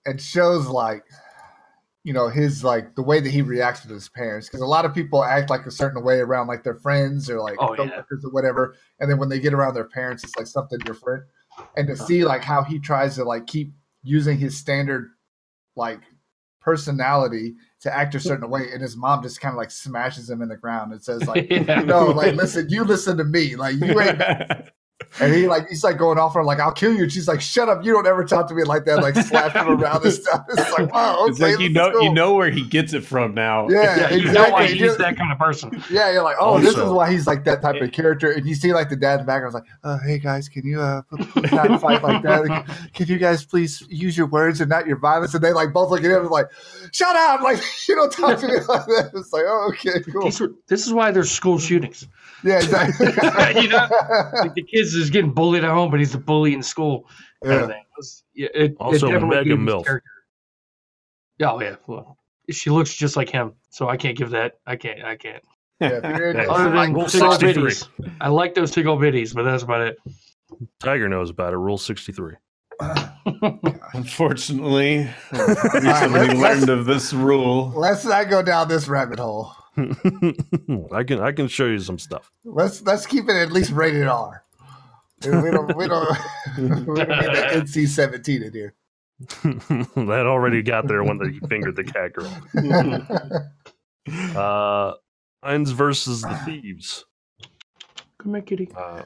it 0.05 0.21
shows 0.21 0.67
like 0.67 1.03
you 2.03 2.13
know 2.13 2.27
his 2.29 2.63
like 2.63 2.93
the 2.95 3.01
way 3.01 3.19
that 3.19 3.31
he 3.31 3.41
reacts 3.41 3.81
to 3.81 3.87
his 3.87 4.09
parents 4.09 4.47
because 4.47 4.61
a 4.61 4.65
lot 4.67 4.85
of 4.85 4.93
people 4.93 5.23
act 5.23 5.49
like 5.49 5.65
a 5.65 5.71
certain 5.71 6.03
way 6.03 6.19
around 6.19 6.45
like 6.45 6.63
their 6.63 6.75
friends 6.75 7.31
or 7.31 7.41
like 7.41 7.55
Oh, 7.59 7.71
yeah. 7.71 7.77
coworkers 7.89 8.23
or 8.23 8.29
whatever 8.31 8.75
and 8.99 9.09
then 9.09 9.17
when 9.17 9.27
they 9.29 9.39
get 9.39 9.55
around 9.55 9.73
their 9.73 9.89
parents 9.89 10.23
it's 10.23 10.37
like 10.37 10.45
something 10.47 10.77
different 10.85 11.23
and 11.75 11.87
to 11.87 11.95
see 11.95 12.23
like 12.25 12.43
how 12.43 12.63
he 12.63 12.79
tries 12.79 13.15
to 13.15 13.23
like 13.23 13.47
keep 13.47 13.73
using 14.03 14.37
his 14.37 14.57
standard 14.57 15.09
like 15.75 16.01
personality 16.61 17.55
to 17.79 17.95
act 17.95 18.15
a 18.15 18.19
certain 18.19 18.49
way 18.49 18.67
and 18.73 18.81
his 18.81 18.97
mom 18.97 19.21
just 19.23 19.39
kind 19.39 19.53
of 19.53 19.57
like 19.57 19.71
smashes 19.71 20.29
him 20.29 20.41
in 20.41 20.49
the 20.49 20.57
ground 20.57 20.91
and 20.91 21.01
says 21.01 21.25
like 21.27 21.47
Yeah. 21.51 21.81
no 21.81 22.07
like 22.07 22.35
listen 22.35 22.67
you 22.69 22.83
listen 22.83 23.17
to 23.17 23.23
me 23.23 23.55
like 23.55 23.75
you 23.75 23.99
ain't 23.99 24.19
and 25.19 25.33
he 25.33 25.47
like 25.47 25.67
he's 25.69 25.83
like 25.83 25.97
going 25.97 26.17
off 26.19 26.35
on 26.35 26.45
like 26.45 26.59
I'll 26.59 26.71
kill 26.71 26.93
you. 26.93 27.03
And 27.03 27.11
she's 27.11 27.27
like, 27.27 27.41
shut 27.41 27.69
up, 27.69 27.83
you 27.83 27.91
don't 27.93 28.07
ever 28.07 28.23
talk 28.23 28.47
to 28.49 28.53
me 28.55 28.63
like 28.63 28.85
that, 28.85 29.01
like 29.01 29.15
slapping 29.15 29.63
around 29.67 30.03
and 30.03 30.13
stuff. 30.13 30.45
It's 30.49 30.71
like, 30.77 30.91
wow, 30.93 31.17
okay, 31.21 31.31
it's 31.31 31.39
like 31.39 31.59
you 31.59 31.69
know 31.69 31.91
go. 31.91 32.01
you 32.01 32.13
know 32.13 32.33
where 32.35 32.49
he 32.49 32.63
gets 32.65 32.93
it 32.93 33.03
from 33.03 33.33
now. 33.33 33.67
Yeah, 33.69 33.81
Yeah, 33.81 34.09
you 34.11 34.17
exactly. 34.27 34.33
know 34.33 34.49
why 34.51 34.67
he's 34.67 34.79
you're- 34.81 34.97
that 34.97 35.17
kind 35.17 35.31
of 35.31 35.39
person. 35.39 35.83
yeah, 35.89 36.11
you're 36.11 36.23
like, 36.23 36.37
oh, 36.39 36.59
this 36.59 36.75
is 36.77 36.89
why 36.89 37.11
he's 37.11 37.27
like 37.27 37.43
that 37.45 37.61
type 37.61 37.81
of 37.81 37.91
character. 37.91 38.31
And 38.31 38.45
you 38.45 38.55
see 38.55 38.73
like 38.73 38.89
the 38.89 38.95
dad 38.95 39.15
in 39.15 39.19
the 39.21 39.25
background, 39.25 39.53
like, 39.53 39.63
oh, 39.83 39.97
hey 40.05 40.19
guys, 40.19 40.47
can 40.49 40.65
you 40.65 40.79
uh, 40.81 41.01
not 41.51 41.81
fight 41.81 42.03
like 42.03 42.21
that? 42.23 42.45
Like, 42.47 42.93
can 42.93 43.07
you 43.07 43.17
guys 43.17 43.45
please 43.45 43.83
use 43.89 44.17
your 44.17 44.27
words 44.27 44.61
and 44.61 44.69
not 44.69 44.87
your 44.87 44.97
violence? 44.97 45.33
And 45.33 45.43
they 45.43 45.53
like 45.53 45.73
both 45.73 45.89
look 45.89 46.03
at 46.03 46.11
him 46.11 46.21
and 46.21 46.29
like, 46.29 46.47
shut 46.91 47.15
up, 47.15 47.41
like 47.41 47.59
you 47.87 47.95
don't 47.95 48.11
talk 48.11 48.39
to 48.39 48.47
me 48.47 48.53
like 48.67 48.85
that. 48.85 49.11
It's 49.13 49.33
like, 49.33 49.43
oh, 49.47 49.69
okay, 49.73 49.99
cool. 50.11 50.23
These 50.25 50.41
this 50.67 50.85
is 50.87 50.93
why 50.93 51.11
there's 51.11 51.31
school 51.31 51.57
shootings. 51.59 52.07
Yeah, 52.43 52.57
exactly. 52.57 53.07
You 53.61 53.69
know? 53.69 53.87
Like 54.33 54.53
the 54.55 54.63
kids 54.63 54.93
is 54.93 55.09
getting 55.09 55.31
bullied 55.33 55.63
at 55.63 55.71
home, 55.71 55.89
but 55.91 55.99
he's 55.99 56.13
a 56.13 56.19
bully 56.19 56.53
in 56.53 56.61
school. 56.63 57.07
Kind 57.43 57.55
of 57.55 57.61
yeah. 57.61 57.67
thing. 57.67 57.81
It 57.81 57.97
was- 57.97 58.23
yeah, 58.33 58.47
it, 58.53 58.61
it 58.71 58.75
Also, 58.79 59.07
definitely 59.07 59.29
mega 59.37 59.49
gave 59.49 59.59
his 59.59 59.67
milf. 59.67 59.85
character- 59.85 60.09
Yeah, 61.39 61.51
oh 61.51 61.61
yeah. 61.61 61.75
Well, 61.87 62.17
she 62.51 62.69
looks 62.69 62.93
just 62.95 63.15
like 63.17 63.29
him, 63.29 63.53
so 63.71 63.89
I 63.89 63.97
can't 63.97 64.17
give 64.17 64.29
that. 64.31 64.59
I 64.67 64.75
can't. 64.75 65.03
I 65.03 65.15
can't. 65.15 65.43
Yeah, 65.79 65.99
if 66.03 66.17
you're. 66.17 66.39
Other 66.51 66.69
than 66.71 66.93
Rule 66.93 67.05
tickle 67.07 67.29
bitties, 67.29 67.87
I 68.21 68.29
like 68.29 68.53
those 68.55 68.71
tickle 68.71 68.97
bitties, 68.97 69.33
but 69.33 69.43
that's 69.43 69.63
about 69.63 69.81
it. 69.81 69.97
Tiger 70.79 71.09
knows 71.09 71.29
about 71.29 71.53
it. 71.53 71.57
Rule 71.57 71.77
63. 71.77 72.35
Unfortunately, 73.93 75.09
right, 75.31 75.73
recently 75.73 76.27
learned 76.35 76.69
of 76.69 76.85
this 76.85 77.13
rule. 77.13 77.73
Let's 77.75 78.05
not 78.05 78.29
go 78.29 78.41
down 78.43 78.67
this 78.67 78.87
rabbit 78.87 79.19
hole. 79.19 79.51
I 80.93 81.03
can 81.03 81.19
I 81.19 81.31
can 81.31 81.47
show 81.47 81.65
you 81.65 81.79
some 81.79 81.99
stuff. 81.99 82.31
Let's 82.43 82.81
let's 82.81 83.05
keep 83.05 83.29
it 83.29 83.35
at 83.35 83.51
least 83.51 83.71
rated 83.71 84.07
R. 84.07 84.43
We 85.25 85.29
don't 85.31 85.43
we 85.43 85.51
don't 85.51 85.77
we 85.77 85.87
don't 85.87 86.09
need 86.97 87.07
the 87.07 87.49
NC 87.63 87.87
seventeen 87.87 88.43
in 88.43 88.53
here. 88.53 88.73
that 89.95 90.25
already 90.27 90.61
got 90.61 90.87
there 90.87 91.03
when 91.03 91.17
they 91.17 91.39
fingered 91.47 91.75
the 91.75 91.83
cat 91.83 92.13
girl. 92.13 92.31
Uh, 94.35 94.93
Ainz 95.43 95.71
versus 95.73 96.21
the 96.21 96.35
Thieves. 96.45 97.05
Come 98.21 98.33
here, 98.35 98.41
kitty. 98.43 98.69
Uh, 98.75 99.03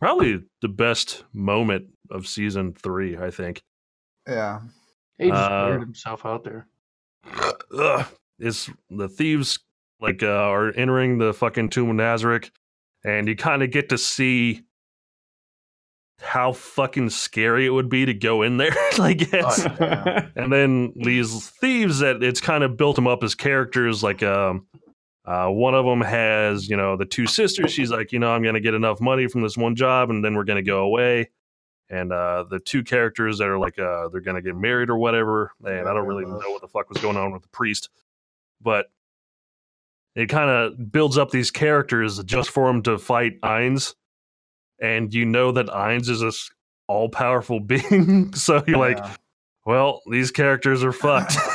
probably 0.00 0.42
the 0.60 0.68
best 0.68 1.24
moment 1.32 1.86
of 2.10 2.26
season 2.26 2.72
three, 2.74 3.16
I 3.16 3.30
think. 3.30 3.62
yeah. 4.26 4.60
He 5.18 5.28
just 5.28 5.50
Uh, 5.50 5.78
himself 5.78 6.24
out 6.26 6.42
there. 6.44 6.66
Ugh, 7.78 8.06
is 8.38 8.68
the 8.90 9.08
thieves 9.08 9.58
like 10.02 10.22
uh, 10.22 10.26
are 10.26 10.70
entering 10.72 11.18
the 11.18 11.32
fucking 11.32 11.70
tomb 11.70 11.90
of 11.90 11.96
Nazarick, 11.96 12.50
and 13.04 13.28
you 13.28 13.36
kind 13.36 13.62
of 13.62 13.70
get 13.70 13.88
to 13.90 13.98
see 13.98 14.62
how 16.20 16.52
fucking 16.52 17.10
scary 17.10 17.66
it 17.66 17.70
would 17.70 17.88
be 17.88 18.06
to 18.06 18.14
go 18.14 18.42
in 18.42 18.56
there. 18.56 18.74
I 19.00 19.12
guess. 19.14 19.66
Oh, 19.66 19.76
Yeah. 19.80 20.28
and 20.36 20.52
then 20.52 20.92
these 20.96 21.48
thieves 21.50 21.98
that 22.00 22.22
it's 22.22 22.40
kind 22.40 22.62
of 22.62 22.76
built 22.76 22.96
them 22.96 23.06
up 23.08 23.24
as 23.24 23.34
characters 23.34 24.02
like 24.02 24.22
um 24.22 24.66
uh, 25.24 25.46
one 25.48 25.74
of 25.74 25.84
them 25.84 26.00
has 26.00 26.68
you 26.68 26.76
know 26.76 26.96
the 26.96 27.04
two 27.04 27.26
sisters 27.26 27.70
she's 27.72 27.90
like 27.92 28.10
you 28.12 28.18
know 28.18 28.32
i'm 28.32 28.42
gonna 28.42 28.58
get 28.60 28.74
enough 28.74 29.00
money 29.00 29.28
from 29.28 29.40
this 29.42 29.56
one 29.56 29.74
job 29.76 30.10
and 30.10 30.24
then 30.24 30.34
we're 30.34 30.42
gonna 30.44 30.62
go 30.62 30.80
away 30.80 31.28
and 31.90 32.12
uh, 32.12 32.44
the 32.50 32.58
two 32.58 32.82
characters 32.82 33.38
that 33.38 33.46
are 33.48 33.58
like 33.58 33.78
uh, 33.78 34.08
they're 34.08 34.20
gonna 34.20 34.42
get 34.42 34.56
married 34.56 34.90
or 34.90 34.96
whatever 34.98 35.52
and 35.64 35.88
i 35.88 35.94
don't 35.94 36.06
really 36.06 36.24
know 36.24 36.38
what 36.50 36.60
the 36.60 36.66
fuck 36.68 36.88
was 36.88 36.98
going 36.98 37.16
on 37.16 37.32
with 37.32 37.42
the 37.42 37.48
priest 37.48 37.88
but 38.60 38.86
it 40.14 40.26
kind 40.28 40.50
of 40.50 40.92
builds 40.92 41.16
up 41.18 41.30
these 41.30 41.50
characters 41.50 42.22
just 42.24 42.50
for 42.50 42.68
him 42.68 42.82
to 42.82 42.98
fight 42.98 43.40
Ainz, 43.42 43.94
and 44.80 45.12
you 45.14 45.24
know 45.24 45.52
that 45.52 45.66
Ainz 45.66 46.08
is 46.08 46.20
this 46.20 46.50
all-powerful 46.88 47.60
being 47.66 48.32
so 48.34 48.62
you're 48.66 48.78
like 48.78 48.98
well, 49.64 50.02
these 50.10 50.30
characters 50.32 50.82
are 50.82 50.92
fucked. 50.92 51.36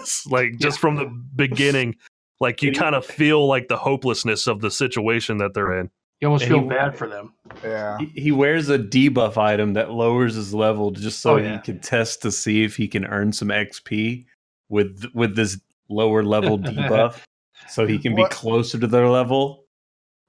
Like 0.30 0.58
just 0.58 0.78
from 0.80 0.96
the 0.96 1.06
beginning, 1.36 1.94
like 2.40 2.62
you 2.62 2.72
kind 2.72 2.94
of 2.94 3.04
feel 3.04 3.46
like 3.46 3.68
the 3.68 3.76
hopelessness 3.76 4.46
of 4.46 4.60
the 4.62 4.70
situation 4.70 5.36
that 5.38 5.52
they're 5.54 5.78
in. 5.78 5.90
You 6.20 6.28
almost 6.28 6.44
And 6.44 6.52
feel 6.52 6.62
he- 6.62 6.68
bad 6.68 6.96
for 6.96 7.06
them. 7.06 7.34
yeah. 7.62 7.98
He, 7.98 8.06
he 8.20 8.32
wears 8.32 8.68
a 8.70 8.78
debuff 8.78 9.36
item 9.36 9.74
that 9.74 9.90
lowers 9.90 10.34
his 10.36 10.54
level 10.54 10.90
just 10.90 11.20
so 11.20 11.34
Oh, 11.34 11.36
he 11.36 11.44
yeah. 11.44 11.58
can 11.58 11.80
test 11.80 12.22
to 12.22 12.30
see 12.32 12.64
if 12.64 12.76
he 12.76 12.88
can 12.88 13.04
earn 13.04 13.32
some 13.32 13.48
XP 13.48 14.24
with 14.70 15.04
with 15.14 15.36
this 15.36 15.60
lower 15.90 16.22
level 16.24 16.58
debuff, 16.58 17.20
so 17.68 17.86
he 17.86 17.98
can 17.98 18.14
be 18.14 18.24
closer 18.30 18.78
to 18.78 18.86
their 18.86 19.08
level. 19.08 19.64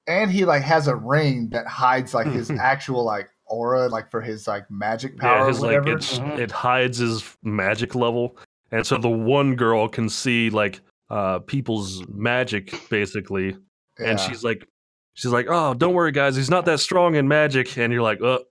And 0.08 0.32
he 0.32 0.46
like 0.46 0.64
has 0.64 0.88
a 0.88 0.96
ring 0.96 1.50
that 1.52 1.68
hides 1.68 2.14
like 2.14 2.28
his 2.28 2.50
actual 2.60 3.04
like 3.04 3.30
aura, 3.46 3.88
like 3.88 4.10
for 4.10 4.22
his 4.22 4.48
like 4.48 4.70
magic 4.72 5.14
Yeah, 5.16 5.22
power 5.22 5.48
his 5.48 5.60
or 5.60 5.68
like 5.68 5.80
whatever. 5.80 5.98
it's 5.98 6.18
Mhm. 6.20 6.40
it 6.40 6.52
hides 6.52 6.98
his 6.98 7.38
magic 7.44 7.96
level, 7.96 8.38
and 8.72 8.86
so 8.86 8.98
the 8.98 9.10
one 9.10 9.56
girl 9.56 9.88
can 9.88 10.10
see 10.10 10.50
like 10.50 10.82
uh 11.10 11.40
people's 11.40 12.04
magic 12.08 12.74
basically, 12.90 13.56
and 14.00 14.20
she's 14.20 14.44
like. 14.44 14.68
She's 15.14 15.32
like, 15.32 15.48
oh, 15.50 15.74
don't 15.74 15.94
worry, 15.94 16.14
guys. 16.14 16.38
He's 16.38 16.50
not 16.50 16.64
that 16.66 16.80
strong 16.80 17.16
in 17.16 17.28
magic, 17.28 17.78
and 17.78 17.92
you're 17.92 18.02
like, 18.02 18.22
oh, 18.22 18.46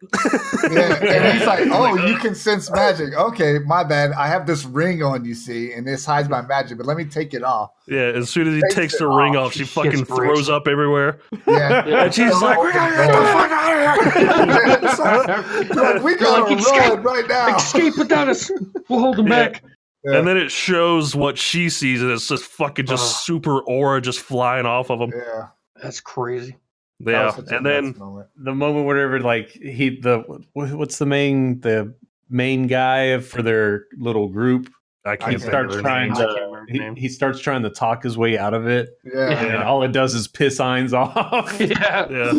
yeah, 0.71 0.95
and 1.03 1.39
he's 1.39 1.47
like, 1.47 1.61
"Oh, 1.73 1.97
uh. 1.99 2.07
you 2.07 2.17
can 2.19 2.35
sense 2.35 2.71
magic. 2.71 3.15
Okay, 3.15 3.59
my 3.61 3.83
bad. 3.83 4.13
I 4.13 4.29
have 4.29 4.47
this 4.47 4.65
ring 4.67 5.03
on, 5.03 5.25
you 5.25 5.35
see, 5.35 5.73
and 5.73 5.87
this 5.87 6.05
hides 6.05 6.29
my 6.29 6.43
magic. 6.43 6.77
But 6.77 6.87
let 6.87 6.99
me 6.99 7.07
take 7.07 7.33
it 7.33 7.43
off." 7.43 7.71
yeah. 7.89 8.03
As 8.15 8.29
soon 8.29 8.47
as 8.47 8.55
he 8.55 8.61
Takes 8.61 8.75
takes 8.75 8.95
it 8.95 8.99
the 8.99 9.09
ring 9.09 9.37
off. 9.37 9.47
off, 9.47 9.53
she 9.55 9.61
She 9.61 9.65
fucking 9.65 10.05
throws 10.05 10.51
up 10.51 10.69
everywhere. 10.69 11.21
Yeah, 11.47 11.85
Yeah. 11.87 12.05
And 12.05 12.15
she's 12.15 12.41
like, 12.43 12.59
we 12.63 12.73
gotta 12.73 12.95
get 12.95 13.07
the 13.07 13.27
fuck 13.27 13.51
out 13.51 13.99
of 13.99 14.15
here. 14.15 14.79
It's 14.83 14.99
like, 14.99 15.71
like, 15.77 16.03
we 16.03 16.17
gotta 16.17 16.43
like, 16.45 16.59
escape- 16.59 16.91
run 16.93 17.03
right 17.03 17.27
now. 17.29 17.57
Escape 17.57 17.97
Adonis. 17.97 18.51
We'll 18.91 19.01
hold 19.01 19.19
him 19.19 19.27
Yeah. 19.29 19.49
back. 19.49 19.65
Yeah. 20.05 20.19
And 20.19 20.29
then 20.29 20.37
it 20.37 20.51
shows 20.51 21.15
what 21.17 21.37
she 21.39 21.69
sees, 21.71 22.01
and 22.03 22.11
it's 22.11 22.29
just 22.29 22.45
fucking 22.45 22.87
just 22.87 23.15
Ugh. 23.17 23.21
super 23.23 23.61
aura 23.63 24.01
just 24.01 24.21
flying 24.21 24.67
off 24.67 24.91
of 24.91 25.01
him. 25.01 25.13
yeah, 25.15 25.49
That's 25.83 26.01
crazy. 26.01 26.57
that 27.01 27.13
Yeah, 27.13 27.27
was 27.37 27.49
and 27.51 27.65
then 27.65 27.95
moment. 27.99 28.29
The 28.37 28.55
moment 28.55 28.87
whenever 28.87 29.21
like 29.21 29.51
he 29.51 30.01
the 30.01 30.19
what's 30.53 30.99
the 30.99 31.07
main 31.07 31.61
the 31.61 31.95
main 32.29 32.67
guy 32.67 33.19
for 33.21 33.43
their 33.43 33.87
little 33.99 34.29
group 34.29 34.71
I 35.05 35.13
I 35.13 35.17
can't 35.17 35.33
he 35.33 35.39
starts 35.39 35.77
trying 35.77 36.13
name. 36.13 36.17
I 36.21 36.25
can't 36.25 36.37
to 36.37 36.43
remember 36.45 36.73
the 36.95 36.95
he, 36.95 37.01
he 37.03 37.09
starts 37.09 37.41
trying 37.41 37.63
to 37.63 37.71
talk 37.71 38.03
his 38.03 38.19
way 38.19 38.37
out 38.37 38.53
of 38.55 38.67
it, 38.69 38.91
yeah, 39.05 39.31
and 39.31 39.47
Yeah. 39.55 39.65
all 39.65 39.83
it 39.83 39.93
does 39.93 40.15
is 40.15 40.29
piss 40.29 40.59
Ainz 40.61 40.93
off. 40.93 41.59
Yeah. 41.61 42.07
Yeah, 42.11 42.33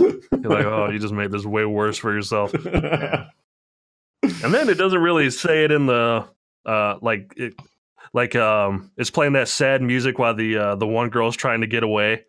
you're 0.44 0.52
like, 0.52 0.66
oh, 0.66 0.90
you 0.92 1.00
just 1.00 1.14
made 1.14 1.32
this 1.32 1.44
way 1.46 1.66
worse 1.66 1.98
for 1.98 2.14
yourself. 2.14 2.54
And 4.44 4.54
then 4.54 4.70
it 4.70 4.76
doesn't 4.76 5.02
really 5.02 5.30
say 5.32 5.64
it 5.66 5.72
in 5.72 5.88
the 5.88 6.28
uh, 6.66 6.96
like 7.02 7.34
it, 7.38 7.56
like 8.14 8.36
um, 8.36 8.92
it's 8.98 9.10
playing 9.10 9.34
that 9.34 9.48
sad 9.48 9.82
music 9.82 10.20
while 10.20 10.36
the 10.36 10.58
uh, 10.58 10.76
the 10.76 10.86
one 10.88 11.10
girl's 11.10 11.36
trying 11.36 11.62
to 11.62 11.68
get 11.68 11.82
away, 11.84 12.26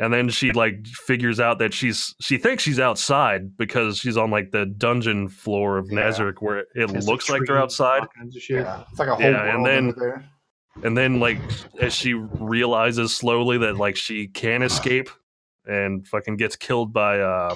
and 0.00 0.12
then 0.12 0.28
she 0.30 0.50
like 0.52 0.84
figures 0.86 1.38
out 1.38 1.58
that 1.60 1.72
she's 1.74 2.14
she 2.20 2.38
thinks 2.38 2.62
she's 2.62 2.80
outside 2.80 3.56
because 3.56 3.98
she's 3.98 4.16
on 4.16 4.30
like 4.30 4.50
the 4.50 4.66
dungeon 4.66 5.28
floor 5.28 5.78
of 5.78 5.86
Yeah. 5.90 5.98
Nazarick 6.10 6.36
where 6.40 6.58
it 6.60 6.66
There's 6.74 7.06
looks 7.06 7.28
like 7.30 7.42
they're 7.46 7.58
outside. 7.58 8.00
all 8.00 8.08
kinds 8.16 8.34
of 8.34 8.42
shit. 8.42 8.62
yeah. 8.64 8.84
It's 8.90 8.98
like 8.98 9.08
a 9.08 9.14
whole 9.14 9.22
Yeah, 9.24 9.54
and 9.54 9.64
then- 9.64 9.94
there. 9.98 10.24
and 10.82 10.96
then 10.96 11.20
like 11.20 11.38
as 11.80 11.92
she 11.94 12.14
realizes 12.14 13.14
slowly 13.14 13.58
that 13.58 13.76
like 13.76 13.96
she 13.96 14.26
can 14.28 14.62
escape 14.62 15.10
and 15.66 16.06
fucking 16.08 16.36
gets 16.36 16.56
killed 16.56 16.92
by 16.92 17.20
uh 17.20 17.54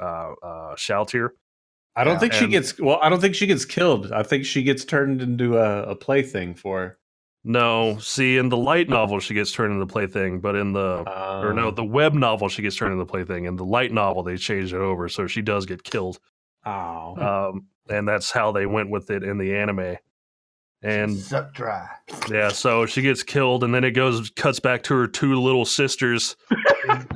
uh 0.00 0.32
uh 0.42 0.74
Shalltear. 0.76 1.28
I 1.94 2.04
don't 2.04 2.14
Yeah, 2.14 2.18
think 2.20 2.32
she 2.32 2.46
gets 2.48 2.80
well. 2.80 2.98
I 3.02 3.10
don't 3.10 3.20
think 3.20 3.34
she 3.34 3.46
gets 3.46 3.66
killed. 3.66 4.10
I 4.12 4.22
think 4.22 4.46
she 4.46 4.62
gets 4.62 4.84
turned 4.86 5.20
into 5.20 5.58
a, 5.58 5.82
a 5.90 5.94
plaything 5.94 6.54
for. 6.54 6.96
No, 7.44 7.98
see 7.98 8.36
in 8.38 8.48
the 8.50 8.56
light 8.56 8.88
novel 8.88 9.18
she 9.18 9.34
gets 9.34 9.50
turned 9.52 9.72
into 9.72 9.86
plaything, 9.86 10.40
but 10.40 10.54
in 10.54 10.72
the 10.72 11.02
or 11.42 11.52
no, 11.52 11.68
Um, 11.68 11.74
the 11.74 11.84
web 11.84 12.14
novel 12.14 12.48
she 12.48 12.62
gets 12.62 12.76
turned 12.76 12.92
into 12.92 13.04
the 13.04 13.10
plaything. 13.10 13.46
In 13.46 13.56
the 13.56 13.64
light 13.64 13.90
novel 13.92 14.22
they 14.22 14.36
changed 14.36 14.72
it 14.72 14.78
over 14.78 15.08
so 15.08 15.26
she 15.26 15.42
does 15.42 15.66
get 15.66 15.82
killed. 15.82 16.20
oh, 16.64 17.16
Um 17.50 17.66
and 17.88 18.06
that's 18.06 18.30
how 18.30 18.52
they 18.52 18.64
went 18.64 18.90
with 18.90 19.10
it 19.10 19.24
in 19.24 19.38
the 19.38 19.56
anime. 19.56 19.96
And 20.82 21.16
suck 21.18 21.54
dry. 21.54 21.86
yeah, 22.30 22.48
so 22.48 22.86
she 22.86 23.02
gets 23.02 23.22
killed, 23.22 23.62
and 23.64 23.74
then 23.74 23.84
it 23.84 23.92
goes 23.92 24.30
cuts 24.30 24.60
back 24.60 24.82
to 24.84 24.94
her 24.94 25.06
two 25.06 25.34
little 25.40 25.64
sisters. 25.64 26.36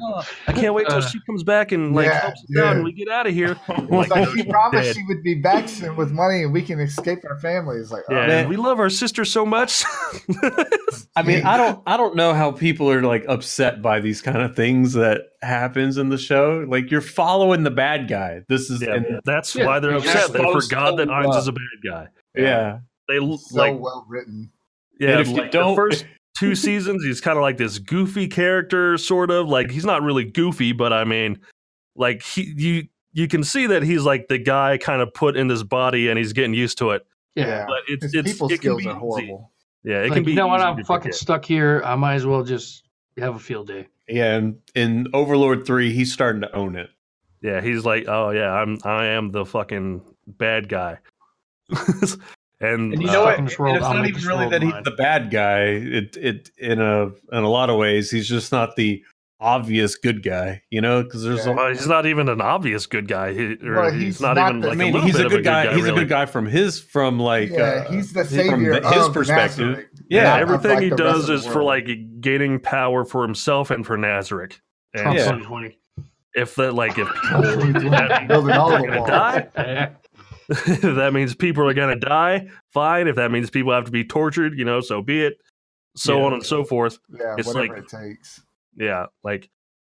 Oh, 0.00 0.22
I 0.46 0.52
can't 0.52 0.72
wait 0.74 0.86
till 0.88 0.98
Uh, 0.98 1.00
she 1.00 1.18
comes 1.26 1.42
back 1.42 1.72
and 1.72 1.94
like 1.94 2.06
Yeah, 2.06 2.20
helps 2.20 2.40
us 2.44 2.56
out, 2.62 2.76
and 2.76 2.84
we 2.84 2.92
get 2.92 3.08
out 3.08 3.26
of 3.26 3.34
here. 3.34 3.56
Like, 3.88 4.10
like 4.10 4.28
she 4.30 4.42
promised 4.44 4.84
dead. 4.84 4.96
she 4.96 5.02
would 5.08 5.22
be 5.22 5.34
back 5.34 5.68
soon 5.68 5.96
with 5.96 6.10
money 6.12 6.42
and 6.42 6.52
we 6.52 6.60
can 6.62 6.80
escape 6.80 7.20
our 7.28 7.38
families. 7.38 7.82
It's 7.82 7.90
like, 7.92 8.02
oh, 8.10 8.14
man. 8.14 8.48
we 8.48 8.56
love 8.56 8.78
our 8.80 8.90
sister 8.90 9.24
so 9.24 9.46
much. 9.46 9.84
I 11.16 11.22
mean, 11.22 11.44
I 11.44 11.56
don't 11.56 11.82
I 11.86 11.96
don't 11.96 12.16
know 12.16 12.34
how 12.34 12.50
people 12.52 12.90
are 12.90 13.02
like 13.02 13.24
upset 13.28 13.82
by 13.82 14.00
these 14.00 14.20
kind 14.22 14.42
of 14.42 14.54
things 14.56 14.92
that 14.94 15.22
happens 15.42 15.98
in 15.98 16.08
the 16.08 16.18
show. 16.18 16.64
Like 16.68 16.90
you're 16.90 17.00
following 17.00 17.62
the 17.62 17.70
bad 17.70 18.08
guy. 18.08 18.42
This 18.48 18.70
is 18.70 18.82
yeah, 18.82 18.94
and- 18.94 19.20
that's 19.24 19.54
Yeah, 19.54 19.66
why 19.66 19.78
they're 19.80 19.92
upset. 19.94 20.32
They 20.32 20.38
supposed 20.38 20.68
forgot 20.70 20.96
that 20.96 21.06
to, 21.06 21.12
Ainz 21.12 21.34
uh, 21.34 21.38
is 21.38 21.48
a 21.48 21.52
bad 21.52 21.62
guy. 21.84 22.06
yeah. 22.34 22.78
They 23.08 23.18
l- 23.18 23.38
so 23.38 23.56
like 23.58 23.78
well 23.78 24.04
written. 24.08 24.50
yeah, 24.98 25.10
And 25.12 25.20
if 25.20 25.28
you 25.28 25.36
like 25.36 25.50
don't- 25.50 25.70
the 25.72 25.76
first 25.76 26.06
two 26.38 26.54
seasons, 26.54 27.04
he's 27.04 27.20
kind 27.20 27.36
of 27.38 27.42
like 27.42 27.56
this 27.56 27.78
goofy 27.78 28.28
character, 28.28 28.98
sort 28.98 29.30
of 29.30 29.48
like 29.48 29.70
he's 29.70 29.84
not 29.84 30.02
really 30.02 30.24
goofy, 30.24 30.72
but 30.72 30.92
I 30.92 31.04
mean, 31.04 31.38
like 31.94 32.22
he 32.22 32.52
you 32.56 32.88
you 33.12 33.28
can 33.28 33.42
see 33.44 33.66
that 33.68 33.82
he's 33.82 34.02
like 34.02 34.28
the 34.28 34.38
guy 34.38 34.76
kind 34.78 35.00
of 35.00 35.12
put 35.14 35.36
in 35.36 35.48
this 35.48 35.62
body 35.62 36.08
and 36.08 36.18
he's 36.18 36.32
getting 36.32 36.52
used 36.54 36.78
to 36.78 36.90
it. 36.90 37.06
Yeah. 37.34 37.64
But 37.66 37.78
it's 37.88 38.04
His 38.04 38.14
it's 38.14 38.32
people 38.32 38.48
it 38.48 38.50
can 38.50 38.58
skills 38.58 38.82
be 38.82 38.88
are 38.88 38.90
easy. 38.92 38.98
horrible. 38.98 39.52
Yeah, 39.84 39.98
it 40.02 40.04
Like, 40.08 40.12
can 40.14 40.24
be. 40.24 40.30
you 40.32 40.36
know 40.36 40.48
what? 40.48 40.60
I'm 40.60 40.82
fucking 40.84 41.12
stuck 41.12 41.44
here. 41.44 41.80
I 41.84 41.94
might 41.94 42.14
as 42.16 42.26
well 42.26 42.42
just 42.42 42.82
have 43.18 43.36
a 43.36 43.38
field 43.38 43.68
day. 43.68 43.86
Yeah, 44.08 44.34
and 44.34 44.56
in 44.74 45.06
Overlord 45.14 45.64
3, 45.66 45.92
he's 45.92 46.12
starting 46.12 46.42
to 46.42 46.52
own 46.54 46.76
it. 46.76 46.90
Yeah, 47.40 47.60
he's 47.60 47.84
like, 47.84 48.06
oh 48.08 48.30
yeah, 48.30 48.50
I'm 48.52 48.78
I 48.84 49.06
am 49.06 49.30
the 49.30 49.44
fucking 49.46 50.02
bad 50.26 50.68
guy. 50.68 50.98
and, 52.60 52.92
And 52.94 53.02
you 53.02 53.08
uh, 53.08 53.12
know 53.12 53.24
what? 53.24 53.38
And 53.38 53.54
world, 53.58 53.76
it's 53.76 53.84
I'll 53.84 53.94
not 53.94 54.06
even 54.06 54.22
really 54.22 54.38
world 54.46 54.52
that 54.52 54.62
he's 54.62 54.72
the 54.84 54.90
bad 54.92 55.30
guy. 55.30 55.60
It 55.64 56.16
it 56.16 56.50
in 56.58 56.80
a 56.80 57.06
in 57.06 57.44
a 57.44 57.48
lot 57.48 57.70
of 57.70 57.76
ways, 57.76 58.10
he's 58.10 58.28
just 58.28 58.50
not 58.52 58.76
the 58.76 59.02
obvious 59.38 59.96
good 59.96 60.22
guy. 60.22 60.62
You 60.70 60.80
know, 60.80 61.02
because 61.02 61.22
there's 61.22 61.44
Yeah. 61.44 61.52
a 61.52 61.56
well, 61.56 61.68
he's 61.68 61.86
not 61.86 62.06
even 62.06 62.28
an 62.30 62.40
obvious 62.40 62.86
good 62.86 63.06
guy. 63.08 63.34
He, 63.34 63.58
or 63.62 63.74
Well, 63.74 63.90
he's, 63.92 64.02
he's 64.02 64.20
not, 64.22 64.36
not 64.36 64.48
even 64.50 64.60
the- 64.62 64.68
like 64.68 64.76
I 64.76 64.78
mean, 64.78 64.88
a 64.90 64.92
little 64.94 65.06
he's 65.06 65.16
bit 65.16 65.22
a 65.22 65.26
of 65.26 65.32
good 65.32 65.44
guy. 65.44 65.74
he's 65.74 65.82
really. 65.84 65.90
a 65.90 66.00
good 66.04 66.08
guy 66.08 66.24
from 66.26 66.46
his 66.46 66.80
from 66.80 67.18
like 67.20 67.50
yeah, 67.50 67.58
uh, 67.86 67.92
he's 67.92 68.12
the 68.14 68.24
from 68.24 68.64
the- 68.64 68.88
his 68.90 69.06
of 69.08 69.12
perspective. 69.12 69.76
Nazarick, 69.76 69.86
Yeah, 70.08 70.22
Yeah, 70.22 70.30
not 70.30 70.40
everything 70.40 70.70
like, 70.76 70.82
he 70.84 70.90
does 70.90 71.28
is 71.28 71.46
for 71.46 71.62
like 71.62 71.88
gaining 72.22 72.58
power 72.60 73.04
for 73.04 73.22
himself 73.22 73.70
and 73.70 73.84
for 73.84 73.98
Nazarick. 73.98 74.54
And 74.94 75.14
Yeah. 75.14 75.38
if 76.34 76.54
that 76.54 76.72
like 76.74 76.96
if 76.98 77.06
people 77.22 77.42
Building 78.28 78.52
all 78.54 78.72
are 78.72 78.80
the 78.80 78.86
gonna 78.86 79.06
die, 79.06 79.46
Yeah. 79.56 79.88
if 80.48 80.80
that 80.82 81.12
means 81.12 81.34
people 81.34 81.68
are 81.68 81.74
gonna 81.74 81.96
die, 81.96 82.48
fine. 82.72 83.08
If 83.08 83.16
that 83.16 83.30
means 83.30 83.50
people 83.50 83.72
have 83.72 83.84
to 83.86 83.90
be 83.90 84.04
tortured, 84.04 84.58
you 84.58 84.64
know, 84.64 84.80
so 84.80 85.02
be 85.02 85.24
it. 85.24 85.38
So 85.96 86.18
Yeah. 86.18 86.24
on 86.24 86.32
and 86.34 86.44
so 86.44 86.62
forth. 86.64 86.98
Yeah, 87.08 87.34
It's 87.38 87.46
whatever 87.48 87.74
like- 87.74 87.84
it 87.84 87.88
takes. 87.88 88.42
Yeah, 88.76 89.06
like 89.24 89.48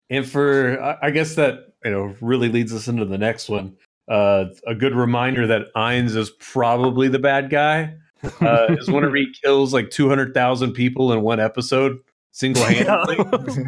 And 0.09 0.25
for 0.25 0.81
I- 0.81 1.07
I 1.07 1.11
guess 1.11 1.35
that 1.35 1.73
you 1.83 1.91
know 1.91 2.15
really 2.21 2.49
leads 2.49 2.73
us 2.73 2.87
into 2.87 3.05
the 3.05 3.17
next 3.17 3.49
one. 3.49 3.75
Uh, 4.07 4.45
a 4.65 4.73
good 4.73 4.95
reminder 4.95 5.45
that 5.47 5.73
Ainz 5.75 6.15
is 6.15 6.29
probably 6.39 7.09
the 7.09 7.19
bad 7.19 7.49
guy 7.49 7.95
uh, 8.39 8.67
is 8.79 8.89
whenever 8.89 9.15
he 9.17 9.27
kills 9.43 9.73
like 9.73 9.89
two 9.89 10.07
hundred 10.07 10.33
thousand 10.33 10.71
people 10.73 11.11
in 11.11 11.21
one 11.21 11.39
episode 11.41 11.97
single 12.31 12.63
handedly. 12.63 13.17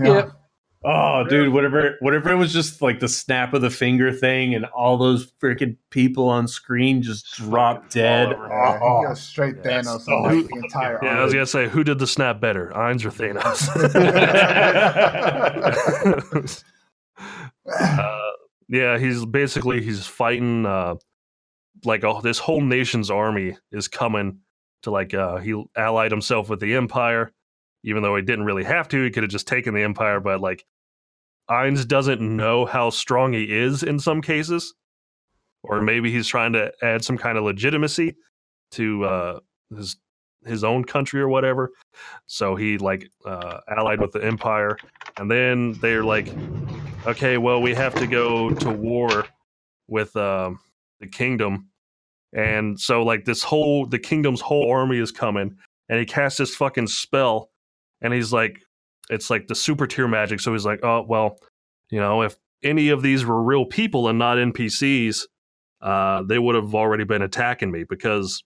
Yeah. 0.02 0.30
Oh, 0.82 1.26
dude, 1.28 1.52
whatever, 1.52 1.98
whatever. 2.00 2.32
It 2.32 2.36
was 2.38 2.54
just 2.54 2.82
like 2.82 3.02
the 3.02 3.10
snap 3.10 3.54
of 3.54 3.62
the 3.62 3.70
finger 3.70 4.14
thing, 4.14 4.56
and 4.56 4.64
all 4.68 4.98
those 4.98 5.30
freaking 5.44 5.76
people 5.90 6.30
on 6.30 6.48
screen 6.48 7.02
just 7.02 7.36
drop 7.36 7.90
dead. 7.90 8.30
fall. 8.34 8.48
Yeah, 8.48 8.80
Oh. 8.82 9.10
he 9.10 9.16
straight 9.16 9.62
That's 9.62 9.88
Thanos 9.90 10.02
so 10.02 10.14
on 10.14 10.38
like, 10.38 10.48
the 10.48 10.56
entire 10.56 11.00
yeah, 11.04 11.20
I 11.20 11.24
was 11.24 11.34
gonna 11.34 11.46
say, 11.46 11.68
who 11.68 11.84
did 11.84 12.00
the 12.00 12.08
snap 12.08 12.40
better, 12.40 12.72
Ainz 12.74 13.04
or 13.04 13.12
Thanos? 13.12 13.68
uh, 17.80 18.32
yeah, 18.70 18.98
he's 18.98 19.26
basically 19.26 19.82
he's 19.82 20.06
fighting 20.08 20.66
uh, 20.66 20.96
like 21.84 22.04
oh, 22.06 22.22
this 22.22 22.40
whole 22.40 22.62
nation's 22.62 23.12
army 23.12 23.58
is 23.72 23.88
coming 23.90 24.40
to 24.84 24.92
like 24.92 25.14
uh, 25.14 25.38
he 25.38 25.62
allied 25.76 26.12
himself 26.12 26.50
with 26.50 26.62
the 26.62 26.76
Empire, 26.76 27.32
even 27.84 28.04
though 28.04 28.16
he 28.16 28.22
didn't 28.22 28.46
really 28.46 28.64
have 28.64 28.88
to. 28.90 29.04
He 29.04 29.10
could 29.10 29.24
have 29.24 29.32
just 29.32 29.48
taken 29.48 29.74
the 29.74 29.84
Empire, 29.84 30.20
but 30.20 30.42
like 30.42 30.66
Ainz 31.50 31.88
doesn't 31.88 32.22
know 32.22 32.66
how 32.66 32.90
strong 32.90 33.34
he 33.34 33.44
is 33.44 33.84
in 33.84 34.00
some 34.00 34.22
cases, 34.22 34.74
or 35.64 35.82
maybe 35.82 36.12
he's 36.12 36.28
trying 36.28 36.54
to 36.54 36.72
add 36.84 37.04
some 37.04 37.18
kind 37.18 37.38
of 37.38 37.44
legitimacy 37.44 38.16
to 38.72 39.04
uh, 39.04 39.40
his 39.76 39.98
his 40.46 40.64
own 40.64 40.86
country 40.86 41.20
or 41.20 41.28
whatever. 41.28 41.72
So 42.28 42.56
he 42.56 42.78
like 42.78 43.10
uh, 43.26 43.60
allied 43.68 44.00
with 44.00 44.12
the 44.12 44.24
Empire, 44.24 44.78
and 45.18 45.30
then 45.30 45.74
they're 45.82 46.04
like, 46.04 46.30
okay, 47.08 47.38
well 47.38 47.62
we 47.62 47.74
have 47.74 47.96
to 47.96 48.08
go 48.08 48.52
to 48.52 48.70
war 48.70 49.26
with 49.88 50.16
um, 50.16 50.60
the 51.00 51.08
kingdom, 51.08 51.70
and 52.34 52.80
so 52.80 53.04
like 53.04 53.26
this 53.26 53.44
whole 53.44 53.86
the 53.86 54.00
kingdom's 54.00 54.42
whole 54.42 54.72
army 54.72 55.00
is 55.00 55.12
coming, 55.12 55.58
and 55.90 56.00
he 56.00 56.06
casts 56.06 56.38
this 56.38 56.56
fucking 56.56 56.88
spell, 56.88 57.50
and 58.02 58.14
he's 58.14 58.32
like, 58.32 58.60
it's 59.10 59.30
like 59.30 59.48
the 59.48 59.56
super 59.56 59.88
tier 59.88 60.08
magic. 60.08 60.40
So 60.40 60.54
he's 60.54 60.66
like, 60.66 60.84
oh 60.84 61.06
well, 61.08 61.38
you 61.90 62.00
know, 62.00 62.22
if 62.22 62.36
any 62.64 62.90
of 62.90 63.02
these 63.02 63.26
were 63.26 63.42
real 63.42 63.66
people 63.66 64.08
and 64.08 64.20
not 64.20 64.38
NPCs, 64.38 65.22
uh, 65.82 66.24
they 66.24 66.38
would 66.38 66.56
have 66.56 66.76
already 66.76 67.04
been 67.04 67.22
attacking 67.22 67.72
me 67.72 67.86
because 67.88 68.44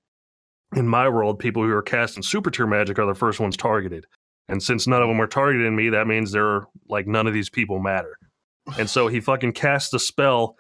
in 0.76 0.88
my 0.88 1.10
world, 1.10 1.40
people 1.40 1.64
who 1.64 1.72
are 1.72 1.82
casting 1.82 2.24
super 2.24 2.52
tier 2.52 2.68
magic 2.68 3.00
are 3.00 3.06
the 3.06 3.14
first 3.14 3.40
ones 3.40 3.58
targeted. 3.58 4.06
And 4.48 4.62
since 4.62 4.88
none 4.88 5.02
of 5.02 5.08
them 5.08 5.22
are 5.22 5.28
targeting 5.28 5.76
me, 5.76 5.90
that 5.90 6.08
means 6.08 6.32
they're 6.32 6.64
like 6.90 7.08
none 7.08 7.28
of 7.28 7.34
these 7.34 7.50
people 7.50 7.80
matter. 7.80 8.18
And 8.78 8.90
so 8.90 9.08
he 9.08 9.20
fucking 9.20 9.54
casts 9.54 9.92
the 9.92 10.00
spell, 10.00 10.56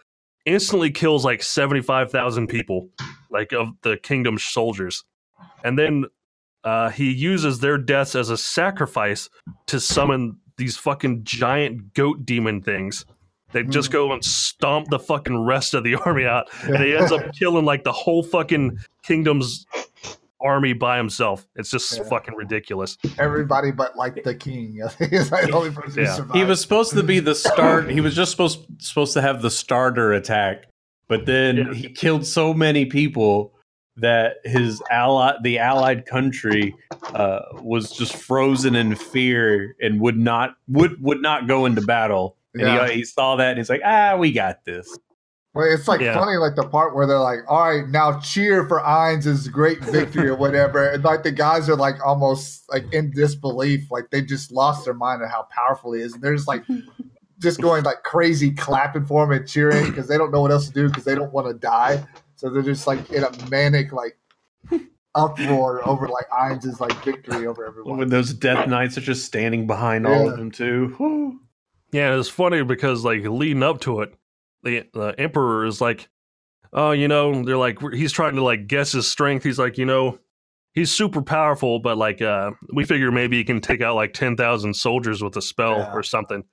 instantly 0.45 0.91
kills 0.91 1.25
like 1.25 1.43
75,000 1.43 2.47
people, 2.47 2.89
like 3.29 3.53
of 3.53 3.69
the 3.81 3.97
kingdom's 3.97 4.43
soldiers. 4.43 5.03
And 5.63 5.77
then 5.77 6.05
uh, 6.63 6.89
he 6.89 7.11
uses 7.11 7.59
their 7.59 7.77
deaths 7.77 8.15
as 8.15 8.29
a 8.29 8.37
sacrifice 8.37 9.29
to 9.67 9.79
summon 9.79 10.37
these 10.57 10.77
fucking 10.77 11.23
giant 11.23 11.93
goat 11.93 12.25
demon 12.25 12.61
things. 12.61 13.05
They 13.51 13.63
just 13.63 13.91
go 13.91 14.11
and 14.11 14.23
stomp 14.23 14.89
the 14.89 14.97
fucking 14.99 15.45
rest 15.45 15.73
of 15.73 15.83
the 15.83 15.95
army 16.05 16.25
out 16.25 16.47
and 16.63 16.77
he 16.83 16.95
ends 16.95 17.11
up 17.11 17.33
killing 17.39 17.65
like 17.65 17.83
the 17.83 17.91
whole 17.91 18.23
fucking 18.23 18.77
kingdom's 19.03 19.65
army 20.41 20.73
by 20.73 20.97
himself. 20.97 21.47
It's 21.55 21.69
just 21.69 21.97
Yeah. 21.97 22.03
fucking 22.03 22.33
ridiculous. 22.35 22.97
Everybody 23.17 23.71
but 23.71 23.95
like 23.95 24.23
the 24.23 24.35
king. 24.35 24.79
I 24.83 24.87
think 24.89 25.11
he's 25.11 25.31
like 25.31 25.45
the 25.47 25.53
only 25.53 25.71
person 25.71 25.99
who 25.99 26.01
Yeah. 26.01 26.15
survived. 26.15 26.35
He 26.37 26.43
was 26.43 26.61
supposed 26.61 26.93
to 26.93 27.03
be 27.03 27.19
the 27.19 27.35
start. 27.35 27.89
he 27.89 28.01
was 28.01 28.15
just 28.15 28.31
supposed 28.31 28.65
supposed 28.79 29.13
to 29.13 29.21
have 29.21 29.41
the 29.41 29.51
starter 29.51 30.13
attack, 30.13 30.65
but 31.07 31.25
then 31.25 31.57
Yeah. 31.57 31.73
he 31.73 31.89
killed 31.89 32.25
so 32.25 32.53
many 32.53 32.85
people 32.85 33.53
that 33.97 34.37
his 34.43 34.81
ally, 34.89 35.33
the 35.43 35.59
allied 35.59 36.05
country, 36.05 36.77
uh, 37.13 37.39
was 37.61 37.93
just 37.93 38.15
frozen 38.15 38.75
in 38.75 38.95
fear 38.95 39.75
and 39.79 40.01
would 40.01 40.17
not 40.17 40.55
would 40.67 41.01
would 41.01 41.21
not 41.21 41.47
go 41.47 41.65
into 41.65 41.81
battle. 41.81 42.37
And 42.55 42.67
Yeah. 42.67 42.87
he, 42.87 42.95
he 42.97 43.03
saw 43.05 43.35
that 43.35 43.49
and 43.49 43.57
he's 43.57 43.69
like, 43.69 43.81
ah, 43.85 44.15
we 44.15 44.31
got 44.31 44.65
this. 44.65 44.99
Well, 45.53 45.71
it's 45.71 45.87
like 45.87 46.01
Yeah. 46.01 46.15
funny, 46.15 46.37
like 46.37 46.55
the 46.55 46.67
part 46.67 46.95
where 46.95 47.05
they're 47.05 47.19
like, 47.19 47.39
"All 47.47 47.69
right, 47.69 47.87
now 47.87 48.19
cheer 48.19 48.67
for 48.67 48.79
Ainz' 48.79 49.51
great 49.51 49.81
victory 49.81 50.27
or 50.27 50.35
whatever," 50.35 50.89
and 50.89 51.03
like 51.03 51.21
the 51.21 51.31
guys 51.31 51.69
are 51.69 51.75
like 51.75 52.03
almost 52.03 52.63
like 52.71 52.91
in 52.91 53.11
disbelief, 53.11 53.91
like 53.91 54.09
they 54.09 54.23
just 54.23 54.51
lost 54.51 54.85
their 54.85 54.95
mind 54.95 55.21
at 55.21 55.29
how 55.29 55.47
powerful 55.51 55.93
he 55.93 56.01
is, 56.01 56.15
and 56.15 56.23
they're 56.23 56.35
just 56.35 56.47
like 56.47 56.63
just 57.39 57.61
going 57.61 57.83
like 57.83 58.01
crazy, 58.01 58.49
clapping 58.51 59.05
for 59.05 59.25
him 59.25 59.31
and 59.31 59.47
cheering 59.47 59.85
because 59.85 60.07
they 60.07 60.17
don't 60.17 60.31
know 60.31 60.41
what 60.41 60.49
else 60.51 60.65
to 60.67 60.73
do 60.73 60.87
because 60.87 61.03
they 61.03 61.13
don't 61.13 61.31
want 61.31 61.45
to 61.45 61.53
die, 61.53 62.03
so 62.43 62.49
they're 62.49 62.61
just 62.61 62.87
like 62.87 63.09
in 63.11 63.23
a 63.23 63.31
manic 63.49 63.93
like 63.93 64.17
uproar 65.15 65.87
over 65.87 66.07
like 66.07 66.29
Ainz' 66.29 66.79
like 66.79 66.93
victory 67.03 67.47
over 67.47 67.65
everyone. 67.65 67.97
When 67.97 68.09
those 68.09 68.33
death 68.33 68.67
knights 68.67 68.97
are 68.97 69.01
just 69.01 69.25
standing 69.25 69.67
behind 69.67 70.05
all 70.05 70.29
of 70.29 70.37
them 70.37 70.51
too. 70.51 70.93
Whew. 70.97 71.39
Yeah, 71.91 72.17
it's 72.17 72.29
funny 72.29 72.63
because 72.63 73.05
like 73.05 73.23
leading 73.23 73.63
up 73.63 73.79
to 73.81 74.01
it, 74.01 74.13
the 74.63 74.85
the 74.93 75.15
emperor 75.17 75.65
is 75.65 75.79
like, 75.79 76.09
oh, 76.73 76.91
you 76.91 77.07
know, 77.07 77.43
they're 77.43 77.57
like 77.57 77.79
he's 77.93 78.11
trying 78.11 78.35
to 78.35 78.43
like 78.43 78.67
guess 78.67 78.91
his 78.93 79.07
strength. 79.07 79.43
He's 79.43 79.59
like, 79.59 79.77
you 79.77 79.85
know, 79.85 80.17
he's 80.73 80.91
super 80.91 81.21
powerful, 81.21 81.79
but 81.79 81.97
like 81.97 82.21
uh 82.21 82.51
we 82.73 82.83
figure 82.83 83.11
maybe 83.11 83.37
he 83.37 83.43
can 83.43 83.61
take 83.61 83.81
out 83.81 83.95
like 83.95 84.13
ten 84.13 84.35
thousand 84.35 84.73
soldiers 84.73 85.21
with 85.23 85.37
a 85.37 85.41
spell 85.41 85.77
Yeah. 85.77 85.93
or 85.93 86.01
something. 86.03 86.43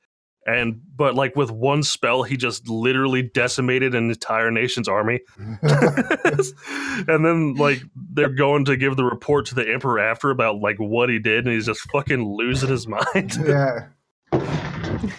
And 0.55 0.81
but 0.97 1.15
like 1.15 1.37
with 1.37 1.51
one 1.51 1.83
spell, 1.83 2.23
he 2.23 2.37
just 2.37 2.69
literally 2.69 3.23
decimated 3.23 3.95
an 3.95 4.11
entire 4.11 4.51
nation's 4.51 4.89
army. 4.89 5.21
and 5.39 7.25
then 7.25 7.55
like 7.55 7.83
they're 8.13 8.29
going 8.29 8.65
to 8.67 8.77
give 8.77 8.97
the 8.97 9.05
report 9.05 9.47
to 9.47 9.55
the 9.55 9.69
emperor 9.71 9.99
after 9.99 10.31
about 10.31 10.61
like 10.61 10.77
what 10.79 11.09
he 11.09 11.19
did, 11.19 11.47
and 11.47 11.55
he's 11.55 11.67
just 11.67 11.81
fucking 11.91 12.25
losing 12.25 12.71
his 12.71 12.87
mind. 12.87 13.37
yeah. 13.47 13.87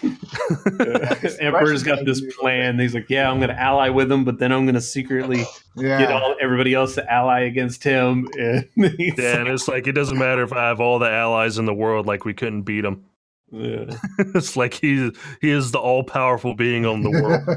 Emperor's 1.40 1.84
got 1.84 2.06
this 2.06 2.22
plan. 2.40 2.80
He's 2.80 2.94
like, 2.94 3.10
yeah, 3.10 3.30
I'm 3.30 3.38
going 3.40 3.50
to 3.50 3.60
ally 3.60 3.90
with 3.90 4.12
him, 4.12 4.24
but 4.24 4.40
then 4.40 4.52
I'm 4.52 4.66
going 4.66 4.76
to 4.76 4.82
secretly 4.82 5.44
Yeah. 5.76 6.00
get 6.00 6.12
all 6.12 6.36
everybody 6.42 6.74
else 6.74 6.96
to 6.96 7.12
ally 7.12 7.42
against 7.42 7.84
him. 7.84 8.28
And 8.38 8.68
he's 8.76 9.18
Yeah, 9.18 9.40
and 9.40 9.48
it's 9.48 9.68
like 9.68 9.88
it 9.88 9.94
doesn't 9.94 10.18
matter 10.18 10.44
if 10.44 10.54
I 10.54 10.68
have 10.68 10.80
all 10.80 11.00
the 11.00 11.10
allies 11.10 11.58
in 11.58 11.66
the 11.66 11.74
world, 11.74 12.06
like 12.06 12.26
we 12.26 12.34
couldn't 12.34 12.64
beat 12.64 12.86
him. 12.86 13.06
Yeah. 13.52 13.98
it's 14.20 14.56
like 14.56 14.74
he 14.74 15.12
he 15.42 15.50
is 15.50 15.72
the 15.72 15.80
all 15.80 16.04
powerful 16.04 16.54
being 16.54 16.86
on 16.86 17.04
the 17.04 17.12
world. 17.12 17.48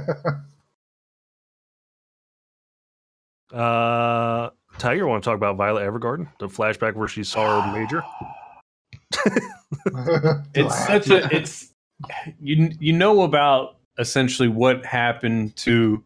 uh, 3.61 4.51
Tiger, 4.79 5.07
want 5.07 5.23
to 5.23 5.31
talk 5.31 5.37
about 5.37 5.57
Violet 5.57 5.83
Evergarden, 5.83 6.29
the 6.39 6.49
flashback 6.49 6.95
where 6.95 7.09
she 7.09 7.23
saw 7.23 7.63
her 7.63 7.73
major? 7.79 8.03
it's 10.55 10.87
such 10.87 11.09
a 11.09 11.35
it's 11.35 11.73
you 12.41 12.71
you 12.81 12.93
know 12.93 13.23
about 13.23 13.77
essentially 13.99 14.49
what 14.49 14.85
happened 14.85 15.55
to 15.57 16.03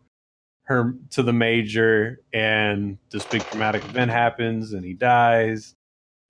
her 0.64 0.94
to 1.10 1.22
the 1.22 1.32
major 1.32 2.20
and 2.34 2.98
this 3.10 3.24
big 3.24 3.48
dramatic 3.50 3.82
event 3.84 4.10
happens 4.10 4.74
and 4.74 4.84
he 4.84 4.92
dies 4.92 5.74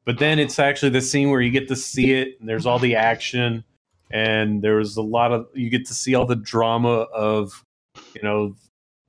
but 0.09 0.17
then 0.17 0.39
it's 0.39 0.59
actually 0.59 0.89
the 0.89 1.03
scene 1.03 1.29
where 1.29 1.43
you 1.43 1.51
get 1.51 1.69
to 1.69 1.77
see 1.77 2.15
it 2.15 2.41
and 2.41 2.49
there's 2.49 2.65
all 2.65 2.79
the 2.79 2.97
action 2.97 3.63
and 4.11 4.63
there 4.63 4.77
was 4.77 4.97
a 4.97 5.03
lot 5.03 5.33
of 5.33 5.47
you 5.53 5.69
get 5.69 5.85
to 5.85 5.93
see 5.93 6.15
all 6.15 6.25
the 6.25 6.35
drama 6.35 7.07
of 7.13 7.63
you 8.15 8.23
know 8.23 8.57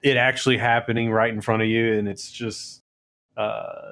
it 0.01 0.17
actually 0.17 0.57
happening 0.57 1.09
right 1.09 1.33
in 1.33 1.39
front 1.39 1.61
of 1.61 1.69
you 1.69 1.93
and 1.93 2.09
it's 2.09 2.29
just 2.29 2.81
uh 3.37 3.91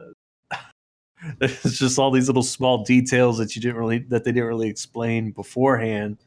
it's 1.39 1.79
just 1.79 1.97
all 1.97 2.11
these 2.11 2.27
little 2.27 2.43
small 2.43 2.83
details 2.83 3.37
that 3.37 3.55
you 3.55 3.61
didn't 3.61 3.77
really 3.77 3.99
that 3.99 4.25
they 4.25 4.33
didn't 4.33 4.49
really 4.49 4.67
explain 4.67 5.31
beforehand. 5.31 6.17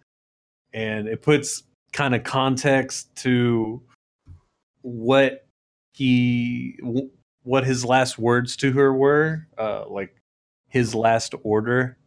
And 0.72 1.08
it 1.08 1.20
puts 1.20 1.62
kind 1.92 2.14
of 2.14 2.24
context 2.24 3.14
to 3.16 3.82
what 4.80 5.46
he 5.92 6.78
what 7.42 7.64
his 7.64 7.84
last 7.84 8.18
words 8.18 8.56
to 8.56 8.72
her 8.72 8.94
were 8.94 9.46
uh 9.58 9.86
like 9.86 10.19
his 10.70 10.94
last 10.94 11.34
order 11.42 11.98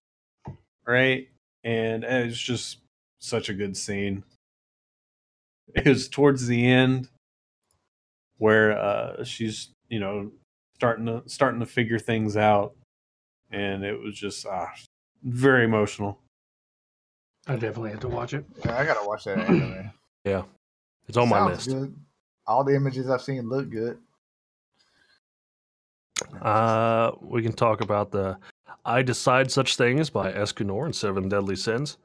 right 0.88 1.30
and 1.64 2.04
it 2.04 2.26
was 2.26 2.38
just 2.40 2.80
such 3.20 3.50
a 3.50 3.54
good 3.54 3.78
scene 3.78 4.24
it 5.76 5.86
was 5.86 6.10
towards 6.10 6.48
the 6.48 6.66
end 6.66 7.08
where 8.38 8.78
uh 8.78 9.24
she's 9.24 9.70
you 9.90 10.00
know 10.00 10.32
starting 10.76 11.06
to 11.06 11.22
starting 11.28 11.60
to 11.60 11.66
figure 11.66 12.00
things 12.00 12.36
out 12.36 12.76
and 13.52 13.84
it 13.84 13.98
was 14.00 14.16
just 14.16 14.46
ah 14.46 14.72
very 15.24 15.64
emotional 15.64 16.20
I 17.46 17.56
definitely 17.56 17.92
have 17.92 18.00
to 18.02 18.08
watch 18.08 18.34
it. 18.34 18.46
Yeah, 18.64 18.80
I 18.80 18.86
gotta 18.86 19.06
watch 19.06 19.26
that 19.26 19.38
anime. 19.40 19.92
Yeah, 20.26 20.44
it's 21.10 21.18
on 21.18 21.28
my 21.28 21.46
list. 21.46 21.68
Good. 21.68 21.94
All 22.48 22.64
the 22.64 22.74
images 22.74 23.10
I've 23.10 23.22
seen 23.22 23.50
look 23.50 23.70
good. 23.70 23.98
Uh, 26.42 27.12
we 27.20 27.44
can 27.44 27.52
talk 27.52 27.82
about 27.82 28.10
the 28.10 28.38
"I 28.86 29.02
Decide 29.02 29.52
Such 29.52 29.76
Things" 29.76 30.10
by 30.10 30.32
Escanor 30.32 30.86
and 30.86 30.96
Seven 30.96 31.30
Deadly 31.30 31.56
Sins. 31.56 31.98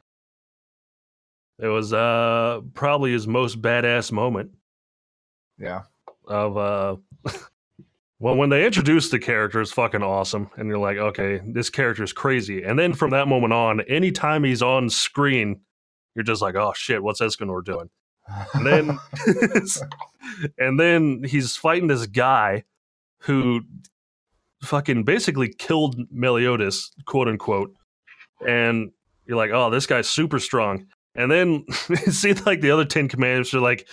It 1.58 1.66
was 1.68 1.92
uh 1.92 2.60
probably 2.74 3.12
his 3.12 3.26
most 3.26 3.60
badass 3.60 4.12
moment 4.12 4.52
Yeah. 5.58 5.82
of 6.26 6.56
uh. 6.56 6.96
Well, 8.20 8.34
when 8.34 8.48
they 8.50 8.66
introduced 8.66 9.12
the 9.12 9.20
character, 9.20 9.60
it's 9.60 9.70
fucking 9.70 10.02
awesome, 10.02 10.50
and 10.56 10.68
you're 10.68 10.76
like, 10.78 10.96
okay, 10.96 11.40
this 11.46 11.70
character 11.70 12.02
is 12.02 12.12
crazy. 12.12 12.64
And 12.64 12.76
then 12.76 12.92
from 12.92 13.10
that 13.10 13.28
moment 13.28 13.52
on, 13.52 13.80
anytime 13.82 14.42
he's 14.42 14.60
on 14.60 14.90
screen, 14.90 15.60
you're 16.16 16.24
just 16.24 16.42
like, 16.42 16.56
oh 16.56 16.72
shit, 16.74 17.00
what's 17.00 17.20
Escanor 17.20 17.64
doing? 17.64 17.88
And 18.54 18.66
then, 18.66 18.98
and 20.58 20.80
then 20.80 21.22
he's 21.22 21.54
fighting 21.54 21.86
this 21.86 22.06
guy 22.06 22.64
who 23.20 23.60
fucking 24.62 25.04
basically 25.04 25.52
killed 25.58 25.96
Meliodas, 26.10 26.90
quote 27.06 27.28
unquote. 27.28 27.74
And 28.46 28.90
you're 29.26 29.36
like, 29.36 29.50
oh, 29.52 29.70
this 29.70 29.86
guy's 29.86 30.08
super 30.08 30.38
strong. 30.38 30.86
And 31.14 31.30
then 31.30 31.64
it 31.88 32.12
seems 32.12 32.44
like 32.46 32.60
the 32.60 32.70
other 32.70 32.84
Ten 32.84 33.08
Commandments 33.08 33.52
are 33.54 33.60
like, 33.60 33.88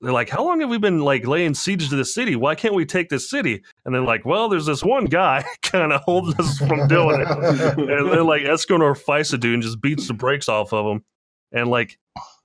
they're 0.00 0.12
like, 0.12 0.30
how 0.30 0.42
long 0.42 0.60
have 0.60 0.70
we 0.70 0.78
been 0.78 1.00
like 1.00 1.26
laying 1.26 1.54
siege 1.54 1.88
to 1.90 1.96
the 1.96 2.04
city? 2.04 2.34
Why 2.34 2.54
can't 2.54 2.74
we 2.74 2.86
take 2.86 3.10
this 3.10 3.28
city? 3.28 3.62
And 3.84 3.94
they're 3.94 4.02
like, 4.02 4.24
well, 4.24 4.48
there's 4.48 4.66
this 4.66 4.82
one 4.82 5.04
guy 5.04 5.44
kind 5.62 5.92
of 5.92 6.00
holding 6.02 6.34
us 6.38 6.58
from 6.58 6.88
doing 6.88 7.20
it. 7.20 7.28
And 7.28 8.10
then 8.10 8.26
like 8.26 8.42
Escanor 8.42 8.96
fights 8.96 9.30
the 9.30 9.38
dude 9.38 9.54
and 9.54 9.62
just 9.62 9.80
beats 9.80 10.08
the 10.08 10.14
brakes 10.14 10.48
off 10.48 10.72
of 10.72 10.86
him. 10.86 11.04
And 11.52 11.68
like 11.68 11.98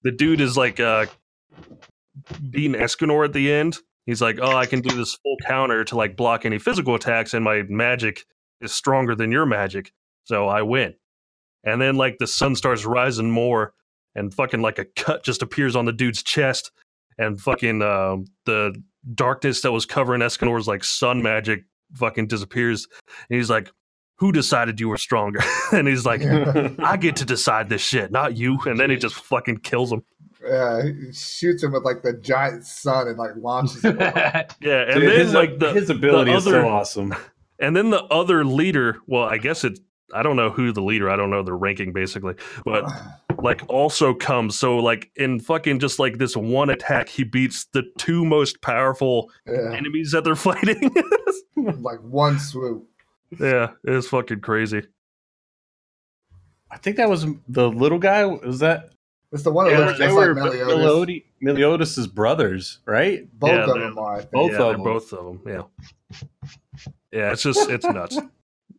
the 0.03 0.11
dude 0.11 0.41
is 0.41 0.57
like 0.57 0.79
uh 0.79 1.05
beating 2.49 2.79
Escanor 2.79 3.23
at 3.25 3.33
the 3.33 3.51
end. 3.51 3.77
He's 4.05 4.21
like, 4.21 4.37
oh, 4.41 4.55
I 4.55 4.65
can 4.65 4.81
do 4.81 4.95
this 4.95 5.15
full 5.15 5.37
counter 5.45 5.83
to 5.85 5.95
like 5.95 6.15
block 6.15 6.45
any 6.45 6.59
physical 6.59 6.95
attacks, 6.95 7.33
and 7.33 7.43
my 7.43 7.63
magic 7.63 8.25
is 8.61 8.71
stronger 8.71 9.15
than 9.15 9.31
your 9.31 9.45
magic, 9.45 9.93
so 10.23 10.47
I 10.47 10.61
win. 10.61 10.93
And 11.63 11.81
then 11.81 11.95
like 11.95 12.17
the 12.19 12.27
sun 12.27 12.55
starts 12.55 12.85
rising 12.85 13.31
more, 13.31 13.73
and 14.13 14.33
fucking 14.33 14.61
like 14.61 14.79
a 14.79 14.85
cut 14.85 15.23
just 15.23 15.41
appears 15.41 15.75
on 15.75 15.85
the 15.85 15.91
dude's 15.91 16.21
chest, 16.21 16.71
and 17.17 17.41
fucking 17.41 17.81
um, 17.81 18.25
the 18.45 18.79
darkness 19.13 19.61
that 19.61 19.71
was 19.71 19.85
covering 19.85 20.21
Escanor's 20.21 20.67
like 20.67 20.83
sun 20.83 21.21
magic 21.23 21.63
fucking 21.95 22.27
disappears, 22.27 22.87
and 23.29 23.37
he's 23.37 23.49
like, 23.49 23.71
"Who 24.19 24.31
decided 24.31 24.79
you 24.79 24.89
were 24.89 24.97
stronger?" 24.97 25.39
and 25.71 25.87
he's 25.87 26.05
like, 26.05 26.21
"I 26.23 26.97
get 26.97 27.15
to 27.17 27.25
decide 27.25 27.69
this 27.69 27.81
shit, 27.81 28.11
not 28.11 28.37
you." 28.37 28.59
And 28.67 28.79
then 28.79 28.91
he 28.91 28.97
just 28.97 29.15
fucking 29.15 29.57
kills 29.59 29.91
him. 29.91 30.03
Yeah, 30.47 30.83
shoots 31.11 31.63
him 31.63 31.71
with 31.71 31.83
like 31.83 32.03
the 32.03 32.13
giant 32.13 32.65
sun 32.65 33.07
and 33.07 33.17
like 33.17 33.31
launches 33.37 33.83
him. 33.83 33.97
Yeah, 33.99 34.43
and 34.83 34.99
Dude, 35.01 35.09
then 35.09 35.19
his, 35.19 35.33
like 35.33 35.59
the 35.59 35.73
his 35.73 35.89
ability 35.89 36.31
the 36.31 36.37
is 36.37 36.43
so 36.43 36.67
awesome 36.67 37.15
And 37.59 37.75
then 37.75 37.89
the 37.89 38.03
other 38.05 38.45
leader, 38.45 38.97
well, 39.07 39.23
I 39.23 39.37
guess 39.37 39.63
it 39.63 39.79
I 40.13 40.21
don't 40.21 40.35
know 40.35 40.51
who 40.51 40.71
the 40.71 40.81
leader, 40.83 41.09
I 41.09 41.15
don't 41.15 41.29
know 41.31 41.41
the 41.41 41.53
ranking 41.53 41.91
basically, 41.93 42.35
but 42.63 42.85
like 43.41 43.63
also 43.69 44.13
comes. 44.13 44.57
So 44.57 44.77
like 44.77 45.09
in 45.15 45.39
fucking 45.39 45.79
just 45.79 45.97
like 45.99 46.19
this 46.19 46.37
one 46.37 46.69
attack, 46.69 47.09
he 47.09 47.23
beats 47.23 47.65
the 47.73 47.83
two 47.97 48.23
most 48.23 48.61
powerful 48.61 49.31
yeah, 49.47 49.73
enemies 49.73 50.11
that 50.11 50.23
they're 50.23 50.35
fighting. 50.35 50.93
like 51.55 51.99
one 52.01 52.39
swoop. 52.39 52.87
yeah, 53.39 53.71
it's 53.83 54.07
fucking 54.07 54.41
crazy. 54.41 54.83
i 56.71 56.77
think 56.77 56.97
that 56.97 57.09
was 57.09 57.25
the 57.47 57.69
little 57.69 57.99
guy 57.99 58.25
was 58.25 58.59
that 58.59 58.89
It's 59.35 59.43
the 59.43 59.51
one 59.51 59.65
that 59.67 59.71
they 59.71 59.77
were, 59.77 59.85
looks 59.85 59.99
they 59.99 60.05
just 60.05 60.15
like 60.15 60.35
Meliodas. 60.71 61.21
Meliodas' 61.41 62.07
brothers 62.07 62.79
right 62.85 63.27
Both 63.37 63.49
Yeah, 63.51 63.63
of 63.65 63.79
them 63.79 63.97
are. 63.99 64.23
Both 64.31 64.51
yeah, 64.53 64.61
of 64.63 64.71
them. 64.71 64.83
both 64.83 65.13
of 65.13 65.25
them. 65.25 65.41
Yeah, 65.45 66.19
yeah, 67.11 67.31
it's 67.33 67.43
just 67.43 67.69
it's 67.69 67.85
nuts. 67.85 68.17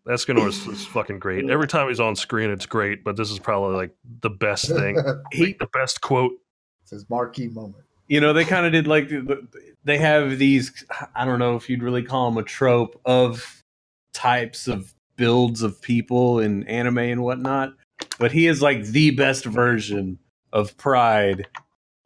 Escanor 0.08 0.48
is, 0.48 0.66
is 0.66 0.86
fucking 0.96 1.18
great. 1.18 1.48
Every 1.50 1.66
time 1.68 1.88
he's 1.88 2.00
on 2.00 2.16
screen, 2.16 2.50
it's 2.50 2.64
great. 2.66 3.04
But 3.04 3.16
this 3.16 3.30
is 3.30 3.38
probably 3.38 3.76
like 3.76 3.94
the 4.22 4.30
best 4.30 4.68
thing, 4.68 4.96
he 5.32 5.52
the 5.60 5.68
best 5.72 6.00
quote. 6.00 6.32
it's 6.82 6.90
his 6.90 7.08
marquee 7.10 7.48
moment. 7.48 7.84
you 8.08 8.20
know 8.20 8.32
they 8.32 8.44
kind 8.44 8.64
of 8.66 8.72
did 8.72 8.86
like 8.86 9.10
they 9.84 9.98
have 9.98 10.38
these 10.38 10.84
i 11.14 11.24
don't 11.24 11.38
know 11.38 11.54
if 11.56 11.68
you'd 11.68 11.82
really 11.82 12.02
call 12.02 12.30
them 12.30 12.38
a 12.38 12.42
trope 12.42 12.98
of 13.04 13.62
types 14.14 14.68
of 14.68 14.94
builds 15.16 15.62
of 15.62 15.80
people 15.82 16.40
in 16.40 16.62
anime 16.68 16.98
and 16.98 17.22
whatnot 17.22 17.74
but 18.18 18.30
he 18.32 18.46
is 18.46 18.62
like 18.62 18.84
the 18.84 19.10
best 19.10 19.44
version 19.44 20.18
of 20.52 20.76
pride 20.76 21.46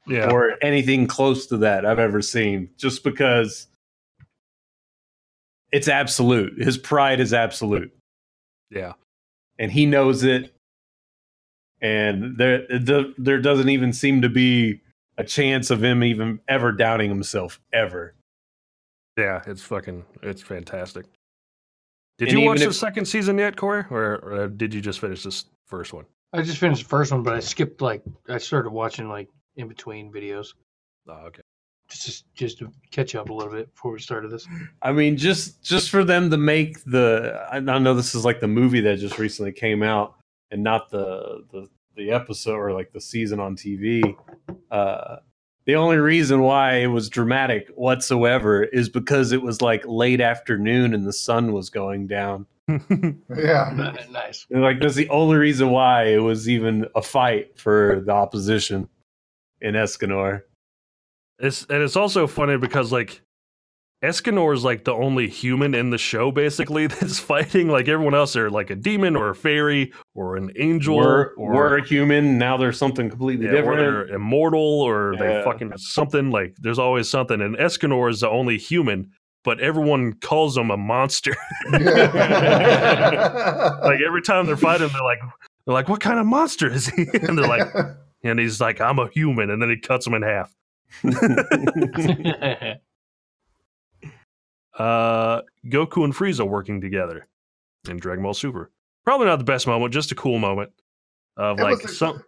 Yeah, 0.06 0.30
or 0.30 0.54
anything 0.62 1.06
close 1.06 1.46
to 1.48 1.58
that 1.58 1.84
i've 1.84 1.98
ever 1.98 2.22
seen 2.22 2.70
just 2.76 3.04
because 3.04 3.68
it's 5.72 5.88
absolute 5.88 6.60
his 6.60 6.78
pride 6.78 7.20
is 7.20 7.32
absolute 7.32 7.92
yeah, 8.70 8.92
and 9.58 9.72
he 9.72 9.84
knows 9.84 10.22
it 10.22 10.54
and 11.80 12.36
there 12.38 12.66
there 13.18 13.40
doesn't 13.40 13.68
even 13.68 13.92
seem 13.92 14.22
to 14.22 14.28
be 14.28 14.80
a 15.18 15.24
chance 15.24 15.70
of 15.70 15.82
him 15.82 16.04
even 16.04 16.40
ever 16.48 16.72
doubting 16.72 17.08
himself 17.08 17.60
ever 17.72 18.14
yeah. 19.20 19.42
It's 19.46 19.62
fucking 19.62 20.04
it's 20.22 20.42
fantastic. 20.42 21.06
Did 22.18 22.28
And 22.28 22.38
you 22.38 22.46
watch 22.46 22.58
even 22.58 22.68
the 22.68 22.74
second 22.74 23.06
season 23.06 23.38
yet, 23.38 23.56
Corey, 23.56 23.84
or, 23.90 24.18
or 24.18 24.48
did 24.48 24.74
you 24.74 24.80
just 24.80 25.00
finish 25.00 25.22
this 25.22 25.46
first 25.66 25.92
one? 25.92 26.04
I 26.32 26.42
just 26.42 26.58
finished 26.58 26.82
the 26.84 26.88
first 26.88 27.12
one, 27.12 27.22
but 27.22 27.34
I 27.34 27.40
skipped 27.40 27.80
like 27.80 28.02
I 28.28 28.38
started 28.38 28.70
watching 28.70 29.08
like 29.08 29.28
in 29.56 29.68
between 29.68 30.12
videos 30.12 30.54
Oh, 31.08 31.26
okay. 31.26 31.40
just 31.88 32.32
just 32.34 32.58
to 32.58 32.70
catch 32.92 33.14
up 33.14 33.30
a 33.30 33.32
little 33.32 33.52
bit 33.52 33.72
before 33.74 33.92
we 33.92 33.98
started 33.98 34.30
this. 34.30 34.46
I 34.82 34.92
mean, 34.92 35.16
just 35.16 35.62
just 35.62 35.90
for 35.90 36.04
them 36.04 36.30
to 36.30 36.36
make 36.36 36.84
the 36.84 37.46
I 37.50 37.58
know 37.60 37.94
this 37.94 38.14
is 38.14 38.24
like 38.24 38.40
the 38.40 38.48
movie 38.48 38.80
that 38.82 38.98
just 38.98 39.18
recently 39.18 39.52
came 39.52 39.82
out 39.82 40.14
and 40.50 40.62
not 40.62 40.90
the 40.90 41.44
the 41.50 41.68
the 41.96 42.12
episode 42.12 42.54
or 42.56 42.72
like 42.72 42.92
the 42.92 43.00
season 43.00 43.40
on 43.40 43.56
TV. 43.56 44.14
Uh 44.70 45.16
the 45.66 45.74
only 45.76 45.98
reason 45.98 46.40
why 46.40 46.76
it 46.76 46.86
was 46.86 47.08
dramatic 47.08 47.68
whatsoever 47.74 48.64
is 48.64 48.88
because 48.88 49.30
it 49.32 49.42
was 49.42 49.60
like 49.60 49.84
late 49.86 50.20
afternoon 50.20 50.94
and 50.94 51.06
the 51.06 51.12
sun 51.12 51.52
was 51.52 51.70
going 51.70 52.06
down. 52.06 52.46
Yeah. 53.36 53.92
nice. 54.10 54.46
And, 54.50 54.62
like 54.62 54.80
that's 54.80 54.94
the 54.94 55.08
only 55.08 55.36
reason 55.36 55.70
why 55.70 56.04
it 56.04 56.18
was 56.22 56.48
even 56.48 56.86
a 56.94 57.02
fight 57.02 57.58
for 57.58 58.02
the 58.04 58.12
opposition 58.12 58.88
in 59.60 59.74
Escanor. 59.74 60.42
It's 61.38 61.64
and 61.70 61.82
it's 61.82 61.96
also 61.96 62.26
funny 62.26 62.56
because 62.58 62.92
like 62.92 63.22
Escanor 64.02 64.54
is 64.54 64.64
like 64.64 64.84
the 64.84 64.94
only 64.94 65.28
human 65.28 65.74
in 65.74 65.90
the 65.90 65.98
show 65.98 66.30
basically 66.30 66.86
that's 66.88 67.18
fighting. 67.18 67.68
Like 67.68 67.86
everyone 67.88 68.14
else, 68.14 68.32
they're 68.32 68.50
like 68.50 68.70
a 68.70 68.74
demon 68.76 69.14
or 69.16 69.30
a 69.30 69.34
fairy 69.34 69.92
or 70.14 70.36
an 70.36 70.50
angel 70.58 70.96
We're, 70.96 71.34
or 71.34 71.52
we're 71.54 71.78
a 71.78 71.84
human 71.86 72.38
now. 72.38 72.56
There's 72.56 72.78
something 72.78 73.10
completely 73.10 73.46
yeah, 73.46 73.52
or 73.52 73.56
different. 73.56 73.78
they're 73.78 74.14
immortal 74.16 74.60
or 74.82 75.16
they 75.18 75.28
Yeah. 75.28 75.44
fucking 75.44 75.72
something. 75.76 76.30
Like 76.30 76.56
there's 76.60 76.78
always 76.78 77.10
something. 77.10 77.40
And 77.42 77.56
Escanor 77.56 78.10
is 78.10 78.20
the 78.20 78.28
only 78.30 78.56
human, 78.56 79.10
but 79.44 79.60
everyone 79.60 80.14
calls 80.14 80.56
him 80.56 80.70
a 80.70 80.76
monster. 80.76 81.34
like 81.70 81.80
every 84.06 84.22
time 84.22 84.46
they're 84.46 84.56
fighting, 84.56 84.88
they're 84.88 85.02
like 85.02 85.18
they're 85.66 85.74
like, 85.74 85.88
what 85.88 86.00
kind 86.00 86.18
of 86.18 86.26
monster 86.26 86.68
is 86.70 86.86
he? 86.88 87.06
and 87.14 87.38
they're 87.38 87.46
like, 87.48 87.68
and 88.24 88.38
he's 88.38 88.60
like, 88.60 88.80
I'm 88.80 88.98
a 88.98 89.08
human, 89.08 89.50
and 89.50 89.60
then 89.60 89.70
he 89.70 89.78
cuts 89.78 90.06
him 90.06 90.14
in 90.14 90.22
half. 90.22 90.54
Uh, 94.78 95.42
Goku 95.66 96.04
and 96.04 96.14
Frieza 96.14 96.48
working 96.48 96.80
together 96.80 97.26
in 97.88 97.98
Dragon 97.98 98.22
Ball 98.22 98.34
Super. 98.34 98.70
Probably 99.04 99.26
not 99.26 99.36
the 99.38 99.44
best 99.44 99.66
moment, 99.66 99.92
just 99.92 100.12
a 100.12 100.14
cool 100.14 100.38
moment 100.38 100.70
of 101.36 101.58
It 101.58 101.62
like 101.62 101.82
a- 101.84 101.88
some 101.88 102.22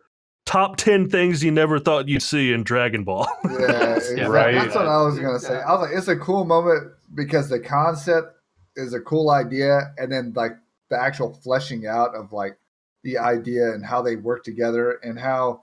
top 0.44 0.76
ten 0.76 1.08
things 1.08 1.42
you 1.42 1.50
never 1.50 1.78
thought 1.78 2.08
you'd 2.08 2.22
see 2.22 2.52
in 2.52 2.62
Dragon 2.64 3.04
Ball. 3.04 3.26
yeah, 3.44 3.94
exactly. 3.96 4.24
right. 4.26 4.54
That's 4.54 4.74
what 4.74 4.86
I 4.88 5.02
was 5.02 5.18
gonna 5.18 5.38
say. 5.38 5.60
I 5.60 5.72
was 5.72 5.88
like, 5.88 5.96
it's 5.96 6.08
a 6.08 6.16
cool 6.16 6.44
moment 6.44 6.92
because 7.14 7.48
the 7.48 7.60
concept 7.60 8.36
is 8.76 8.94
a 8.94 9.00
cool 9.00 9.30
idea, 9.30 9.92
and 9.98 10.10
then 10.10 10.32
like 10.34 10.52
the 10.88 11.00
actual 11.00 11.32
fleshing 11.32 11.86
out 11.86 12.14
of 12.14 12.32
like 12.32 12.58
the 13.02 13.18
idea 13.18 13.72
and 13.72 13.84
how 13.84 14.00
they 14.02 14.16
work 14.16 14.44
together 14.44 14.92
and 15.02 15.18
how 15.18 15.62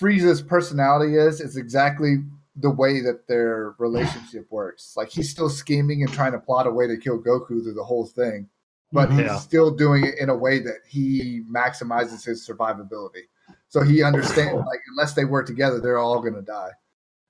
Frieza's 0.00 0.42
personality 0.42 1.16
is 1.16 1.40
is 1.40 1.56
exactly 1.56 2.16
the 2.56 2.70
way 2.70 3.00
that 3.00 3.26
their 3.28 3.74
relationship 3.78 4.46
works. 4.50 4.94
Like 4.96 5.08
he's 5.08 5.30
still 5.30 5.48
scheming 5.48 6.02
and 6.02 6.12
trying 6.12 6.32
to 6.32 6.38
plot 6.38 6.66
a 6.66 6.70
way 6.70 6.86
to 6.86 6.96
kill 6.96 7.18
Goku 7.20 7.62
through 7.62 7.74
the 7.74 7.84
whole 7.84 8.04
thing, 8.06 8.48
but 8.92 9.08
Mhm. 9.10 9.12
he's 9.18 9.26
Yeah. 9.26 9.38
still 9.38 9.70
doing 9.70 10.04
it 10.04 10.18
in 10.18 10.28
a 10.28 10.36
way 10.36 10.58
that 10.58 10.78
he 10.86 11.42
maximizes 11.50 12.24
his 12.24 12.46
survivability. 12.46 13.28
So 13.70 13.82
he 13.82 14.02
understands 14.04 14.54
like 14.54 14.80
unless 14.90 15.14
they 15.14 15.24
work 15.24 15.46
together, 15.46 15.80
they're 15.80 15.98
all 15.98 16.20
gonna 16.20 16.42
die. 16.42 16.70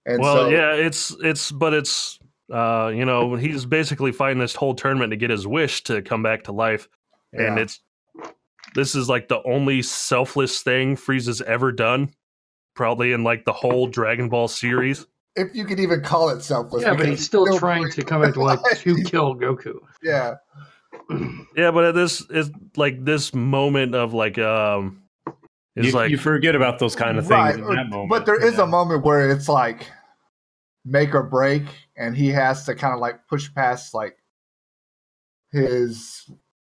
And 0.07 0.21
well, 0.21 0.35
so, 0.35 0.49
yeah, 0.49 0.73
it's 0.73 1.15
it's 1.23 1.53
but 1.53 1.73
it's 1.73 2.19
uh, 2.53 2.91
you 2.95 3.05
know, 3.05 3.37
he's 3.37 3.65
basically 3.65 4.13
fighting 4.13 4.41
this 4.41 4.55
whole 4.55 4.75
tournament 4.75 5.11
to 5.13 5.17
get 5.17 5.31
his 5.31 5.47
wish 5.47 5.85
to 5.85 6.03
come 6.03 6.23
back 6.23 6.45
to 6.45 6.53
life. 6.53 6.89
And 7.33 7.61
it's 7.61 7.81
this 8.75 8.97
is 8.97 9.09
like 9.09 9.29
the 9.29 9.41
only 9.45 9.83
selfless 9.83 10.63
thing 10.63 10.97
Frieza's 10.97 11.41
ever 11.43 11.71
done. 11.71 12.13
Probably 12.75 13.13
in 13.13 13.23
like 13.23 13.45
the 13.45 13.53
whole 13.53 13.87
Dragon 13.87 14.29
Ball 14.29 14.49
series. 14.49 15.07
if 15.37 15.55
you 15.55 15.65
could 15.65 15.79
even 15.79 16.03
call 16.03 16.31
it 16.31 16.43
selfless. 16.43 16.83
yeah, 16.83 16.95
but 16.95 17.07
he's 17.07 17.25
still 17.25 17.47
it's 17.47 17.59
trying 17.59 17.91
to 17.91 18.03
come 18.03 18.23
back 18.23 18.35
to 18.35 18.43
life 18.43 18.61
to 18.75 19.03
kill 19.05 19.37
Goku. 19.37 19.79
Yeah, 20.03 20.37
Yeah, 21.57 21.71
but 21.71 21.85
at 21.85 21.95
this 21.95 22.21
is 22.31 22.51
like 22.77 23.05
this 23.05 23.35
moment 23.35 23.95
of 23.95 24.15
like 24.15 24.39
um 24.39 25.03
is 25.03 25.10
you, 25.77 25.91
like 25.93 26.11
you 26.11 26.19
forget 26.19 26.55
about 26.55 26.79
those 26.79 26.97
kind 26.97 27.19
of 27.19 27.25
things 27.27 27.33
right. 27.39 27.55
in 27.55 27.65
that 27.75 27.89
moment. 27.89 28.11
But 28.11 28.27
there 28.27 28.43
is 28.43 28.55
Yeah. 28.59 28.65
a 28.65 28.67
moment 28.67 29.05
where 29.05 29.31
it's 29.31 29.49
like 29.49 29.87
make 30.85 31.15
or 31.15 31.23
break, 31.23 31.63
and 31.97 32.17
he 32.17 32.29
has 32.31 32.65
to 32.67 32.75
kind 32.75 32.95
of 32.95 33.01
like 33.01 33.27
push 33.29 33.53
past 33.55 33.95
like 33.95 34.17
his 35.53 36.31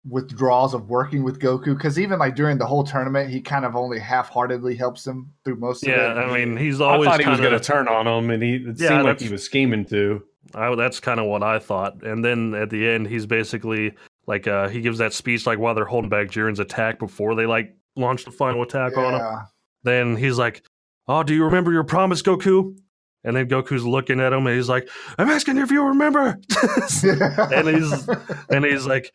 withdrawals 0.09 0.73
of 0.74 0.89
working 0.89 1.24
with 1.24 1.40
Goku. 1.40 1.74
Because 1.77 1.98
even 1.98 2.18
like 2.18 2.36
during 2.36 2.59
the 2.59 2.66
whole 2.66 2.85
tournament, 2.85 3.31
he 3.31 3.40
kind 3.40 3.64
of 3.64 3.74
only 3.74 3.98
half-heartedly 3.98 4.77
helps 4.77 5.06
him 5.06 5.32
through 5.44 5.56
most 5.56 5.82
of 5.82 5.89
yeah, 5.89 6.12
it. 6.12 6.18
I 6.18 6.44
mean 6.44 6.56
he's 6.56 6.81
I 6.81 6.85
always 6.93 7.09
thought 7.09 7.20
he 7.20 7.28
was 7.28 7.39
kinda- 7.39 7.51
going 7.51 7.60
to 7.60 7.66
turn 7.66 7.89
on 7.89 8.06
him, 8.06 8.31
and 8.31 8.43
he 8.43 8.55
it 8.56 8.78
Yeah, 8.78 8.89
seemed 8.89 9.05
like 9.05 9.20
he 9.20 9.28
was 9.28 9.43
scheming 9.44 9.85
to. 9.86 10.23
I, 10.55 10.73
that's 10.77 11.01
kind 11.01 11.18
of 11.18 11.27
what 11.27 11.43
I 11.43 11.59
thought. 11.59 12.05
And 12.05 12.24
then 12.24 12.55
at 12.55 12.70
the 12.70 12.89
end, 12.89 13.09
he's 13.09 13.27
basically 13.27 13.93
like 14.28 14.47
uh, 14.47 14.68
he 14.68 14.81
gives 14.81 14.98
that 14.98 15.12
speech 15.12 15.44
like 15.44 15.59
while 15.59 15.74
they're 15.74 15.85
holding 15.85 16.09
back 16.09 16.28
Jiren's 16.28 16.60
attack 16.60 16.98
before 17.01 17.35
they 17.35 17.47
like 17.47 17.74
launch 17.97 18.27
a 18.27 18.31
final 18.31 18.62
attack 18.62 18.97
on 18.97 19.14
him. 19.14 19.40
Then 19.82 20.16
he's 20.16 20.39
like, 20.39 20.62
"Oh, 21.09 21.23
do 21.23 21.35
you 21.35 21.44
remember 21.44 21.73
your 21.73 21.85
promise, 21.85 22.23
Goku?" 22.23 22.77
And 23.24 23.36
then 23.36 23.48
Goku's 23.48 23.85
looking 23.85 24.20
at 24.20 24.32
him 24.32 24.47
and 24.47 24.55
he's 24.56 24.68
like, 24.68 24.89
"I'm 25.18 25.28
asking 25.28 25.59
if 25.59 25.70
you 25.70 25.82
remember." 25.89 26.39
and 27.02 27.68
he's 27.68 28.09
and 28.51 28.64
he's 28.64 28.86
like. 28.86 29.12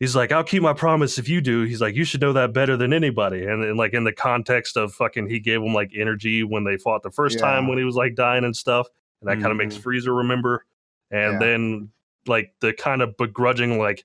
He's 0.00 0.16
like, 0.16 0.32
I'll 0.32 0.42
keep 0.42 0.64
my 0.64 0.72
promise 0.72 1.16
if 1.16 1.28
you 1.28 1.40
do. 1.40 1.62
He's 1.62 1.80
like, 1.80 1.94
you 1.94 2.02
should 2.02 2.20
know 2.22 2.32
that 2.32 2.52
better 2.52 2.76
than 2.76 2.92
anybody. 2.92 3.44
And, 3.46 3.62
and 3.62 3.78
like 3.78 3.92
in 3.94 4.02
the 4.02 4.12
context 4.12 4.76
of 4.76 4.92
fucking, 4.92 5.28
he 5.28 5.38
gave 5.38 5.62
him 5.62 5.72
like 5.74 5.92
energy 5.96 6.42
when 6.42 6.64
they 6.64 6.76
fought 6.76 7.04
the 7.04 7.10
first 7.12 7.36
Yeah. 7.38 7.42
time 7.42 7.68
when 7.68 7.78
he 7.78 7.84
was 7.84 7.94
like 7.94 8.16
dying 8.16 8.42
and 8.42 8.56
stuff, 8.56 8.88
and 9.20 9.30
that 9.30 9.34
kind 9.34 9.52
of 9.52 9.56
makes. 9.58 9.76
Mm-hmm. 9.76 9.88
Frieza 9.88 10.16
remember. 10.16 10.64
And 11.12 11.34
Yeah. 11.34 11.38
then 11.38 11.90
like 12.26 12.52
the 12.60 12.72
kind 12.72 13.00
of 13.00 13.16
begrudging, 13.16 13.78
like 13.78 14.04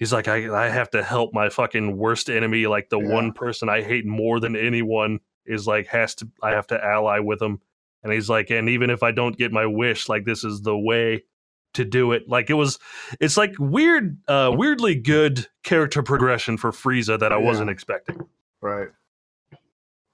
he's 0.00 0.12
like, 0.12 0.26
I 0.26 0.66
I 0.66 0.68
have 0.70 0.90
to 0.90 1.02
help 1.04 1.32
my 1.32 1.48
fucking 1.48 1.96
worst 1.96 2.28
enemy, 2.28 2.66
like 2.66 2.88
the 2.88 2.98
Yeah. 2.98 3.14
one 3.14 3.32
person 3.32 3.68
I 3.68 3.82
hate 3.82 4.04
more 4.06 4.40
than 4.40 4.56
anyone 4.56 5.20
is 5.46 5.68
like 5.68 5.86
has 5.86 6.16
to 6.16 6.28
I 6.42 6.50
have 6.50 6.66
to 6.68 6.84
ally 6.84 7.20
with 7.20 7.40
him. 7.40 7.60
And 8.02 8.12
he's 8.12 8.28
like, 8.28 8.50
and 8.50 8.68
even 8.68 8.90
if 8.90 9.02
I 9.04 9.12
don't 9.12 9.36
get 9.36 9.52
my 9.52 9.66
wish, 9.66 10.08
like 10.08 10.24
this 10.24 10.42
is 10.42 10.62
the 10.62 10.76
way 10.76 11.22
to 11.74 11.84
do 11.84 12.10
it. 12.12 12.28
Like 12.28 12.50
it 12.50 12.54
was, 12.54 12.78
it's 13.20 13.36
like 13.36 13.52
weird, 13.60 14.18
uh, 14.26 14.52
weirdly 14.56 14.96
good 14.96 15.46
character 15.62 16.02
progression 16.02 16.56
for 16.56 16.72
Frieza 16.72 17.16
that 17.20 17.32
I 17.32 17.38
Yeah. 17.38 17.44
wasn't 17.44 17.70
expecting. 17.70 18.26
Right. 18.60 18.88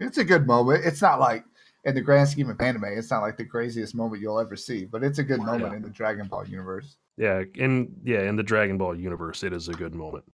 It's 0.00 0.18
a 0.18 0.24
good 0.24 0.46
moment. 0.46 0.84
It's 0.84 1.00
not 1.00 1.18
like 1.20 1.44
in 1.84 1.94
the 1.94 2.00
grand 2.02 2.28
scheme 2.28 2.50
of 2.50 2.60
anime, 2.60 2.84
it's 2.86 3.10
not 3.10 3.20
like 3.22 3.36
the 3.36 3.44
craziest 3.46 3.94
moment 3.94 4.20
you'll 4.20 4.40
ever 4.40 4.56
see, 4.56 4.84
but 4.84 5.02
it's 5.02 5.18
a 5.18 5.24
good 5.24 5.40
moment 5.40 5.72
in 5.74 5.82
the 5.82 5.88
Dragon 5.88 6.26
Ball 6.26 6.44
universe. 6.46 6.96
Yeah, 7.16 7.42
in 7.54 7.94
yeah, 8.04 8.22
in 8.22 8.36
the 8.36 8.42
Dragon 8.42 8.78
Ball 8.78 8.94
universe, 8.94 9.42
it 9.42 9.52
is 9.52 9.68
a 9.68 9.72
good 9.72 9.94
moment. 9.94 10.24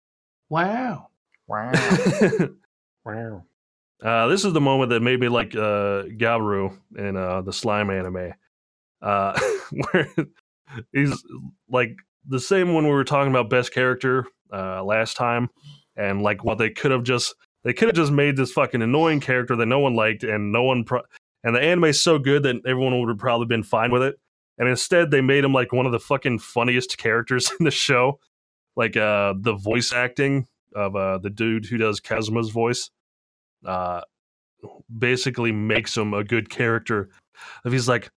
Wow. 0.49 1.09
Wow. 1.47 1.73
Wow. 3.05 3.45
Uh, 4.03 4.29
this 4.29 4.45
is 4.45 4.53
the 4.53 4.61
moment 4.61 4.91
that 4.91 5.01
made 5.01 5.21
me 5.21 5.29
like 5.29 5.55
uh, 5.55 6.05
Gabiru 6.05 6.77
in 6.97 7.17
uh, 7.17 7.43
the 7.43 7.53
Slime 7.53 7.91
anime, 7.91 8.33
uh, 9.01 9.41
where 9.91 10.09
he's 10.93 11.23
like 11.69 11.97
the 12.27 12.41
same 12.41 12.75
one 12.75 12.85
we 12.85 12.91
were 12.91 13.05
talking 13.05 13.31
about 13.31 13.51
best 13.51 13.73
character 13.73 14.27
uh, 14.53 14.83
last 14.83 15.17
time, 15.17 15.51
and 15.97 16.23
like 16.23 16.45
what 16.45 16.59
they 16.59 16.71
could 16.71 16.91
have 16.91 17.03
just 17.05 17.35
they 17.65 17.73
could 17.73 17.89
have 17.89 17.97
just 17.97 18.13
made 18.13 18.37
this 18.37 18.53
fucking 18.53 18.83
annoying 18.83 19.21
character 19.21 19.57
that 19.57 19.67
no 19.67 19.79
one 19.79 19.95
liked 19.95 20.25
and 20.25 20.53
no 20.53 20.63
one 20.65 20.85
pro- 20.85 21.03
and 21.45 21.55
the 21.55 21.61
anime 21.61 21.85
is 21.85 22.01
so 22.01 22.19
good 22.19 22.43
that 22.45 22.57
everyone 22.67 22.99
would 23.01 23.09
have 23.09 23.19
probably 23.19 23.47
been 23.47 23.63
fine 23.63 23.91
with 23.91 24.03
it, 24.03 24.19
and 24.62 24.70
instead 24.70 25.10
they 25.10 25.20
made 25.20 25.43
him 25.43 25.52
like 25.52 25.72
one 25.72 25.86
of 25.86 25.93
the 25.93 25.98
fucking 25.98 26.39
funniest 26.39 26.97
characters 26.97 27.51
in 27.59 27.64
the 27.64 27.72
show, 27.72 28.20
like 28.76 28.97
uh, 28.97 29.34
the 29.36 29.55
voice 29.55 29.93
acting 29.93 30.47
of 30.72 30.94
uh, 30.94 31.18
the 31.18 31.30
dude 31.30 31.66
who 31.66 31.78
does 31.78 32.01
Kazuma's 32.01 32.51
voice 32.51 32.89
uh, 33.66 34.02
basically 34.97 35.51
makes 35.51 35.97
him 35.97 36.14
a 36.14 36.22
good 36.22 36.48
character. 36.48 37.09
If 37.64 37.72
he's 37.72 37.89
like, 37.89 38.09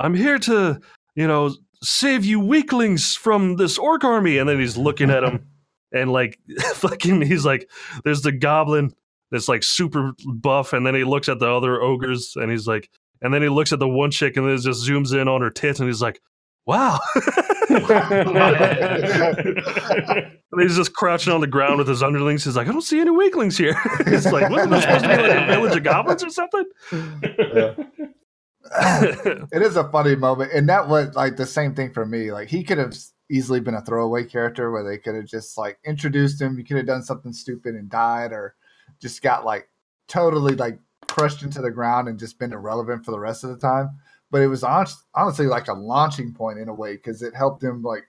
I'm 0.00 0.14
here 0.14 0.36
to, 0.40 0.80
you 1.14 1.28
know, 1.28 1.54
save 1.80 2.24
you 2.24 2.40
weaklings 2.40 3.14
from 3.14 3.54
this 3.54 3.78
orc 3.78 4.02
army, 4.02 4.38
and 4.38 4.48
then 4.48 4.58
he's 4.58 4.76
looking 4.76 5.10
at 5.10 5.22
him 5.22 5.46
and 5.92 6.10
like 6.10 6.40
fucking, 6.74 7.22
he's 7.22 7.44
like, 7.44 7.70
there's 8.02 8.22
the 8.22 8.32
goblin 8.32 8.92
that's 9.30 9.48
like 9.48 9.62
super 9.62 10.10
buff, 10.26 10.72
and 10.72 10.84
then 10.84 10.96
he 10.96 11.04
looks 11.04 11.28
at 11.28 11.38
the 11.38 11.48
other 11.48 11.80
ogres, 11.80 12.34
and 12.34 12.50
he's 12.50 12.66
like, 12.66 12.90
and 13.22 13.32
then 13.32 13.42
he 13.42 13.48
looks 13.48 13.72
at 13.72 13.78
the 13.78 13.88
one 13.88 14.10
chick, 14.10 14.36
and 14.36 14.46
then 14.46 14.54
it 14.54 14.60
just 14.60 14.88
zooms 14.88 15.18
in 15.18 15.28
on 15.28 15.40
her 15.40 15.50
tits, 15.50 15.80
and 15.80 15.88
he's 15.88 16.02
like, 16.02 16.20
wow. 16.66 16.98
And 20.54 20.62
he's 20.62 20.76
just 20.76 20.94
crouching 20.94 21.32
on 21.32 21.40
the 21.40 21.48
ground 21.48 21.78
with 21.78 21.88
his 21.88 22.00
underlings. 22.00 22.44
He's 22.44 22.54
like, 22.54 22.68
I 22.68 22.72
don't 22.72 22.82
see 22.82 23.00
any 23.00 23.10
weaklings 23.10 23.58
here. 23.58 23.76
it's 24.06 24.26
like, 24.26 24.48
wasn't 24.50 24.70
there 24.70 24.82
supposed 24.82 25.02
to 25.02 25.08
be 25.08 25.16
like 25.16 25.42
a 25.42 25.46
village 25.46 25.76
of 25.76 25.82
goblins 25.82 26.22
or 26.22 26.30
something? 26.30 26.64
it 29.52 29.62
is 29.62 29.76
a 29.76 29.90
funny 29.90 30.14
moment, 30.14 30.52
and 30.52 30.68
that 30.68 30.88
was 30.88 31.12
like 31.16 31.36
the 31.36 31.44
same 31.44 31.74
thing 31.74 31.92
for 31.92 32.06
me. 32.06 32.30
Like 32.30 32.46
he 32.48 32.62
could 32.62 32.78
have 32.78 32.94
easily 33.28 33.58
been 33.58 33.74
a 33.74 33.84
throwaway 33.84 34.22
character 34.24 34.70
where 34.70 34.84
they 34.84 34.96
could 34.96 35.16
have 35.16 35.26
just 35.26 35.58
like 35.58 35.76
introduced 35.84 36.40
him. 36.40 36.56
You 36.56 36.64
could 36.64 36.76
have 36.76 36.86
done 36.86 37.02
something 37.02 37.32
stupid 37.32 37.74
and 37.74 37.90
died, 37.90 38.30
or 38.32 38.54
just 39.02 39.22
got 39.22 39.44
like 39.44 39.68
totally 40.06 40.54
like 40.54 40.78
crushed 41.14 41.44
into 41.44 41.62
the 41.62 41.70
ground 41.70 42.08
and 42.08 42.18
just 42.18 42.40
been 42.40 42.52
irrelevant 42.52 43.04
for 43.04 43.12
the 43.12 43.20
rest 43.20 43.44
of 43.44 43.50
the 43.50 43.56
time. 43.56 43.88
But 44.32 44.42
it 44.42 44.48
was 44.48 44.62
hon- 44.62 44.86
honestly 45.14 45.46
like 45.46 45.68
a 45.68 45.72
launching 45.72 46.34
point 46.34 46.58
in 46.58 46.68
a 46.68 46.74
way 46.74 46.94
because 46.96 47.22
it 47.22 47.36
helped 47.36 47.62
him 47.62 47.82
like 47.82 48.02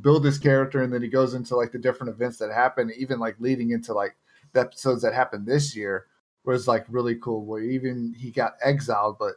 build 0.00 0.24
his 0.24 0.38
character, 0.38 0.82
and 0.82 0.92
then 0.92 1.02
he 1.02 1.08
goes 1.08 1.34
into 1.34 1.56
like 1.56 1.72
the 1.72 1.78
different 1.78 2.12
events 2.12 2.38
that 2.38 2.52
happen, 2.52 2.92
even 2.96 3.18
like 3.18 3.34
leading 3.40 3.72
into 3.72 3.92
like 3.92 4.14
the 4.52 4.60
episodes 4.60 5.02
that 5.02 5.12
happened 5.12 5.44
this 5.44 5.74
year 5.74 6.06
was 6.44 6.68
like 6.68 6.84
really 6.88 7.16
cool. 7.16 7.44
Where 7.44 7.62
even 7.62 8.14
he 8.16 8.30
got 8.30 8.54
exiled, 8.62 9.16
but 9.18 9.34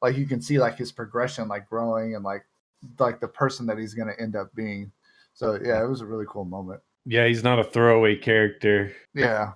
like 0.00 0.16
you 0.16 0.26
can 0.26 0.40
see 0.40 0.60
like 0.60 0.76
his 0.76 0.92
progression 0.92 1.48
like 1.48 1.68
growing 1.68 2.14
and 2.14 2.24
like 2.24 2.44
like 3.00 3.18
the 3.18 3.28
person 3.28 3.66
that 3.66 3.78
he's 3.78 3.94
going 3.94 4.08
to 4.08 4.22
end 4.22 4.36
up 4.36 4.54
being 4.54 4.90
so 5.34 5.58
yeah 5.62 5.82
it 5.82 5.86
was 5.86 6.00
a 6.00 6.06
really 6.06 6.24
cool 6.26 6.46
moment 6.46 6.80
Yeah, 7.04 7.26
he's 7.26 7.44
not 7.44 7.58
a 7.58 7.64
throwaway 7.64 8.16
character. 8.16 8.92
Yeah. 9.14 9.52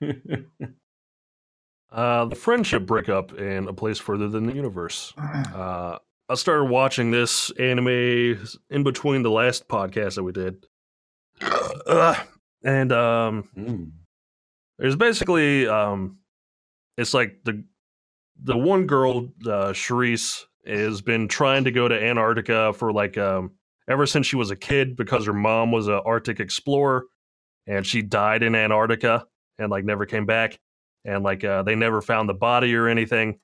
Uh, 1.94 2.24
the 2.24 2.34
friendship 2.34 2.84
breakup 2.86 3.32
in 3.38 3.68
a 3.68 3.72
place 3.72 3.98
further 4.00 4.28
than 4.28 4.46
the 4.46 4.54
universe. 4.54 5.14
Uh, 5.54 5.98
I 6.28 6.34
started 6.34 6.64
watching 6.64 7.10
this 7.10 7.50
anime 7.52 8.38
in 8.70 8.82
between 8.82 9.22
the 9.22 9.30
last 9.30 9.68
podcast 9.68 10.14
that 10.16 10.24
we 10.24 10.32
did, 10.32 10.66
uh, 11.86 12.14
and 12.64 12.90
um, 12.92 13.48
Mm. 13.56 13.90
there's 14.78 14.96
basically 14.96 15.68
um, 15.68 16.18
it's 16.96 17.12
like 17.14 17.40
the 17.44 17.62
the 18.42 18.56
one 18.56 18.86
girl, 18.86 19.28
uh, 19.46 19.72
Shirase, 19.72 20.44
has 20.66 21.02
been 21.02 21.28
trying 21.28 21.64
to 21.64 21.70
go 21.70 21.86
to 21.86 21.94
Antarctica 22.02 22.72
for 22.72 22.90
like 22.92 23.16
um, 23.18 23.52
ever 23.88 24.06
since 24.06 24.26
she 24.26 24.36
was 24.36 24.50
a 24.50 24.56
kid 24.56 24.96
because 24.96 25.26
her 25.26 25.32
mom 25.34 25.70
was 25.72 25.88
an 25.88 26.00
Arctic 26.06 26.40
explorer, 26.40 27.04
and 27.66 27.86
she 27.86 28.00
died 28.02 28.42
in 28.42 28.54
Antarctica 28.54 29.26
and 29.58 29.70
like 29.70 29.84
never 29.84 30.06
came 30.06 30.24
back, 30.26 30.58
and 31.04 31.22
like 31.22 31.44
uh, 31.44 31.62
they 31.62 31.74
never 31.74 32.00
found 32.00 32.28
the 32.28 32.34
body 32.34 32.74
or 32.74 32.88
anything. 32.88 33.38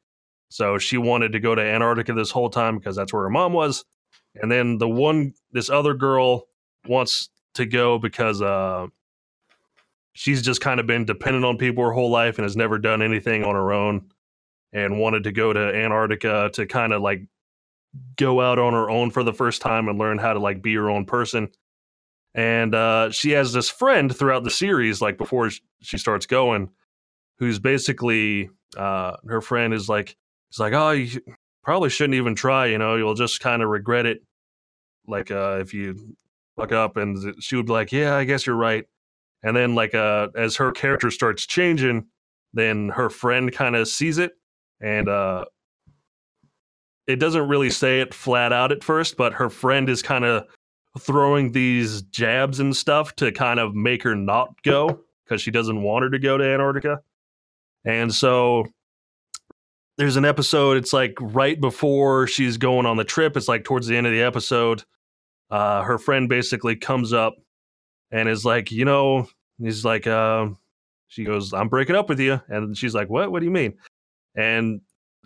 So 0.48 0.78
she 0.78 0.98
wanted 0.98 1.32
to 1.32 1.40
go 1.40 1.54
to 1.54 1.62
Antarctica 1.62 2.12
this 2.12 2.30
whole 2.30 2.50
time 2.50 2.78
because 2.78 2.96
that's 2.96 3.12
where 3.12 3.22
her 3.22 3.30
mom 3.30 3.52
was. 3.52 3.84
And 4.34 4.50
then 4.50 4.78
the 4.78 4.88
one, 4.88 5.34
this 5.52 5.70
other 5.70 5.94
girl 5.94 6.46
wants 6.86 7.28
to 7.54 7.66
go 7.66 7.98
because 7.98 8.42
uh, 8.42 8.86
she's 10.12 10.42
just 10.42 10.60
kind 10.60 10.80
of 10.80 10.86
been 10.86 11.04
dependent 11.04 11.44
on 11.44 11.56
people 11.56 11.84
her 11.84 11.92
whole 11.92 12.10
life 12.10 12.38
and 12.38 12.44
has 12.44 12.56
never 12.56 12.78
done 12.78 13.02
anything 13.02 13.44
on 13.44 13.54
her 13.54 13.72
own 13.72 14.10
and 14.72 14.98
wanted 14.98 15.24
to 15.24 15.32
go 15.32 15.52
to 15.52 15.74
Antarctica 15.74 16.50
to 16.54 16.66
kind 16.66 16.92
of 16.92 17.02
like 17.02 17.22
go 18.16 18.40
out 18.40 18.58
on 18.58 18.72
her 18.72 18.88
own 18.88 19.10
for 19.10 19.22
the 19.22 19.32
first 19.32 19.62
time 19.62 19.88
and 19.88 19.98
learn 19.98 20.18
how 20.18 20.32
to 20.32 20.38
like 20.38 20.62
be 20.62 20.74
her 20.74 20.90
own 20.90 21.04
person. 21.04 21.48
And 22.34 22.74
uh, 22.74 23.10
she 23.10 23.32
has 23.32 23.52
this 23.52 23.68
friend 23.68 24.14
throughout 24.14 24.44
the 24.44 24.50
series, 24.50 25.00
like 25.00 25.18
before 25.18 25.50
she 25.80 25.98
starts 25.98 26.26
going, 26.26 26.70
who's 27.40 27.58
basically 27.58 28.50
uh, 28.76 29.16
her 29.26 29.40
friend 29.40 29.74
is 29.74 29.88
like, 29.88 30.14
it's 30.50 30.60
like, 30.60 30.74
oh, 30.74 30.90
you 30.90 31.20
probably 31.64 31.88
shouldn't 31.88 32.14
even 32.14 32.34
try. 32.34 32.66
You 32.66 32.78
know, 32.78 32.96
you'll 32.96 33.14
just 33.14 33.40
kind 33.40 33.62
of 33.62 33.70
regret 33.70 34.06
it. 34.06 34.22
Like 35.08 35.30
uh, 35.30 35.58
if 35.60 35.74
you 35.74 36.16
fuck 36.56 36.70
up, 36.70 36.96
and 36.96 37.34
she 37.42 37.56
would 37.56 37.66
be 37.66 37.72
like, 37.72 37.90
yeah, 37.90 38.14
I 38.14 38.24
guess 38.24 38.46
you're 38.46 38.54
right. 38.54 38.84
And 39.42 39.56
then 39.56 39.74
like 39.74 39.94
uh, 39.94 40.28
as 40.36 40.56
her 40.56 40.70
character 40.70 41.10
starts 41.10 41.46
changing, 41.46 42.06
then 42.52 42.90
her 42.90 43.08
friend 43.08 43.50
kind 43.50 43.74
of 43.74 43.88
sees 43.88 44.18
it, 44.18 44.32
and 44.80 45.08
uh, 45.08 45.46
it 47.06 47.16
doesn't 47.16 47.48
really 47.48 47.70
say 47.70 48.00
it 48.00 48.12
flat 48.12 48.52
out 48.52 48.70
at 48.70 48.84
first, 48.84 49.16
but 49.16 49.32
her 49.32 49.48
friend 49.48 49.88
is 49.88 50.02
kind 50.02 50.24
of 50.24 50.44
throwing 50.98 51.52
these 51.52 52.02
jabs 52.02 52.60
and 52.60 52.76
stuff 52.76 53.16
to 53.16 53.32
kind 53.32 53.58
of 53.58 53.74
make 53.74 54.02
her 54.02 54.14
not 54.14 54.62
go 54.62 55.00
because 55.24 55.40
she 55.40 55.50
doesn't 55.50 55.82
want 55.82 56.02
her 56.02 56.10
to 56.10 56.18
go 56.18 56.36
to 56.36 56.44
Antarctica. 56.44 57.00
And 57.84 58.14
so 58.14 58.66
there's 59.96 60.16
an 60.16 60.24
episode, 60.24 60.76
it's 60.76 60.92
like 60.92 61.14
right 61.20 61.60
before 61.60 62.26
she's 62.26 62.56
going 62.56 62.86
on 62.86 62.96
the 62.96 63.04
trip, 63.04 63.36
it's 63.36 63.48
like 63.48 63.64
towards 63.64 63.86
the 63.86 63.96
end 63.96 64.06
of 64.06 64.12
the 64.12 64.22
episode. 64.22 64.82
Uh, 65.50 65.82
her 65.82 65.98
friend 65.98 66.28
basically 66.28 66.76
comes 66.76 67.12
up 67.12 67.34
and 68.10 68.28
is 68.28 68.44
like, 68.44 68.70
you 68.70 68.84
know, 68.84 69.28
he's 69.58 69.84
like, 69.84 70.06
uh, 70.06 70.48
she 71.08 71.24
goes, 71.24 71.52
I'm 71.52 71.68
breaking 71.68 71.96
up 71.96 72.08
with 72.08 72.20
you. 72.20 72.40
And 72.48 72.76
she's 72.76 72.94
like, 72.94 73.10
what? 73.10 73.32
What 73.32 73.40
do 73.40 73.44
you 73.44 73.50
mean? 73.50 73.74
And 74.36 74.80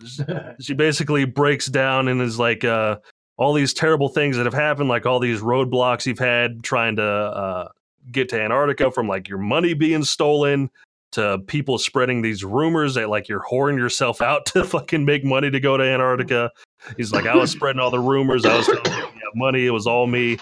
she 0.59 0.73
basically 0.73 1.25
breaks 1.25 1.67
down 1.67 2.07
and 2.07 2.21
is 2.21 2.39
like 2.39 2.63
uh, 2.63 2.97
all 3.37 3.53
these 3.53 3.73
terrible 3.73 4.09
things 4.09 4.35
that 4.35 4.45
have 4.45 4.53
happened, 4.53 4.89
like 4.89 5.05
all 5.05 5.19
these 5.19 5.41
roadblocks 5.41 6.05
you've 6.05 6.19
had 6.19 6.63
trying 6.63 6.95
to 6.95 7.03
uh, 7.03 7.67
get 8.11 8.29
to 8.29 8.41
Antarctica, 8.41 8.91
from 8.91 9.07
like 9.07 9.29
your 9.29 9.37
money 9.37 9.73
being 9.73 10.03
stolen 10.03 10.69
to 11.15 11.39
people 11.47 11.77
spreading 11.77 12.21
these 12.21 12.43
rumors 12.43 12.95
that 12.95 13.09
like 13.09 13.29
you're 13.29 13.43
whoring 13.49 13.77
yourself 13.77 14.21
out 14.21 14.45
to 14.47 14.63
fucking 14.63 15.05
make 15.05 15.23
money 15.23 15.49
to 15.49 15.59
go 15.59 15.77
to 15.77 15.83
Antarctica. 15.83 16.51
He's 16.97 17.11
like, 17.11 17.25
I 17.25 17.35
was 17.35 17.51
spreading 17.51 17.79
all 17.79 17.89
the 17.89 17.99
rumors. 17.99 18.45
I 18.45 18.57
was 18.57 18.67
telling 18.67 19.15
you 19.15 19.31
money. 19.35 19.65
It 19.65 19.71
was 19.71 19.87
all 19.87 20.07
me 20.07 20.37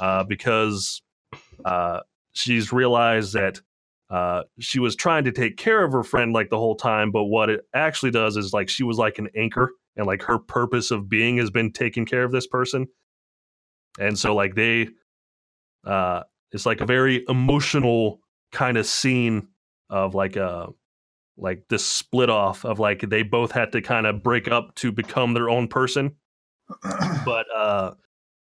uh, 0.00 0.24
because 0.24 1.00
uh, 1.64 2.00
she's 2.32 2.72
realized 2.72 3.34
that 3.34 3.60
uh, 4.10 4.42
she 4.60 4.78
was 4.78 4.94
trying 4.94 5.24
to 5.24 5.32
take 5.32 5.56
care 5.56 5.84
of 5.84 5.92
her 5.92 6.02
friend 6.02 6.32
like 6.32 6.50
the 6.50 6.58
whole 6.58 6.76
time, 6.76 7.10
but 7.10 7.24
what 7.24 7.50
it 7.50 7.60
actually 7.74 8.12
does 8.12 8.36
is 8.36 8.52
like 8.52 8.68
she 8.68 8.84
was 8.84 8.98
like 8.98 9.18
an 9.18 9.28
anchor, 9.36 9.70
and 9.96 10.06
like 10.06 10.22
her 10.22 10.38
purpose 10.38 10.90
of 10.92 11.08
being 11.08 11.38
has 11.38 11.50
been 11.50 11.72
taking 11.72 12.06
care 12.06 12.22
of 12.22 12.30
this 12.30 12.46
person, 12.46 12.86
and 13.98 14.16
so 14.16 14.32
like 14.32 14.54
they, 14.54 14.88
uh, 15.84 16.22
it's 16.52 16.66
like 16.66 16.80
a 16.80 16.86
very 16.86 17.24
emotional 17.28 18.20
kind 18.52 18.76
of 18.76 18.86
scene 18.86 19.48
of 19.90 20.14
like 20.14 20.36
a 20.36 20.68
like 21.38 21.64
this 21.68 21.86
split 21.86 22.30
off 22.30 22.64
of 22.64 22.78
like 22.78 23.08
they 23.08 23.22
both 23.22 23.52
had 23.52 23.72
to 23.72 23.82
kind 23.82 24.06
of 24.06 24.22
break 24.22 24.48
up 24.48 24.74
to 24.76 24.90
become 24.90 25.34
their 25.34 25.50
own 25.50 25.68
person, 25.68 26.16
but 27.24 27.46
uh, 27.54 27.92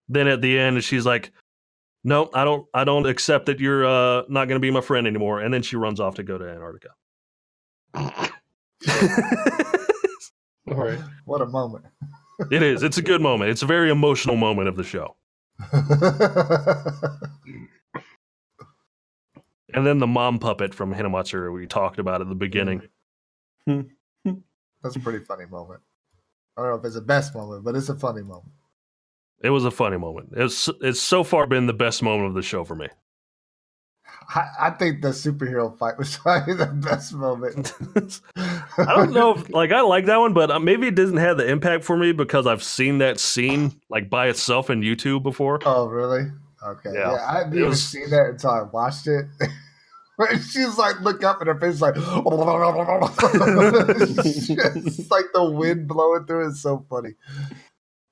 then 0.09 0.27
at 0.27 0.41
the 0.41 0.57
end 0.57 0.83
she's 0.83 1.05
like, 1.05 1.31
no, 2.07 2.29
I 2.33 2.43
don't. 2.45 2.65
I 2.73 2.85
don't 2.85 3.05
accept 3.05 3.47
that 3.47 3.59
you're 3.59 3.85
uh, 3.85 4.21
not 4.29 4.47
going 4.47 4.55
to 4.55 4.59
be 4.59 4.71
my 4.71 4.79
friend 4.79 5.07
anymore. 5.07 5.41
And 5.41 5.53
then 5.53 5.61
she 5.61 5.75
runs 5.75 5.99
off 5.99 6.15
to 6.15 6.23
go 6.23 6.37
to 6.37 6.49
Antarctica. 6.49 6.91
All 10.71 10.75
right. 10.75 10.99
What 11.25 11.41
a 11.41 11.47
moment. 11.47 11.83
it 12.51 12.63
is. 12.63 12.83
It's 12.83 12.97
a 12.97 13.01
good 13.01 13.21
moment. 13.21 13.49
It's 13.49 13.61
a 13.61 13.65
very 13.65 13.89
emotional 13.89 14.37
moment 14.37 14.69
of 14.69 14.77
the 14.77 14.85
show. 14.85 15.17
And 19.73 19.85
then 19.85 19.99
the 19.99 20.07
mom 20.07 20.39
puppet 20.39 20.73
from 20.73 20.93
Hinamatsuri 20.93 21.53
we 21.53 21.67
talked 21.67 21.99
about 21.99 22.21
at 22.21 22.29
the 22.29 22.35
beginning. 22.35 22.83
That's 23.67 24.95
a 24.95 24.99
pretty 24.99 25.23
funny 25.25 25.45
moment. 25.45 25.81
I 26.55 26.61
don't 26.61 26.71
know 26.71 26.77
if 26.77 26.85
it's 26.85 26.95
the 26.95 27.01
best 27.01 27.35
moment, 27.35 27.63
but 27.63 27.75
it's 27.75 27.89
a 27.89 27.95
funny 27.95 28.23
moment. 28.23 28.53
It 29.41 29.49
was 29.49 29.65
a 29.65 29.71
funny 29.71 29.97
moment. 29.97 30.29
It's 30.35 30.69
it's 30.81 31.01
so 31.01 31.23
far 31.23 31.45
been 31.45 31.67
the 31.67 31.73
best 31.73 32.01
moment 32.01 32.29
of 32.29 32.33
the 32.33 32.41
show 32.41 32.63
for 32.63 32.75
me. 32.75 32.87
I, 34.29 34.47
I 34.59 34.69
think 34.71 35.01
the 35.01 35.09
superhero 35.09 35.77
fight 35.77 35.97
was 35.97 36.17
probably 36.23 36.55
the 36.55 36.65
best 36.65 37.13
moment. 37.13 37.73
I 38.77 38.95
don't 38.95 39.13
know 39.13 39.35
if 39.35 39.49
like 39.49 39.71
I 39.71 39.81
like 39.81 40.05
that 40.05 40.17
one, 40.17 40.33
but 40.33 40.49
uh, 40.49 40.59
maybe 40.59 40.87
it 40.87 40.95
doesn't 40.95 41.17
have 41.17 41.37
the 41.37 41.47
impact 41.47 41.83
for 41.83 41.97
me 41.97 42.11
because 42.11 42.47
I've 42.47 42.63
seen 42.63 42.97
that 42.99 43.19
scene 43.19 43.79
like 43.89 44.09
by 44.09 44.27
itself 44.27 44.69
in 44.69 44.81
YouTube 44.81 45.23
before. 45.23 45.59
Oh, 45.65 45.87
really? 45.87 46.31
Okay. 46.67 46.91
Yeah. 46.93 47.13
Yeah, 47.13 47.25
I 47.27 47.39
didn't 47.43 47.53
It 47.53 47.57
even 47.57 47.69
was- 47.69 47.83
see 47.87 48.05
that 48.05 48.25
until 48.31 48.49
I 48.51 48.61
watched 48.63 49.07
it. 49.07 49.25
Where 50.17 50.29
she's 50.41 50.77
like, 50.79 50.99
look 51.01 51.23
up 51.23 51.41
and 51.41 51.47
her 51.47 51.59
face 51.59 51.75
is 51.75 51.81
like, 51.81 51.93
it's 51.97 52.05
like 55.11 55.25
the 55.33 55.43
wind 55.43 55.87
blowing 55.87 56.25
through. 56.25 56.47
It's 56.49 56.59
so 56.61 56.83
funny. 56.89 57.11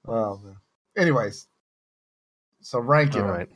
Oh 0.07 0.38
man. 0.44 0.57
Anyways, 0.95 1.48
so 2.61 2.80
ranking. 2.80 3.23
All 3.23 3.34
them. 3.34 3.48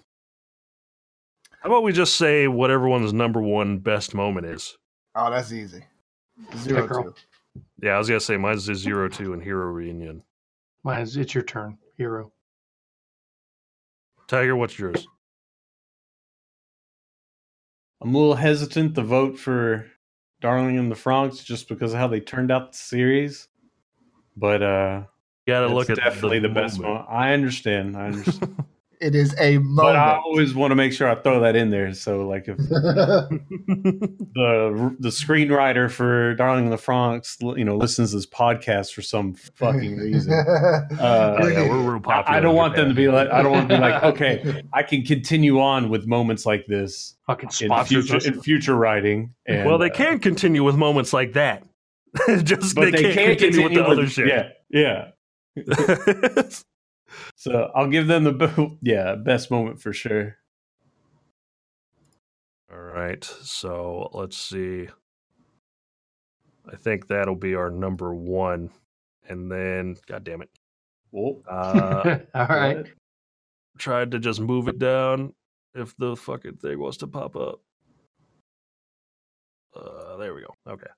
How 1.61 1.69
about 1.69 1.83
we 1.83 1.91
just 1.93 2.15
say 2.15 2.47
what 2.47 2.71
everyone's 2.71 3.13
number 3.13 3.39
one 3.41 3.77
best 3.77 4.15
moment 4.15 4.47
is? 4.47 4.75
Oh, 5.13 5.29
that's 5.29 5.51
easy. 5.53 5.83
Zero 6.57 6.87
girl. 6.87 7.03
two. 7.03 7.13
Yeah, 7.83 7.91
I 7.91 7.97
was 7.99 8.07
gonna 8.07 8.19
say 8.19 8.37
mine's 8.37 8.67
is 8.67 8.79
zero 8.79 9.09
two 9.09 9.33
and 9.33 9.43
Hiro 9.43 9.67
Reunion. 9.67 10.23
Mine 10.83 11.01
is 11.01 11.15
it's 11.17 11.35
your 11.35 11.43
turn, 11.43 11.77
hero. 11.97 12.31
Tiger, 14.29 14.55
what's 14.55 14.77
yours? 14.77 15.07
I'm 18.01 18.13
a 18.13 18.17
little 18.17 18.35
hesitant 18.35 18.93
to 18.95 19.01
vote 19.01 19.37
for 19.39 19.87
Darling 20.39 20.75
in 20.75 20.87
the 20.87 20.95
Franxx 20.95 21.43
just 21.43 21.67
because 21.67 21.93
of 21.93 21.99
how 21.99 22.07
they 22.07 22.19
turned 22.21 22.51
out 22.51 22.71
the 22.71 22.77
series. 22.77 23.47
But 24.37 24.61
uh 24.61 25.01
You 25.47 25.53
gotta 25.53 25.73
look 25.73 25.89
at 25.89 25.97
definitely 25.97 26.39
the, 26.39 26.47
best 26.49 26.79
moment. 26.79 26.99
moment. 27.01 27.11
I 27.11 27.33
understand. 27.33 27.97
I 27.97 28.05
understand. 28.05 28.63
It 28.99 29.15
is 29.15 29.33
a 29.39 29.57
but 29.57 29.95
I 29.95 30.17
always 30.17 30.53
want 30.53 30.71
to 30.71 30.75
make 30.75 30.91
sure 30.91 31.07
I 31.09 31.15
throw 31.15 31.39
that 31.39 31.55
in 31.55 31.69
there. 31.69 31.93
So 31.93 32.27
like 32.27 32.49
if 32.49 32.57
the 32.57 33.29
the 34.99 35.09
screenwriter 35.09 35.89
for 35.89 36.35
Darling 36.35 36.65
in 36.65 36.71
the 36.71 36.77
Franxx, 36.77 37.57
you 37.57 37.63
know, 37.63 37.77
listens 37.77 38.11
to 38.11 38.17
this 38.17 38.25
podcast 38.25 38.93
for 38.93 39.01
some 39.01 39.35
fucking 39.35 39.97
reason. 39.97 40.33
Oh, 40.99 41.35
Uh, 41.35 41.47
yeah, 41.47 41.69
we're 41.69 41.91
real 41.91 41.99
popular. 42.01 42.35
I, 42.35 42.37
I 42.37 42.39
don't 42.41 42.55
want 42.55 42.75
them 42.75 42.89
to 42.89 42.95
be 42.95 43.07
like 43.07 43.29
I 43.29 43.41
don't 43.41 43.51
want 43.51 43.69
to 43.69 43.75
be 43.75 43.81
like 43.81 44.03
okay 44.15 44.63
I 44.73 44.83
can 44.83 45.03
continue 45.03 45.59
on 45.61 45.89
with 45.89 46.05
moments 46.05 46.45
like 46.45 46.65
this 46.67 47.15
Fucking 47.27 47.49
in 47.61 47.85
future 47.85 48.19
in 48.25 48.41
future 48.41 48.75
writing. 48.75 49.33
And, 49.45 49.65
well, 49.65 49.77
they 49.77 49.91
uh, 49.91 49.93
can 49.93 50.19
continue 50.19 50.63
with 50.63 50.75
moments 50.75 51.13
like 51.13 51.33
that. 51.33 51.63
Just 52.43 52.75
but 52.75 52.91
they, 52.91 53.13
can't, 53.13 53.37
continue, 53.37 53.63
with 53.63 53.73
the 53.75 53.85
other 53.85 54.07
shit. 54.07 54.27
Yeah, 54.27 55.11
yeah. 55.55 56.49
So 57.35 57.71
I'll 57.75 57.89
give 57.89 58.07
them 58.07 58.23
the 58.23 58.31
bo- 58.33 58.77
yeah 58.81 59.15
best 59.15 59.49
moment 59.51 59.81
for 59.81 59.93
sure. 59.93 60.37
All 62.71 62.79
right. 62.79 63.23
So 63.23 64.09
let's 64.13 64.37
see. 64.37 64.87
I 66.71 66.75
think 66.75 67.07
that'll 67.07 67.35
be 67.35 67.55
our 67.55 67.71
number 67.71 68.13
one. 68.13 68.69
And 69.27 69.51
then, 69.51 69.95
God 70.07 70.23
damn 70.23 70.41
it. 70.41 70.49
Well, 71.11 71.41
Uh, 71.49 72.19
All 72.35 72.45
right. 72.47 72.85
tried 73.79 74.11
to 74.11 74.19
just 74.19 74.39
move 74.39 74.67
it 74.67 74.77
down. 74.79 75.33
if 75.73 75.95
the 75.97 76.15
fucking 76.15 76.57
thing 76.57 76.79
wants 76.79 76.97
to 76.97 77.07
pop 77.07 77.35
up. 77.35 77.59
Uh, 79.75 80.17
there 80.17 80.33
we 80.33 80.41
go. 80.41 80.53
Okay. 80.67 80.89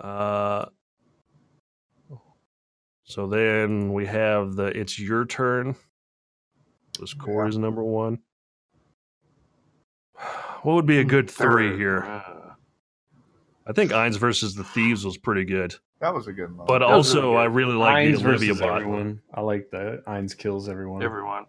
Uh, 0.00 0.66
so 3.06 3.26
then 3.26 3.92
we 3.94 4.04
have 4.06 4.54
the 4.56 4.66
it's 4.66 4.98
your 4.98 5.24
turn. 5.24 5.74
Was 7.00 7.14
Corey's 7.14 7.56
number 7.58 7.82
one? 7.82 8.18
What 10.62 10.74
would 10.74 10.86
be 10.86 10.98
a 10.98 11.04
good 11.04 11.30
three 11.30 11.76
here? 11.76 12.02
uh, 12.04 12.54
I 13.68 13.72
think 13.72 13.92
Ainz 13.92 14.16
versus 14.18 14.54
the 14.56 14.64
Thieves 14.64 15.04
was 15.04 15.16
pretty 15.16 15.44
good, 15.44 15.76
that 16.00 16.12
was 16.12 16.26
a 16.26 16.32
good 16.32 16.56
one. 16.56 16.66
but 16.66 16.80
That 16.80 16.86
also 16.86 17.32
really 17.32 17.36
I 17.36 17.44
really 17.44 17.74
like 17.74 17.96
Ainz 18.08 18.20
the 18.22 18.28
Olivia 18.28 18.48
versus 18.54 18.60
bot. 18.60 18.80
everyone. 18.80 19.20
I 19.32 19.40
like 19.42 19.70
that. 19.70 20.02
Ainz 20.08 20.36
kills 20.36 20.68
everyone. 20.68 21.04
everyone. 21.04 21.44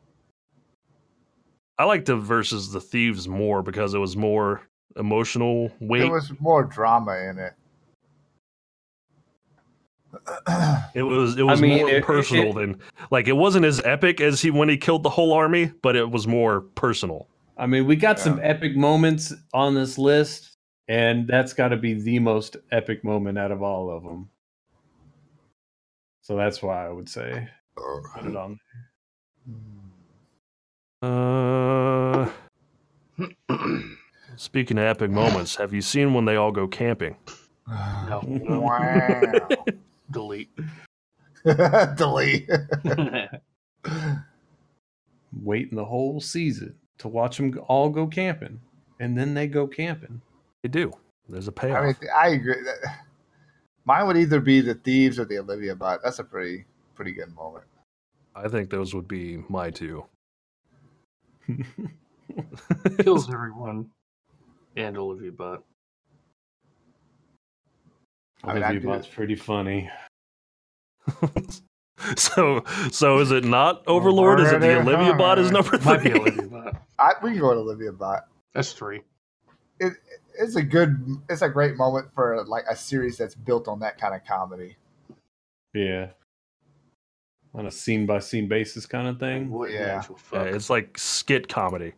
I 1.79 1.85
liked 1.85 2.05
the 2.05 2.15
versus 2.17 2.71
the 2.71 2.79
Thieves 2.81 3.27
more 3.27 3.63
because 3.63 3.95
it 3.95 3.99
was 3.99 4.15
more 4.15 4.61
emotional 4.97 5.71
weight. 5.79 6.01
there 6.01 6.11
was 6.11 6.31
more 6.39 6.63
drama 6.63 7.15
in 7.29 7.39
it. 7.39 7.53
It 10.94 11.03
was 11.03 11.38
it 11.38 11.44
was 11.44 11.61
mean, 11.61 11.77
more 11.77 11.89
it- 11.89 11.95
it- 11.98 12.03
personal 12.03 12.49
it- 12.52 12.56
than 12.56 12.80
like 13.11 13.27
it 13.27 13.34
wasn't 13.34 13.65
as 13.65 13.81
epic 13.85 14.19
as 14.22 14.41
he 14.41 14.52
when 14.52 14.69
he 14.69 14.77
killed 14.77 15.03
the 15.03 15.10
whole 15.10 15.34
army, 15.34 15.72
but 15.81 15.95
it 15.95 16.10
was 16.10 16.27
more 16.27 16.61
personal. 16.61 17.27
I 17.57 17.65
mean, 17.65 17.85
we 17.88 17.95
got 17.95 18.19
some 18.19 18.39
epic 18.44 18.76
moments 18.76 19.34
on 19.53 19.73
this 19.73 19.98
list, 19.98 20.57
and 20.88 21.27
that's 21.27 21.53
got 21.53 21.69
to 21.69 21.77
be 21.77 21.95
the 21.95 22.19
most 22.19 22.57
epic 22.72 23.03
moment 23.03 23.38
out 23.38 23.52
of 23.52 23.64
all 23.64 23.89
of 23.89 24.03
them. 24.03 24.30
So 26.22 26.35
that's 26.35 26.61
why 26.61 26.85
I 26.85 26.89
would 26.89 27.10
say 27.10 27.48
put 27.76 28.26
it 28.26 28.35
on. 28.35 28.60
Uh, 31.02 32.30
speaking 34.35 34.77
of 34.77 34.84
epic 34.84 35.10
moments, 35.11 35.56
have 35.56 35.73
you 35.73 35.81
seen 35.81 36.14
when 36.14 36.26
they 36.26 36.35
all 36.35 36.52
go 36.52 36.68
camping? 36.68 37.15
No. 37.68 38.22
wow. 38.26 39.31
Delete. 40.11 40.49
Delete. 41.45 42.49
Waiting 45.41 45.75
the 45.75 45.85
whole 45.85 46.19
season 46.19 46.75
to 46.99 47.07
watch 47.07 47.38
them 47.38 47.59
all 47.67 47.89
go 47.89 48.07
camping, 48.07 48.59
and 48.99 49.17
then 49.17 49.34
they 49.34 49.47
go 49.47 49.67
camping. 49.67 50.21
They 50.63 50.69
do. 50.69 50.91
There's 51.29 51.47
a 51.47 51.51
payoff. 51.51 51.77
I 51.77 51.85
mean, 51.85 51.95
I 52.15 52.27
agree. 52.29 52.63
That- 52.63 52.99
Mine 53.85 54.05
would 54.07 54.17
either 54.17 54.41
be 54.41 54.59
the 54.59 54.73
thieves 54.75 55.17
or 55.17 55.23
the 55.23 55.38
Olivia 55.39 55.73
bot. 55.73 56.01
That's 56.03 56.19
a 56.19 56.23
pretty 56.25 56.65
pretty 56.95 57.13
good 57.13 57.34
moment. 57.34 57.63
I 58.35 58.49
think 58.49 58.69
those 58.69 58.93
would 58.93 59.07
be 59.07 59.38
my 59.47 59.69
two. 59.69 60.05
Kills 62.99 63.31
everyone. 63.34 63.89
And 64.75 64.97
Olivia 64.97 65.31
Butt. 65.31 65.63
I 68.43 68.53
mean, 68.53 68.64
I 68.64 68.68
Olivia 68.69 68.80
do- 68.81 68.88
Bot's 68.88 69.07
pretty 69.07 69.35
funny. 69.35 69.89
so 72.15 72.64
so 72.91 73.19
is 73.19 73.31
it 73.31 73.43
not 73.43 73.84
Overlord? 73.88 74.39
Is 74.39 74.51
it 74.51 74.61
the 74.61 74.80
Olivia 74.81 75.14
bot 75.15 75.39
is 75.39 75.51
number 75.51 75.80
Might 75.80 76.03
be 76.03 76.09
three? 76.09 76.19
Olivia 76.19 76.47
Butt. 76.47 76.76
I, 76.99 77.14
we 77.23 77.31
can 77.31 77.39
go 77.39 77.49
with 77.49 77.57
Olivia 77.59 77.91
bot. 77.91 78.27
That's 78.53 78.73
three. 78.73 79.01
It, 79.80 79.93
it's 80.39 80.55
a 80.55 80.64
good, 80.64 81.18
it's 81.30 81.41
a 81.41 81.49
great 81.49 81.76
moment 81.76 82.07
for 82.14 82.43
like 82.45 82.65
a 82.69 82.76
series 82.76 83.18
that's 83.18 83.35
built 83.35 83.68
on 83.68 83.80
that 83.80 83.99
kind 83.99 84.15
of 84.15 84.23
comedy. 84.26 84.77
Yeah. 85.73 86.07
On 87.53 87.65
a 87.65 87.72
scene 87.72 88.05
by 88.05 88.19
scene 88.19 88.47
basis 88.47 88.85
kind 88.85 89.07
of 89.07 89.19
thing. 89.19 89.49
What 89.49 89.72
Yeah. 89.72 90.03
Yeah, 90.34 90.43
it's 90.43 90.69
like 90.69 90.97
skit 90.97 91.47
comedy. 91.47 91.93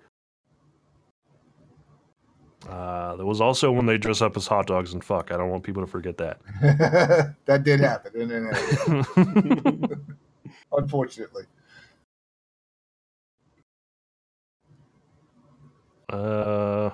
Uh, 2.68 3.16
there 3.16 3.26
was 3.26 3.40
also 3.40 3.72
when 3.72 3.86
they 3.86 3.98
dress 3.98 4.22
up 4.22 4.36
as 4.36 4.46
hot 4.48 4.68
dogs 4.68 4.94
and 4.94 5.04
fuck. 5.04 5.32
I 5.32 5.38
don't 5.38 5.50
want 5.50 5.64
people 5.64 5.82
to 5.84 5.88
forget 5.88 6.18
that. 6.18 6.40
that 7.46 7.64
did 7.64 7.80
happen, 7.80 8.12
didn't? 8.14 9.98
Unfortunately. 10.72 11.44
uh, 16.10 16.90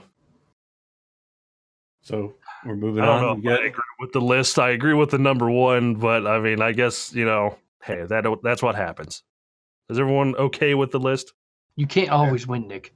So 2.02 2.36
we're 2.66 2.76
moving 2.76 3.04
I 3.04 3.08
don't 3.08 3.16
on. 3.16 3.22
know. 3.22 3.32
If 3.38 3.44
got- 3.44 3.62
I 3.64 3.66
agree 3.68 3.84
with 4.00 4.12
the 4.14 4.22
list. 4.22 4.60
I 4.60 4.70
agree 4.72 4.94
with 4.94 5.10
the 5.12 5.18
number 5.18 5.50
one, 5.50 5.96
but 5.96 6.28
I 6.28 6.40
mean, 6.40 6.62
I 6.62 6.72
guess 6.74 7.14
you 7.14 7.26
know, 7.26 7.58
hey, 7.84 8.04
that 8.06 8.26
that's 8.44 8.62
what 8.62 8.76
happens. 8.76 9.24
Is 9.90 9.98
everyone 10.00 10.36
okay 10.36 10.76
with 10.76 10.92
the 10.92 11.00
list? 11.00 11.34
You 11.76 11.88
can't 11.88 12.10
always 12.10 12.46
win, 12.48 12.68
Nick. 12.68 12.94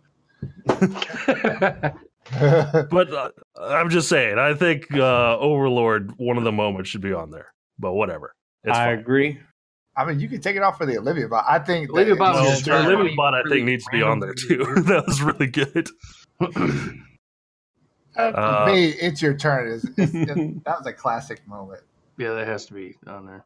But 2.92 3.14
uh, 3.14 3.30
I'm 3.62 3.90
just 3.90 4.10
saying. 4.10 4.38
I 4.38 4.54
think 4.54 4.94
uh, 4.94 5.38
Overlord, 5.40 6.14
one 6.18 6.38
of 6.38 6.44
the 6.44 6.52
moments, 6.52 6.90
should 6.90 7.02
be 7.02 7.14
on 7.14 7.32
there. 7.32 7.52
But 7.80 7.94
whatever. 7.94 8.34
It's 8.64 8.78
I 8.78 8.86
fine. 8.88 9.00
agree. 9.00 9.40
I 9.98 10.06
mean, 10.06 10.20
you 10.20 10.30
can 10.30 10.40
take 10.40 10.56
it 10.56 10.62
off 10.62 10.78
for 10.78 10.86
the 10.86 10.98
Olivia 10.98 11.28
bot. 11.28 11.46
I 11.48 11.60
think 11.60 11.90
Olivia 11.90 12.16
Bot 12.16 12.36
No, 12.36 12.42
was 12.42 12.50
it's 12.52 12.58
just 12.60 12.66
just- 12.68 12.84
very- 12.86 12.96
Olivia 12.96 13.16
Bot, 13.18 13.34
I 13.34 13.44
think, 13.50 13.66
needs 13.66 13.84
to 13.86 13.92
be 13.92 14.02
on 14.02 14.20
there 14.20 14.34
too. 14.34 14.58
that 14.86 15.04
was 15.08 15.22
really 15.22 15.48
good. 15.48 15.90
Uh, 18.16 18.32
for 18.32 18.38
Uh, 18.40 18.66
me, 18.74 18.88
it's 18.90 19.22
your 19.22 19.34
turn. 19.36 19.68
Is 19.72 19.84
that 19.84 20.64
was 20.66 20.86
a 20.88 20.92
classic 20.92 21.48
moment. 21.48 21.82
yeah, 22.18 22.34
that 22.34 22.48
has 22.48 22.66
to 22.66 22.74
be 22.74 22.96
on 23.08 23.26
there. 23.26 23.46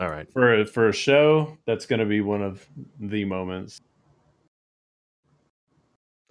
All 0.00 0.08
right. 0.08 0.30
For 0.32 0.60
a, 0.60 0.66
for 0.66 0.88
a 0.88 0.92
show, 0.92 1.56
that's 1.66 1.86
going 1.86 1.98
to 2.00 2.06
be 2.06 2.20
one 2.20 2.42
of 2.42 2.64
the 3.00 3.24
moments. 3.24 3.80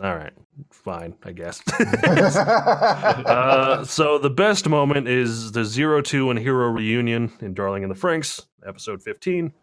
All 0.02 0.16
right. 0.16 0.34
Fine, 0.72 1.16
I 1.24 1.32
guess. 1.32 1.62
uh, 1.80 3.86
so 3.86 4.18
the 4.18 4.32
best 4.32 4.68
moment 4.68 5.08
is 5.08 5.52
the 5.52 5.64
Zero 5.64 6.02
Two 6.02 6.32
and 6.32 6.40
Hiro 6.40 6.70
reunion 6.70 7.32
in 7.40 7.54
Darling 7.54 7.84
in 7.84 7.90
the 7.90 7.96
Franxx, 7.96 8.46
episode 8.66 9.04
15. 9.04 9.54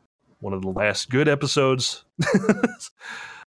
One 0.41 0.53
of 0.53 0.63
the 0.63 0.69
last 0.69 1.11
good 1.11 1.29
episodes. 1.29 2.05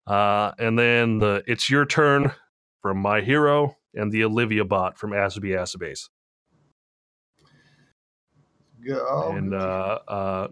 uh, 0.06 0.52
and 0.58 0.78
then 0.78 1.18
the 1.18 1.44
It's 1.46 1.68
Your 1.68 1.84
Turn 1.84 2.32
from 2.80 2.98
My 2.98 3.20
Hero 3.20 3.76
and 3.94 4.10
the 4.10 4.24
Olivia 4.24 4.64
Bot 4.64 4.96
from 4.96 5.10
Asobi 5.10 5.50
Asobase. 5.50 6.08
Oh, 8.90 9.32
and 9.32 9.52
uh, 9.52 9.98
uh, 10.08 10.48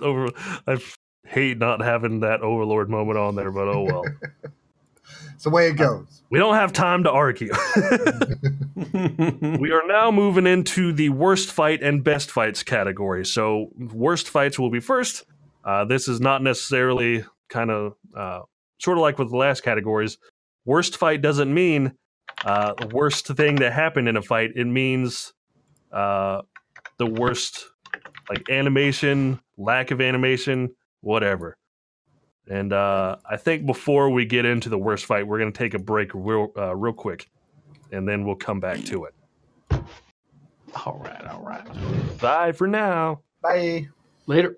over, 0.00 0.28
I 0.68 0.78
hate 1.26 1.58
not 1.58 1.80
having 1.80 2.20
that 2.20 2.40
Overlord 2.40 2.88
moment 2.88 3.18
on 3.18 3.34
there, 3.34 3.50
but 3.50 3.68
oh 3.68 3.82
well. 3.82 4.04
it's 5.34 5.44
the 5.44 5.50
way 5.50 5.68
it 5.68 5.74
goes. 5.74 6.22
we 6.30 6.38
don't 6.38 6.54
have 6.54 6.72
time 6.72 7.04
to 7.04 7.10
argue. 7.10 7.52
we 8.92 9.70
are 9.72 9.86
now 9.86 10.10
moving 10.10 10.46
into 10.46 10.92
the 10.92 11.08
worst 11.10 11.52
fight 11.52 11.82
and 11.82 12.02
best 12.02 12.30
fights 12.30 12.62
category. 12.62 13.24
So, 13.24 13.70
worst 13.78 14.28
fights 14.28 14.58
will 14.58 14.70
be 14.70 14.80
first. 14.80 15.24
Uh, 15.64 15.84
this 15.84 16.08
is 16.08 16.20
not 16.20 16.42
necessarily 16.42 17.24
kind 17.48 17.70
of 17.70 17.94
uh, 18.16 18.40
sort 18.78 18.98
of 18.98 19.02
like 19.02 19.18
with 19.18 19.30
the 19.30 19.36
last 19.36 19.62
categories. 19.62 20.18
Worst 20.64 20.96
fight 20.96 21.22
doesn't 21.22 21.52
mean 21.52 21.92
uh, 22.44 22.74
worst 22.92 23.26
thing 23.28 23.56
that 23.56 23.72
happened 23.72 24.08
in 24.08 24.16
a 24.16 24.22
fight. 24.22 24.52
It 24.54 24.66
means 24.66 25.32
uh, 25.92 26.42
the 26.98 27.06
worst, 27.06 27.66
like 28.28 28.48
animation, 28.50 29.40
lack 29.56 29.90
of 29.90 30.00
animation, 30.00 30.74
whatever. 31.00 31.56
And 32.48 32.72
uh, 32.72 33.16
I 33.28 33.36
think 33.36 33.66
before 33.66 34.10
we 34.10 34.24
get 34.24 34.44
into 34.44 34.68
the 34.68 34.78
worst 34.78 35.04
fight, 35.04 35.26
we're 35.26 35.38
going 35.38 35.52
to 35.52 35.58
take 35.58 35.74
a 35.74 35.78
break 35.80 36.10
real, 36.14 36.52
uh, 36.56 36.76
real 36.76 36.92
quick, 36.92 37.28
and 37.90 38.06
then 38.08 38.24
we'll 38.24 38.36
come 38.36 38.60
back 38.60 38.84
to 38.84 39.04
it. 39.06 39.14
All 40.84 41.00
right, 41.02 41.26
all 41.26 41.42
right. 41.42 41.64
Bye 42.20 42.52
for 42.52 42.66
now. 42.68 43.20
Bye. 43.42 43.88
Later. 44.26 44.56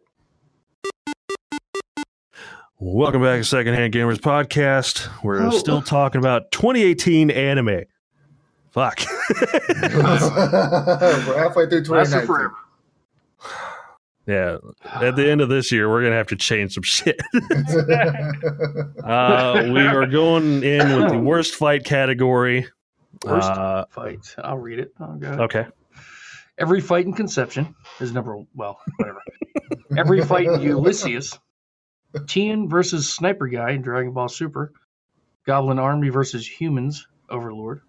Welcome 2.80 3.22
back 3.22 3.40
to 3.40 3.44
Secondhand 3.44 3.92
Gamers 3.94 4.18
Podcast. 4.18 5.08
We're 5.24 5.46
Oh. 5.46 5.50
still 5.50 5.82
talking 5.82 6.20
about 6.20 6.50
2018 6.52 7.30
anime. 7.30 7.82
Fuck. 8.70 9.00
We're 9.40 11.38
halfway 11.38 11.68
through 11.68 11.82
Last 11.88 12.12
2019. 12.12 12.50
For 14.28 14.60
forever. 14.60 14.74
yeah. 14.84 15.08
At 15.08 15.16
the 15.16 15.28
end 15.30 15.40
of 15.40 15.48
this 15.48 15.72
year, 15.72 15.88
we're 15.88 16.00
going 16.00 16.12
to 16.12 16.16
have 16.18 16.26
to 16.28 16.36
change 16.36 16.74
some 16.74 16.82
shit. 16.82 17.20
uh, 19.04 19.70
we 19.72 19.80
are 19.80 20.06
going 20.06 20.62
in 20.62 20.96
with 21.00 21.10
the 21.10 21.18
worst 21.18 21.54
fight 21.54 21.84
category. 21.84 22.66
Worst 23.24 23.50
Uh, 23.50 23.84
fight. 23.90 24.34
I'll 24.42 24.58
read 24.58 24.78
it. 24.78 24.92
I'll 25.00 25.16
go. 25.16 25.28
okay. 25.44 25.66
Every 26.58 26.80
fight 26.80 27.06
in 27.06 27.12
Conception 27.12 27.74
is 28.00 28.12
number 28.12 28.42
well, 28.54 28.80
whatever. 28.96 29.22
Every 29.96 30.22
fight 30.24 30.46
in 30.46 30.60
Ulysses. 30.60 31.38
Tien 32.26 32.68
versus 32.68 33.08
Sniper 33.12 33.46
Guy 33.46 33.70
in 33.70 33.82
Dragon 33.82 34.12
Ball 34.12 34.28
Super. 34.28 34.72
Goblin 35.46 35.78
Army 35.78 36.08
versus 36.08 36.46
Humans 36.46 37.06
Overlord. 37.30 37.80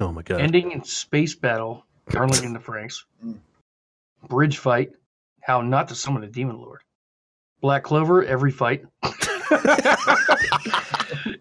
Oh 0.00 0.10
my 0.10 0.22
God. 0.22 0.40
Ending 0.40 0.72
in 0.72 0.82
Space 0.84 1.34
Battle. 1.34 1.84
Darling 2.08 2.44
in 2.44 2.52
the 2.52 2.58
Franxx. 2.58 3.04
Mm. 3.24 3.38
Bridge 4.28 4.58
Fight. 4.58 4.92
How 5.42 5.60
not 5.60 5.88
to 5.88 5.94
summon 5.94 6.22
a 6.24 6.28
Demon 6.28 6.56
Lord. 6.58 6.80
Black 7.60 7.82
Clover. 7.84 8.24
Every 8.24 8.50
fight. 8.50 8.84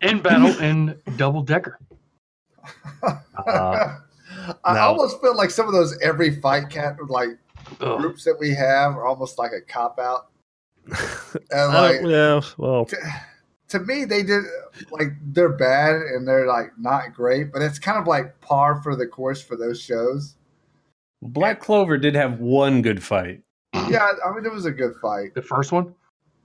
in 0.02 0.22
battle 0.22 0.57
in 0.60 0.99
double 1.18 1.41
decker. 1.44 1.80
Uh, 3.03 3.15
I 4.64 4.73
now- 4.73 4.90
almost 4.90 5.22
feel 5.22 5.36
like 5.36 5.49
some 5.52 5.68
of 5.68 5.73
those 5.73 5.98
every 6.02 6.36
fight 6.41 6.69
cat 6.69 6.98
like 7.10 7.30
Ugh. 7.80 7.99
groups 8.02 8.23
that 8.26 8.38
we 8.40 8.53
have 8.56 8.94
are 8.95 9.06
almost 9.06 9.38
like 9.38 9.52
a 9.52 9.61
cop 9.61 9.99
out. 9.99 10.28
And 11.52 11.73
like 11.73 12.02
don't- 12.02 12.10
yeah, 12.10 12.41
well, 12.57 12.88
to 13.69 13.80
me, 13.80 14.03
they 14.06 14.23
did 14.23 14.44
like 14.90 15.10
they're 15.23 15.49
bad 15.53 15.95
and 15.95 16.28
they're 16.28 16.48
like 16.48 16.72
not 16.78 17.14
great, 17.14 17.53
but 17.53 17.61
it's 17.61 17.80
kind 17.80 17.98
of 17.98 18.07
like 18.07 18.41
par 18.41 18.82
for 18.82 18.95
the 18.95 19.06
course 19.07 19.41
for 19.41 19.56
those 19.56 19.80
shows. 19.80 20.36
Black 21.22 21.60
Clover 21.61 21.98
did 21.98 22.15
have 22.15 22.40
one 22.40 22.82
good 22.82 23.02
fight. 23.03 23.41
Yeah, 23.73 24.11
I 24.26 24.31
mean 24.35 24.45
it 24.45 24.52
was 24.52 24.65
a 24.65 24.72
good 24.72 24.93
fight. 25.02 25.34
The 25.34 25.41
first 25.41 25.72
one? 25.72 25.93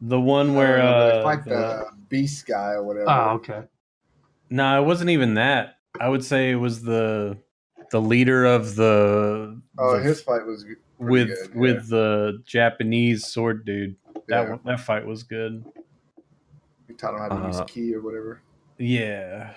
The 0.01 0.20
one 0.20 0.55
where 0.55 0.81
Uh, 0.81 1.09
they 1.11 1.19
uh, 1.19 1.23
fight 1.23 1.44
the- 1.44 1.51
the 1.51 1.86
beast 2.09 2.47
guy 2.47 2.73
or 2.73 2.82
whatever. 2.85 3.07
Oh, 3.09 3.31
okay. 3.36 3.62
no, 4.51 4.81
it 4.82 4.85
wasn't 4.86 5.11
even 5.11 5.35
that. 5.35 5.78
I 6.01 6.09
would 6.09 6.24
say 6.24 6.51
it 6.51 6.57
was 6.57 6.82
the 6.82 7.39
the 7.93 8.01
leader 8.01 8.44
of 8.44 8.74
the, 8.74 9.61
oh, 9.78 9.97
the- 9.97 10.03
his 10.03 10.20
fight 10.20 10.44
was 10.44 10.65
with 10.98 11.28
good, 11.28 11.51
yeah. 11.55 11.61
with 11.61 11.89
the 11.89 12.43
Japanese 12.44 13.24
sword 13.27 13.65
dude. 13.65 13.97
That 14.28 14.43
Yeah. 14.44 14.51
one, 14.51 14.61
that 14.65 14.81
fight 14.81 15.07
was 15.07 15.23
good. 15.23 15.65
He 16.89 16.94
taught 16.94 17.15
him 17.15 17.20
how 17.20 17.28
to 17.28 17.47
use 17.47 17.61
Uh, 17.61 17.65
key 17.65 17.94
or 17.94 18.01
whatever. 18.03 18.40
Yeah. 18.78 19.55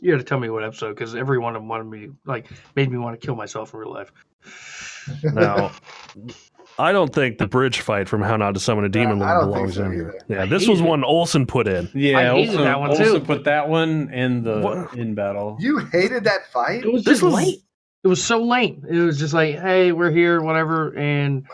You 0.00 0.10
got 0.12 0.18
to 0.18 0.24
tell 0.24 0.40
me 0.40 0.50
what 0.50 0.64
episode 0.64 0.94
because 0.94 1.14
every 1.14 1.38
one 1.38 1.54
of 1.56 1.62
them 1.62 1.68
wanted 1.68 1.84
me, 1.84 2.10
like, 2.26 2.48
made 2.76 2.90
me 2.90 2.98
want 2.98 3.18
to 3.18 3.24
kill 3.24 3.36
myself 3.36 3.72
in 3.72 3.80
real 3.80 3.92
life. 3.92 4.12
now 5.32 5.70
I 6.78 6.92
don't 6.92 7.12
think 7.12 7.38
the 7.38 7.46
bridge 7.48 7.80
fight 7.80 8.08
from 8.08 8.22
How 8.22 8.36
Not 8.36 8.54
to 8.54 8.60
Summon 8.60 8.84
a 8.84 8.88
Demon 8.88 9.20
uh, 9.20 9.26
Lord 9.26 9.40
belongs 9.52 9.74
so 9.74 9.84
in 9.84 9.92
here. 9.92 10.14
either. 10.28 10.34
Yeah, 10.40 10.46
this 10.46 10.68
was 10.68 10.80
it. 10.80 10.84
one 10.84 11.02
Olson 11.04 11.44
put 11.46 11.66
in. 11.66 11.90
Yeah, 11.94 12.18
I 12.18 12.24
hated 12.34 12.50
also, 12.50 12.64
that 12.64 12.80
one, 12.80 12.90
also 12.90 13.18
too. 13.18 13.24
put 13.24 13.44
that 13.44 13.68
one 13.68 14.12
in 14.12 14.44
the 14.44 14.60
What? 14.60 14.94
in 14.94 15.14
battle. 15.14 15.56
You 15.60 15.78
hated 15.78 16.24
that 16.24 16.46
fight? 16.52 16.84
It 16.84 16.92
was 16.92 17.02
This 17.04 17.14
just 17.20 17.22
was- 17.24 17.34
lame. 17.34 17.56
It 18.04 18.08
was 18.08 18.22
so 18.24 18.40
late. 18.44 18.78
It 18.88 19.00
was 19.00 19.18
just 19.18 19.34
like, 19.34 19.56
hey, 19.58 19.90
we're 19.90 20.12
here, 20.12 20.40
whatever, 20.40 20.96
and 20.96 21.44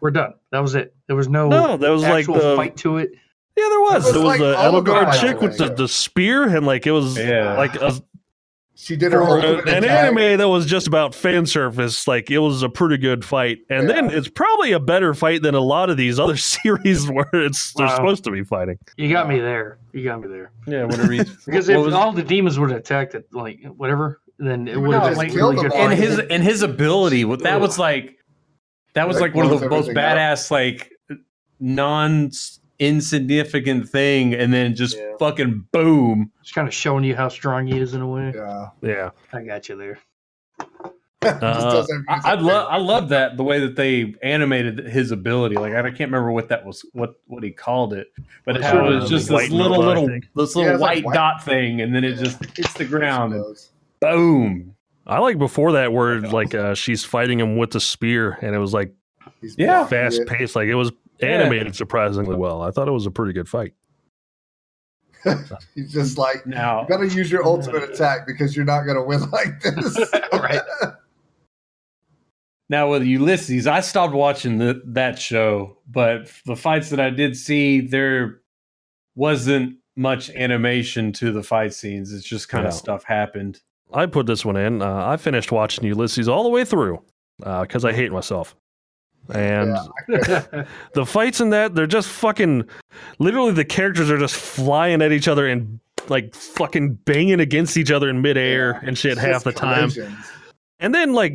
we're 0.00 0.10
done. 0.10 0.34
That 0.50 0.58
was 0.58 0.74
it. 0.74 0.94
There 1.06 1.14
was 1.14 1.28
no, 1.28 1.48
No, 1.48 1.76
that 1.76 1.88
was 1.90 2.02
like 2.02 2.20
actual 2.28 2.34
the 2.34 2.56
fight 2.56 2.76
to 2.78 2.96
it. 2.98 3.10
yeah, 3.56 3.68
there 3.68 3.80
was. 3.80 3.92
It 3.92 3.96
was 4.08 4.12
there 4.14 4.22
was 4.22 4.24
like 4.24 4.40
the 4.40 4.56
all 4.58 4.76
of 4.76 4.84
the 4.84 4.90
Edelgard 4.90 5.04
fights 5.04 5.20
chick 5.20 5.40
with 5.40 5.58
the, 5.58 5.68
the 5.72 5.86
spear, 5.86 6.42
and 6.56 6.66
like 6.66 6.88
it 6.88 6.90
was 6.90 7.16
Yeah. 7.16 7.56
like 7.56 7.76
a, 7.76 7.92
She 8.82 8.96
did 8.96 9.12
her 9.12 9.20
for 9.24 9.36
ultimate 9.38 9.68
an 9.68 9.84
attack. 9.84 10.06
anime 10.16 10.38
that 10.38 10.48
was 10.48 10.66
just 10.66 10.88
about 10.88 11.14
fan 11.14 11.46
service. 11.46 12.08
Like 12.08 12.32
it 12.32 12.38
was 12.40 12.62
a 12.64 12.68
pretty 12.68 12.96
good 12.98 13.24
fight, 13.24 13.58
and 13.70 13.88
then 13.88 14.10
it's 14.10 14.28
probably 14.28 14.72
a 14.72 14.80
better 14.80 15.14
fight 15.14 15.42
than 15.42 15.54
a 15.54 15.60
lot 15.60 15.88
of 15.88 15.96
these 15.96 16.18
other 16.18 16.36
series 16.36 17.08
where 17.08 17.28
it's 17.32 17.72
they're 17.74 17.88
supposed 17.88 18.24
to 18.24 18.32
be 18.32 18.42
fighting. 18.42 18.78
You 18.96 19.08
got 19.10 19.28
me 19.28 19.38
there. 19.38 19.78
You 19.92 20.02
got 20.02 20.20
me 20.20 20.26
there. 20.26 20.50
Yeah, 20.66 20.84
whatever. 20.84 21.12
He, 21.12 21.18
Because 21.46 21.68
what 21.68 21.76
if 21.78 21.84
was- 21.86 21.94
all 21.94 22.10
the 22.12 22.24
demons 22.24 22.58
would 22.58 22.70
have 22.70 22.80
attacked 22.80 23.14
it, 23.14 23.26
like 23.32 23.60
whatever, 23.76 24.20
then 24.38 24.66
it 24.66 24.72
You 24.72 24.80
would 24.80 24.94
have 24.94 25.02
know, 25.02 25.08
been 25.08 25.10
just 25.10 25.18
like 25.18 25.32
kill 25.32 25.50
really 25.50 25.62
them 25.62 25.70
good. 25.70 25.78
all. 25.80 25.88
and 25.88 25.94
his 25.94 26.18
and 26.18 26.42
his 26.42 26.62
ability, 26.62 27.24
what 27.24 27.40
that 27.44 27.60
was 27.60 27.78
like. 27.78 28.18
That 28.94 29.06
was 29.06 29.18
That 29.18 29.22
like 29.22 29.34
one 29.36 29.46
of 29.46 29.60
the 29.60 29.68
most 29.70 29.88
everything 29.90 29.96
up. 30.04 30.16
badass, 30.18 30.50
like 30.50 30.90
non 31.60 32.30
insignificant 32.86 33.88
thing, 33.88 34.34
and 34.34 34.52
then 34.52 34.74
just 34.74 34.96
Yeah. 34.96 35.12
fucking 35.18 35.66
boom. 35.72 36.30
Just 36.42 36.54
kind 36.54 36.66
of 36.68 36.74
showing 36.74 37.04
you 37.04 37.14
how 37.16 37.28
strong 37.28 37.66
he 37.66 37.78
is 37.78 37.94
in 37.94 38.00
a 38.00 38.08
way. 38.08 38.32
Yeah. 38.34 38.68
Yeah, 38.82 39.10
I 39.32 39.42
got 39.42 39.68
you 39.68 39.76
there. 39.76 39.98
Just 41.22 41.40
doesn't 41.40 42.04
I, 42.08 42.32
I 42.32 42.34
love 42.34 42.66
I 42.68 42.78
love 42.78 43.10
that 43.10 43.36
the 43.36 43.44
way 43.44 43.60
that 43.60 43.76
they 43.76 44.16
animated 44.24 44.80
his 44.88 45.12
ability. 45.12 45.54
Like 45.54 45.72
I 45.72 45.82
can't 45.82 46.00
remember 46.10 46.32
what 46.32 46.48
that 46.48 46.64
was, 46.64 46.84
what 46.94 47.14
what 47.26 47.44
he 47.44 47.52
called 47.52 47.92
it, 47.92 48.08
but 48.44 48.56
Well, 48.60 48.62
how 48.64 48.86
it 48.88 48.94
was 48.96 49.04
uh, 49.04 49.08
just 49.08 49.28
this 49.28 49.50
little 49.50 49.76
Nova, 49.76 49.86
little 49.86 50.08
think. 50.08 50.24
this 50.34 50.56
Yeah, 50.56 50.62
little 50.64 50.80
like 50.80 50.96
white, 50.96 51.04
white- 51.04 51.14
dot 51.14 51.44
thing, 51.44 51.80
and 51.80 51.94
then 51.94 52.02
it 52.02 52.16
just 52.16 52.44
hits 52.56 52.72
the 52.74 52.84
ground 52.84 53.34
and 53.34 53.56
boom. 54.00 54.74
I 55.06 55.20
like 55.20 55.38
before 55.38 55.72
that 55.72 55.92
where 55.92 56.20
like 56.22 56.56
uh, 56.56 56.74
she's 56.74 57.04
fighting 57.04 57.38
him 57.38 57.56
with 57.56 57.70
the 57.70 57.80
spear, 57.80 58.36
and 58.42 58.52
it 58.56 58.58
was 58.58 58.74
like 58.74 58.92
He's 59.40 59.54
Yeah. 59.56 59.86
fast 59.86 60.20
it. 60.20 60.26
paced. 60.28 60.56
Like 60.56 60.66
it 60.68 60.74
was 60.74 60.90
Yeah. 61.22 61.28
animated 61.40 61.74
surprisingly 61.76 62.36
well. 62.36 62.62
I 62.62 62.70
thought 62.70 62.88
it 62.88 62.92
was 62.92 63.06
a 63.06 63.10
pretty 63.10 63.32
good 63.32 63.48
fight. 63.48 63.74
He's 65.74 65.92
just 65.92 66.18
like, 66.18 66.46
Now 66.46 66.82
you 66.82 66.88
gotta 66.88 67.08
use 67.08 67.30
your 67.30 67.44
ultimate 67.46 67.84
attack 67.84 68.26
because 68.26 68.56
you're 68.56 68.64
not 68.64 68.82
gonna 68.84 69.04
win 69.04 69.28
like 69.30 69.60
this. 69.62 69.98
Right. 70.32 70.60
Now 72.68 72.90
with 72.90 73.02
Ulysses, 73.04 73.66
I 73.66 73.80
stopped 73.80 74.14
watching 74.14 74.58
the, 74.58 74.80
that 74.86 75.18
show, 75.18 75.76
but 75.86 76.32
the 76.46 76.56
fights 76.56 76.88
that 76.90 77.00
I 77.00 77.10
did 77.10 77.36
see, 77.36 77.80
there 77.82 78.40
wasn't 79.14 79.76
much 79.94 80.30
animation 80.30 81.12
to 81.12 81.30
the 81.32 81.42
fight 81.42 81.74
scenes. 81.74 82.12
It's 82.12 82.24
just 82.24 82.48
kind 82.48 82.64
Yeah. 82.64 82.68
of 82.68 82.74
stuff 82.74 83.04
happened. 83.04 83.60
I 83.92 84.06
put 84.06 84.24
this 84.26 84.42
one 84.44 84.56
in. 84.56 84.80
Uh, 84.80 85.06
I 85.06 85.18
finished 85.18 85.52
watching 85.52 85.84
Ulysses 85.84 86.28
all 86.28 86.42
the 86.44 86.48
way 86.48 86.64
through 86.64 87.02
because 87.38 87.84
I 87.84 87.92
hate 87.92 88.10
myself. 88.10 88.56
And 89.28 89.76
the 90.08 91.06
fights 91.06 91.40
in 91.40 91.50
that, 91.50 91.74
they're 91.74 91.86
just 91.86 92.08
fucking. 92.08 92.68
Literally, 93.18 93.52
the 93.52 93.64
characters 93.64 94.10
are 94.10 94.18
just 94.18 94.34
flying 94.34 95.00
at 95.02 95.12
each 95.12 95.28
other 95.28 95.46
and 95.46 95.78
like 96.08 96.34
fucking 96.34 96.94
banging 97.04 97.38
against 97.40 97.76
each 97.76 97.90
other 97.92 98.08
in 98.10 98.20
midair 98.22 98.72
Yeah. 98.82 98.88
and 98.88 98.98
shit 98.98 99.12
It's 99.12 99.20
half 99.20 99.44
the 99.44 99.52
time. 99.52 99.90
And 100.80 100.92
then 100.94 101.12
like 101.12 101.34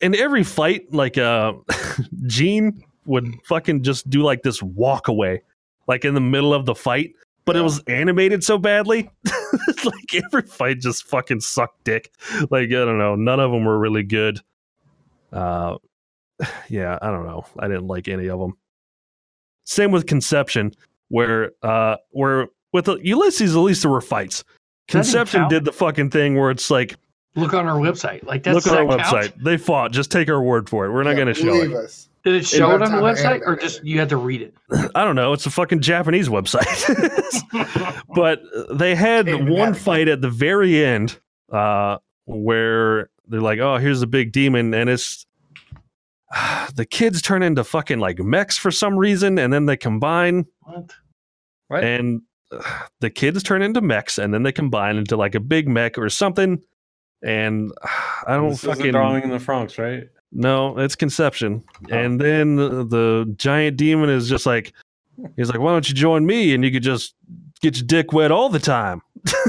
in 0.00 0.14
every 0.14 0.44
fight, 0.44 0.92
like 0.94 1.18
uh 1.18 1.54
Jeanne 2.26 2.82
would 3.06 3.26
fucking 3.44 3.82
just 3.82 4.08
do 4.08 4.22
like 4.22 4.42
this 4.42 4.62
walk 4.62 5.08
away, 5.08 5.42
like 5.88 6.04
in 6.04 6.14
the 6.14 6.20
middle 6.20 6.54
of 6.54 6.64
the 6.64 6.74
fight. 6.76 7.14
But 7.44 7.56
it 7.56 7.62
was 7.62 7.82
animated 7.88 8.42
so 8.44 8.56
badly. 8.56 9.10
like 9.84 10.14
every 10.14 10.42
fight 10.42 10.78
just 10.80 11.06
fucking 11.08 11.40
sucked 11.40 11.84
dick. 11.84 12.10
Like, 12.50 12.68
I 12.68 12.84
don't 12.86 12.96
know. 12.96 13.16
None 13.16 13.38
of 13.40 13.50
them 13.50 13.64
were 13.66 13.78
really 13.78 14.02
good. 14.04 14.38
Uh 15.32 15.76
yeah, 16.68 16.98
I 17.00 17.10
don't 17.10 17.26
know. 17.26 17.44
I 17.58 17.68
didn't 17.68 17.86
like 17.86 18.08
any 18.08 18.28
of 18.28 18.38
them. 18.40 18.56
Same 19.64 19.90
with 19.92 20.06
Conception, 20.06 20.72
where 21.08 21.52
uh 21.62 21.96
where 22.10 22.48
with 22.72 22.88
Ulysses 23.02 23.54
at 23.56 23.58
least 23.60 23.82
there 23.82 23.90
were 23.90 24.00
fights. 24.00 24.44
Does 24.88 25.10
that 25.12 25.18
even 25.18 25.26
Conception 25.26 25.48
did 25.48 25.64
the 25.64 25.72
fucking 25.72 26.10
thing 26.10 26.36
where 26.36 26.50
it's 26.50 26.70
like 26.70 26.96
Look 27.36 27.52
on 27.52 27.66
our 27.66 27.78
website. 27.78 28.24
Like 28.24 28.42
that's 28.44 28.54
Look 28.54 28.66
at 28.68 28.78
our 28.78 28.86
that 28.96 29.04
count? 29.06 29.16
website. 29.16 29.42
They 29.42 29.56
fought. 29.56 29.90
Just 29.90 30.12
take 30.12 30.28
our 30.28 30.40
word 30.40 30.68
for 30.68 30.86
it. 30.86 30.92
We're 30.92 31.02
not 31.02 31.10
Yeah, 31.10 31.24
going 31.24 31.28
to 31.28 31.34
show 31.34 31.54
it. 31.62 31.72
us. 31.72 32.08
Did 32.24 32.36
it 32.36 32.46
show 32.46 32.68
by 32.68 32.76
it 32.76 32.82
on 32.82 32.92
the 32.92 32.98
website, 32.98 33.40
or 33.44 33.56
just 33.56 33.84
you 33.84 33.98
had 33.98 34.08
to 34.10 34.16
read 34.16 34.40
it? 34.40 34.54
I 34.94 35.04
don't 35.04 35.16
know. 35.16 35.32
It's 35.32 35.44
a 35.44 35.50
fucking 35.50 35.80
Japanese 35.80 36.28
website. 36.28 36.64
but 38.14 38.42
they 38.70 38.94
had 38.94 39.26
Can't 39.26 39.50
one 39.50 39.74
have 39.74 39.78
fight 39.78 40.08
at 40.08 40.20
the 40.20 40.30
very 40.30 40.82
end 40.84 41.18
uh, 41.52 41.98
where 42.26 43.10
they're 43.26 43.40
like, 43.40 43.58
"Oh, 43.58 43.76
here's 43.78 44.00
a 44.00 44.06
big 44.06 44.30
demon," 44.32 44.72
and 44.72 44.88
it's 44.88 45.26
the 46.74 46.86
kids 46.86 47.22
turn 47.22 47.42
into 47.42 47.64
fucking 47.64 47.98
like 47.98 48.18
mechs 48.18 48.56
for 48.56 48.70
some 48.70 48.96
reason, 48.96 49.38
and 49.38 49.52
then 49.52 49.66
they 49.66 49.76
combine, 49.76 50.46
What? 50.60 50.92
What? 51.68 51.84
and 51.84 52.22
uh, 52.50 52.62
the 53.00 53.10
kids 53.10 53.42
turn 53.42 53.62
into 53.62 53.80
mechs, 53.80 54.18
and 54.18 54.32
then 54.32 54.42
they 54.42 54.52
combine 54.52 54.96
into 54.96 55.16
like 55.16 55.34
a 55.34 55.40
big 55.40 55.68
mech 55.68 55.98
or 55.98 56.08
something. 56.08 56.60
And 57.22 57.72
uh, 57.82 57.88
I 58.26 58.36
don't 58.36 58.50
This 58.50 58.64
fucking 58.64 58.92
Darling 58.92 59.24
in 59.24 59.30
the 59.30 59.38
Franxx, 59.38 59.78
right? 59.78 60.08
No, 60.32 60.76
it's 60.78 60.96
conception. 60.96 61.62
Oh. 61.90 61.96
And 61.96 62.20
then 62.20 62.56
the, 62.56 62.84
the 62.84 63.34
giant 63.36 63.76
demon 63.76 64.10
is 64.10 64.28
just 64.28 64.46
like, 64.46 64.72
he's 65.36 65.48
like, 65.48 65.60
why 65.60 65.70
don't 65.70 65.88
you 65.88 65.94
join 65.94 66.26
me 66.26 66.54
and 66.54 66.64
you 66.64 66.72
could 66.72 66.82
just 66.82 67.14
get 67.60 67.76
your 67.76 67.86
dick 67.86 68.12
wet 68.12 68.32
all 68.32 68.48
the 68.48 68.58
time. 68.58 69.00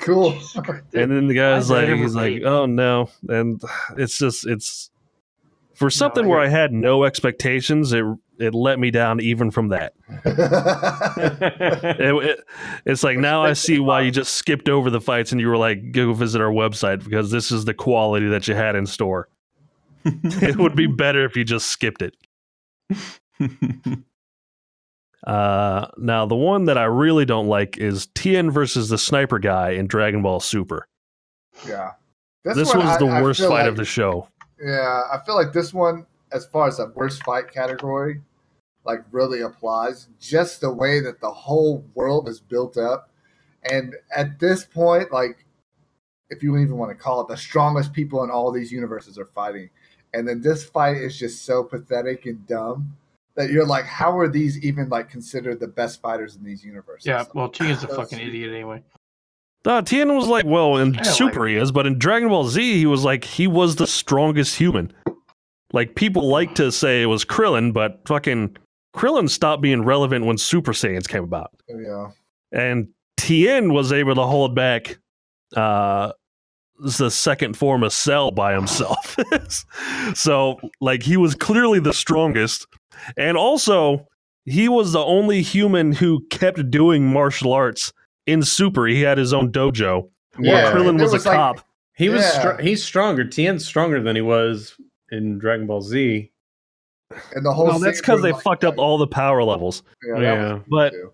Cool. 0.00 0.36
and 0.94 1.12
then 1.12 1.28
the 1.28 1.34
guy's 1.34 1.70
Why 1.70 1.84
like, 1.84 1.94
he's 1.98 2.14
like, 2.14 2.42
oh 2.42 2.66
no. 2.66 3.10
And 3.28 3.62
it's 3.96 4.18
just, 4.18 4.46
it's 4.46 4.90
for 5.80 5.90
something 5.90 6.24
I 6.24 6.28
where 6.28 6.38
I 6.40 6.46
had 6.48 6.72
no 6.72 7.02
expectations. 7.04 7.92
It 7.92 8.04
it 8.38 8.54
let 8.54 8.78
me 8.78 8.90
down 8.90 9.20
even 9.20 9.50
from 9.50 9.68
that. 9.68 9.92
It, 12.00 12.14
it- 12.24 12.40
it's 12.86 13.02
like 13.02 13.18
now 13.18 13.42
I 13.42 13.52
see 13.54 13.78
why 13.80 14.00
you 14.02 14.10
just 14.10 14.34
skipped 14.34 14.68
over 14.68 14.88
the 14.90 15.00
fights 15.00 15.32
and 15.32 15.40
you 15.40 15.48
were 15.48 15.56
like, 15.58 15.92
go 15.92 16.12
visit 16.14 16.40
our 16.40 16.50
website 16.52 17.04
because 17.04 17.30
this 17.30 17.50
is 17.50 17.64
the 17.64 17.74
quality 17.74 18.28
that 18.28 18.46
you 18.48 18.54
had 18.54 18.76
in 18.76 18.86
store. 18.86 19.28
it 20.04 20.56
would 20.56 20.74
be 20.76 20.86
better 20.86 21.24
if 21.24 21.36
you 21.36 21.44
just 21.44 21.66
skipped 21.66 22.02
it. 22.02 22.14
Uh, 25.26 25.86
now 25.98 26.24
the 26.24 26.34
one 26.34 26.64
that 26.64 26.78
I 26.78 26.84
really 26.84 27.26
don't 27.26 27.46
like 27.46 27.76
is 27.76 28.06
Tien 28.14 28.50
versus 28.50 28.88
the 28.88 28.96
sniper 28.96 29.38
guy 29.38 29.72
in 29.72 29.86
Dragon 29.86 30.22
Ball 30.22 30.40
Super. 30.40 30.88
yeah. 31.68 31.90
This, 32.42 32.68
one 32.74 32.86
was 32.86 32.98
the 32.98 33.04
I- 33.04 33.18
I 33.18 33.22
worst 33.22 33.40
fight 33.42 33.48
like- 33.50 33.66
of 33.66 33.76
the 33.76 33.84
show. 33.84 34.28
Yeah, 34.62 35.02
I 35.12 35.18
feel 35.24 35.36
like 35.36 35.52
this 35.52 35.72
one, 35.72 36.06
as 36.32 36.46
far 36.46 36.68
as 36.68 36.76
the 36.76 36.92
worst 36.94 37.22
fight 37.24 37.52
category, 37.52 38.20
like 38.84 39.00
really 39.10 39.40
applies. 39.40 40.08
Just 40.20 40.60
the 40.60 40.72
way 40.72 41.00
that 41.00 41.20
the 41.20 41.30
whole 41.30 41.84
world 41.94 42.28
is 42.28 42.40
built 42.40 42.76
up, 42.76 43.10
and 43.70 43.94
at 44.14 44.38
this 44.38 44.64
point, 44.64 45.12
like, 45.12 45.44
if 46.28 46.42
you 46.42 46.56
even 46.58 46.76
want 46.76 46.90
to 46.90 47.02
call 47.02 47.22
it, 47.22 47.28
the 47.28 47.36
strongest 47.36 47.92
people 47.92 48.22
in 48.22 48.30
all 48.30 48.52
these 48.52 48.70
universes 48.70 49.18
are 49.18 49.26
fighting, 49.26 49.70
and 50.12 50.28
then 50.28 50.40
this 50.40 50.64
fight 50.64 50.96
is 50.96 51.18
just 51.18 51.44
so 51.44 51.64
pathetic 51.64 52.26
and 52.26 52.46
dumb 52.46 52.96
that 53.34 53.50
you're 53.50 53.66
like, 53.66 53.84
how 53.84 54.16
are 54.18 54.28
these 54.28 54.62
even 54.64 54.88
like 54.88 55.08
considered 55.08 55.60
the 55.60 55.68
best 55.68 56.00
fighters 56.02 56.36
in 56.36 56.44
these 56.44 56.64
universes? 56.64 57.06
Yeah, 57.06 57.24
well, 57.34 57.48
Tien's 57.48 57.84
a 57.84 57.88
fucking 57.96 58.18
idiot 58.18 58.52
anyway. 58.52 58.82
Uh, 59.66 59.82
Tien 59.82 60.14
was 60.14 60.26
like, 60.26 60.46
well, 60.46 60.76
in 60.78 60.94
I 60.94 61.02
like 61.02 61.04
Super 61.04 61.46
he 61.46 61.56
is, 61.56 61.70
but 61.70 61.86
in 61.86 61.98
Dragon 61.98 62.28
Ball 62.28 62.44
Z, 62.44 62.78
he 62.78 62.86
was 62.86 63.04
like, 63.04 63.24
he 63.24 63.46
was 63.46 63.76
the 63.76 63.86
strongest 63.86 64.56
human. 64.56 64.92
Like, 65.72 65.94
people 65.94 66.28
like 66.28 66.54
to 66.56 66.72
say 66.72 67.02
it 67.02 67.06
was 67.06 67.24
Krillin, 67.24 67.72
but 67.72 68.00
fucking 68.06 68.56
Krillin 68.96 69.28
stopped 69.28 69.62
being 69.62 69.84
relevant 69.84 70.24
when 70.24 70.38
Super 70.38 70.72
Saiyans 70.72 71.06
came 71.06 71.22
about. 71.22 71.52
yeah, 71.68 72.10
And 72.52 72.88
Tien 73.16 73.72
was 73.72 73.92
able 73.92 74.14
to 74.14 74.22
hold 74.22 74.54
back 74.54 74.98
uh, 75.54 76.12
the 76.78 77.10
second 77.10 77.56
form 77.56 77.82
of 77.82 77.92
Cell 77.92 78.30
by 78.30 78.54
himself. 78.54 79.16
so, 80.14 80.58
like, 80.80 81.02
he 81.02 81.18
was 81.18 81.34
clearly 81.34 81.80
the 81.80 81.92
strongest. 81.92 82.66
And 83.16 83.36
also, 83.36 84.06
he 84.46 84.68
was 84.68 84.92
the 84.92 85.04
only 85.04 85.42
human 85.42 85.92
who 85.92 86.26
kept 86.30 86.70
doing 86.70 87.06
martial 87.06 87.52
arts 87.52 87.92
in 88.26 88.42
Super. 88.42 88.86
He 88.86 89.02
had 89.02 89.18
his 89.18 89.32
own 89.32 89.50
dojo. 89.52 90.08
Yeah, 90.38 90.64
While 90.64 90.72
Krillin 90.72 90.88
and 90.90 91.00
was, 91.00 91.12
a 91.12 91.16
like- 91.16 91.24
cop. 91.36 91.60
He 91.96 92.08
was 92.08 92.22
Yeah. 92.22 92.54
str- 92.54 92.62
he's 92.62 92.82
stronger. 92.82 93.24
Tien's 93.24 93.66
stronger 93.66 94.00
than 94.00 94.16
he 94.16 94.22
was 94.22 94.74
in 95.10 95.38
Dragon 95.38 95.66
Ball 95.66 95.82
Z. 95.82 96.30
and 97.34 97.44
the 97.44 97.52
whole. 97.52 97.66
Well, 97.66 97.78
that's 97.78 98.00
because 98.00 98.22
they 98.22 98.32
like, 98.32 98.42
fucked 98.42 98.64
up 98.64 98.78
all 98.78 98.96
the 98.96 99.06
power 99.06 99.42
levels. 99.42 99.82
Yeah, 100.06 100.20
Yeah. 100.20 100.58
But 100.70 100.90
too. 100.92 101.12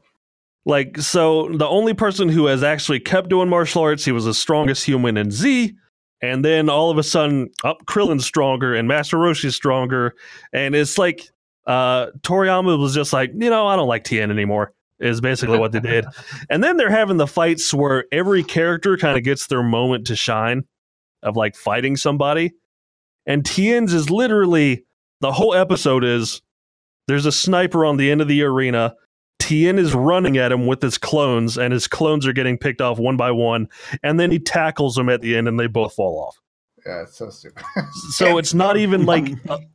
like, 0.66 0.99
so 0.99 1.49
the 1.49 1.66
only 1.66 1.95
person 1.95 2.28
who 2.28 2.47
has 2.47 2.62
actually 2.62 3.01
kept 3.01 3.28
doing 3.31 3.49
martial 3.49 3.83
arts, 3.83 4.05
he 4.05 4.12
was 4.12 4.27
the 4.27 4.35
strongest 4.35 4.85
human 4.85 5.16
in 5.16 5.31
Z. 5.31 5.74
And 6.23 6.45
then 6.45 6.69
all 6.69 6.91
of 6.91 6.99
a 6.99 7.03
sudden, 7.03 7.51
up 7.65 7.78
Krillin's 7.87 8.24
stronger 8.27 8.74
and 8.74 8.87
Master 8.87 9.16
Roshi's 9.19 9.55
stronger, 9.57 10.15
and 10.53 10.74
it's 10.74 10.99
like 10.99 11.28
uh 11.66 12.09
Toriyama 12.20 12.78
was 12.78 12.95
just 12.95 13.12
like, 13.12 13.33
you 13.35 13.51
know, 13.51 13.66
I 13.66 13.74
don't 13.77 13.89
like 13.89 14.05
Tien 14.05 14.31
anymore. 14.31 14.73
Is 14.98 15.20
basically 15.20 15.59
what 15.59 15.73
they 15.73 15.81
did. 15.81 16.06
And 16.51 16.64
then 16.64 16.78
they're 16.78 16.90
having 16.90 17.18
the 17.18 17.27
fights 17.27 17.74
where 17.74 18.06
every 18.10 18.43
character 18.43 18.97
kind 18.97 19.18
of 19.18 19.24
gets 19.24 19.47
their 19.47 19.62
moment 19.62 20.06
to 20.06 20.16
shine 20.16 20.64
of 21.23 21.36
like 21.36 21.55
fighting 21.55 21.97
somebody. 21.97 22.52
And 23.27 23.44
Tien's 23.44 23.93
is 23.93 24.09
literally 24.09 24.86
the 25.20 25.32
whole 25.32 25.55
episode 25.55 26.05
is 26.05 26.40
there's 27.09 27.27
a 27.27 27.32
sniper 27.32 27.85
on 27.85 27.97
the 27.97 28.10
end 28.10 28.20
of 28.20 28.28
the 28.28 28.43
arena. 28.43 28.94
Tien 29.39 29.78
is 29.78 29.94
running 29.94 30.39
at 30.39 30.51
him 30.51 30.66
with 30.66 30.81
his 30.81 30.98
clones, 30.98 31.59
and 31.59 31.73
his 31.73 31.86
clones 31.86 32.27
are 32.27 32.32
getting 32.32 32.59
picked 32.59 32.81
off 32.81 32.98
one 32.98 33.16
by 33.16 33.31
one. 33.31 33.68
And 34.02 34.18
then 34.18 34.31
he 34.31 34.39
tackles 34.39 34.94
them 34.94 35.09
at 35.09 35.20
the 35.20 35.36
end, 35.36 35.47
and 35.47 35.60
they 35.60 35.66
both 35.66 35.94
fall 35.94 36.18
off. 36.18 36.36
Yeah, 36.86 37.02
it's 37.02 37.18
so 37.18 37.31
stupid. 37.31 37.62
So 38.12 38.39
it's 38.39 38.55
not 38.55 38.77
even 38.77 39.05
like 39.05 39.27
com- 39.47 39.66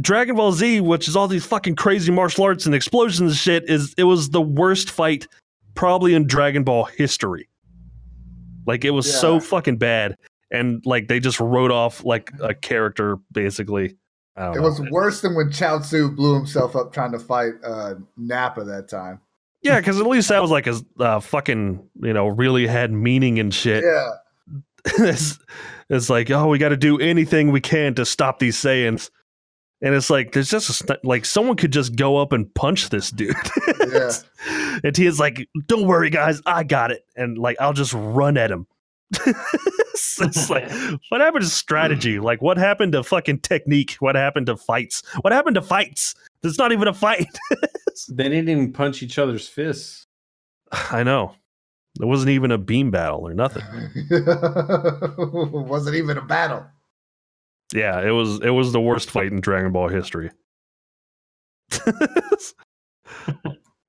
Dragon 0.00 0.36
Ball 0.36 0.52
Z, 0.52 0.80
which 0.80 1.08
is 1.08 1.16
all 1.16 1.28
these 1.28 1.44
fucking 1.44 1.76
crazy 1.76 2.10
martial 2.10 2.44
arts 2.44 2.66
and 2.66 2.74
explosions 2.74 3.32
and 3.32 3.38
shit. 3.38 3.68
Is 3.68 3.94
it 3.98 4.04
was 4.04 4.30
the 4.30 4.40
worst 4.40 4.90
fight 4.90 5.26
probably 5.74 6.14
in 6.14 6.26
Dragon 6.26 6.64
Ball 6.64 6.84
history. 6.84 7.48
Like 8.66 8.84
it 8.84 8.90
was 8.90 9.12
so 9.12 9.40
fucking 9.40 9.78
bad, 9.78 10.16
and 10.50 10.82
like 10.84 11.08
they 11.08 11.20
just 11.20 11.40
wrote 11.40 11.70
off 11.70 12.04
like 12.04 12.30
a 12.42 12.54
character 12.54 13.16
basically. 13.32 13.96
I 14.36 14.46
don't 14.46 14.56
it 14.56 14.60
know. 14.60 14.64
was 14.64 14.80
worse 14.90 15.20
than 15.20 15.34
when 15.34 15.48
Chaozu 15.50 16.14
blew 16.14 16.34
himself 16.34 16.76
up 16.76 16.92
trying 16.92 17.12
to 17.12 17.18
fight 17.18 17.54
uh, 17.64 17.94
Nappa 18.16 18.64
that 18.64 18.88
time. 18.88 19.20
Yeah, 19.62 19.80
because 19.80 20.00
at 20.00 20.06
least 20.06 20.28
that 20.28 20.40
was 20.40 20.50
like 20.50 20.66
a 20.66 20.80
uh, 21.00 21.20
fucking 21.20 21.88
you 22.02 22.12
know 22.12 22.28
really 22.28 22.66
had 22.66 22.92
meaning 22.92 23.38
and 23.38 23.54
shit. 23.54 23.84
Yeah, 23.84 24.10
it's, 24.98 25.38
it's 25.88 26.10
like 26.10 26.30
oh 26.30 26.48
we 26.48 26.58
got 26.58 26.68
to 26.68 26.76
do 26.76 26.98
anything 26.98 27.50
we 27.50 27.60
can 27.60 27.94
to 27.94 28.04
stop 28.04 28.38
these 28.38 28.56
Saiyans, 28.56 29.10
and 29.80 29.94
it's 29.94 30.10
like 30.10 30.32
there's 30.32 30.50
just 30.50 30.88
a, 30.90 30.98
like 31.04 31.24
someone 31.24 31.56
could 31.56 31.72
just 31.72 31.96
go 31.96 32.16
up 32.16 32.32
and 32.32 32.52
punch 32.54 32.90
this 32.90 33.10
dude. 33.10 33.36
Yeah. 33.86 34.12
and 34.84 34.94
Tien's 34.94 35.20
like, 35.20 35.48
don't 35.66 35.86
worry 35.86 36.10
guys, 36.10 36.42
I 36.46 36.64
got 36.64 36.90
it, 36.90 37.04
and 37.16 37.38
like 37.38 37.56
I'll 37.60 37.72
just 37.72 37.92
run 37.94 38.36
at 38.36 38.50
him. 38.50 38.66
it's 39.26 40.20
it's 40.20 40.50
like 40.50 40.70
what 41.08 41.20
happened 41.20 41.44
to 41.44 41.50
strategy? 41.50 42.16
Hmm. 42.16 42.24
Like 42.24 42.42
what 42.42 42.58
happened 42.58 42.92
to 42.92 43.02
fucking 43.02 43.40
technique? 43.40 43.96
What 44.00 44.16
happened 44.16 44.46
to 44.46 44.56
fights? 44.56 45.02
What 45.20 45.32
happened 45.32 45.54
to 45.54 45.62
fights? 45.62 46.14
It's 46.42 46.58
not 46.58 46.72
even 46.72 46.88
a 46.88 46.94
fight. 46.94 47.26
They 48.08 48.24
didn't 48.24 48.48
even 48.48 48.72
punch 48.72 49.02
each 49.02 49.18
other's 49.18 49.48
fists. 49.48 50.06
I 50.72 51.02
know. 51.02 51.34
It 52.00 52.04
wasn't 52.04 52.30
even 52.30 52.52
a 52.52 52.58
beam 52.58 52.90
battle 52.90 53.26
or 53.26 53.34
nothing. 53.34 53.64
It 54.10 55.66
wasn't 55.66 55.96
even 55.96 56.16
a 56.16 56.22
battle. 56.22 56.64
Yeah, 57.74 58.00
it 58.00 58.10
was 58.12 58.40
it 58.42 58.50
was 58.50 58.72
the 58.72 58.80
worst 58.80 59.10
fight 59.10 59.32
in 59.32 59.40
Dragon 59.40 59.72
Ball 59.72 59.88
history. 59.88 60.30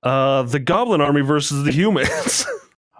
uh 0.04 0.44
the 0.44 0.60
Goblin 0.60 1.02
Army 1.02 1.22
versus 1.22 1.64
the 1.64 1.72
humans. 1.72 2.46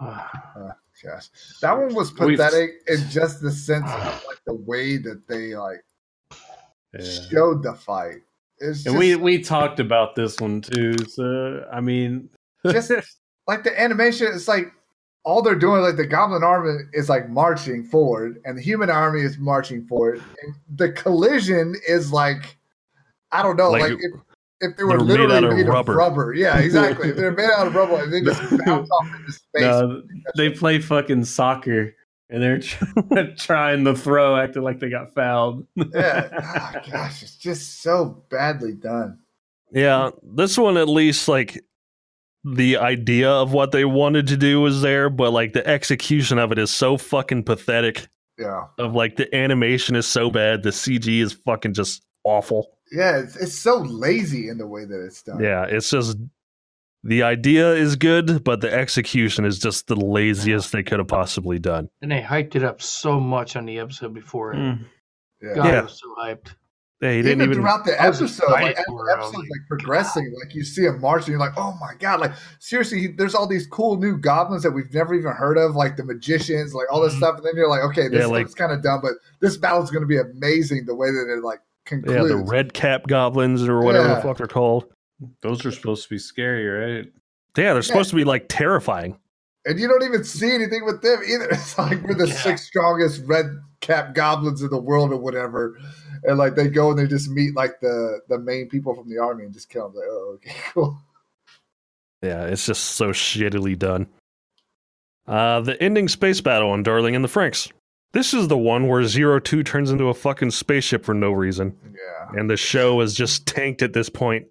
Gosh, 0.00 1.30
that 1.62 1.72
one 1.78 1.94
was 1.94 2.12
We've- 2.18 2.36
pathetic 2.36 2.72
in 2.86 3.08
just 3.08 3.40
the 3.40 3.50
sense 3.50 3.90
of 3.90 4.22
like 4.26 4.38
the 4.46 4.54
way 4.54 4.98
that 4.98 5.26
they 5.28 5.54
like 5.56 5.82
Yeah. 6.92 7.04
showed 7.30 7.62
the 7.62 7.72
fight. 7.74 8.18
It's 8.58 8.84
And 8.84 8.94
just, 8.94 8.98
we 8.98 9.16
we 9.16 9.40
talked 9.42 9.80
about 9.80 10.14
this 10.14 10.38
one 10.40 10.60
too. 10.60 10.94
So 11.08 11.64
I 11.72 11.80
mean, 11.80 12.28
Just- 12.66 12.92
like 13.46 13.64
the 13.64 13.78
animation. 13.80 14.28
It's 14.34 14.46
like 14.48 14.72
all 15.24 15.42
they're 15.42 15.54
doing. 15.54 15.82
Like 15.82 15.96
the 15.96 16.06
Goblin 16.06 16.42
Army 16.42 16.78
is 16.92 17.08
like 17.08 17.28
marching 17.28 17.84
forward, 17.84 18.40
and 18.44 18.56
the 18.56 18.62
human 18.62 18.90
army 18.90 19.20
is 19.22 19.38
marching 19.38 19.86
forward. 19.86 20.22
And 20.42 20.54
the 20.76 20.92
collision 20.92 21.74
is 21.88 22.12
like 22.12 22.56
I 23.32 23.42
don't 23.42 23.56
know, 23.56 23.70
Like, 23.70 23.82
like, 23.82 23.92
if, 23.92 24.12
if 24.60 24.76
they 24.76 24.82
they 24.82 24.84
were 24.84 24.90
were 24.98 24.98
made 24.98 25.06
literally 25.06 25.36
out 25.36 25.44
of 25.44 25.52
made 25.54 25.60
of 25.66 25.68
rubber. 25.68 25.94
rubber. 25.94 26.34
Yeah, 26.34 26.58
exactly. 26.60 27.10
if 27.10 27.16
they're 27.16 27.32
made 27.32 27.50
out 27.56 27.66
of 27.68 27.74
rubber 27.74 28.02
and 28.02 28.12
they 28.12 28.20
just 28.22 28.40
bounce 28.66 28.88
off 28.90 29.06
into 29.18 29.32
space. 29.32 29.60
no, 29.62 30.02
they 30.36 30.50
play 30.50 30.80
fucking 30.80 31.24
soccer 31.24 31.94
and 32.28 32.42
they're 32.42 32.60
trying 33.36 33.84
to 33.84 33.94
throw, 33.94 34.36
acting 34.36 34.62
like 34.62 34.78
they 34.80 34.88
got 34.90 35.12
fouled. 35.14 35.66
yeah. 35.76 36.28
Oh, 36.32 36.90
gosh, 36.90 37.22
it's 37.22 37.36
just 37.36 37.82
so 37.82 38.22
badly 38.30 38.72
done. 38.72 39.18
yeah, 39.72 40.10
this 40.22 40.56
one 40.58 40.76
at 40.76 40.88
least 40.88 41.26
like 41.28 41.62
the 42.44 42.76
idea 42.78 43.30
of 43.30 43.52
what 43.52 43.72
they 43.72 43.84
wanted 43.84 44.26
to 44.28 44.36
do 44.36 44.60
was 44.60 44.80
there, 44.82 45.10
but 45.10 45.32
like 45.32 45.52
the 45.52 45.66
execution 45.66 46.38
of 46.38 46.52
it 46.52 46.58
is 46.58 46.70
so 46.70 46.96
fucking 46.96 47.44
pathetic. 47.44 48.08
Yeah. 48.38 48.68
Of 48.78 48.94
like 48.94 49.16
the 49.16 49.34
animation 49.36 49.96
is 49.96 50.06
so 50.06 50.30
bad, 50.30 50.62
the 50.62 50.70
CG 50.70 51.20
is 51.20 51.32
fucking 51.32 51.74
just 51.74 52.02
awful. 52.24 52.70
Yeah, 52.90 53.18
it's, 53.18 53.36
it's 53.36 53.58
so 53.58 53.78
lazy 53.78 54.48
in 54.48 54.56
the 54.58 54.66
way 54.66 54.84
that 54.84 55.04
it's 55.04 55.22
done. 55.22 55.42
Yeah, 55.42 55.64
it's 55.64 55.90
just 55.90 56.16
the 57.04 57.22
idea 57.22 57.72
is 57.74 57.96
good, 57.96 58.42
but 58.42 58.60
the 58.62 58.72
execution 58.72 59.44
is 59.44 59.58
just 59.58 59.86
the 59.86 59.96
laziest 59.96 60.72
they 60.72 60.82
could 60.82 60.98
have 60.98 61.08
possibly 61.08 61.58
done. 61.58 61.88
And 62.02 62.10
they 62.10 62.20
hyped 62.22 62.56
it 62.56 62.64
up 62.64 62.80
so 62.82 63.20
much 63.20 63.56
on 63.56 63.66
the 63.66 63.78
episode 63.78 64.14
before. 64.14 64.54
Mm. 64.54 64.86
Yeah. 65.42 65.54
God, 65.54 65.66
Yeah. 65.66 65.78
I 65.78 65.82
was 65.82 66.00
so 66.00 66.14
hyped. 66.18 66.54
Yeah, 67.00 67.12
he 67.12 67.18
even, 67.20 67.38
didn't 67.38 67.42
even. 67.44 67.54
throughout 67.54 67.84
the 67.86 68.00
episode, 68.02 68.50
like 68.50 68.76
excited 68.76 68.78
as 68.78 68.84
the 68.84 68.92
it. 68.92 68.92
I 68.92 68.92
was 68.92 69.08
episode's 69.14 69.36
like, 69.36 69.48
like 69.50 69.68
progressing, 69.68 70.34
like 70.44 70.54
you 70.54 70.64
see 70.64 70.84
him 70.84 71.00
marching, 71.00 71.30
you're 71.32 71.40
like, 71.40 71.54
oh 71.56 71.76
my 71.80 71.94
god, 71.98 72.20
like 72.20 72.32
seriously, 72.58 73.00
he, 73.00 73.06
there's 73.06 73.34
all 73.34 73.46
these 73.46 73.66
cool 73.66 73.96
new 73.96 74.18
goblins 74.18 74.62
that 74.64 74.72
we've 74.72 74.92
never 74.92 75.14
even 75.14 75.32
heard 75.32 75.56
of, 75.56 75.74
like 75.74 75.96
the 75.96 76.04
magicians, 76.04 76.74
like 76.74 76.86
all 76.92 77.00
this 77.00 77.14
Mhm. 77.14 77.18
stuff, 77.18 77.36
and 77.38 77.46
then 77.46 77.52
you're 77.56 77.70
like, 77.70 77.82
okay, 77.84 78.08
this 78.08 78.20
Yeah, 78.20 78.26
like- 78.26 78.44
looks 78.44 78.54
kind 78.54 78.70
of 78.72 78.82
dumb, 78.82 79.00
but 79.02 79.12
this 79.40 79.56
battle's 79.56 79.90
going 79.90 80.02
to 80.02 80.06
be 80.06 80.18
amazing 80.18 80.84
the 80.84 80.94
way 80.94 81.10
that 81.10 81.26
it 81.32 81.42
like 81.42 81.60
Yeah, 81.90 82.22
the 82.24 82.36
red 82.36 82.74
cap 82.74 83.06
goblins 83.08 83.66
or 83.66 83.80
whatever 83.80 84.08
Yeah. 84.08 84.14
the 84.16 84.20
fuck 84.20 84.36
they're 84.36 84.46
called. 84.46 84.84
Those 85.40 85.64
are 85.64 85.72
supposed 85.72 86.02
to 86.04 86.10
be 86.10 86.18
scary, 86.18 86.66
right? 86.66 87.06
Yeah, 87.56 87.72
they're 87.72 87.82
supposed 87.82 88.10
to 88.10 88.16
be 88.16 88.24
like 88.24 88.46
terrifying. 88.48 89.16
and 89.66 89.78
you 89.78 89.86
don't 89.88 90.02
even 90.04 90.24
see 90.24 90.54
anything 90.54 90.84
with 90.86 91.02
them 91.02 91.20
either. 91.26 91.48
It's 91.50 91.76
like 91.78 92.02
we're 92.02 92.14
the 92.14 92.28
Yeah. 92.28 92.34
six 92.34 92.62
strongest 92.62 93.22
red 93.26 93.46
cap 93.82 94.14
goblins 94.14 94.62
in 94.62 94.70
the 94.70 94.80
world 94.80 95.12
or 95.12 95.16
whatever. 95.18 95.76
And 96.24 96.38
like 96.38 96.54
they 96.54 96.68
go 96.68 96.90
and 96.90 96.98
they 96.98 97.06
just 97.06 97.30
meet 97.30 97.54
like 97.56 97.80
the 97.80 98.20
the 98.28 98.38
main 98.38 98.68
people 98.68 98.94
from 98.94 99.08
the 99.08 99.18
army 99.18 99.44
and 99.44 99.52
just 99.52 99.68
kill 99.70 99.88
them. 99.88 99.96
Like, 99.96 100.06
oh, 100.08 100.32
okay, 100.36 100.56
cool. 100.74 100.98
Yeah, 102.22 102.44
it's 102.44 102.66
just 102.66 102.84
so 102.84 103.10
shittily 103.10 103.78
done. 103.78 104.06
Uh, 105.26 105.60
the 105.60 105.80
ending 105.82 106.08
space 106.08 106.40
battle 106.40 106.70
on 106.70 106.82
Darling 106.82 107.14
and 107.14 107.24
the 107.24 107.28
Franxx. 107.28 107.70
This 108.12 108.34
is 108.34 108.48
the 108.48 108.58
one 108.58 108.88
where 108.88 109.04
Zero 109.04 109.38
Two 109.38 109.62
turns 109.62 109.90
into 109.90 110.08
a 110.08 110.14
fucking 110.14 110.50
spaceship 110.50 111.04
for 111.04 111.14
no 111.14 111.30
reason, 111.30 111.76
Yeah. 111.94 112.38
and 112.40 112.50
the 112.50 112.56
show 112.56 113.00
is 113.00 113.14
just 113.14 113.46
tanked 113.46 113.82
at 113.82 113.92
this 113.92 114.08
point, 114.08 114.46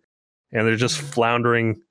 and 0.54 0.66
they're 0.66 0.78
just 0.78 0.98
floundering 1.00 1.82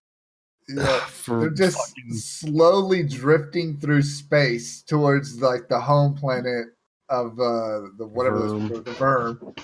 Yeah. 0.68 1.00
for 1.06 1.40
They're 1.40 1.50
just 1.50 1.76
fucking- 1.76 2.14
slowly 2.14 3.02
drifting 3.02 3.76
through 3.78 4.02
space 4.02 4.82
towards 4.82 5.42
like 5.42 5.68
the 5.68 5.78
home 5.80 6.14
planet 6.14 6.68
of 7.10 7.38
uh 7.40 7.88
the 7.96 8.06
whatever 8.06 8.40
VIRM. 8.48 8.68
the, 8.68 8.80
the 8.80 8.92
VIRM, 8.92 9.54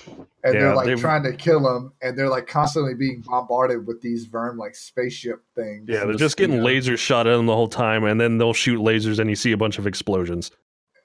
and 0.43 0.53
Yeah, 0.53 0.59
they're 0.59 0.75
like 0.75 0.85
they- 0.87 0.95
trying 0.95 1.23
to 1.23 1.33
kill 1.33 1.61
them, 1.61 1.93
and 2.01 2.17
they're 2.17 2.29
like 2.29 2.47
constantly 2.47 2.93
being 2.95 3.21
bombarded 3.21 3.85
with 3.85 4.01
these 4.01 4.25
VIRM 4.25 4.57
like 4.57 4.75
spaceship 4.75 5.43
things. 5.55 5.85
Yeah, 5.87 5.99
they're 6.05 6.13
the 6.13 6.17
just 6.17 6.37
getting 6.37 6.61
speed 6.61 6.77
up. 6.77 6.83
lasers 6.83 6.97
shot 6.97 7.27
at 7.27 7.35
them 7.35 7.45
the 7.45 7.55
whole 7.55 7.67
time, 7.67 8.03
and 8.03 8.19
then 8.19 8.37
they'll 8.37 8.53
shoot 8.53 8.79
lasers, 8.79 9.19
and 9.19 9.29
you 9.29 9.35
see 9.35 9.51
a 9.51 9.57
bunch 9.57 9.77
of 9.77 9.85
explosions. 9.87 10.51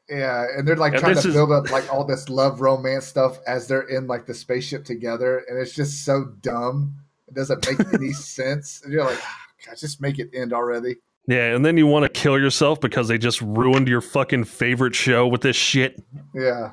Yeah, 0.08 0.46
and 0.56 0.66
they're 0.66 0.76
like 0.76 0.94
And 0.94 1.00
trying 1.00 1.14
to 1.16 1.28
is- 1.28 1.34
build 1.34 1.52
up 1.52 1.70
like 1.70 1.92
all 1.92 2.04
this 2.04 2.28
love 2.28 2.60
romance 2.60 3.06
stuff 3.06 3.38
as 3.46 3.68
they're 3.68 3.82
in 3.88 4.06
like 4.06 4.26
the 4.26 4.34
spaceship 4.34 4.84
together, 4.84 5.44
and 5.48 5.58
it's 5.58 5.74
just 5.74 6.04
so 6.04 6.24
dumb 6.40 6.94
It 7.28 7.34
doesn't 7.34 7.64
make 7.68 7.94
any 7.94 8.12
sense. 8.38 8.80
And 8.82 8.92
you're 8.92 9.04
like, 9.04 9.18
"Ah, 9.22 9.36
God, 9.66 9.76
just 9.78 10.00
make 10.00 10.18
it 10.18 10.30
end 10.34 10.52
already. 10.52 10.96
Yeah, 11.30 11.54
and 11.54 11.64
then 11.64 11.76
you 11.76 11.86
want 11.86 12.02
to 12.02 12.08
kill 12.08 12.38
yourself 12.38 12.80
because 12.80 13.06
they 13.06 13.16
just 13.18 13.40
ruined 13.40 13.86
your 13.86 14.00
fucking 14.00 14.44
favorite 14.44 14.94
show 14.96 15.28
with 15.28 15.42
this 15.42 15.54
shit 15.54 16.02
Yeah. 16.34 16.72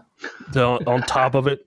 on, 0.55 0.83
on 0.87 1.01
top 1.03 1.35
of 1.35 1.45
it. 1.47 1.59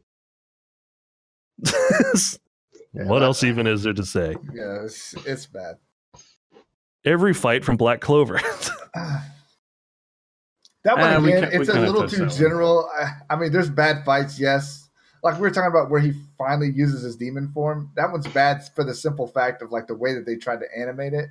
Yeah, 2.92 3.04
what 3.04 3.20
that- 3.20 3.26
else 3.26 3.44
even 3.44 3.66
is 3.68 3.84
there 3.84 3.92
to 3.92 4.04
say? 4.04 4.34
Yeah, 4.52 4.82
it's, 4.84 5.14
it's 5.24 5.46
bad. 5.46 5.76
Every 7.04 7.32
fight 7.32 7.64
from 7.64 7.76
Black 7.76 8.00
Clover. 8.00 8.40
That 10.82 10.96
one 10.96 11.10
Ah, 11.12 11.18
again, 11.22 11.42
ca- 11.44 11.50
we 11.50 11.60
it's 11.60 11.68
a 11.68 11.78
little 11.78 12.08
too 12.08 12.26
general. 12.28 12.88
I, 12.98 13.10
I 13.28 13.36
mean, 13.36 13.52
there's 13.52 13.68
bad 13.68 14.02
fights, 14.02 14.40
yes. 14.40 14.88
Like 15.22 15.34
we 15.34 15.42
were 15.42 15.50
talking 15.50 15.68
about 15.68 15.90
where 15.90 16.00
he 16.00 16.14
finally 16.38 16.72
uses 16.74 17.02
his 17.02 17.16
demon 17.16 17.50
form. 17.52 17.90
That 17.96 18.10
one's 18.10 18.26
bad 18.28 18.62
for 18.74 18.82
the 18.82 18.94
simple 18.94 19.26
fact 19.26 19.60
of 19.60 19.70
like 19.72 19.88
the 19.88 19.94
way 19.94 20.14
that 20.14 20.24
they 20.24 20.36
tried 20.36 20.60
to 20.60 20.66
animate 20.74 21.12
it. 21.12 21.26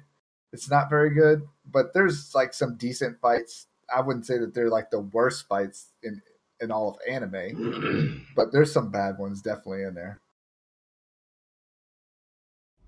It's 0.51 0.69
not 0.69 0.89
very 0.89 1.13
good, 1.13 1.43
but 1.71 1.93
there's 1.93 2.34
like 2.34 2.53
some 2.53 2.76
decent 2.76 3.19
fights. 3.21 3.67
I 3.95 4.01
wouldn't 4.01 4.26
say 4.26 4.38
that 4.38 4.53
they're 4.53 4.69
like 4.69 4.89
the 4.91 5.01
worst 5.01 5.47
fights 5.47 5.93
in 6.03 6.21
in 6.61 6.71
all 6.71 6.89
of 6.89 6.97
anime, 7.07 8.26
but 8.35 8.51
there's 8.51 8.71
some 8.71 8.91
bad 8.91 9.17
ones 9.17 9.41
definitely 9.41 9.84
in 9.84 9.93
there. 9.93 10.19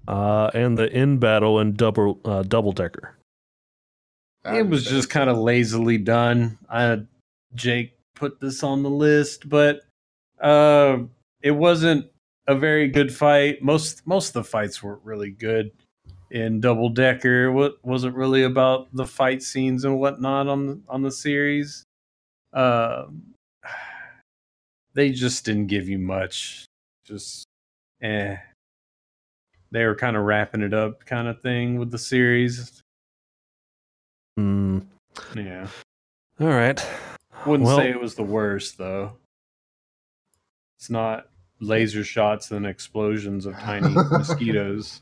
uh, 0.07 0.49
and 0.53 0.77
the 0.77 0.91
in 0.91 1.17
battle 1.17 1.59
and 1.59 1.77
double 1.77 2.19
uh, 2.25 2.43
double 2.43 2.71
decker. 2.71 3.15
It 4.43 4.67
was 4.67 4.85
just 4.85 5.09
kind 5.09 5.29
of 5.29 5.38
lazily 5.38 5.99
done. 5.99 6.57
I 6.69 7.01
Jake 7.53 7.93
put 8.15 8.39
this 8.39 8.63
on 8.63 8.81
the 8.81 8.89
list, 8.89 9.47
but 9.47 9.81
uh, 10.41 10.99
it 11.41 11.51
wasn't 11.51 12.07
a 12.47 12.55
very 12.55 12.88
good 12.88 13.13
fight. 13.13 13.61
Most 13.61 14.05
most 14.07 14.29
of 14.29 14.33
the 14.33 14.43
fights 14.43 14.81
weren't 14.81 15.03
really 15.03 15.29
good 15.29 15.71
in 16.31 16.59
Double 16.61 16.89
Decker. 16.89 17.51
What 17.51 17.75
wasn't 17.83 18.15
really 18.15 18.43
about 18.43 18.87
the 18.95 19.05
fight 19.05 19.43
scenes 19.43 19.85
and 19.85 19.99
whatnot 19.99 20.47
on 20.47 20.65
the 20.65 20.79
on 20.89 21.01
the 21.03 21.11
series. 21.11 21.83
Um, 22.53 23.33
they 24.93 25.11
just 25.11 25.45
didn't 25.45 25.67
give 25.67 25.87
you 25.87 25.99
much. 25.99 26.65
Just 27.05 27.45
eh. 28.01 28.37
They 29.73 29.85
were 29.85 29.95
kind 29.95 30.17
of 30.17 30.23
wrapping 30.23 30.61
it 30.63 30.73
up, 30.73 31.05
kind 31.05 31.27
of 31.29 31.41
thing 31.41 31.77
with 31.79 31.91
the 31.91 31.97
series. 31.97 32.81
Hmm. 34.37 34.79
Yeah. 35.35 35.67
all 36.39 36.47
right. 36.47 36.85
Wouldn't 37.45 37.67
Well- 37.67 37.77
say 37.77 37.89
it 37.89 37.99
was 38.01 38.15
the 38.15 38.23
worst 38.23 38.77
though. 38.77 39.13
It's 40.79 40.89
not 40.89 41.27
laser 41.59 42.03
shots 42.03 42.49
and 42.51 42.65
explosions 42.65 43.45
of 43.45 43.53
tiny 43.59 43.89
mosquitoes. 44.11 45.01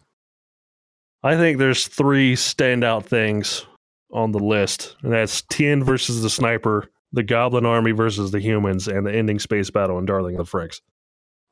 I 1.23 1.35
think 1.35 1.57
there's 1.57 1.87
three 1.87 2.35
standout 2.35 3.05
things 3.05 3.65
on 4.11 4.31
the 4.31 4.39
list, 4.39 4.95
and 5.03 5.11
that's 5.13 5.41
Tien 5.43 5.83
versus 5.83 6.21
the 6.21 6.29
sniper, 6.29 6.89
the 7.11 7.23
Goblin 7.23 7.65
Army 7.65 7.91
versus 7.91 8.31
the 8.31 8.39
humans, 8.39 8.87
and 8.87 9.05
the 9.05 9.13
ending 9.13 9.39
space 9.39 9.69
battle 9.69 9.99
in 9.99 10.05
Darling 10.05 10.37
of 10.39 10.49
the 10.49 10.57
Franxx. 10.57 10.81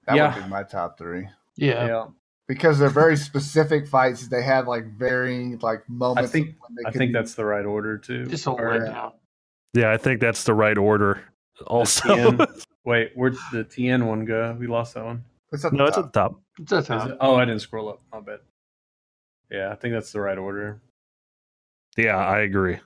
that 0.05 0.15
yeah. 0.15 0.33
would 0.35 0.43
be 0.45 0.49
my 0.49 0.63
top 0.63 0.97
three 0.97 1.27
Yeah. 1.57 1.85
Yeah. 1.85 2.05
because 2.47 2.79
they're 2.79 2.89
very 2.89 3.17
specific 3.17 3.87
fights. 3.87 4.29
They 4.29 4.41
had 4.41 4.67
like 4.67 4.85
varying 4.97 5.59
like 5.61 5.87
moments. 5.89 6.29
I 6.29 6.31
think- 6.31 6.55
when 6.59 6.75
they 6.75 6.87
I 6.87 6.91
could 6.91 6.97
think 6.99 7.13
that's 7.13 7.35
the 7.35 7.45
right 7.45 7.65
order 7.65 7.97
too. 7.97 8.25
Just 8.27 8.47
a 8.47 8.51
Or- 8.51 8.71
letdown. 8.79 9.13
Yeah, 9.73 9.91
I 9.91 9.97
think 9.97 10.21
that's 10.21 10.45
the 10.45 10.53
right 10.53 10.77
order. 10.77 11.21
Also, 11.67 12.15
Tien. 12.15 12.39
Wait, 12.85 13.11
where'd 13.15 13.35
the 13.51 13.65
Tien 13.65 14.05
one 14.07 14.23
go? 14.23 14.55
We 14.57 14.65
lost 14.67 14.93
that 14.93 15.03
one. 15.03 15.23
it's 15.51 15.65
at 15.65 15.71
the 15.71 15.77
no, 15.77 15.85
it's 15.87 15.97
at 15.97 16.05
the 16.13 16.19
top. 16.19 16.39
It's 16.57 16.71
a 16.71 16.77
Is 16.77 16.87
top. 16.87 17.09
it? 17.09 17.17
Oh, 17.19 17.35
I 17.35 17.43
didn't 17.45 17.59
scroll 17.61 17.89
up. 17.89 17.99
My 18.13 18.21
bad. 18.21 18.39
Yeah, 19.49 19.71
I 19.71 19.75
think 19.75 19.93
that's 19.93 20.11
the 20.11 20.21
right 20.21 20.37
order. 20.37 20.81
Yeah, 21.97 22.17
I 22.17 22.39
agree. 22.39 22.79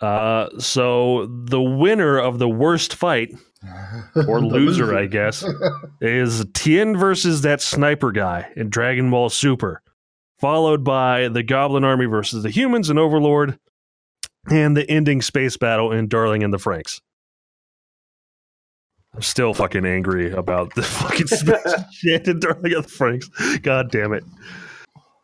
Uh, 0.00 0.48
so 0.58 1.26
the 1.26 1.62
winner 1.62 2.18
of 2.18 2.38
the 2.38 2.48
worst 2.48 2.94
fight 2.94 3.34
or 4.28 4.40
loser, 4.40 4.96
I 4.96 5.06
guess, 5.06 5.44
is 6.00 6.44
Tien 6.52 6.96
versus 6.96 7.42
that 7.42 7.60
sniper 7.60 8.12
guy 8.12 8.50
in 8.56 8.70
Dragon 8.70 9.10
Ball 9.10 9.30
Super, 9.30 9.82
followed 10.40 10.84
by 10.84 11.28
the 11.28 11.42
Goblin 11.42 11.84
Army 11.84 12.06
versus 12.06 12.42
the 12.42 12.50
humans 12.50 12.90
and 12.90 12.98
Overlord, 12.98 13.58
and 14.50 14.76
the 14.76 14.88
ending 14.90 15.22
space 15.22 15.56
battle 15.56 15.92
in 15.92 16.08
Darling 16.08 16.42
and 16.42 16.52
the 16.52 16.58
Franxx. 16.58 17.00
I'm 19.14 19.22
still 19.22 19.54
fucking 19.54 19.86
angry 19.86 20.32
about 20.32 20.74
the 20.74 20.82
fucking 20.84 21.26
space 21.28 21.74
shit 21.92 22.28
in 22.28 22.40
Darling 22.40 22.74
and 22.74 22.84
the 22.84 22.88
Franxx. 22.88 23.62
God 23.62 23.90
damn 23.90 24.12
it. 24.12 24.24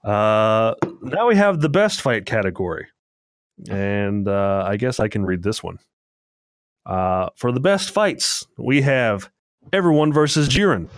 Uh, 0.05 0.75
now 1.03 1.27
we 1.27 1.37
have 1.37 1.61
the 1.61 1.69
best 1.69 2.03
fight 2.03 2.27
category. 2.27 2.87
And 3.71 4.29
uh, 4.29 4.65
I 4.67 4.77
guess 4.77 5.01
I 5.01 5.09
can 5.09 5.25
read 5.25 5.43
this 5.43 5.63
one. 5.63 5.79
Uh, 6.85 7.29
for 7.37 7.53
the 7.53 7.61
best 7.61 7.91
fights, 7.91 8.47
we 8.59 8.83
have 8.83 9.31
Everyone 9.73 10.13
versus 10.13 10.49
Jiren, 10.49 10.89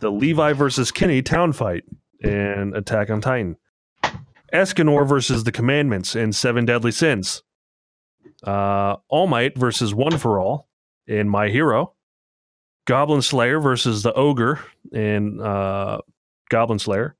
the 0.00 0.10
Levi 0.10 0.52
versus 0.54 0.90
Kenny 0.90 1.22
town 1.22 1.52
fight 1.52 1.84
in 2.20 2.72
Attack 2.74 3.10
on 3.10 3.20
Titan, 3.20 3.56
Escanor 4.52 5.06
versus 5.06 5.44
the 5.44 5.52
Commandments 5.52 6.16
in 6.16 6.32
Seven 6.32 6.64
Deadly 6.64 6.90
Sins, 6.90 7.44
uh, 8.44 8.96
All 9.08 9.28
Might 9.28 9.56
versus 9.56 9.94
One 9.94 10.18
for 10.18 10.40
All 10.40 10.68
in 11.06 11.28
My 11.28 11.48
Hero, 11.48 11.94
Goblin 12.86 13.22
Slayer 13.22 13.60
versus 13.60 14.02
the 14.02 14.12
Ogre 14.14 14.58
in 14.92 15.40
uh, 15.40 15.98
Goblin 16.48 16.80
Slayer, 16.80 17.16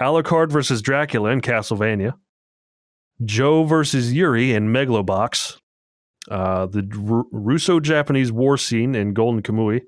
Alucard 0.00 0.50
versus 0.50 0.82
Dracula 0.82 1.30
in 1.30 1.40
Castlevania, 1.40 2.14
Joe 3.24 3.64
versus 3.64 4.12
Yuri 4.12 4.52
in 4.52 4.68
Megalobox, 4.68 5.58
uh, 6.30 6.66
the 6.66 6.88
R- 7.08 7.24
Russo-Japanese 7.30 8.32
war 8.32 8.56
scene 8.56 8.94
in 8.94 9.12
Golden 9.12 9.42
Kamui, 9.42 9.82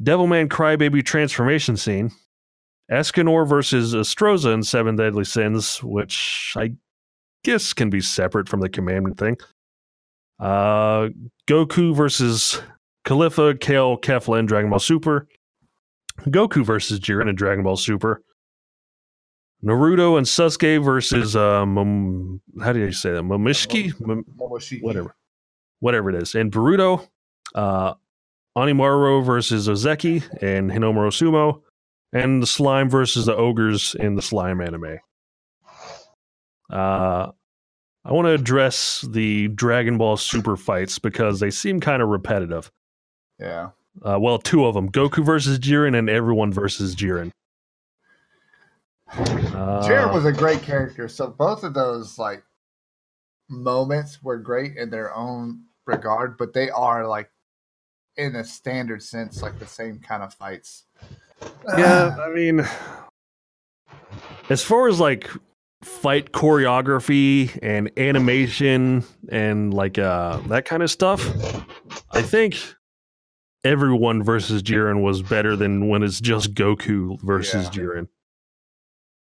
Devilman 0.00 0.48
Crybaby 0.48 1.04
transformation 1.04 1.76
scene, 1.76 2.10
Escanor 2.90 3.48
versus 3.48 3.94
Estarossa 3.94 4.54
in 4.54 4.62
Seven 4.62 4.96
Deadly 4.96 5.24
Sins, 5.24 5.82
which 5.82 6.54
I 6.56 6.72
guess 7.44 7.72
can 7.72 7.90
be 7.90 8.00
separate 8.00 8.48
from 8.48 8.60
the 8.60 8.68
commandment 8.68 9.18
thing. 9.18 9.36
Uh, 10.38 11.08
Goku 11.48 11.94
versus 11.94 12.60
Caulifla, 13.06 13.58
Kale, 13.58 13.98
Kefla 13.98 14.38
in 14.38 14.46
Dragon 14.46 14.70
Ball 14.70 14.78
Super. 14.78 15.26
Goku 16.28 16.64
versus 16.64 17.00
Jiren 17.00 17.28
in 17.28 17.34
Dragon 17.34 17.64
Ball 17.64 17.76
Super. 17.76 18.22
Naruto 19.64 20.18
and 20.18 20.26
Sasuke 20.26 20.84
versus 20.84 21.34
uh, 21.34 21.64
Mom- 21.66 22.40
how 22.62 22.72
do 22.72 22.80
you 22.80 22.92
say 22.92 23.12
that? 23.12 23.22
Momishiki, 23.22 23.92
Mom- 24.00 24.24
whatever, 24.80 25.16
whatever 25.80 26.10
it 26.10 26.22
is. 26.22 26.34
And 26.34 26.52
Boruto, 26.52 27.08
uh, 27.54 27.94
Hinomaru 28.56 29.24
versus 29.24 29.68
Ozeki 29.68 30.22
and 30.42 30.70
Hinomaru 30.70 31.10
Sumo, 31.10 31.62
and 32.12 32.42
the 32.42 32.46
slime 32.46 32.88
versus 32.88 33.26
the 33.26 33.34
ogres 33.36 33.94
in 33.98 34.14
the 34.14 34.22
slime 34.22 34.60
anime. 34.60 34.98
Uh, 36.70 37.30
I 38.04 38.12
want 38.12 38.26
to 38.26 38.32
address 38.32 39.04
the 39.08 39.48
Dragon 39.48 39.98
Ball 39.98 40.16
Super 40.16 40.56
fights 40.56 40.98
because 40.98 41.40
they 41.40 41.50
seem 41.50 41.80
kind 41.80 42.02
of 42.02 42.08
repetitive. 42.08 42.70
Yeah. 43.38 43.70
Uh, 44.02 44.18
well, 44.20 44.38
two 44.38 44.64
of 44.66 44.74
them: 44.74 44.90
Goku 44.90 45.24
versus 45.24 45.58
Jiren 45.58 45.96
and 45.96 46.08
everyone 46.08 46.52
versus 46.52 46.94
Jiren. 46.94 47.30
Uh, 49.08 49.82
Jiren 49.86 50.12
was 50.12 50.24
a 50.24 50.32
great 50.32 50.62
character. 50.62 51.08
So 51.08 51.28
both 51.28 51.62
of 51.64 51.74
those 51.74 52.18
like 52.18 52.42
moments 53.48 54.22
were 54.22 54.36
great 54.38 54.76
in 54.76 54.90
their 54.90 55.14
own 55.14 55.62
regard, 55.86 56.36
but 56.36 56.52
they 56.52 56.70
are 56.70 57.06
like 57.06 57.30
in 58.16 58.36
a 58.36 58.44
standard 58.44 59.02
sense, 59.02 59.42
like 59.42 59.58
the 59.58 59.66
same 59.66 59.98
kind 60.00 60.22
of 60.22 60.34
fights. 60.34 60.84
yeah, 61.76 62.16
I 62.20 62.30
mean, 62.30 62.66
as 64.48 64.62
far 64.62 64.88
as 64.88 64.98
like 65.00 65.28
fight 65.82 66.32
choreography 66.32 67.56
and 67.62 67.90
animation 67.98 69.04
and 69.28 69.72
like 69.72 69.98
uh 69.98 70.38
that 70.48 70.64
kind 70.64 70.82
of 70.82 70.90
stuff, 70.90 71.30
I 72.10 72.22
think 72.22 72.56
everyone 73.64 74.22
versus 74.22 74.62
Jiren 74.62 75.02
was 75.02 75.22
better 75.22 75.56
than 75.56 75.88
when 75.88 76.02
it's 76.02 76.20
just 76.20 76.54
Goku 76.54 77.20
versus 77.20 77.64
Yeah. 77.66 77.70
Jiren. 77.70 78.08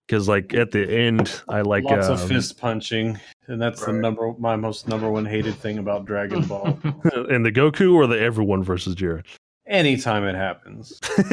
Because 0.07 0.27
like 0.27 0.53
at 0.53 0.71
the 0.71 0.89
end, 0.89 1.41
I 1.47 1.61
like 1.61 1.83
Lots 1.85 2.07
um, 2.07 2.13
of 2.13 2.27
fist 2.27 2.57
punching, 2.59 3.19
and 3.47 3.61
that's 3.61 3.85
the 3.85 3.93
number 3.93 4.33
my 4.37 4.55
most 4.55 4.87
number 4.87 5.09
one 5.09 5.25
hated 5.25 5.55
thing 5.55 5.77
about 5.77 6.05
Dragon 6.05 6.43
Ball. 6.47 6.77
in 7.29 7.43
the 7.43 7.51
Goku 7.51 7.93
or 7.93 8.07
the 8.07 8.19
everyone 8.19 8.63
versus 8.63 8.95
Jiren. 8.95 9.23
Anytime 9.65 10.25
it 10.25 10.35
happens. 10.35 10.99
I 11.17 11.27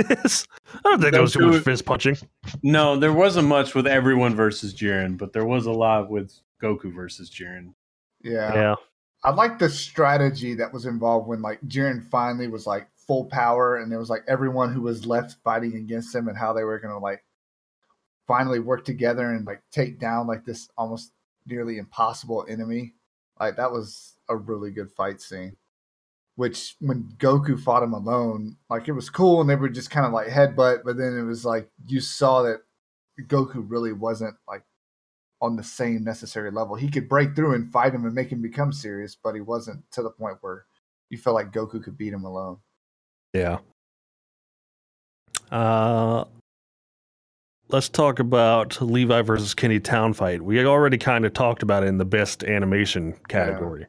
don't 0.85 1.01
think 1.01 1.13
there 1.13 1.21
was 1.21 1.33
too 1.33 1.51
much 1.51 1.65
fist 1.65 1.85
punching. 1.85 2.17
No, 2.63 2.97
there 2.97 3.13
wasn't 3.13 3.49
much 3.49 3.75
with 3.75 3.89
everyone 3.89 4.37
versus 4.37 4.73
Jiren, 4.73 5.19
but 5.19 5.33
there 5.33 5.45
was 5.45 5.67
a 5.67 5.73
lot 5.73 6.09
with 6.09 6.33
Goku 6.63 6.95
versus 6.95 7.29
Jiren. 7.29 7.75
Yeah. 8.23 8.55
Yeah. 8.55 8.75
I 9.25 9.31
like 9.31 9.59
the 9.59 9.69
strategy 9.69 10.55
that 10.55 10.73
was 10.73 10.87
involved 10.87 11.29
when 11.29 11.43
like 11.43 11.61
Jiren 11.63 12.09
finally 12.09 12.49
was 12.49 12.67
like 12.67 12.89
full 12.95 13.27
power 13.27 13.77
and 13.77 13.91
there 13.91 13.99
was 13.99 14.09
like 14.09 14.23
everyone 14.29 14.73
who 14.73 14.83
was 14.83 15.05
left 15.05 15.37
fighting 15.43 15.75
against 15.75 16.15
him 16.15 16.29
and 16.29 16.39
how 16.39 16.53
they 16.53 16.65
were 16.65 16.79
gonna 16.79 16.99
like 16.99 17.23
finally 18.31 18.61
work 18.61 18.85
together 18.85 19.33
and 19.33 19.45
like 19.45 19.61
take 19.73 19.99
down 19.99 20.29
like 20.29 20.45
this 20.45 20.69
almost 20.79 21.11
nearly 21.47 21.79
impossible 21.79 22.47
enemy. 22.49 22.95
Like 23.41 23.57
that 23.57 23.73
was 23.73 24.15
a 24.29 24.37
really 24.37 24.71
good 24.71 24.93
fight 24.93 25.21
scene. 25.21 25.57
Which 26.37 26.77
when 26.79 27.13
Goku 27.19 27.59
fought 27.59 27.83
him 27.83 27.93
alone, 27.93 28.57
like 28.71 28.87
it 28.87 28.93
was 28.93 29.11
cool 29.11 29.41
and 29.41 29.51
they 29.51 29.57
were 29.57 29.69
just 29.69 29.91
kind 29.91 30.07
of 30.07 30.13
like 30.13 30.29
headbutt, 30.29 30.85
but 30.85 30.97
then 30.97 31.19
it 31.19 31.25
was 31.25 31.45
like 31.45 31.69
you 31.89 32.01
saw 32.01 32.43
that 32.43 32.63
Goku 33.23 33.65
really 33.67 33.93
wasn't 33.93 34.37
like 34.47 34.63
on 35.43 35.57
the 35.57 35.65
same 35.65 36.05
necessary 36.05 36.53
level. 36.53 36.77
He 36.77 36.89
could 36.89 37.09
break 37.09 37.35
through 37.35 37.57
and 37.57 37.73
fight 37.73 37.93
him 37.93 38.05
and 38.05 38.15
make 38.15 38.31
him 38.31 38.41
become 38.41 38.73
serious, 38.73 39.17
but 39.21 39.35
he 39.35 39.41
wasn't 39.41 39.83
to 39.91 40.05
the 40.05 40.11
point 40.11 40.37
where 40.41 40.67
you 41.09 41.19
felt 41.19 41.35
like 41.35 41.51
Goku 41.51 41.83
could 41.83 41.99
beat 41.99 42.13
him 42.13 42.25
alone. 42.25 42.59
Yeah. 43.35 43.59
Uh, 45.51 46.27
let's 47.73 47.89
talk 47.89 48.19
about 48.19 48.81
Levi 48.81 49.23
versus 49.23 49.55
Kenny 49.55 49.81
Town 49.81 50.13
fight. 50.13 50.43
We 50.43 50.65
already 50.65 50.99
kind 50.99 51.25
of 51.25 51.33
talked 51.33 51.63
about 51.63 51.83
it 51.83 51.87
in 51.87 51.99
the 51.99 52.05
best 52.05 52.45
animation 52.45 53.15
category. 53.29 53.87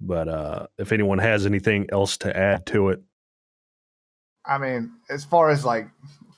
But 0.00 0.28
uh, 0.28 0.66
if 0.78 0.92
anyone 0.92 1.18
has 1.18 1.46
anything 1.46 1.88
else 1.92 2.16
to 2.18 2.36
add 2.36 2.66
to 2.66 2.90
it, 2.90 3.02
I 4.44 4.58
mean, 4.58 4.92
as 5.08 5.24
far 5.24 5.50
as 5.50 5.64
like 5.64 5.88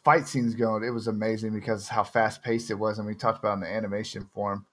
fight 0.05 0.29
scenes 0.29 0.55
go, 0.55 0.77
it 0.77 0.91
was 0.91 1.07
amazing 1.07 1.55
because 1.55 1.89
how 1.89 2.05
fast 2.05 2.43
paced 2.43 2.71
it 2.71 2.79
was, 2.79 2.99
and 2.99 3.07
we 3.07 3.15
talked 3.15 3.39
about 3.39 3.55
in 3.55 3.61
the 3.61 3.73
animation 3.73 4.29
form. 4.35 4.67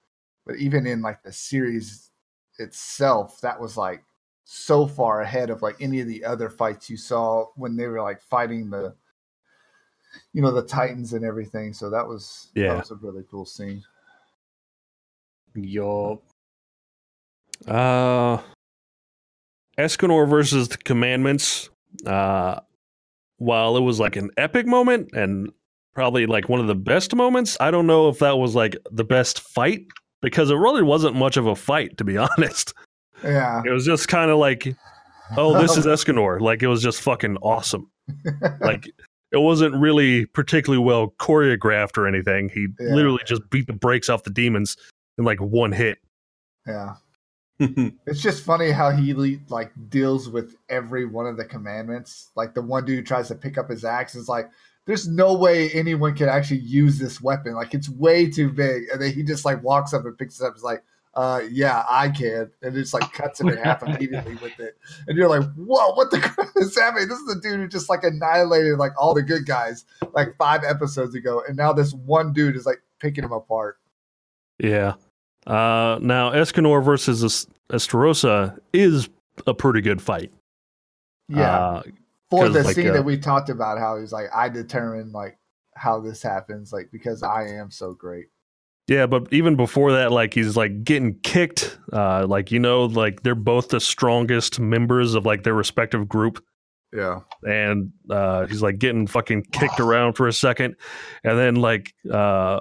But 0.44 0.56
even 0.56 0.86
in 0.86 1.00
like 1.00 1.22
the 1.22 1.32
series 1.32 2.10
itself, 2.58 3.40
that 3.40 3.58
was 3.58 3.76
like 3.76 4.04
so 4.44 4.86
far 4.86 5.22
ahead 5.22 5.48
of 5.48 5.62
like 5.62 5.76
any 5.80 6.00
of 6.00 6.08
the 6.08 6.24
other 6.24 6.50
fights 6.50 6.90
you 6.90 6.96
saw 6.96 7.46
when 7.54 7.76
they 7.76 7.86
were 7.86 8.02
like 8.02 8.20
fighting 8.20 8.68
the 8.68 8.94
you 10.32 10.42
know 10.42 10.52
the 10.52 10.62
titans 10.62 11.12
and 11.12 11.24
everything 11.24 11.72
so 11.72 11.88
that 11.90 12.06
was 12.06 12.50
Yeah. 12.54 12.68
that 12.74 12.78
was 12.78 12.90
a 12.90 12.96
really 12.96 13.24
cool 13.30 13.44
scene 13.44 13.82
Yup. 15.54 16.22
uh, 17.68 18.38
Escanor 19.78 20.28
versus 20.28 20.68
the 20.68 20.78
Commandments. 20.78 21.68
Uh, 22.06 22.60
while 23.36 23.76
it 23.76 23.80
was 23.82 24.00
like 24.00 24.16
an 24.16 24.30
epic 24.38 24.66
moment 24.66 25.10
and 25.12 25.50
probably 25.94 26.24
like 26.26 26.48
one 26.48 26.60
of 26.60 26.68
the 26.68 26.74
best 26.74 27.14
moments, 27.14 27.56
I 27.60 27.70
don't 27.70 27.86
know 27.86 28.08
if 28.08 28.18
that 28.20 28.38
was 28.38 28.54
like 28.54 28.76
the 28.90 29.04
best 29.04 29.40
fight 29.40 29.82
because 30.22 30.50
it 30.50 30.54
really 30.54 30.82
wasn't 30.82 31.16
much 31.16 31.36
of 31.36 31.46
a 31.46 31.54
fight, 31.56 31.98
to 31.98 32.04
be 32.04 32.16
honest. 32.38 32.72
yeah 33.22 33.60
It 33.66 33.70
was 33.70 33.84
just 33.84 34.08
kind 34.08 34.30
of 34.30 34.38
like, 34.38 34.74
oh, 35.36 35.60
this 35.60 35.76
is 35.76 35.84
Escanor. 35.86 36.40
Like 36.40 36.62
it 36.62 36.68
was 36.68 36.82
just 36.82 37.02
fucking 37.02 37.36
awesome. 37.42 37.90
Like 38.60 38.88
it 39.32 39.38
wasn't 39.38 39.74
really 39.74 40.26
particularly 40.26 40.82
well 40.84 41.14
choreographed 41.18 41.96
or 41.98 42.06
anything. 42.06 42.48
He 42.50 42.68
Yeah. 42.78 42.94
literally 42.94 43.22
just 43.26 43.48
beat 43.50 43.66
the 43.66 43.72
brakes 43.72 44.08
off 44.08 44.24
the 44.24 44.30
demons 44.30 44.76
in 45.18 45.24
like 45.24 45.40
one 45.40 45.72
hit. 45.72 45.98
yeah 46.66 46.94
it's 47.58 48.20
just 48.22 48.42
funny 48.44 48.70
how 48.70 48.90
he 48.90 49.12
like 49.48 49.70
deals 49.88 50.28
with 50.28 50.56
every 50.68 51.04
one 51.04 51.26
of 51.26 51.36
the 51.36 51.44
commandments 51.44 52.30
like 52.34 52.54
the 52.54 52.62
one 52.62 52.84
dude 52.84 53.06
tries 53.06 53.28
to 53.28 53.34
pick 53.34 53.56
up 53.58 53.68
his 53.70 53.84
axe 53.84 54.14
is 54.14 54.28
like 54.28 54.48
there's 54.86 55.06
no 55.06 55.32
way 55.34 55.70
anyone 55.70 56.14
can 56.14 56.28
actually 56.28 56.58
use 56.60 56.98
this 56.98 57.20
weapon 57.20 57.54
like 57.54 57.72
it's 57.74 57.88
way 57.88 58.28
too 58.28 58.50
big 58.50 58.84
and 58.92 59.00
then 59.00 59.12
he 59.12 59.22
just 59.22 59.44
like 59.44 59.62
walks 59.62 59.92
up 59.92 60.04
and 60.04 60.16
picks 60.18 60.40
it 60.40 60.44
up 60.46 60.56
is 60.56 60.62
like 60.62 60.82
uh 61.14 61.42
yeah 61.50 61.84
i 61.90 62.08
can 62.08 62.50
and 62.62 62.74
just 62.74 62.94
like 62.94 63.12
cuts 63.12 63.40
it 63.40 63.46
in 63.48 63.56
half 63.58 63.82
immediately 63.86 64.34
with 64.36 64.58
it. 64.58 64.76
And 65.06 65.16
you're 65.16 65.28
like 65.28 65.42
whoa 65.54 65.94
what 65.94 66.10
the 66.10 66.20
crap 66.20 66.48
is 66.56 66.78
happening? 66.78 67.08
This 67.08 67.18
is 67.18 67.26
the 67.26 67.40
dude 67.40 67.60
who 67.60 67.68
just 67.68 67.88
like 67.90 68.02
annihilated 68.04 68.78
like 68.78 68.92
all 68.98 69.12
the 69.14 69.22
good 69.22 69.46
guys 69.46 69.84
like 70.14 70.36
five 70.38 70.64
episodes 70.64 71.14
ago. 71.14 71.42
And 71.46 71.56
now 71.56 71.72
this 71.72 71.92
one 71.92 72.32
dude 72.32 72.56
is 72.56 72.64
like 72.64 72.82
picking 72.98 73.24
him 73.24 73.32
apart. 73.32 73.78
Yeah. 74.58 74.94
Uh, 75.46 75.98
now 76.00 76.30
Escanor 76.30 76.82
versus 76.82 77.22
Es- 77.22 77.46
Estarossa 77.70 78.58
is 78.72 79.08
a 79.46 79.52
pretty 79.52 79.80
good 79.80 80.00
fight. 80.00 80.32
yeah. 81.28 81.58
Uh, 81.58 81.82
for 82.30 82.48
the 82.48 82.62
like, 82.62 82.74
scene 82.74 82.88
uh, 82.88 82.92
that 82.94 83.04
we 83.04 83.18
talked 83.18 83.50
about 83.50 83.78
how 83.78 83.98
he's 83.98 84.10
like 84.10 84.26
i 84.34 84.48
determine 84.48 85.12
like 85.12 85.36
how 85.74 86.00
this 86.00 86.22
happens 86.22 86.72
like 86.72 86.88
because 86.90 87.22
i 87.22 87.46
am 87.46 87.70
so 87.70 87.92
great 87.92 88.28
yeah, 88.88 89.06
but 89.06 89.32
even 89.32 89.56
before 89.56 89.92
that, 89.92 90.10
like 90.10 90.34
he's 90.34 90.56
like 90.56 90.82
getting 90.84 91.18
kicked. 91.20 91.78
Uh, 91.92 92.26
like 92.26 92.50
you 92.50 92.58
know, 92.58 92.86
like 92.86 93.22
they're 93.22 93.34
both 93.34 93.68
the 93.68 93.80
strongest 93.80 94.58
members 94.58 95.14
of 95.14 95.24
like 95.24 95.44
their 95.44 95.54
respective 95.54 96.08
group. 96.08 96.42
yeah 96.92 97.20
and 97.44 97.92
uh, 98.10 98.46
he's 98.46 98.62
like 98.62 98.78
getting 98.78 99.06
fucking 99.06 99.44
kicked 99.52 99.80
around 99.80 100.14
for 100.14 100.26
a 100.26 100.32
second, 100.32 100.76
and 101.22 101.38
then 101.38 101.54
like 101.54 101.94
uh, 102.12 102.60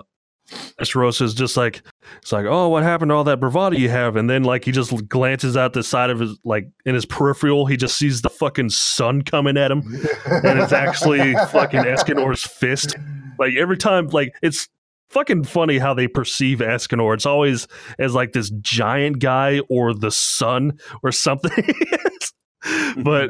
Estarossa 0.80 1.24
is 1.24 1.34
just 1.34 1.58
like 1.58 1.82
it's 2.22 2.32
like 2.32 2.46
oh 2.46 2.68
what 2.70 2.84
happened 2.84 3.10
to 3.10 3.16
all 3.16 3.24
that 3.24 3.40
bravado 3.40 3.76
you 3.76 3.90
have, 3.90 4.16
and 4.16 4.30
then 4.30 4.44
like 4.44 4.64
he 4.64 4.72
just 4.72 5.08
glances 5.08 5.58
out 5.58 5.74
the 5.74 5.84
side 5.84 6.12
of 6.12 6.20
his 6.20 6.38
like 6.44 6.70
in 6.86 6.94
his 6.94 7.06
peripheral, 7.06 7.66
he 7.66 7.78
just 7.78 7.98
sees 7.98 8.22
the 8.22 8.30
fucking 8.30 8.70
sun 8.70 9.24
coming 9.24 9.58
at 9.58 9.72
him, 9.72 9.82
and 10.26 10.60
it's 10.60 10.72
actually 10.72 11.34
fucking 11.52 11.82
Escanor's 11.82 12.46
fist. 12.46 12.96
Like 13.40 13.56
every 13.56 13.78
time, 13.78 14.08
like 14.08 14.36
it's 14.44 14.70
fucking 15.12 15.44
funny 15.44 15.78
how 15.78 15.94
they 15.94 16.08
perceive 16.08 16.60
Escanor. 16.60 17.14
It's 17.14 17.26
always 17.26 17.68
as 18.00 18.14
like 18.16 18.32
this 18.32 18.50
giant 18.62 19.20
guy 19.20 19.60
or 19.70 19.94
the 19.94 20.12
sun 20.12 20.80
or 21.04 21.12
something. 21.12 21.52
but 23.04 23.30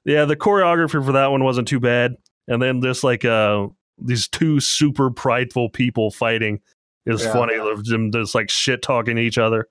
yeah, 0.06 0.26
the 0.26 0.36
choreography 0.36 1.04
for 1.04 1.12
that 1.12 1.32
one 1.32 1.44
wasn't 1.44 1.68
too 1.68 1.80
bad. 1.80 2.16
And 2.48 2.62
then 2.62 2.82
just 2.82 3.04
like 3.04 3.26
uh 3.26 3.68
these 4.04 4.28
two 4.28 4.60
super 4.60 5.12
prideful 5.12 5.70
people 5.70 6.10
fighting 6.12 6.60
is 7.06 7.24
Yeah. 7.24 7.34
funny. 7.34 7.58
Them 7.84 8.12
just 8.12 8.34
like 8.36 8.50
shit 8.50 8.82
talking 8.82 9.18
each 9.18 9.38
other. 9.38 9.68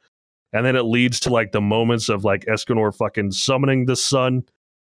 And 0.53 0.65
then 0.67 0.77
it 0.77 0.83
leads 0.83 1.21
to 1.21 1.31
like 1.31 1.53
the 1.53 1.61
moments 1.61 2.09
of 2.09 2.25
like 2.25 2.45
Escanor 2.47 2.95
fucking 2.97 3.33
summoning 3.33 3.87
the 3.87 3.97
sun 3.97 4.43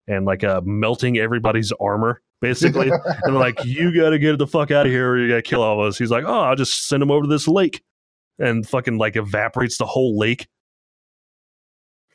and 0.08 0.26
like 0.26 0.44
uh 0.44 0.62
melting 0.64 1.18
everybody's 1.18 1.72
armor, 1.80 2.22
basically. 2.42 2.92
and 3.24 3.36
like, 3.36 3.64
you 3.64 3.94
gotta 3.94 4.20
get 4.20 4.38
the 4.38 4.48
fuck 4.48 4.72
out 4.72 4.86
of 4.86 4.92
here 4.92 5.10
or 5.10 5.20
you 5.20 5.28
gotta 5.30 5.42
kill 5.42 5.62
all 5.62 5.82
of 5.82 5.88
us. 5.88 5.98
He's 5.98 6.12
like, 6.12 6.26
Oh, 6.26 6.42
I'll 6.42 6.56
just 6.56 6.88
send 6.88 7.02
him 7.04 7.12
over 7.12 7.24
to 7.24 7.30
this 7.30 7.48
lake. 7.48 7.82
And 8.40 8.68
fucking 8.68 8.98
like 8.98 9.16
evaporates 9.16 9.78
the 9.78 9.86
whole 9.86 10.18
lake. 10.18 10.48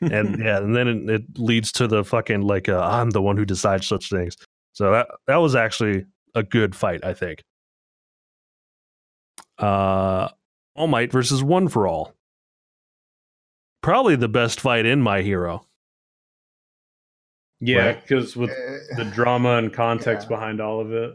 And 0.00 0.38
yeah, 0.44 0.58
and 0.58 0.74
then 0.74 0.88
it, 0.88 1.10
it 1.10 1.22
leads 1.38 1.72
to 1.72 1.86
the 1.88 2.04
fucking 2.04 2.42
like 2.42 2.68
uh, 2.68 2.80
I'm 2.80 3.10
the 3.10 3.22
one 3.22 3.36
who 3.36 3.44
decides 3.44 3.86
such 3.86 4.08
things. 4.08 4.36
So 4.72 4.92
that 4.92 5.08
that 5.26 5.36
was 5.36 5.54
actually 5.54 6.04
a 6.34 6.42
good 6.42 6.74
fight, 6.74 7.04
I 7.04 7.14
think. 7.14 7.42
Uh 9.58 10.28
All 10.76 10.86
Might 10.86 11.12
versus 11.12 11.42
One 11.42 11.68
for 11.68 11.86
All. 11.86 12.14
Probably 13.82 14.14
the 14.16 14.28
best 14.28 14.60
fight 14.60 14.86
in 14.86 15.02
My 15.02 15.22
Hero. 15.22 15.66
Yeah, 17.64 17.86
Right. 17.86 18.02
because 18.02 18.36
with 18.36 18.50
Eh, 18.50 18.78
the 18.96 19.04
drama 19.14 19.56
and 19.56 19.72
context 19.72 20.26
Yeah. 20.28 20.36
behind 20.36 20.60
all 20.60 20.80
of 20.80 20.92
it. 20.92 21.14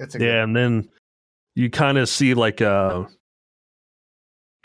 it's 0.00 0.14
a 0.14 0.18
Yeah, 0.22 0.42
and 0.44 0.54
then 0.54 0.88
you 1.54 1.70
kind 1.70 1.96
of 1.98 2.08
see 2.08 2.34
like 2.34 2.60
uh 2.60 3.04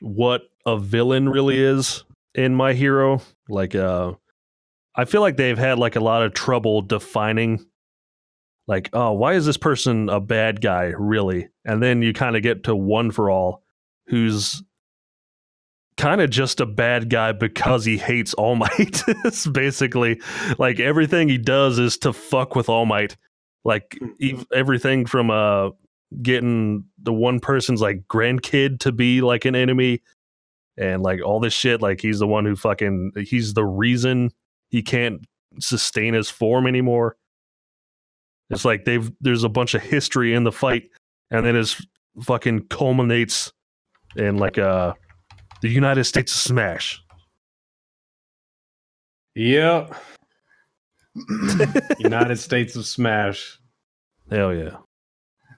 what 0.01 0.43
a 0.65 0.77
villain 0.77 1.29
really 1.29 1.57
is 1.59 2.03
in 2.35 2.55
My 2.55 2.73
Hero. 2.73 3.21
Like 3.47 3.75
uh 3.75 4.13
I 4.95 5.05
feel 5.05 5.21
like 5.21 5.37
they've 5.37 5.57
had 5.57 5.79
like 5.79 5.95
a 5.95 6.01
lot 6.01 6.23
of 6.23 6.33
trouble 6.33 6.81
defining 6.81 7.65
like, 8.67 8.89
oh, 8.93 9.11
why 9.13 9.33
is 9.33 9.45
this 9.45 9.57
person 9.57 10.09
a 10.09 10.19
bad 10.19 10.61
guy 10.61 10.93
really? 10.97 11.49
And 11.65 11.81
then 11.81 12.01
you 12.01 12.13
kind 12.13 12.35
of 12.35 12.43
get 12.43 12.63
to 12.65 12.75
one 12.75 13.11
for 13.11 13.29
all 13.29 13.63
who's 14.07 14.63
kind 15.97 16.22
of 16.22 16.30
just 16.30 16.59
a 16.59 16.65
bad 16.65 17.09
guy 17.09 17.31
because 17.31 17.85
he 17.85 17.97
hates 17.97 18.34
All 18.34 18.55
Might. 18.55 19.03
it's 19.07 19.47
basically 19.47 20.22
like 20.57 20.80
everything 20.80 21.30
he 21.30 21.38
does 21.38 21.80
is 21.80 21.97
to 21.99 22.13
fuck 22.13 22.55
with 22.55 22.69
All 22.69 22.85
Might. 22.85 23.18
Like 23.63 23.97
ev- 24.22 24.47
everything 24.53 25.05
from 25.05 25.30
uh 25.30 25.69
getting 26.22 26.85
the 27.01 27.13
one 27.13 27.39
person's 27.39 27.81
like 27.81 28.05
grandkid 28.07 28.80
to 28.80 28.91
be 28.91 29.22
like 29.22 29.45
an 29.45 29.55
enemy 29.55 30.01
and 30.77 31.03
like 31.03 31.22
all 31.23 31.39
this 31.39 31.53
shit 31.53 31.81
like 31.81 32.01
he's 32.01 32.19
the 32.19 32.27
one 32.27 32.43
who 32.43 32.55
fucking 32.55 33.11
he's 33.26 33.53
the 33.53 33.63
reason 33.63 34.30
he 34.69 34.81
can't 34.81 35.26
sustain 35.59 36.13
his 36.13 36.30
form 36.30 36.68
anymore 36.68 37.15
it's 38.49 38.65
like 38.65 38.84
they've 38.84 39.09
there's 39.22 39.45
a 39.45 39.49
bunch 39.49 39.73
of 39.73 39.81
history 39.81 40.34
in 40.34 40.43
the 40.43 40.51
fight 40.51 40.89
and 41.30 41.45
then 41.45 41.55
it 41.55 41.76
fucking 42.22 42.59
culminates 42.68 43.53
in 44.18 44.38
like 44.38 44.57
uh 44.57 44.93
the 45.61 45.69
united 45.69 46.03
states 46.03 46.33
of 46.33 46.39
smash 46.39 47.01
Yep. 49.35 49.95
United 51.99 52.38
States 52.38 52.75
of 52.75 52.85
Smash. 52.85 53.59
hell 54.29 54.53
yeah 54.53 54.77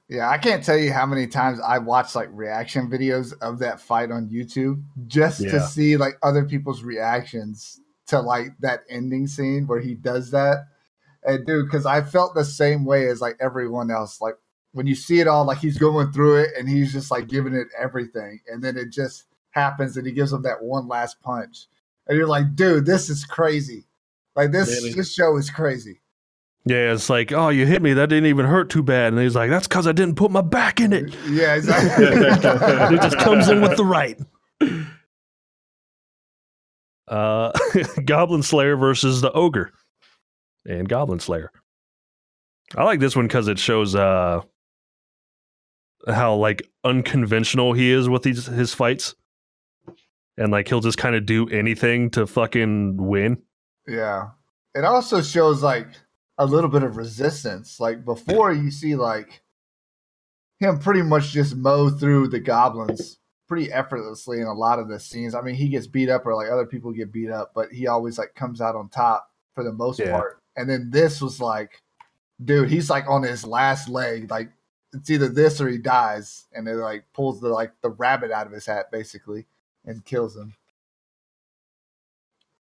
Yeah, 0.10 0.30
I 0.30 0.38
can't 0.38 0.64
tell 0.64 0.78
you 0.78 0.92
how 0.92 1.06
many 1.06 1.28
times 1.28 1.60
I 1.60 1.78
watched 1.78 2.16
like 2.16 2.30
reaction 2.32 2.90
videos 2.90 3.34
of 3.42 3.60
that 3.60 3.80
fight 3.80 4.12
on 4.12 4.30
YouTube 4.30 4.84
just 5.08 5.42
to 5.42 5.62
see 5.62 5.98
like 5.98 6.18
other 6.24 6.44
people's 6.46 6.84
reactions 6.84 7.80
to 8.08 8.20
like 8.20 8.48
that 8.60 8.82
ending 8.90 9.28
scene 9.28 9.66
where 9.68 9.80
he 9.80 9.96
does 9.96 10.32
that. 10.32 10.66
And 11.24 11.46
dude, 11.46 11.66
because 11.66 11.86
I 11.86 12.02
felt 12.02 12.36
the 12.36 12.44
same 12.46 12.84
way 12.84 13.08
as 13.08 13.22
like 13.22 13.38
everyone 13.40 13.92
else. 13.92 14.20
Like 14.22 14.36
when 14.74 14.88
you 14.88 14.96
see 14.96 15.20
it 15.20 15.28
all, 15.28 15.46
like 15.46 15.60
he's 15.60 15.78
going 15.78 16.12
through 16.12 16.42
it 16.42 16.50
and 16.58 16.68
he's 16.68 16.92
just 16.92 17.12
like 17.12 17.28
giving 17.28 17.54
it 17.54 17.68
everything, 17.80 18.40
and 18.48 18.64
then 18.64 18.76
it 18.78 18.92
just 18.92 19.26
happens 19.54 19.98
and 19.98 20.06
he 20.06 20.12
gives 20.14 20.34
him 20.34 20.42
that 20.44 20.62
one 20.62 20.88
last 20.88 21.22
punch, 21.22 21.68
and 22.08 22.18
you're 22.18 22.28
like, 22.28 22.56
dude, 22.56 22.86
this 22.86 23.10
is 23.10 23.26
crazy. 23.26 23.86
Like 24.36 24.52
this 24.52 24.70
Really? 24.70 24.94
this 24.94 25.14
show 25.14 25.38
is 25.38 25.50
crazy. 25.50 26.00
Yeah, 26.66 26.94
it's 26.94 27.10
like, 27.10 27.34
oh, 27.34 27.50
you 27.50 27.66
hit 27.66 27.82
me. 27.82 27.94
That 27.94 28.08
didn't 28.08 28.28
even 28.28 28.46
hurt 28.46 28.70
too 28.70 28.84
bad. 28.84 29.12
And 29.12 29.22
he's 29.22 29.36
like, 29.36 29.50
that's 29.50 29.68
because 29.68 29.86
I 29.86 29.92
didn't 29.92 30.16
put 30.16 30.32
my 30.32 30.42
back 30.42 30.80
in 30.80 30.94
it. 30.94 31.14
Yeah, 31.30 31.56
exactly. 31.56 32.06
he 32.96 32.96
just 33.04 33.18
comes 33.20 33.50
in 33.50 33.62
with 33.62 33.76
the 33.76 33.84
right. 33.84 34.18
Uh, 37.08 37.52
Goblin 38.06 38.44
Slayer 38.44 38.78
versus 38.78 39.20
the 39.22 39.32
Ogre 39.34 39.72
and 40.66 40.88
Goblin 40.88 41.20
Slayer. 41.20 41.52
I 42.76 42.86
like 42.86 43.02
this 43.02 43.16
one 43.16 43.28
because 43.28 43.50
it 43.50 43.60
shows 43.60 43.94
uh, 43.94 44.42
how 46.08 46.36
like 46.36 46.64
unconventional 46.86 47.74
he 47.74 47.92
is 47.92 48.08
with 48.08 48.24
these 48.24 48.46
his 48.46 48.74
fights, 48.74 49.16
and 50.38 50.52
like 50.52 50.68
he'll 50.68 50.82
just 50.82 50.98
kind 50.98 51.16
of 51.16 51.26
do 51.26 51.48
anything 51.50 52.10
to 52.12 52.26
fucking 52.28 52.98
win. 52.98 53.42
Yeah. 53.88 54.30
It 54.76 54.86
also 54.86 55.22
shows 55.22 55.62
like 55.62 55.88
a 56.38 56.46
little 56.46 56.70
bit 56.70 56.84
of 56.84 56.98
resistance. 56.98 57.80
Like 57.80 58.04
before 58.06 58.52
you 58.52 58.72
see 58.72 58.96
like 58.96 59.42
him 60.60 60.80
pretty 60.80 61.02
much 61.02 61.32
just 61.32 61.56
mow 61.56 61.90
through 61.90 62.30
the 62.30 62.40
goblins 62.40 63.20
pretty 63.48 63.72
effortlessly 63.72 64.40
in 64.40 64.48
a 64.48 64.54
lot 64.54 64.80
of 64.80 64.88
the 64.88 65.00
scenes. 65.00 65.36
I 65.36 65.42
mean, 65.42 65.56
he 65.56 65.68
gets 65.68 65.86
beat 65.86 66.10
up 66.10 66.26
or 66.26 66.34
like 66.36 66.50
other 66.50 66.66
people 66.66 66.92
get 66.92 67.12
beat 67.12 67.30
up, 67.30 67.52
but 67.54 67.72
he 67.72 67.88
always 67.88 68.18
like 68.18 68.34
comes 68.36 68.62
out 68.62 68.76
on 68.76 68.90
top 68.90 69.30
for 69.54 69.64
the 69.64 69.74
most 69.74 70.00
Yeah. 70.00 70.12
part. 70.12 70.40
And 70.56 70.70
then 70.70 70.90
this 70.90 71.22
was 71.22 71.40
like, 71.40 71.82
dude, 72.44 72.70
he's 72.70 72.90
like 72.90 73.08
on 73.08 73.24
his 73.24 73.46
last 73.46 73.90
leg. 73.90 74.32
Like 74.32 74.50
it's 74.94 75.10
either 75.10 75.28
this 75.28 75.60
or 75.60 75.68
he 75.68 75.78
dies, 75.78 76.46
and 76.54 76.68
it 76.68 76.76
like 76.76 77.04
pulls 77.14 77.42
the 77.42 77.50
like 77.50 77.74
the 77.82 77.90
rabbit 77.90 78.32
out 78.32 78.48
of 78.48 78.54
his 78.54 78.66
hat 78.66 78.92
basically 78.92 79.46
and 79.86 80.04
kills 80.06 80.36
him. 80.36 80.54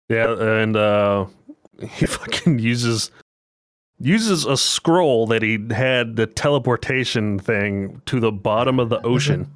Yeah, 0.09 0.35
and 0.39 0.77
uh, 0.77 1.27
he 1.81 2.07
fucking 2.07 2.59
uses 2.59 3.11
uses 4.03 4.47
a 4.47 4.57
scroll 4.57 5.27
that 5.27 5.43
he 5.43 5.59
had 5.71 6.17
the 6.17 6.27
teleportation 6.27 7.39
thing 7.39 8.01
to 8.07 8.19
the 8.19 8.33
bottom 8.33 8.81
of 8.81 8.89
the 8.89 9.01
ocean, 9.07 9.51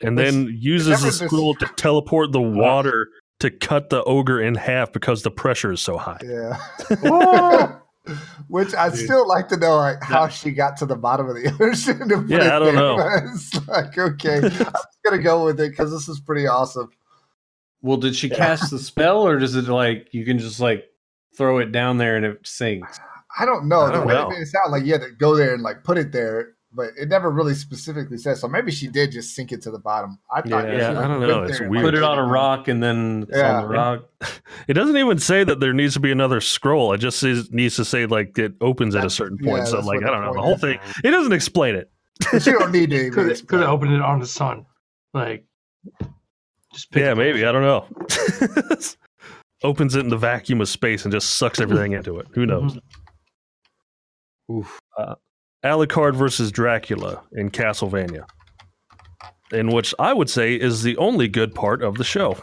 and 0.00 0.18
then 0.18 0.56
uses 0.60 0.88
never 0.88 1.02
the 1.02 1.06
dis- 1.08 1.18
scroll 1.18 1.54
to 1.56 1.66
teleport 1.76 2.32
the 2.32 2.40
water 2.40 3.08
to 3.40 3.50
cut 3.50 3.90
the 3.90 4.04
ogre 4.04 4.40
in 4.40 4.54
half 4.54 4.92
because 4.92 5.22
the 5.22 5.30
pressure 5.30 5.72
is 5.72 5.80
so 5.80 5.96
high. 5.96 6.20
Yeah. 6.22 7.78
Which 8.48 8.74
I'd 8.74 8.92
Dude. 8.94 9.04
still 9.04 9.28
like 9.28 9.48
to 9.48 9.56
know 9.56 9.76
like 9.76 10.02
how 10.02 10.26
she 10.28 10.50
got 10.50 10.76
to 10.78 10.86
the 10.86 10.96
bottom 10.96 11.28
of 11.28 11.36
the 11.36 11.56
ocean. 11.60 12.08
To 12.08 12.16
put 12.18 12.28
Yeah, 12.28 12.38
it 12.38 12.52
I 12.52 12.58
don't 12.58 12.74
there. 12.74 12.74
know. 12.74 12.96
It's 13.32 13.68
like 13.68 13.96
okay, 13.96 14.36
I'm 14.38 14.50
just 14.50 14.98
gonna 15.04 15.22
go 15.22 15.44
with 15.44 15.60
it 15.60 15.70
because 15.70 15.90
this 15.92 16.08
is 16.08 16.18
pretty 16.20 16.46
awesome. 16.46 16.90
Well, 17.80 17.96
did 17.96 18.14
she 18.16 18.28
cast 18.28 18.70
the 18.70 18.78
spell, 18.78 19.22
or 19.26 19.38
does 19.38 19.54
it 19.56 19.68
like 19.68 20.08
you 20.12 20.24
can 20.24 20.38
just 20.38 20.58
like 20.60 20.84
throw 21.36 21.58
it 21.58 21.70
down 21.72 21.98
there 21.98 22.16
and 22.16 22.24
it 22.26 22.38
sinks? 22.46 22.98
I 23.38 23.44
don't 23.46 23.66
know. 23.68 23.80
I 23.82 23.92
don't 23.92 24.06
way 24.06 24.14
know. 24.14 24.26
it 24.26 24.30
made 24.30 24.42
it 24.42 24.46
sound 24.48 24.72
like 24.72 24.84
you 24.84 24.92
had 24.92 25.00
to 25.02 25.10
go 25.10 25.34
there 25.36 25.54
and 25.54 25.62
like 25.62 25.84
put 25.84 25.96
it 25.96 26.12
there, 26.12 26.54
but 26.74 26.90
it 26.98 27.08
never 27.08 27.30
really 27.30 27.54
specifically 27.54 28.16
says. 28.16 28.40
So 28.40 28.48
maybe 28.48 28.70
she 28.72 28.88
did 28.88 29.12
just 29.12 29.34
sink 29.34 29.52
it 29.52 29.60
to 29.62 29.70
the 29.70 29.78
bottom. 29.78 30.18
I 30.34 30.40
thought. 30.42 30.66
Yeah, 30.68 30.78
she, 30.78 30.84
I 30.96 31.08
don't 31.08 31.20
know. 31.20 31.42
It's 31.44 31.60
weird. 31.60 31.84
Put 31.84 31.94
it 31.94 32.02
on 32.02 32.18
a 32.18 32.24
rock 32.24 32.68
and 32.68 32.82
then 32.82 33.26
Yeah. 33.30 33.56
on 33.58 33.62
the 33.62 33.68
rock. 33.68 34.04
It 34.68 34.74
doesn't 34.74 34.96
even 34.96 35.18
say 35.18 35.42
that 35.44 35.58
there 35.60 35.72
needs 35.72 35.94
to 35.94 36.00
be 36.00 36.12
another 36.12 36.40
scroll. 36.40 36.92
It 36.92 36.98
just 36.98 37.18
says, 37.18 37.50
needs 37.50 37.74
to 37.76 37.84
say 37.84 38.06
like 38.06 38.38
it 38.38 38.52
opens 38.60 38.94
at 38.94 38.98
a 38.98 39.02
That's- 39.02 39.14
certain 39.14 39.38
yeah, 39.40 39.50
point. 39.52 39.68
so 39.68 39.80
like 39.80 40.02
I 40.02 40.06
don't 40.10 40.22
know 40.24 40.32
the 40.34 40.40
whole 40.42 40.54
is. 40.54 40.60
thing. 40.60 40.78
It 41.02 41.10
doesn't 41.10 41.32
explain 41.32 41.74
it. 41.74 41.90
But 42.30 42.46
you 42.46 42.58
don't 42.58 42.70
need 42.72 42.90
to. 42.90 42.96
even 43.06 43.12
Could 43.12 43.48
could 43.48 43.60
have 43.60 43.68
it. 43.68 43.72
opened 43.72 43.92
it 43.94 44.00
on 44.02 44.20
the 44.20 44.26
sun, 44.26 44.64
like 45.14 45.44
just 46.72 46.90
pick 46.92 47.02
Yeah, 47.02 47.14
maybe. 47.14 47.44
I 47.44 47.50
don't 47.52 47.62
know. 47.62 47.86
Opens 49.64 49.94
it 49.94 50.00
in 50.00 50.08
the 50.08 50.16
vacuum 50.16 50.60
of 50.60 50.68
space 50.68 51.04
and 51.04 51.12
just 51.12 51.36
sucks 51.36 51.60
everything 51.60 51.92
into 51.92 52.18
it. 52.18 52.26
Who 52.34 52.46
knows? 52.46 52.74
Mm-hmm. 52.74 54.54
Oof. 54.58 54.78
Uh, 54.98 55.14
Alucard 55.64 56.14
versus 56.16 56.50
Dracula 56.50 57.22
in 57.32 57.50
Castlevania, 57.50 58.24
in 59.52 59.68
which 59.68 59.94
I 59.98 60.12
would 60.12 60.28
say 60.30 60.54
is 60.54 60.82
the 60.82 60.96
only 60.96 61.28
good 61.28 61.54
part 61.54 61.82
of 61.82 61.96
the 61.96 62.04
show. 62.04 62.36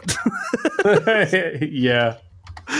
yeah. 0.84 2.16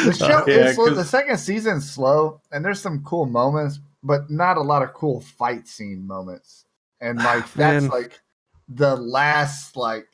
The 0.04 0.12
show 0.12 0.26
Uh, 0.26 0.44
yeah, 0.46 0.54
is 0.68 0.74
slow. 0.76 0.86
'cause- 0.88 0.96
The 0.96 1.04
second 1.04 1.38
season's 1.38 1.90
slow, 1.90 2.40
and 2.52 2.64
there's 2.64 2.80
some 2.80 3.02
cool 3.04 3.26
moments, 3.26 3.80
but 4.02 4.30
not 4.30 4.56
a 4.56 4.60
lot 4.62 4.82
of 4.82 4.94
cool 4.94 5.20
fight 5.20 5.68
scene 5.68 6.06
moments. 6.06 6.64
And 7.00 7.18
like 7.18 7.44
that's 7.54 7.82
Man. 7.84 7.88
like 7.88 8.20
the 8.68 8.94
last 8.96 9.76
like 9.76 10.06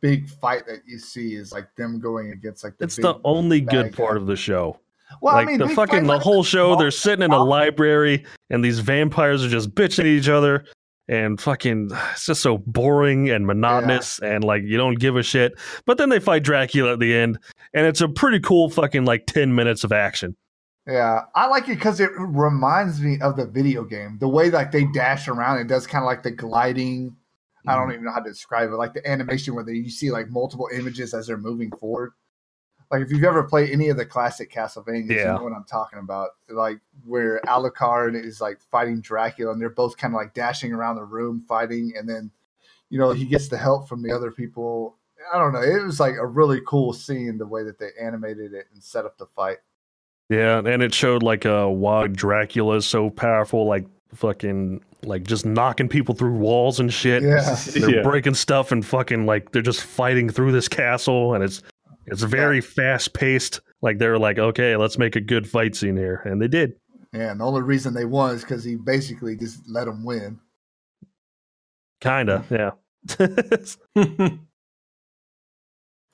big 0.00 0.28
fight 0.28 0.66
that 0.66 0.80
you 0.86 0.98
see 0.98 1.34
is 1.34 1.52
like 1.52 1.74
them 1.76 1.98
going 2.00 2.30
against 2.32 2.62
like 2.64 2.76
the 2.78 2.84
It's 2.84 2.96
big, 2.96 3.04
the 3.04 3.14
only 3.24 3.60
good 3.60 3.96
part 3.96 4.14
guy. 4.14 4.20
of 4.20 4.26
the 4.26 4.36
show. 4.36 4.78
Well, 5.20 5.34
like 5.34 5.46
I 5.48 5.50
mean, 5.50 5.58
the 5.58 5.68
fucking 5.68 6.04
the 6.04 6.14
like, 6.14 6.22
whole 6.22 6.42
show, 6.42 6.76
they're 6.76 6.90
sitting 6.90 7.24
in 7.24 7.32
a 7.32 7.42
library 7.42 8.24
and 8.50 8.64
these 8.64 8.78
vampires 8.78 9.44
are 9.44 9.48
just 9.48 9.74
bitching 9.74 10.00
at 10.00 10.06
each 10.06 10.28
other 10.28 10.64
and 11.08 11.40
fucking 11.40 11.90
it's 12.12 12.26
just 12.26 12.42
so 12.42 12.58
boring 12.58 13.30
and 13.30 13.46
monotonous 13.46 14.18
and 14.20 14.44
like 14.44 14.62
you 14.62 14.76
don't 14.76 14.98
give 14.98 15.16
a 15.16 15.22
shit. 15.22 15.52
But 15.86 15.98
then 15.98 16.08
they 16.08 16.20
fight 16.20 16.42
Dracula 16.44 16.92
at 16.94 16.98
the 17.00 17.14
end 17.14 17.38
and 17.74 17.86
it's 17.86 18.00
a 18.00 18.08
pretty 18.08 18.40
cool 18.40 18.70
fucking 18.70 19.04
like 19.04 19.26
10 19.26 19.54
minutes 19.54 19.84
of 19.84 19.92
action. 19.92 20.36
Yeah, 20.86 21.20
I 21.34 21.46
like 21.46 21.64
it 21.68 21.76
because 21.76 22.00
it 22.00 22.10
reminds 22.16 23.00
me 23.00 23.18
of 23.20 23.36
the 23.36 23.46
video 23.46 23.84
game. 23.84 24.16
The 24.18 24.28
way 24.28 24.50
like 24.50 24.72
they 24.72 24.86
dash 24.86 25.28
around, 25.28 25.58
it 25.58 25.68
does 25.68 25.86
kind 25.86 26.02
of 26.02 26.06
like 26.06 26.22
the 26.22 26.30
gliding. 26.30 27.14
I 27.66 27.72
Mm-hmm. 27.72 27.80
don't 27.80 27.92
even 27.92 28.04
know 28.06 28.12
how 28.12 28.20
to 28.20 28.30
describe 28.30 28.70
it. 28.70 28.76
Like 28.76 28.94
the 28.94 29.06
animation 29.08 29.54
where 29.54 29.62
they, 29.62 29.74
you 29.74 29.90
see 29.90 30.10
like 30.10 30.30
multiple 30.30 30.68
images 30.72 31.12
as 31.12 31.26
they're 31.26 31.36
moving 31.36 31.70
forward. 31.72 32.12
Like 32.90 33.02
if 33.02 33.10
you've 33.12 33.22
ever 33.24 33.44
played 33.44 33.70
any 33.70 33.88
of 33.88 33.96
the 33.96 34.04
classic 34.04 34.52
Castlevania, 34.52 35.08
you 35.10 35.24
know 35.24 35.42
what 35.44 35.52
I'm 35.52 35.64
talking 35.64 36.00
about. 36.00 36.30
Like 36.48 36.80
where 37.06 37.40
Alucard 37.46 38.20
is 38.20 38.40
like 38.40 38.60
fighting 38.60 39.00
Dracula, 39.00 39.52
and 39.52 39.60
they're 39.60 39.70
both 39.70 39.96
kind 39.96 40.12
of 40.12 40.18
like 40.18 40.34
dashing 40.34 40.72
around 40.72 40.96
the 40.96 41.04
room 41.04 41.40
fighting, 41.48 41.92
and 41.96 42.08
then 42.08 42.30
you 42.88 42.98
know 42.98 43.12
he 43.12 43.24
gets 43.26 43.48
the 43.48 43.56
help 43.58 43.88
from 43.88 44.02
the 44.02 44.10
other 44.12 44.30
people. 44.32 44.96
I 45.32 45.38
don't 45.38 45.52
know. 45.52 45.60
It 45.62 45.84
was 45.84 46.00
like 46.00 46.14
a 46.16 46.26
really 46.26 46.60
cool 46.66 46.92
scene 46.92 47.38
the 47.38 47.46
way 47.46 47.62
that 47.62 47.78
they 47.78 47.90
animated 48.00 48.54
it 48.54 48.66
and 48.72 48.82
set 48.82 49.04
up 49.04 49.18
the 49.18 49.26
fight. 49.36 49.58
Yeah, 50.28 50.58
and 50.58 50.82
it 50.82 50.92
showed 50.94 51.22
like 51.22 51.46
uh 51.46 51.66
why 51.66 52.08
Dracula 52.08 52.76
is 52.76 52.86
so 52.86 53.10
powerful, 53.10 53.66
like 53.66 53.86
fucking 54.14 54.82
like 55.04 55.22
just 55.24 55.46
knocking 55.46 55.88
people 55.88 56.14
through 56.14 56.34
walls 56.34 56.80
and 56.80 56.92
shit. 56.92 57.22
Yeah. 57.22 57.56
They're 57.74 57.90
Yeah. 57.96 58.02
breaking 58.02 58.34
stuff 58.34 58.72
and 58.72 58.84
fucking 58.84 59.26
like 59.26 59.52
they're 59.52 59.62
just 59.62 59.82
fighting 59.82 60.28
through 60.28 60.52
this 60.52 60.68
castle 60.68 61.34
and 61.34 61.42
it's 61.44 61.62
it's 62.06 62.22
very 62.22 62.60
fast 62.60 63.14
paced. 63.14 63.60
Like 63.82 63.98
they're 63.98 64.18
like, 64.18 64.38
okay, 64.38 64.76
let's 64.76 64.98
make 64.98 65.16
a 65.16 65.20
good 65.20 65.48
fight 65.48 65.74
scene 65.74 65.96
here. 65.96 66.22
And 66.24 66.40
they 66.40 66.48
did. 66.48 66.74
Yeah, 67.12 67.32
and 67.32 67.40
the 67.40 67.44
only 67.44 67.62
reason 67.62 67.94
they 67.94 68.04
won 68.04 68.34
is 68.34 68.42
because 68.42 68.62
he 68.62 68.76
basically 68.76 69.36
just 69.36 69.68
let 69.68 69.86
them 69.86 70.04
win. 70.04 70.38
Kinda, 72.00 72.44
yeah. 72.50 72.70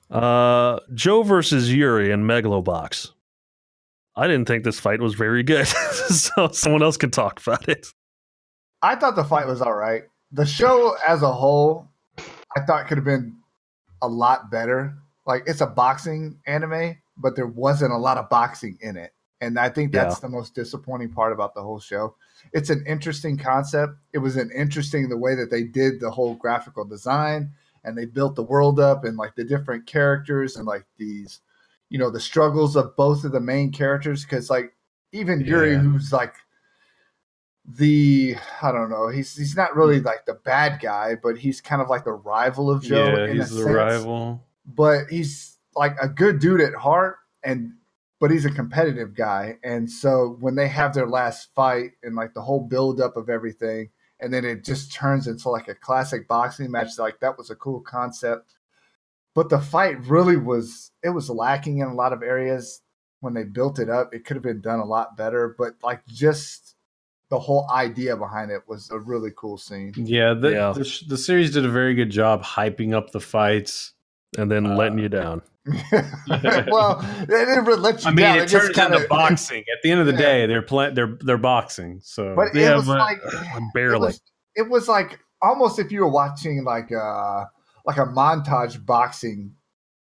uh 0.09 0.79
Joe 0.93 1.23
versus 1.23 1.73
Yuri 1.73 2.11
in 2.11 2.23
Megalobox. 2.23 3.11
I 4.15 4.25
didn't 4.25 4.47
think 4.47 4.63
this 4.63 4.79
fight 4.79 4.99
was 4.99 5.13
very 5.13 5.43
good. 5.43 5.67
so 6.09 6.49
someone 6.51 6.81
else 6.81 6.97
can 6.97 7.11
talk 7.11 7.39
about 7.45 7.69
it. 7.69 7.87
I 8.81 8.95
thought 8.95 9.15
the 9.15 9.23
fight 9.23 9.45
was 9.45 9.61
all 9.61 9.75
right. 9.75 10.03
The 10.31 10.45
show 10.45 10.95
as 11.07 11.21
a 11.21 11.31
whole, 11.31 11.87
I 12.55 12.61
thought 12.65 12.87
could 12.87 12.97
have 12.97 13.05
been 13.05 13.37
a 14.01 14.07
lot 14.07 14.49
better. 14.49 14.97
Like 15.27 15.43
it's 15.45 15.61
a 15.61 15.67
boxing 15.67 16.39
anime, 16.47 16.97
but 17.17 17.35
there 17.35 17.47
wasn't 17.47 17.91
a 17.93 17.97
lot 17.97 18.17
of 18.17 18.29
boxing 18.29 18.77
in 18.81 18.97
it. 18.97 19.13
And 19.41 19.59
I 19.59 19.69
think 19.69 19.91
that's 19.91 20.19
the 20.19 20.29
most 20.29 20.55
disappointing 20.55 21.11
part 21.11 21.31
about 21.31 21.53
the 21.53 21.61
whole 21.61 21.79
show. 21.79 22.15
It's 22.53 22.71
an 22.71 22.83
interesting 22.87 23.37
concept. 23.37 23.93
It 24.13 24.17
was 24.17 24.35
an 24.35 24.49
interesting 24.55 25.09
the 25.09 25.17
way 25.17 25.35
that 25.35 25.51
they 25.51 25.63
did 25.63 25.99
the 25.99 26.09
whole 26.09 26.33
graphical 26.35 26.85
design 26.85 27.51
and 27.83 27.95
they 27.95 28.05
built 28.05 28.35
the 28.35 28.41
world 28.43 28.79
up 28.79 29.03
and 29.05 29.15
like 29.15 29.35
the 29.35 29.43
different 29.43 29.85
characters 29.85 30.55
and 30.55 30.65
like 30.65 30.85
these, 30.97 31.41
you 31.89 31.99
know, 31.99 32.09
the 32.09 32.19
struggles 32.19 32.75
of 32.75 32.95
both 32.95 33.23
of 33.25 33.31
the 33.31 33.39
main 33.39 33.71
characters. 33.71 34.25
Cause 34.25 34.49
like 34.49 34.73
even 35.11 35.41
Yuri, 35.41 35.73
Yeah. 35.73 35.79
who's 35.79 36.11
like 36.11 36.33
the 37.65 38.35
I 38.61 38.71
don't 38.71 38.89
know. 38.89 39.09
He's 39.09 39.35
he's 39.35 39.55
not 39.55 39.75
really 39.75 39.99
like 39.99 40.25
the 40.25 40.35
bad 40.35 40.79
guy, 40.81 41.15
but 41.21 41.37
he's 41.37 41.59
kind 41.61 41.81
of 41.81 41.89
like 41.89 42.05
the 42.05 42.13
rival 42.13 42.71
of 42.71 42.81
Joe. 42.81 43.13
yeah, 43.25 43.33
he's 43.33 43.49
the 43.49 43.63
sense. 43.63 43.75
rival. 43.75 44.43
But 44.67 45.07
he's 45.09 45.57
like 45.75 45.95
a 46.01 46.09
good 46.09 46.39
dude 46.39 46.61
at 46.61 46.73
heart, 46.73 47.17
and 47.43 47.73
but 48.19 48.31
he's 48.31 48.45
a 48.45 48.51
competitive 48.51 49.15
guy. 49.15 49.57
And 49.63 49.89
so 49.89 50.37
when 50.39 50.55
they 50.55 50.67
have 50.67 50.93
their 50.93 51.07
last 51.07 51.53
fight 51.55 51.91
and 52.03 52.15
like 52.15 52.33
the 52.33 52.41
whole 52.41 52.61
build 52.61 52.99
up 52.99 53.15
of 53.15 53.29
everything, 53.29 53.89
and 54.19 54.33
then 54.33 54.43
it 54.43 54.63
just 54.63 54.93
turns 54.93 55.27
into 55.27 55.49
like 55.49 55.67
a 55.67 55.75
classic 55.75 56.27
boxing 56.27 56.71
match, 56.71 56.97
like 56.97 57.19
that 57.19 57.37
was 57.37 57.49
a 57.49 57.55
cool 57.55 57.79
concept. 57.79 58.55
But 59.35 59.49
the 59.49 59.59
fight 59.59 60.03
really 60.07 60.37
was 60.37 60.91
it 61.03 61.09
was 61.09 61.29
lacking 61.29 61.79
in 61.79 61.87
a 61.87 61.93
lot 61.93 62.13
of 62.13 62.23
areas 62.23 62.81
when 63.19 63.33
they 63.33 63.43
built 63.43 63.79
it 63.79 63.89
up. 63.89 64.13
It 64.13 64.25
could 64.25 64.35
have 64.35 64.43
been 64.43 64.61
done 64.61 64.79
a 64.79 64.85
lot 64.85 65.15
better, 65.15 65.55
but 65.57 65.75
like 65.83 66.05
just 66.07 66.75
the 67.29 67.39
whole 67.39 67.69
idea 67.69 68.15
behind 68.15 68.51
it 68.51 68.61
was 68.67 68.89
a 68.89 68.97
really 68.97 69.31
cool 69.35 69.57
scene. 69.57 69.93
Yeah, 69.95 70.33
the, 70.33 70.51
Yeah. 70.51 70.71
The, 70.71 71.03
the 71.07 71.17
series 71.17 71.51
did 71.51 71.65
a 71.65 71.69
very 71.69 71.93
good 71.93 72.09
job 72.09 72.43
hyping 72.43 72.93
up 72.93 73.11
the 73.11 73.19
fights. 73.19 73.93
And 74.37 74.51
then 74.51 74.65
Uh, 74.65 74.75
letting 74.75 74.99
you 74.99 75.09
down. 75.09 75.41
well, 75.91 76.99
it 77.21 77.27
didn't 77.27 77.65
really 77.65 77.79
let 77.81 78.03
you 78.03 78.07
I 78.09 78.11
mean, 78.11 78.17
down. 78.25 78.37
it 78.37 78.47
just 78.47 78.67
turns 78.67 78.75
kinda- 78.77 78.95
into 78.97 79.07
boxing. 79.09 79.59
At 79.59 79.79
the 79.83 79.91
end 79.91 79.99
of 80.01 80.05
the 80.07 80.13
Yeah. 80.13 80.17
day, 80.19 80.45
they're 80.47 80.61
playing. 80.61 80.95
They're 80.95 81.17
they're 81.21 81.37
boxing. 81.37 81.99
So 82.03 82.35
But 82.35 82.55
Yeah, 82.55 82.73
it 82.73 82.75
was 82.75 82.85
but- 82.87 82.99
like 82.99 83.19
Barely. 83.73 83.95
It 83.95 83.99
was, 83.99 84.21
it 84.55 84.69
was 84.69 84.87
like 84.87 85.19
almost 85.41 85.77
if 85.79 85.91
you 85.91 86.01
were 86.01 86.09
watching 86.11 86.63
like 86.63 86.91
a 86.91 87.47
like 87.85 87.97
a 87.97 88.05
montage 88.05 88.83
boxing 88.85 89.53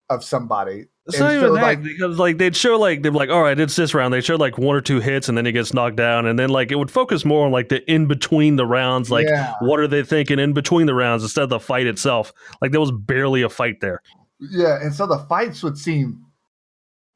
of 0.09 0.23
somebody. 0.23 0.85
It's 1.07 1.15
And 1.15 1.23
not 1.25 1.31
so, 1.31 1.37
even 1.39 1.53
that 1.55 1.61
like- 1.61 1.83
because 1.83 2.19
like 2.19 2.37
they'd 2.37 2.55
show 2.55 2.77
like 2.77 3.01
they're 3.01 3.11
like, 3.11 3.29
all 3.29 3.41
right, 3.41 3.57
it's 3.59 3.75
this 3.75 3.93
round. 3.93 4.13
They 4.13 4.21
showed 4.21 4.39
like 4.39 4.57
one 4.57 4.75
or 4.75 4.81
two 4.81 4.99
hits 4.99 5.29
and 5.29 5.37
then 5.37 5.45
he 5.45 5.51
gets 5.51 5.73
knocked 5.73 5.95
down, 5.95 6.25
and 6.25 6.37
then 6.37 6.49
like 6.49 6.71
it 6.71 6.75
would 6.75 6.91
focus 6.91 7.23
more 7.25 7.45
on 7.45 7.51
like 7.51 7.69
the 7.69 7.89
in 7.89 8.07
between 8.07 8.57
the 8.57 8.65
rounds, 8.65 9.09
like 9.09 9.27
yeah, 9.27 9.53
what 9.61 9.79
are 9.79 9.87
they 9.87 10.03
thinking 10.03 10.37
in 10.39 10.53
between 10.53 10.85
the 10.85 10.93
rounds 10.93 11.23
instead 11.23 11.43
of 11.43 11.49
the 11.49 11.59
fight 11.59 11.87
itself. 11.87 12.33
Like 12.61 12.71
there 12.71 12.81
was 12.81 12.91
barely 12.91 13.41
a 13.41 13.49
fight 13.49 13.79
there. 13.81 14.01
yeah, 14.39 14.79
and 14.81 14.93
so 14.93 15.07
the 15.07 15.19
fights 15.19 15.63
would 15.63 15.77
seem 15.77 16.25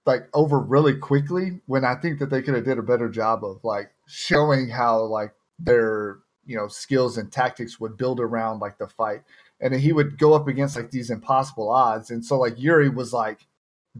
like 0.05 0.27
over 0.33 0.59
really 0.59 0.95
quickly 0.95 1.59
when 1.67 1.85
I 1.85 1.95
think 1.95 2.19
that 2.19 2.29
they 2.29 2.41
could 2.41 2.55
have 2.55 2.65
did 2.65 2.79
a 2.79 2.83
better 2.83 3.07
job 3.09 3.43
of 3.43 3.63
like 3.63 3.91
showing 4.07 4.67
how 4.69 5.01
like 5.03 5.33
their 5.59 6.17
you 6.45 6.57
know 6.57 6.67
skills 6.67 7.17
and 7.17 7.31
tactics 7.31 7.79
would 7.79 7.97
build 7.97 8.19
around 8.19 8.59
like 8.59 8.77
the 8.77 8.87
fight, 8.87 9.21
and 9.59 9.73
then 9.73 9.79
he 9.79 9.91
would 9.93 10.17
go 10.17 10.33
up 10.33 10.47
against 10.47 10.75
like 10.75 10.91
these 10.91 11.09
impossible 11.11 11.69
odds, 11.69 12.09
and 12.09 12.25
so 12.25 12.39
like 12.39 12.55
Yuri 12.57 12.89
was 12.89 13.13
like 13.13 13.45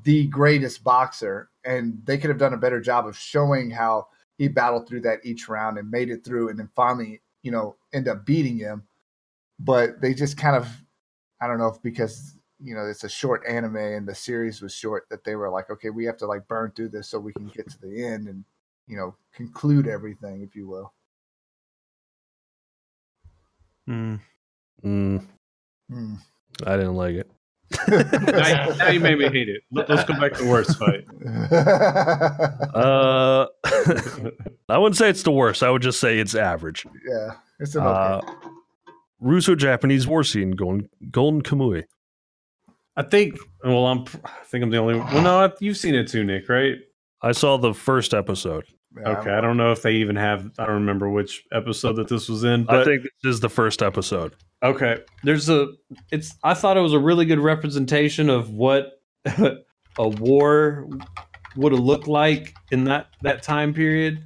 the 0.04 0.28
greatest 0.28 0.84
boxer, 0.84 1.50
and 1.66 2.02
they 2.06 2.18
could 2.18 2.30
have 2.30 2.40
done 2.40 2.54
a 2.54 2.58
better 2.58 2.80
job 2.82 3.08
of 3.08 3.18
showing 3.18 3.70
how 3.70 4.08
he 4.38 4.48
battled 4.48 4.88
through 4.88 5.02
that 5.02 5.20
each 5.24 5.50
round 5.50 5.78
and 5.78 5.90
made 5.90 6.10
it 6.10 6.24
through, 6.24 6.50
and 6.50 6.60
then 6.60 6.70
finally 6.76 7.22
you 7.44 7.52
know 7.52 7.76
end 7.94 8.08
up 8.08 8.26
beating 8.26 8.58
him, 8.58 8.84
but 9.60 10.02
they 10.02 10.14
just 10.14 10.38
kind 10.38 10.56
of 10.56 10.68
I 11.42 11.48
don't 11.48 11.58
know 11.58 11.68
if 11.68 11.82
because 11.82 12.38
you 12.60 12.76
know 12.76 12.86
it's 12.86 13.04
a 13.04 13.10
short 13.10 13.44
anime 13.48 13.78
and 13.78 14.08
the 14.08 14.16
series 14.16 14.62
was 14.62 14.74
short 14.74 15.08
that 15.10 15.24
they 15.24 15.36
were 15.36 15.50
like 15.50 15.70
okay 15.72 15.90
we 15.90 16.06
have 16.06 16.18
to 16.18 16.28
like 16.28 16.48
burn 16.48 16.72
through 16.76 16.90
this 16.90 17.10
so 17.10 17.20
we 17.20 17.34
can 17.34 17.48
get 17.48 17.68
to 17.72 17.82
the 17.82 18.06
end 18.06 18.28
and 18.28 18.46
you 18.88 18.96
know 18.96 19.16
conclude 19.34 19.88
everything 19.88 20.44
if 20.44 20.56
you 20.56 20.68
will 20.68 20.94
Mm. 23.90 24.22
Mm, 24.84 25.28
Hmm. 25.90 26.16
I 26.66 26.78
didn't 26.78 26.96
like 26.96 27.16
it. 27.16 27.30
Now, 27.90 28.70
now 28.78 28.90
you 28.90 29.00
made 29.00 29.18
me 29.18 29.30
hate 29.30 29.50
it. 29.50 29.62
Let, 29.72 29.90
us 29.90 30.04
go 30.06 30.20
back 30.20 30.34
to 30.34 30.44
the 30.44 30.50
worst 30.50 30.78
fight. 30.78 31.06
Uh, 32.76 33.48
I 34.70 34.78
wouldn't 34.78 34.98
say 34.98 35.10
it's 35.10 35.24
the 35.24 35.32
worst. 35.32 35.64
I 35.64 35.70
would 35.70 35.82
just 35.82 36.00
say 36.00 36.20
it's 36.20 36.36
average. 36.36 36.86
yeah 37.08 37.32
it's 37.60 37.76
an 37.76 37.84
Uh, 37.84 38.22
okay 38.24 38.34
Russo-Japanese 39.20 40.08
war 40.08 40.24
scene, 40.24 40.50
Golden, 40.52 40.90
Golden 41.12 41.44
Kamui. 41.44 41.84
I 42.98 43.04
think. 43.04 43.38
Well, 43.64 43.86
I'm. 43.86 44.00
I 44.26 44.44
think 44.46 44.64
I'm 44.64 44.72
the 44.72 44.78
only. 44.78 44.96
Well, 44.98 45.22
no, 45.22 45.40
I- 45.46 45.52
you've 45.60 45.78
seen 45.78 45.94
it 45.94 46.08
too, 46.08 46.24
Nick, 46.24 46.50
right? 46.50 46.78
I 47.22 47.32
saw 47.32 47.58
the 47.58 47.72
first 47.74 48.16
episode. 48.16 48.66
Yeah, 48.98 49.20
Okay, 49.20 49.32
I 49.32 49.42
don't 49.42 49.58
know 49.58 49.72
if 49.72 49.82
they 49.82 49.94
even 49.94 50.16
have. 50.16 50.52
I 50.60 50.66
don't 50.66 50.76
remember 50.76 51.10
which 51.10 51.44
episode 51.52 51.94
that 51.94 52.08
this 52.08 52.28
was 52.28 52.44
in, 52.44 52.62
I 52.62 52.74
but 52.74 52.86
think 52.86 53.04
this 53.24 53.36
is 53.36 53.40
the 53.40 53.50
first 53.50 53.82
episode. 53.82 54.34
Okay. 54.64 55.00
There's 55.24 55.50
a 55.50 55.70
it's 56.12 56.36
I 56.44 56.54
thought 56.54 56.78
it 56.78 56.82
was 56.82 56.94
a 56.94 57.00
really 57.00 57.26
good 57.26 57.40
representation 57.40 58.30
of 58.30 58.52
what 58.52 59.02
a 59.26 60.10
war 60.10 60.88
would 61.56 61.72
have 61.72 61.82
looked 61.82 62.08
like 62.08 62.54
in 62.72 62.84
that 62.86 63.08
that 63.22 63.44
time 63.44 63.74
period. 63.74 64.26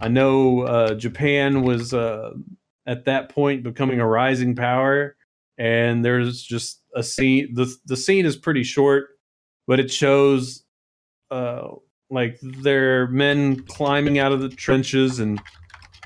I 0.00 0.08
know 0.08 0.62
uh, 0.62 0.94
Japan 0.94 1.62
was 1.62 1.94
uh, 1.94 2.32
at 2.86 3.04
that 3.06 3.28
point 3.28 3.62
becoming 3.62 4.00
a 4.00 4.06
rising 4.06 4.56
power 4.56 5.16
and 5.58 6.04
there's 6.04 6.42
just 6.42 6.80
a 6.94 7.02
scene 7.02 7.54
the 7.54 7.72
the 7.86 7.96
scene 7.96 8.26
is 8.26 8.36
pretty 8.36 8.62
short 8.62 9.10
but 9.66 9.78
it 9.78 9.90
shows 9.90 10.64
uh 11.30 11.68
like 12.12 12.38
their 12.42 13.06
men 13.08 13.62
climbing 13.64 14.18
out 14.18 14.30
of 14.32 14.40
the 14.40 14.48
trenches 14.50 15.18
and 15.18 15.40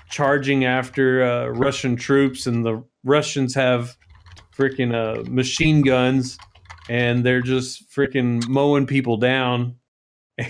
charging 0.08 0.64
after 0.64 1.22
uh, 1.24 1.46
Russian 1.48 1.96
troops, 1.96 2.46
and 2.46 2.64
the 2.64 2.82
Russians 3.04 3.54
have 3.54 3.96
freaking 4.56 4.94
uh, 4.94 5.28
machine 5.28 5.82
guns, 5.82 6.38
and 6.88 7.24
they're 7.24 7.42
just 7.42 7.90
freaking 7.90 8.46
mowing 8.48 8.86
people 8.86 9.16
down. 9.16 9.76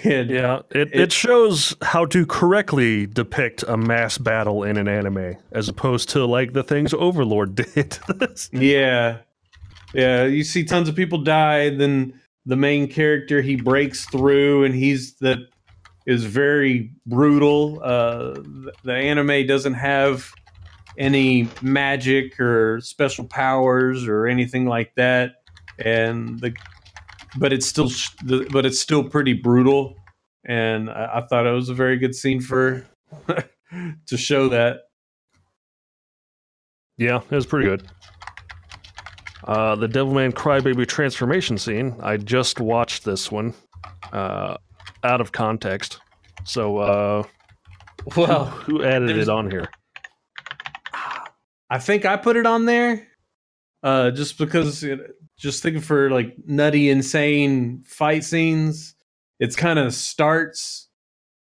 And 0.05 0.31
Yeah, 0.31 0.63
it, 0.73 0.89
It- 0.93 1.01
it 1.01 1.13
shows 1.13 1.75
how 1.81 2.07
to 2.07 2.27
correctly 2.27 3.07
depict 3.07 3.63
a 3.69 3.77
mass 3.77 4.19
battle 4.19 4.65
in 4.65 4.77
an 4.77 4.89
anime, 4.89 5.37
as 5.53 5.69
opposed 5.69 6.09
to 6.11 6.25
like 6.27 6.53
the 6.55 6.65
things 6.65 6.93
Overlord 6.93 7.55
did. 7.75 7.97
yeah, 8.53 9.19
yeah, 9.95 10.25
you 10.25 10.43
see 10.43 10.65
tons 10.65 10.89
of 10.89 10.97
people 10.97 11.19
die. 11.19 11.71
Then 11.71 12.21
the 12.45 12.57
main 12.57 12.89
character 12.89 13.41
he 13.43 13.55
breaks 13.57 14.05
through, 14.07 14.65
and 14.65 14.75
he's 14.75 15.15
that 15.19 15.39
is 16.07 16.25
very 16.25 16.93
brutal. 17.05 17.81
Uh, 17.83 18.35
the, 18.85 18.95
anime 18.95 19.47
doesn't 19.47 19.75
have 19.75 20.31
any 20.97 21.49
magic 21.61 22.39
or 22.41 22.81
special 22.81 23.25
powers 23.25 24.07
or 24.07 24.27
anything 24.27 24.67
like 24.67 24.95
that, 24.95 25.43
and 25.79 26.39
the 26.41 26.55
but 27.39 27.53
it's 27.53 27.67
still 27.67 27.91
but 28.51 28.65
it's 28.65 28.79
still 28.79 29.05
pretty 29.05 29.35
brutal. 29.35 29.97
And 30.45 30.89
I, 30.89 31.11
I 31.17 31.27
thought 31.27 31.47
it 31.47 31.51
was 31.51 31.69
a 31.69 31.75
very 31.75 31.99
good 31.99 32.15
scene 32.15 32.41
for 32.41 32.87
to 34.07 34.17
show 34.17 34.49
that. 34.49 34.83
yeah, 36.97 37.21
it 37.29 37.35
was 37.35 37.47
pretty 37.47 37.67
good. 37.67 37.87
Uh, 39.45 39.77
the 39.77 39.89
Devilman 39.89 40.33
Crybaby 40.33 40.87
transformation 40.89 41.59
scene. 41.59 41.95
I 42.01 42.17
just 42.17 42.59
watched 42.61 43.05
this 43.05 43.31
one 43.31 43.55
uh, 44.13 44.57
out 45.07 45.21
of 45.21 45.33
context. 45.33 46.01
So, 46.45 46.79
uh, 46.79 47.23
Well, 48.17 48.45
who 48.47 48.85
added 48.85 49.09
there's- 49.09 49.23
it 49.27 49.29
on 49.31 49.51
here? 49.51 49.69
I 51.69 51.79
think 51.79 52.05
I 52.05 52.17
put 52.17 52.37
it 52.37 52.47
on 52.47 52.65
there, 52.65 53.07
uh, 53.83 54.11
just 54.13 54.39
because 54.39 54.85
it, 54.85 55.01
just 55.37 55.63
thinking 55.63 55.83
for 55.83 56.11
like 56.11 56.35
nutty, 56.47 56.91
insane 56.91 57.83
fight 57.85 58.23
scenes. 58.25 58.95
It's 59.41 59.57
kind 59.57 59.79
of 59.79 59.93
starts 59.95 60.85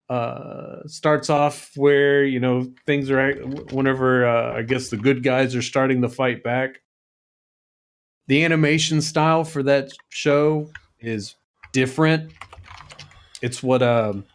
uh 0.09 0.87
starts 0.87 1.29
off 1.29 1.69
where 1.75 2.23
you 2.23 2.39
know 2.39 2.65
things 2.85 3.11
are 3.11 3.33
whenever 3.73 4.25
uh, 4.25 4.57
I 4.57 4.61
guess 4.63 4.89
the 4.89 4.95
good 4.97 5.21
guys 5.21 5.55
are 5.55 5.61
starting 5.61 6.01
to 6.01 6.09
fight 6.09 6.43
back. 6.43 6.81
The 8.27 8.43
animation 8.43 9.01
style 9.01 9.43
for 9.43 9.61
that 9.63 9.91
show 10.09 10.71
is 10.99 11.35
different. 11.73 12.31
It's 13.41 13.61
what 13.64 13.82
um, 13.83 14.25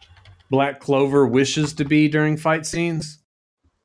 Black 0.49 0.79
Clover 0.79 1.25
wishes 1.27 1.73
to 1.73 1.85
be 1.85 2.07
during 2.07 2.37
fight 2.37 2.65
scenes, 2.65 3.19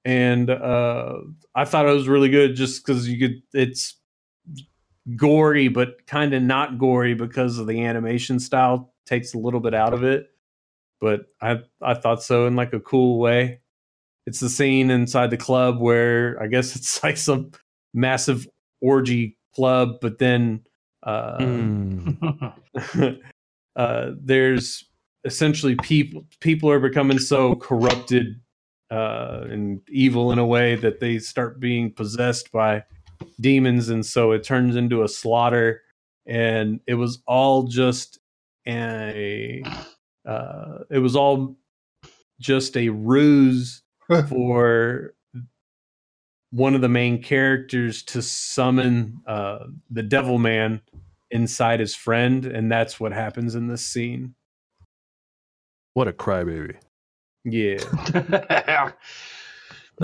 and 0.05 0.51
uh, 0.51 1.17
I 1.55 1.65
thought 1.65 1.87
it 1.89 1.93
was 1.95 2.09
really 2.09 2.29
good 2.31 2.57
just 2.57 2.85
because 2.85 3.09
you 3.09 3.19
could. 3.19 3.43
It's 3.53 3.97
gory, 5.17 5.69
but 5.69 6.07
kind 6.07 6.35
of 6.35 6.43
not 6.43 6.79
gory 6.79 7.15
because 7.15 7.59
of 7.59 7.67
the 7.67 7.85
animation 7.85 8.41
style 8.41 8.95
takes 9.07 9.35
a 9.35 9.39
little 9.39 9.61
bit 9.61 9.75
out 9.75 9.95
of 9.95 10.05
it. 10.05 10.31
But 11.01 11.27
I 11.41 11.61
I 11.83 11.95
thought 11.95 12.23
so 12.23 12.47
in 12.47 12.57
like 12.57 12.73
a 12.73 12.81
cool 12.81 13.19
way. 13.19 13.61
It's 14.27 14.41
the 14.41 14.51
scene 14.51 14.91
inside 14.91 15.31
the 15.31 15.37
club 15.39 15.81
where 15.81 16.41
I 16.43 16.49
guess 16.49 16.77
it's 16.77 17.03
like 17.03 17.17
some 17.17 17.53
massive 17.95 18.47
orgy 18.81 19.39
club, 19.55 19.99
but 20.01 20.19
then 20.19 20.65
uh, 21.03 21.39
Mm. 21.39 22.55
uh, 23.77 24.11
there's 24.21 24.85
essentially 25.29 25.77
people 25.77 26.25
people 26.41 26.71
are 26.71 26.81
becoming 26.81 27.19
so 27.19 27.55
corrupted 27.55 28.41
uh, 28.91 29.45
and 29.51 29.81
evil 29.89 30.33
in 30.33 30.39
a 30.39 30.47
way 30.47 30.75
that 30.75 30.99
they 30.99 31.19
start 31.19 31.61
being 31.61 31.93
possessed 31.93 32.51
by 32.51 32.83
demons, 33.39 33.91
and 33.91 34.05
so 34.05 34.33
it 34.33 34.43
turns 34.43 34.77
into 34.77 35.03
a 35.03 35.09
slaughter. 35.09 35.83
And 36.27 36.81
it 36.87 36.95
was 36.95 37.23
all 37.27 37.65
just 37.65 38.19
a 38.67 39.63
uh, 40.27 40.79
it 40.91 40.99
was 40.99 41.15
all 41.17 41.57
just 42.41 42.77
a 42.77 42.89
ruse 42.89 43.83
for 44.29 45.15
one 46.51 46.75
of 46.75 46.81
the 46.81 46.89
main 46.89 47.23
characters 47.23 48.03
to 48.05 48.23
summon 48.23 49.21
uh, 49.27 49.67
the 49.91 50.03
devil 50.03 50.39
man 50.39 50.81
inside 51.31 51.79
his 51.79 51.95
friend 51.95 52.47
and 52.47 52.73
that's 52.73 52.99
what 52.99 53.13
happens 53.13 53.55
in 53.55 53.67
this 53.69 53.85
scene 53.85 54.35
what 55.99 56.07
a 56.07 56.13
crybaby. 56.13 56.77
yeah 57.45 57.79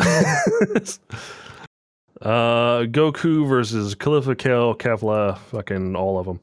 uh, 2.21 2.83
Goku 2.91 3.49
versus 3.49 3.95
Caulifla 3.95 4.37
Kale, 4.37 4.75
Kefla, 4.75 5.39
fucking 5.39 5.95
all 5.95 6.19
of 6.19 6.27
them. 6.27 6.41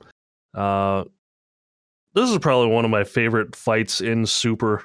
Uh, 0.53 1.03
this 2.13 2.29
is 2.29 2.37
probably 2.37 2.73
one 2.73 2.85
of 2.85 2.91
my 2.91 3.03
favorite 3.03 3.53
fights 3.55 3.99
in 3.99 4.25
Super. 4.25 4.83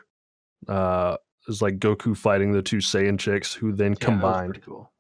Uh, 0.66 1.16
is 1.46 1.62
like 1.62 1.78
Goku 1.78 2.16
fighting 2.16 2.50
the 2.50 2.62
two 2.62 2.78
Saiyan 2.78 3.20
chicks, 3.20 3.54
who 3.54 3.70
then 3.72 3.92
Yeah, 3.92 4.04
combined. 4.04 4.60
cool. 4.64 4.90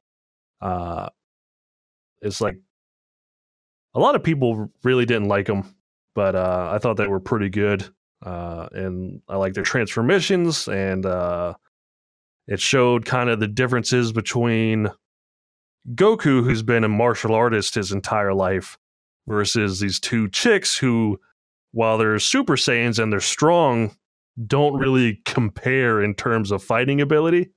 Uh, 0.60 1.08
it's 2.22 2.40
like 2.40 2.56
a 3.94 3.98
lot 3.98 4.14
of 4.14 4.22
people 4.22 4.70
really 4.84 5.06
didn't 5.06 5.26
like 5.26 5.46
them, 5.46 5.74
but 6.14 6.36
uh, 6.36 6.70
I 6.72 6.78
thought 6.78 6.96
they 6.96 7.08
were 7.08 7.18
pretty 7.18 7.48
good. 7.48 7.88
Uh, 8.26 8.68
and 8.72 9.22
I 9.28 9.36
like 9.36 9.54
their 9.54 9.62
transformations, 9.62 10.66
and 10.66 11.06
uh, 11.06 11.54
it 12.48 12.60
showed 12.60 13.04
kind 13.04 13.30
of 13.30 13.38
the 13.38 13.46
differences 13.46 14.12
between 14.12 14.88
Goku, 15.94 16.42
who's 16.42 16.64
been 16.64 16.82
a 16.82 16.88
martial 16.88 17.34
artist 17.36 17.76
his 17.76 17.92
entire 17.92 18.34
life, 18.34 18.76
versus 19.28 19.78
these 19.78 20.00
two 20.00 20.28
chicks 20.28 20.76
who, 20.76 21.20
while 21.70 21.98
they're 21.98 22.18
Super 22.18 22.56
Saiyans 22.56 23.00
and 23.00 23.12
they're 23.12 23.20
strong, 23.20 23.96
don't 24.46 24.74
really 24.74 25.20
compare 25.24 26.02
in 26.02 26.14
terms 26.14 26.50
of 26.50 26.62
fighting 26.62 27.00
ability. 27.00 27.50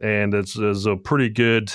And 0.00 0.34
it's, 0.34 0.56
it's 0.58 0.86
a 0.86 0.96
pretty 0.96 1.28
good 1.28 1.72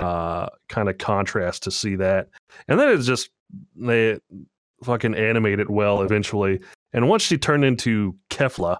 uh, 0.00 0.48
kind 0.68 0.88
of 0.88 0.98
contrast 0.98 1.62
to 1.64 1.70
see 1.70 1.94
that. 1.96 2.28
And 2.66 2.80
then 2.80 2.88
it's 2.90 3.06
just 3.06 3.30
they 3.76 4.18
fucking 4.82 5.14
animate 5.14 5.60
it 5.60 5.70
well 5.70 6.02
eventually. 6.02 6.60
And 6.92 7.08
once 7.08 7.22
she 7.22 7.38
turned 7.38 7.64
into 7.64 8.16
Kefla, 8.30 8.78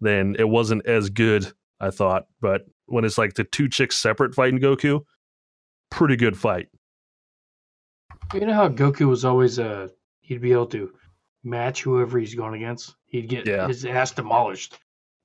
then 0.00 0.36
it 0.38 0.48
wasn't 0.48 0.86
as 0.86 1.10
good, 1.10 1.52
I 1.78 1.90
thought. 1.90 2.26
But 2.40 2.62
when 2.86 3.04
it's 3.04 3.18
like 3.18 3.34
the 3.34 3.44
two 3.44 3.68
chicks 3.68 3.96
separate 3.96 4.34
fighting 4.34 4.60
Goku, 4.60 5.00
pretty 5.90 6.16
good 6.16 6.38
fight. 6.38 6.68
You 8.32 8.46
know 8.46 8.54
how 8.54 8.68
Goku 8.68 9.08
was 9.08 9.24
always 9.24 9.58
uh 9.58 9.88
he'd 10.20 10.40
be 10.40 10.52
able 10.52 10.66
to 10.68 10.92
match 11.42 11.82
whoever 11.82 12.18
he's 12.18 12.34
going 12.34 12.54
against. 12.54 12.94
He'd 13.06 13.28
get 13.28 13.46
Yeah. 13.46 13.66
his 13.66 13.84
ass 13.84 14.12
demolished 14.12 14.78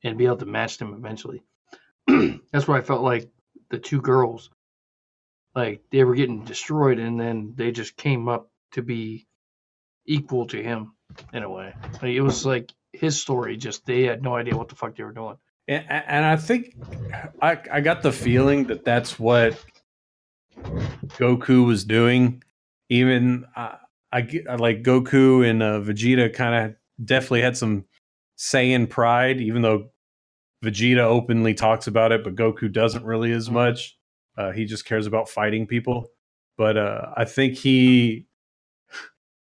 and 0.04 0.18
be 0.18 0.26
able 0.26 0.38
to 0.38 0.46
match 0.46 0.78
them 0.78 0.94
eventually. 0.94 1.44
That's 2.08 2.68
where 2.68 2.78
I 2.78 2.82
felt 2.82 3.02
like 3.02 3.30
the 3.70 3.78
two 3.78 4.02
girls, 4.02 4.50
like 5.56 5.84
they 5.92 6.04
were 6.04 6.16
getting 6.16 6.44
destroyed, 6.44 7.00
and 7.00 7.20
then 7.20 7.54
they 7.56 7.72
just 7.72 7.96
came 7.96 8.28
up 8.28 8.50
to 8.72 8.82
be 8.82 9.28
equal 10.06 10.48
to 10.48 10.62
him 10.62 10.95
in 11.34 11.44
a 11.44 11.50
way. 11.50 11.74
Like, 11.94 12.14
it 12.14 12.22
was 12.22 12.46
like 12.46 12.72
his 12.94 13.20
story. 13.20 13.58
Just 13.58 13.86
they 13.86 14.04
had 14.04 14.24
no 14.24 14.36
idea 14.36 14.56
what 14.56 14.70
the 14.70 14.76
fuck 14.76 14.96
they 14.96 15.04
were 15.04 15.12
doing. 15.12 15.38
And, 15.68 15.86
and 15.90 16.26
I 16.26 16.36
think 16.36 16.76
I, 17.42 17.58
I 17.72 17.82
got 17.82 18.04
the 18.04 18.12
feeling 18.12 18.66
that 18.66 18.86
that's 18.86 19.20
what 19.20 19.64
Goku 21.18 21.66
was 21.66 21.84
doing. 21.86 22.44
Even 22.90 23.46
uh, 23.56 23.78
I 24.12 24.30
I 24.50 24.56
like 24.56 24.84
Goku 24.84 25.50
and 25.50 25.64
uh, 25.64 25.80
Vegeta 25.80 26.34
kind 26.34 26.72
of 26.72 26.76
definitely 27.04 27.42
had 27.42 27.58
some 27.58 27.86
Saiyan 28.38 28.90
pride, 28.90 29.42
even 29.42 29.62
though 29.62 29.90
Vegeta 30.64 31.00
openly 31.00 31.54
talks 31.54 31.88
about 31.88 32.12
it, 32.12 32.24
but 32.24 32.36
Goku 32.36 32.72
doesn't 32.72 33.04
really 33.04 33.32
as 33.32 33.50
much. 33.50 33.98
Uh, 34.38 34.52
he 34.52 34.66
just 34.66 34.86
cares 34.86 35.08
about 35.08 35.30
fighting 35.30 35.68
people. 35.68 36.08
But 36.58 36.78
uh, 36.78 37.14
I 37.18 37.26
think 37.26 37.56
he, 37.56 38.28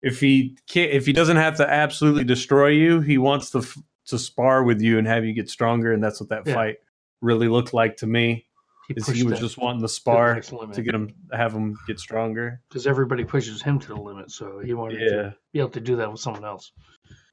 if 0.03 0.21
he 0.21 0.57
can't, 0.69 0.91
if 0.93 1.07
he 1.07 1.13
doesn't 1.13 1.37
have 1.37 1.57
to 1.59 1.69
absolutely 1.71 2.25
destroy 2.25 2.69
you, 2.69 3.01
he 3.01 3.19
wants 3.19 3.51
to 3.51 3.59
f- 3.59 3.79
to 4.07 4.19
spar 4.19 4.65
with 4.65 4.81
you 4.81 4.99
and 4.99 5.07
have 5.07 5.25
you 5.25 5.33
get 5.33 5.49
stronger, 5.49 5.93
and 5.93 6.03
that's 6.03 6.21
what 6.21 6.29
that 6.31 6.47
Yeah. 6.47 6.55
fight 6.55 6.77
really 7.21 7.49
looked 7.49 7.73
like 7.73 7.97
to 7.99 8.07
me. 8.07 8.47
He 8.89 8.95
Is 8.95 9.07
he 9.07 9.23
was 9.23 9.39
just 9.39 9.59
wanting 9.59 9.79
to 9.79 9.83
to 9.83 9.85
the 9.85 9.89
spar 9.89 10.35
next 10.35 10.49
to 10.75 10.83
get 10.83 10.95
him 10.95 11.15
have 11.33 11.53
him 11.53 11.79
get 11.87 12.01
stronger. 12.01 12.61
because 12.69 12.87
everybody 12.87 13.25
pushes 13.25 13.63
him 13.63 13.79
to 13.79 13.89
the 13.89 13.95
limit, 13.97 14.31
so 14.33 14.59
he 14.59 14.75
wanted 14.75 15.01
Yeah, 15.01 15.09
to 15.09 15.37
be 15.53 15.61
able 15.61 15.71
to 15.71 15.81
do 15.81 15.95
that 15.97 16.11
with 16.11 16.21
someone 16.21 16.45
else. 16.45 16.73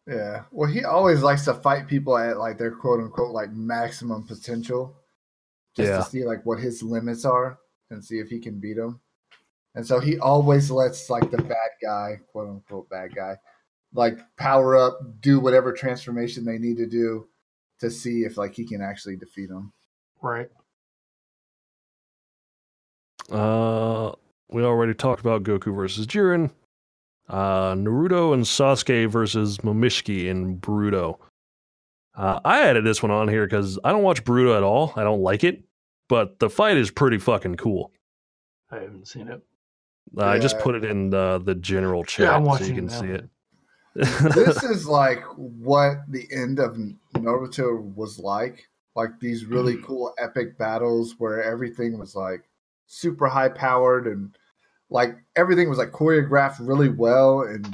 Yeah. 0.07 0.43
Well, 0.51 0.69
he 0.69 0.83
always 0.85 1.21
likes 1.23 1.45
to 1.45 1.55
fight 1.55 1.87
people 1.87 2.17
at 2.17 2.37
like 2.37 2.57
their 2.59 2.71
quote 2.71 2.99
unquote 2.99 3.31
like 3.31 3.51
maximum 3.51 4.25
potential, 4.27 4.95
just 5.75 5.89
Yeah. 5.89 5.97
to 5.97 6.03
see 6.03 6.23
like 6.23 6.45
what 6.45 6.59
his 6.59 6.83
limits 6.83 7.25
are 7.25 7.57
and 7.89 8.03
see 8.05 8.19
if 8.19 8.29
he 8.29 8.39
can 8.39 8.59
beat 8.59 8.75
them. 8.77 9.01
And 9.75 9.85
so 9.85 9.99
he 9.99 10.17
always 10.19 10.71
lets 10.71 11.09
like 11.09 11.29
the 11.31 11.37
bad 11.37 11.69
guy, 11.81 12.19
quote 12.31 12.49
unquote 12.49 12.89
bad 12.89 13.15
guy, 13.15 13.35
like 13.93 14.19
power 14.37 14.77
up, 14.77 14.99
do 15.21 15.39
whatever 15.39 15.71
transformation 15.71 16.43
they 16.43 16.57
need 16.57 16.77
to 16.77 16.87
do 16.87 17.27
to 17.79 17.89
see 17.89 18.21
if 18.23 18.37
like 18.37 18.55
he 18.55 18.65
can 18.65 18.81
actually 18.81 19.15
defeat 19.15 19.49
them. 19.49 19.71
Right. 20.21 20.49
Uh, 23.31 24.11
we 24.49 24.63
already 24.63 24.93
talked 24.93 25.21
about 25.21 25.43
Goku 25.43 25.75
versus 25.75 26.07
Jiren. 26.07 26.51
Uh, 27.27 27.75
Naruto 27.75 28.33
and 28.33 28.43
Sasuke 28.43 29.07
versus 29.07 29.59
Momishiki 29.59 30.31
and 30.31 30.59
Boruto. 30.59 31.19
Uh, 32.15 32.39
I 32.43 32.63
added 32.63 32.83
this 32.83 33.03
one 33.03 33.11
on 33.11 33.27
here 33.27 33.45
because 33.45 33.77
I 33.83 33.91
don't 33.91 34.03
watch 34.03 34.23
Boruto 34.23 34.57
at 34.57 34.63
all. 34.63 34.93
I 34.95 35.03
don't 35.03 35.21
like 35.21 35.43
it, 35.43 35.63
but 36.09 36.39
the 36.39 36.49
fight 36.49 36.75
is 36.75 36.89
pretty 36.89 37.19
fucking 37.19 37.55
cool. 37.55 37.91
I 38.71 38.77
haven't 38.77 39.07
seen 39.07 39.27
it. 39.27 39.41
Uh, 40.17 40.25
I 40.25 40.39
just 40.39 40.59
put 40.59 40.75
it 40.75 40.83
in 40.83 41.09
the, 41.09 41.39
the 41.43 41.55
general 41.55 42.03
chat 42.03 42.43
Yeah, 42.43 42.57
so 42.57 42.63
you 42.63 42.73
can 42.73 42.85
now. 42.87 43.01
see 43.01 43.07
it. 43.07 43.29
this 43.95 44.63
is 44.63 44.87
like 44.87 45.23
what 45.35 45.97
the 46.09 46.27
end 46.31 46.59
of 46.59 46.77
Naruto 47.15 47.93
was 47.95 48.19
like. 48.19 48.67
Like 48.95 49.19
these 49.19 49.45
really 49.45 49.77
cool 49.83 50.13
epic 50.17 50.57
battles 50.57 51.15
where 51.19 51.43
everything 51.43 51.97
was 51.97 52.15
like 52.15 52.43
super 52.87 53.27
high 53.27 53.49
powered 53.49 54.07
and 54.07 54.35
like 54.89 55.15
everything 55.35 55.69
was 55.69 55.77
like 55.77 55.91
choreographed 55.91 56.57
really 56.59 56.89
well 56.89 57.41
and 57.43 57.65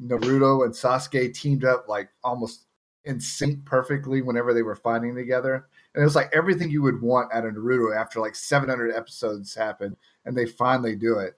Naruto 0.00 0.64
and 0.64 0.72
Sasuke 0.72 1.34
teamed 1.34 1.64
up 1.64 1.88
like 1.88 2.10
almost 2.22 2.66
in 3.04 3.18
sync 3.18 3.64
perfectly 3.64 4.22
whenever 4.22 4.52
they 4.52 4.62
were 4.62 4.76
fighting 4.76 5.14
together. 5.14 5.66
And 5.94 6.02
it 6.02 6.04
was 6.04 6.14
like 6.14 6.30
everything 6.34 6.70
you 6.70 6.82
would 6.82 7.00
want 7.00 7.32
out 7.32 7.46
of 7.46 7.54
Naruto 7.54 7.96
after 7.96 8.20
like 8.20 8.34
700 8.34 8.94
episodes 8.94 9.54
happened 9.54 9.96
and 10.26 10.36
they 10.36 10.46
finally 10.46 10.94
do 10.94 11.18
it. 11.18 11.34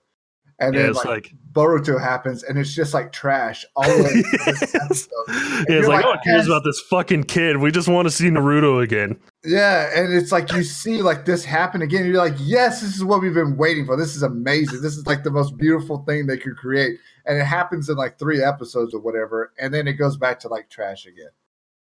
And 0.60 0.74
yeah, 0.74 0.82
then 0.82 0.90
it's 0.90 0.98
like, 0.98 1.06
like, 1.06 1.34
Boruto 1.52 1.98
happens 1.98 2.42
and 2.42 2.58
it's 2.58 2.74
just 2.74 2.92
like 2.92 3.12
trash 3.12 3.64
all 3.74 3.84
the 3.84 4.04
way 4.04 4.22
through 4.22 5.64
yeah, 5.68 5.78
it's 5.78 5.88
like, 5.88 5.88
oh, 5.88 5.88
like, 5.88 6.04
no 6.04 6.10
one 6.10 6.18
cares 6.22 6.46
about 6.46 6.64
this 6.64 6.80
fucking 6.80 7.24
kid. 7.24 7.56
We 7.56 7.70
just 7.70 7.88
want 7.88 8.06
to 8.06 8.10
see 8.10 8.28
Naruto 8.28 8.82
again. 8.82 9.18
Yeah, 9.42 9.90
and 9.96 10.12
it's 10.12 10.32
like 10.32 10.52
you 10.52 10.62
see 10.62 11.00
like 11.00 11.24
this 11.24 11.44
happen 11.44 11.80
again. 11.80 12.04
You're 12.04 12.16
like, 12.16 12.36
yes, 12.38 12.82
this 12.82 12.94
is 12.94 13.02
what 13.02 13.22
we've 13.22 13.32
been 13.32 13.56
waiting 13.56 13.86
for. 13.86 13.96
This 13.96 14.14
is 14.14 14.22
amazing. 14.22 14.82
This 14.82 14.96
is 14.96 15.06
like 15.06 15.24
the 15.24 15.30
most 15.30 15.56
beautiful 15.56 16.04
thing 16.04 16.26
they 16.26 16.36
could 16.36 16.56
create, 16.56 16.98
and 17.24 17.38
it 17.38 17.44
happens 17.44 17.88
in 17.88 17.96
like 17.96 18.18
three 18.18 18.42
episodes 18.42 18.92
or 18.92 19.00
whatever, 19.00 19.52
and 19.58 19.72
then 19.72 19.88
it 19.88 19.94
goes 19.94 20.18
back 20.18 20.40
to 20.40 20.48
like 20.48 20.68
trash 20.68 21.06
again. 21.06 21.30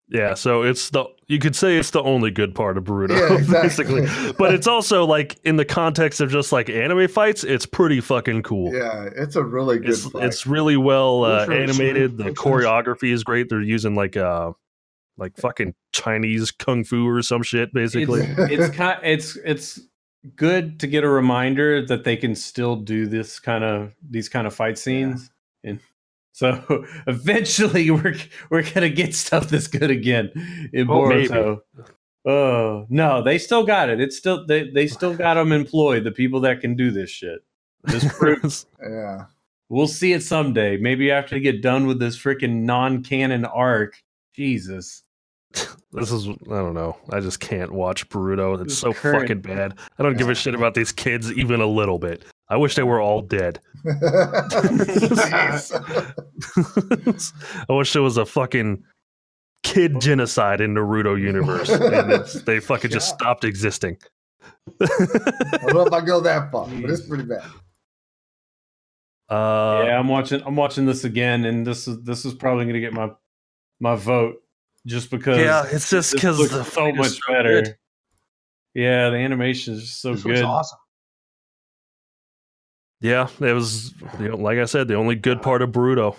Yeah, 0.08 0.34
so 0.34 0.62
it's 0.62 0.90
the 0.90 1.04
you 1.26 1.40
could 1.40 1.56
say 1.56 1.76
it's 1.76 1.90
the 1.90 2.02
only 2.02 2.30
good 2.30 2.54
part 2.54 2.78
of 2.78 2.84
Naruto, 2.84 3.18
Yeah, 3.18 3.36
exactly. 3.58 4.02
basically. 4.02 4.32
But 4.38 4.54
it's 4.54 4.68
also 4.68 5.04
like 5.04 5.38
in 5.42 5.56
the 5.56 5.64
context 5.64 6.20
of 6.20 6.30
just 6.30 6.52
like 6.52 6.70
anime 6.70 7.08
fights, 7.08 7.42
it's 7.42 7.66
pretty 7.66 8.00
fucking 8.00 8.44
cool. 8.44 8.72
Yeah, 8.72 9.08
it's 9.16 9.34
a 9.34 9.42
really 9.42 9.78
good 9.80 9.90
it's 9.90 10.06
fight. 10.08 10.24
it's 10.24 10.46
really 10.46 10.76
well 10.76 11.24
uh, 11.24 11.46
animated. 11.46 12.18
The 12.18 12.30
choreography 12.30 13.10
is 13.12 13.24
great. 13.24 13.48
They're 13.48 13.60
using 13.60 13.96
like 13.96 14.16
uh 14.16 14.52
like 15.18 15.36
fucking 15.38 15.74
Chinese 15.92 16.52
kung 16.52 16.84
fu 16.84 17.08
or 17.08 17.22
some 17.22 17.42
shit, 17.42 17.72
basically. 17.72 18.20
it's 18.22 18.52
it's 18.52 18.76
kind 18.76 19.00
it's 19.02 19.36
it's 19.44 19.80
good 20.36 20.78
to 20.80 20.86
get 20.86 21.02
a 21.02 21.08
reminder 21.08 21.84
that 21.86 22.04
they 22.04 22.16
can 22.16 22.34
still 22.36 22.76
do 22.76 23.06
this 23.06 23.40
kind 23.40 23.64
of 23.64 23.92
these 24.08 24.28
kind 24.28 24.46
of 24.46 24.54
fight 24.54 24.78
scenes 24.78 25.30
and 25.64 25.80
so 26.36 26.84
eventually 27.06 27.90
we're 27.90 28.14
we're 28.50 28.62
gonna 28.74 28.90
get 28.90 29.14
stuff 29.14 29.48
that's 29.48 29.68
good 29.68 29.90
again 29.90 30.30
in 30.74 30.88
Oh. 30.90 30.92
Boruto. 30.94 31.60
Oh 32.26 32.86
no, 32.90 33.22
they 33.22 33.38
still 33.38 33.64
got 33.64 33.88
it. 33.88 34.00
It's 34.00 34.16
still 34.18 34.44
they 34.46 34.68
they 34.70 34.86
still 34.86 35.16
got 35.16 35.34
them 35.34 35.50
employed. 35.52 36.04
The 36.04 36.10
people 36.10 36.40
that 36.40 36.60
can 36.60 36.74
do 36.76 36.90
this 36.90 37.08
shit. 37.08 37.40
This 37.84 38.04
proves 38.18 38.66
yeah, 38.82 39.26
we'll 39.70 39.86
see 39.88 40.12
it 40.12 40.22
someday. 40.22 40.76
Maybe 40.76 41.10
after 41.10 41.36
they 41.36 41.40
get 41.40 41.62
done 41.62 41.86
with 41.86 41.98
this 42.00 42.18
freaking 42.18 42.62
non-canon 42.64 43.44
arc. 43.46 44.02
Jesus. 44.34 45.04
this 45.92 46.10
is 46.12 46.28
I 46.28 46.34
don't 46.48 46.74
know. 46.74 46.96
I 47.10 47.20
just 47.20 47.40
can't 47.40 47.72
watch 47.72 48.06
Boruto. 48.10 48.54
It's 48.60 48.72
This 48.74 48.78
so 48.80 48.92
current- 48.92 49.22
fucking 49.22 49.40
bad. 49.40 49.78
I 49.98 50.02
don't 50.02 50.18
give 50.18 50.28
a 50.28 50.34
shit 50.34 50.54
about 50.54 50.74
these 50.74 50.92
kids 50.92 51.32
even 51.32 51.60
a 51.62 51.66
little 51.66 51.98
bit. 51.98 52.24
I 52.48 52.56
wish 52.56 52.74
they 52.76 52.82
were 52.82 53.00
all 53.00 53.22
dead. 53.22 53.60
I 53.86 55.62
wish 57.68 57.92
there 57.92 58.02
was 58.02 58.16
a 58.16 58.26
fucking 58.26 58.84
kid 59.66 60.00
genocide 60.00 60.60
in 60.60 60.74
Naruto 60.74 61.20
universe, 61.20 61.68
and 61.68 62.24
they 62.46 62.60
fucking 62.60 62.90
just 62.90 63.10
God. 63.12 63.18
stopped 63.18 63.44
existing. 63.44 63.98
I 64.80 64.86
don't 65.62 65.74
know 65.74 65.86
if 65.86 65.92
I 65.92 66.00
go 66.00 66.20
that 66.20 66.50
far, 66.52 66.68
but 66.68 66.90
it's 66.90 67.06
pretty 67.06 67.24
bad. 67.24 67.42
Uh, 69.28 69.84
yeah, 69.86 69.98
I'm 69.98 70.08
watching. 70.08 70.40
I'm 70.46 70.54
watching 70.56 70.86
this 70.86 71.04
again, 71.04 71.44
and 71.44 71.66
this 71.66 71.88
is 71.88 72.02
this 72.02 72.24
is 72.24 72.34
probably 72.34 72.64
going 72.64 72.74
to 72.74 72.80
get 72.80 72.92
my 72.92 73.10
my 73.80 73.96
vote 73.96 74.36
just 74.86 75.10
because. 75.10 75.38
yeah, 75.38 75.64
it's 75.68 75.90
just 75.90 76.14
because 76.14 76.38
looks 76.38 76.52
the 76.52 76.62
so 76.64 76.92
much 76.92 77.18
better. 77.28 77.62
good. 77.62 77.76
Yeah, 78.74 79.10
the 79.10 79.16
animation 79.16 79.74
is 79.74 79.82
just 79.82 80.00
so 80.00 80.14
this 80.14 80.22
good. 80.22 80.44
awesome. 80.44 80.78
Yeah, 83.00 83.28
it 83.40 83.52
was 83.52 83.94
you 84.18 84.28
know, 84.30 84.36
like 84.36 84.58
I 84.58 84.64
said, 84.64 84.88
the 84.88 84.94
only 84.94 85.14
good 85.16 85.42
part 85.42 85.62
of 85.62 85.70
Boruto. 85.70 86.16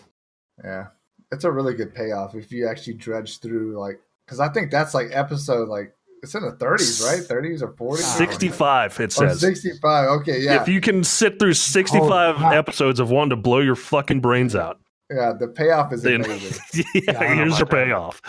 Yeah, 0.63 0.87
it's 1.31 1.43
a 1.43 1.51
really 1.51 1.73
good 1.73 1.93
payoff 1.93 2.35
if 2.35 2.51
you 2.51 2.67
actually 2.67 2.93
dredge 2.93 3.39
through 3.39 3.79
like 3.79 3.99
because 4.25 4.39
I 4.39 4.49
think 4.49 4.71
that's 4.71 4.93
like 4.93 5.07
episode 5.11 5.69
like 5.69 5.93
It's 6.23 6.35
in 6.35 6.43
the 6.43 6.51
30s, 6.51 7.03
right? 7.05 7.21
30s 7.21 7.61
or 7.61 7.73
40s? 7.73 8.17
65, 8.17 8.99
it 8.99 9.03
Or 9.03 9.09
says. 9.09 9.39
65. 9.39 10.09
Okay, 10.21 10.39
yeah. 10.41 10.61
If 10.61 10.67
you 10.67 10.81
can 10.81 11.03
sit 11.03 11.39
through 11.39 11.53
65 11.53 12.41
wow. 12.41 12.51
episodes 12.51 12.99
of 12.99 13.09
one 13.11 13.29
to 13.29 13.35
blow 13.35 13.59
your 13.59 13.75
fucking 13.75 14.19
brains 14.21 14.55
out, 14.55 14.79
yeah, 15.09 15.31
the 15.39 15.47
payoff 15.47 15.93
is 15.93 16.01
then 16.03 16.25
amazing. 16.25 16.83
yeah, 16.95 17.19
I 17.19 17.33
here's 17.35 17.57
your 17.57 17.67
payoff. 17.67 18.21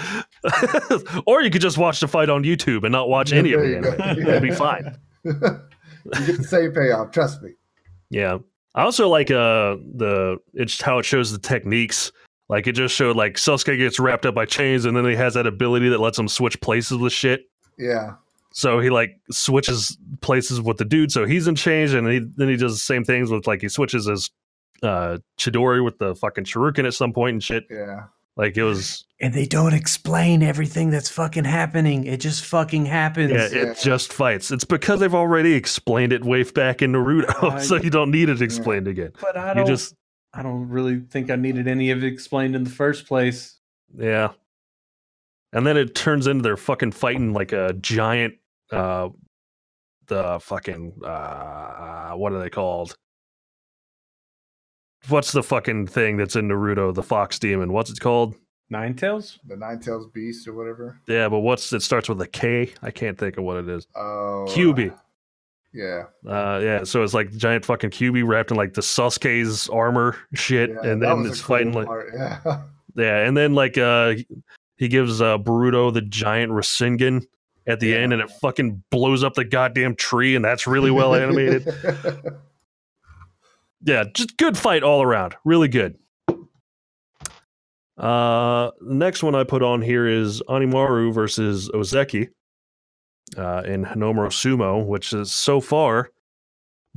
or 1.27 1.43
you 1.43 1.51
could 1.51 1.63
just 1.63 1.77
watch 1.79 1.99
the 2.01 2.07
fight 2.09 2.31
on 2.31 2.45
YouTube 2.45 2.85
and 2.85 2.93
not 2.93 3.09
watch 3.09 3.33
any 3.33 3.53
of 3.53 3.61
There 3.61 3.81
the 3.81 3.89
you 3.89 3.97
go. 3.97 4.03
anime. 4.05 4.23
It'd 4.29 4.43
be 4.43 4.51
fine. 4.53 4.97
you 5.25 5.33
get 5.33 6.37
the 6.39 6.47
same 6.49 6.73
payoff, 6.73 7.11
trust 7.11 7.43
me. 7.43 7.51
Yeah. 8.11 8.39
I 8.75 8.83
also 8.83 9.09
like 9.09 9.31
uh 9.31 9.77
the 9.95 10.37
it's 10.55 10.81
how 10.81 10.99
it 10.99 11.05
shows 11.05 11.33
the 11.33 11.39
techniques. 11.39 12.13
Like 12.49 12.67
it 12.67 12.73
just 12.73 12.95
showed 12.95 13.17
like 13.17 13.35
Sasuke 13.35 13.77
gets 13.77 13.99
wrapped 13.99 14.25
up 14.25 14.35
by 14.35 14.47
chains 14.47 14.85
and 14.85 14.97
then 14.97 15.05
he 15.05 15.15
has 15.17 15.35
that 15.35 15.47
ability 15.47 15.89
that 15.91 16.01
lets 16.01 16.19
him 16.19 16.29
switch 16.29 16.61
places 16.61 16.99
with 16.99 17.13
shit. 17.13 17.43
Yeah. 17.77 18.15
So 18.53 18.81
he 18.81 18.91
like 18.91 19.21
switches 19.31 19.97
places 20.21 20.61
with 20.61 20.79
the 20.79 20.85
dude, 20.85 21.13
so 21.13 21.27
he's 21.27 21.47
in 21.47 21.55
chains, 21.55 21.93
and 21.93 22.09
he 22.09 22.21
then 22.37 22.49
he 22.49 22.57
does 22.57 22.73
the 22.73 22.81
same 22.81 23.05
things 23.05 23.31
with 23.31 23.47
like 23.47 23.61
he 23.61 23.69
switches 23.69 24.07
his 24.07 24.31
uh 24.83 25.19
Chidori 25.39 25.85
with 25.85 25.99
the 25.99 26.15
fucking 26.15 26.45
Shuriken 26.45 26.87
at 26.87 26.95
some 26.95 27.13
point 27.13 27.35
and 27.35 27.45
shit. 27.45 27.65
Yeah. 27.71 28.05
Like 28.39 28.57
it 28.57 28.63
was 28.63 29.05
And 29.21 29.35
they 29.35 29.45
don't 29.47 29.75
explain 29.75 30.43
everything 30.45 30.91
that's 30.91 31.11
fucking 31.11 31.45
happening. 31.45 32.05
It 32.05 32.21
just 32.21 32.45
fucking 32.45 32.87
happens. 32.87 33.33
yeah, 33.33 33.49
Yeah. 33.53 33.71
it 33.73 33.79
just 33.83 34.13
fights. 34.13 34.51
It's 34.53 34.65
because 34.65 35.01
they've 35.01 35.15
already 35.15 35.55
explained 35.55 36.13
it 36.13 36.25
way 36.25 36.45
back 36.45 36.81
in 36.81 36.93
Naruto, 36.93 37.53
I- 37.55 37.61
so 37.61 37.75
you 37.77 37.91
don't 37.91 38.13
need 38.13 38.29
it 38.29 38.41
explained 38.41 38.87
again. 38.89 39.11
But 39.21 39.37
I 39.37 39.53
don't. 39.55 39.67
just 39.67 39.95
I 40.33 40.43
don't 40.43 40.69
really 40.69 41.01
think 41.01 41.31
I 41.31 41.37
needed 41.37 41.67
any 41.67 41.91
of 41.91 42.05
it 42.05 42.07
explained 42.07 42.55
in 42.55 42.63
the 42.63 42.71
first 42.71 43.07
place. 43.07 43.59
Yeah. 43.97 44.29
And 45.53 45.67
then 45.67 45.77
it 45.77 45.95
turns 45.97 46.27
into 46.27 46.43
they're 46.43 46.57
fucking 46.59 46.93
fighting 46.93 47.33
like 47.33 47.53
a 47.53 47.73
giant 47.73 48.35
uh 48.71 49.09
the 50.07 50.39
fucking 50.41 51.01
uh 51.05 52.13
what 52.13 52.33
are 52.33 52.39
they 52.39 52.51
called? 52.51 52.95
What's 55.09 55.33
the 55.33 55.43
fucking 55.43 55.87
thing 55.89 56.17
that's 56.17 56.37
in 56.37 56.49
Naruto, 56.49 56.95
the 56.95 57.03
fox 57.03 57.39
demon? 57.39 57.73
What's 57.73 57.91
it 57.91 58.01
called? 58.01 58.35
Nine 58.71 58.95
tails. 58.95 59.39
The 59.47 59.57
Nine 59.57 59.81
Tails 59.81 60.07
Beast 60.13 60.47
or 60.47 60.53
whatever. 60.53 61.01
Yeah, 61.07 61.29
but 61.31 61.39
what's 61.41 61.73
it 61.73 61.81
starts 61.83 62.09
with 62.09 62.21
a 62.21 62.27
K? 62.27 62.71
I 62.83 62.91
can't 62.91 63.17
think 63.17 63.39
of 63.39 63.45
what 63.45 63.57
it 63.57 63.69
is. 63.69 63.87
Oh. 63.97 64.45
Kyuubi. 64.49 64.95
Yeah. 65.73 66.05
Uh 66.27 66.61
yeah, 66.63 66.85
so 66.85 67.03
it's 67.03 67.15
like 67.15 67.31
giant 67.33 67.65
fucking 67.65 67.91
Kyuubi 67.91 68.27
wrapped 68.27 68.51
in 68.51 68.57
like 68.59 68.75
the 68.75 68.81
Sasuke's 68.83 69.69
armor 69.71 70.17
shit, 70.35 70.71
yeah 70.71 70.91
and 70.91 71.03
then 71.03 71.19
was 71.19 71.29
a 71.29 71.31
it's 71.33 71.41
cool 71.43 71.57
fighting 71.57 71.73
like 71.73 71.87
part, 71.87 72.11
Yeah. 72.15 72.63
Yeah, 72.97 73.19
and 73.27 73.37
then 73.37 73.55
like 73.55 73.79
uh 73.79 74.15
he 74.77 74.89
gives 74.89 75.21
uh 75.23 75.39
Boruto 75.39 75.93
the 75.93 76.01
giant 76.03 76.53
Rasengan 76.53 77.25
at 77.67 77.81
the 77.81 77.89
Yeah. 77.89 77.97
end 77.99 78.13
and 78.15 78.21
it 78.23 78.31
fucking 78.43 78.83
blows 78.91 79.23
up 79.25 79.35
the 79.35 79.45
goddamn 79.45 79.95
tree 79.95 80.37
and 80.37 80.45
that's 80.45 80.67
really 80.67 80.91
well 80.91 81.15
animated. 81.15 81.67
yeah, 83.83 84.05
just 84.15 84.37
good 84.37 84.57
fight 84.57 84.83
all 84.83 85.03
around. 85.03 85.35
Really 85.45 85.69
good. 85.69 85.99
Uh 87.97 88.71
next 88.81 89.25
one 89.25 89.35
I 89.35 89.43
put 89.43 89.63
on 89.63 89.83
here 89.83 90.07
is 90.07 90.41
Hinomaru 90.49 91.13
versus 91.13 91.69
Ozeki 91.71 92.29
uh 93.37 93.63
in 93.67 93.85
Hinomaru 93.85 94.29
Sumo, 94.29 94.87
which 94.87 95.13
is 95.13 95.35
so 95.35 95.61
far 95.61 96.11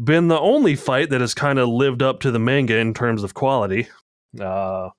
been 0.01 0.27
the 0.27 0.39
only 0.39 0.75
fight 0.75 1.09
that 1.09 1.21
has 1.21 1.33
kind 1.33 1.59
of 1.59 1.69
lived 1.69 2.01
up 2.03 2.19
to 2.21 2.31
the 2.31 2.39
manga 2.39 2.77
in 2.77 2.93
terms 2.93 3.23
of 3.23 3.33
quality. 3.33 3.87
Uh 4.39 4.89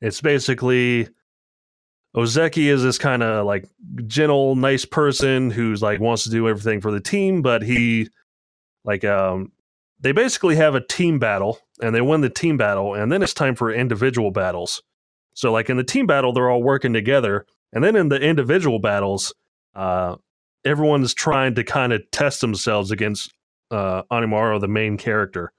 it's 0.00 0.20
basically 0.20 1.08
Ozeki 2.16 2.66
is 2.66 2.82
this 2.82 2.98
kind 2.98 3.22
of 3.22 3.46
like 3.46 3.64
gentle, 4.06 4.56
nice 4.56 4.84
person 4.84 5.50
who's 5.50 5.80
like 5.80 6.00
wants 6.00 6.24
to 6.24 6.30
do 6.30 6.48
everything 6.48 6.80
for 6.80 6.90
the 6.90 7.00
team, 7.00 7.40
but 7.40 7.62
he 7.62 8.08
like 8.84 9.04
um 9.04 9.52
they 10.02 10.12
basically 10.12 10.56
have 10.56 10.74
a 10.74 10.86
team 10.86 11.18
battle 11.18 11.58
and 11.80 11.94
they 11.94 12.00
win 12.00 12.20
the 12.20 12.28
team 12.28 12.56
battle 12.56 12.94
and 12.94 13.10
then 13.10 13.22
it's 13.22 13.34
time 13.34 13.54
for 13.54 13.72
individual 13.72 14.30
battles. 14.30 14.82
So 15.34 15.50
like 15.50 15.70
in 15.70 15.78
the 15.78 15.84
team 15.84 16.06
battle 16.06 16.32
they're 16.32 16.50
all 16.50 16.62
working 16.62 16.92
together 16.92 17.46
and 17.72 17.82
then 17.82 17.96
in 17.96 18.08
the 18.08 18.20
individual 18.20 18.78
battles 18.78 19.32
uh 19.74 20.16
everyone's 20.64 21.14
trying 21.14 21.54
to 21.54 21.64
kind 21.64 21.92
of 21.92 22.02
test 22.10 22.40
themselves 22.42 22.90
against 22.90 23.32
uh 23.70 24.02
Hinomaru 24.10 24.60
the 24.60 24.68
main 24.68 24.98
character. 24.98 25.52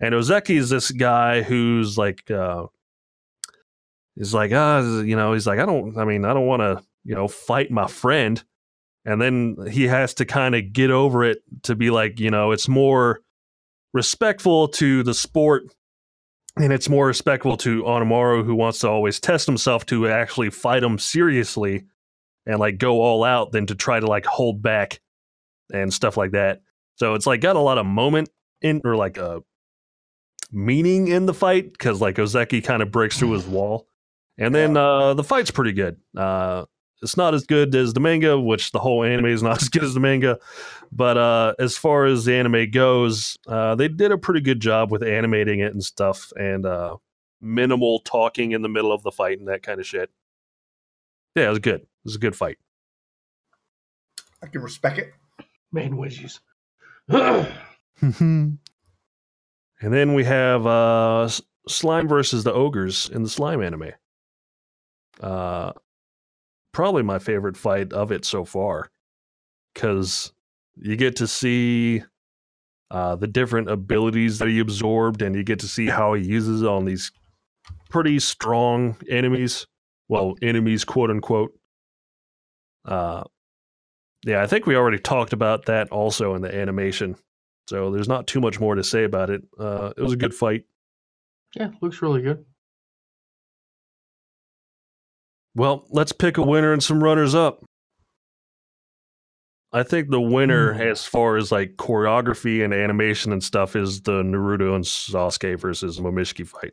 And 0.00 0.14
Ozeki 0.14 0.56
is 0.56 0.70
this 0.70 0.90
guy 0.90 1.42
who's 1.42 1.96
like 1.96 2.30
uh 2.30 2.66
He's 4.16 4.32
like, 4.32 4.50
ah, 4.54 4.80
you 5.02 5.14
know, 5.14 5.34
he's 5.34 5.46
like, 5.46 5.58
I 5.58 5.66
don't, 5.66 5.96
I 5.98 6.04
mean, 6.04 6.24
I 6.24 6.32
don't 6.32 6.46
want 6.46 6.60
to, 6.60 6.82
you 7.04 7.14
know, 7.14 7.28
fight 7.28 7.70
my 7.70 7.86
friend. 7.86 8.42
And 9.04 9.20
then 9.20 9.56
he 9.70 9.86
has 9.86 10.14
to 10.14 10.24
kind 10.24 10.54
of 10.54 10.72
get 10.72 10.90
over 10.90 11.22
it 11.22 11.42
to 11.64 11.76
be 11.76 11.90
like, 11.90 12.18
you 12.18 12.30
know, 12.30 12.50
it's 12.50 12.66
more 12.66 13.20
respectful 13.96 14.68
to 14.68 15.02
the 15.02 15.14
sport 15.14 15.64
and 16.58 16.72
it's 16.72 16.88
more 16.88 17.06
respectful 17.06 17.56
to 17.58 17.82
Hinomaru, 17.82 18.44
who 18.44 18.54
wants 18.54 18.78
to 18.80 18.88
always 18.88 19.20
test 19.20 19.46
himself 19.46 19.84
to 19.86 20.08
actually 20.08 20.50
fight 20.50 20.82
him 20.82 20.98
seriously 20.98 21.84
and 22.46 22.58
like 22.58 22.78
go 22.78 23.02
all 23.02 23.24
out 23.24 23.52
than 23.52 23.66
to 23.66 23.74
try 23.74 24.00
to 24.00 24.06
like 24.06 24.24
hold 24.24 24.62
back 24.62 25.00
and 25.72 25.92
stuff 25.92 26.16
like 26.16 26.30
that. 26.30 26.62
So 26.96 27.14
it's 27.14 27.26
like 27.26 27.40
got 27.40 27.56
a 27.56 27.60
lot 27.60 27.76
of 27.76 27.84
moment 27.84 28.30
in 28.62 28.80
or 28.84 28.96
like 28.96 29.18
a 29.18 29.42
meaning 30.50 31.08
in 31.08 31.26
the 31.26 31.34
fight 31.34 31.72
because 31.72 32.00
like 32.00 32.16
Ozeki 32.16 32.64
kind 32.64 32.82
of 32.82 32.90
breaks 32.90 33.18
through 33.18 33.32
his 33.32 33.46
wall. 33.46 33.86
And 34.38 34.54
then 34.54 34.76
uh, 34.76 35.14
the 35.14 35.24
fight's 35.24 35.50
pretty 35.50 35.72
good. 35.72 35.96
Uh, 36.16 36.66
it's 37.02 37.16
not 37.16 37.34
as 37.34 37.44
good 37.44 37.74
as 37.74 37.92
the 37.92 38.00
manga, 38.00 38.38
which 38.38 38.72
the 38.72 38.78
whole 38.78 39.04
anime 39.04 39.26
is 39.26 39.42
not 39.42 39.62
as 39.62 39.68
good 39.68 39.84
as 39.84 39.94
the 39.94 40.00
manga. 40.00 40.38
But 40.92 41.18
uh, 41.18 41.54
as 41.58 41.76
far 41.76 42.06
as 42.06 42.24
the 42.24 42.34
anime 42.34 42.70
goes, 42.70 43.36
uh, 43.46 43.74
they 43.74 43.88
did 43.88 44.12
a 44.12 44.18
pretty 44.18 44.40
good 44.40 44.60
job 44.60 44.90
with 44.90 45.02
animating 45.02 45.60
it 45.60 45.72
and 45.72 45.84
stuff, 45.84 46.32
and 46.38 46.64
uh, 46.64 46.96
minimal 47.40 48.00
talking 48.00 48.52
in 48.52 48.62
the 48.62 48.68
middle 48.68 48.92
of 48.92 49.02
the 49.02 49.10
fight 49.10 49.38
and 49.38 49.48
that 49.48 49.62
kind 49.62 49.80
of 49.80 49.86
shit. 49.86 50.10
Yeah, 51.34 51.46
it 51.46 51.50
was 51.50 51.58
good. 51.58 51.80
It 51.80 51.88
was 52.04 52.16
a 52.16 52.20
good 52.20 52.36
fight. 52.36 52.58
I 54.42 54.46
can 54.46 54.62
respect 54.62 54.98
it. 54.98 55.12
Main 55.72 55.94
wedgies. 55.94 56.40
and 57.08 58.58
then 59.80 60.14
we 60.14 60.24
have 60.24 60.66
uh, 60.66 61.28
Slime 61.68 62.08
versus 62.08 62.44
the 62.44 62.52
Ogres 62.52 63.10
in 63.12 63.22
the 63.22 63.28
Slime 63.28 63.62
anime. 63.62 63.92
Uh, 65.20 65.72
probably 66.76 67.02
my 67.02 67.18
favorite 67.18 67.56
fight 67.56 67.90
of 67.94 68.12
it 68.12 68.22
so 68.22 68.44
far, 68.44 68.90
because 69.72 70.30
you 70.76 70.94
get 70.94 71.16
to 71.16 71.26
see 71.26 72.02
uh, 72.90 73.16
the 73.16 73.26
different 73.26 73.70
abilities 73.70 74.38
that 74.38 74.48
he 74.48 74.58
absorbed, 74.58 75.22
and 75.22 75.34
you 75.34 75.42
get 75.42 75.58
to 75.58 75.66
see 75.66 75.86
how 75.86 76.12
he 76.12 76.22
uses 76.22 76.62
on 76.62 76.84
these 76.84 77.10
pretty 77.88 78.18
strong 78.18 78.94
enemies. 79.08 79.66
Well, 80.10 80.34
enemies, 80.42 80.84
quote 80.84 81.10
unquote. 81.10 81.58
Uh, 82.84 83.24
yeah, 84.26 84.42
I 84.42 84.46
think 84.46 84.66
we 84.66 84.76
already 84.76 84.98
talked 84.98 85.32
about 85.32 85.64
that 85.64 85.88
also 85.90 86.34
in 86.34 86.42
the 86.42 86.54
animation. 86.54 87.16
So 87.70 87.90
there's 87.90 88.06
not 88.06 88.26
too 88.26 88.42
much 88.42 88.60
more 88.60 88.74
to 88.74 88.84
say 88.84 89.04
about 89.04 89.30
it. 89.30 89.40
Uh, 89.58 89.94
it 89.96 90.02
was 90.02 90.12
a 90.12 90.16
good 90.16 90.34
fight. 90.34 90.64
Yeah, 91.54 91.70
looks 91.80 92.02
really 92.02 92.20
good. 92.20 92.44
Well, 95.56 95.86
let's 95.88 96.12
pick 96.12 96.36
a 96.36 96.42
winner 96.42 96.72
and 96.74 96.82
some 96.82 97.02
runners 97.02 97.34
up. 97.34 97.64
I 99.72 99.82
think 99.82 100.10
the 100.10 100.20
winner, 100.20 100.74
Hmm. 100.74 100.80
as 100.82 101.06
far 101.06 101.36
as 101.36 101.50
like 101.50 101.76
choreography 101.76 102.62
and 102.62 102.72
animation 102.74 103.32
and 103.32 103.42
stuff, 103.42 103.74
is 103.74 104.02
the 104.02 104.22
Naruto 104.22 104.74
and 104.76 104.84
Sasuke 104.84 105.58
versus 105.58 105.98
Momishiki 105.98 106.46
fight. 106.46 106.72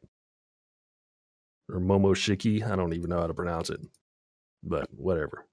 Or 1.69 1.79
Momoshiki. 1.79 2.61
I 2.69 2.75
don't 2.75 2.93
even 2.93 3.09
know 3.09 3.21
how 3.21 3.27
to 3.27 3.33
pronounce 3.33 3.69
it. 3.69 3.79
But 4.63 4.87
whatever. 4.93 5.45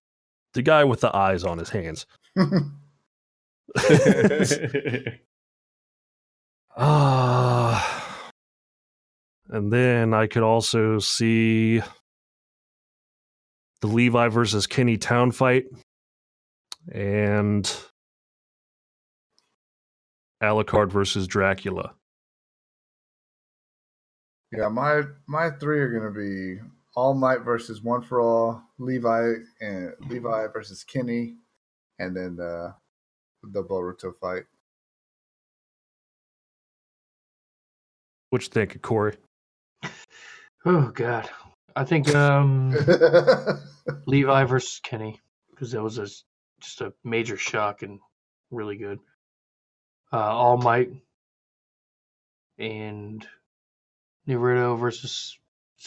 The 0.54 0.62
guy 0.62 0.82
with 0.84 1.00
the 1.00 1.14
eyes 1.16 1.44
on 1.44 1.58
his 1.58 1.70
hands. 1.70 2.06
Ah. 6.76 8.30
and 9.48 9.72
then 9.72 10.14
I 10.14 10.26
could 10.26 10.42
also 10.42 10.98
see 10.98 11.82
the 13.80 13.88
Levi 13.88 14.28
versus 14.28 14.66
Kenny 14.66 14.96
Town 14.96 15.32
fight 15.32 15.66
and 16.92 17.72
Alucard 20.42 20.90
versus 20.90 21.26
Dracula. 21.26 21.94
yeah, 24.52 24.68
my 24.68 25.02
my 25.28 25.50
three 25.50 25.80
are 25.80 25.90
gonna 25.90 26.10
be 26.10 26.58
All 26.96 27.14
Might 27.14 27.40
versus 27.42 27.82
One 27.82 28.02
for 28.02 28.20
All, 28.20 28.62
Levi 28.78 29.34
and 29.60 29.92
Levi 30.08 30.46
versus 30.52 30.84
Kenny, 30.84 31.36
and 31.98 32.16
then 32.16 32.36
the 32.36 32.74
the 33.42 33.62
Boruto 33.62 34.12
fight. 34.20 34.44
What 38.30 38.42
you 38.42 38.48
think 38.48 38.74
of 38.74 38.82
Corey? 38.82 39.16
Oh 40.66 40.90
God, 40.94 41.28
I 41.76 41.84
think 41.84 42.14
um 42.14 42.74
Levi 44.06 44.44
versus 44.44 44.80
Kenny. 44.82 45.20
because 45.50 45.72
that 45.72 45.82
was 45.82 45.98
a, 45.98 46.02
s- 46.02 46.24
just 46.60 46.80
a 46.80 46.92
major 47.04 47.36
shock 47.36 47.82
and 47.82 48.00
really 48.50 48.76
good. 48.76 48.98
Uh, 50.12 50.16
All 50.18 50.56
Might 50.56 50.90
and 52.58 53.26
Naruto 54.28 54.78
versus 54.78 55.38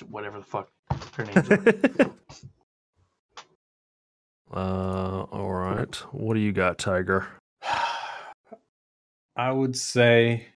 whatever 0.08 0.40
the 0.40 0.46
fuck 0.46 0.70
their 1.16 1.26
names 1.26 1.52
are. 1.52 2.12
uh, 4.60 5.24
all 5.32 5.52
right. 5.54 5.96
What 6.12 6.34
do 6.36 6.40
you 6.40 6.52
got, 6.52 6.78
Tiger? 6.78 7.28
I 9.36 9.52
would 9.52 9.76
say 9.76 10.48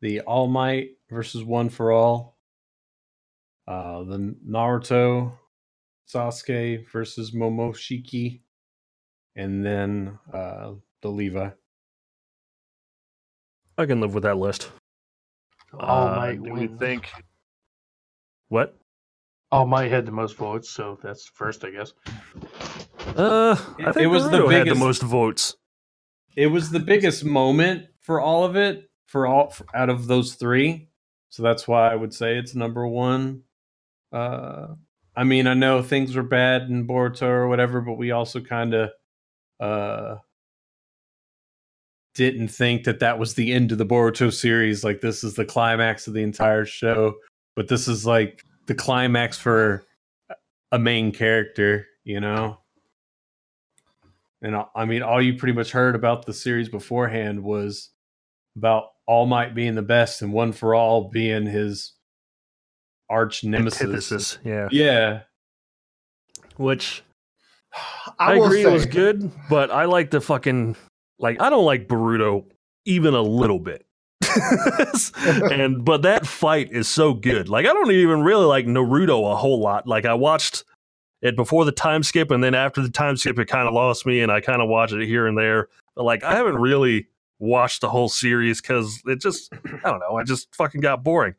the 0.00 0.20
All 0.20 0.46
Might 0.48 0.90
versus 1.10 1.42
One 1.44 1.68
for 1.68 1.92
All. 1.92 2.37
Uh, 3.68 4.02
the 4.04 4.34
Naruto 4.48 5.30
Sasuke 6.08 6.88
versus 6.90 7.32
Momoshiki, 7.32 8.40
and 9.36 9.62
then 9.64 10.18
uh, 10.32 10.72
the 11.02 11.08
Levi. 11.08 11.50
I 13.76 13.84
can 13.84 14.00
live 14.00 14.14
with 14.14 14.22
that 14.22 14.38
list. 14.38 14.70
All 15.78 16.08
Uh, 16.08 16.16
Might 16.16 16.42
do 16.42 16.54
we 16.54 16.66
think? 16.66 17.10
What? 18.48 18.74
All 19.52 19.66
Might 19.66 19.90
had 19.90 20.06
the 20.06 20.12
most 20.12 20.36
votes, 20.36 20.70
so 20.70 20.98
that's 21.02 21.28
first, 21.34 21.62
I 21.62 21.70
guess. 21.70 21.92
Uh, 23.16 23.54
I 23.80 23.92
think 23.92 23.98
it 23.98 24.06
was 24.06 24.30
the 24.30 24.38
Naruto 24.38 24.50
had 24.50 24.68
the 24.68 24.74
most 24.76 25.02
votes. 25.02 25.56
It 26.36 26.46
was 26.46 26.70
the 26.70 26.80
biggest 26.80 27.22
moment 27.22 27.84
for 28.00 28.18
all 28.18 28.44
of 28.44 28.56
it 28.56 28.88
for 29.06 29.26
all 29.26 29.54
out 29.74 29.90
of 29.90 30.06
those 30.06 30.36
three, 30.36 30.88
so 31.28 31.42
that's 31.42 31.68
why 31.68 31.92
I 31.92 31.96
would 31.96 32.14
say 32.14 32.38
it's 32.38 32.54
number 32.54 32.86
one. 32.88 33.42
Uh, 34.12 34.68
I 35.16 35.24
mean, 35.24 35.46
I 35.46 35.54
know 35.54 35.82
things 35.82 36.14
were 36.14 36.22
bad 36.22 36.62
in 36.62 36.86
Boruto 36.86 37.22
or 37.22 37.48
whatever, 37.48 37.80
but 37.80 37.94
we 37.94 38.12
also 38.12 38.40
kind 38.40 38.72
of 38.74 38.90
uh, 39.60 40.16
didn't 42.14 42.48
think 42.48 42.84
that 42.84 43.00
that 43.00 43.18
was 43.18 43.34
the 43.34 43.52
end 43.52 43.72
of 43.72 43.78
the 43.78 43.86
Boruto 43.86 44.32
series. 44.32 44.84
Like 44.84 45.00
this 45.00 45.24
is 45.24 45.34
the 45.34 45.44
climax 45.44 46.06
of 46.06 46.14
the 46.14 46.22
entire 46.22 46.64
show, 46.64 47.14
but 47.56 47.68
this 47.68 47.88
is 47.88 48.06
like 48.06 48.44
the 48.66 48.74
climax 48.74 49.38
for 49.38 49.84
a 50.72 50.78
main 50.78 51.12
character, 51.12 51.86
you 52.04 52.20
know. 52.20 52.58
And 54.42 54.54
I- 54.54 54.66
I 54.74 54.84
mean, 54.84 55.02
all 55.02 55.20
you 55.20 55.34
pretty 55.34 55.54
much 55.54 55.72
heard 55.72 55.96
about 55.96 56.26
the 56.26 56.34
series 56.34 56.68
beforehand 56.68 57.42
was 57.42 57.90
about 58.56 58.90
All 59.06 59.26
Might 59.26 59.54
being 59.54 59.74
the 59.74 59.82
best 59.82 60.22
and 60.22 60.32
One 60.32 60.52
for 60.52 60.74
All 60.74 61.08
being 61.10 61.46
his 61.46 61.92
arch 63.10 63.44
nemesis. 63.44 63.82
Antithesis. 63.82 64.38
Yeah. 64.44 64.68
Yeah. 64.70 65.20
Which 66.56 67.02
I, 68.18 68.36
will 68.36 68.46
agree 68.46 68.62
it 68.62 68.72
was 68.72 68.86
good, 68.86 69.30
but 69.48 69.70
I 69.70 69.84
like 69.84 70.10
the 70.10 70.20
fucking 70.20 70.76
like 71.18 71.40
I 71.40 71.50
don't 71.50 71.64
like 71.64 71.88
Boruto 71.88 72.44
even 72.84 73.14
a 73.14 73.22
little 73.22 73.58
bit. 73.58 73.84
and 75.52 75.84
but 75.84 76.02
that 76.02 76.26
fight 76.26 76.70
is 76.72 76.88
so 76.88 77.14
good. 77.14 77.48
Like 77.48 77.66
I 77.66 77.72
don't 77.72 77.90
even 77.90 78.22
really 78.22 78.46
like 78.46 78.66
Naruto 78.66 79.32
a 79.32 79.36
whole 79.36 79.60
lot. 79.60 79.86
Like 79.86 80.04
I 80.04 80.14
watched 80.14 80.64
it 81.22 81.36
before 81.36 81.64
the 81.64 81.72
time 81.72 82.02
skip 82.02 82.30
and 82.30 82.42
then 82.42 82.54
after 82.54 82.80
the 82.80 82.90
time 82.90 83.16
skip 83.16 83.38
it 83.38 83.46
kind 83.46 83.66
of 83.66 83.74
lost 83.74 84.06
me 84.06 84.20
and 84.20 84.30
I 84.30 84.40
kind 84.40 84.62
of 84.62 84.68
watched 84.68 84.92
it 84.92 85.06
here 85.06 85.26
and 85.26 85.36
there. 85.36 85.68
But 85.94 86.04
like 86.04 86.24
I 86.24 86.34
haven't 86.34 86.56
really 86.56 87.08
watched 87.38 87.80
the 87.80 87.88
whole 87.88 88.08
series 88.08 88.60
cuz 88.60 89.00
it 89.06 89.20
just 89.20 89.52
I 89.52 89.90
don't 89.90 90.00
know, 90.00 90.16
I 90.16 90.24
just 90.24 90.54
fucking 90.54 90.80
got 90.80 91.04
boring. 91.04 91.34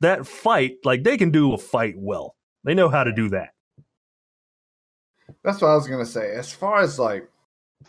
That 0.00 0.26
fight, 0.26 0.76
like 0.84 1.02
they 1.04 1.16
can 1.16 1.30
do 1.30 1.52
a 1.52 1.58
fight 1.58 1.94
well. 1.96 2.36
They 2.64 2.74
know 2.74 2.88
how 2.88 3.04
to 3.04 3.12
do 3.12 3.28
that. 3.30 3.50
That's 5.44 5.60
what 5.60 5.68
I 5.68 5.74
was 5.74 5.86
gonna 5.88 6.06
say. 6.06 6.34
As 6.34 6.52
far 6.52 6.80
as 6.80 6.98
like, 6.98 7.28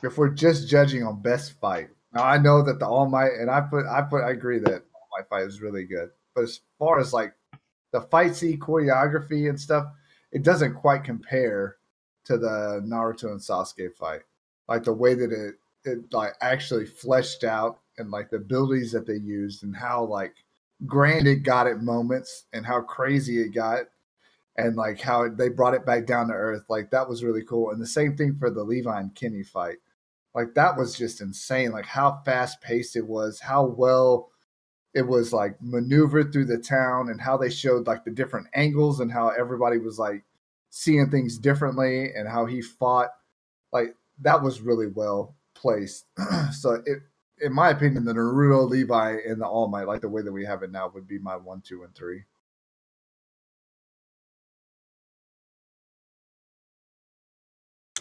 if 0.03 0.17
we're 0.17 0.29
just 0.29 0.67
judging 0.67 1.03
on 1.03 1.21
best 1.21 1.59
fight, 1.59 1.89
now 2.13 2.23
I 2.23 2.37
know 2.37 2.61
that 2.63 2.79
the 2.79 2.87
All 2.87 3.07
Might 3.07 3.31
and 3.39 3.49
I 3.49 3.61
put 3.61 3.85
I 3.85 4.01
put 4.01 4.23
I 4.23 4.31
agree 4.31 4.59
that 4.59 4.83
Might 5.17 5.27
fight 5.29 5.47
is 5.47 5.61
really 5.61 5.85
good. 5.85 6.09
But 6.35 6.43
as 6.45 6.61
far 6.79 6.99
as 6.99 7.13
like 7.13 7.33
the 7.91 8.01
fight 8.01 8.35
scene 8.35 8.59
choreography 8.59 9.49
and 9.49 9.59
stuff, 9.59 9.87
it 10.31 10.43
doesn't 10.43 10.75
quite 10.75 11.03
compare 11.03 11.77
to 12.25 12.37
the 12.37 12.81
Naruto 12.85 13.31
and 13.31 13.39
Sasuke 13.39 13.95
fight. 13.95 14.21
Like 14.67 14.83
the 14.83 14.93
way 14.93 15.13
that 15.13 15.31
it 15.31 15.55
it 15.83 16.13
like 16.13 16.33
actually 16.41 16.85
fleshed 16.85 17.43
out 17.43 17.79
and 17.97 18.11
like 18.11 18.29
the 18.29 18.37
abilities 18.37 18.91
that 18.91 19.05
they 19.05 19.15
used 19.15 19.63
and 19.63 19.75
how 19.75 20.03
like 20.03 20.35
grand 20.85 21.27
it 21.27 21.43
got 21.43 21.67
at 21.67 21.81
moments 21.81 22.45
and 22.53 22.65
how 22.65 22.81
crazy 22.81 23.39
it 23.41 23.49
got 23.49 23.83
and 24.57 24.75
like 24.75 24.99
how 24.99 25.29
they 25.29 25.49
brought 25.49 25.73
it 25.73 25.85
back 25.85 26.05
down 26.05 26.27
to 26.27 26.33
earth. 26.33 26.63
Like 26.69 26.91
that 26.91 27.07
was 27.07 27.23
really 27.23 27.43
cool. 27.43 27.71
And 27.71 27.81
the 27.81 27.87
same 27.87 28.15
thing 28.15 28.35
for 28.39 28.49
the 28.49 28.63
Levi 28.63 28.99
and 28.99 29.15
Kenny 29.15 29.43
fight. 29.43 29.77
Like 30.33 30.53
that 30.55 30.77
was 30.77 30.97
just 30.97 31.21
insane. 31.21 31.71
Like 31.71 31.85
how 31.85 32.21
fast 32.25 32.61
paced 32.61 32.95
it 32.95 33.05
was, 33.05 33.39
how 33.39 33.65
well 33.65 34.29
it 34.93 35.07
was 35.07 35.33
like 35.33 35.61
maneuvered 35.61 36.31
through 36.31 36.45
the 36.45 36.57
town, 36.57 37.09
and 37.09 37.21
how 37.21 37.37
they 37.37 37.49
showed 37.49 37.87
like 37.87 38.03
the 38.03 38.11
different 38.11 38.47
angles 38.53 38.99
and 38.99 39.11
how 39.11 39.29
everybody 39.29 39.77
was 39.77 39.97
like 39.97 40.23
seeing 40.69 41.09
things 41.09 41.37
differently 41.37 42.13
and 42.13 42.27
how 42.27 42.45
he 42.45 42.61
fought. 42.61 43.09
Like 43.71 43.95
that 44.21 44.41
was 44.41 44.61
really 44.61 44.87
well 44.87 45.35
placed. 45.53 46.05
so 46.53 46.81
it 46.85 46.99
in 47.41 47.53
my 47.53 47.69
opinion, 47.69 48.05
the 48.05 48.13
Naruto, 48.13 48.69
Levi, 48.69 49.17
and 49.27 49.41
the 49.41 49.45
All 49.47 49.67
Might, 49.67 49.87
like 49.87 50.01
the 50.01 50.09
way 50.09 50.21
that 50.21 50.31
we 50.31 50.45
have 50.45 50.63
it 50.63 50.71
now, 50.71 50.89
would 50.93 51.07
be 51.07 51.19
my 51.19 51.35
one, 51.35 51.61
two, 51.61 51.83
and 51.83 51.93
three. 51.95 52.23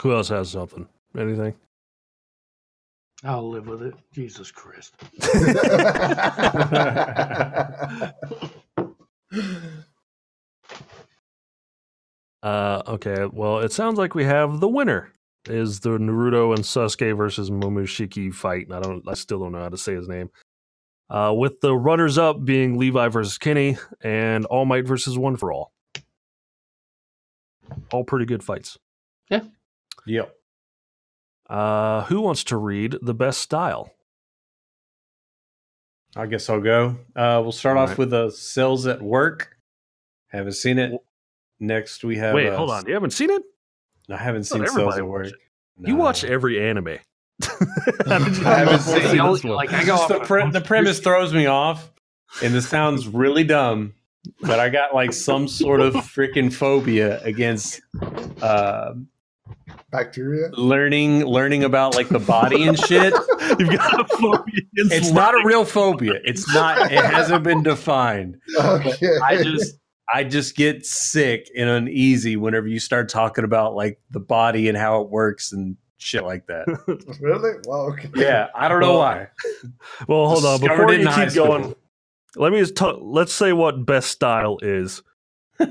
Who 0.02 0.15
else 0.15 0.28
has 0.28 0.51
something? 0.51 0.89
Anything? 1.17 1.55
I'll 3.25 3.49
live 3.49 3.67
with 3.67 3.83
it. 3.83 3.94
Jesus 4.12 4.51
Christ. 4.51 4.94
Uh, 12.43 12.83
okay. 12.86 13.27
Well, 13.31 13.59
it 13.59 13.73
sounds 13.73 13.99
like 13.99 14.15
we 14.15 14.25
have 14.25 14.60
the 14.60 14.69
winner 14.69 15.12
is 15.47 15.81
the 15.81 15.91
Naruto 15.91 16.55
and 16.55 16.65
Sasuke 16.65 17.17
versus 17.17 17.51
Momoshiki 17.51 18.33
fight. 18.33 18.67
And 18.67 18.75
I 18.75 18.81
don't, 18.81 19.02
I 19.09 19.15
still 19.15 19.41
don't 19.41 19.52
know 19.52 19.62
how 19.62 19.69
to 19.69 19.78
say 19.78 19.94
his 19.94 20.09
name. 20.09 20.31
Uh, 21.09 21.35
with 21.36 21.60
the 21.60 21.75
runners 21.75 22.19
up 22.19 22.44
being 22.44 22.78
Levi 22.78 23.09
versus 23.09 23.36
Kenny 23.39 23.77
and 24.02 24.44
All 24.47 24.65
Might 24.65 24.86
versus 24.86 25.19
One 25.19 25.36
for 25.36 25.52
All. 25.52 25.73
All 27.93 28.05
pretty 28.05 28.27
good 28.27 28.44
fights. 28.44 28.78
Yeah. 29.28 29.43
Yep. 30.07 30.35
Uh, 31.49 32.05
who 32.05 32.20
wants 32.20 32.44
to 32.44 32.57
read 32.57 32.97
the 33.02 33.15
best 33.15 33.41
style? 33.41 33.93
I 36.17 36.27
guess 36.27 36.49
I'll 36.49 36.60
go. 36.60 36.97
Uh, 37.15 37.41
we'll 37.43 37.52
start 37.52 37.77
off 37.77 37.91
Alright. 37.91 37.99
with 37.99 38.10
the 38.10 38.31
Cells 38.31 38.86
at 38.86 39.01
Work. 39.02 39.57
Haven't 40.28 40.52
seen 40.52 40.78
it. 40.78 40.93
Next, 41.59 42.05
we 42.05 42.17
have. 42.19 42.35
Wait, 42.35 42.49
uh, 42.49 42.57
hold 42.57 42.70
on. 42.70 42.86
You 42.86 42.94
haven't 42.94 43.12
seen 43.12 43.31
it? 43.31 43.43
I 44.13 44.17
haven't 44.17 44.41
Not 44.41 44.47
seen 44.47 44.67
Cells 44.67 44.71
everybody 44.95 44.99
at 45.01 45.07
Work. 45.07 45.27
it. 45.27 45.35
You 45.87 45.97
watch 45.97 46.25
every 46.25 46.61
anime. 46.69 46.99
How 48.07 48.19
did 48.19 48.37
you 48.37 48.47
I 48.47 48.55
haven't 48.59 48.81
seen 48.81 48.97
see 49.03 49.17
this 49.19 49.45
one? 49.45 49.55
Like, 49.55 49.73
I 49.73 49.85
go 49.85 50.07
the, 50.09 50.21
pre- 50.21 50.51
the 50.51 50.61
premise 50.61 51.01
throws 51.01 51.33
me 51.33 51.47
off, 51.47 51.91
and 52.43 52.53
this 52.53 52.69
sounds 52.69 53.09
really 53.09 53.45
dumb, 53.45 53.95
but 54.43 54.61
I 54.61 54.69
got 54.69 54.95
like 54.95 55.13
some 55.15 55.49
sort 55.49 55.81
of 55.81 55.95
freaking 55.95 56.53
phobia 56.53 57.23
against 57.23 57.81
uh, 58.43 58.93
Bacteria. 59.91 60.49
learning 60.53 61.25
learning 61.25 61.65
about 61.65 61.95
like 61.97 62.09
the 62.09 62.19
body 62.19 62.65
and 62.69 62.79
shit. 62.79 63.13
You've 63.59 63.71
got 63.71 64.01
a 64.01 64.05
phobia 64.17 64.61
against 64.75 64.95
It's 64.95 65.11
not 65.11 65.35
a 65.35 65.43
real 65.47 65.65
phobia. 65.65 66.21
It's 66.25 66.53
not. 66.55 66.93
It 66.93 67.05
hasn't 67.05 67.43
been 67.45 67.63
defined. 67.63 68.37
Okay. 68.61 69.09
I 69.25 69.43
just 69.43 69.79
I 70.13 70.25
just 70.25 70.57
get 70.57 70.85
sick 70.87 71.51
and 71.57 71.69
uneasy 71.69 72.37
whenever 72.37 72.67
you 72.67 72.81
start 72.81 73.09
talking 73.09 73.45
about 73.45 73.75
like 73.75 74.01
the 74.11 74.21
body 74.21 74.69
and 74.69 74.77
how 74.77 75.03
it 75.03 75.11
works 75.11 75.53
and 75.53 75.77
shit 75.99 76.25
like 76.25 76.47
that. 76.47 76.67
really 77.21 77.59
well. 77.67 77.93
Okay. 77.93 78.09
Yeah, 78.17 78.49
I 78.55 78.69
don't 78.69 78.81
know 78.81 78.93
Well, 78.93 78.99
why. 78.99 79.29
Well, 80.09 80.29
hold 80.29 80.45
on. 80.45 80.61
Before 80.61 80.93
in 80.93 81.03
you 81.03 81.09
keep 81.09 81.31
school. 81.31 81.47
going, 81.47 81.75
let 82.37 82.53
me 82.53 82.59
just 82.61 82.75
talk, 82.77 82.99
let's 83.01 83.33
say 83.33 83.53
what 83.53 83.85
best 83.87 84.11
style 84.11 84.59
is. 84.63 85.03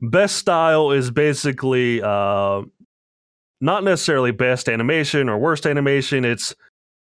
Best 0.00 0.36
style 0.36 0.90
is 0.90 1.10
basically 1.10 2.00
uh, 2.02 2.62
not 3.60 3.84
necessarily 3.84 4.30
best 4.30 4.68
animation 4.70 5.28
or 5.28 5.38
worst 5.38 5.66
animation. 5.66 6.24
It's 6.24 6.54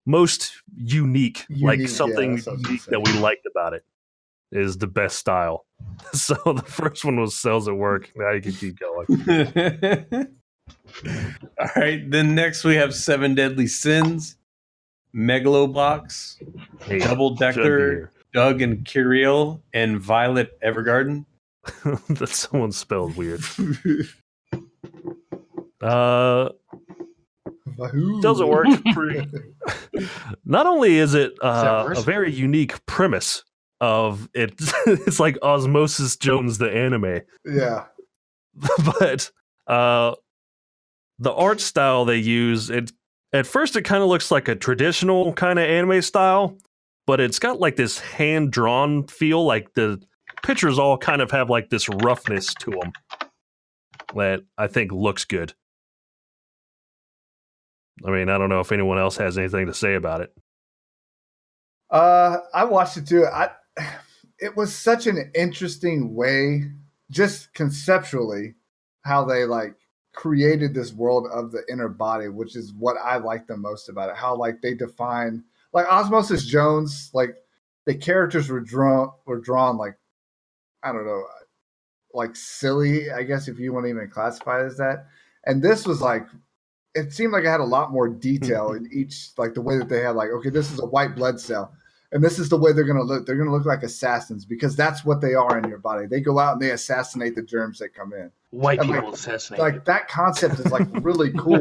most 0.07 0.53
unique, 0.77 1.45
like 1.51 1.79
Unique, 1.79 1.81
yeah, 1.81 1.87
something 1.95 2.37
that's 2.37 2.47
what 2.47 2.53
I 2.53 2.57
was 2.57 2.63
gonna 2.63 2.69
unique 2.69 2.85
that 2.85 3.01
we 3.01 3.13
liked 3.19 3.47
about 3.51 3.73
it 3.75 3.85
is 4.57 4.79
the 4.79 4.87
best 4.87 5.17
style. 5.19 5.65
So 6.13 6.35
the 6.45 6.63
first 6.63 7.05
one 7.05 7.21
was 7.21 7.37
Cells 7.37 7.69
at 7.69 7.75
Work. 7.77 8.11
Now 8.17 8.33
you 8.33 8.41
can 8.41 8.53
keep 8.53 8.79
going. 8.79 9.07
All 11.61 11.69
right. 11.77 12.11
Then 12.11 12.35
next 12.35 12.65
we 12.65 12.77
have 12.77 12.95
Seven 12.95 13.35
Deadly 13.35 13.67
Sins, 13.67 14.37
Megalobox, 15.15 16.37
Hey, 16.83 16.99
Double 17.01 17.35
Decker, 17.35 18.11
Doug 18.33 18.63
and 18.63 18.85
Kirill, 18.85 19.63
and 19.75 20.01
Violet 20.01 20.59
Evergarden. 20.63 21.25
that 22.09 22.29
someone 22.31 22.73
spelled 22.73 23.17
weird. 23.17 23.41
Uh, 25.83 26.49
Wahoo. 27.77 28.21
doesn't 28.23 28.49
work. 28.49 28.67
Pretty- 28.93 29.29
Not 30.45 30.67
only 30.67 30.97
is 30.99 31.15
it 31.15 31.35
uh, 31.43 31.93
a 31.97 32.01
very 32.01 32.33
unique 32.33 32.85
premise 32.87 33.43
of 33.81 34.29
it, 34.35 34.55
it's 34.87 35.21
like 35.21 35.39
Osmosis 35.43 36.17
Jones 36.17 36.59
the 36.59 36.71
anime, 36.71 37.21
yeah. 37.45 37.85
but 39.01 39.31
uh, 39.67 40.15
the 41.19 41.33
art 41.33 41.61
style 41.61 42.05
they 42.05 42.17
use 42.17 42.71
it 42.71 42.93
at 43.33 43.47
first 43.47 43.77
it 43.77 43.83
kind 43.83 44.03
of 44.03 44.09
looks 44.09 44.31
like 44.31 44.49
a 44.49 44.55
traditional 44.55 45.33
kind 45.33 45.59
of 45.59 45.65
anime 45.65 46.03
style, 46.03 46.57
but 47.07 47.21
it's 47.21 47.39
got 47.39 47.61
like 47.61 47.77
this 47.77 47.99
hand 47.99 48.51
drawn 48.51 49.07
feel. 49.07 49.45
Like 49.45 49.75
the 49.75 50.01
pictures 50.43 50.79
all 50.79 50.97
kind 50.97 51.21
of 51.21 51.31
have 51.31 51.51
like 51.51 51.71
this 51.71 51.89
roughness 51.89 52.55
to 52.55 52.71
them 52.71 52.93
that 54.15 54.41
I 54.57 54.67
think 54.67 54.93
looks 54.93 55.25
good. 55.25 55.53
I 58.05 58.11
mean, 58.11 58.29
I 58.29 58.39
don't 58.39 58.49
know 58.49 58.61
if 58.61 58.73
anyone 58.73 58.99
else 58.99 59.17
has 59.17 59.39
anything 59.39 59.67
to 59.67 59.75
say 59.75 59.95
about 59.95 60.21
it. 60.21 60.33
Uh, 61.91 62.39
I 62.53 62.65
watched 62.65 62.97
it 62.97 63.07
too. 63.07 63.27
I 63.27 63.51
it 64.39 64.57
was 64.57 64.75
such 64.75 65.07
an 65.07 65.31
interesting 65.35 66.15
way, 66.15 66.71
just 67.11 67.53
conceptually, 67.55 68.55
how 69.03 69.25
they 69.25 69.45
like 69.45 69.75
created 70.15 70.75
this 70.75 70.93
world 70.93 71.29
of 71.33 71.53
the 71.53 71.63
inner 71.71 71.89
body, 71.89 72.29
which 72.29 72.57
is 72.57 72.73
what 72.73 72.97
I 73.03 73.19
like 73.19 73.47
the 73.47 73.57
most 73.57 73.89
about 73.89 74.11
it. 74.11 74.17
How 74.17 74.35
like 74.35 74.61
they 74.61 74.75
define 74.75 75.45
like 75.73 75.87
Osmosis 75.87 76.45
Jones, 76.45 77.11
like 77.15 77.37
the 77.85 77.95
characters 77.95 78.49
were 78.49 78.61
drawn 78.61 79.13
were 79.27 79.41
drawn 79.41 79.77
like 79.77 79.97
I 80.83 80.93
don't 80.93 81.07
know, 81.07 81.25
like 82.13 82.37
silly, 82.37 83.11
I 83.11 83.23
guess 83.23 83.49
if 83.49 83.59
you 83.59 83.73
want 83.73 83.85
to 83.87 83.91
even 83.91 84.11
classify 84.11 84.63
it 84.63 84.67
as 84.67 84.77
that. 84.79 85.07
And 85.45 85.63
this 85.63 85.87
was 85.87 86.01
like 86.01 86.27
it 86.95 87.13
seemed 87.13 87.33
like 87.33 87.45
it 87.45 87.49
had 87.49 87.61
a 87.61 87.65
lot 87.65 87.93
more 87.93 88.09
detail 88.09 88.73
in 88.77 88.89
each 88.93 89.31
like 89.37 89.55
the 89.55 89.61
way 89.61 89.79
that 89.79 89.89
they 89.89 90.01
had 90.01 90.17
like 90.17 90.31
okay 90.31 90.51
this 90.51 90.73
is 90.73 90.81
a 90.81 90.87
white 90.87 91.15
blood 91.15 91.39
cell 91.39 91.73
and 92.13 92.23
this 92.23 92.39
is 92.39 92.49
the 92.49 92.57
way 92.57 92.73
they're 92.73 92.85
going 92.85 92.97
to 92.97 93.03
look 93.03 93.27
they're 93.27 93.37
going 93.37 93.49
to 93.49 93.55
look 93.55 93.67
like 93.67 93.83
assassins 93.83 94.45
because 94.45 94.77
that's 94.77 95.05
what 95.05 95.21
they 95.21 95.35
are 95.35 95.59
in 95.59 95.69
your 95.69 95.79
body. 95.79 96.07
They 96.07 96.21
go 96.21 96.39
out 96.39 96.55
and 96.55 96.63
they 96.63 96.71
assassinate 96.71 97.35
the 97.35 97.43
germs 97.43 97.79
that 97.81 97.95
come 97.95 98.13
in. 98.13 98.31
White 98.51 98.81
I'm 98.81 98.87
people 98.87 99.05
like- 99.07 99.15
assassinate. 99.15 99.61
like 99.61 99.85
that 99.87 100.09
concept 100.09 100.59
is 100.61 100.71
like 100.71 100.87
really 101.05 101.33
cool 101.39 101.61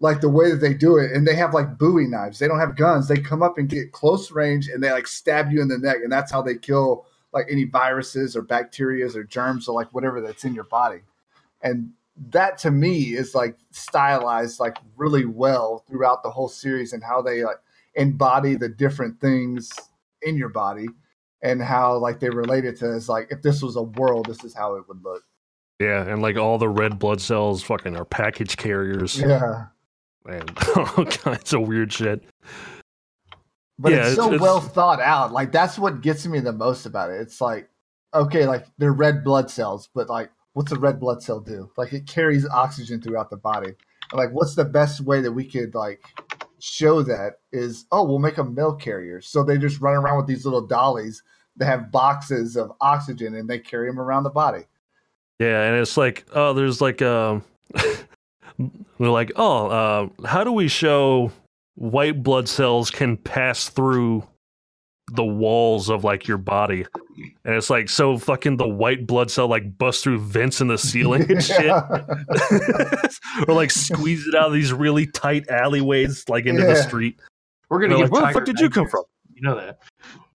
like 0.00 0.20
the 0.20 0.28
way 0.28 0.50
that 0.50 0.56
they 0.56 0.74
do 0.74 0.96
it. 0.96 1.12
And 1.12 1.26
they 1.26 1.36
have 1.36 1.54
like 1.54 1.78
bowie 1.78 2.08
knives. 2.08 2.40
They 2.40 2.48
don't 2.48 2.58
have 2.58 2.76
guns. 2.76 3.06
They 3.06 3.18
come 3.18 3.42
up 3.42 3.56
and 3.56 3.68
get 3.68 3.92
close 3.92 4.32
range 4.32 4.68
and 4.68 4.82
they 4.82 4.90
like 4.90 5.06
stab 5.06 5.52
you 5.52 5.62
in 5.62 5.68
the 5.68 5.78
neck. 5.78 5.98
And 6.02 6.10
that's 6.12 6.32
how 6.32 6.42
they 6.42 6.56
kill 6.56 7.06
like 7.32 7.46
any 7.50 7.64
viruses 7.64 8.36
or 8.36 8.42
bacterias 8.42 9.14
or 9.14 9.22
germs 9.24 9.68
or 9.68 9.74
like 9.74 9.94
whatever 9.94 10.20
that's 10.20 10.44
in 10.44 10.54
your 10.54 10.64
body. 10.64 11.02
And 11.62 11.92
that 12.30 12.58
to 12.58 12.70
me 12.70 13.14
is 13.14 13.34
like 13.34 13.56
stylized 13.70 14.58
like 14.60 14.76
really 14.96 15.24
well 15.24 15.84
throughout 15.88 16.22
the 16.24 16.30
whole 16.30 16.48
series 16.48 16.92
and 16.92 17.02
how 17.02 17.22
they 17.22 17.44
like 17.44 17.56
embody 17.94 18.54
the 18.54 18.68
different 18.68 19.20
things 19.20 19.70
in 20.22 20.36
your 20.36 20.48
body 20.48 20.86
and 21.42 21.60
how 21.60 21.96
like 21.98 22.20
they 22.20 22.30
relate 22.30 22.64
it 22.64 22.78
to 22.78 22.90
is 22.94 23.08
like 23.08 23.28
if 23.30 23.42
this 23.42 23.62
was 23.62 23.76
a 23.76 23.82
world 23.82 24.26
this 24.26 24.44
is 24.44 24.54
how 24.54 24.76
it 24.76 24.84
would 24.88 25.02
look 25.04 25.22
Yeah, 25.80 26.06
and 26.06 26.22
like 26.22 26.36
all 26.36 26.58
the 26.58 26.68
red 26.68 26.98
blood 26.98 27.20
cells 27.20 27.62
fucking 27.62 27.96
are 27.96 28.04
package 28.04 28.56
carriers 28.56 29.18
yeah 29.18 29.66
and 30.24 30.50
all 30.76 31.04
kinds 31.04 31.52
of 31.52 31.62
weird 31.62 31.92
shit. 31.92 32.22
but 33.78 33.90
Yeah, 33.92 33.98
it's 34.06 34.12
it's- 34.12 34.16
so 34.16 34.26
it's- 34.26 34.40
well 34.40 34.60
thought 34.60 35.00
out. 35.00 35.32
Like 35.32 35.50
that's 35.52 35.78
what 35.78 36.00
gets 36.00 36.24
me 36.26 36.38
the 36.40 36.52
most 36.52 36.86
about 36.86 37.10
it. 37.10 37.20
It's 37.20 37.40
like, 37.40 37.68
okay, 38.14 38.46
like 38.46 38.66
they're 38.78 38.92
red 38.92 39.24
blood 39.24 39.50
cells, 39.50 39.88
but 39.94 40.08
like, 40.08 40.30
what's 40.52 40.70
a 40.70 40.78
red 40.78 41.00
blood 41.00 41.22
cell 41.24 41.40
do? 41.40 41.70
Like 41.76 41.92
it 41.92 42.06
carries 42.06 42.46
oxygen 42.48 43.02
throughout 43.02 43.30
the 43.30 43.36
body. 43.36 43.72
And 44.12 44.18
like, 44.18 44.30
what's 44.30 44.54
the 44.54 44.64
best 44.64 45.00
way 45.00 45.20
that 45.22 45.32
we 45.32 45.44
could 45.44 45.74
like 45.74 46.04
show 46.62 47.02
that 47.02 47.40
is? 47.50 47.86
Oh, 47.90 48.04
we'll 48.04 48.20
make 48.20 48.36
them 48.36 48.54
mail 48.54 48.74
carriers. 48.74 49.26
So 49.26 49.42
they 49.42 49.58
just 49.58 49.80
run 49.80 49.94
around 49.94 50.16
with 50.16 50.26
these 50.26 50.44
little 50.44 50.64
dollies 50.64 51.22
that 51.56 51.66
have 51.66 51.90
boxes 51.90 52.56
of 52.56 52.72
oxygen, 52.80 53.34
and 53.34 53.50
they 53.50 53.58
carry 53.58 53.88
them 53.88 53.98
around 53.98 54.22
the 54.22 54.30
body. 54.30 54.64
Yeah, 55.38 55.62
and 55.62 55.80
it's 55.80 55.96
like, 55.96 56.24
oh, 56.32 56.52
there's 56.52 56.80
like, 56.80 57.02
um, 57.02 57.42
they're 57.74 57.98
like, 58.98 59.32
oh, 59.34 59.66
uh, 59.66 60.26
how 60.26 60.44
do 60.44 60.52
we 60.52 60.68
show 60.68 61.32
white 61.74 62.22
blood 62.22 62.48
cells 62.48 62.90
can 62.90 63.16
pass 63.16 63.68
through 63.68 64.26
the 65.14 65.24
walls 65.24 65.88
of 65.90 66.04
like 66.04 66.26
your 66.26 66.38
body? 66.38 66.86
And 67.44 67.54
it's 67.54 67.70
like, 67.70 67.88
so 67.88 68.18
fucking 68.18 68.56
the 68.56 68.68
white 68.68 69.06
blood 69.06 69.30
cell 69.30 69.48
like 69.48 69.76
busts 69.78 70.02
through 70.02 70.18
vents 70.20 70.60
in 70.60 70.68
the 70.68 70.78
ceiling 70.78 71.30
and 71.30 71.42
shit, 71.42 71.66
or 73.48 73.54
like 73.54 73.70
squeeze 73.70 74.26
it 74.26 74.34
out 74.34 74.48
of 74.48 74.52
these 74.52 74.72
really 74.72 75.06
tight 75.06 75.48
alleyways 75.48 76.28
like 76.28 76.46
into 76.46 76.62
the 76.62 76.76
street. 76.76 77.20
We're 77.68 77.80
They're 77.80 77.88
gonna 77.88 78.00
like, 78.00 78.06
give 78.06 78.12
where 78.12 78.26
the 78.26 78.32
fuck 78.34 78.44
did 78.44 78.60
you 78.60 78.70
come 78.70 78.88
from? 78.88 79.04
You 79.34 79.42
know 79.42 79.56
that. 79.56 79.78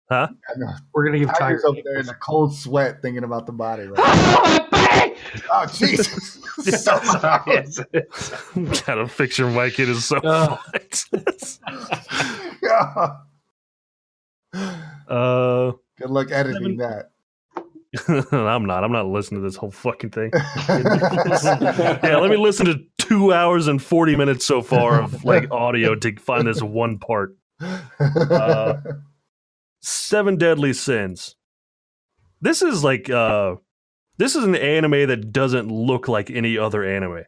I 0.08 0.28
know. 0.56 0.72
We're 0.92 1.04
gonna 1.04 1.18
give 1.18 1.28
Tiger. 1.30 1.38
Tiger's 1.38 1.64
over 1.64 1.80
there 1.84 1.98
in 1.98 2.08
a 2.08 2.14
cold 2.14 2.54
sweat 2.54 3.02
thinking 3.02 3.24
about 3.24 3.46
the 3.46 3.52
body. 3.52 3.88
Right? 3.88 5.16
oh 5.52 5.66
Jesus! 5.74 6.40
so 6.62 6.98
Sorry, 7.00 7.20
loud. 7.22 7.42
it's- 7.92 8.82
Gotta 8.86 9.08
fix 9.08 9.38
your 9.38 9.50
mic. 9.50 9.78
It 9.80 9.88
is 9.88 10.04
so 10.04 10.18
uh. 10.18 10.56
fucked. 10.56 11.58
Yeah. 12.62 13.08
Uh, 15.08 15.72
Good 15.98 16.10
luck 16.10 16.30
editing 16.30 16.76
that. 16.78 17.10
I'm 18.32 18.66
not. 18.66 18.84
I'm 18.84 18.92
not 18.92 19.06
listening 19.06 19.40
to 19.40 19.46
this 19.48 19.56
whole 19.56 19.70
fucking 19.70 20.10
thing. 20.10 20.30
yeah, 20.68 22.18
let 22.20 22.30
me 22.30 22.36
listen 22.36 22.66
to 22.66 22.80
two 22.98 23.32
hours 23.32 23.68
and 23.68 23.82
40 23.82 24.16
minutes 24.16 24.44
so 24.44 24.60
far 24.60 25.00
of 25.00 25.24
like 25.24 25.50
audio 25.50 25.94
to 25.94 26.16
find 26.16 26.46
this 26.46 26.62
one 26.62 26.98
part. 26.98 27.36
Uh, 27.98 28.74
Seven 29.80 30.36
Deadly 30.36 30.72
Sins. 30.72 31.36
This 32.40 32.60
is 32.60 32.84
like 32.84 33.08
uh 33.08 33.54
this 34.18 34.34
is 34.36 34.44
an 34.44 34.54
anime 34.56 35.06
that 35.08 35.32
doesn't 35.32 35.68
look 35.70 36.08
like 36.08 36.30
any 36.30 36.58
other 36.58 36.84
anime. 36.84 37.22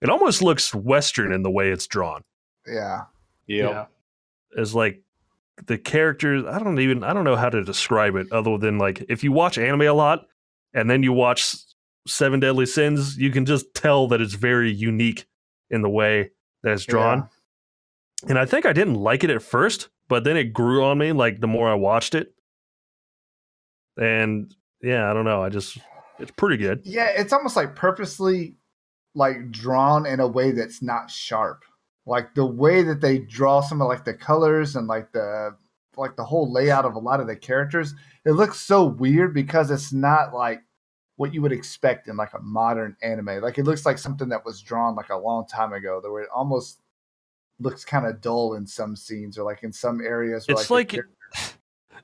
It 0.00 0.08
almost 0.08 0.42
looks 0.42 0.74
western 0.74 1.32
in 1.32 1.42
the 1.42 1.50
way 1.50 1.70
it's 1.70 1.86
drawn. 1.86 2.22
yeah. 2.66 3.02
Yep. 3.48 3.70
Yeah. 3.70 3.84
It's 4.56 4.74
like 4.74 5.02
the 5.64 5.78
characters, 5.78 6.44
I 6.46 6.58
don't 6.58 6.78
even 6.80 7.02
I 7.02 7.12
don't 7.12 7.24
know 7.24 7.36
how 7.36 7.48
to 7.48 7.64
describe 7.64 8.14
it 8.16 8.30
other 8.30 8.58
than 8.58 8.78
like 8.78 9.04
if 9.08 9.24
you 9.24 9.32
watch 9.32 9.58
anime 9.58 9.82
a 9.82 9.92
lot 9.92 10.26
and 10.74 10.90
then 10.90 11.02
you 11.02 11.12
watch 11.12 11.56
Seven 12.06 12.40
Deadly 12.40 12.66
Sins, 12.66 13.16
you 13.16 13.30
can 13.30 13.46
just 13.46 13.74
tell 13.74 14.08
that 14.08 14.20
it's 14.20 14.34
very 14.34 14.70
unique 14.70 15.26
in 15.70 15.82
the 15.82 15.88
way 15.88 16.30
that 16.62 16.72
it's 16.72 16.84
drawn. 16.84 17.28
And 18.28 18.38
I 18.38 18.46
think 18.46 18.66
I 18.66 18.72
didn't 18.72 18.94
like 18.94 19.24
it 19.24 19.30
at 19.30 19.42
first, 19.42 19.88
but 20.08 20.24
then 20.24 20.36
it 20.36 20.52
grew 20.52 20.84
on 20.84 20.98
me 20.98 21.12
like 21.12 21.40
the 21.40 21.46
more 21.46 21.68
I 21.68 21.74
watched 21.74 22.14
it. 22.14 22.34
And 23.98 24.54
yeah, 24.82 25.10
I 25.10 25.14
don't 25.14 25.24
know. 25.24 25.42
I 25.42 25.48
just 25.48 25.78
it's 26.18 26.30
pretty 26.32 26.58
good. 26.58 26.82
Yeah, 26.84 27.08
it's 27.08 27.32
almost 27.32 27.56
like 27.56 27.74
purposely 27.74 28.56
like 29.14 29.50
drawn 29.50 30.06
in 30.06 30.20
a 30.20 30.26
way 30.26 30.50
that's 30.52 30.82
not 30.82 31.10
sharp. 31.10 31.64
Like 32.06 32.34
the 32.34 32.46
way 32.46 32.82
that 32.82 33.00
they 33.00 33.18
draw 33.18 33.60
some 33.60 33.82
of 33.82 33.88
like 33.88 34.04
the 34.04 34.14
colors 34.14 34.76
and 34.76 34.86
like 34.86 35.12
the 35.12 35.56
like 35.96 36.14
the 36.16 36.24
whole 36.24 36.52
layout 36.52 36.84
of 36.84 36.94
a 36.94 36.98
lot 36.98 37.20
of 37.20 37.26
the 37.26 37.36
characters, 37.36 37.94
it 38.24 38.32
looks 38.32 38.60
so 38.60 38.84
weird 38.84 39.34
because 39.34 39.70
it's 39.70 39.92
not 39.92 40.32
like 40.32 40.60
what 41.16 41.32
you 41.34 41.42
would 41.42 41.52
expect 41.52 42.08
in 42.08 42.16
like 42.16 42.34
a 42.34 42.40
modern 42.40 42.96
anime. 43.02 43.40
Like 43.40 43.58
it 43.58 43.64
looks 43.64 43.86
like 43.86 43.98
something 43.98 44.28
that 44.28 44.44
was 44.44 44.60
drawn 44.60 44.94
like 44.94 45.08
a 45.08 45.16
long 45.16 45.46
time 45.46 45.72
ago, 45.72 46.00
where 46.02 46.22
it 46.22 46.28
almost 46.34 46.80
looks 47.58 47.84
kind 47.84 48.06
of 48.06 48.20
dull 48.20 48.54
in 48.54 48.66
some 48.66 48.94
scenes 48.94 49.38
or 49.38 49.44
like 49.44 49.62
in 49.62 49.72
some 49.72 50.00
areas. 50.00 50.46
Where, 50.46 50.56
It's 50.56 50.68
the 50.68 50.74
like 50.74 50.90
char- 50.90 51.08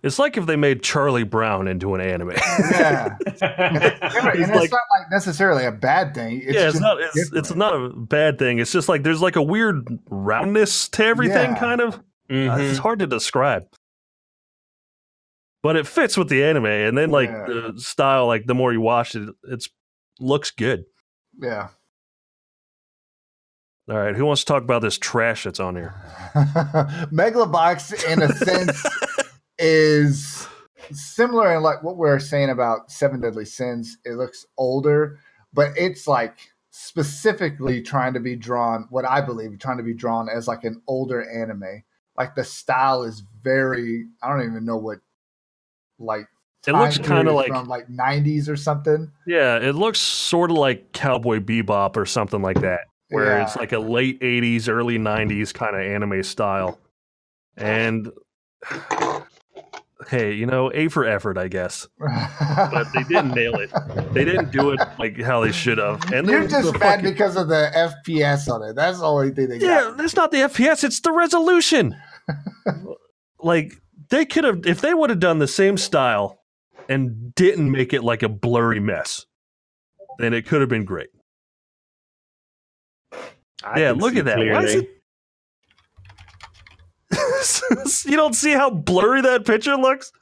it's 0.03 0.19
like 0.19 0.37
if 0.37 0.47
they 0.47 0.57
made 0.57 0.83
Charlie 0.83 1.25
Brown 1.25 1.69
into 1.69 1.95
an 1.95 2.01
anime. 2.01 2.31
yeah, 2.31 3.17
and, 3.27 3.27
It's 3.27 3.41
it's 3.43 4.51
like- 4.51 4.71
not 4.71 4.81
like 4.99 5.11
necessarily 5.11 5.65
a 5.65 5.73
bad 5.73 6.15
thing. 6.15 6.43
It's 6.45 6.55
yeah, 6.55 6.63
it's 6.69 6.73
just 6.73 6.81
not 6.83 6.99
it's, 7.01 7.33
it's 7.33 7.55
not 7.55 7.75
a 7.75 7.89
bad 7.91 8.39
thing. 8.39 8.59
It's 8.59 8.73
just 8.73 8.89
like 8.89 9.03
there's 9.03 9.23
like 9.23 9.37
a 9.37 9.43
weird 9.43 9.87
roundness 10.11 10.89
to 10.91 11.05
everything 11.05 11.53
Yeah. 11.53 11.59
kind 11.59 11.81
of. 11.81 11.95
Uh, 11.95 12.01
Mhm. 12.35 12.71
it's 12.71 12.79
hard 12.79 12.99
to 13.01 13.07
describe. 13.07 13.65
But 15.63 15.77
it 15.77 15.87
fits 15.87 16.17
with 16.17 16.29
the 16.29 16.43
anime 16.45 16.67
and 16.67 16.97
then 16.99 17.11
like 17.11 17.29
Yeah. 17.31 17.45
the 17.47 17.75
style 17.77 18.27
like 18.27 18.47
the 18.47 18.55
more 18.55 18.73
you 18.73 18.81
watch 18.81 19.15
it 19.15 19.29
it's 19.45 19.69
looks 20.19 20.51
good. 20.51 20.85
yeah. 21.41 21.69
All 23.91 23.97
right, 23.99 24.15
who 24.15 24.25
wants 24.25 24.43
to 24.43 24.47
talk 24.47 24.63
about 24.63 24.81
this 24.81 24.97
trash 24.97 25.43
that's 25.43 25.59
on 25.59 25.75
here? 25.75 25.93
Megalobox, 27.13 28.05
in 28.11 28.23
a 28.23 28.29
sense, 28.33 28.81
is 29.59 30.47
similar 30.91 31.55
in 31.55 31.63
like 31.63 31.83
what 31.83 31.97
we 31.97 32.09
are 32.09 32.19
saying 32.19 32.51
about 32.51 32.91
Seven 32.91 33.21
Deadly 33.21 33.45
Sins. 33.45 33.99
It 34.05 34.13
looks 34.15 34.47
older, 34.59 35.19
but 35.53 35.73
it's 35.77 36.07
like 36.07 36.39
specifically 36.71 37.83
trying 37.83 38.15
to 38.15 38.21
be 38.21 38.37
drawn. 38.37 38.87
What 38.91 39.05
I 39.05 39.21
believe 39.21 39.59
trying 39.59 39.79
to 39.79 39.83
be 39.85 39.95
drawn 39.95 40.29
as 40.29 40.49
like 40.49 40.65
an 40.65 40.81
older 40.87 41.29
anime. 41.31 41.83
Like 42.17 42.35
the 42.35 42.45
style 42.45 43.03
is 43.05 43.23
very. 43.43 44.07
I 44.23 44.29
don't 44.29 44.43
even 44.49 44.65
know 44.65 44.77
what 44.77 44.99
like. 45.99 46.27
It 46.67 46.73
looks 46.73 46.97
kind 46.99 47.27
of 47.27 47.35
like 47.35 47.49
from 47.49 47.67
like 47.67 47.89
'90s 47.89 48.49
or 48.49 48.57
something. 48.57 49.11
yeah, 49.27 49.59
it 49.59 49.75
looks 49.75 50.01
sort 50.01 50.51
of 50.53 50.57
like 50.59 50.93
Cowboy 50.93 51.41
Bebop 51.41 51.97
or 51.97 52.07
something 52.07 52.41
like 52.41 52.61
that. 52.61 52.83
where 53.09 53.39
Yeah. 53.39 53.43
it's 53.43 53.57
like 53.57 53.73
a 53.73 53.79
late 53.81 54.21
80s, 54.21 54.69
early 54.69 54.97
90s 54.99 55.53
kind 55.53 55.75
of 55.75 55.83
anime 55.83 56.23
style. 56.23 56.79
And 57.57 58.11
hey, 60.09 60.33
you 60.33 60.47
know, 60.47 60.71
A 60.75 60.89
for 60.89 61.05
effort, 61.05 61.37
I 61.39 61.49
guess. 61.49 61.89
But 61.99 62.87
they 62.95 63.03
didn't 63.05 63.35
nail 63.35 63.55
it. 63.57 63.71
They 64.13 64.25
didn't 64.25 64.51
do 64.51 64.71
it 64.71 64.81
like 64.99 65.21
how 65.21 65.41
they 65.41 65.53
should 65.53 65.79
have. 65.79 66.13
And 66.13 66.27
You're 66.29 66.47
just 66.47 66.73
the 66.73 66.79
mad 66.79 66.97
fucking- 67.01 67.11
because 67.11 67.37
of 67.37 67.49
the 67.49 67.71
FPS 67.75 68.49
on 68.53 68.63
it. 68.63 68.75
That's 68.75 68.99
the 69.01 69.07
only 69.07 69.31
thing 69.33 69.49
they 69.49 69.57
Yeah, 69.59 69.81
got. 69.83 69.97
that's 69.99 70.17
not 70.17 70.31
the 70.31 70.39
FPS, 70.39 70.85
it's 70.85 71.01
the 71.01 71.13
resolution. 71.13 71.97
like 73.41 73.73
they 74.11 74.25
could 74.25 74.45
have 74.45 74.67
if 74.67 74.81
they 74.81 74.95
would 74.95 75.11
have 75.11 75.21
done 75.21 75.39
the 75.39 75.49
same 75.49 75.77
style 75.77 76.39
and 76.89 77.35
didn't 77.35 77.71
make 77.71 77.93
it 77.93 78.03
like 78.05 78.23
a 78.23 78.29
blurry 78.29 78.81
mess, 78.81 79.27
then 80.19 80.33
it 80.35 80.47
could 80.47 80.61
have 80.61 80.71
been 80.71 80.85
great. 80.85 81.09
I 83.65 83.81
Yeah, 83.81 83.93
look 83.93 84.17
at 84.17 84.25
that. 84.27 84.39
Why 84.39 84.45
is 84.63 84.71
clearly. 84.73 84.89
you 88.05 88.17
don't 88.17 88.35
see 88.35 88.53
how 88.53 88.71
blurry 88.71 89.23
that 89.23 89.45
picture 89.45 89.77
looks? 89.77 90.13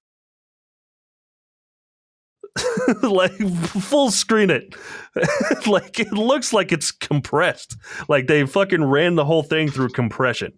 like 3.03 3.33
full 3.33 4.11
screen 4.11 4.51
it. 4.51 4.75
like 5.67 6.01
it 6.01 6.13
looks 6.13 6.53
like 6.53 6.73
it's 6.73 6.91
compressed. 6.91 7.77
Like 8.09 8.27
they 8.27 8.45
fucking 8.47 8.85
ran 8.85 9.15
the 9.15 9.25
whole 9.25 9.43
thing 9.43 9.71
through 9.71 9.91
compression. 9.91 10.53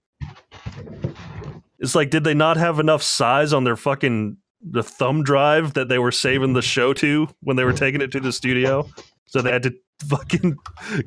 It's 1.78 1.94
like 1.94 2.10
did 2.10 2.24
they 2.24 2.34
not 2.34 2.56
have 2.56 2.78
enough 2.78 3.02
size 3.02 3.52
on 3.52 3.64
their 3.64 3.76
fucking 3.76 4.36
the 4.64 4.82
thumb 4.82 5.22
drive 5.22 5.74
that 5.74 5.88
they 5.88 5.98
were 5.98 6.12
saving 6.12 6.52
the 6.52 6.62
show 6.62 6.94
to 6.94 7.28
when 7.40 7.56
they 7.56 7.64
were 7.64 7.72
taking 7.72 8.00
it 8.00 8.12
to 8.12 8.20
the 8.20 8.32
studio? 8.32 8.88
So 9.26 9.42
they 9.42 9.50
had 9.50 9.64
to 9.64 9.74
fucking 10.06 10.56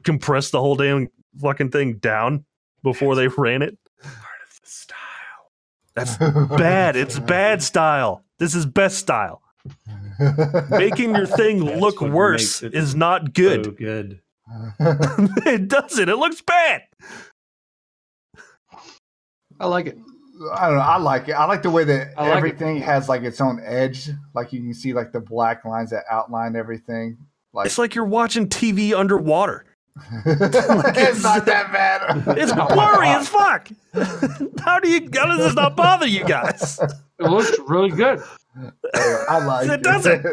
compress 0.03 0.49
the 0.49 0.59
whole 0.59 0.75
damn 0.75 1.07
fucking 1.39 1.71
thing 1.71 1.97
down 1.97 2.45
before 2.83 3.15
they 3.15 3.27
ran 3.27 3.61
it. 3.61 3.77
Style. 5.97 6.47
That's 6.47 6.61
bad. 6.61 6.95
It's 6.95 7.19
bad 7.19 7.63
style. 7.63 8.23
This 8.39 8.55
is 8.55 8.65
best 8.65 8.97
style. 8.97 9.41
Making 10.69 11.15
your 11.15 11.25
thing 11.25 11.65
That's 11.65 11.79
look 11.79 12.01
worse 12.01 12.63
is 12.63 12.95
not 12.95 13.33
good. 13.33 13.65
So 13.65 13.71
good. 13.71 14.21
it 14.79 15.67
doesn't. 15.67 16.07
It 16.07 16.15
looks 16.17 16.41
bad. 16.41 16.83
I 19.59 19.67
like 19.67 19.87
it. 19.87 19.97
I 20.53 20.67
don't 20.67 20.77
know. 20.77 20.83
I 20.83 20.97
like 20.97 21.29
it. 21.29 21.33
I 21.33 21.45
like 21.45 21.63
the 21.63 21.69
way 21.69 21.85
that 21.85 22.13
I 22.17 22.23
like 22.23 22.31
it. 22.31 22.37
everything 22.37 22.77
has 22.81 23.07
like 23.07 23.23
its 23.23 23.39
own 23.39 23.61
edge. 23.63 24.09
Like 24.33 24.51
you 24.53 24.61
can 24.61 24.73
see 24.73 24.93
like 24.93 25.11
the 25.11 25.21
black 25.21 25.65
lines 25.65 25.91
that 25.91 26.03
outline 26.11 26.55
everything. 26.55 27.17
Like 27.53 27.67
It's 27.67 27.77
like 27.77 27.95
you're 27.95 28.05
watching 28.05 28.47
TV 28.47 28.93
underwater. 28.93 29.65
It's 30.25 31.23
not 31.23 31.45
that 31.45 31.71
bad. 31.71 32.27
It's 32.37 32.51
blurry 32.53 33.07
as 33.07 33.27
fuck. 33.29 33.69
How 34.59 34.79
do 34.79 34.89
you? 34.89 35.09
How 35.13 35.25
does 35.25 35.37
this 35.39 35.53
not 35.53 35.75
bother 35.75 36.05
you 36.07 36.25
guys? 36.25 36.79
It 37.19 37.23
looks 37.23 37.51
really 37.67 37.91
good. 37.91 38.21
I 38.93 39.43
like 39.45 39.69
It 39.69 39.83
doesn't. 39.83 40.25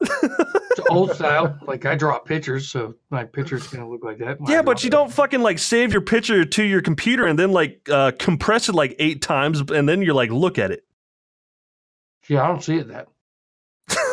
It's 0.00 0.80
old 0.90 1.14
style. 1.14 1.58
Like 1.66 1.86
I 1.86 1.94
draw 1.94 2.18
pictures, 2.18 2.68
so 2.68 2.94
my 3.10 3.24
picture's 3.24 3.66
gonna 3.66 3.88
look 3.88 4.04
like 4.04 4.18
that. 4.18 4.38
Yeah, 4.46 4.60
but 4.62 4.84
you 4.84 4.90
don't 4.90 5.10
fucking 5.10 5.40
like 5.40 5.58
save 5.58 5.92
your 5.92 6.02
picture 6.02 6.44
to 6.44 6.62
your 6.62 6.82
computer 6.82 7.26
and 7.26 7.38
then 7.38 7.52
like 7.52 7.88
uh, 7.90 8.12
compress 8.18 8.68
it 8.68 8.74
like 8.74 8.94
eight 8.98 9.22
times, 9.22 9.62
and 9.70 9.88
then 9.88 10.02
you're 10.02 10.14
like, 10.14 10.30
look 10.30 10.58
at 10.58 10.70
it. 10.70 10.84
Yeah, 12.28 12.42
I 12.42 12.48
don't 12.48 12.62
see 12.62 12.76
it 12.76 12.88
that. 12.88 13.08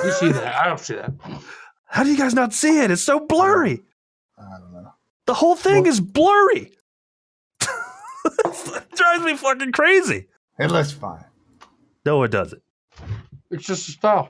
You 0.06 0.12
see 0.12 0.32
that? 0.32 0.56
I 0.56 0.68
don't 0.68 0.80
see 0.80 0.96
that. 0.96 1.12
How 1.86 2.04
do 2.04 2.12
you 2.12 2.18
guys 2.18 2.34
not 2.34 2.54
see 2.54 2.80
it? 2.80 2.92
It's 2.92 3.04
so 3.04 3.20
blurry. 3.20 3.84
I 4.38 4.60
don't 4.60 4.74
know. 4.74 4.94
The 5.26 5.34
whole 5.34 5.56
thing 5.56 5.84
Well- 5.84 5.92
is 5.92 6.00
blurry. 6.02 6.72
it 7.62 8.92
drives 8.96 9.24
me 9.24 9.36
fucking 9.36 9.72
crazy. 9.72 10.28
It 10.60 10.72
looks 10.72 10.92
fine. 10.92 11.26
No, 12.06 12.24
it 12.24 12.32
doesn't. 12.32 12.62
It's 13.52 13.66
just 13.66 13.88
a 13.88 13.92
style. 13.92 14.30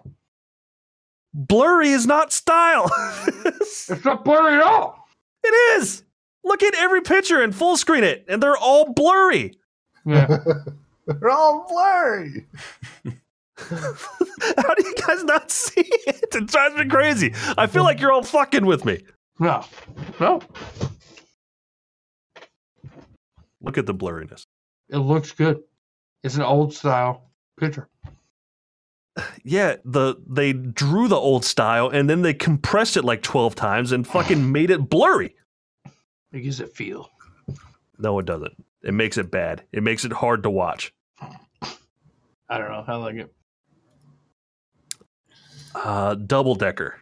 Blurry 1.34 1.90
is 1.90 2.06
not 2.06 2.32
style. 2.32 2.90
It's 3.46 3.90
not 4.06 4.24
blurry 4.24 4.56
at 4.56 4.62
all. 4.62 5.08
it 5.44 5.48
is. 5.82 6.04
Look 6.44 6.62
at 6.64 6.76
every 6.76 7.02
picture 7.02 7.42
and 7.42 7.54
full 7.56 7.76
screen 7.78 8.04
it, 8.04 8.24
and 8.30 8.42
they're 8.42 8.56
all 8.58 8.94
blurry. 8.94 9.58
Yeah. 10.06 10.38
They're 11.06 11.30
all 11.30 11.66
blurry. 11.70 12.46
How 13.58 14.74
do 14.76 14.86
you 14.88 14.96
guys 15.06 15.24
not 15.26 15.52
see 15.52 15.82
it? 16.08 16.34
It 16.34 16.48
drives 16.48 16.76
me 16.76 16.86
crazy. 16.88 17.34
I 17.58 17.68
feel 17.68 17.84
like 17.84 18.00
you're 18.00 18.12
all 18.14 18.24
fucking 18.24 18.66
with 18.66 18.86
me. 18.86 19.04
No. 19.40 19.66
No. 20.20 20.42
Look 23.62 23.78
at 23.78 23.86
the 23.86 23.94
blurriness. 23.94 24.46
It 24.90 24.98
looks 24.98 25.32
good. 25.32 25.62
It's 26.24 26.36
an 26.36 26.42
old 26.42 26.74
style 26.74 27.32
picture. 27.60 27.90
Yeah, 29.46 29.76
the 29.86 30.16
they 30.26 30.54
drew 30.54 31.08
the 31.08 31.18
old 31.18 31.46
style 31.46 31.90
and 31.90 32.10
then 32.10 32.22
they 32.24 32.34
compressed 32.34 32.98
it 32.98 33.04
like 33.04 33.22
12 33.22 33.54
times 33.54 33.92
and 33.92 34.08
fucking 34.08 34.52
made 34.52 34.72
it 34.72 34.90
blurry. 34.90 35.36
It 36.32 36.42
gives 36.42 36.60
it 36.60 36.74
feel. 36.74 37.12
No, 38.00 38.18
it 38.18 38.26
doesn't. 38.26 38.54
It 38.82 38.94
makes 38.94 39.18
it 39.18 39.30
bad. 39.30 39.64
It 39.72 39.84
makes 39.84 40.04
it 40.04 40.12
hard 40.12 40.44
to 40.44 40.50
watch. 40.50 40.94
I 41.22 42.58
don't 42.58 42.70
know. 42.70 42.84
I 42.88 42.96
like 42.96 43.16
it. 43.16 43.34
Uh, 45.76 46.16
double 46.16 46.56
decker. 46.56 46.96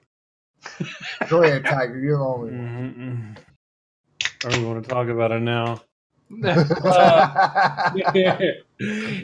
Go 1.30 1.44
ahead, 1.44 1.66
Tiger. 1.66 2.00
You're 2.00 2.18
the 2.18 2.24
only 2.24 2.52
one. 2.52 3.36
Mm-mm. 4.46 4.56
Or 4.56 4.60
we 4.60 4.66
want 4.66 4.84
to 4.84 4.90
talk 4.90 5.08
about 5.08 5.32
it 5.32 5.42
now. 5.42 5.82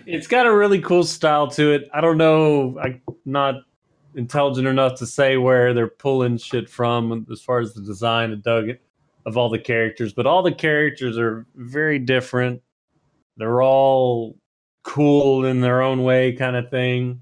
it's 0.06 0.28
got 0.28 0.46
a 0.46 0.54
really 0.56 0.82
cool 0.82 1.04
style 1.06 1.48
to 1.50 1.72
it. 1.72 1.90
I 1.94 2.02
don't 2.02 2.18
know. 2.18 2.78
I'm 2.80 3.02
not 3.26 3.56
intelligent 4.16 4.68
enough 4.68 5.00
to 5.00 5.06
say 5.06 5.38
where 5.38 5.74
they're 5.74 5.88
pulling 5.88 6.38
shit 6.38 6.70
from 6.70 7.26
as 7.32 7.42
far 7.42 7.60
as 7.60 7.74
the 7.74 7.82
design 7.82 8.34
of 8.34 8.44
Doug 8.44 8.72
of 9.26 9.38
all 9.38 9.50
the 9.50 9.60
characters, 9.60 10.14
but 10.14 10.26
all 10.26 10.44
the 10.44 10.54
characters 10.54 11.18
are 11.18 11.46
very 11.56 12.00
different. 12.00 12.62
They're 13.38 13.62
all 13.62 14.38
cool 14.84 15.46
in 15.46 15.62
their 15.62 15.82
own 15.82 16.04
way, 16.04 16.34
kind 16.34 16.56
of 16.56 16.70
thing. 16.70 17.22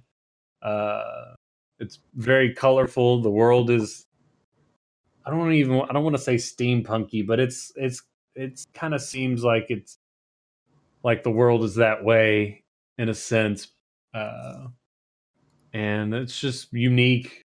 Uh, 0.61 1.33
it's 1.79 1.99
very 2.15 2.53
colorful. 2.53 3.21
The 3.21 3.29
world 3.29 3.69
is. 3.69 4.04
I 5.25 5.31
don't 5.31 5.53
even. 5.53 5.81
I 5.89 5.93
don't 5.93 6.03
want 6.03 6.15
to 6.15 6.21
say 6.21 6.35
steampunky, 6.35 7.25
but 7.25 7.39
it's 7.39 7.71
it's 7.75 8.03
it's 8.35 8.67
kind 8.73 8.93
of 8.93 9.01
seems 9.01 9.43
like 9.43 9.67
it's 9.69 9.97
like 11.03 11.23
the 11.23 11.31
world 11.31 11.63
is 11.63 11.75
that 11.75 12.03
way 12.03 12.63
in 12.97 13.09
a 13.09 13.13
sense 13.13 13.69
uh 14.13 14.67
and 15.73 16.13
it's 16.13 16.39
just 16.39 16.73
unique 16.73 17.43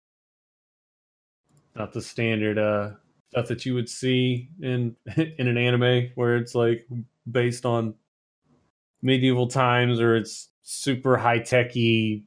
not 1.75 1.91
the 1.91 2.01
standard 2.01 2.57
uh 2.57 2.91
stuff 3.31 3.47
that 3.47 3.65
you 3.65 3.73
would 3.73 3.89
see 3.89 4.49
in 4.61 4.95
in 5.17 5.47
an 5.47 5.57
anime 5.57 6.09
where 6.15 6.37
it's 6.37 6.55
like 6.55 6.87
based 7.29 7.65
on 7.65 7.93
medieval 9.01 9.47
times 9.47 9.99
or 9.99 10.15
it's 10.15 10.49
super 10.63 11.17
high 11.17 11.39
techy 11.39 12.25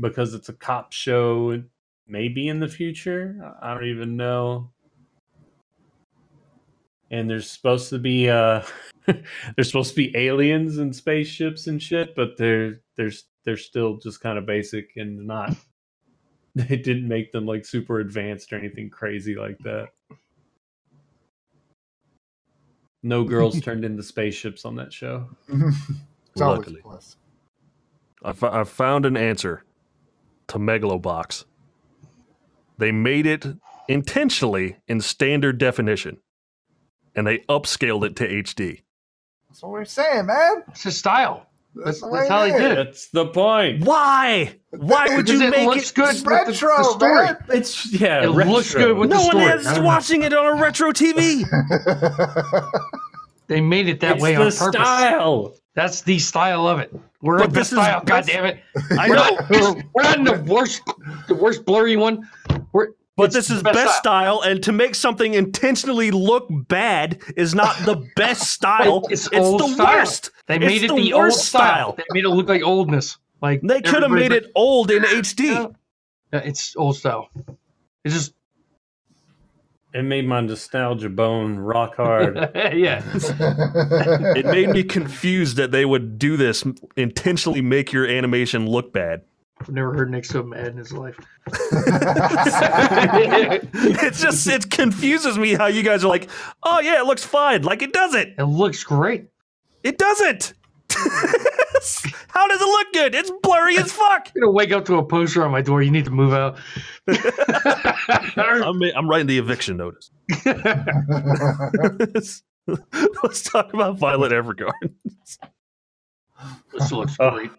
because 0.00 0.34
it's 0.34 0.48
a 0.48 0.52
cop 0.52 0.92
show 0.92 1.62
maybe 2.06 2.48
in 2.48 2.60
the 2.60 2.68
future 2.68 3.54
i 3.62 3.72
don't 3.74 3.86
even 3.86 4.16
know 4.16 4.70
and 7.10 7.28
there's 7.28 7.50
supposed 7.50 7.88
to 7.90 7.98
be 7.98 8.28
uh 8.28 8.62
there's 9.06 9.68
supposed 9.68 9.90
to 9.90 9.96
be 9.96 10.16
aliens 10.16 10.78
and 10.78 10.94
spaceships 10.94 11.66
and 11.66 11.82
shit 11.82 12.14
but 12.14 12.36
they're 12.36 12.80
they're 12.96 13.12
they're 13.44 13.56
still 13.56 13.96
just 13.96 14.20
kind 14.20 14.38
of 14.38 14.46
basic 14.46 14.90
and 14.96 15.26
not 15.26 15.54
they 16.54 16.76
didn't 16.76 17.08
make 17.08 17.32
them 17.32 17.46
like 17.46 17.64
super 17.64 18.00
advanced 18.00 18.52
or 18.52 18.56
anything 18.56 18.88
crazy 18.90 19.34
like 19.34 19.58
that 19.58 19.88
no 23.02 23.24
girls 23.24 23.60
turned 23.62 23.84
into 23.84 24.02
spaceships 24.02 24.64
on 24.64 24.76
that 24.76 24.92
show 24.92 25.28
it's 26.34 26.42
always 26.42 26.58
Luckily. 26.58 26.80
a 26.80 26.82
plus. 26.82 27.16
I 28.24 28.60
I 28.60 28.64
found 28.64 29.06
an 29.06 29.16
answer 29.16 29.62
to 30.48 30.58
Megalobox. 30.58 31.44
They 32.78 32.92
made 32.92 33.26
it 33.26 33.46
intentionally 33.88 34.76
in 34.88 35.00
standard 35.00 35.58
definition, 35.58 36.18
and 37.14 37.26
they 37.26 37.38
upscaled 37.48 38.04
it 38.04 38.16
to 38.16 38.28
HD. 38.28 38.82
That's 39.48 39.62
what 39.62 39.72
we're 39.72 39.84
saying, 39.84 40.26
man. 40.26 40.64
It's 40.68 40.84
a 40.86 40.90
style. 40.90 41.46
That's, 41.76 42.00
That's- 42.00 42.12
that's 42.20 42.28
how 42.28 42.42
it 42.44 42.52
they 42.52 42.58
did 42.58 42.70
it. 42.72 42.74
that's 42.86 43.08
the 43.08 43.26
point 43.26 43.84
Why? 43.84 44.54
Why 44.70 45.16
would 45.16 45.28
you 45.28 45.40
it 45.42 45.50
make 45.50 45.66
looks 45.66 45.90
it? 45.90 45.94
good. 45.96 46.10
It's 46.10 46.22
with 46.22 46.24
the- 46.24 46.30
retro, 46.52 46.76
the 46.76 46.84
story. 46.84 47.24
man. 47.24 47.36
it's 47.48 47.92
yeah 48.00 48.22
It 48.22 48.28
looks 48.30 48.72
good 48.74 48.96
with 48.96 49.10
No 49.10 49.18
the 49.18 49.24
one 49.24 49.30
story. 49.44 49.58
is 49.60 49.66
I 49.66 49.74
don't 49.74 49.82
know. 49.82 49.86
watching 49.88 50.22
it 50.22 50.32
on 50.32 50.46
a 50.58 50.62
retro 50.62 50.92
TV. 50.92 51.42
They 53.46 53.60
made 53.60 53.88
it 53.88 54.00
that 54.00 54.12
it's 54.14 54.22
way 54.22 54.34
the 54.36 54.40
on 54.40 54.46
purpose. 54.52 54.58
style 54.74 55.54
That's 55.74 56.00
the 56.00 56.18
style 56.18 56.66
of 56.66 56.78
it. 56.78 56.94
We're 57.20 57.38
But 57.38 57.48
in 57.48 57.50
the 57.52 57.58
this 57.60 57.72
is- 57.72 57.78
style. 57.78 58.02
God 58.04 58.24
damn 58.26 58.44
it. 58.46 58.58
I 58.98 59.08
We're 59.08 59.16
know. 59.16 59.30
not, 59.30 59.84
we're 59.94 60.02
not 60.02 60.16
in 60.18 60.24
the 60.24 60.42
worst, 60.50 60.80
the 61.28 61.34
worst 61.34 61.64
blurry 61.66 61.96
one. 61.96 62.26
We're 62.74 62.88
But 63.16 63.32
this 63.32 63.48
is 63.48 63.62
best, 63.62 63.74
best 63.74 63.98
style. 63.98 64.42
and 64.42 64.62
to 64.64 64.72
make 64.72 64.94
something 64.96 65.32
intentionally 65.34 66.10
look 66.10 66.46
bad 66.50 67.22
is 67.36 67.54
not 67.54 67.74
the 67.86 68.06
best 68.16 68.50
style. 68.50 69.04
It's 69.08 69.26
it's 69.28 69.36
old 69.38 69.60
the 69.60 69.68
style. 69.68 69.86
worst. 69.96 70.30
They 70.48 70.56
It's 70.56 70.64
made 70.66 70.82
it 70.82 70.88
the 70.88 70.96
the, 70.96 71.12
old 71.14 71.32
style. 71.32 71.92
style. 71.92 71.94
They 71.96 72.04
made 72.10 72.24
it 72.24 72.28
look 72.30 72.48
like 72.48 72.62
oldness. 72.62 73.16
Like 73.40 73.62
They 73.62 73.80
could 73.80 74.02
have 74.02 74.10
made 74.10 74.32
like, 74.32 74.42
it 74.44 74.50
old 74.54 74.90
in 74.90 75.02
HD. 75.04 75.44
Yeah. 75.44 75.66
Yeah, 76.32 76.40
it's 76.40 76.74
old 76.76 76.96
style. 76.96 77.30
It's 78.04 78.12
just 78.14 78.34
It 79.94 80.02
made 80.02 80.26
my 80.26 80.40
nostalgia 80.40 81.08
bone 81.08 81.56
rock 81.58 81.94
hard. 81.96 82.36
yeah. 82.74 83.02
It 84.36 84.44
made 84.46 84.70
me 84.70 84.82
confused 84.82 85.56
that 85.58 85.70
they 85.70 85.84
would 85.84 86.18
do 86.18 86.36
this 86.36 86.64
intentionally 86.96 87.60
make 87.62 87.92
your 87.92 88.06
animation 88.06 88.66
look 88.66 88.92
bad. 88.92 89.22
I've 89.66 89.70
never 89.70 89.94
heard 89.94 90.10
Nick 90.10 90.26
so 90.26 90.42
mad 90.42 90.66
in 90.66 90.76
his 90.76 90.92
life. 90.92 91.18
it's 94.06 94.20
just 94.20 94.46
it 94.46 94.70
confuses 94.70 95.38
me 95.38 95.54
how 95.54 95.66
you 95.66 95.82
guys 95.82 96.04
are 96.04 96.08
like, 96.08 96.28
oh 96.64 96.80
yeah, 96.80 97.00
it 97.00 97.06
looks 97.06 97.24
fine. 97.24 97.62
Like 97.62 97.80
it 97.80 97.94
doesn't. 97.94 98.34
It 98.38 98.44
looks 98.44 98.84
great. 98.84 99.24
It 99.82 99.96
doesn't. 99.96 100.52
how 102.28 102.46
does 102.46 102.60
it 102.60 102.66
look 102.66 102.92
good? 102.92 103.14
It's 103.14 103.32
blurry 103.42 103.78
as 103.78 103.90
fuck. 103.90 104.28
I'm 104.34 104.42
gonna 104.42 104.52
wake 104.52 104.70
up 104.72 104.84
to 104.84 104.96
a 104.96 105.04
poster 105.04 105.42
on 105.42 105.50
my 105.50 105.62
door. 105.62 105.80
You 105.82 105.90
need 105.90 106.04
to 106.04 106.10
move 106.10 106.34
out. 106.34 106.58
I'm, 107.08 108.82
I'm 108.82 109.08
writing 109.08 109.26
the 109.28 109.38
eviction 109.38 109.78
notice. 109.78 110.10
Let's 113.22 113.42
talk 113.42 113.72
about 113.72 113.96
Violet 113.98 114.30
Evergarden. 114.32 114.92
this 116.74 116.92
looks 116.92 117.16
Oh. 117.18 117.30
great. 117.30 117.50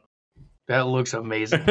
That 0.68 0.88
looks 0.88 1.14
amazing. 1.14 1.64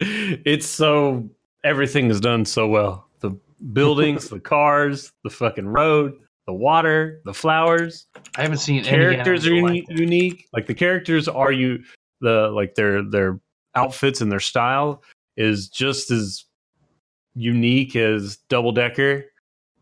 it's 0.00 0.66
so 0.66 1.28
everything 1.64 2.10
is 2.10 2.20
done 2.20 2.44
so 2.44 2.66
well. 2.66 3.08
The 3.20 3.38
buildings, 3.72 4.28
the 4.30 4.40
cars, 4.40 5.12
the 5.24 5.30
fucking 5.30 5.66
road, 5.66 6.14
the 6.46 6.54
water, 6.54 7.20
the 7.24 7.34
flowers. 7.34 8.06
I 8.36 8.42
haven't 8.42 8.58
seen 8.58 8.78
any 8.78 8.88
characters 8.88 9.46
are 9.46 9.54
uni- 9.54 9.86
like 9.88 9.98
unique. 9.98 10.48
Like 10.52 10.66
the 10.66 10.74
characters 10.74 11.28
are 11.28 11.52
you 11.52 11.82
the 12.20 12.48
like 12.48 12.74
their 12.74 13.02
their 13.02 13.38
outfits 13.74 14.20
and 14.20 14.32
their 14.32 14.40
style 14.40 15.02
is 15.36 15.68
just 15.68 16.10
as 16.10 16.44
unique 17.34 17.96
as 17.96 18.38
Double 18.48 18.72
Decker. 18.72 19.24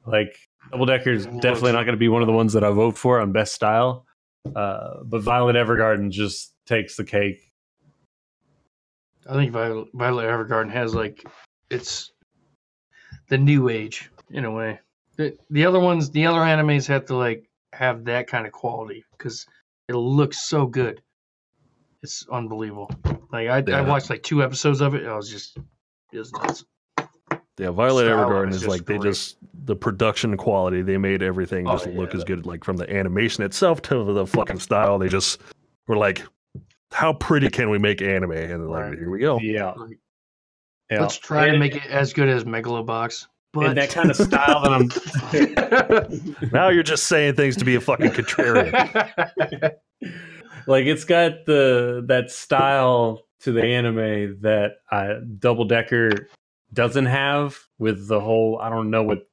Like 0.07 0.37
Double 0.71 0.87
Decker 0.87 1.11
is 1.11 1.27
definitely 1.27 1.73
not 1.73 1.85
going 1.85 1.95
to 1.95 1.97
be 1.97 2.09
one 2.09 2.23
of 2.23 2.27
the 2.27 2.33
ones 2.33 2.53
that 2.53 2.65
I 2.65 2.71
vote 2.71 2.97
for 2.97 3.21
on 3.21 3.33
best 3.33 3.55
style. 3.55 4.05
Uh, 4.55 5.03
but 5.05 5.23
Violet 5.23 5.57
Evergarden 5.57 6.11
just 6.11 6.53
takes 6.67 6.97
the 6.97 7.05
cake. 7.05 7.46
I 9.29 9.35
think 9.35 9.53
Violet, 9.53 9.89
Violet 9.95 10.25
Evergarden 10.27 10.71
has 10.71 10.95
like 10.95 11.25
it's 11.71 12.13
the 13.29 13.39
new 13.39 13.69
age 13.69 14.11
in 14.31 14.45
a 14.45 14.51
way. 14.51 14.81
The 15.17 15.37
the 15.51 15.65
other 15.65 15.81
ones, 15.81 16.11
the 16.11 16.27
other 16.27 16.41
animes 16.41 16.87
have 16.87 17.07
to 17.07 17.17
like 17.17 17.49
have 17.73 18.05
that 18.05 18.27
kind 18.27 18.47
of 18.47 18.53
quality 18.53 19.05
because 19.17 19.47
it 19.89 19.95
looks 19.95 20.49
so 20.49 20.67
good. 20.67 21.03
It's 22.03 22.27
unbelievable. 22.31 22.91
Like 23.33 23.49
I, 23.49 23.63
Yeah. 23.67 23.79
I 23.79 23.81
watched 23.83 24.11
like 24.11 24.23
two 24.23 24.43
episodes 24.43 24.81
of 24.81 24.95
it. 24.95 25.07
I 25.07 25.17
was 25.17 25.31
just 25.31 25.59
it 26.13 26.19
was 26.19 26.33
nuts. 26.33 26.65
Yeah, 27.59 27.71
Violet 27.71 28.05
Style 28.05 28.19
Evergarden 28.29 28.51
is 28.51 28.57
is 28.57 28.63
just 28.63 28.71
like 28.71 28.85
they 28.87 28.99
just 28.99 29.39
the 29.65 29.75
production 29.75 30.37
quality. 30.37 30.83
They 30.83 30.99
made 30.99 31.23
everything 31.23 31.67
Oh, 31.67 31.73
just 31.73 31.87
look 31.89 32.13
yeah. 32.13 32.19
as 32.19 32.25
good, 32.25 32.47
like 32.47 32.63
from 32.63 32.77
the 32.77 32.89
animation 32.95 33.43
itself 33.45 33.81
to 33.83 34.05
the 34.13 34.27
fucking 34.27 34.61
style. 34.61 34.99
They 34.99 35.09
just 35.09 35.41
were 35.89 35.97
like, 35.97 36.23
how 36.93 37.13
pretty 37.13 37.49
can 37.49 37.71
we 37.71 37.79
make 37.79 38.01
anime? 38.03 38.33
And 38.33 38.69
like, 38.69 38.85
Right. 38.85 38.99
here 38.99 39.11
we 39.11 39.19
go. 39.19 39.39
Yeah. 39.41 39.73
Like, 39.73 39.99
yeah. 40.91 41.01
Let's 41.01 41.19
try 41.19 41.51
to 41.51 41.59
make 41.59 41.75
it 41.75 41.87
as 41.87 42.13
good 42.13 42.29
as 42.29 42.45
Megalobox. 42.45 43.27
But 43.53 43.67
and 43.67 43.79
that 43.79 43.91
kind 43.91 44.11
of 44.11 44.17
style 44.17 44.63
that 44.63 44.73
I'm 46.43 46.51
Now 46.53 46.69
you're 46.69 46.83
just 46.83 47.05
saying 47.05 47.35
things 47.35 47.57
to 47.57 47.65
be 47.65 47.75
a 47.75 47.81
fucking 47.81 48.11
contrarian. 48.11 48.73
like 50.67 50.85
it's 50.87 51.05
got 51.05 51.47
the 51.47 52.05
that 52.07 52.31
style 52.31 53.23
to 53.41 53.53
the 53.53 53.63
anime 53.65 54.41
that 54.43 54.73
uh, 54.91 55.15
Double 55.39 55.65
Decker 55.65 56.29
doesn't 56.75 57.07
have 57.07 57.59
with 57.79 58.09
the 58.09 58.21
whole 58.21 58.59
I 58.61 58.69
don't 58.69 58.91
know 58.91 59.03
what 59.03 59.27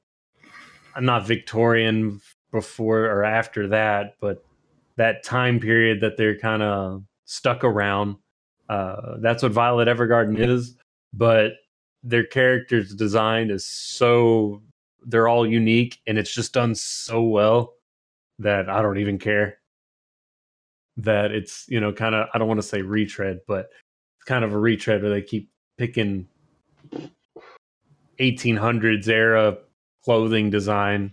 I'm 0.96 1.04
not 1.04 1.26
Victorian 1.26 2.20
before 2.50 3.04
or 3.06 3.24
after 3.24 3.68
that, 3.68 4.16
but 4.20 4.44
that 4.96 5.22
time 5.22 5.60
period 5.60 6.00
that 6.00 6.16
they're 6.16 6.38
kind 6.38 6.62
of 6.62 7.02
stuck 7.24 7.64
around. 7.64 8.16
Uh, 8.68 9.16
that's 9.20 9.42
what 9.42 9.52
Violet 9.52 9.88
Evergarden 9.88 10.38
is, 10.38 10.76
but 11.12 11.52
their 12.02 12.24
characters 12.24 12.94
design 12.94 13.50
is 13.50 13.66
so 13.66 14.62
they're 15.06 15.28
all 15.28 15.46
unique 15.46 16.00
and 16.06 16.18
it's 16.18 16.32
just 16.32 16.52
done 16.54 16.74
so 16.74 17.22
well 17.22 17.74
that 18.38 18.68
I 18.68 18.82
don't 18.82 18.98
even 18.98 19.18
care 19.18 19.58
that 20.96 21.32
it's 21.32 21.66
you 21.68 21.80
know 21.80 21.92
kind 21.92 22.14
of 22.14 22.28
I 22.34 22.38
don't 22.38 22.48
want 22.48 22.60
to 22.60 22.66
say 22.66 22.82
retread, 22.82 23.40
but 23.46 23.70
it's 24.18 24.24
kind 24.26 24.44
of 24.44 24.52
a 24.52 24.58
retread 24.58 25.02
where 25.02 25.10
they 25.10 25.22
keep 25.22 25.50
picking 25.76 26.28
1800s 28.20 29.08
era 29.08 29.58
clothing 30.04 30.50
design. 30.50 31.12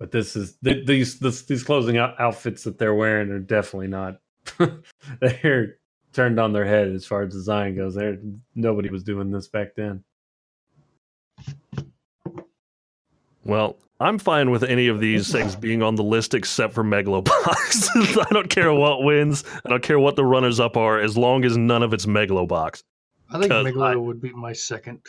But 0.00 0.10
this 0.10 0.34
is 0.34 0.56
th- 0.64 0.86
these 0.86 1.18
this, 1.20 1.42
these 1.42 1.62
clothing 1.62 1.98
out- 1.98 2.18
outfits 2.18 2.64
that 2.64 2.78
they're 2.78 2.94
wearing 2.94 3.30
are 3.30 3.38
definitely 3.38 3.88
not. 3.88 4.18
they're 5.20 5.76
turned 6.14 6.40
on 6.40 6.52
their 6.54 6.64
head 6.64 6.88
as 6.88 7.04
far 7.04 7.22
as 7.22 7.32
design 7.34 7.76
goes. 7.76 7.94
There, 7.94 8.16
nobody 8.54 8.88
was 8.88 9.04
doing 9.04 9.30
this 9.30 9.46
back 9.48 9.74
then. 9.76 10.02
Well, 13.44 13.76
I'm 14.00 14.18
fine 14.18 14.50
with 14.50 14.62
any 14.62 14.88
of 14.88 15.00
these 15.00 15.30
things 15.30 15.54
being 15.54 15.82
on 15.82 15.94
the 15.96 16.02
list 16.02 16.32
except 16.34 16.72
for 16.72 16.82
Megalobox. 16.82 18.24
I 18.26 18.26
don't 18.32 18.48
care 18.48 18.72
what 18.72 19.02
wins. 19.02 19.44
I 19.64 19.68
don't 19.68 19.82
care 19.82 19.98
what 19.98 20.16
the 20.16 20.24
runners 20.24 20.60
up 20.60 20.76
are, 20.78 20.98
as 20.98 21.16
long 21.16 21.44
as 21.44 21.56
none 21.58 21.82
of 21.82 21.92
it's 21.92 22.06
Megalobox. 22.06 22.82
I 23.30 23.38
think 23.38 23.52
Megalo 23.52 23.82
I- 23.92 23.96
would 23.96 24.20
be 24.20 24.32
my 24.32 24.52
second. 24.54 25.00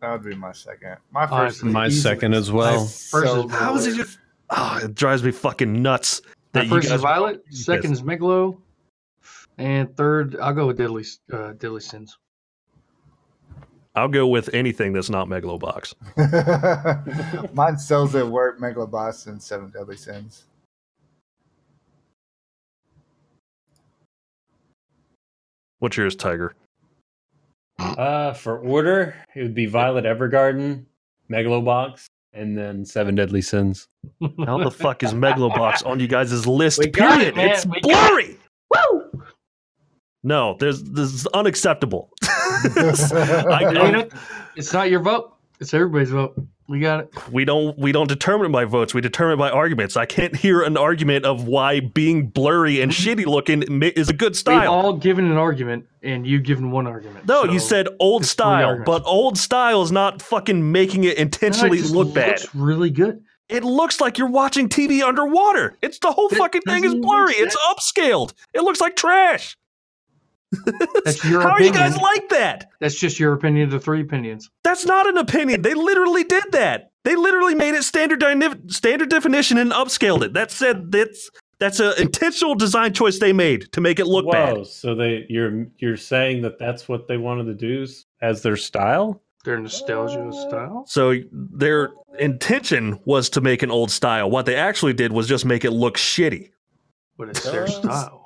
That 0.00 0.12
would 0.12 0.22
be 0.22 0.34
my 0.36 0.52
second. 0.52 0.96
My 1.10 1.22
first. 1.26 1.32
Honestly, 1.32 1.68
is 1.68 1.74
My 1.74 1.86
easily- 1.86 2.00
second 2.14 2.34
as 2.34 2.52
well. 2.52 2.84
First 2.84 3.10
First 3.10 3.26
so 3.32 3.46
is 3.46 3.52
How 3.52 3.74
is 3.76 3.86
it 3.86 3.96
just? 3.96 4.18
Oh, 4.50 4.80
it 4.84 4.94
drives 4.94 5.22
me 5.22 5.30
fucking 5.32 5.82
nuts. 5.82 6.22
My 6.24 6.30
That 6.52 6.64
you 6.64 6.70
first 6.70 6.88
guys 6.88 6.96
is 6.96 7.02
Violet, 7.02 7.42
second 7.50 7.92
is 7.92 8.02
Megalo, 8.02 8.58
and 9.58 9.94
third 9.96 10.36
I'll 10.40 10.54
go 10.54 10.66
with 10.66 10.78
Deadly 10.78 11.04
uh, 11.32 11.52
Deadly 11.52 11.80
Sins. 11.80 12.16
I'll 13.94 14.08
go 14.08 14.28
with 14.28 14.54
anything 14.54 14.92
that's 14.92 15.10
not 15.10 15.26
Megalobox. 15.26 15.94
Mine 17.54 17.76
Cells 17.78 18.14
at 18.14 18.26
Work, 18.26 18.60
Megalobox, 18.60 19.26
and 19.26 19.42
Seven 19.42 19.70
Deadly 19.70 19.96
Sins. 19.96 20.44
What's 25.80 25.96
yours, 25.96 26.16
Tiger? 26.16 26.54
Uh, 27.78 28.32
for 28.32 28.58
order, 28.58 29.14
it 29.34 29.42
would 29.42 29.54
be 29.54 29.66
Violet 29.66 30.04
Evergarden, 30.04 30.84
Megalobox, 31.30 32.06
and 32.32 32.56
then 32.58 32.84
Seven 32.84 33.14
Deadly 33.14 33.40
Sins. 33.42 33.86
How 34.46 34.58
the 34.62 34.70
fuck 34.70 35.02
is 35.02 35.14
Megalobox 35.14 35.86
on 35.86 36.00
you 36.00 36.08
guys' 36.08 36.46
list? 36.46 36.78
We 36.78 36.88
period. 36.88 37.38
it. 37.38 37.38
It's 37.38 37.66
We 37.66 37.80
got 37.80 38.08
blurry. 38.10 38.36
Woo! 38.74 39.22
No, 40.24 40.56
there's 40.58 40.82
this 40.82 41.12
is 41.14 41.26
unacceptable. 41.28 42.10
I, 42.22 43.60
It 43.70 43.76
ain't- 43.94 44.12
it's 44.56 44.72
not 44.72 44.90
your 44.90 45.00
vote. 45.00 45.34
It's 45.60 45.72
everybody's 45.72 46.10
vote. 46.10 46.34
We 46.68 46.80
got 46.80 47.00
it. 47.00 47.32
we 47.32 47.46
don't 47.46 47.78
we 47.78 47.92
don't 47.92 48.08
determine 48.08 48.52
by 48.52 48.66
votes. 48.66 48.92
We 48.92 49.00
determine 49.00 49.38
by 49.38 49.48
arguments. 49.50 49.96
I 49.96 50.04
can't 50.04 50.36
hear 50.36 50.60
an 50.60 50.76
argument 50.76 51.24
of 51.24 51.48
why 51.48 51.80
being 51.80 52.26
blurry 52.28 52.82
and 52.82 52.92
shitty 52.92 53.24
looking 53.24 53.62
is 53.82 54.10
a 54.10 54.12
good 54.12 54.36
style. 54.36 54.60
We've 54.60 54.68
all 54.68 54.92
given 54.92 55.30
an 55.30 55.38
argument, 55.38 55.86
and 56.02 56.26
you've 56.26 56.42
given 56.44 56.70
one 56.70 56.86
argument. 56.86 57.26
no, 57.26 57.46
so- 57.46 57.52
you 57.52 57.58
said 57.58 57.88
old 58.00 58.26
style, 58.26 58.82
but 58.84 59.02
old 59.06 59.38
style 59.38 59.82
is 59.82 59.90
not 59.90 60.20
fucking 60.20 60.70
making 60.70 61.04
it 61.04 61.06
No, 61.06 61.12
it 61.12 61.18
intentionally 61.20 61.80
look 61.82 62.12
bad. 62.12 62.40
looks 62.42 62.54
really 62.54 62.90
good. 62.90 63.22
It 63.48 63.64
looks 63.64 63.98
like 63.98 64.18
you're 64.18 64.28
watching 64.28 64.68
TV 64.68 65.02
underwater. 65.02 65.74
It's 65.80 65.98
the 66.00 66.12
whole 66.12 66.28
That 66.28 66.36
fucking 66.36 66.62
thing 66.66 66.84
is 66.84 66.94
blurry. 66.94 67.32
It's 67.32 67.56
upscaled. 67.70 68.34
It 68.52 68.60
looks 68.60 68.78
like 68.78 68.94
trash. 68.94 69.56
That's 71.04 71.24
your 71.28 71.42
How 71.42 71.50
are 71.50 71.62
you 71.62 71.72
guys 71.72 71.96
like 71.96 72.28
that? 72.30 72.70
That's 72.80 72.94
just 72.94 73.18
your 73.20 73.32
opinion 73.34 73.70
The 73.70 73.80
three 73.80 74.00
opinions. 74.00 74.50
That's 74.64 74.86
not 74.86 75.08
an 75.08 75.18
opinion. 75.18 75.62
They 75.62 75.74
literally 75.74 76.24
did 76.24 76.44
that. 76.52 76.92
They 77.04 77.16
literally 77.16 77.54
made 77.54 77.74
it 77.74 77.84
standard 77.84 78.20
dyna- 78.20 78.58
standard 78.68 79.08
definition 79.08 79.58
and 79.58 79.72
upscaled 79.72 80.22
it. 80.22 80.34
That 80.34 80.50
said, 80.50 80.92
that's 80.92 81.30
that's 81.58 81.80
an 81.80 81.94
intentional 81.98 82.54
design 82.54 82.92
choice 82.92 83.18
they 83.18 83.32
made 83.32 83.72
to 83.72 83.80
make 83.80 83.98
it 83.98 84.06
look 84.06 84.26
Whoa! 84.26 84.32
bad. 84.32 84.66
So 84.66 84.94
they 84.94 85.26
you're 85.28 85.66
you're 85.78 85.96
saying 85.96 86.42
that 86.42 86.58
that's 86.58 86.88
what 86.88 87.08
they 87.08 87.16
wanted 87.16 87.44
to 87.44 87.54
do 87.54 87.86
as 88.20 88.42
their 88.42 88.56
style? 88.56 89.22
Their 89.44 89.58
nostalgia 89.58 90.30
style. 90.32 90.84
So 90.86 91.14
their 91.32 91.90
intention 92.18 92.98
was 93.04 93.30
to 93.30 93.40
make 93.40 93.62
an 93.62 93.70
old 93.70 93.90
style. 93.90 94.30
What 94.30 94.46
they 94.46 94.56
actually 94.56 94.92
did 94.92 95.12
was 95.12 95.26
just 95.26 95.44
make 95.44 95.64
it 95.64 95.70
look 95.70 95.96
shitty. 95.96 96.50
But 97.16 97.30
it's 97.30 97.42
their 97.44 97.66
style. 97.66 98.17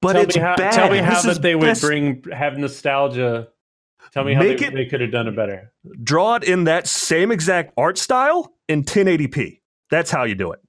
But 0.00 0.12
tell 0.14 0.22
it's 0.22 0.36
me 0.36 0.42
how, 0.42 0.56
bad. 0.56 0.72
Tell 0.72 0.90
me 0.90 0.98
how 0.98 1.14
This 1.14 1.24
is 1.24 1.34
that 1.36 1.42
they 1.42 1.54
would 1.54 1.66
best- 1.66 1.82
bring 1.82 2.22
have 2.32 2.56
nostalgia 2.58 3.48
Tell 4.12 4.24
me 4.24 4.32
how 4.32 4.40
Make 4.40 4.58
they, 4.60 4.66
it- 4.66 4.74
they 4.74 4.86
could 4.86 5.00
have 5.02 5.10
done 5.12 5.26
it 5.26 5.36
better. 5.36 5.70
Draw 6.02 6.36
it 6.36 6.44
in 6.44 6.64
that 6.64 6.86
same 6.86 7.30
exact 7.30 7.74
art 7.76 7.98
style 7.98 8.54
in 8.68 8.82
1080p. 8.84 9.60
That's 9.90 10.10
how 10.10 10.24
you 10.24 10.34
do 10.34 10.52
it. 10.52 10.60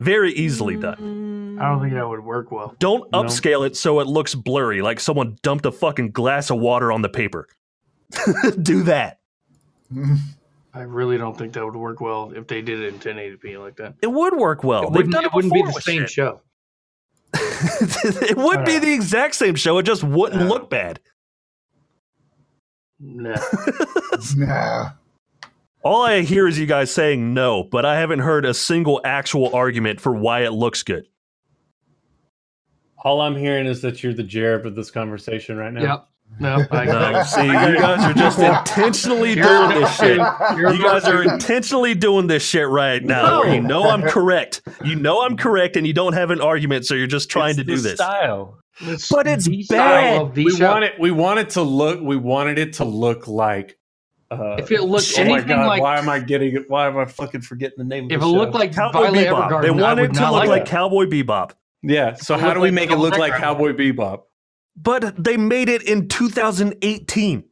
Very 0.00 0.32
easily 0.34 0.76
done. 0.76 1.58
I 1.60 1.68
don't 1.70 1.80
think 1.80 1.94
that 1.94 2.06
would 2.08 2.20
work 2.24 2.50
well. 2.50 2.74
Don't 2.78 3.10
No. 3.12 3.22
upscale 3.22 3.66
it 3.66 3.76
so 3.76 4.00
it 4.00 4.06
looks 4.06 4.34
blurry, 4.34 4.82
like 4.82 5.00
someone 5.00 5.36
dumped 5.42 5.64
a 5.66 5.72
fucking 5.72 6.10
glass 6.10 6.50
of 6.50 6.58
water 6.58 6.92
on 6.92 7.00
the 7.02 7.08
paper. 7.08 7.48
do 8.62 8.82
that. 8.84 9.20
I 10.74 10.80
really 10.82 11.18
don't 11.18 11.36
think 11.36 11.52
that 11.54 11.64
would 11.64 11.76
work 11.76 12.00
well 12.00 12.32
if 12.34 12.46
they 12.46 12.62
did 12.62 12.80
it 12.80 12.94
in 12.94 12.98
1080p 13.00 13.58
like 13.58 13.76
that. 13.76 13.94
It 14.02 14.06
would 14.12 14.36
work 14.36 14.62
well. 14.64 14.82
it 14.82 14.86
They've 14.86 14.96
wouldn't, 14.96 15.14
done 15.14 15.24
it 15.24 15.32
wouldn't 15.34 15.52
be 15.54 15.62
the 15.62 15.72
same 15.72 16.02
shit. 16.02 16.10
show. 16.10 16.40
it 17.34 18.36
would 18.36 18.64
be 18.64 18.78
the 18.78 18.92
exact 18.92 19.34
same 19.34 19.54
show. 19.54 19.78
It 19.78 19.84
just 19.84 20.02
wouldn't 20.02 20.42
No. 20.42 20.48
look 20.48 20.70
bad. 20.70 21.00
No. 22.98 23.34
no. 24.36 24.88
All 25.82 26.02
I 26.02 26.20
hear 26.20 26.46
is 26.46 26.58
you 26.58 26.66
guys 26.66 26.90
saying 26.92 27.32
no, 27.32 27.64
but 27.64 27.86
I 27.86 27.98
haven't 27.98 28.18
heard 28.18 28.44
a 28.44 28.52
single 28.52 29.00
actual 29.04 29.54
argument 29.54 30.00
for 30.00 30.12
why 30.12 30.40
it 30.44 30.50
looks 30.52 30.82
good. 30.82 31.06
All 33.02 33.22
I'm 33.22 33.34
hearing 33.36 33.64
is 33.66 33.80
that 33.80 34.02
you're 34.02 34.12
the 34.12 34.22
Jared 34.22 34.66
of 34.66 34.74
this 34.74 34.90
conversation 34.90 35.56
right 35.56 35.72
now. 35.72 35.80
yep. 35.82 36.06
No. 36.38 36.64
I 36.70 36.84
No, 36.86 37.22
see, 37.24 37.46
you 37.46 37.52
guys 37.52 38.04
are 38.04 38.14
just 38.14 38.38
intentionally 38.38 39.34
doing 39.34 39.68
this 39.70 39.96
shit. 39.96 40.16
You're 40.56 40.78
guys 40.78 41.04
are 41.04 41.22
intentionally 41.22 41.94
doing 41.94 42.26
this 42.28 42.42
shit 42.42 42.66
right 42.68 43.02
now. 43.02 43.40
where 43.40 43.54
You 43.54 43.60
know 43.60 43.84
I'm 43.90 44.02
correct. 44.02 44.62
You 44.84 44.96
know 44.96 45.22
I'm 45.22 45.36
correct, 45.36 45.76
and 45.76 45.86
you 45.86 45.92
don't 45.92 46.14
have 46.14 46.30
an 46.30 46.40
argument, 46.40 46.86
so 46.86 46.94
you're 46.94 47.06
just 47.06 47.28
trying 47.30 47.50
It's 47.50 47.58
to 47.58 47.64
do 47.64 47.76
the 47.76 47.82
this. 47.82 47.94
Style. 47.94 48.58
But 49.10 49.26
it's 49.26 49.46
bad. 49.68 50.34
We 50.34 50.50
show. 50.56 50.70
want 50.70 50.84
it. 50.84 50.92
We 50.98 51.10
want 51.10 51.38
it 51.40 51.50
to 51.50 51.62
look. 51.62 52.00
We 52.00 52.16
wanted 52.16 52.58
it 52.58 52.74
to 52.74 52.84
look 52.84 53.28
like. 53.28 53.76
Uh, 54.30 54.54
If 54.58 54.70
it 54.70 54.82
looked 54.82 55.12
oh 55.18 55.24
my 55.24 55.30
anything 55.32 55.48
god! 55.56 55.66
like- 55.66 55.82
why 55.82 55.98
am 55.98 56.08
I 56.08 56.20
getting 56.20 56.54
it? 56.56 56.70
Why 56.70 56.86
am 56.86 56.96
I 56.96 57.04
fucking 57.04 57.40
forgetting 57.42 57.74
the 57.78 57.84
name? 57.84 58.04
of 58.06 58.12
If 58.12 58.20
the 58.20 58.26
it 58.26 58.30
show? 58.30 58.36
looked 58.38 58.54
like 58.54 58.72
Cowboy 58.72 59.00
Violet 59.10 59.26
Bebop. 59.26 59.48
Evergarden, 59.50 59.62
They 59.62 59.68
I 59.68 59.70
want 59.72 60.00
would 60.00 60.10
it 60.10 60.14
to 60.14 60.20
look 60.22 60.32
like 60.32 60.48
like. 60.48 60.64
Cowboy 60.66 61.06
Bebop, 61.06 61.50
yeah. 61.82 62.14
So 62.14 62.38
how 62.38 62.54
do 62.54 62.60
we 62.60 62.68
like 62.68 62.74
make 62.74 62.90
it 62.92 62.96
look 62.96 63.18
like 63.18 63.34
Cowboy 63.34 63.72
Bebop? 63.72 64.20
But 64.82 65.22
they 65.22 65.36
made 65.36 65.68
it 65.68 65.82
in 65.82 66.08
2018. 66.08 67.44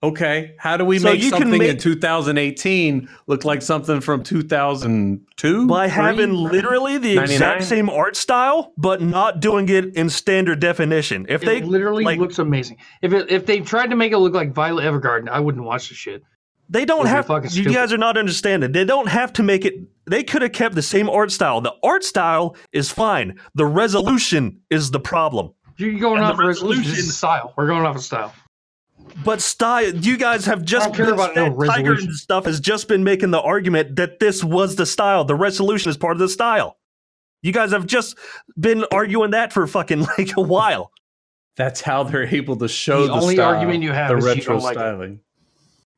Okay, 0.00 0.54
how 0.58 0.76
do 0.76 0.84
we 0.84 1.00
So 1.00 1.10
make 1.10 1.20
you 1.20 1.32
can 1.32 1.40
something 1.40 1.60
in 1.62 1.76
2018 1.76 3.08
look 3.26 3.44
like 3.44 3.62
something 3.62 4.00
from 4.00 4.22
2002? 4.22 5.66
By 5.66 5.88
Three? 5.88 5.94
having 5.94 6.32
literally 6.34 6.98
the 6.98 7.16
99? 7.16 7.24
exact 7.34 7.64
same 7.64 7.90
art 7.90 8.14
style, 8.16 8.72
but 8.76 9.02
not 9.02 9.40
doing 9.40 9.68
it 9.68 9.96
in 9.96 10.08
standard 10.08 10.60
definition. 10.60 11.26
If 11.28 11.42
It 11.42 11.46
they 11.46 11.62
literally 11.62 12.04
like- 12.04 12.20
looks 12.20 12.38
amazing. 12.38 12.76
If 13.02 13.12
it, 13.12 13.28
if 13.30 13.46
they 13.46 13.58
tried 13.60 13.88
to 13.90 13.96
make 13.96 14.12
it 14.12 14.18
look 14.18 14.34
like 14.34 14.52
Violet 14.52 14.84
Evergarden, 14.84 15.28
I 15.28 15.40
wouldn't 15.40 15.64
watch 15.64 15.88
the 15.88 15.96
shit. 15.96 16.22
They 16.70 16.84
don't 16.84 17.06
have. 17.06 17.26
fucking 17.26 17.44
You 17.50 17.62
stupid. 17.62 17.72
guys 17.74 17.92
are 17.94 17.98
not 17.98 18.18
understanding. 18.18 18.72
They 18.72 18.84
don't 18.84 19.08
have 19.08 19.32
to 19.34 19.42
make 19.42 19.64
it. 19.64 19.74
They 20.06 20.22
could 20.22 20.42
have 20.42 20.52
kept 20.52 20.74
the 20.74 20.82
same 20.82 21.08
art 21.08 21.32
style. 21.32 21.60
The 21.62 21.72
art 21.82 22.04
style 22.04 22.56
is 22.72 22.90
fine. 22.90 23.40
The 23.54 23.64
resolution 23.64 24.60
is 24.70 24.90
the 24.90 25.00
problem. 25.00 25.54
You're 25.78 25.98
going 25.98 26.16
And 26.18 26.24
off 26.26 26.36
the 26.36 26.44
resolution. 26.46 26.82
This 26.82 26.90
resolution- 26.92 27.12
style. 27.12 27.54
We're 27.56 27.66
going 27.66 27.86
off 27.86 27.96
of 27.96 28.02
style. 28.02 28.34
But 29.24 29.40
style, 29.40 29.94
you 29.94 30.16
guys 30.18 30.44
have 30.46 30.64
just 30.64 30.86
don't 30.86 30.94
care 30.96 31.06
been 31.06 31.14
about 31.14 31.34
no 31.34 31.44
Tiger 31.46 31.56
resolution. 31.90 32.08
and 32.08 32.16
stuff 32.16 32.44
has 32.44 32.60
just 32.60 32.88
been 32.88 33.04
making 33.04 33.30
the 33.30 33.40
argument 33.40 33.96
that 33.96 34.18
this 34.20 34.44
was 34.44 34.76
the 34.76 34.84
style. 34.86 35.24
The 35.24 35.34
resolution 35.34 35.88
is 35.90 35.96
part 35.96 36.12
of 36.12 36.18
the 36.18 36.28
style. 36.28 36.76
You 37.42 37.52
guys 37.52 37.70
have 37.70 37.86
just 37.86 38.18
been 38.58 38.84
arguing 38.92 39.30
that 39.30 39.52
for 39.52 39.66
fucking 39.66 40.00
like 40.18 40.36
a 40.36 40.40
while. 40.42 40.90
That's 41.56 41.80
how 41.80 42.02
they're 42.04 42.26
able 42.26 42.56
to 42.56 42.68
show 42.68 43.02
The 43.02 43.06
the, 43.08 43.12
only 43.14 43.34
style, 43.36 43.54
argument 43.54 43.82
you 43.82 43.92
have 43.92 44.10
the 44.10 44.16
is 44.18 44.24
you 44.24 44.30
retro 44.30 44.54
don't 44.54 44.62
like 44.62 44.76
it. 44.76 44.78
styling. 44.80 45.20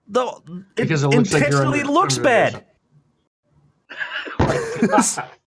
Though 0.06 0.42
it 0.46 0.76
Because 0.76 1.02
it 1.02 1.08
looks 1.08 1.32
like 1.32 1.42
intentionally 1.44 1.80
under- 1.80 1.92
looks 1.92 2.18
under 2.18 2.24
bad. 2.28 2.64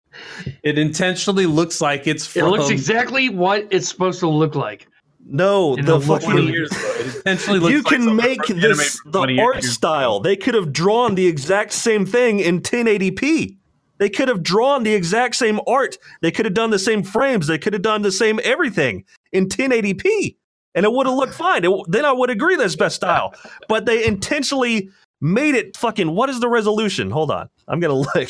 It 0.64 0.78
intentionally 0.78 1.46
looks 1.46 1.82
like 1.82 2.08
it's 2.08 2.36
It 2.36 2.46
looks 2.46 2.70
exactly 2.70 3.30
what 3.30 3.68
it's 3.72 3.88
supposed 3.88 4.20
to 4.22 4.30
look 4.30 4.56
like. 4.56 4.88
No, 5.26 5.76
And 5.78 5.88
the 5.88 5.96
it'll 5.96 6.08
look 6.08 6.22
20 6.24 6.38
fucking 6.38 6.54
years 6.54 6.72
ago. 6.72 6.94
It 7.00 7.16
intentionally 7.16 7.60
looks 7.60 7.72
you 7.72 7.82
like 7.82 7.94
can 7.94 8.16
make 8.16 8.46
this 8.48 9.00
the 9.06 9.40
art 9.42 9.56
years 9.56 9.72
style. 9.72 10.20
They 10.20 10.36
could 10.36 10.54
have 10.54 10.74
drawn 10.74 11.16
the 11.16 11.28
exact 11.28 11.72
same 11.72 12.06
thing 12.06 12.40
in 12.40 12.62
1080p. 12.62 13.58
They 14.00 14.10
could 14.10 14.28
have 14.28 14.44
drawn 14.44 14.84
the 14.84 14.94
exact 14.94 15.36
same 15.36 15.62
art. 15.66 15.98
They 16.22 16.32
could 16.32 16.46
have 16.46 16.54
done 16.54 16.72
the 16.72 16.80
same 16.80 17.04
frames. 17.04 17.48
They 17.48 17.58
could 17.58 17.74
have 17.74 17.84
done 17.84 18.02
the 18.02 18.12
same 18.12 18.40
everything 18.44 19.06
in 19.32 19.48
1080p, 19.48 20.36
and 20.76 20.86
it 20.86 20.92
would 20.92 21.06
have 21.06 21.16
looked 21.16 21.36
fine. 21.36 21.64
It, 21.64 21.72
then 21.88 22.04
I 22.04 22.12
would 22.12 22.30
agree 22.30 22.56
that's 22.56 22.76
best 22.76 22.98
style. 22.98 23.34
But 23.70 23.86
they 23.86 24.06
intentionally 24.06 24.90
made 25.22 25.56
it 25.56 25.78
fucking. 25.78 26.14
What 26.14 26.30
is 26.30 26.42
the 26.42 26.50
resolution? 26.50 27.12
Hold 27.12 27.32
on, 27.32 27.50
I'm 27.68 27.80
gonna 27.80 27.94
look. 27.94 28.30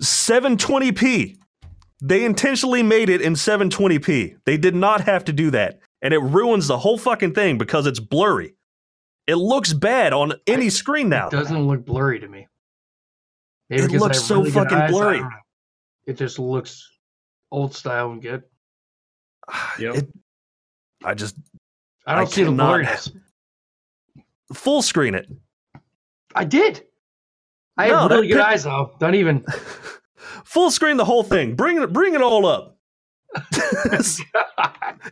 720p. 0.00 1.36
They 2.02 2.24
intentionally 2.24 2.82
made 2.82 3.08
it 3.08 3.22
in 3.22 3.32
720p. 3.34 4.36
They 4.44 4.56
did 4.56 4.74
not 4.74 5.00
have 5.02 5.24
to 5.26 5.32
do 5.32 5.50
that. 5.52 5.80
And 6.02 6.12
it 6.12 6.18
ruins 6.18 6.66
the 6.68 6.78
whole 6.78 6.98
fucking 6.98 7.32
thing 7.34 7.56
because 7.58 7.86
it's 7.86 8.00
blurry. 8.00 8.54
It 9.26 9.36
looks 9.36 9.72
bad 9.72 10.12
on 10.12 10.34
any 10.46 10.68
screen 10.70 11.08
now. 11.08 11.28
It 11.28 11.32
doesn't 11.32 11.66
look 11.66 11.84
blurry 11.84 12.20
to 12.20 12.28
me. 12.28 12.46
Maybe 13.70 13.82
It 13.94 14.00
looks 14.00 14.20
so 14.22 14.36
really 14.38 14.50
fucking 14.52 14.76
eyes, 14.78 14.90
blurry. 14.90 15.22
It 16.06 16.16
just 16.18 16.38
looks 16.38 16.88
old 17.50 17.74
style 17.74 18.12
and 18.12 18.22
good. 18.22 18.42
Yep. 19.78 19.94
It- 19.96 20.08
I 21.04 21.14
just 21.14 21.36
I 22.06 22.14
don't 22.14 22.22
I 22.22 22.24
see 22.26 22.44
cannot- 22.44 22.56
the 22.56 22.84
blurriness. 22.84 23.16
full 24.54 24.82
screen 24.82 25.14
it. 25.14 25.26
I 26.34 26.44
did. 26.44 26.85
I 27.76 27.88
No, 27.88 28.08
really 28.08 28.28
good 28.28 28.36
pic- 28.36 28.44
eyes 28.44 28.64
though. 28.64 28.92
Don't 28.98 29.14
even. 29.14 29.44
Full 30.44 30.70
screen 30.70 30.96
the 30.96 31.04
whole 31.04 31.22
thing. 31.22 31.54
Bring 31.56 31.80
it 31.82 31.92
bring 31.92 32.14
it 32.14 32.22
all 32.22 32.46
up. 32.46 32.72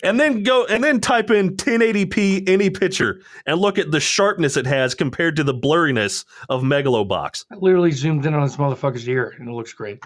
and 0.03 0.19
then 0.19 0.43
go 0.43 0.65
and 0.67 0.83
then 0.83 1.01
type 1.01 1.31
in 1.31 1.57
1080p 1.57 2.49
any 2.49 2.71
picture 2.71 3.21
and 3.47 3.61
look 3.61 3.79
at 3.79 3.91
the 3.91 4.01
sharpness 4.01 4.57
it 4.57 4.67
has 4.67 4.95
compared 4.95 5.37
to 5.37 5.45
the 5.45 5.53
blurriness 5.55 6.25
of 6.49 6.63
Megalobox. 6.63 7.45
I 7.53 7.57
literally 7.57 7.91
zoomed 7.93 8.25
in 8.27 8.35
on 8.35 8.43
this 8.43 8.57
motherfucker's 8.57 9.07
ear 9.09 9.35
and 9.39 9.49
it 9.49 9.53
looks 9.53 9.73
great. 9.73 10.03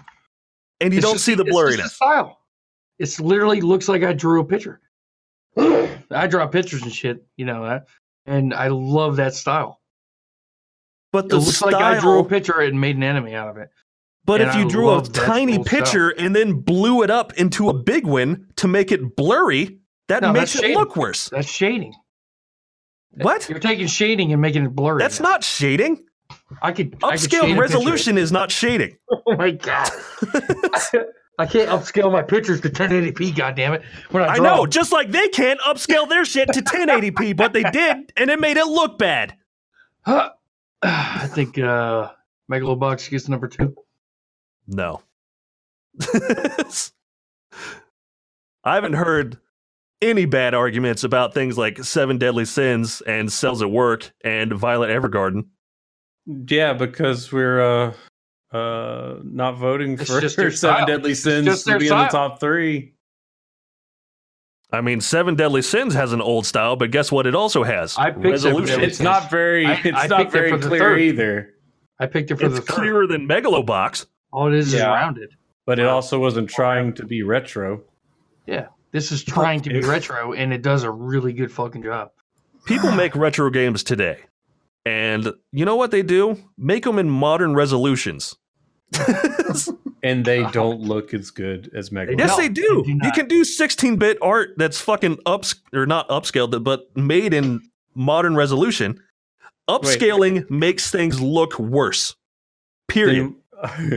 And 0.81 0.91
you 0.93 0.97
It's 0.99 1.05
don't 1.05 1.15
just- 1.15 1.25
see 1.25 1.35
the 1.35 1.43
it's 1.45 1.55
blurriness. 1.55 1.83
the 1.83 1.89
style. 1.89 2.39
It's 2.97 3.19
literally 3.19 3.61
looks 3.61 3.87
like 3.87 4.03
I 4.03 4.11
drew 4.13 4.41
a 4.41 4.45
picture. 4.45 4.81
I 5.57 6.27
draw 6.27 6.45
pictures 6.47 6.81
and 6.83 6.91
shit, 6.91 7.25
you 7.37 7.45
know 7.45 7.63
that, 7.63 7.87
and 8.25 8.53
I 8.53 8.67
love 8.67 9.15
that 9.17 9.33
style. 9.33 9.78
But 11.11 11.25
It 11.25 11.29
the 11.29 11.37
looks 11.37 11.57
style, 11.57 11.71
like 11.71 11.81
I 11.81 11.99
drew 11.99 12.19
a 12.19 12.25
picture 12.25 12.59
and 12.59 12.79
made 12.79 12.95
an 12.95 13.03
anime 13.03 13.33
out 13.33 13.49
of 13.49 13.57
it. 13.57 13.69
But 14.25 14.41
And 14.41 14.49
if 14.49 14.55
I 14.55 14.59
you 14.59 14.69
drew 14.69 14.95
a 14.95 15.01
tiny 15.01 15.63
picture 15.63 16.09
and 16.09 16.35
then 16.35 16.53
blew 16.61 17.01
it 17.03 17.09
up 17.09 17.33
into 17.33 17.69
a 17.69 17.73
big 17.73 18.05
one 18.05 18.45
to 18.57 18.67
make 18.67 18.91
it 18.91 19.15
blurry, 19.15 19.79
that 20.07 20.21
No, 20.21 20.31
makes 20.33 20.53
it 20.55 20.61
shading. 20.61 20.77
look 20.77 20.95
worse. 20.95 21.29
That's 21.29 21.49
shading. 21.51 21.93
What? 23.21 23.49
You're 23.49 23.57
taking 23.59 23.87
shading 23.87 24.31
and 24.33 24.41
making 24.41 24.65
it 24.65 24.75
blurry. 24.75 24.99
That's 24.99 25.19
not 25.19 25.43
shading. 25.43 26.05
I 26.61 26.71
could 26.73 26.95
I 27.03 27.17
could 27.17 27.21
shade 27.21 27.33
a 27.33 27.37
Upscaled 27.37 27.41
picture. 27.47 27.61
resolution 27.61 28.17
is 28.19 28.31
not 28.31 28.51
shading. 28.51 28.97
Oh 29.25 29.35
my 29.35 29.51
god! 29.51 29.89
I 31.39 31.45
can't 31.45 31.69
upscale 31.69 32.11
my 32.11 32.21
pictures 32.23 32.61
to 32.61 32.69
1080p. 32.69 33.35
God 33.35 33.55
damn 33.55 33.73
it! 33.73 33.83
When 34.11 34.23
I, 34.23 34.27
I 34.35 34.37
know, 34.39 34.65
just 34.65 34.91
like 34.91 35.11
they 35.11 35.27
can't 35.29 35.59
upscale 35.61 36.07
their 36.09 36.25
shit 36.25 36.51
to 36.53 36.61
1080p, 36.63 37.35
but 37.37 37.53
they 37.53 37.63
did, 37.63 38.11
and 38.17 38.29
it 38.29 38.39
made 38.39 38.57
it 38.57 38.65
look 38.65 38.97
bad. 38.97 39.35
Huh. 40.01 40.31
I 40.83 41.27
think 41.27 41.57
uh, 41.57 42.11
Megalobox 42.51 43.09
gets 43.09 43.27
number 43.27 43.47
two. 43.47 43.75
No. 44.67 45.01
I 48.63 48.75
haven't 48.75 48.93
heard 48.93 49.37
any 50.01 50.25
bad 50.25 50.53
arguments 50.53 51.03
about 51.03 51.33
things 51.33 51.57
like 51.57 51.83
Seven 51.83 52.17
Deadly 52.17 52.45
Sins 52.45 53.01
and 53.01 53.31
Cells 53.31 53.61
at 53.61 53.71
Work 53.71 54.11
and 54.23 54.53
Violet 54.53 54.89
Evergarden. 54.89 55.47
Yeah, 56.25 56.73
because 56.73 57.31
we're 57.31 57.61
uh 57.61 57.93
uh 58.51 59.15
not 59.23 59.57
voting 59.57 59.93
It's 59.93 60.05
for 60.09 60.21
just 60.21 60.35
Seven 60.37 60.51
style. 60.51 60.85
Deadly 60.85 61.11
It's 61.11 61.23
Sins 61.23 61.45
just 61.45 61.65
to 61.65 61.71
their 61.71 61.79
be 61.79 61.87
in 61.87 61.97
the 61.97 62.07
top 62.07 62.39
three. 62.39 62.93
I 64.71 64.81
mean, 64.81 65.01
Seven 65.01 65.35
Deadly 65.35 65.61
Sins 65.63 65.93
has 65.95 66.13
an 66.13 66.21
old 66.21 66.45
style, 66.45 66.75
but 66.75 66.91
guess 66.91 67.11
what? 67.11 67.25
It 67.25 67.33
also 67.35 67.63
has 67.63 67.97
I 67.97 68.11
picked 68.11 68.23
resolution. 68.25 68.81
It's 68.81 68.99
not 68.99 69.29
very 69.31 69.65
I- 69.65 69.73
it's 69.83 69.97
I 69.97 70.07
not 70.07 70.17
picked 70.31 70.35
it 70.35 70.39
very 70.39 70.59
clear 70.59 70.97
either. 70.97 71.53
I 71.99 72.05
picked 72.05 72.31
it 72.31 72.35
for 72.37 72.45
It's 72.45 72.55
the 72.55 72.61
third. 72.61 72.75
clearer 72.75 73.07
than 73.07 73.27
Megalobox. 73.27 74.05
All 74.31 74.47
it 74.47 74.53
is 74.53 74.73
is 74.73 74.81
rounded. 74.81 75.31
But 75.65 75.79
it 75.79 75.85
also 75.85 76.19
wasn't 76.19 76.49
trying 76.49 76.93
to 76.93 77.05
be 77.05 77.23
retro. 77.23 77.83
Yeah, 78.47 78.67
this 78.91 79.11
is 79.11 79.23
trying 79.23 79.61
to 79.61 79.69
be 79.69 79.81
retro, 79.87 80.33
and 80.33 80.53
it 80.53 80.61
does 80.61 80.83
a 80.83 80.89
really 80.91 81.33
good 81.33 81.51
fucking 81.51 81.83
job. 81.83 82.11
People 82.65 82.91
make 82.91 83.15
retro 83.15 83.49
games 83.49 83.83
today, 83.83 84.19
and 84.85 85.31
you 85.51 85.65
know 85.65 85.75
what 85.75 85.91
they 85.91 86.01
do? 86.03 86.37
Make 86.57 86.83
them 86.85 86.97
in 86.99 87.09
modern 87.09 87.53
resolutions. 87.53 88.35
and 90.03 90.25
they 90.25 90.43
oh. 90.43 90.51
don't 90.51 90.81
look 90.81 91.13
as 91.13 91.31
good 91.31 91.69
as 91.75 91.91
Mega. 91.91 92.15
Yes, 92.17 92.35
they 92.35 92.49
do. 92.49 92.83
they 92.85 92.93
do 92.93 93.05
you 93.05 93.11
can 93.11 93.27
do 93.27 93.43
16-bit 93.43 94.17
art 94.21 94.53
that's 94.57 94.79
fucking 94.79 95.17
ups 95.25 95.55
or 95.73 95.85
not 95.85 96.07
upscaled, 96.09 96.63
but 96.63 96.95
made 96.95 97.33
in 97.33 97.61
modern 97.95 98.35
resolution. 98.35 99.01
Upscaling 99.69 100.49
makes 100.49 100.89
things 100.89 101.21
look 101.21 101.59
worse. 101.59 102.15
Period. 102.87 103.25
Then- 103.25 103.35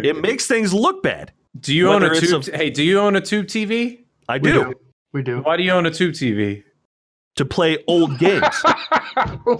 it 0.04 0.20
makes 0.20 0.46
things 0.46 0.74
look 0.74 1.02
bad. 1.02 1.32
do 1.60 1.74
you 1.74 1.88
own 1.88 2.02
a 2.02 2.18
tube? 2.18 2.48
a- 2.48 2.56
hey, 2.56 2.68
do 2.68 2.82
you 2.82 2.98
own 2.98 3.14
a 3.14 3.20
tube 3.20 3.46
TV? 3.46 4.00
I 4.28 4.38
We 4.38 4.50
do, 4.52 4.74
We 5.12 5.22
do. 5.22 5.40
Why 5.42 5.56
do 5.56 5.62
you 5.62 5.70
own 5.70 5.86
a 5.86 5.90
tube 5.90 6.14
TV? 6.14 6.64
to 7.36 7.44
play 7.44 7.78
old 7.86 8.18
games. 8.18 8.62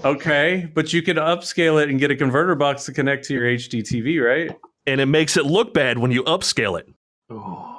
Okay, 0.03 0.71
but 0.73 0.93
you 0.93 1.03
can 1.03 1.17
upscale 1.17 1.81
it 1.81 1.87
and 1.87 1.99
get 1.99 2.09
a 2.09 2.15
converter 2.15 2.55
box 2.55 2.85
to 2.85 2.91
connect 2.91 3.25
to 3.25 3.35
your 3.35 3.43
HD 3.43 3.81
TV, 3.81 4.19
right? 4.19 4.57
And 4.85 4.99
it 5.01 5.05
makes 5.05 5.37
it 5.37 5.45
look 5.45 5.73
bad 5.73 5.97
when 5.97 6.11
you 6.11 6.23
upscale 6.23 6.79
it. 6.79 6.87
Oh. 7.29 7.69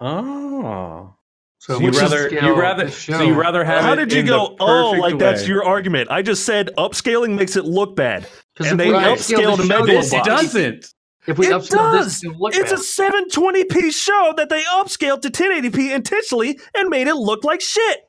Oh, 0.00 1.14
So, 1.58 1.74
so 1.78 1.80
you 1.80 1.90
rather 1.90 2.28
you 2.28 2.54
rather 2.54 2.90
so 2.90 3.22
you 3.22 3.34
rather 3.34 3.64
have 3.64 3.82
How 3.82 3.92
it 3.94 3.96
did 3.96 4.12
you 4.12 4.20
in 4.20 4.26
go? 4.26 4.56
Oh, 4.60 4.90
perfect 4.92 5.00
like 5.02 5.18
that's 5.18 5.48
your 5.48 5.64
argument. 5.64 6.10
I 6.10 6.20
just 6.22 6.44
said 6.44 6.68
upscaling 6.76 7.34
makes 7.34 7.56
it 7.56 7.64
look 7.64 7.96
bad. 7.96 8.26
'Cause 8.56 8.70
and 8.70 8.78
if 8.80 8.86
they 8.86 8.92
we 8.92 8.98
upscaled 8.98 9.56
the 9.56 9.62
a 9.62 9.66
show, 9.66 9.82
Megalobox. 9.82 9.86
This 9.86 10.10
then- 10.10 10.24
doesn't. 10.24 10.94
If 11.26 11.38
we 11.38 11.46
It 11.48 11.52
upscale 11.52 11.92
does. 11.92 12.20
this, 12.20 12.24
it'll 12.24 12.46
It's 12.48 12.58
bad. 12.58 12.72
a 12.72 12.76
720p 12.76 13.90
show 13.90 14.32
that 14.36 14.48
they 14.48 14.62
upscaled 14.62 15.22
to 15.22 15.30
1080p 15.30 15.92
intentionally 15.92 16.58
and 16.74 16.88
made 16.88 17.08
it 17.08 17.16
look 17.16 17.42
like 17.42 17.60
shit. 17.60 18.00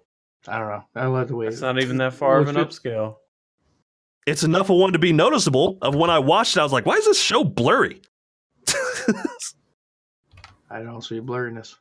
I 0.48 0.60
don't 0.60 0.68
know. 0.68 0.84
I 0.96 1.08
love 1.08 1.28
the 1.30 1.36
way 1.36 1.48
It's 1.48 1.62
not 1.62 1.82
even 1.82 1.98
that 1.98 2.14
far 2.14 2.40
of 2.40 2.48
an 2.48 2.56
Looks 2.56 2.78
upscale. 2.80 3.16
It's 4.28 4.44
enough 4.44 4.70
of 4.70 4.76
one 4.78 4.94
to 4.94 5.00
be 5.00 5.14
noticeable. 5.14 5.78
Of 5.82 5.96
when 5.96 6.10
I 6.10 6.20
watched 6.20 6.58
it, 6.58 6.60
I 6.60 6.64
was 6.64 6.72
like, 6.74 6.86
"Why 6.86 6.96
is 6.96 7.06
this 7.06 7.20
show 7.20 7.44
blurry?" 7.44 8.02
I 10.70 10.82
don't 10.82 11.02
see 11.02 11.20
blurriness. 11.20 11.76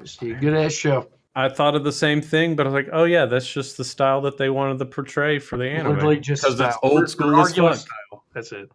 I 0.00 0.04
see 0.06 0.30
a 0.32 0.34
good 0.34 0.54
ass 0.54 0.72
show. 0.72 1.08
I 1.34 1.48
thought 1.48 1.74
of 1.74 1.84
the 1.84 1.92
same 1.92 2.20
thing, 2.20 2.56
but 2.56 2.66
I 2.66 2.70
was 2.70 2.74
like, 2.74 2.88
oh 2.92 3.04
yeah, 3.04 3.24
that's 3.26 3.50
just 3.50 3.76
the 3.76 3.84
style 3.84 4.20
that 4.22 4.36
they 4.38 4.50
wanted 4.50 4.78
to 4.80 4.86
portray 4.86 5.38
for 5.38 5.56
the 5.56 5.68
anime. 5.68 5.94
Literally 5.94 6.20
just 6.20 6.42
because 6.42 6.60
it's 6.60 6.76
old 6.82 7.08
school 7.08 7.40
as 7.40 7.54
fuck. 7.54 7.76
style. 7.76 8.24
That's 8.34 8.52
it. 8.52 8.70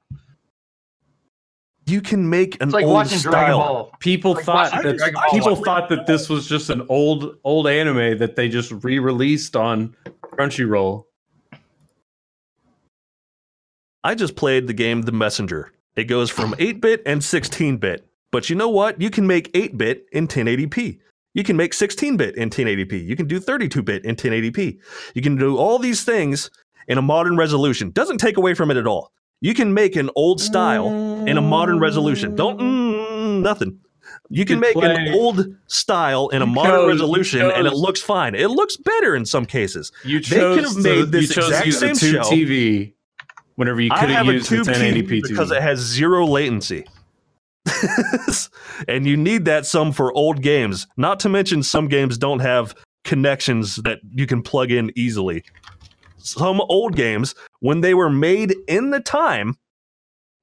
you 1.85 2.01
can 2.01 2.27
make 2.29 2.55
an 2.61 2.69
It's 2.69 2.73
like 2.73 2.85
old 2.85 2.93
watching 2.93 3.19
Dragon 3.19 3.53
style. 3.53 3.57
Ball. 3.59 3.91
People 3.99 4.33
Like 4.33 4.45
thought 4.45 4.71
watching 4.73 4.87
that 4.89 4.97
Dragon 4.97 5.13
Ball. 5.21 5.31
people 5.31 5.55
thought 5.55 5.89
that 5.89 6.07
this 6.07 6.29
was 6.29 6.47
just 6.47 6.69
an 6.71 6.85
old 6.89 7.37
old 7.43 7.67
anime 7.67 8.17
that 8.17 8.35
they 8.35 8.49
just 8.49 8.71
re-released 8.83 9.55
on 9.55 9.95
Crunchyroll. 10.23 11.05
I 14.03 14.15
just 14.15 14.35
played 14.35 14.67
the 14.67 14.73
game 14.73 15.01
The 15.03 15.11
Messenger. 15.11 15.71
It 15.97 16.05
goes 16.05 16.29
from 16.29 16.53
8-bit 16.53 17.01
and 17.05 17.21
16-bit. 17.21 18.07
But 18.31 18.49
you 18.49 18.55
know 18.55 18.69
what? 18.69 19.01
You 19.01 19.09
can 19.09 19.25
make 19.25 19.51
8-bit 19.53 20.05
in 20.11 20.27
1080p. 20.27 20.99
You 21.33 21.43
can 21.43 21.57
make 21.57 21.71
16-bit 21.71 22.37
in 22.37 22.51
1080p. 22.51 23.03
You 23.03 23.15
can 23.15 23.27
do 23.27 23.39
32-bit 23.39 24.05
in 24.05 24.15
1080p. 24.15 24.77
You 25.15 25.21
can 25.21 25.35
do 25.35 25.57
all 25.57 25.79
these 25.79 26.03
things 26.03 26.51
in 26.87 26.97
a 26.97 27.01
modern 27.01 27.35
resolution. 27.35 27.89
Doesn't 27.89 28.19
take 28.19 28.37
away 28.37 28.53
from 28.53 28.69
it 28.69 28.77
at 28.77 28.85
all. 28.85 29.11
You 29.41 29.53
can 29.53 29.73
make 29.73 29.95
an 29.95 30.09
old 30.15 30.39
style 30.39 30.87
in 31.25 31.37
a 31.37 31.41
modern 31.41 31.79
resolution. 31.79 32.35
Don't 32.35 32.59
mm, 32.59 33.41
nothing. 33.41 33.79
You 34.29 34.45
can 34.45 34.59
make 34.59 34.75
an 34.75 35.13
old 35.13 35.45
style 35.67 36.29
in 36.29 36.41
a 36.41 36.45
modern 36.45 36.71
chose- 36.71 36.87
resolution 36.87 37.41
and 37.41 37.67
it 37.67 37.73
looks 37.73 38.01
fine. 38.01 38.35
It 38.35 38.49
looks 38.49 38.77
better 38.77 39.15
in 39.15 39.25
some 39.25 39.45
cases. 39.45 39.91
You 40.03 40.19
They 40.19 40.37
chose 40.37 40.55
could 40.55 40.63
have 40.63 40.77
made 40.77 41.11
this 41.11 41.37
exact 41.37 41.73
same 41.73 41.95
show. 41.95 42.21
TV 42.21 42.93
whenever 43.57 43.81
you 43.81 43.89
could 43.89 44.09
have 44.09 44.29
a 44.29 44.33
used 44.33 44.49
the 44.49 44.57
1080p 44.57 45.07
TV 45.07 45.23
because 45.23 45.51
TV. 45.51 45.57
it 45.57 45.61
has 45.61 45.79
zero 45.79 46.25
latency. 46.25 46.85
and 48.87 49.05
you 49.05 49.17
need 49.17 49.45
that 49.45 49.65
some 49.65 49.91
for 49.91 50.13
old 50.13 50.41
games. 50.41 50.87
Not 50.95 51.19
to 51.21 51.29
mention 51.29 51.63
some 51.63 51.87
games 51.87 52.17
don't 52.17 52.39
have 52.39 52.75
connections 53.03 53.77
that 53.77 53.99
you 54.11 54.25
can 54.25 54.41
plug 54.41 54.71
in 54.71 54.91
easily. 54.95 55.43
Some 56.17 56.61
old 56.61 56.95
games, 56.95 57.35
when 57.59 57.81
they 57.81 57.93
were 57.93 58.09
made 58.09 58.55
in 58.67 58.91
the 58.91 58.99
time, 58.99 59.57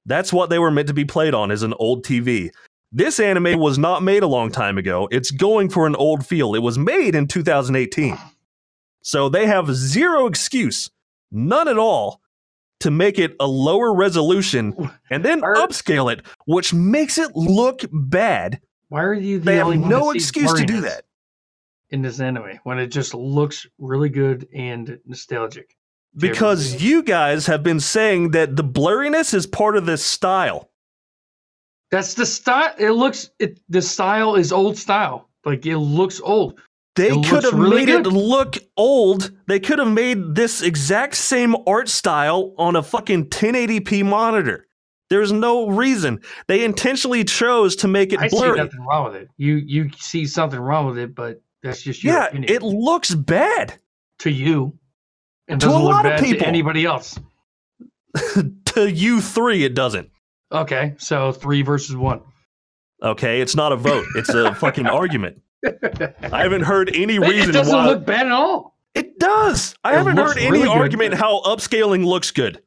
that's 0.05 0.33
what 0.33 0.49
they 0.49 0.59
were 0.59 0.71
meant 0.71 0.87
to 0.89 0.93
be 0.93 1.05
played 1.05 1.33
on 1.33 1.51
is 1.51 1.63
an 1.63 1.73
old 1.79 2.05
TV. 2.05 2.49
This 2.91 3.19
anime 3.19 3.59
was 3.59 3.77
not 3.77 4.03
made 4.03 4.23
a 4.23 4.27
long 4.27 4.51
time 4.51 4.77
ago. 4.77 5.07
It's 5.11 5.31
going 5.31 5.69
for 5.69 5.87
an 5.87 5.95
old 5.95 6.25
feel. 6.25 6.53
It 6.53 6.59
was 6.59 6.77
made 6.77 7.15
in 7.15 7.27
2018. 7.27 8.17
So 9.01 9.29
they 9.29 9.47
have 9.47 9.73
zero 9.73 10.27
excuse, 10.27 10.89
none 11.31 11.67
at 11.67 11.77
all, 11.77 12.21
to 12.85 12.91
make 12.91 13.17
it 13.17 13.35
a 13.39 13.47
lower 13.47 13.91
resolution 13.95 14.91
and 15.09 15.25
then 15.25 15.43
Are- 15.43 15.55
upscale 15.55 16.13
it, 16.13 16.23
which 16.45 16.71
makes 16.71 17.17
it 17.17 17.35
look 17.35 17.81
bad. 17.91 18.61
Why 18.89 19.03
are 19.03 19.15
you 19.15 19.39
the 19.39 19.45
They 19.45 19.55
have 19.55 19.65
only 19.65 19.79
one 19.79 19.89
no 19.89 20.11
excuse 20.11 20.53
to 20.53 20.65
do 20.65 20.81
that. 20.81 21.05
in 21.89 22.03
this 22.03 22.19
anime 22.19 22.59
when 22.63 22.77
it 22.77 22.87
just 22.87 23.15
looks 23.15 23.65
really 23.79 24.09
good 24.09 24.47
and 24.53 24.99
nostalgic? 25.07 25.75
Because 26.15 26.81
you 26.83 27.01
guys 27.01 27.47
have 27.47 27.63
been 27.63 27.79
saying 27.79 28.31
that 28.31 28.55
the 28.55 28.63
blurriness 28.63 29.33
is 29.33 29.47
part 29.47 29.75
of 29.75 29.87
this 29.87 30.05
style. 30.05 30.69
That's 31.89 32.13
the 32.13 32.25
style. 32.27 32.73
It 32.77 32.91
looks. 32.91 33.31
It 33.39 33.59
the 33.67 33.81
style 33.81 34.35
is 34.35 34.51
old 34.51 34.77
style. 34.77 35.27
Like 35.43 35.65
it 35.65 35.77
looks 35.79 36.21
old. 36.21 36.61
They 36.95 37.09
It 37.09 37.25
could 37.27 37.43
have 37.43 37.53
really 37.53 37.85
made 37.85 37.89
it 37.89 38.07
look 38.07 38.57
old. 38.77 39.31
They 39.47 39.59
could 39.59 39.79
have 39.79 39.91
made 39.91 40.35
this 40.35 40.61
exact 40.61 41.15
same 41.15 41.55
art 41.67 41.89
style 41.89 42.53
on 42.57 42.75
a 42.77 42.83
fucking 42.83 43.25
1080p 43.29 44.03
monitor. 44.05 44.67
There's 45.09 45.31
no 45.31 45.67
reason. 45.67 46.21
They 46.47 46.63
intentionally 46.63 47.23
chose 47.25 47.75
to 47.77 47.87
make 47.87 48.13
it 48.13 48.19
I 48.19 48.27
see 48.29 48.37
blurry. 48.37 48.57
nothing 48.57 48.79
wrong 48.85 49.05
with 49.11 49.15
it. 49.21 49.29
You 49.37 49.55
you 49.57 49.89
see 49.99 50.25
something 50.25 50.59
wrong 50.59 50.87
with 50.87 50.97
it, 50.97 51.13
but 51.13 51.41
that's 51.61 51.81
just 51.81 52.03
your 52.03 52.13
Yeah, 52.13 52.25
opinion. 52.27 52.51
it 52.51 52.63
looks 52.63 53.13
bad 53.13 53.77
to 54.19 54.29
you, 54.31 54.77
and 55.47 55.59
To 55.61 55.67
a 55.67 55.69
doesn't 55.69 55.83
look 55.83 55.93
lot 55.93 56.05
of 56.05 56.19
people. 56.21 56.39
to 56.39 56.47
anybody 56.47 56.85
else. 56.85 57.19
to 58.65 58.89
you 58.89 59.21
three. 59.21 59.63
It 59.63 59.75
doesn't. 59.75 60.09
Okay, 60.51 60.95
so 60.97 61.31
three 61.33 61.61
versus 61.61 61.95
one. 61.95 62.21
Okay, 63.03 63.41
it's 63.41 63.55
not 63.55 63.71
a 63.73 63.75
vote. 63.75 64.05
It's 64.15 64.29
a 64.29 64.55
fucking 64.63 64.87
argument. 64.87 65.41
I 66.31 66.41
haven't 66.43 66.61
heard 66.63 66.89
any 66.95 67.19
reason. 67.19 67.23
it 67.23 67.29
reason 67.37 67.53
doesn't 67.53 67.75
why 67.75 67.85
look 67.87 68.05
bad 68.05 68.25
at 68.27 68.31
all. 68.31 68.77
it 68.93 69.17
does. 69.19 69.75
I 69.83 69.93
It 69.93 69.97
haven't 69.97 70.17
heard 70.17 70.37
any 70.37 70.51
really 70.51 70.63
good. 70.67 70.77
argument 70.77 71.13
how 71.15 71.41
upscaling 71.41 72.05
looks 72.05 72.31
good. 72.31 72.61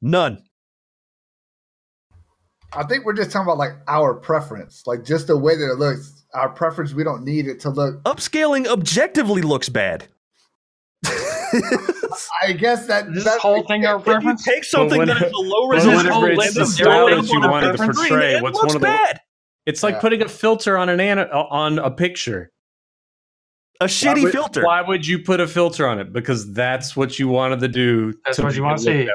None. 0.00 0.42
I 2.74 2.84
think 2.84 3.04
we're 3.04 3.12
just 3.12 3.30
talking 3.30 3.44
about 3.46 3.58
like 3.58 3.72
our 3.86 4.14
preference, 4.14 4.82
like 4.86 5.04
just 5.04 5.26
the 5.26 5.36
way 5.36 5.56
that 5.56 5.72
it 5.72 5.78
looks. 5.78 6.24
Our 6.34 6.48
preference, 6.48 6.94
we 6.94 7.04
don't 7.04 7.24
need 7.24 7.46
it 7.46 7.60
to 7.60 7.70
look. 7.70 8.02
Upscaling 8.04 8.66
objectively 8.66 9.42
looks 9.42 9.68
bad. 9.68 10.08
I 11.04 12.52
guess 12.56 12.86
that 12.86 13.08
Is 13.08 13.14
this 13.16 13.24
that- 13.24 13.40
whole 13.40 13.62
thing 13.64 13.84
our 13.84 13.96
If 14.00 14.06
you 14.06 14.12
preference? 14.14 14.42
take 14.44 14.64
something 14.64 14.96
when- 14.98 15.08
that 15.08 15.18
is 15.22 15.32
a 15.32 15.36
low 15.36 15.68
but 15.68 15.74
resolution 15.76 16.06
whenever 16.06 16.30
and 16.30 16.40
it's 16.40 16.54
then 16.54 16.62
the 16.62 16.66
style 16.70 17.06
that 17.10 17.28
you 17.28 17.40
wanted 17.40 17.76
to 17.76 17.84
portray, 17.92 18.40
what's 18.40 18.58
one 18.58 18.66
of 18.68 18.72
the- 18.72 18.78
bad. 18.80 19.20
It's 19.66 19.82
like 19.82 19.94
Yeah. 19.94 20.00
putting 20.00 20.22
a 20.22 20.28
filter 20.28 20.76
on 20.76 20.88
an 20.88 21.00
ana- 21.00 21.28
on 21.30 21.78
a 21.78 21.90
picture. 21.90 22.50
A 23.80 23.86
shitty 23.86 24.24
would- 24.24 24.32
filter. 24.32 24.64
Why 24.64 24.82
would 24.82 25.06
you 25.06 25.18
put 25.20 25.40
a 25.40 25.46
filter 25.46 25.86
on 25.86 25.98
it? 25.98 26.12
Because 26.12 26.52
that's 26.52 26.96
what 26.96 27.18
you 27.18 27.28
wanted 27.28 27.60
to 27.60 27.68
do. 27.68 28.12
That's 28.24 28.36
to 28.36 28.42
what 28.44 28.54
you 28.56 28.62
want 28.62 28.78
to 28.78 28.84
see. 28.84 29.04
that 29.04 29.14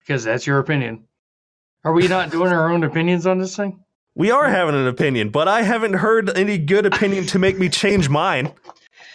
Because 0.00 0.24
that's 0.24 0.46
your 0.46 0.58
opinion. 0.58 1.04
Are 1.84 1.92
we 1.92 2.08
not 2.08 2.30
doing 2.30 2.52
our 2.52 2.70
own 2.72 2.82
opinions 2.84 3.26
on 3.26 3.38
this 3.38 3.56
thing? 3.56 3.78
We 4.14 4.30
are 4.30 4.48
having 4.48 4.74
an 4.74 4.86
opinion, 4.86 5.30
but 5.30 5.48
I 5.48 5.62
haven't 5.62 5.94
heard 5.94 6.36
any 6.36 6.58
good 6.58 6.86
opinion 6.86 7.26
to 7.26 7.38
make 7.38 7.58
me 7.58 7.68
change 7.68 8.08
mine. 8.08 8.52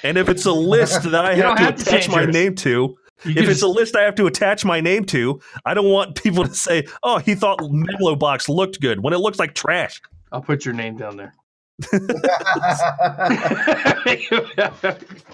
And 0.03 0.17
if 0.17 0.27
it's 0.29 0.45
a 0.45 0.51
list 0.51 1.03
that 1.11 1.25
I 1.25 1.33
You 1.33 1.43
have 1.43 1.57
to 1.57 1.63
have 1.63 1.75
to 1.75 1.81
attach 1.83 2.09
my 2.09 2.25
name 2.25 2.55
to, 2.55 2.95
You 3.23 3.31
if 3.31 3.35
can 3.37 3.43
it's 3.45 3.47
just- 3.53 3.63
a 3.63 3.67
list 3.67 3.95
I 3.95 4.03
have 4.03 4.15
to 4.15 4.27
attach 4.27 4.63
my 4.63 4.79
name 4.81 5.03
to, 5.05 5.39
I 5.65 5.73
don't 5.73 5.89
want 5.89 6.15
people 6.21 6.43
to 6.45 6.53
say, 6.53 6.85
"Oh, 7.03 7.17
he 7.17 7.33
thought 7.35 7.59
Megalobox 7.59 8.47
looked 8.49 8.79
good" 8.79 9.01
when 9.03 9.13
it 9.13 9.17
looks 9.19 9.39
like 9.39 9.53
trash. 9.55 10.01
I'll 10.31 10.41
put 10.41 10.65
your 10.65 10.73
name 10.73 10.97
down 10.97 11.17
there. 11.17 11.33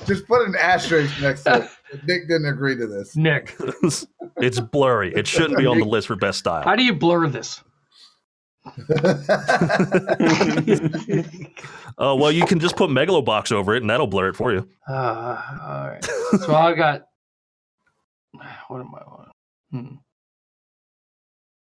just 0.06 0.28
put 0.28 0.48
an 0.48 0.56
asterisk 0.60 1.22
next 1.22 1.44
to 1.44 1.64
it. 1.64 1.70
Nick 2.08 2.28
didn't 2.28 2.48
agree 2.48 2.76
to 2.78 2.88
this. 2.88 3.16
Nick, 3.16 3.56
it's 4.38 4.60
blurry. 4.60 5.14
It 5.14 5.28
shouldn't 5.28 5.58
be 5.58 5.66
on 5.66 5.80
the 5.80 5.86
list 5.86 6.08
for 6.08 6.16
best 6.16 6.40
style. 6.40 6.64
how 6.64 6.76
do 6.76 6.84
you 6.84 6.94
blur 6.94 7.28
this? 7.28 7.62
Oh 11.98 12.16
well, 12.20 12.32
you 12.32 12.46
can 12.46 12.60
just 12.60 12.76
put 12.78 12.90
Megalobox 12.90 13.52
over 13.52 13.76
it, 13.76 13.82
and 13.82 13.90
that'll 13.90 14.08
blur 14.08 14.30
it 14.30 14.36
for 14.36 14.54
you. 14.54 14.68
Uh, 14.88 15.42
all 15.64 15.88
right. 15.90 16.04
So 16.40 16.56
I 16.56 16.74
got. 16.74 17.08
What 18.68 18.80
am 18.82 18.94
I 18.96 19.00
on? 19.00 19.32
Hmm. 19.72 19.96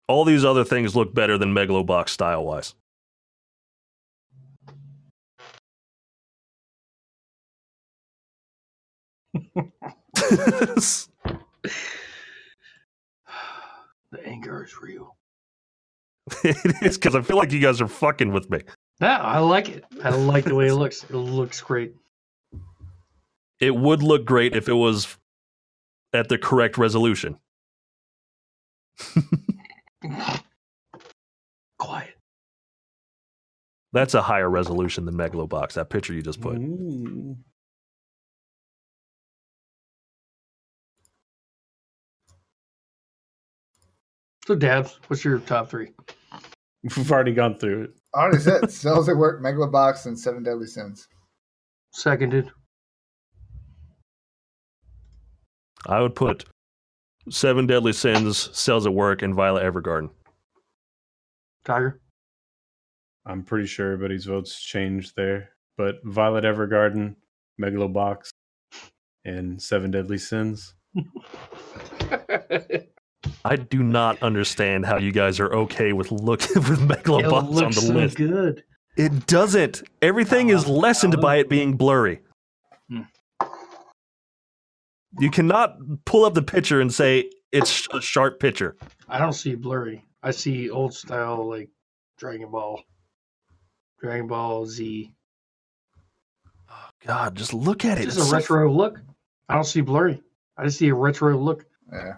All 0.08 0.24
these 0.26 0.46
other 0.46 0.64
things 0.64 0.96
look 0.96 1.14
better 1.14 1.38
than 1.38 1.54
Megalobox 1.54 2.10
style 2.10 2.46
wise. 2.46 2.76
The 14.16 14.26
anger 14.26 14.64
is 14.64 14.80
real. 14.82 15.18
it 16.44 16.84
is 16.84 16.98
because 16.98 17.16
I 17.16 17.22
feel 17.22 17.36
like 17.36 17.52
you 17.52 17.60
guys 17.60 17.82
are 17.82 17.88
fucking 17.88 18.32
with 18.32 18.50
me. 18.50 18.60
Yeah, 19.02 19.18
I 19.18 19.40
like 19.40 19.68
it. 19.68 19.84
I 20.04 20.10
like 20.10 20.46
the 20.46 20.56
way 20.56 20.68
it 20.68 20.76
looks. 20.76 21.04
It 21.04 21.14
looks 21.14 21.60
great. 21.60 21.94
It 23.60 23.76
would 23.76 24.02
look 24.02 24.24
great 24.24 24.56
if 24.56 24.70
it 24.70 24.74
was 24.74 25.18
at 26.16 26.30
the 26.30 26.38
correct 26.38 26.78
resolution. 26.78 27.38
Quiet. 31.78 32.16
That's 33.94 34.14
a 34.14 34.22
higher 34.22 34.50
resolution 34.50 35.06
than 35.06 35.16
Megalobox. 35.16 35.74
That 35.74 35.90
picture 35.90 36.14
you 36.14 36.22
just 36.22 36.42
put. 36.42 36.58
Ooh. 36.58 37.38
So, 44.46 44.54
Dabs, 44.56 45.00
what's 45.08 45.24
your 45.26 45.40
top 45.40 45.70
three? 45.70 45.92
We've 46.84 47.12
already 47.12 47.34
gone 47.34 47.58
through 47.58 47.86
it. 47.86 47.92
I 48.14 48.20
already 48.20 48.38
said 48.40 48.72
cells 48.72 49.10
at 49.10 49.18
work, 49.18 49.42
Megalobox, 49.42 50.06
and 50.06 50.18
Seven 50.20 50.44
Deadly 50.44 50.68
Sins. 50.68 51.08
Seconded. 51.92 52.52
I 55.88 56.02
would 56.02 56.16
put 56.16 56.46
Seven 57.30 57.68
Deadly 57.68 57.94
Sins, 57.94 58.50
Cells 58.58 58.86
at 58.86 58.94
Work, 58.94 59.22
and 59.22 59.34
Violet 59.36 59.64
Evergarden. 59.64 60.10
Tiger. 61.64 62.00
I'm 63.26 63.44
pretty 63.44 63.66
sure 63.68 63.94
everybody's 63.94 64.26
votes 64.26 64.62
changed 64.62 65.14
there. 65.16 65.50
But 65.78 65.96
Violet 66.04 66.44
Evergarden, 66.44 67.16
Megalobox, 67.62 68.30
and 69.26 69.62
Seven 69.62 69.92
Deadly 69.92 70.18
Sins. 70.18 70.76
I 73.44 73.56
do 73.56 73.84
not 73.84 74.22
understand 74.24 74.86
how 74.86 74.98
you 74.98 75.12
guys 75.12 75.40
are 75.40 75.54
okay 75.54 75.94
with 75.94 76.12
look 76.12 76.42
with 76.56 76.56
it 76.72 77.04
Megalobox 77.04 77.34
on 77.34 77.52
looks 77.52 77.76
the 77.76 77.82
so 77.82 77.94
list. 77.94 78.18
good. 78.18 78.64
It 78.98 79.28
doesn't. 79.28 79.84
Everything 80.02 80.50
is 80.50 80.68
lessened 80.68 81.20
by 81.20 81.38
it 81.38 81.50
being 81.50 81.74
blurry. 81.76 82.22
You 85.20 85.30
cannot 85.32 85.78
pull 86.06 86.26
up 86.26 86.34
the 86.34 86.42
picture 86.42 86.82
and 86.82 86.94
say 86.94 87.30
it's 87.52 87.88
a 87.94 88.02
sharp 88.02 88.40
picture. 88.40 88.76
I 89.08 89.18
don't 89.20 89.34
see 89.34 89.56
blurry. 89.56 90.04
I 90.24 90.32
see 90.32 90.70
old 90.70 90.94
style 90.94 91.48
like 91.48 91.70
Dragon 92.18 92.50
Ball, 92.52 92.82
Dragon 94.02 94.28
Ball 94.28 94.66
Z. 94.66 95.12
Oh 96.70 96.90
God, 97.06 97.36
just 97.36 97.54
look 97.54 97.86
at 97.86 97.98
it. 97.98 98.06
It's 98.06 98.08
It's 98.08 98.16
just 98.18 98.28
a 98.28 98.30
so- 98.32 98.38
retro 98.38 98.72
look. 98.72 99.00
I 99.48 99.54
don't 99.56 99.64
see 99.66 99.82
blurry. 99.82 100.22
I 100.58 100.66
just 100.66 100.80
see 100.80 100.90
a 100.90 100.96
retro 100.96 101.38
look. 101.38 101.66
Yeah. 101.92 102.16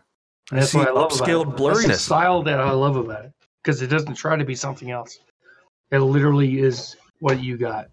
And 0.51 0.61
that's 0.61 0.71
see 0.71 0.77
what 0.77 0.87
I 0.87 0.91
love 0.91 1.11
about 1.11 1.27
upscaled 1.27 1.41
it. 1.41 1.45
That's 1.49 1.57
the 1.57 1.63
blurriness. 1.89 1.99
style 1.99 2.43
that 2.43 2.59
I 2.61 2.71
love 2.71 2.95
about 2.95 3.25
it 3.25 3.33
because 3.61 3.81
it 3.81 3.87
doesn't 3.87 4.15
try 4.15 4.37
to 4.37 4.45
be 4.45 4.55
something 4.55 4.91
else. 4.91 5.19
It 5.91 5.99
literally 5.99 6.59
is 6.59 6.95
what 7.19 7.43
you 7.43 7.57
got. 7.57 7.89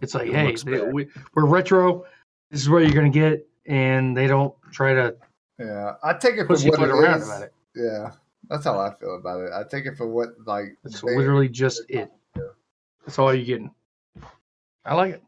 It's 0.00 0.14
like, 0.14 0.28
It 0.28 0.34
hey, 0.34 0.54
they- 0.64 0.82
we, 0.90 1.08
we're 1.34 1.44
retro. 1.46 2.04
This 2.50 2.62
is 2.62 2.70
what 2.70 2.78
you're 2.78 2.92
gonna 2.94 3.10
get, 3.10 3.46
and 3.68 4.16
they 4.16 4.26
don't 4.26 4.54
try 4.72 4.94
to 4.94 5.14
Yeah. 5.58 5.94
I 6.02 6.14
take 6.14 6.36
it 6.36 6.46
for 6.46 6.54
what 6.54 6.76
foot 6.76 6.88
it 6.88 6.92
around 6.92 7.20
is. 7.20 7.28
about 7.28 7.42
it. 7.42 7.52
Yeah. 7.76 8.10
That's 8.48 8.64
how 8.64 8.78
I 8.80 8.94
feel 8.94 9.16
about 9.16 9.42
it. 9.42 9.52
I 9.52 9.62
take 9.64 9.84
it 9.86 9.96
for 9.96 10.06
what 10.08 10.30
like 10.46 10.76
It's 10.84 11.00
they- 11.02 11.16
literally 11.16 11.48
just 11.48 11.82
it. 11.88 12.10
That's 13.04 13.18
all 13.18 13.32
you're 13.34 13.44
getting. 13.44 13.70
I 14.84 14.94
like 14.94 15.14
it. 15.14 15.22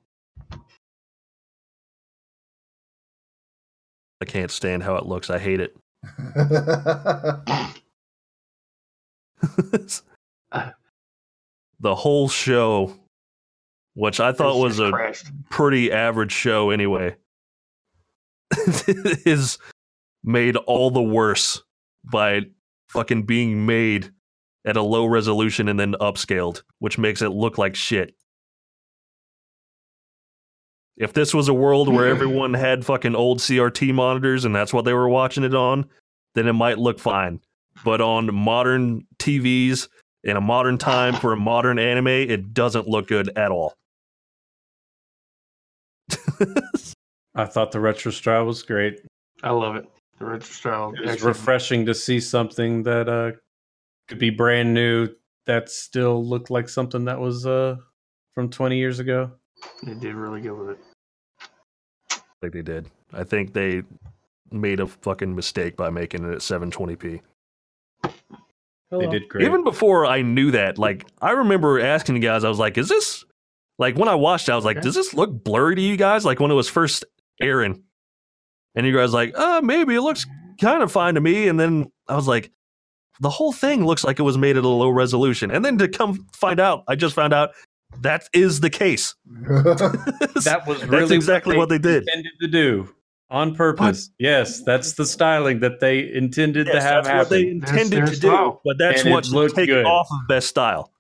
I 4.22 4.24
can't 4.26 4.50
stand 4.50 4.82
how 4.82 4.96
it 4.96 5.06
looks. 5.06 5.30
I 5.30 5.38
hate 5.38 5.60
it. 5.60 5.76
the 11.80 11.94
whole 11.94 12.28
show, 12.28 12.94
which 13.94 14.20
I 14.20 14.32
thought 14.32 14.58
was 14.58 14.78
a 14.78 14.90
crashed. 14.90 15.30
pretty 15.50 15.90
average 15.92 16.32
show 16.32 16.70
anyway, 16.70 17.16
is 19.26 19.58
made 20.24 20.56
all 20.56 20.90
the 20.90 21.02
worse 21.02 21.62
by 22.04 22.42
fucking 22.88 23.22
being 23.22 23.66
made 23.66 24.10
at 24.64 24.76
a 24.76 24.82
low 24.82 25.06
resolution 25.06 25.68
and 25.68 25.78
then 25.78 25.94
upscaled, 26.00 26.62
which 26.78 26.98
makes 26.98 27.22
it 27.22 27.30
look 27.30 27.58
like 27.58 27.74
shit. 27.74 28.14
If 30.96 31.14
this 31.14 31.32
was 31.32 31.48
a 31.48 31.54
world 31.54 31.88
where 31.88 32.06
hmm. 32.06 32.14
everyone 32.14 32.54
had 32.54 32.84
fucking 32.84 33.14
old 33.14 33.38
CRT 33.38 33.94
monitors 33.94 34.44
and 34.44 34.54
that's 34.54 34.72
what 34.72 34.84
they 34.84 34.92
were 34.92 35.08
watching 35.08 35.44
it 35.44 35.54
on, 35.54 35.88
then 36.34 36.46
it 36.46 36.52
might 36.52 36.78
look 36.78 36.98
fine. 36.98 37.40
But 37.84 38.02
on 38.02 38.34
modern 38.34 39.06
TVs 39.18 39.88
in 40.24 40.36
a 40.36 40.40
modern 40.40 40.76
time 40.76 41.14
for 41.14 41.32
a 41.32 41.36
modern 41.36 41.78
anime, 41.78 42.08
it 42.08 42.52
doesn't 42.52 42.86
look 42.86 43.08
good 43.08 43.30
at 43.36 43.50
all. 43.50 43.74
I 47.40 47.46
thought 47.46 47.72
the 47.72 47.80
retro 47.80 48.12
style 48.12 48.44
was 48.44 48.62
great. 48.62 49.00
I 49.42 49.50
love 49.50 49.76
it. 49.76 49.86
The 50.18 50.26
retro 50.26 50.46
style. 50.46 50.92
It 50.94 51.00
was 51.00 51.10
excellent. 51.12 51.36
refreshing 51.36 51.86
to 51.86 51.94
see 51.94 52.20
something 52.20 52.82
that 52.82 53.08
uh, 53.08 53.32
could 54.08 54.18
be 54.18 54.28
brand 54.28 54.74
new 54.74 55.08
that 55.46 55.70
still 55.70 56.22
looked 56.22 56.50
like 56.50 56.68
something 56.68 57.06
that 57.06 57.18
was 57.18 57.46
uh, 57.46 57.76
from 58.34 58.50
20 58.50 58.76
years 58.76 58.98
ago. 58.98 59.30
They 59.82 59.94
did 59.94 60.14
really 60.14 60.42
good 60.42 60.52
with 60.52 60.70
it. 60.70 60.78
I 62.12 62.18
think 62.42 62.52
they 62.52 62.62
did. 62.62 62.90
I 63.14 63.24
think 63.24 63.54
they 63.54 63.82
made 64.50 64.80
a 64.80 64.86
fucking 64.86 65.34
mistake 65.34 65.76
by 65.76 65.88
making 65.88 66.24
it 66.24 66.32
at 66.32 66.38
720p. 66.40 67.20
They 68.90 69.06
did 69.06 69.28
great. 69.28 69.46
Even 69.46 69.64
before 69.64 70.04
I 70.04 70.20
knew 70.20 70.50
that, 70.50 70.76
like 70.76 71.06
I 71.22 71.30
remember 71.30 71.80
asking 71.80 72.16
you 72.16 72.22
guys, 72.22 72.44
I 72.44 72.48
was 72.48 72.58
like, 72.58 72.76
"Is 72.76 72.88
this 72.88 73.24
like 73.78 73.96
when 73.96 74.08
I 74.08 74.14
watched? 74.14 74.48
it, 74.48 74.52
I 74.52 74.56
was 74.56 74.64
like, 74.64 74.76
Okay. 74.76 74.84
does 74.84 74.94
this 74.94 75.14
look 75.14 75.44
blurry 75.44 75.74
to 75.76 75.80
you 75.80 75.96
guys? 75.96 76.24
Like 76.24 76.38
when 76.38 76.50
it 76.50 76.54
was 76.54 76.68
first 76.68 77.04
airing?" 77.40 77.82
And 78.74 78.86
you 78.86 78.94
guys 78.96 79.12
like, 79.12 79.32
"Uh, 79.36 79.60
maybe 79.62 79.94
it 79.94 80.02
looks 80.02 80.26
kind 80.60 80.82
of 80.82 80.92
fine 80.92 81.14
to 81.14 81.20
me." 81.20 81.48
And 81.48 81.58
then 81.58 81.90
I 82.08 82.14
was 82.16 82.28
like, 82.28 82.50
"The 83.20 83.30
whole 83.30 83.52
thing 83.52 83.84
looks 83.84 84.04
like 84.04 84.18
it 84.18 84.22
was 84.22 84.38
made 84.38 84.56
at 84.56 84.64
a 84.64 84.68
low 84.68 84.90
resolution." 84.90 85.50
And 85.50 85.64
then 85.64 85.78
to 85.78 85.88
come 85.88 86.26
find 86.34 86.60
out, 86.60 86.84
I 86.88 86.94
just 86.96 87.14
found 87.14 87.32
out 87.32 87.50
that 88.02 88.28
is 88.32 88.60
the 88.60 88.70
case. 88.70 89.14
that 89.26 90.62
was 90.66 90.80
That's 90.80 90.90
really 90.90 91.16
exactly 91.16 91.56
what 91.56 91.68
they 91.68 91.78
did. 91.78 92.04
intended 92.08 92.32
to 92.40 92.48
do 92.48 92.88
on 93.30 93.54
purpose. 93.54 94.10
Yes, 94.18 94.62
that's 94.64 94.94
the 94.94 95.06
styling 95.06 95.60
that 95.60 95.80
they 95.80 96.12
intended 96.12 96.66
to 96.66 96.80
have 96.80 97.04
that's 97.04 97.06
happen. 97.06 97.18
what 97.18 97.28
they 97.30 97.48
intended 97.48 97.90
their 97.92 98.06
to 98.06 98.20
do, 98.20 98.58
but 98.64 98.78
that's 98.78 99.00
And 99.02 99.10
it 99.10 99.12
what 99.12 99.24
should 99.24 99.34
looked 99.34 99.56
good. 99.56 99.84
off 99.86 100.08
of 100.10 100.18
best 100.28 100.48
style. 100.48 100.92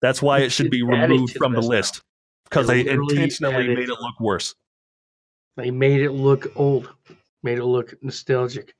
That's 0.00 0.20
why 0.20 0.40
it 0.40 0.50
should 0.50 0.70
be 0.70 0.82
removed 0.82 1.36
from 1.36 1.52
the 1.52 1.60
list 1.62 2.02
because 2.44 2.66
They 2.66 2.82
they 2.82 2.90
intentionally 2.90 3.54
added- 3.54 3.78
made 3.78 3.88
it 3.88 4.00
look 4.00 4.18
worse. 4.20 4.54
They 5.56 5.70
made 5.70 6.00
it 6.00 6.12
look 6.12 6.46
old. 6.56 6.90
Made 7.42 7.58
it 7.58 7.64
look 7.64 7.94
nostalgic. 8.02 8.74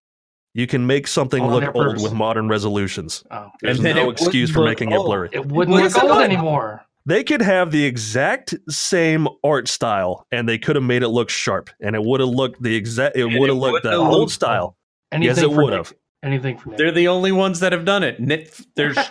You 0.55 0.67
can 0.67 0.86
make 0.86 1.07
something 1.07 1.42
All 1.42 1.55
on 1.55 1.60
look 1.62 1.75
old 1.75 1.86
purpose. 1.86 2.02
with 2.02 2.12
modern 2.12 2.49
resolutions. 2.49 3.25
Oh, 3.31 3.49
There's 3.60 3.78
And 3.78 3.86
then 3.86 3.97
no 3.97 4.09
it 4.10 4.12
excuse 4.12 4.51
wouldn't 4.51 4.55
for 4.55 4.60
look 4.60 4.68
making 4.68 4.92
it 4.92 4.97
old. 4.97 5.07
blurry. 5.07 5.28
it 5.33 5.47
wouldn't 5.47 5.75
What 5.75 5.83
look 5.83 5.84
is 5.84 5.97
old 5.97 6.10
like? 6.10 6.31
anymore. 6.31 6.84
They 7.05 7.25
could 7.25 7.42
have 7.42 7.73
the 7.73 7.84
exact 7.84 8.55
same 8.68 9.26
art 9.42 9.67
style 9.67 10.26
and 10.31 10.49
they 10.49 10.59
could 10.59 10.76
have 10.76 10.84
made 10.84 11.02
it 11.02 11.09
look 11.09 11.31
sharp 11.31 11.70
and 11.81 11.97
it 11.97 12.02
would 12.05 12.20
have 12.20 12.28
looked 12.28 12.62
the 12.62 12.75
exact 12.76 13.17
it 13.17 13.23
And 13.25 13.39
would 13.41 13.49
it 13.51 13.52
have 13.55 13.57
looked 13.60 13.83
the 13.83 13.89
wouldn't 13.91 14.02
have 14.05 14.12
old 14.12 14.20
looked 14.20 14.33
style. 14.33 14.76
Anything 15.10 15.36
Yes, 15.36 15.42
it 15.42 15.49
for 15.55 15.65
would 15.65 15.70
Nick. 15.70 15.76
have. 15.86 15.92
Anything 16.23 16.59
for 16.59 16.68
Nick. 16.68 16.78
They're 16.78 16.92
the 16.92 17.09
only 17.09 17.33
ones 17.33 17.59
that 17.60 17.73
have 17.73 17.84
done 17.84 18.05
it. 18.05 18.20
Nick- 18.20 18.55
There's, 18.76 18.94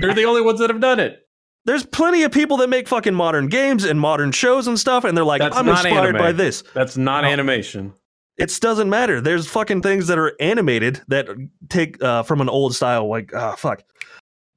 they're 0.00 0.14
the 0.14 0.24
only 0.24 0.40
ones 0.40 0.60
that 0.60 0.70
have 0.70 0.80
done 0.80 0.98
it. 0.98 1.26
There's 1.66 1.84
plenty 1.84 2.22
of 2.22 2.32
people 2.32 2.56
that 2.58 2.68
make 2.70 2.88
fucking 2.88 3.14
modern 3.14 3.48
games 3.48 3.84
and 3.84 4.00
modern 4.00 4.32
shows 4.32 4.66
and 4.66 4.78
stuff 4.78 5.04
and 5.04 5.16
they're 5.16 5.24
like, 5.24 5.40
That's 5.40 5.56
I'm 5.56 5.66
not 5.66 5.84
inspired 5.84 6.08
anime. 6.16 6.18
by 6.22 6.32
this. 6.32 6.62
That's 6.74 6.96
not 6.96 7.22
No. 7.24 7.28
animation. 7.30 7.92
It 8.38 8.56
doesn't 8.60 8.88
matter. 8.88 9.20
There's 9.20 9.46
fucking 9.46 9.82
things 9.82 10.06
that 10.06 10.18
are 10.18 10.32
animated 10.40 11.02
that 11.08 11.28
take 11.68 12.02
uh, 12.02 12.22
from 12.22 12.40
an 12.40 12.48
old 12.48 12.74
style. 12.74 13.06
Like, 13.08 13.34
ah, 13.34 13.54
fuck. 13.54 13.82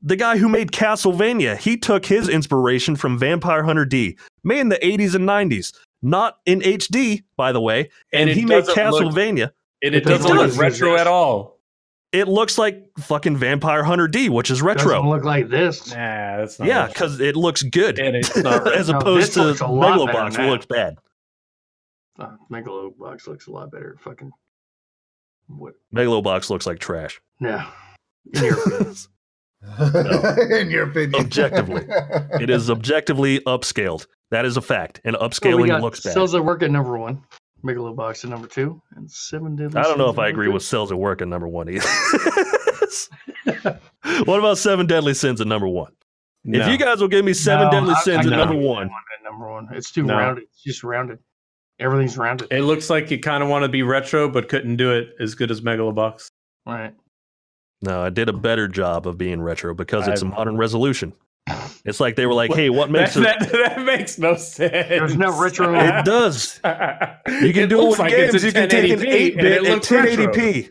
The 0.01 0.15
guy 0.15 0.37
who 0.37 0.47
made 0.47 0.71
Castlevania, 0.71 1.57
he 1.57 1.75
took 1.75 2.05
his 2.05 2.29
inspiration 2.29 2.95
from 2.95 3.17
Vampire 3.19 3.63
Hunter 3.63 3.85
D, 3.85 4.17
made 4.43 4.59
in 4.61 4.69
the 4.69 4.77
80s 4.77 5.15
and 5.15 5.27
90s. 5.27 5.73
Not 6.01 6.37
in 6.45 6.59
HD, 6.61 7.23
by 7.35 7.51
the 7.51 7.59
way. 7.61 7.89
And, 8.13 8.29
And 8.29 8.39
he 8.39 8.45
made 8.45 8.65
doesn't 8.65 8.75
look- 8.89 9.01
Castlevania. 9.13 9.51
And 9.81 9.93
It 9.95 9.95
it 9.95 10.03
doesn't 10.05 10.33
does. 10.33 10.55
look 10.55 10.61
retro 10.63 10.95
at 10.95 11.07
all. 11.07 11.52
It 12.13 12.27
looks 12.27 12.57
like 12.59 12.85
fucking 12.99 13.37
Vampire 13.37 13.83
Hunter 13.83 14.07
D, 14.07 14.29
which 14.29 14.51
is 14.51 14.61
retro. 14.61 14.91
Doesn't 14.93 15.09
look 15.09 15.23
like 15.23 15.49
this. 15.49 15.89
Nah, 15.89 15.95
that's 16.37 16.59
not. 16.59 16.67
Yeah, 16.67 16.87
because 16.87 17.19
it 17.19 17.35
looks 17.35 17.63
good. 17.63 17.97
and 17.99 18.15
it's 18.15 18.37
not. 18.37 18.71
As 18.75 18.87
No, 18.89 18.99
opposed 18.99 19.27
this 19.29 19.33
to 19.33 19.43
looks 19.43 19.61
a 19.61 19.67
lot 19.67 19.97
Megalobox, 19.99 20.37
now. 20.37 20.47
it 20.47 20.49
looks 20.51 20.65
bad. 20.67 20.97
Uh, 22.19 22.35
Megalobox 22.51 23.25
looks 23.27 23.47
a 23.47 23.51
lot 23.51 23.71
better. 23.71 23.97
Fucking 24.01 24.31
what? 25.47 25.73
Megalobox 25.93 26.49
looks 26.51 26.67
like 26.67 26.77
trash. 26.79 27.19
No. 27.39 27.65
In 28.33 28.43
your 28.43 28.59
opinion. 28.61 28.95
In 30.51 30.69
your 30.69 30.89
opinion. 30.89 31.15
Objectively. 31.15 31.85
It 32.39 32.49
is 32.51 32.69
objectively 32.69 33.39
upscaled. 33.41 34.05
That 34.29 34.45
is 34.45 34.55
a 34.57 34.61
fact. 34.61 35.01
And 35.03 35.15
So 35.15 35.21
we 35.23 35.27
upscaling 35.29 35.67
got 35.67 35.81
looks 35.81 36.01
bad. 36.01 36.13
Cells 36.13 36.35
at 36.35 36.45
Work 36.45 36.61
at 36.63 36.69
number 36.69 36.97
one. 36.97 37.23
Megalobox 37.65 38.23
at 38.23 38.29
number 38.29 38.47
two. 38.47 38.81
And 38.95 39.09
Seven 39.09 39.55
Deadly 39.55 39.73
sins. 39.73 39.85
I 39.85 39.89
don't 39.89 39.97
know 39.97 40.09
if 40.09 40.19
I 40.19 40.27
agree 40.29 40.45
number 40.45 40.55
with 40.55 40.63
cells 40.63 40.91
at 40.91 40.97
work 40.97 41.21
at 41.21 41.27
number 41.27 41.47
one 41.47 41.69
either. 41.69 41.87
what 44.25 44.39
about 44.39 44.57
Seven 44.57 44.85
Deadly 44.87 45.13
Sins 45.13 45.41
at 45.41 45.47
number 45.47 45.67
one? 45.67 45.93
No. 46.43 46.59
If 46.59 46.67
you 46.67 46.77
guys 46.77 46.99
will 46.99 47.07
give 47.07 47.23
me 47.23 47.33
Seven 47.33 47.65
No, 47.67 47.71
Deadly 47.71 47.93
I- 47.95 48.01
Sins 48.01 48.27
I 48.27 48.31
at 48.33 48.37
number 48.37 48.55
one, 48.55 48.87
at 48.87 49.23
number 49.23 49.49
one. 49.49 49.69
It's 49.71 49.91
too 49.91 50.03
No. 50.03 50.17
rounded. 50.17 50.43
It's 50.45 50.61
just 50.61 50.83
rounded. 50.83 51.19
Everything's 51.79 52.17
rounded. 52.17 52.49
it 52.51 52.61
looks 52.63 52.89
like 52.89 53.09
you 53.09 53.19
kind 53.19 53.41
of 53.41 53.49
want 53.49 53.63
to 53.63 53.69
be 53.69 53.81
retro, 53.81 54.29
but 54.29 54.47
couldn't 54.49 54.75
do 54.75 54.91
it 54.91 55.15
as 55.19 55.33
good 55.35 55.49
as 55.51 55.61
Megalobox. 55.61 56.27
right. 56.67 56.93
no, 57.81 58.01
I 58.03 58.09
did 58.09 58.29
a 58.29 58.33
better 58.33 58.67
job 58.67 59.07
of 59.07 59.17
being 59.17 59.41
retro 59.41 59.73
because 59.73 60.07
it's 60.07 60.21
a 60.21 60.25
I've- 60.25 60.35
modern 60.35 60.57
resolution. 60.57 61.13
It's 61.85 61.99
like 61.99 62.15
they 62.15 62.25
were 62.25 62.33
like, 62.33 62.53
"Hey, 62.53 62.69
what 62.69 62.89
makes 62.89 63.15
that, 63.15 63.41
it?" 63.41 63.51
that, 63.51 63.75
that 63.75 63.85
makes 63.85 64.17
no 64.17 64.35
sense. 64.35 64.71
There's 64.71 65.17
no 65.17 65.37
retro- 65.37 65.75
It 65.75 66.05
does. 66.05 66.59
You 67.41 67.53
can 67.53 67.67
do 67.67 67.81
it 67.81 67.89
with 67.89 67.99
like 67.99 68.11
games. 68.11 68.43
You 68.43 68.51
can 68.51 68.69
take 68.69 68.91
an 68.91 69.05
eight 69.05 69.35
bit 69.35 69.65
at 69.65 69.81
1080p. 69.81 70.69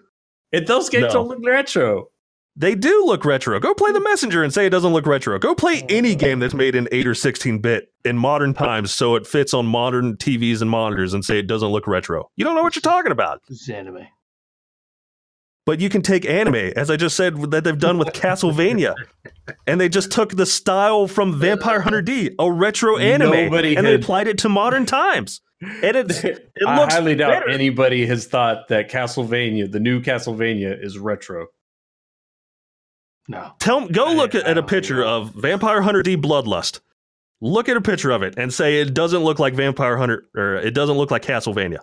It, 0.52 0.66
those 0.66 0.88
games 0.88 1.08
No. 1.08 1.12
don't 1.12 1.28
look 1.28 1.44
retro. 1.44 2.08
They 2.54 2.74
do 2.74 3.04
look 3.06 3.24
retro. 3.24 3.58
Go 3.60 3.72
play 3.72 3.92
the 3.92 4.00
messenger 4.00 4.42
and 4.42 4.52
say 4.52 4.66
it 4.66 4.70
doesn't 4.70 4.92
look 4.92 5.06
retro. 5.06 5.38
Go 5.38 5.54
play 5.54 5.82
oh. 5.82 5.86
any 5.88 6.14
game 6.14 6.38
that's 6.38 6.52
made 6.52 6.74
in 6.74 6.86
8 6.92 7.06
or 7.06 7.14
16 7.14 7.60
bit 7.60 7.90
in 8.04 8.18
modern 8.18 8.52
times 8.52 8.92
so 8.92 9.14
it 9.14 9.26
fits 9.26 9.54
on 9.54 9.64
modern 9.64 10.16
TVs 10.16 10.60
and 10.60 10.68
monitors 10.70 11.14
and 11.14 11.24
say 11.24 11.38
it 11.38 11.46
doesn't 11.46 11.70
look 11.70 11.86
retro. 11.86 12.30
You 12.36 12.44
don't 12.44 12.54
know 12.54 12.62
what 12.62 12.76
you're 12.76 12.82
talking 12.82 13.12
about. 13.12 13.40
This 13.48 13.62
is 13.62 13.68
anime. 13.70 14.06
But 15.64 15.80
you 15.80 15.88
can 15.88 16.02
take 16.02 16.26
anime, 16.28 16.56
as 16.74 16.90
I 16.90 16.96
just 16.96 17.16
said, 17.16 17.36
that 17.52 17.62
they've 17.62 17.78
done 17.78 17.96
with 17.98 18.08
Castlevania. 18.12 18.94
And 19.66 19.80
they 19.80 19.88
just 19.88 20.10
took 20.10 20.34
the 20.36 20.46
style 20.46 21.06
from 21.06 21.38
Vampire 21.38 21.80
Hunter 21.80 22.02
D, 22.02 22.34
a 22.38 22.50
retro 22.50 22.96
anime, 22.96 23.30
Nobody 23.30 23.76
and 23.76 23.86
they 23.86 23.94
applied 23.94 24.26
it 24.26 24.38
to 24.38 24.48
modern 24.48 24.86
times. 24.86 25.40
And 25.60 25.96
it's, 25.96 26.24
it 26.24 26.48
I 26.66 26.80
looks 26.80 26.94
highly 26.94 27.14
doubt 27.14 27.30
better. 27.44 27.48
anybody 27.48 28.06
has 28.06 28.26
thought 28.26 28.68
that 28.68 28.90
Castlevania, 28.90 29.70
the 29.70 29.78
new 29.78 30.00
Castlevania, 30.00 30.76
is 30.84 30.98
retro. 30.98 31.46
No. 33.28 33.52
Tell 33.60 33.86
go 33.88 34.06
I- 34.08 34.14
look 34.14 34.34
at, 34.34 34.46
I 34.46 34.50
at 34.50 34.58
a 34.58 34.62
picture 34.64 35.00
know. 35.02 35.18
of 35.18 35.30
Vampire 35.34 35.82
Hunter 35.82 36.02
D 36.02 36.16
Bloodlust. 36.16 36.80
Look 37.40 37.68
at 37.68 37.76
a 37.76 37.80
picture 37.80 38.10
of 38.10 38.22
it 38.22 38.34
and 38.36 38.52
say 38.52 38.80
it 38.80 38.94
doesn't 38.94 39.22
look 39.22 39.38
like 39.38 39.54
Vampire 39.54 39.96
Hunter 39.96 40.24
or 40.36 40.56
it 40.56 40.74
doesn't 40.74 40.96
look 40.96 41.10
like 41.10 41.22
Castlevania. 41.22 41.78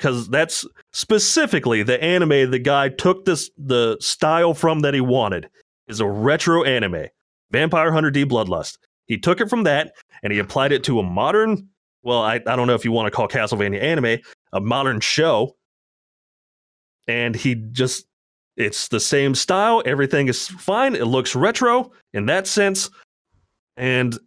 Cuz 0.00 0.28
that's 0.28 0.66
specifically 0.92 1.84
the 1.84 2.02
anime 2.02 2.50
the 2.50 2.58
guy 2.58 2.88
took 2.88 3.24
this 3.24 3.50
the 3.56 3.96
style 4.00 4.54
from 4.54 4.80
that 4.80 4.94
he 4.94 5.00
wanted 5.00 5.48
is 5.86 6.00
a 6.00 6.06
retro 6.06 6.64
anime. 6.64 7.06
Vampire 7.52 7.92
Hunter 7.92 8.10
D 8.10 8.24
Bloodlust. 8.24 8.78
He 9.06 9.16
took 9.16 9.40
it 9.40 9.48
from 9.48 9.62
that 9.64 9.92
and 10.24 10.32
he 10.32 10.40
applied 10.40 10.72
it 10.72 10.82
to 10.84 10.98
a 10.98 11.02
modern 11.04 11.68
well, 12.02 12.22
I, 12.22 12.36
I 12.46 12.56
don't 12.56 12.66
know 12.66 12.74
if 12.74 12.84
you 12.84 12.92
want 12.92 13.06
to 13.06 13.10
call 13.10 13.28
Castlevania 13.28 13.82
anime, 13.82 14.20
a 14.52 14.60
modern 14.60 15.00
show. 15.00 15.56
And 17.06 17.34
he 17.34 17.54
just 17.54 18.06
it's 18.56 18.88
the 18.88 19.00
same 19.00 19.34
style. 19.34 19.82
Everything 19.86 20.28
is 20.28 20.48
fine. 20.48 20.94
It 20.94 21.06
looks 21.06 21.34
retro 21.34 21.92
in 22.12 22.26
that 22.26 22.46
sense. 22.46 22.90
And 23.76 24.18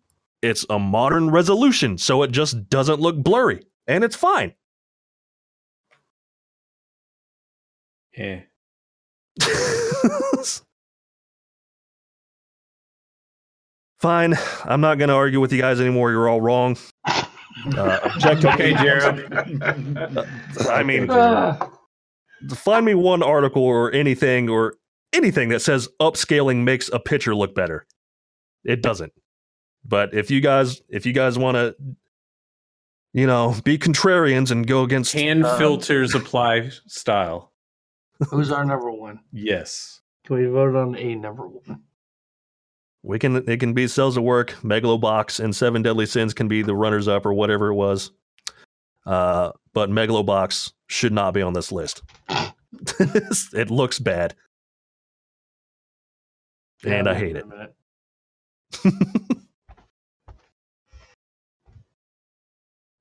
it's 0.41 0.65
a 0.69 0.79
modern 0.79 1.29
resolution. 1.29 1.97
So 1.97 2.23
it 2.23 2.31
just 2.31 2.67
doesn't 2.69 2.99
look 2.99 3.15
blurry. 3.17 3.63
And 3.87 4.03
it's 4.03 4.15
fine. 4.15 4.53
Yeah. 8.17 8.41
fine. 13.99 14.35
I'm 14.65 14.81
not 14.81 14.97
going 14.97 15.07
to 15.07 15.15
argue 15.15 15.39
with 15.39 15.51
you 15.53 15.59
guys 15.61 15.79
anymore. 15.79 16.11
You're 16.11 16.29
all 16.29 16.41
wrong. 16.41 16.77
Uh, 17.77 17.99
objectively, 18.03 18.73
Okay, 18.73 18.73
Jared. 18.83 19.31
I 20.69 20.83
mean, 20.83 21.07
Ah, 21.09 21.69
find 22.55 22.85
me 22.85 22.93
one 22.93 23.23
article 23.23 23.63
or 23.63 23.91
anything 23.93 24.49
or 24.49 24.73
anything 25.13 25.47
that 25.49 25.61
says 25.61 25.87
upscaling 26.01 26.63
makes 26.63 26.89
a 26.91 26.99
picture 26.99 27.33
look 27.33 27.55
better. 27.55 27.85
It 28.65 28.81
doesn't. 28.81 29.13
But 29.85 30.13
if 30.13 30.29
you 30.29 30.41
guys 30.41 30.81
if 30.89 31.05
you 31.05 31.13
guys 31.13 31.37
want 31.37 31.55
to 31.55 31.75
you 33.13 33.27
know, 33.27 33.55
be 33.63 33.77
contrarians 33.77 34.51
and 34.51 34.67
go 34.67 34.83
against 34.83 35.13
Hand 35.13 35.45
um, 35.45 35.57
filters 35.57 36.15
apply 36.15 36.71
style. 36.87 37.52
Who's 38.29 38.51
our 38.51 38.65
number 38.65 38.91
one? 38.91 39.19
Yes. 39.31 40.01
Can 40.25 40.37
we 40.37 40.45
vote 40.45 40.75
on 40.75 40.95
a 40.95 41.15
number 41.15 41.47
one? 41.47 41.81
we 43.05 43.19
can 43.19 43.35
it 43.49 43.59
can 43.59 43.73
be 43.73 43.87
cells 43.87 44.17
at 44.17 44.23
work, 44.23 44.51
Megalobox 44.63 45.43
and 45.43 45.53
Seven 45.55 45.81
Deadly 45.81 46.05
Sins 46.05 46.33
can 46.33 46.47
be 46.47 46.61
the 46.61 46.75
runners 46.75 47.07
up 47.07 47.25
or 47.25 47.33
whatever 47.33 47.67
it 47.67 47.75
was. 47.75 48.11
Uh 49.05 49.51
but 49.73 49.89
Megalobox 49.89 50.71
should 50.87 51.11
not 51.11 51.33
be 51.33 51.41
on 51.41 51.53
this 51.53 51.71
list. 51.71 52.01
it 52.99 53.69
looks 53.69 53.99
bad. 53.99 54.35
And 56.85 57.07
I 57.09 57.13
hate 57.15 57.33
Wait 57.33 57.37
it. 57.37 57.43
a 57.43 57.47
minute. 57.47 57.75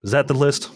Is 0.02 0.10
that 0.10 0.26
the 0.26 0.34
list? 0.34 0.70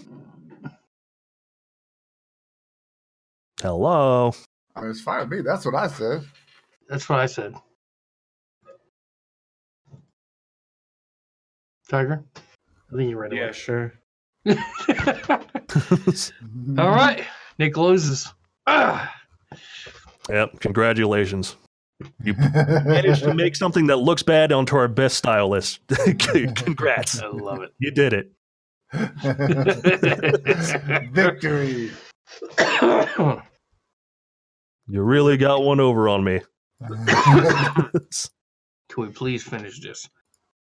Hello. 3.63 4.33
I 4.75 4.83
mean, 4.83 4.91
it's 4.91 5.01
fine 5.01 5.21
with 5.21 5.39
me. 5.39 5.43
That's 5.43 5.65
what 5.65 5.75
I 5.75 5.89
said. 5.89 6.25
That's 6.89 7.09
what 7.09 7.21
I 7.21 7.27
said. 7.27 7.55
Tiger? 11.89 12.25
I 12.37 12.97
think 12.97 13.11
you're 13.11 13.19
ready. 13.19 13.37
Yeah, 13.37 13.53
sure. 13.53 13.95
All 14.49 14.55
right. 16.91 17.25
Nick 17.59 17.77
loses. 17.77 18.33
Ah. 18.67 19.15
Yep, 20.29 20.61
congratulations. 20.61 21.57
You 22.23 22.35
managed 22.39 23.23
to 23.23 23.33
make 23.35 23.57
something 23.57 23.87
that 23.87 23.97
looks 23.97 24.23
bad 24.23 24.53
onto 24.53 24.77
our 24.77 24.89
best 24.89 25.17
style 25.17 25.49
list. 25.49 25.81
Congrats. 26.19 27.21
I 27.23 27.29
love 27.29 27.63
it. 27.63 27.71
You 27.79 27.91
did 27.91 28.13
it. 28.13 28.33
Victory. 31.13 31.91
You 34.89 35.03
really 35.03 35.37
got 35.37 35.63
one 35.63 35.81
over 35.81 36.09
on 36.09 36.23
me. 36.23 36.41
Can 36.81 37.91
we 38.99 39.09
please 39.09 39.43
finish 39.43 39.81
this 39.81 40.09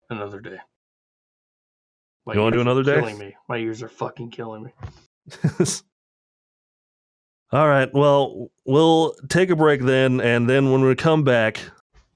another 0.10 0.40
day? 0.40 0.58
My 2.26 2.34
You 2.34 2.42
wanna 2.42 2.56
do 2.56 2.62
another 2.62 2.82
day? 2.82 2.96
Killing 2.96 3.20
me. 3.20 3.36
My 3.48 3.58
ears 3.58 3.84
are 3.84 3.90
fucking 3.90 4.32
killing 4.32 4.64
me. 4.64 4.72
All 7.52 7.68
right. 7.68 7.94
Well, 7.94 8.50
we'll 8.66 9.14
take 9.30 9.52
a 9.52 9.56
break 9.56 9.82
then, 9.82 10.20
and 10.20 10.50
then 10.50 10.72
when 10.72 10.82
we 10.82 10.96
come 10.96 11.24
back, 11.24 11.60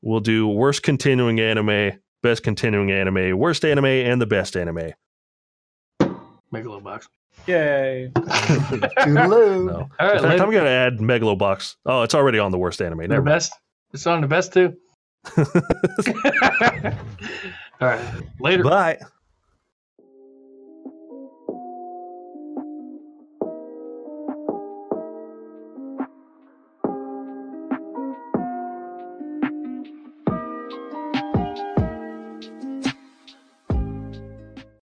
we'll 0.01 0.19
do 0.19 0.47
worst 0.47 0.81
continuing 0.81 1.39
anime, 1.39 1.99
best 2.23 2.41
continuing 2.41 2.91
anime, 2.91 3.37
worst 3.37 3.63
anime, 3.63 3.85
and 3.85 4.19
the 4.19 4.25
best 4.25 4.57
anime. 4.57 4.93
Megalobox. 6.53 7.07
Yay. 7.47 8.11
Toodaloo. 8.15 9.65
No. 9.65 9.89
All 9.99 10.09
In 10.11 10.19
fact, 10.19 10.23
later. 10.23 10.43
I'm 10.43 10.51
going 10.51 10.63
to 10.65 10.69
add 10.69 10.97
Megalobox. 10.97 11.75
Oh, 11.85 12.01
it's 12.01 12.13
already 12.15 12.39
on 12.39 12.51
the 12.51 12.57
worst 12.57 12.81
anime. 12.81 12.99
the 12.99 13.07
Never 13.07 13.21
mind. 13.21 13.25
best. 13.35 13.53
It's 13.93 14.05
on 14.07 14.21
the 14.21 14.27
best 14.27 14.53
too. 14.53 14.75
All 17.81 17.87
right. 17.87 18.01
Later. 18.39 18.63
Bye. 18.63 18.99